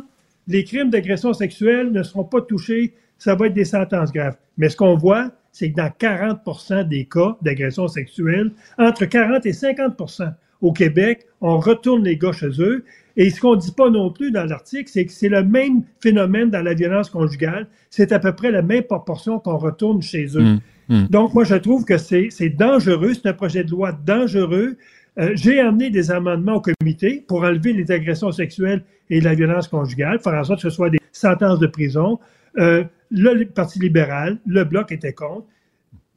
les 0.49 0.65
crimes 0.65 0.91
d'agression 0.91 1.33
sexuelle 1.33 1.93
ne 1.93 2.03
seront 2.03 2.25
pas 2.25 2.41
touchés, 2.41 2.93
ça 3.19 3.37
va 3.37 3.47
être 3.47 3.55
des 3.55 3.65
sentences 3.65 4.13
graves. 4.13 4.37
Mais 4.57 4.69
ce 4.69 4.77
qu'on 4.77 4.97
voit, 4.97 5.31
c'est 5.53 5.71
que 5.71 5.77
dans 5.77 5.91
40% 5.91 6.89
des 6.89 7.05
cas 7.05 7.37
d'agression 7.41 7.87
sexuelle, 7.87 8.51
entre 8.79 9.05
40 9.05 9.47
et 9.47 9.53
50% 9.53 10.35
au 10.61 10.73
Québec, 10.73 11.25
on 11.41 11.61
retourne 11.61 12.03
les 12.03 12.17
gars 12.17 12.33
chez 12.33 12.61
eux. 12.61 12.85
Et 13.17 13.31
ce 13.31 13.41
qu'on 13.41 13.55
ne 13.55 13.61
dit 13.61 13.71
pas 13.71 13.91
non 13.91 14.11
plus 14.11 14.33
dans 14.33 14.45
l'article, 14.45 14.91
c'est 14.93 15.07
que 15.07 15.13
c'est 15.13 15.29
le 15.29 15.45
même 15.45 15.85
phénomène 16.01 16.51
dans 16.51 16.63
la 16.63 16.75
violence 16.75 17.11
conjugale. 17.11 17.69
C'est 17.91 18.11
à 18.11 18.19
peu 18.19 18.35
près 18.35 18.51
la 18.51 18.63
même 18.63 18.83
proportion 18.83 19.39
qu'on 19.39 19.59
retourne 19.59 20.03
chez 20.03 20.27
eux. 20.35 20.43
Mm, 20.43 20.61
mm. 20.89 21.07
Donc, 21.11 21.33
moi, 21.33 21.45
je 21.45 21.55
trouve 21.55 21.85
que 21.85 21.97
c'est 21.97 22.49
dangereux. 22.59 23.15
C'est 23.15 23.29
un 23.29 23.35
projet 23.35 23.63
de 23.63 23.71
loi 23.71 23.93
dangereux. 23.93 24.77
Euh, 25.19 25.33
J'ai 25.35 25.61
amené 25.61 25.91
des 25.91 26.11
amendements 26.11 26.57
au 26.57 26.63
comité 26.63 27.25
pour 27.27 27.43
enlever 27.43 27.73
les 27.73 27.91
agressions 27.91 28.31
sexuelles 28.31 28.85
et 29.11 29.21
la 29.21 29.35
violence 29.35 29.69
conjugale, 29.69 30.21
faire 30.21 30.35
en 30.35 30.45
sorte 30.45 30.63
que 30.63 30.69
ce 30.69 30.75
soit 30.75 30.91
des 30.91 31.01
sentences 31.13 31.59
de 31.59 31.67
prison. 31.67 32.19
Euh, 32.59 32.85
le 33.11 33.45
Parti 33.45 33.79
libéral, 33.81 34.39
le 34.47 34.65
Bloc 34.65 34.93
était 34.93 35.13
contre. 35.13 35.47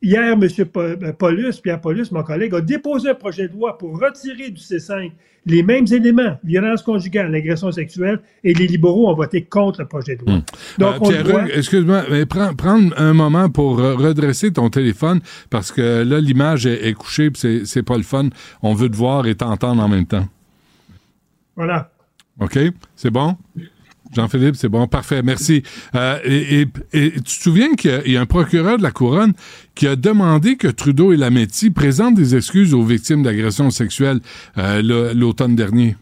Hier, 0.04 0.32
M. 0.34 0.48
Paulus, 1.18 1.60
Pierre 1.62 1.80
Paulus, 1.80 2.12
mon 2.12 2.24
collègue, 2.24 2.56
a 2.56 2.62
déposé 2.62 3.10
un 3.12 3.14
projet 3.16 3.48
de 3.48 3.54
loi 3.54 3.78
pour 3.78 4.00
retirer 4.00 4.50
du 4.50 4.60
C5 4.60 5.12
les 5.46 5.62
mêmes 5.64 5.86
éléments, 5.92 6.40
violence 6.44 6.82
conjugale, 6.84 7.34
agression 7.36 7.72
sexuelle, 7.72 8.20
et 8.44 8.54
les 8.54 8.68
libéraux 8.68 9.10
ont 9.10 9.14
voté 9.16 9.44
contre 9.44 9.82
le 9.82 9.88
projet 9.88 10.16
de 10.16 10.26
loi. 10.26 10.42
Donc, 10.80 10.96
Euh, 11.12 11.24
Pierre, 11.24 11.58
excuse-moi, 11.58 12.04
mais 12.10 12.26
prends, 12.26 12.54
prendre 12.56 12.94
un 13.00 13.14
moment 13.14 13.50
pour 13.50 13.80
euh, 13.80 13.96
redresser 13.96 14.52
ton 14.52 14.70
téléphone 14.70 15.20
parce 15.50 15.72
que 15.72 16.04
là, 16.04 16.20
l'image 16.20 16.66
est, 16.66 16.88
est 16.88 16.94
couchée 16.94 17.30
puis 17.32 17.40
c'est, 17.40 17.66
c'est 17.66 17.84
pas 17.84 17.98
le 17.98 18.04
fun. 18.04 18.30
On 18.64 18.74
veut 18.74 18.90
te 18.90 18.96
voir 18.96 19.26
et 19.28 19.36
t'entendre 19.36 19.82
en 19.84 19.88
même 19.88 20.06
temps. 20.06 20.28
Voilà. 21.56 21.92
OK? 22.40 22.58
C'est 22.96 23.12
bon? 23.12 23.36
Jean-Philippe, 24.14 24.58
c'est 24.58 24.68
bon, 24.68 24.88
parfait, 24.88 25.22
merci. 25.24 25.64
Euh, 25.96 26.20
et, 26.26 26.62
et- 26.62 26.68
et 26.92 27.12
tu 27.14 27.22
te 27.22 27.30
souviens 27.30 27.74
qu'il 27.76 28.12
y 28.12 28.18
a 28.18 28.22
un 28.22 28.26
procureur 28.26 28.78
de 28.78 28.84
la 28.84 28.92
Couronne 28.92 29.32
qui 29.76 29.88
a 29.88 29.96
demandé 29.96 30.58
que 30.58 30.68
Trudeau 30.68 31.14
et 31.14 31.18
Lametti 31.18 31.70
présentent 31.72 32.16
des 32.16 32.36
excuses 32.36 32.74
aux 32.74 32.84
victimes 32.84 33.24
d'agressions 33.24 33.70
sexuelles 33.70 34.20
euh, 34.58 35.14
l'automne 35.14 35.56
dernier. 35.56 35.96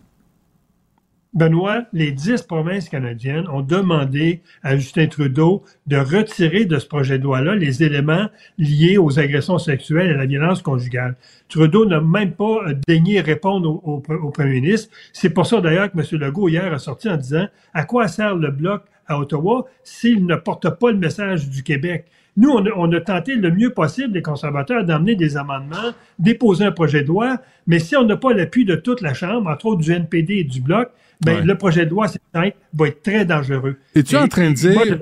Benoît, 1.35 1.83
les 1.93 2.11
dix 2.11 2.41
provinces 2.41 2.89
canadiennes 2.89 3.47
ont 3.49 3.61
demandé 3.61 4.41
à 4.63 4.75
Justin 4.75 5.05
Trudeau 5.05 5.63
de 5.85 5.95
retirer 5.97 6.65
de 6.65 6.79
ce 6.79 6.87
projet 6.87 7.19
de 7.19 7.23
loi-là 7.23 7.53
les 7.55 7.83
éléments 7.83 8.27
liés 8.57 8.97
aux 8.97 9.19
agressions 9.19 9.59
sexuelles 9.59 10.09
et 10.09 10.13
à 10.15 10.17
la 10.17 10.25
violence 10.25 10.63
conjugale. 10.63 11.15
Trudeau 11.47 11.85
n'a 11.85 12.01
même 12.01 12.31
pas 12.31 12.61
daigné 12.87 13.21
répondre 13.21 13.69
au, 13.69 14.01
au- 14.09 14.13
au 14.15 14.31
premier 14.31 14.59
ministre. 14.59 14.89
C'est 15.13 15.29
pour 15.29 15.45
ça 15.45 15.61
d'ailleurs 15.61 15.91
que 15.91 15.99
M. 15.99 16.19
Legault 16.19 16.49
hier 16.49 16.73
a 16.73 16.79
sorti 16.79 17.07
en 17.07 17.17
disant 17.17 17.45
à 17.75 17.83
quoi 17.83 18.07
sert 18.07 18.35
le 18.35 18.49
bloc 18.49 18.81
à 19.05 19.19
Ottawa 19.19 19.67
s'il 19.83 20.25
ne 20.25 20.35
porte 20.35 20.67
pas 20.79 20.91
le 20.91 20.97
message 20.97 21.47
du 21.47 21.61
Québec. 21.61 22.05
Nous, 22.38 22.49
on 22.49 22.65
a, 22.65 22.69
on 22.77 22.91
a 22.93 23.01
tenté 23.01 23.35
le 23.35 23.51
mieux 23.51 23.72
possible, 23.72 24.14
les 24.14 24.22
conservateurs, 24.22 24.85
d'amener 24.85 25.15
des 25.15 25.35
amendements, 25.38 25.93
déposer 26.19 26.65
un 26.65 26.72
projet 26.72 27.01
de 27.03 27.07
loi, 27.07 27.38
mais 27.68 27.80
si 27.80 27.95
on 27.97 28.06
n'a 28.06 28.18
pas 28.18 28.34
l'appui 28.34 28.65
de 28.65 28.76
toute 28.76 29.01
la 29.01 29.14
Chambre, 29.14 29.49
entre 29.49 29.65
autres 29.65 29.81
du 29.81 29.91
NPD 29.91 30.35
et 30.35 30.43
du 30.43 30.61
Bloc, 30.61 30.89
ben, 31.22 31.39
Ouais. 31.39 31.43
le 31.43 31.56
projet 31.57 31.85
de 31.85 31.89
loi, 31.89 32.07
simple, 32.07 32.53
va 32.73 32.88
être 32.88 33.01
très 33.03 33.26
dangereux. 33.26 33.76
Es-tu 33.93 34.15
en 34.15 34.27
train 34.27 34.51
de 34.51 34.73
moi, 34.73 34.85
dire. 34.85 34.99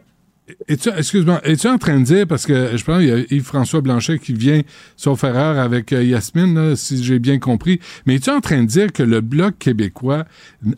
Es-tu, 0.70 0.90
excuse-moi, 0.98 1.41
es-tu 1.44 1.68
en 1.68 1.78
train 1.78 1.99
de 1.99 2.06
dire, 2.06 2.26
parce 2.26 2.45
que 2.45 2.78
je 2.78 2.84
pense 2.86 2.99
qu'il 2.99 3.10
y 3.10 3.12
a 3.12 3.18
Yves-François 3.30 3.82
Blanchet 3.82 4.18
qui 4.18 4.32
vient, 4.34 4.62
sauf 4.95 5.26
erreur, 5.26 5.60
avec 5.60 5.91
euh, 5.91 6.02
Yasmine, 6.02 6.56
là, 6.56 6.76
si 6.78 7.04
j'ai 7.04 7.20
bien 7.20 7.38
compris, 7.38 7.82
mais 8.06 8.16
es-tu 8.16 8.30
en 8.30 8.40
train 8.40 8.62
de 8.62 8.68
dire 8.68 8.94
que 8.94 9.04
le 9.04 9.20
Bloc 9.20 9.58
québécois 9.60 10.24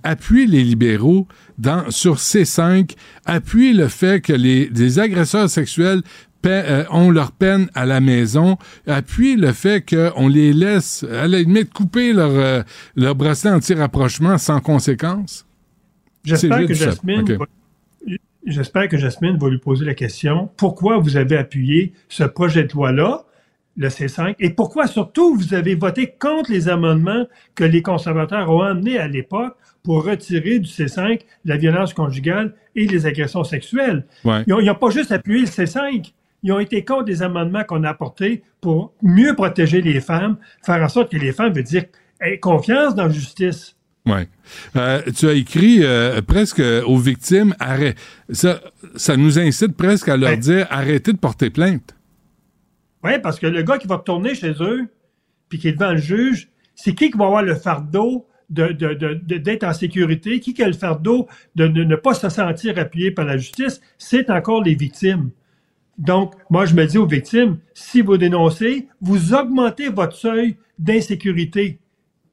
appuie 0.03 0.47
les 0.47 0.63
libéraux 0.63 1.27
dans, 1.59 1.89
sur 1.91 2.15
C5, 2.15 2.95
appuie 3.25 3.73
le 3.73 3.87
fait 3.89 4.21
que 4.21 4.33
les, 4.33 4.65
des 4.65 4.97
agresseurs 4.97 5.49
sexuels 5.49 6.01
euh, 6.47 6.83
ont 6.89 7.11
leur 7.11 7.31
peine 7.31 7.69
à 7.73 7.85
la 7.85 7.99
maison, 7.99 8.57
appuie 8.87 9.35
le 9.35 9.51
fait 9.51 9.83
qu'on 9.87 10.27
les 10.27 10.53
laisse, 10.53 11.03
à 11.03 11.27
la 11.27 11.39
limite, 11.39 11.73
couper 11.73 12.13
leur, 12.13 12.31
euh, 12.31 12.61
leur 12.95 13.15
bracelet 13.15 13.51
anti-rapprochement 13.51 14.37
sans 14.37 14.59
conséquence? 14.61 15.45
J'espère 16.23 16.65
que. 16.65 16.73
Jasmine 16.73 17.23
va- 17.37 17.45
J'espère 18.45 18.87
que 18.87 18.97
Jasmine 18.97 19.37
va 19.37 19.49
lui 19.49 19.57
poser 19.59 19.85
la 19.85 19.93
question 19.93 20.49
pourquoi 20.57 20.97
vous 20.97 21.17
avez 21.17 21.35
appuyé 21.37 21.93
ce 22.07 22.23
projet 22.23 22.63
de 22.63 22.71
loi-là, 22.73 23.25
le 23.77 23.89
C5, 23.89 24.35
et 24.39 24.49
pourquoi 24.49 24.87
surtout 24.87 25.35
vous 25.35 25.53
avez 25.53 25.75
voté 25.75 26.13
contre 26.19 26.51
les 26.51 26.67
amendements 26.69 27.25
que 27.55 27.63
les 27.65 27.81
conservateurs 27.81 28.49
ont 28.49 28.61
amenés 28.61 28.97
à 28.97 29.07
l'époque 29.07 29.55
pour 29.83 30.05
retirer 30.05 30.59
du 30.59 30.69
C5 30.69 31.19
la 31.45 31.57
violence 31.57 31.93
conjugale 31.93 32.55
et 32.75 32.87
les 32.87 33.05
agressions 33.05 33.43
sexuelles? 33.43 34.05
Ouais. 34.25 34.43
Ils 34.47 34.55
n'ont 34.65 34.75
pas 34.75 34.89
juste 34.89 35.11
appuyé 35.11 35.41
le 35.41 35.47
C5, 35.47 36.11
ils 36.43 36.51
ont 36.51 36.59
été 36.59 36.83
contre 36.85 37.03
des 37.05 37.21
amendements 37.21 37.63
qu'on 37.63 37.83
a 37.83 37.89
apportés 37.89 38.43
pour 38.61 38.93
mieux 39.01 39.35
protéger 39.35 39.81
les 39.81 39.99
femmes, 39.99 40.37
faire 40.65 40.81
en 40.83 40.89
sorte 40.89 41.11
que 41.11 41.17
les 41.17 41.31
femmes 41.33 41.53
veulent 41.53 41.63
dire 41.63 41.85
aient 42.21 42.39
confiance 42.39 42.95
dans 42.95 43.05
la 43.07 43.09
justice. 43.13 43.75
Ouais. 44.05 44.27
Euh, 44.75 45.01
tu 45.15 45.27
as 45.27 45.33
écrit 45.33 45.79
euh, 45.83 46.21
presque 46.21 46.61
aux 46.85 46.97
victimes, 46.97 47.53
arrête. 47.59 47.97
Ça, 48.31 48.59
ça 48.95 49.17
nous 49.17 49.37
incite 49.37 49.75
presque 49.75 50.07
à 50.09 50.17
leur 50.17 50.37
dire 50.37 50.67
arrêtez 50.69 51.13
de 51.13 51.17
porter 51.17 51.49
plainte. 51.49 51.95
Oui, 53.03 53.11
parce 53.21 53.39
que 53.39 53.47
le 53.47 53.61
gars 53.63 53.77
qui 53.77 53.87
va 53.87 53.97
retourner 53.97 54.35
chez 54.35 54.53
eux, 54.61 54.87
puis 55.47 55.59
qui 55.59 55.67
est 55.67 55.73
devant 55.73 55.91
le 55.91 55.97
juge, 55.97 56.49
c'est 56.75 56.93
qui 56.93 57.11
qui 57.11 57.17
va 57.17 57.25
avoir 57.25 57.43
le 57.43 57.55
fardeau 57.55 58.25
de, 58.49 58.67
de- 58.69 58.93
de- 58.93 59.19
de- 59.23 59.37
d'être 59.37 59.63
en 59.63 59.73
sécurité? 59.73 60.39
Qui 60.39 60.53
qui 60.53 60.63
a 60.63 60.67
le 60.67 60.73
fardeau 60.73 61.27
de, 61.55 61.67
de 61.67 61.83
ne 61.83 61.95
pas 61.95 62.13
se 62.13 62.29
sentir 62.29 62.77
appuyé 62.77 63.11
par 63.11 63.25
la 63.25 63.37
justice? 63.37 63.79
C'est 63.97 64.29
encore 64.29 64.63
les 64.63 64.75
victimes. 64.75 65.29
Donc, 65.99 66.33
moi, 66.49 66.65
je 66.65 66.73
me 66.73 66.85
dis 66.85 66.97
aux 66.97 67.05
victimes, 67.05 67.57
si 67.73 68.01
vous 68.01 68.17
dénoncez, 68.17 68.87
vous 69.01 69.33
augmentez 69.33 69.89
votre 69.89 70.15
seuil 70.15 70.55
d'insécurité 70.79 71.77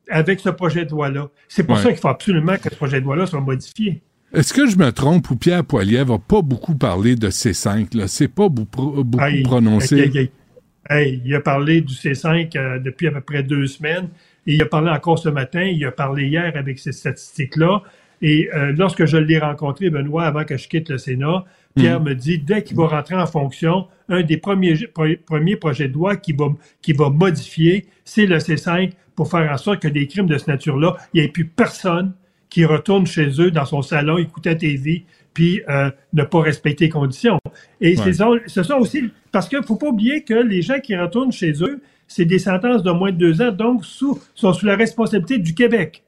avec 0.08 0.40
ce 0.40 0.50
projet 0.50 0.84
de 0.84 0.90
loi-là. 0.92 1.28
C'est 1.48 1.64
pour 1.64 1.76
Ouais. 1.76 1.82
ça 1.82 1.88
qu'il 1.90 1.98
faut 2.00 2.08
absolument 2.08 2.56
que 2.56 2.70
ce 2.70 2.74
projet 2.76 3.00
de 3.00 3.04
loi-là 3.04 3.26
soit 3.26 3.40
modifié. 3.40 4.02
Est-ce 4.32 4.52
que 4.54 4.66
je 4.68 4.76
me 4.76 4.90
trompe 4.92 5.30
ou 5.30 5.36
Pierre 5.36 5.64
Poilievre 5.64 6.12
n'a 6.14 6.18
pas 6.18 6.42
beaucoup 6.42 6.74
parlé 6.76 7.16
de 7.16 7.28
C5? 7.28 7.96
Là? 7.96 8.06
C'est 8.08 8.28
pas 8.28 8.48
beaucoup, 8.48 9.02
beaucoup 9.02 9.24
Hey, 9.24 9.42
prononcé. 9.42 10.30
hey, 10.90 11.22
il 11.24 11.34
a 11.34 11.40
parlé 11.40 11.80
du 11.80 11.94
C5 11.94 12.56
euh, 12.56 12.78
depuis 12.78 13.08
à 13.08 13.12
peu 13.12 13.20
près 13.20 13.42
deux 13.42 13.66
semaines. 13.66 14.08
Et 14.46 14.54
il 14.54 14.62
a 14.62 14.66
parlé 14.66 14.90
encore 14.90 15.18
ce 15.18 15.28
matin. 15.28 15.62
Il 15.62 15.84
a 15.84 15.90
parlé 15.92 16.28
hier 16.28 16.52
avec 16.56 16.78
ces 16.78 16.92
statistiques-là. 16.92 17.82
Et 18.22 18.48
euh, 18.54 18.72
lorsque 18.76 19.04
je 19.06 19.16
l'ai 19.16 19.38
rencontré, 19.38 19.90
Benoît, 19.90 20.24
avant 20.24 20.44
que 20.44 20.56
je 20.56 20.68
quitte 20.68 20.88
le 20.90 20.98
Sénat, 20.98 21.44
Pierre 21.76 22.00
Mhm. 22.00 22.08
me 22.08 22.14
dit, 22.14 22.38
dès 22.38 22.62
qu'il 22.62 22.76
va 22.76 22.86
rentrer 22.86 23.14
en 23.14 23.26
fonction, 23.26 23.86
un 24.08 24.22
des 24.22 24.36
premiers, 24.38 24.74
pre- 24.74 25.18
premiers 25.18 25.56
projets 25.56 25.88
de 25.88 25.94
loi 25.94 26.16
qui 26.16 26.32
va, 26.32 26.46
qui 26.82 26.92
va 26.92 27.10
modifier, 27.10 27.86
c'est 28.04 28.26
le 28.26 28.38
C5 28.38 28.92
pour 29.14 29.30
faire 29.30 29.50
en 29.52 29.56
sorte 29.58 29.80
que 29.80 29.88
des 29.88 30.06
crimes 30.06 30.26
de 30.26 30.38
ce 30.38 30.50
nature-là, 30.50 30.96
il 31.12 31.20
n'y 31.20 31.26
ait 31.26 31.30
plus 31.30 31.44
personne 31.46 32.12
qui 32.48 32.64
retourne 32.64 33.06
chez 33.06 33.28
eux 33.40 33.50
dans 33.50 33.64
son 33.64 33.82
salon, 33.82 34.18
écouter 34.18 34.50
la 34.50 34.54
TV, 34.54 35.04
puis 35.34 35.60
euh, 35.68 35.90
ne 36.14 36.22
pas 36.22 36.40
respecter 36.40 36.84
les 36.86 36.90
conditions. 36.90 37.38
Et 37.80 37.96
Ouais. 37.98 38.12
ce 38.46 38.62
sont 38.62 38.74
aussi, 38.76 39.10
parce 39.32 39.48
qu'il 39.48 39.58
ne 39.58 39.64
faut 39.64 39.76
pas 39.76 39.88
oublier 39.88 40.22
que 40.22 40.34
les 40.34 40.62
gens 40.62 40.78
qui 40.80 40.96
retournent 40.96 41.32
chez 41.32 41.52
eux, 41.62 41.82
c'est 42.06 42.24
des 42.24 42.38
sentences 42.38 42.82
de 42.82 42.90
moins 42.92 43.10
de 43.12 43.16
deux 43.18 43.42
ans, 43.42 43.50
donc 43.52 43.84
sous, 43.84 44.18
sont 44.34 44.52
sous 44.52 44.64
la 44.64 44.76
responsabilité 44.76 45.38
du 45.38 45.54
Québec. 45.54 46.04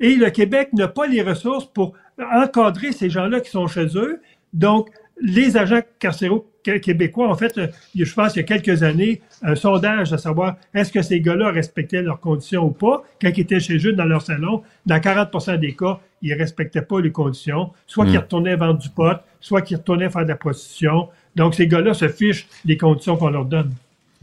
Et 0.00 0.16
le 0.16 0.30
Québec 0.30 0.70
n'a 0.72 0.88
pas 0.88 1.06
les 1.06 1.22
ressources 1.22 1.66
pour 1.66 1.92
encadrer 2.18 2.92
ces 2.92 3.10
gens-là 3.10 3.40
qui 3.40 3.50
sont 3.50 3.66
chez 3.66 3.86
eux. 3.96 4.20
Donc, 4.56 4.88
les 5.20 5.56
agents 5.56 5.80
carcéraux 5.98 6.46
qué- 6.62 6.80
québécois 6.80 7.30
ont 7.30 7.34
fait, 7.36 7.56
euh, 7.56 7.68
je 7.94 8.12
pense, 8.12 8.34
il 8.34 8.38
y 8.38 8.40
a 8.40 8.44
quelques 8.44 8.82
années, 8.82 9.22
un 9.42 9.54
sondage 9.54 10.12
à 10.12 10.18
savoir 10.18 10.56
est-ce 10.74 10.92
que 10.92 11.00
ces 11.00 11.20
gars-là 11.20 11.50
respectaient 11.50 12.02
leurs 12.02 12.20
conditions 12.20 12.64
ou 12.64 12.70
pas? 12.70 13.02
Quand 13.20 13.30
ils 13.34 13.40
étaient 13.40 13.60
chez 13.60 13.78
eux 13.86 13.92
dans 13.92 14.04
leur 14.04 14.20
salon, 14.22 14.62
dans 14.84 15.00
40 15.00 15.58
des 15.58 15.74
cas, 15.74 16.00
ils 16.22 16.34
respectaient 16.34 16.82
pas 16.82 17.00
les 17.00 17.12
conditions. 17.12 17.70
Soit 17.86 18.04
qu'ils 18.10 18.18
retournaient 18.18 18.56
vendre 18.56 18.78
du 18.78 18.90
pot, 18.90 19.16
soit 19.40 19.62
qu'ils 19.62 19.76
retournaient 19.78 20.10
faire 20.10 20.24
de 20.24 20.28
la 20.28 20.36
prostitution. 20.36 21.08
Donc, 21.34 21.54
ces 21.54 21.66
gars-là 21.66 21.94
se 21.94 22.08
fichent 22.08 22.46
des 22.64 22.76
conditions 22.76 23.16
qu'on 23.16 23.30
leur 23.30 23.44
donne. 23.44 23.72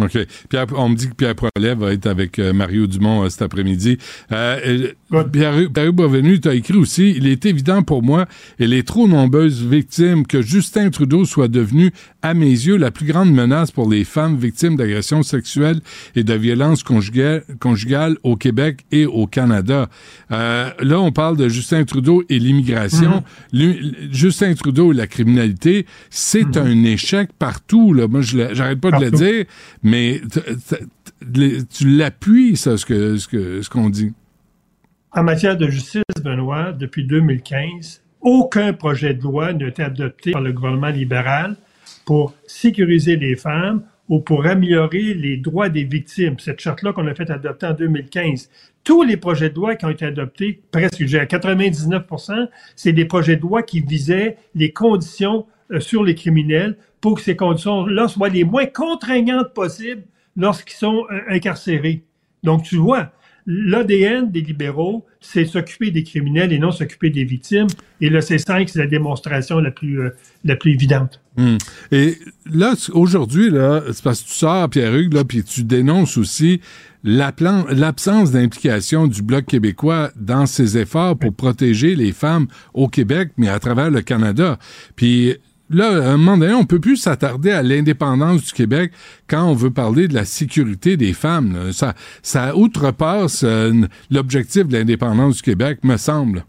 OK. 0.04 0.18
Pierre, 0.50 0.66
on 0.76 0.90
me 0.90 0.96
dit 0.96 1.10
que 1.10 1.16
Pierre 1.16 1.36
Prolet 1.36 1.76
va 1.76 1.94
être 1.94 2.08
avec 2.08 2.40
euh, 2.40 2.54
Mario 2.54 2.88
Dumont 2.88 3.24
euh, 3.24 3.30
cet 3.30 3.42
après-midi. 3.42 3.98
Euh, 4.32 4.88
Pierre, 5.32 5.54
Pierre 5.74 5.94
Boisvenu, 5.94 6.40
tu 6.40 6.48
as 6.50 6.54
écrit 6.56 6.78
aussi 6.78 7.14
Il 7.16 7.28
est 7.28 7.46
évident 7.46 7.84
pour 7.84 8.02
moi 8.04 8.26
et 8.60 8.68
les 8.68 8.84
trop 8.84 9.08
nombreuses 9.08 9.64
victimes 9.64 10.26
que 10.26 10.42
Justin 10.42 10.90
Trudeau 10.90 11.26
soit 11.26 11.48
devenu, 11.48 11.92
à 12.22 12.34
mes 12.34 12.50
yeux, 12.50 12.78
la 12.78 12.92
plus 12.92 13.06
grande 13.06 13.32
menace 13.32 13.72
pour 13.72 13.90
les 13.90 14.04
femmes 14.04 14.38
victimes 14.38 14.76
d'agressions 14.76 15.24
sexuelles 15.24 15.80
et 16.16 16.24
de 16.24 16.34
violences 16.34 16.84
conjugales, 16.84 17.44
conjugales 17.60 18.18
au 18.24 18.36
Québec 18.36 18.86
et 18.92 19.06
au 19.06 19.28
Canada. 19.28 19.90
Là, 20.30 20.74
on 21.00 21.12
parle 21.12 21.38
de 21.38 21.48
Justin 21.50 21.84
Trudeau 21.84 22.24
et 22.30 22.40
l'immigration. 22.40 23.24
Lui- 23.52 23.96
Justin 24.12 24.54
Trudeau 24.56 24.92
et 24.92 24.96
la 24.96 25.08
criminalité, 25.08 25.86
c'est 26.10 26.58
un 26.58 26.84
échec 26.84 27.30
partout. 27.38 27.94
Là. 27.94 28.08
Moi, 28.08 28.22
j'arrête 28.22 28.80
pas 28.80 28.92
de 28.92 29.04
le 29.06 29.12
dire, 29.12 29.46
mais 29.84 29.93
t- 29.94 31.65
tu 31.70 31.98
l'appuies, 31.98 32.57
ça, 32.57 32.78
ce 32.78 33.18
ce 33.18 33.28
que 33.28 33.61
ce 33.61 33.70
qu'on 33.70 33.90
dit. 33.90 34.14
En 35.11 35.24
matière 35.24 35.57
de 35.57 35.68
justice, 35.68 36.02
Benoît, 36.24 36.72
depuis 36.72 37.06
2015, 37.06 38.02
aucun 38.22 38.74
projet 38.74 39.14
de 39.14 39.22
loi 39.22 39.53
n'a 39.53 39.68
été 39.68 39.84
adopté 39.84 40.32
par 40.32 40.41
le 40.41 40.52
gouvernement 40.53 40.90
libéral 40.90 41.56
pour 42.06 42.34
sécuriser 42.48 43.15
les 43.15 43.36
femmes 43.36 43.84
ou 44.10 44.20
pour 44.20 44.45
améliorer 44.45 45.14
les 45.14 45.38
droits 45.38 45.70
des 45.70 45.84
victimes. 45.84 46.38
Cette 46.40 46.60
charte-là 46.60 46.94
qu'on 46.94 47.07
a 47.07 47.15
fait 47.15 47.30
adopter 47.30 47.68
en 47.68 47.74
2015. 47.74 48.49
Tous 48.84 49.03
les 49.03 49.18
projets 49.18 49.49
de 49.49 49.56
loi 49.56 49.76
qui 49.76 49.86
ont 49.86 49.90
été 49.90 50.06
adoptés, 50.06 50.61
presque, 50.72 51.02
à 51.14 51.26
99 51.26 52.03
c'est 52.76 52.91
des 52.91 53.06
projets 53.06 53.38
de 53.38 53.41
loi 53.41 53.64
qui 53.64 53.82
visaient 53.82 54.38
les 54.56 54.72
conditions 54.72 55.45
euh, 55.72 55.80
sur 55.80 56.03
les 56.03 56.15
criminels 56.15 56.78
pour 57.04 57.16
que 57.16 57.22
ces 57.22 57.36
conditions-là 57.36 58.08
soient 58.08 58.30
les 58.30 58.46
moins 58.46 58.66
contraignantes 58.66 59.54
possibles 59.54 60.04
lorsqu'ils 60.38 60.78
sont 60.78 61.04
euh, 61.12 61.20
incarcérés. 61.28 62.06
Donc, 62.44 62.64
tu 62.64 62.78
vois, 62.78 63.12
l'ADN 63.46 64.32
des 64.32 64.40
libéraux, 64.40 65.06
c'est 65.20 65.44
s'occuper 65.44 65.92
des 65.92 66.04
criminels 66.04 66.54
et 66.54 66.60
non 66.60 66.72
s'occuper 66.72 67.10
des 67.10 67.26
victimes. 67.26 67.68
Et 68.00 68.08
le 68.10 68.22
C5, 68.22 68.68
c'est 68.68 68.80
la 68.80 68.88
démonstration 68.88 69.60
la 69.60 69.72
plus, 69.72 70.00
euh, 70.00 70.12
la 70.46 70.56
plus 70.56 70.72
évidente. 70.72 71.20
Hmm. 71.36 71.58
Et 71.92 72.20
là, 72.50 72.74
aujourd'hui, 72.94 73.50
là, 73.50 73.84
c'est 73.92 74.02
parce 74.02 74.22
que 74.22 74.30
tu 74.30 74.36
sors, 74.36 74.70
Pierre-Hugues, 74.70 75.14
là, 75.14 75.26
puis 75.26 75.44
tu 75.44 75.66
dénonces 75.66 76.18
aussi 76.18 76.62
l'absence 77.04 78.32
d'implication 78.32 79.08
du 79.08 79.24
Bloc 79.24 79.46
québécois 79.46 80.12
dans 80.16 80.46
ses 80.46 80.78
efforts 80.78 81.18
pour 81.18 81.34
protéger 81.34 81.98
les 81.98 82.14
femmes 82.14 82.48
au 82.74 82.88
Québec, 82.88 83.32
mais 83.36 83.50
à 83.50 83.60
travers 83.60 83.92
le 83.92 84.02
Canada. 84.02 84.58
Puis 84.96 85.36
là, 85.74 86.10
à 86.10 86.14
un 86.14 86.18
moment 86.18 86.38
donné, 86.38 86.54
on 86.54 86.66
peut 86.66 86.80
plus 86.80 86.98
s'attarder 86.98 87.52
à 87.52 87.64
l'indépendance 87.64 88.45
du 88.45 88.54
Québec 88.54 88.91
quand 89.28 89.48
on 89.50 89.54
veut 89.54 89.72
parler 89.72 90.08
de 90.08 90.14
la 90.14 90.26
sécurité 90.26 90.98
des 90.98 91.14
femmes. 91.14 91.72
Ça, 91.74 91.94
ça 92.22 92.56
outrepasse 92.56 93.44
euh, 93.44 93.72
l'objectif 94.10 94.68
de 94.68 94.78
l'indépendance 94.78 95.38
du 95.38 95.41
Québec, 95.41 95.80
me 95.84 95.98
semble. 95.98 96.45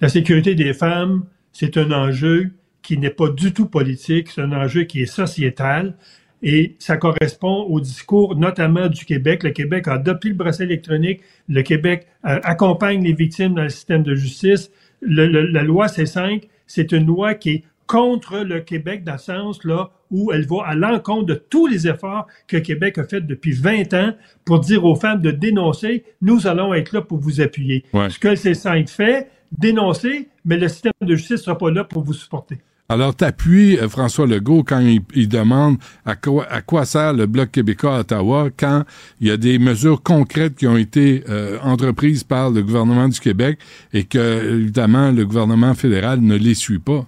La 0.00 0.08
sécurité 0.08 0.54
des 0.54 0.72
femmes, 0.74 1.24
c'est 1.52 1.76
un 1.76 1.90
enjeu 1.92 2.50
qui 2.82 2.98
n'est 2.98 3.10
pas 3.10 3.28
du 3.28 3.52
tout 3.52 3.66
politique, 3.66 4.30
c'est 4.30 4.40
un 4.40 4.52
enjeu 4.52 4.84
qui 4.84 5.02
est 5.02 5.06
sociétal. 5.06 5.96
Et 6.42 6.76
ça 6.78 6.96
correspond 6.96 7.64
au 7.64 7.80
discours 7.80 8.36
notamment 8.36 8.86
du 8.86 9.04
Québec. 9.04 9.42
Le 9.42 9.50
Québec 9.50 9.88
a 9.88 9.94
adopté 9.94 10.28
le 10.28 10.34
bracelet 10.34 10.66
électronique. 10.66 11.20
Le 11.48 11.62
Québec 11.62 12.06
euh, 12.24 12.38
accompagne 12.44 13.02
les 13.02 13.12
victimes 13.12 13.54
dans 13.54 13.64
le 13.64 13.68
système 13.68 14.04
de 14.04 14.14
justice. 14.14 14.70
La 15.02 15.62
loi 15.62 15.86
C5, 15.86 16.42
c'est 16.66 16.92
une 16.92 17.06
loi 17.06 17.34
qui 17.34 17.50
est 17.50 17.64
contre 17.88 18.38
le 18.38 18.60
Québec 18.60 19.02
dans 19.02 19.14
le 19.14 19.18
sens 19.18 19.64
là 19.64 19.90
où 20.12 20.30
elle 20.32 20.46
va 20.46 20.62
à 20.64 20.74
l'encontre 20.76 21.26
de 21.26 21.34
tous 21.34 21.66
les 21.66 21.88
efforts 21.88 22.26
que 22.46 22.56
Québec 22.56 22.98
a 22.98 23.04
fait 23.04 23.20
depuis 23.20 23.52
20 23.52 23.94
ans 23.94 24.12
pour 24.44 24.60
dire 24.60 24.84
aux 24.84 24.94
femmes 24.94 25.20
de 25.20 25.32
dénoncer. 25.32 26.04
Nous 26.22 26.46
allons 26.46 26.72
être 26.74 26.92
là 26.92 27.02
pour 27.02 27.18
vous 27.18 27.40
appuyer. 27.40 27.84
Ouais. 27.92 28.10
Ce 28.10 28.18
que 28.18 28.28
le 28.28 28.34
C5 28.34 28.88
fait, 28.88 29.30
dénoncer, 29.50 30.28
mais 30.44 30.56
le 30.56 30.68
système 30.68 30.92
de 31.00 31.16
justice 31.16 31.42
sera 31.42 31.58
pas 31.58 31.70
là 31.70 31.82
pour 31.82 32.04
vous 32.04 32.12
supporter. 32.12 32.58
Alors, 32.90 33.14
t'appuies 33.14 33.78
euh, 33.78 33.88
François 33.88 34.26
Legault 34.26 34.62
quand 34.62 34.80
il, 34.80 35.02
il 35.14 35.28
demande 35.28 35.76
à 36.06 36.16
quoi, 36.16 36.46
à 36.50 36.62
quoi 36.62 36.86
sert 36.86 37.12
le 37.12 37.26
Bloc 37.26 37.50
québécois 37.50 37.96
à 37.96 38.00
Ottawa 38.00 38.48
quand 38.56 38.84
il 39.20 39.28
y 39.28 39.30
a 39.30 39.36
des 39.36 39.58
mesures 39.58 40.02
concrètes 40.02 40.54
qui 40.54 40.66
ont 40.66 40.76
été 40.76 41.22
euh, 41.28 41.58
entreprises 41.62 42.24
par 42.24 42.50
le 42.50 42.62
gouvernement 42.62 43.08
du 43.08 43.20
Québec 43.20 43.58
et 43.92 44.04
que, 44.04 44.54
évidemment, 44.54 45.10
le 45.10 45.26
gouvernement 45.26 45.74
fédéral 45.74 46.20
ne 46.20 46.34
les 46.34 46.54
suit 46.54 46.78
pas. 46.78 47.06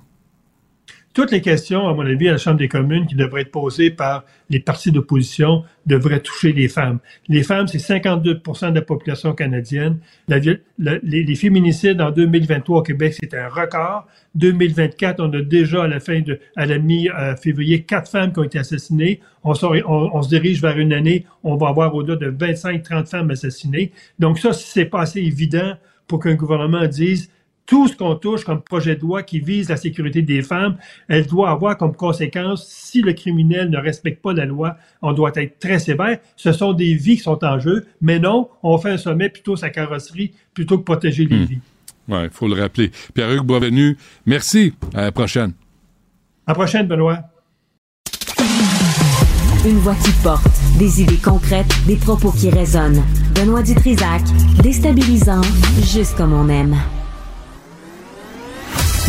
Toutes 1.13 1.33
les 1.33 1.41
questions, 1.41 1.89
à 1.89 1.95
mon 1.95 2.07
avis, 2.07 2.29
à 2.29 2.33
la 2.33 2.39
Chambre 2.39 2.59
des 2.59 2.69
communes 2.69 3.05
qui 3.05 3.17
devraient 3.17 3.41
être 3.41 3.51
posées 3.51 3.91
par 3.91 4.25
les 4.49 4.61
partis 4.61 4.93
d'opposition 4.93 5.65
devraient 5.85 6.21
toucher 6.21 6.53
les 6.53 6.69
femmes. 6.69 7.01
Les 7.27 7.43
femmes, 7.43 7.67
c'est 7.67 7.79
52% 7.79 8.71
de 8.71 8.75
la 8.77 8.83
population 8.83 9.33
canadienne. 9.33 9.99
Les, 10.29 11.35
féminicides 11.35 12.01
en 12.01 12.13
2023 12.13 12.79
au 12.79 12.83
Québec, 12.83 13.17
c'est 13.19 13.35
un 13.35 13.49
record. 13.49 14.07
2024, 14.37 15.19
on 15.19 15.33
a 15.33 15.43
déjà 15.43 15.83
à 15.83 15.89
la 15.89 15.99
fin 15.99 16.21
de, 16.21 16.39
à 16.55 16.65
la 16.65 16.79
mi-février, 16.79 17.83
quatre 17.83 18.09
femmes 18.09 18.33
qui 18.33 18.39
ont 18.39 18.45
été 18.45 18.61
assassinées. 18.61 19.21
On 19.43 19.53
se 19.55 20.29
dirige 20.29 20.63
vers 20.63 20.79
une 20.79 20.93
année, 20.93 21.27
on 21.43 21.57
va 21.57 21.71
avoir 21.71 21.93
au-delà 21.93 22.17
de 22.17 22.31
25-30 22.31 23.07
femmes 23.07 23.31
assassinées. 23.33 23.91
Donc 24.21 24.39
ça, 24.39 24.53
c'est 24.53 24.85
pas 24.85 25.01
assez 25.01 25.19
évident 25.19 25.75
pour 26.07 26.21
qu'un 26.21 26.35
gouvernement 26.35 26.87
dise 26.87 27.31
tout 27.71 27.87
ce 27.87 27.97
qu'on 27.97 28.17
touche 28.17 28.43
comme 28.45 28.61
projet 28.63 28.97
de 28.97 29.01
loi 29.01 29.23
qui 29.23 29.39
vise 29.39 29.69
la 29.69 29.77
sécurité 29.77 30.23
des 30.23 30.43
femmes, 30.43 30.77
elle 31.07 31.25
doit 31.25 31.51
avoir 31.51 31.77
comme 31.79 31.95
conséquence, 31.95 32.67
si 32.67 33.01
le 33.01 33.13
criminel 33.13 33.71
ne 33.71 33.79
respecte 33.79 34.21
pas 34.21 34.33
la 34.33 34.45
loi, 34.45 34.77
on 35.03 35.13
doit 35.13 35.31
être 35.37 35.61
très 35.61 35.79
sévère. 35.79 36.19
Ce 36.35 36.51
sont 36.51 36.73
des 36.73 36.95
vies 36.95 37.17
qui 37.17 37.23
sont 37.23 37.39
en 37.45 37.61
jeu, 37.61 37.87
mais 38.01 38.19
non, 38.19 38.49
on 38.65 38.77
fait 38.79 38.91
un 38.91 38.97
sommet 38.97 39.29
plutôt 39.29 39.55
sa 39.55 39.71
carrosserie 39.71 40.33
plutôt 40.53 40.79
que 40.79 40.83
protéger 40.83 41.27
les 41.27 41.37
Hmm. 41.37 41.45
vies. 41.45 41.59
Ouais, 42.09 42.25
il 42.25 42.31
faut 42.31 42.49
le 42.49 42.61
rappeler. 42.61 42.91
Pierre-Hugues 43.15 43.47
Boisvenu, 43.47 43.97
merci. 44.27 44.75
À 44.93 45.03
la 45.03 45.13
prochaine. 45.13 45.53
À 46.49 46.51
la 46.51 46.55
prochaine, 46.55 46.89
Benoît. 46.89 47.21
Une 49.65 49.79
voix 49.79 49.95
qui 49.95 50.11
porte, 50.25 50.45
des 50.77 51.03
idées 51.03 51.19
concrètes, 51.23 51.73
des 51.87 51.95
propos 51.97 52.33
qui 52.33 52.51
résonnent. 52.51 53.05
Benoît 53.37 53.63
Dutrisac, 53.63 54.23
déstabilisant, 54.61 55.43
juste 55.85 56.17
comme 56.17 56.33
on 56.33 56.49
aime. 56.49 56.77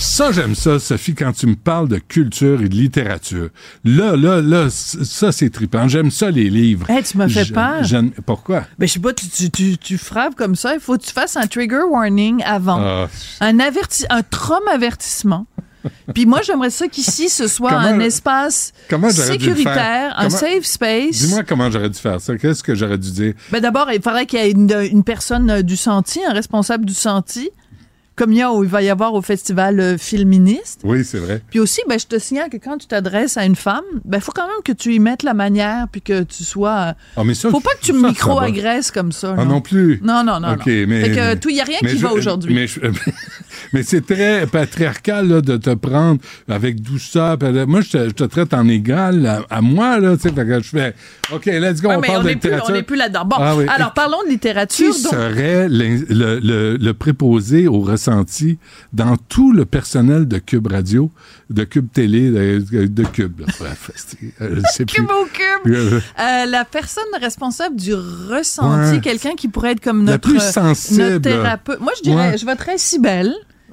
Ça, 0.00 0.32
j'aime 0.32 0.54
ça, 0.54 0.78
Sophie, 0.78 1.14
quand 1.14 1.32
tu 1.32 1.46
me 1.46 1.54
parles 1.56 1.86
de 1.88 1.98
culture 1.98 2.62
et 2.62 2.68
de 2.68 2.74
littérature. 2.74 3.50
Là, 3.84 4.16
là, 4.16 4.40
là, 4.40 4.68
ça, 4.70 5.30
c'est 5.30 5.50
trippant. 5.50 5.88
J'aime 5.88 6.10
ça, 6.10 6.30
les 6.30 6.48
livres. 6.48 6.88
Hey, 6.88 7.02
tu 7.02 7.18
m'as 7.18 7.28
fait 7.28 7.52
peur. 7.52 7.82
Pourquoi? 8.24 8.64
Ben, 8.78 8.86
je 8.88 8.94
sais 8.94 8.98
pas, 9.00 9.12
tu, 9.12 9.28
tu, 9.28 9.50
tu, 9.50 9.76
tu 9.78 9.98
frappes 9.98 10.34
comme 10.36 10.56
ça. 10.56 10.72
Il 10.74 10.80
faut 10.80 10.96
que 10.96 11.02
tu 11.04 11.12
fasses 11.12 11.36
un 11.36 11.46
trigger 11.46 11.82
warning 11.90 12.42
avant. 12.44 12.80
Ah, 12.80 13.08
Un, 13.40 13.58
averti 13.60 14.06
un 14.08 14.22
trauma 14.22 14.72
avertissement. 14.72 15.46
Puis 16.14 16.26
moi, 16.26 16.40
j'aimerais 16.42 16.70
ça 16.70 16.88
qu'ici, 16.88 17.28
ce 17.28 17.46
soit 17.48 17.70
Comment- 17.70 17.80
un 17.82 18.00
espace 18.00 18.72
sécuritaire, 19.10 20.14
un 20.16 20.26
Comment- 20.26 20.36
safe 20.38 20.64
space. 20.64 21.18
Dis-moi 21.22 21.42
comment 21.44 21.70
j'aurais 21.70 21.88
dû 21.88 21.98
faire 21.98 22.20
ça. 22.20 22.36
Qu'est-ce 22.36 22.62
que 22.62 22.74
j'aurais 22.74 22.98
dû 22.98 23.10
dire? 23.10 23.32
Ben 23.50 23.60
D'abord, 23.60 23.90
il 23.92 24.02
faudrait 24.02 24.26
qu'il 24.26 24.38
y 24.38 24.42
ait 24.42 24.50
une, 24.50 24.70
une 24.90 25.04
personne 25.04 25.62
du 25.62 25.76
senti, 25.76 26.20
un 26.24 26.32
responsable 26.34 26.84
du 26.84 26.92
senti. 26.94 27.50
Comme 28.20 28.32
il, 28.32 28.38
y 28.38 28.42
a, 28.42 28.50
il 28.62 28.68
va 28.68 28.82
y 28.82 28.90
avoir 28.90 29.14
au 29.14 29.22
festival 29.22 29.80
euh, 29.80 29.96
Filministe. 29.96 30.82
Oui, 30.84 31.04
c'est 31.04 31.18
vrai. 31.18 31.40
Puis 31.48 31.58
aussi, 31.58 31.80
ben, 31.88 31.98
je 31.98 32.06
te 32.06 32.18
signale 32.18 32.50
que 32.50 32.58
quand 32.58 32.76
tu 32.76 32.86
t'adresses 32.86 33.38
à 33.38 33.46
une 33.46 33.56
femme, 33.56 33.80
ben, 34.04 34.20
faut 34.20 34.32
quand 34.32 34.46
même 34.46 34.62
que 34.62 34.72
tu 34.72 34.94
y 34.94 34.98
mettes 34.98 35.22
la 35.22 35.32
manière, 35.32 35.86
puis 35.90 36.02
que 36.02 36.22
tu 36.22 36.44
sois. 36.44 36.94
Ah, 37.16 37.24
mais 37.24 37.32
ça, 37.34 37.48
faut 37.50 37.60
pas 37.60 37.70
que 37.80 37.84
tu 37.86 37.98
ça 37.98 38.06
micro-agresses 38.06 38.90
comme 38.90 39.10
ça. 39.12 39.34
Ah 39.38 39.44
non 39.46 39.62
plus. 39.62 40.00
Non, 40.04 40.22
non, 40.22 40.38
non. 40.38 40.52
OK, 40.52 40.66
non. 40.66 40.84
mais. 40.88 41.00
Fait 41.04 41.10
que 41.10 41.14
mais- 41.16 41.36
tout, 41.38 41.48
il 41.48 41.54
n'y 41.54 41.60
a 41.62 41.64
rien 41.64 41.78
qui 41.80 41.96
je- 41.96 42.02
va 42.06 42.12
aujourd'hui. 42.12 42.54
Mais, 43.72 43.82
c'est 43.82 44.04
très 44.04 44.46
patriarcal 44.46 45.28
là, 45.28 45.40
de 45.40 45.56
te 45.56 45.74
prendre 45.74 46.20
avec 46.48 46.80
douceur. 46.80 47.36
Euh, 47.42 47.66
Moi, 47.66 47.82
je 47.82 47.90
te, 47.90 48.04
je 48.08 48.10
te 48.14 48.24
traite 48.24 48.52
en 48.54 48.66
égal 48.68 49.24
à, 49.26 49.42
à 49.48 49.60
moi. 49.60 49.98
Là, 50.00 50.16
fait 50.18 50.32
que 50.32 50.60
je 50.62 50.68
fais 50.68 50.94
OK, 51.32 51.46
let's 51.46 51.80
go, 51.80 51.88
Ouais, 51.90 51.96
on 51.96 52.00
mais 52.00 52.06
parle 52.08 52.26
on 52.26 52.28
de 52.28 52.34
plus, 52.34 52.50
on 52.68 52.72
n'est 52.72 52.82
plus 52.82 52.96
là-dedans. 52.96 53.24
Bon, 53.26 53.36
Ah 53.38 53.54
oui. 53.56 53.64
alors 53.68 53.92
parlons 53.92 54.18
de 54.22 54.26
Qui 54.26 54.32
littérature. 54.32 54.92
donc- 54.92 55.12
serait 55.12 55.68
le, 55.68 56.40
le, 56.40 56.76
le 56.76 56.94
préposé 56.94 57.68
au 57.68 57.80
ressenti 57.80 58.09
dans 58.92 59.16
tout 59.16 59.52
le 59.52 59.64
personnel 59.64 60.26
de 60.28 60.38
Cube 60.38 60.66
Radio, 60.68 61.10
de 61.50 61.64
Cube 61.64 61.88
Télé, 61.92 62.30
de, 62.30 62.86
de 62.86 63.04
Cube? 63.04 63.42
Bref, 63.58 63.90
euh, 64.40 64.56
je 64.56 64.60
sais 64.72 64.84
plus. 64.84 64.96
Cube 65.02 65.10
au 65.10 65.24
cube. 65.26 65.72
Euh, 65.72 66.00
Euh, 66.18 66.46
la 66.46 66.64
personne 66.64 67.04
responsable 67.20 67.76
du 67.76 67.94
ressenti, 67.94 68.94
Ouais. 68.96 69.00
quelqu'un 69.00 69.34
qui 69.34 69.48
pourrait 69.48 69.72
être 69.72 69.80
comme 69.80 70.04
La 70.04 70.12
notre, 70.12 70.28
plus 70.28 70.40
sensible. 70.40 71.02
notre 71.02 71.18
thérapeute. 71.22 71.80
Moi, 71.80 71.92
je 71.98 72.02
dirais, 72.02 72.30
Ouais. 72.30 72.38
je 72.38 72.44
voterais 72.46 72.78
Cybelle. 72.78 73.32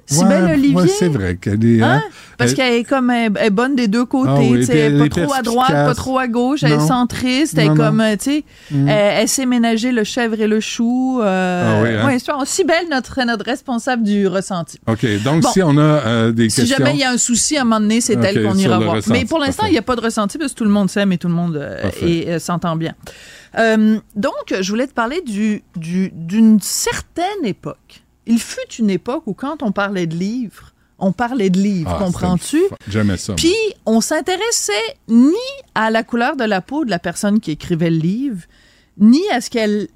Cybelle 0.09 0.45
ouais, 0.45 0.53
Olivier. 0.53 0.75
ouais, 0.75 0.87
c'est 0.87 1.09
vrai 1.09 1.35
qu'elle 1.35 1.63
est. 1.65 1.81
Hein? 1.83 2.01
hein, 2.01 2.09
Parce 2.37 2.51
elle- 2.51 2.57
qu'elle 2.57 2.73
est 2.75 2.83
comme 2.83 3.09
elle 3.09 3.33
est 3.41 3.49
bonne 3.49 3.75
des 3.75 3.87
deux 3.89 4.05
côtés, 4.05 4.29
Ah 4.33 4.39
oui, 4.39 4.65
elle 4.69 5.01
est 5.01 5.09
pas 5.09 5.23
trop 5.25 5.33
à 5.33 5.41
droite, 5.41 5.69
pas 5.71 5.95
trop 5.95 6.17
à 6.17 6.27
gauche, 6.27 6.63
elle 6.63 6.71
est 6.73 6.79
centriste, 6.79 7.57
elle 7.57 7.69
Non, 7.69 7.75
comme, 7.75 7.99
euh, 8.01 8.15
tu 8.15 8.23
sais, 8.31 8.43
Mm. 8.71 8.87
elle, 8.87 9.13
elle 9.21 9.27
sait 9.27 9.45
ménager 9.45 9.91
le 9.91 10.03
chèvre 10.05 10.39
et 10.39 10.47
le 10.47 10.59
chou. 10.61 11.19
Euh, 11.21 11.79
Ah 11.79 11.83
oui, 11.83 11.89
hein? 11.95 12.05
ouais, 12.07 12.41
aussi 12.41 12.63
belle 12.63 12.85
notre 12.89 13.21
notre 13.25 13.43
responsable 13.45 14.03
du 14.03 14.27
ressenti. 14.27 14.79
OK, 14.87 15.05
donc 15.23 15.41
Bon. 15.43 15.49
si 15.51 15.61
on 15.61 15.77
a 15.77 15.81
euh, 15.81 16.31
des 16.31 16.49
Si 16.49 16.61
questions. 16.61 16.77
jamais 16.77 16.93
il 16.93 16.99
y 16.99 17.03
a 17.03 17.11
un 17.11 17.17
souci 17.17 17.57
à 17.57 17.61
un 17.61 17.63
moment 17.65 17.79
donné, 17.81 17.99
c'est 17.99 18.13
elle 18.23 18.43
qu'on 18.43 18.55
ira 18.55 18.77
voir. 18.79 18.95
ressenti, 18.95 19.11
Mais 19.19 19.25
pour 19.25 19.39
l'instant, 19.39 19.65
il 19.65 19.71
n'y 19.73 19.77
a 19.77 19.81
pas 19.81 19.95
de 19.97 20.01
ressenti 20.01 20.37
parce 20.37 20.53
que 20.53 20.57
tout 20.57 20.63
le 20.63 20.69
monde 20.69 20.89
s'aime 20.89 21.11
et 21.11 21.17
tout 21.17 21.27
le 21.27 21.33
monde 21.33 21.57
euh, 21.57 22.39
s'entend 22.39 22.75
bien. 22.77 22.93
Donc, 24.15 24.53
je 24.61 24.69
voulais 24.69 24.87
te 24.87 24.93
parler 24.93 25.21
du, 25.21 25.63
du- 25.75 26.11
d'une 26.13 26.59
certaine 26.61 27.43
époque. 27.43 28.03
Il 28.27 28.39
fut 28.39 28.71
une 28.79 28.89
époque 28.89 29.23
où 29.25 29.33
quand 29.33 29.63
on 29.63 29.71
parlait 29.71 30.05
de 30.07 30.15
livres, 30.15 30.73
on 30.99 31.11
parlait 31.11 31.49
de 31.49 31.59
livres, 31.59 31.95
Ah, 31.99 32.03
comprends-tu? 32.03 32.61
J'aimais 32.87 33.17
ça. 33.17 33.33
Puis, 33.35 33.55
on 33.85 34.01
s'intéressait 34.01 34.73
ni 35.07 35.33
à 35.75 35.91
la 35.91 36.03
couleur 36.03 36.35
de 36.35 36.43
la 36.43 36.61
peau 36.61 36.85
de 36.85 36.89
la 36.89 36.99
personne 36.99 37.39
qui 37.39 37.51
écrivait 37.51 37.89
le 37.91 37.97
livre, 37.97 38.41
ni 38.97 39.21
à 39.29 39.41
ce 39.41 39.49
qu'elle, 39.49 39.87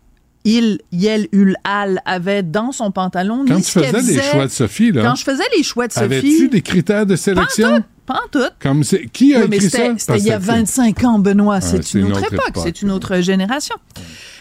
il, 0.46 0.80
yel, 0.92 1.28
ul, 1.32 1.56
al 1.64 2.02
avait 2.06 2.44
dans 2.44 2.72
son 2.72 2.92
pantalon, 2.92 3.46
Quand 3.48 3.58
tu 3.58 3.64
faisais 3.64 4.02
les 4.02 4.22
choix 4.22 4.46
de 4.46 4.52
Sophie, 4.52 4.92
là. 4.92 5.04
Quand 5.04 5.16
je 5.16 5.24
faisais 5.24 5.44
les 5.56 5.64
choix 5.64 5.88
de 5.88 5.94
Sophie... 5.94 6.06
Avais-tu 6.06 6.50
des 6.50 6.62
critères 6.62 7.06
de 7.06 7.16
sélection? 7.16 7.84
Pas 8.06 8.16
en 8.26 8.28
tout. 8.32 8.40
Comme 8.60 8.84
c'est- 8.84 9.06
qui 9.14 9.36
a 9.36 9.42
Oui, 9.42 9.46
mais 9.50 9.58
écrit 9.58 9.70
ça? 9.70 9.78
C'était 9.98 10.18
il 10.18 10.26
y 10.26 10.32
a 10.32 10.40
25 10.40 11.04
ans, 11.04 11.20
Benoît. 11.20 11.58
Ah, 11.58 11.62
c'est 11.62 11.94
une 11.94 12.08
une 12.08 12.12
autre 12.14 12.34
époque, 12.34 12.56
c'est 12.64 12.82
une 12.82 12.90
autre 12.92 13.20
génération. 13.22 13.76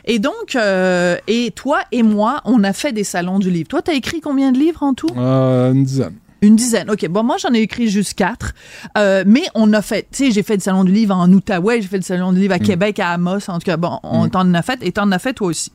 Et 0.07 0.19
donc, 0.19 0.57
euh, 0.57 1.17
et 1.29 1.51
toi 1.55 1.81
et 1.93 2.03
moi, 2.03 2.41
on 2.47 2.65
a 2.65 2.73
fait 2.73 2.93
des 2.93 3.05
salons 3.05 3.39
du 3.39 3.51
livre. 3.51 3.69
Toi, 3.69 3.83
tu 3.83 3.91
as 3.91 3.95
écrit 3.95 4.21
combien 4.23 4.51
de 4.53 4.59
livres 4.59 4.83
en 4.83 4.95
tout? 4.95 5.11
Euh, 5.17 5.73
une 5.73 5.85
dizaine. 5.85 6.15
Une 6.43 6.57
dizaine. 6.57 6.91
OK. 6.91 7.07
Bon, 7.09 7.23
moi, 7.23 7.37
j'en 7.39 7.53
ai 7.53 7.61
écrit 7.61 7.89
juste 7.91 8.15
quatre. 8.15 8.55
Euh, 8.97 9.25
mais 9.27 9.43
on 9.55 9.71
a 9.75 9.83
fait, 9.83 10.09
tu 10.11 10.25
sais, 10.25 10.31
j'ai 10.31 10.43
fait 10.43 10.55
le 10.55 10.61
salon 10.63 10.85
du 10.85 10.93
livre 10.93 11.15
en 11.15 11.31
Outaouais, 11.31 11.83
j'ai 11.83 11.89
fait 11.89 11.99
le 11.99 12.03
salon 12.03 12.33
du 12.33 12.41
livre 12.41 12.55
à 12.55 12.59
Mm. 12.59 12.63
Québec, 12.63 12.99
à 12.99 13.11
Amos. 13.11 13.41
En 13.49 13.59
tout 13.59 13.67
cas, 13.67 13.77
bon, 13.77 13.99
on 14.03 14.27
t'en 14.31 14.55
a 14.55 14.63
fait 14.63 14.79
et 14.81 14.91
t'en 14.93 15.13
as 15.13 15.19
fait 15.19 15.35
toi 15.35 15.49
aussi. 15.49 15.71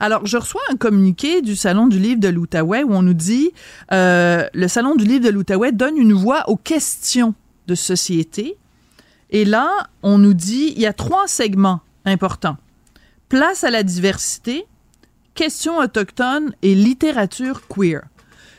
Alors, 0.00 0.26
je 0.26 0.36
reçois 0.36 0.62
un 0.70 0.76
communiqué 0.76 1.42
du 1.42 1.56
Salon 1.56 1.86
du 1.86 1.98
livre 1.98 2.20
de 2.20 2.28
l'Outaouais 2.28 2.84
où 2.84 2.94
on 2.94 3.02
nous 3.02 3.14
dit 3.14 3.50
euh, 3.92 4.46
le 4.52 4.68
Salon 4.68 4.94
du 4.94 5.04
livre 5.04 5.24
de 5.24 5.30
l'Outaouais 5.30 5.72
donne 5.72 5.96
une 5.96 6.12
voix 6.12 6.48
aux 6.48 6.56
questions 6.56 7.34
de 7.66 7.74
société. 7.74 8.56
Et 9.30 9.44
là, 9.44 9.88
on 10.02 10.18
nous 10.18 10.34
dit 10.34 10.72
il 10.76 10.80
y 10.80 10.86
a 10.86 10.92
trois 10.92 11.26
segments 11.26 11.80
importants 12.04 12.56
place 13.28 13.64
à 13.64 13.70
la 13.70 13.82
diversité, 13.82 14.64
questions 15.34 15.78
autochtones 15.78 16.54
et 16.62 16.74
littérature 16.74 17.62
queer. 17.68 18.02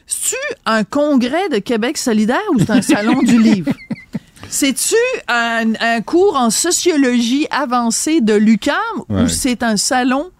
C'est-tu 0.06 0.36
un 0.66 0.84
congrès 0.84 1.50
de 1.50 1.58
Québec 1.58 1.98
solidaire 1.98 2.42
ou 2.54 2.60
c'est 2.60 2.72
un 2.72 2.82
salon 2.82 3.22
du 3.22 3.42
livre? 3.42 3.72
C'est-tu 4.52 4.96
un, 5.28 5.74
un 5.80 6.02
cours 6.02 6.36
en 6.36 6.50
sociologie 6.50 7.46
avancée 7.52 8.20
de 8.20 8.34
l'UQAM 8.34 8.76
ou 9.10 9.28
c'est 9.28 9.62
un 9.62 9.78
salon 9.78 10.32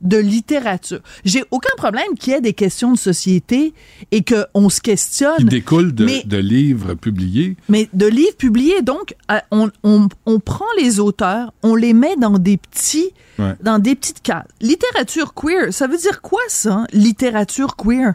de 0.00 0.16
littérature? 0.16 1.00
J'ai 1.24 1.44
aucun 1.50 1.74
problème 1.76 2.14
qu'il 2.18 2.32
y 2.32 2.36
ait 2.36 2.40
des 2.40 2.52
questions 2.52 2.92
de 2.92 2.98
société 2.98 3.74
et 4.10 4.22
qu'on 4.24 4.68
se 4.68 4.80
questionne. 4.80 5.36
Qui 5.38 5.44
découle 5.44 5.94
de, 5.94 6.04
Mais- 6.04 6.22
de 6.24 6.36
livres 6.38 6.94
publiés. 6.94 7.56
mais 7.68 7.88
de 7.92 8.06
livres 8.06 8.36
publiés. 8.36 8.82
Donc, 8.82 9.14
euh, 9.30 9.38
on, 9.50 9.70
on- 9.82 10.08
on 10.26 10.40
prend 10.40 10.64
les 10.78 11.00
auteurs, 11.00 11.52
on 11.62 11.74
les 11.74 11.92
met 11.92 12.16
dans 12.16 12.38
des 12.38 12.56
petits, 12.56 13.10
Ouais. 13.38 13.54
dans 13.62 13.78
des 13.78 13.94
petites 13.94 14.22
cases. 14.22 14.46
Littérature 14.60 15.32
queer, 15.34 15.72
ça 15.72 15.86
veut 15.86 15.96
dire 15.96 16.20
quoi 16.20 16.40
ça, 16.48 16.84
littérature 16.92 17.76
queer? 17.76 18.14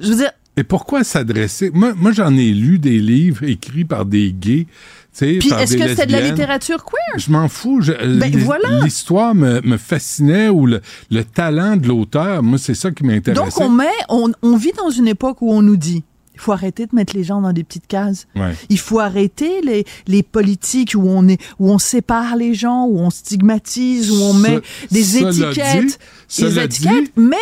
Je 0.00 0.08
veux 0.10 0.16
dire, 0.16 0.32
Et 0.56 0.64
pourquoi 0.64 1.02
s'adresser? 1.04 1.70
Moi, 1.72 1.94
moi 1.94 2.12
j'en 2.12 2.36
ai 2.36 2.50
lu 2.52 2.78
des 2.78 2.98
livres 2.98 3.44
écrits 3.44 3.84
par 3.84 4.04
des 4.04 4.32
gays. 4.32 4.66
Puis 5.14 5.52
est-ce 5.60 5.76
que 5.76 5.94
c'est 5.94 6.06
de 6.06 6.12
la 6.12 6.20
littérature 6.22 6.84
queer? 6.84 7.18
Je 7.18 7.30
m'en 7.30 7.48
fous. 7.48 7.80
Ben, 7.86 8.30
l'hi- 8.30 8.36
voilà. 8.38 8.80
L'histoire 8.82 9.34
me, 9.34 9.60
me 9.60 9.76
fascinait 9.76 10.48
ou 10.48 10.66
le, 10.66 10.80
le 11.10 11.22
talent 11.24 11.76
de 11.76 11.86
l'auteur. 11.88 12.42
Moi, 12.42 12.58
c'est 12.58 12.74
ça 12.74 12.90
qui 12.90 13.04
m'intéressait. 13.04 13.44
Donc, 13.44 13.60
on 13.60 13.68
met, 13.68 13.84
on, 14.08 14.30
on 14.42 14.56
vit 14.56 14.72
dans 14.76 14.90
une 14.90 15.08
époque 15.08 15.42
où 15.42 15.52
on 15.52 15.60
nous 15.62 15.76
dit, 15.76 16.02
il 16.34 16.40
faut 16.40 16.52
arrêter 16.52 16.86
de 16.86 16.94
mettre 16.96 17.14
les 17.14 17.24
gens 17.24 17.42
dans 17.42 17.52
des 17.52 17.62
petites 17.62 17.86
cases. 17.86 18.26
Ouais. 18.34 18.54
Il 18.70 18.78
faut 18.78 18.98
arrêter 19.00 19.60
les, 19.62 19.84
les 20.06 20.22
politiques 20.22 20.94
où 20.96 21.02
on 21.06 21.28
est, 21.28 21.38
où 21.58 21.70
on 21.70 21.78
sépare 21.78 22.36
les 22.36 22.54
gens, 22.54 22.86
où 22.86 22.98
on 22.98 23.10
stigmatise, 23.10 24.10
où 24.10 24.14
on 24.22 24.32
Ce- 24.32 24.38
met 24.40 24.60
des 24.90 25.18
étiquettes, 25.18 25.98
dit- 26.28 26.42
des 26.42 26.58
étiquettes, 26.58 27.12
mais 27.16 27.36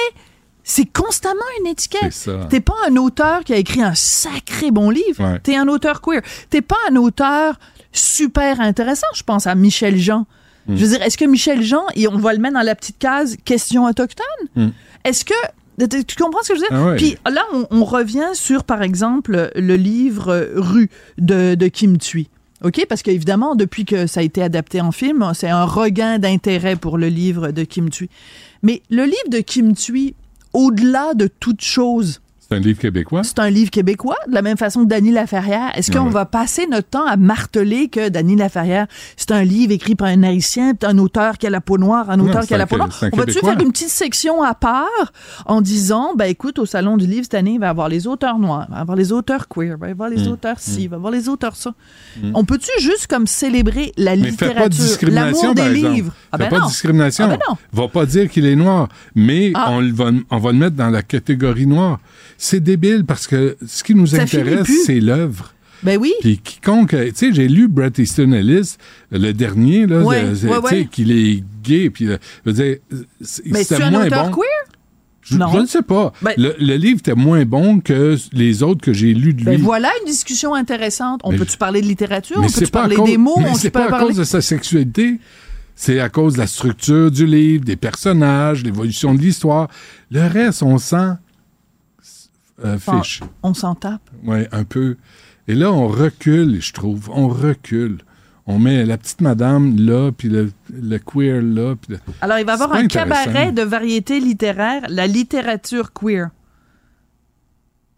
c'est 0.70 0.86
constamment 0.86 1.40
une 1.60 1.66
étiquette. 1.66 2.30
T'es 2.48 2.60
pas 2.60 2.76
un 2.88 2.96
auteur 2.96 3.42
qui 3.42 3.52
a 3.52 3.56
écrit 3.56 3.82
un 3.82 3.96
sacré 3.96 4.70
bon 4.70 4.88
livre. 4.88 5.24
Ouais. 5.24 5.40
T'es 5.40 5.56
un 5.56 5.66
auteur 5.66 6.00
queer. 6.00 6.22
T'es 6.48 6.62
pas 6.62 6.76
un 6.88 6.94
auteur 6.94 7.58
super 7.92 8.60
intéressant. 8.60 9.08
Je 9.14 9.24
pense 9.24 9.48
à 9.48 9.56
Michel 9.56 9.96
Jean. 9.96 10.26
Mm. 10.66 10.76
Je 10.76 10.84
veux 10.84 10.90
dire, 10.92 11.02
est-ce 11.02 11.18
que 11.18 11.24
Michel 11.24 11.64
Jean, 11.64 11.82
et 11.96 12.06
on 12.06 12.18
va 12.18 12.32
le 12.34 12.38
mettre 12.38 12.54
dans 12.54 12.62
la 12.62 12.76
petite 12.76 12.98
case 12.98 13.36
question 13.44 13.86
autochtone? 13.86 14.24
Mm. 14.54 14.68
Est-ce 15.02 15.24
que 15.24 15.34
tu 16.02 16.14
comprends 16.14 16.42
ce 16.44 16.52
que 16.52 16.54
je 16.54 16.60
veux 16.60 16.68
dire? 16.68 16.78
Ah 16.78 16.86
ouais. 16.90 16.96
Puis 16.96 17.16
là, 17.28 17.42
on, 17.52 17.66
on 17.72 17.84
revient 17.84 18.28
sur, 18.34 18.62
par 18.62 18.82
exemple, 18.82 19.50
le 19.56 19.74
livre 19.74 20.50
Rue 20.54 20.88
de, 21.18 21.56
de 21.56 21.66
Kim 21.66 21.98
Thuy. 21.98 22.28
OK? 22.62 22.86
Parce 22.88 23.02
qu'évidemment, 23.02 23.56
depuis 23.56 23.84
que 23.84 24.06
ça 24.06 24.20
a 24.20 24.22
été 24.22 24.40
adapté 24.40 24.80
en 24.80 24.92
film, 24.92 25.32
c'est 25.34 25.48
un 25.48 25.64
regain 25.64 26.20
d'intérêt 26.20 26.76
pour 26.76 26.96
le 26.96 27.08
livre 27.08 27.50
de 27.50 27.64
Kim 27.64 27.90
Thuy. 27.90 28.08
Mais 28.62 28.82
le 28.88 29.02
livre 29.04 29.30
de 29.30 29.38
Kim 29.38 29.74
Thuy, 29.74 30.14
au-delà 30.52 31.14
de 31.14 31.26
toute 31.26 31.62
chose, 31.62 32.20
C'est 32.50 32.56
un 32.56 32.60
livre 32.60 32.80
québécois? 32.80 33.22
c'est 33.22 33.38
un 33.38 33.48
livre 33.48 33.70
québécois, 33.70 34.16
de 34.26 34.34
la 34.34 34.42
même 34.42 34.56
façon 34.56 34.82
que 34.82 34.88
Dany 34.88 35.12
Laferrière. 35.12 35.70
Est-ce 35.76 35.92
qu'on 35.92 36.06
Ouais. 36.06 36.10
va 36.10 36.24
passer 36.24 36.66
notre 36.66 36.88
temps 36.88 37.06
à 37.06 37.16
marteler 37.16 37.86
que 37.88 38.08
Dany 38.08 38.34
Laferrière, 38.34 38.88
c'est 39.16 39.30
un 39.30 39.44
livre 39.44 39.70
écrit 39.72 39.94
par 39.94 40.08
un 40.08 40.24
haïtien, 40.24 40.72
un 40.82 40.98
auteur 40.98 41.38
qui 41.38 41.46
a 41.46 41.50
la 41.50 41.60
peau 41.60 41.78
noire, 41.78 42.10
un 42.10 42.18
auteur 42.18 42.44
qui 42.44 42.54
a 42.54 42.58
la 42.58 42.66
peau 42.66 42.76
noire? 42.76 42.88
On 43.12 43.16
va-tu 43.16 43.34
faire 43.38 43.60
une 43.60 43.70
petite 43.70 43.90
section 43.90 44.42
à 44.42 44.54
part 44.54 45.12
en 45.46 45.60
disant, 45.60 46.14
ben 46.16 46.24
écoute, 46.24 46.58
au 46.58 46.66
Salon 46.66 46.96
du 46.96 47.06
livre 47.06 47.22
cette 47.22 47.34
année, 47.34 47.52
il 47.52 47.60
va 47.60 47.66
y 47.66 47.70
avoir 47.70 47.88
les 47.88 48.08
auteurs 48.08 48.40
noirs, 48.40 48.66
il 48.68 48.72
va 48.72 48.78
y 48.78 48.80
avoir 48.82 48.96
les 48.96 49.12
auteurs 49.12 49.46
queer, 49.46 49.76
il 49.76 49.80
va 49.80 49.86
y 49.88 49.92
avoir 49.92 50.08
les 50.08 50.24
Mm. 50.26 50.32
auteurs 50.32 50.58
ci, 50.58 50.82
il 50.82 50.88
va 50.88 50.96
y 50.96 50.98
avoir 50.98 51.12
les 51.12 51.28
auteurs 51.28 51.54
ça. 51.54 51.72
Mm. 52.20 52.32
On 52.34 52.44
peut-tu 52.44 52.70
juste 52.80 53.06
comme 53.06 53.28
célébrer 53.28 53.92
la 53.96 54.16
Mais 54.16 54.28
littérature, 54.28 55.08
l'amour 55.08 55.54
des 55.54 55.62
exemple. 55.62 55.92
livres? 55.94 56.12
Ah 56.32 56.38
ben 56.38 56.48
pas 56.48 56.58
de 56.58 56.66
discrimination. 56.66 57.26
Ah 57.26 57.28
ben 57.28 57.38
non. 57.48 57.56
Va 57.72 57.86
pas 57.86 58.06
dire 58.06 58.28
qu'il 58.28 58.44
est 58.44 58.56
noir, 58.56 58.88
mais 59.14 59.52
Ah. 59.54 59.68
on, 59.70 59.78
le 59.80 59.92
va, 59.92 60.10
on 60.30 60.38
va 60.38 60.50
le 60.50 60.58
mettre 60.58 60.74
dans 60.74 60.90
la 60.90 61.02
catégorie 61.02 61.68
noire. 61.68 62.00
C'est 62.42 62.60
débile 62.60 63.04
parce 63.04 63.26
que 63.26 63.58
ce 63.66 63.84
qui 63.84 63.94
nous 63.94 64.06
Ça 64.06 64.22
intéresse, 64.22 64.66
c'est 64.86 64.98
l'œuvre. 64.98 65.52
Ben 65.82 65.98
oui. 65.98 66.12
Puis 66.22 66.38
quiconque, 66.38 66.90
tu 66.96 67.12
sais, 67.14 67.32
j'ai 67.34 67.48
lu 67.48 67.68
Bret 67.68 67.92
Easton 67.98 68.32
Ellis, 68.32 68.76
le 69.10 69.32
dernier, 69.32 69.86
là, 69.86 70.00
Ouais, 70.00 70.22
de- 70.22 70.28
ouais, 70.28 70.32
tu 70.32 70.36
sais, 70.36 70.48
ouais. 70.76 70.88
qu'il 70.90 71.10
est 71.12 71.44
gay, 71.62 71.90
puis, 71.90 72.08
euh, 72.08 72.16
je 72.46 72.50
veux 72.50 72.56
dire, 72.64 72.76
c'était 73.20 73.82
un 73.82 73.90
moins 73.90 74.06
auteur 74.06 74.30
bon. 74.30 74.36
queer? 74.36 74.44
Je, 75.22 75.36
Non. 75.36 75.48
je 75.52 75.58
ne 75.58 75.66
sais 75.66 75.82
pas. 75.82 76.12
Ben- 76.22 76.32
le, 76.38 76.54
le 76.58 76.76
livre 76.76 76.98
était 77.00 77.14
moins 77.14 77.44
bon 77.44 77.80
que 77.80 78.16
les 78.32 78.62
autres 78.62 78.80
que 78.80 78.92
j'ai 78.94 79.12
lus 79.12 79.32
de 79.34 79.38
lui. 79.40 79.44
Ben 79.44 79.60
voilà 79.60 79.90
une 80.00 80.06
discussion 80.10 80.54
intéressante. 80.54 81.20
On 81.24 81.36
peut-tu 81.36 81.58
parler 81.58 81.82
de 81.82 81.86
littérature? 81.86 82.36
On 82.38 82.40
Mais 82.40 82.46
peut-tu 82.46 82.58
c'est 82.60 82.70
pas 82.70 82.80
à 82.80 82.82
parler 82.82 82.96
cause- 82.96 83.10
des 83.10 83.18
mots? 83.18 83.34
mais 83.38 83.50
On 83.50 83.54
c'est 83.54 83.70
pas 83.70 83.84
à 83.84 83.88
parler... 83.90 84.06
cause 84.06 84.16
de 84.16 84.24
sa 84.24 84.40
sexualité. 84.40 85.18
C'est 85.76 86.00
à 86.00 86.08
cause 86.08 86.34
de 86.34 86.38
la 86.38 86.46
structure 86.46 87.10
du 87.10 87.26
livre, 87.26 87.64
des 87.64 87.76
personnages, 87.76 88.64
l'évolution 88.64 89.14
de 89.14 89.20
l'histoire. 89.20 89.68
Le 90.10 90.26
reste, 90.26 90.62
on 90.62 90.78
sent 90.78 91.12
euh, 92.64 92.78
fiche. 92.78 93.20
On 93.42 93.54
s'en 93.54 93.74
tape. 93.74 94.02
Ouais, 94.24 94.48
un 94.52 94.64
peu. 94.64 94.96
Et 95.48 95.54
là, 95.54 95.72
on 95.72 95.88
recule, 95.88 96.60
je 96.60 96.72
trouve. 96.72 97.10
On 97.12 97.28
recule. 97.28 97.98
On 98.46 98.58
met 98.58 98.84
la 98.84 98.98
petite 98.98 99.20
madame 99.20 99.76
là, 99.78 100.10
puis 100.16 100.28
le, 100.28 100.50
le 100.72 100.98
queer 100.98 101.40
là. 101.42 101.76
Puis 101.76 101.94
le- 101.94 102.00
Alors, 102.20 102.38
il 102.38 102.44
va 102.46 102.52
y 102.52 102.54
avoir 102.54 102.72
un 102.72 102.86
cabaret 102.86 103.52
de 103.52 103.62
variété 103.62 104.18
littéraire, 104.20 104.82
la 104.88 105.06
littérature 105.06 105.92
queer. 105.92 106.30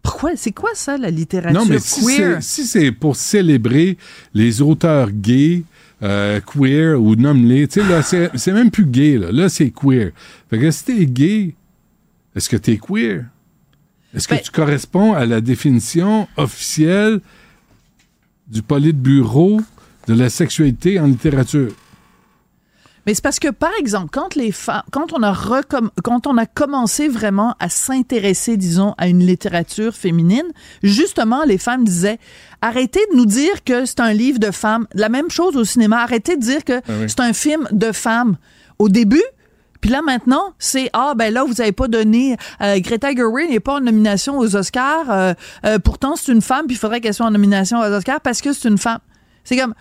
Pourquoi? 0.02 0.32
C'est 0.36 0.52
quoi 0.52 0.70
ça, 0.74 0.98
la 0.98 1.10
littérature 1.10 1.58
Non, 1.58 1.64
mais 1.66 1.78
si 1.78 2.04
queer? 2.04 2.42
c'est 2.42 2.62
si 2.62 2.66
c'est 2.66 2.92
pour 2.92 3.16
célébrer 3.16 3.96
les 4.34 4.60
auteurs 4.60 5.10
gays, 5.10 5.62
euh, 6.02 6.40
queer 6.40 7.00
ou 7.00 7.14
nomme-les, 7.14 7.68
tu 7.68 7.80
sais, 7.80 7.88
là, 7.88 8.02
c'est 8.02 8.30
c'est 8.34 8.52
même 8.52 8.70
plus 8.70 8.86
gay, 8.86 9.16
là. 9.16 9.30
Là, 9.30 9.48
c'est 9.48 9.70
queer. 9.70 10.10
Fait 10.50 10.58
que 10.58 10.70
si 10.70 10.84
t'es 10.84 11.06
gay, 11.06 11.54
est-ce 12.34 12.48
que 12.48 12.56
t'es 12.56 12.78
queer? 12.78 13.26
Est-ce 14.14 14.28
que 14.28 14.34
Ben- 14.34 14.42
tu 14.42 14.50
corresponds 14.50 15.14
à 15.14 15.24
la 15.26 15.40
définition 15.40 16.28
officielle 16.36 17.20
du 18.48 18.62
politburo 18.62 19.60
de 20.08 20.14
la 20.14 20.28
sexualité 20.30 21.00
en 21.00 21.06
littérature? 21.06 21.72
Mais 23.04 23.14
c'est 23.14 23.22
parce 23.22 23.40
que, 23.40 23.48
par 23.48 23.72
exemple, 23.80 24.10
quand 24.12 24.36
les 24.36 24.52
femmes, 24.52 24.82
quand 24.92 25.12
on 25.12 25.24
a 25.24 25.32
recomm- 25.32 25.90
quand 26.04 26.28
on 26.28 26.36
a 26.36 26.46
commencé 26.46 27.08
vraiment 27.08 27.56
à 27.58 27.68
s'intéresser, 27.68 28.56
disons, 28.56 28.94
à 28.96 29.08
une 29.08 29.26
littérature 29.26 29.92
féminine, 29.92 30.46
justement, 30.84 31.42
les 31.44 31.58
femmes 31.58 31.84
disaient, 31.84 32.18
arrêtez 32.60 33.00
de 33.10 33.16
nous 33.16 33.26
dire 33.26 33.64
que 33.64 33.86
c'est 33.86 33.98
un 33.98 34.12
livre 34.12 34.38
de 34.38 34.52
femmes. 34.52 34.86
La 34.94 35.08
même 35.08 35.30
chose 35.30 35.56
au 35.56 35.64
cinéma. 35.64 36.00
Arrêtez 36.00 36.36
de 36.36 36.42
dire 36.42 36.64
que 36.64 36.74
Ah 36.74 36.92
oui. 37.00 37.06
c'est 37.08 37.18
un 37.20 37.32
film 37.32 37.66
de 37.72 37.90
femmes. 37.90 38.36
Au 38.78 38.88
début, 38.88 39.24
puis 39.82 39.90
là 39.90 40.00
maintenant, 40.00 40.54
c'est 40.58 40.88
ah 40.94 41.12
ben 41.14 41.30
là 41.34 41.44
vous 41.44 41.60
avez 41.60 41.72
pas 41.72 41.88
donné 41.88 42.36
euh, 42.62 42.78
Greta 42.80 43.14
Gerwig 43.14 43.50
n'est 43.50 43.60
pas 43.60 43.74
en 43.74 43.80
nomination 43.80 44.38
aux 44.38 44.56
Oscars. 44.56 45.10
euh, 45.10 45.34
euh, 45.66 45.78
pourtant 45.78 46.16
c'est 46.16 46.32
une 46.32 46.40
femme, 46.40 46.64
puis 46.66 46.76
il 46.76 46.78
faudrait 46.78 47.02
qu'elle 47.02 47.12
soit 47.12 47.26
en 47.26 47.30
nomination 47.32 47.78
aux 47.80 47.92
Oscars 47.92 48.22
parce 48.22 48.40
que 48.40 48.54
c'est 48.54 48.68
une 48.68 48.78
femme. 48.78 49.00
C'est 49.44 49.56
comme 49.58 49.74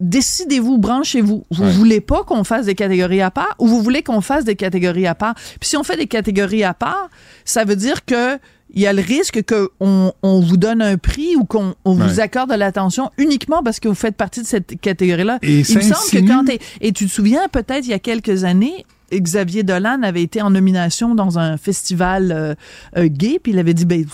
décidez-vous, 0.00 0.78
branchez-vous. 0.78 1.44
Vous 1.50 1.62
Ouais. 1.62 1.70
voulez 1.70 2.00
pas 2.00 2.24
qu'on 2.24 2.42
fasse 2.44 2.66
des 2.66 2.74
catégories 2.74 3.22
à 3.22 3.30
part 3.30 3.54
ou 3.58 3.66
vous 3.68 3.82
voulez 3.82 4.02
qu'on 4.02 4.20
fasse 4.20 4.44
des 4.44 4.56
catégories 4.56 5.06
à 5.06 5.14
part? 5.14 5.34
Puis 5.34 5.68
si 5.68 5.76
on 5.76 5.84
fait 5.84 5.96
des 5.96 6.06
catégories 6.08 6.64
à 6.64 6.74
part, 6.74 7.08
ça 7.44 7.64
veut 7.64 7.76
dire 7.76 8.04
que 8.04 8.38
il 8.72 8.80
y 8.82 8.86
a 8.86 8.92
le 8.92 9.02
risque 9.02 9.42
qu'on 9.48 10.12
on 10.22 10.40
vous 10.40 10.56
donne 10.56 10.80
un 10.80 10.96
prix 10.96 11.34
ou 11.34 11.44
qu'on 11.44 11.74
on 11.84 11.94
vous 11.94 12.20
accorde 12.20 12.50
de 12.50 12.54
l'attention 12.56 13.10
uniquement 13.18 13.64
parce 13.64 13.80
que 13.80 13.88
vous 13.88 13.94
faites 13.96 14.16
partie 14.16 14.42
de 14.42 14.46
cette 14.46 14.80
catégorie-là. 14.80 15.38
Il 15.42 15.58
me 15.58 15.64
semble 15.64 16.10
que 16.12 16.28
quand 16.28 16.44
t'es- 16.44 16.60
et 16.80 16.92
tu 16.92 17.06
te 17.06 17.10
souviens 17.10 17.48
peut-être 17.48 17.84
il 17.84 17.90
y 17.90 17.94
a 17.94 17.98
quelques 17.98 18.44
années, 18.44 18.84
Xavier 19.12 19.62
Dolan 19.62 20.02
avait 20.02 20.22
été 20.22 20.40
en 20.42 20.50
nomination 20.50 21.14
dans 21.14 21.38
un 21.38 21.56
festival 21.56 22.30
euh, 22.32 22.54
euh, 22.96 23.08
gay, 23.08 23.38
puis 23.42 23.52
il 23.52 23.58
avait 23.58 23.74
dit 23.74 23.84
ben 23.84 24.04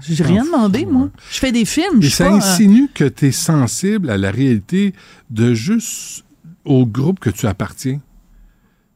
j'ai 0.00 0.24
rien 0.24 0.44
demandé 0.44 0.84
moi, 0.86 1.10
je 1.30 1.38
fais 1.38 1.52
des 1.52 1.64
films, 1.64 2.02
Et 2.02 2.08
ça 2.10 2.24
pas, 2.26 2.32
euh, 2.32 2.36
insinue 2.38 2.88
que 2.92 3.04
tu 3.04 3.26
es 3.28 3.32
sensible 3.32 4.10
à 4.10 4.16
la 4.18 4.30
réalité 4.30 4.94
de 5.30 5.54
juste 5.54 6.24
au 6.64 6.86
groupe 6.86 7.20
que 7.20 7.30
tu 7.30 7.46
appartiens. 7.46 8.00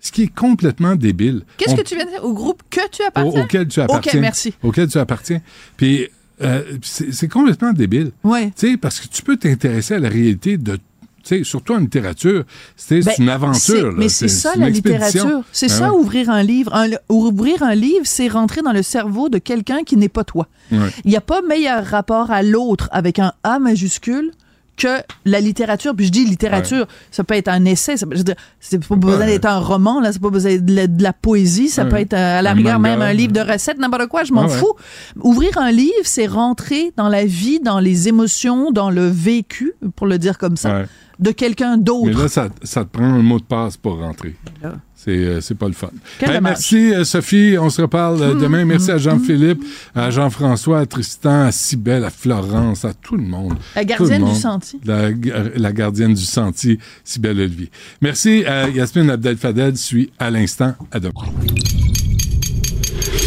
Ce 0.01 0.13
qui 0.13 0.23
est 0.23 0.35
complètement 0.35 0.95
débile. 0.95 1.43
Qu'est-ce 1.57 1.73
On- 1.73 1.77
que 1.77 1.83
tu 1.83 1.97
viens 1.97 2.05
de 2.05 2.11
dire? 2.11 2.25
Au 2.25 2.33
groupe 2.33 2.63
que 2.71 2.81
tu 2.91 3.03
au- 3.03 3.07
appartiens? 3.07 3.43
auquel 3.43 3.67
tu 3.69 3.81
appartiens. 3.81 4.13
Ok, 4.13 4.21
merci. 4.21 4.55
Auquel 4.63 4.89
tu 4.89 4.99
appartiens. 4.99 5.41
Puis 5.77 6.07
euh, 6.43 6.63
c'est 6.83 7.29
complètement 7.29 7.73
débile. 7.73 8.13
Ouais. 8.23 8.53
Tu 8.57 8.71
sais, 8.73 8.77
parce 8.77 9.01
que 9.01 9.09
tu 9.09 9.23
peux 9.23 9.37
t'intéresser 9.37 9.95
à 9.95 9.99
la 9.99 10.09
réalité 10.09 10.59
de. 10.59 10.79
Sais, 11.27 11.43
surtout 11.43 11.73
en 11.75 11.79
littérature, 11.79 12.45
c'est 12.77 13.01
Ben, 13.05 13.13
une 13.19 13.27
c'est- 13.27 13.33
aventure. 13.33 13.87
là. 13.91 13.95
Mais 13.97 14.09
c'est 14.09 14.29
ça 14.29 14.53
la 14.57 14.69
expédition. 14.69 14.95
littérature. 15.25 15.43
C'est 15.51 15.67
Ben 15.67 15.73
ça 15.75 15.93
ouais. 15.93 15.99
ouvrir 15.99 16.31
un 16.31 16.43
livre. 16.45 16.73
Un- 16.73 16.91
ouvrir 17.09 17.63
un 17.65 17.75
livre, 17.75 18.05
c'est 18.05 18.29
rentrer 18.29 18.63
dans 18.63 18.71
le 18.73 18.83
cerveau 18.83 19.29
de 19.29 19.39
quelqu'un 19.39 19.83
qui 19.83 19.97
n'est 19.97 20.09
pas 20.09 20.23
toi. 20.23 20.47
Ouais. 20.71 20.79
Il 21.05 21.11
n'y 21.11 21.17
a 21.17 21.21
pas 21.21 21.43
meilleur 21.43 21.85
rapport 21.85 22.31
à 22.31 22.43
l'autre 22.45 22.89
avec 22.93 23.19
un 23.19 23.33
A 23.43 23.59
majuscule 23.59 24.31
que 24.77 25.01
la 25.25 25.41
littérature. 25.41 25.95
Puis 25.97 26.07
je 26.07 26.13
dis 26.13 26.25
littérature, 26.25 26.87
ça 27.11 27.25
peut 27.25 27.35
être 27.35 27.49
un 27.49 27.65
essai, 27.65 27.97
ça 27.97 28.07
peut, 28.07 28.17
c'est 28.61 28.87
pas 28.87 28.95
besoin 28.97 29.27
d'être 29.27 29.47
un 29.47 29.59
roman, 29.59 30.01
là, 30.01 30.13
c'est 30.13 30.21
pas 30.23 30.31
besoin 30.31 30.57
de 30.59 30.75
la, 30.75 30.87
de 30.87 31.03
la 31.03 31.13
poésie, 31.13 31.69
ça 31.69 31.85
Ouais. 31.85 31.89
peut 31.91 31.97
être 31.97 32.13
euh, 32.15 32.39
à 32.39 32.43
la 32.43 32.51
Un 32.51 32.55
rigueur 32.55 32.79
même 32.79 33.01
un 33.03 33.13
livre 33.13 33.33
de 33.33 33.41
recettes, 33.41 33.79
n'importe 33.79 34.07
quoi, 34.09 34.25
je 34.25 34.33
m'en 34.33 34.43
Ouais, 34.43 34.49
fous. 34.49 34.75
Ouvrir 35.23 35.57
un 35.59 35.71
livre, 35.73 35.93
c'est 36.05 36.27
rentrer 36.27 36.93
dans 36.97 37.09
la 37.09 37.25
vie, 37.25 37.61
dans 37.61 37.81
les 37.81 38.09
émotions, 38.09 38.71
dans 38.71 38.91
le 38.91 39.07
vécu, 39.09 39.73
pour 39.97 40.07
le 40.07 40.19
dire 40.19 40.39
comme 40.39 40.57
ça, 40.57 40.83
de 41.19 41.31
quelqu'un 41.31 41.77
Mais 41.79 41.83
d'autre. 41.83 42.23
là, 42.23 42.29
ça, 42.29 42.49
ça 42.63 42.85
te 42.85 42.91
prend 42.91 43.05
un 43.05 43.23
mot 43.23 43.39
de 43.39 43.45
passe 43.45 43.77
pour 43.77 43.99
rentrer. 43.99 44.37
Là. 44.63 44.75
C'est 45.07 45.13
euh, 45.13 45.41
c'est 45.41 45.55
pas 45.55 45.69
le 45.69 45.73
fun. 45.73 45.91
Hey, 46.21 46.27
dommage. 46.27 46.43
merci, 46.43 46.93
euh, 46.93 47.05
Sophie. 47.05 47.57
On 47.61 47.71
se 47.71 47.81
reparle 47.83 48.21
euh, 48.21 48.35
demain. 48.35 48.65
Merci 48.77 48.91
à 48.91 48.99
Jean-Philippe, 48.99 49.63
à 49.95 50.11
Jean-François, 50.11 50.81
à 50.81 50.87
Tristan, 50.87 51.43
à 51.43 51.53
Cybelle, 51.53 52.03
à 52.03 52.11
Florence, 52.11 52.85
à 52.85 52.93
tout 52.93 53.17
le 53.17 53.23
monde. 53.23 53.55
La 53.77 53.85
gardienne 53.85 54.25
du 54.25 54.35
sentier. 54.35 54.81
La, 54.85 55.11
la 55.55 55.73
gardienne 55.73 56.13
du 56.15 56.25
sentier, 56.25 56.81
Cybelle 57.05 57.39
Olivier. 57.39 57.71
Merci 58.03 58.45
à 58.47 58.69
Yasmine 58.69 59.11
Abdel-Fadel. 59.11 59.77
Suis 59.77 60.11
à 60.19 60.31
l'instant. 60.31 60.75
À 60.91 60.99
demain. 60.99 61.13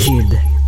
Cube. 0.04 0.59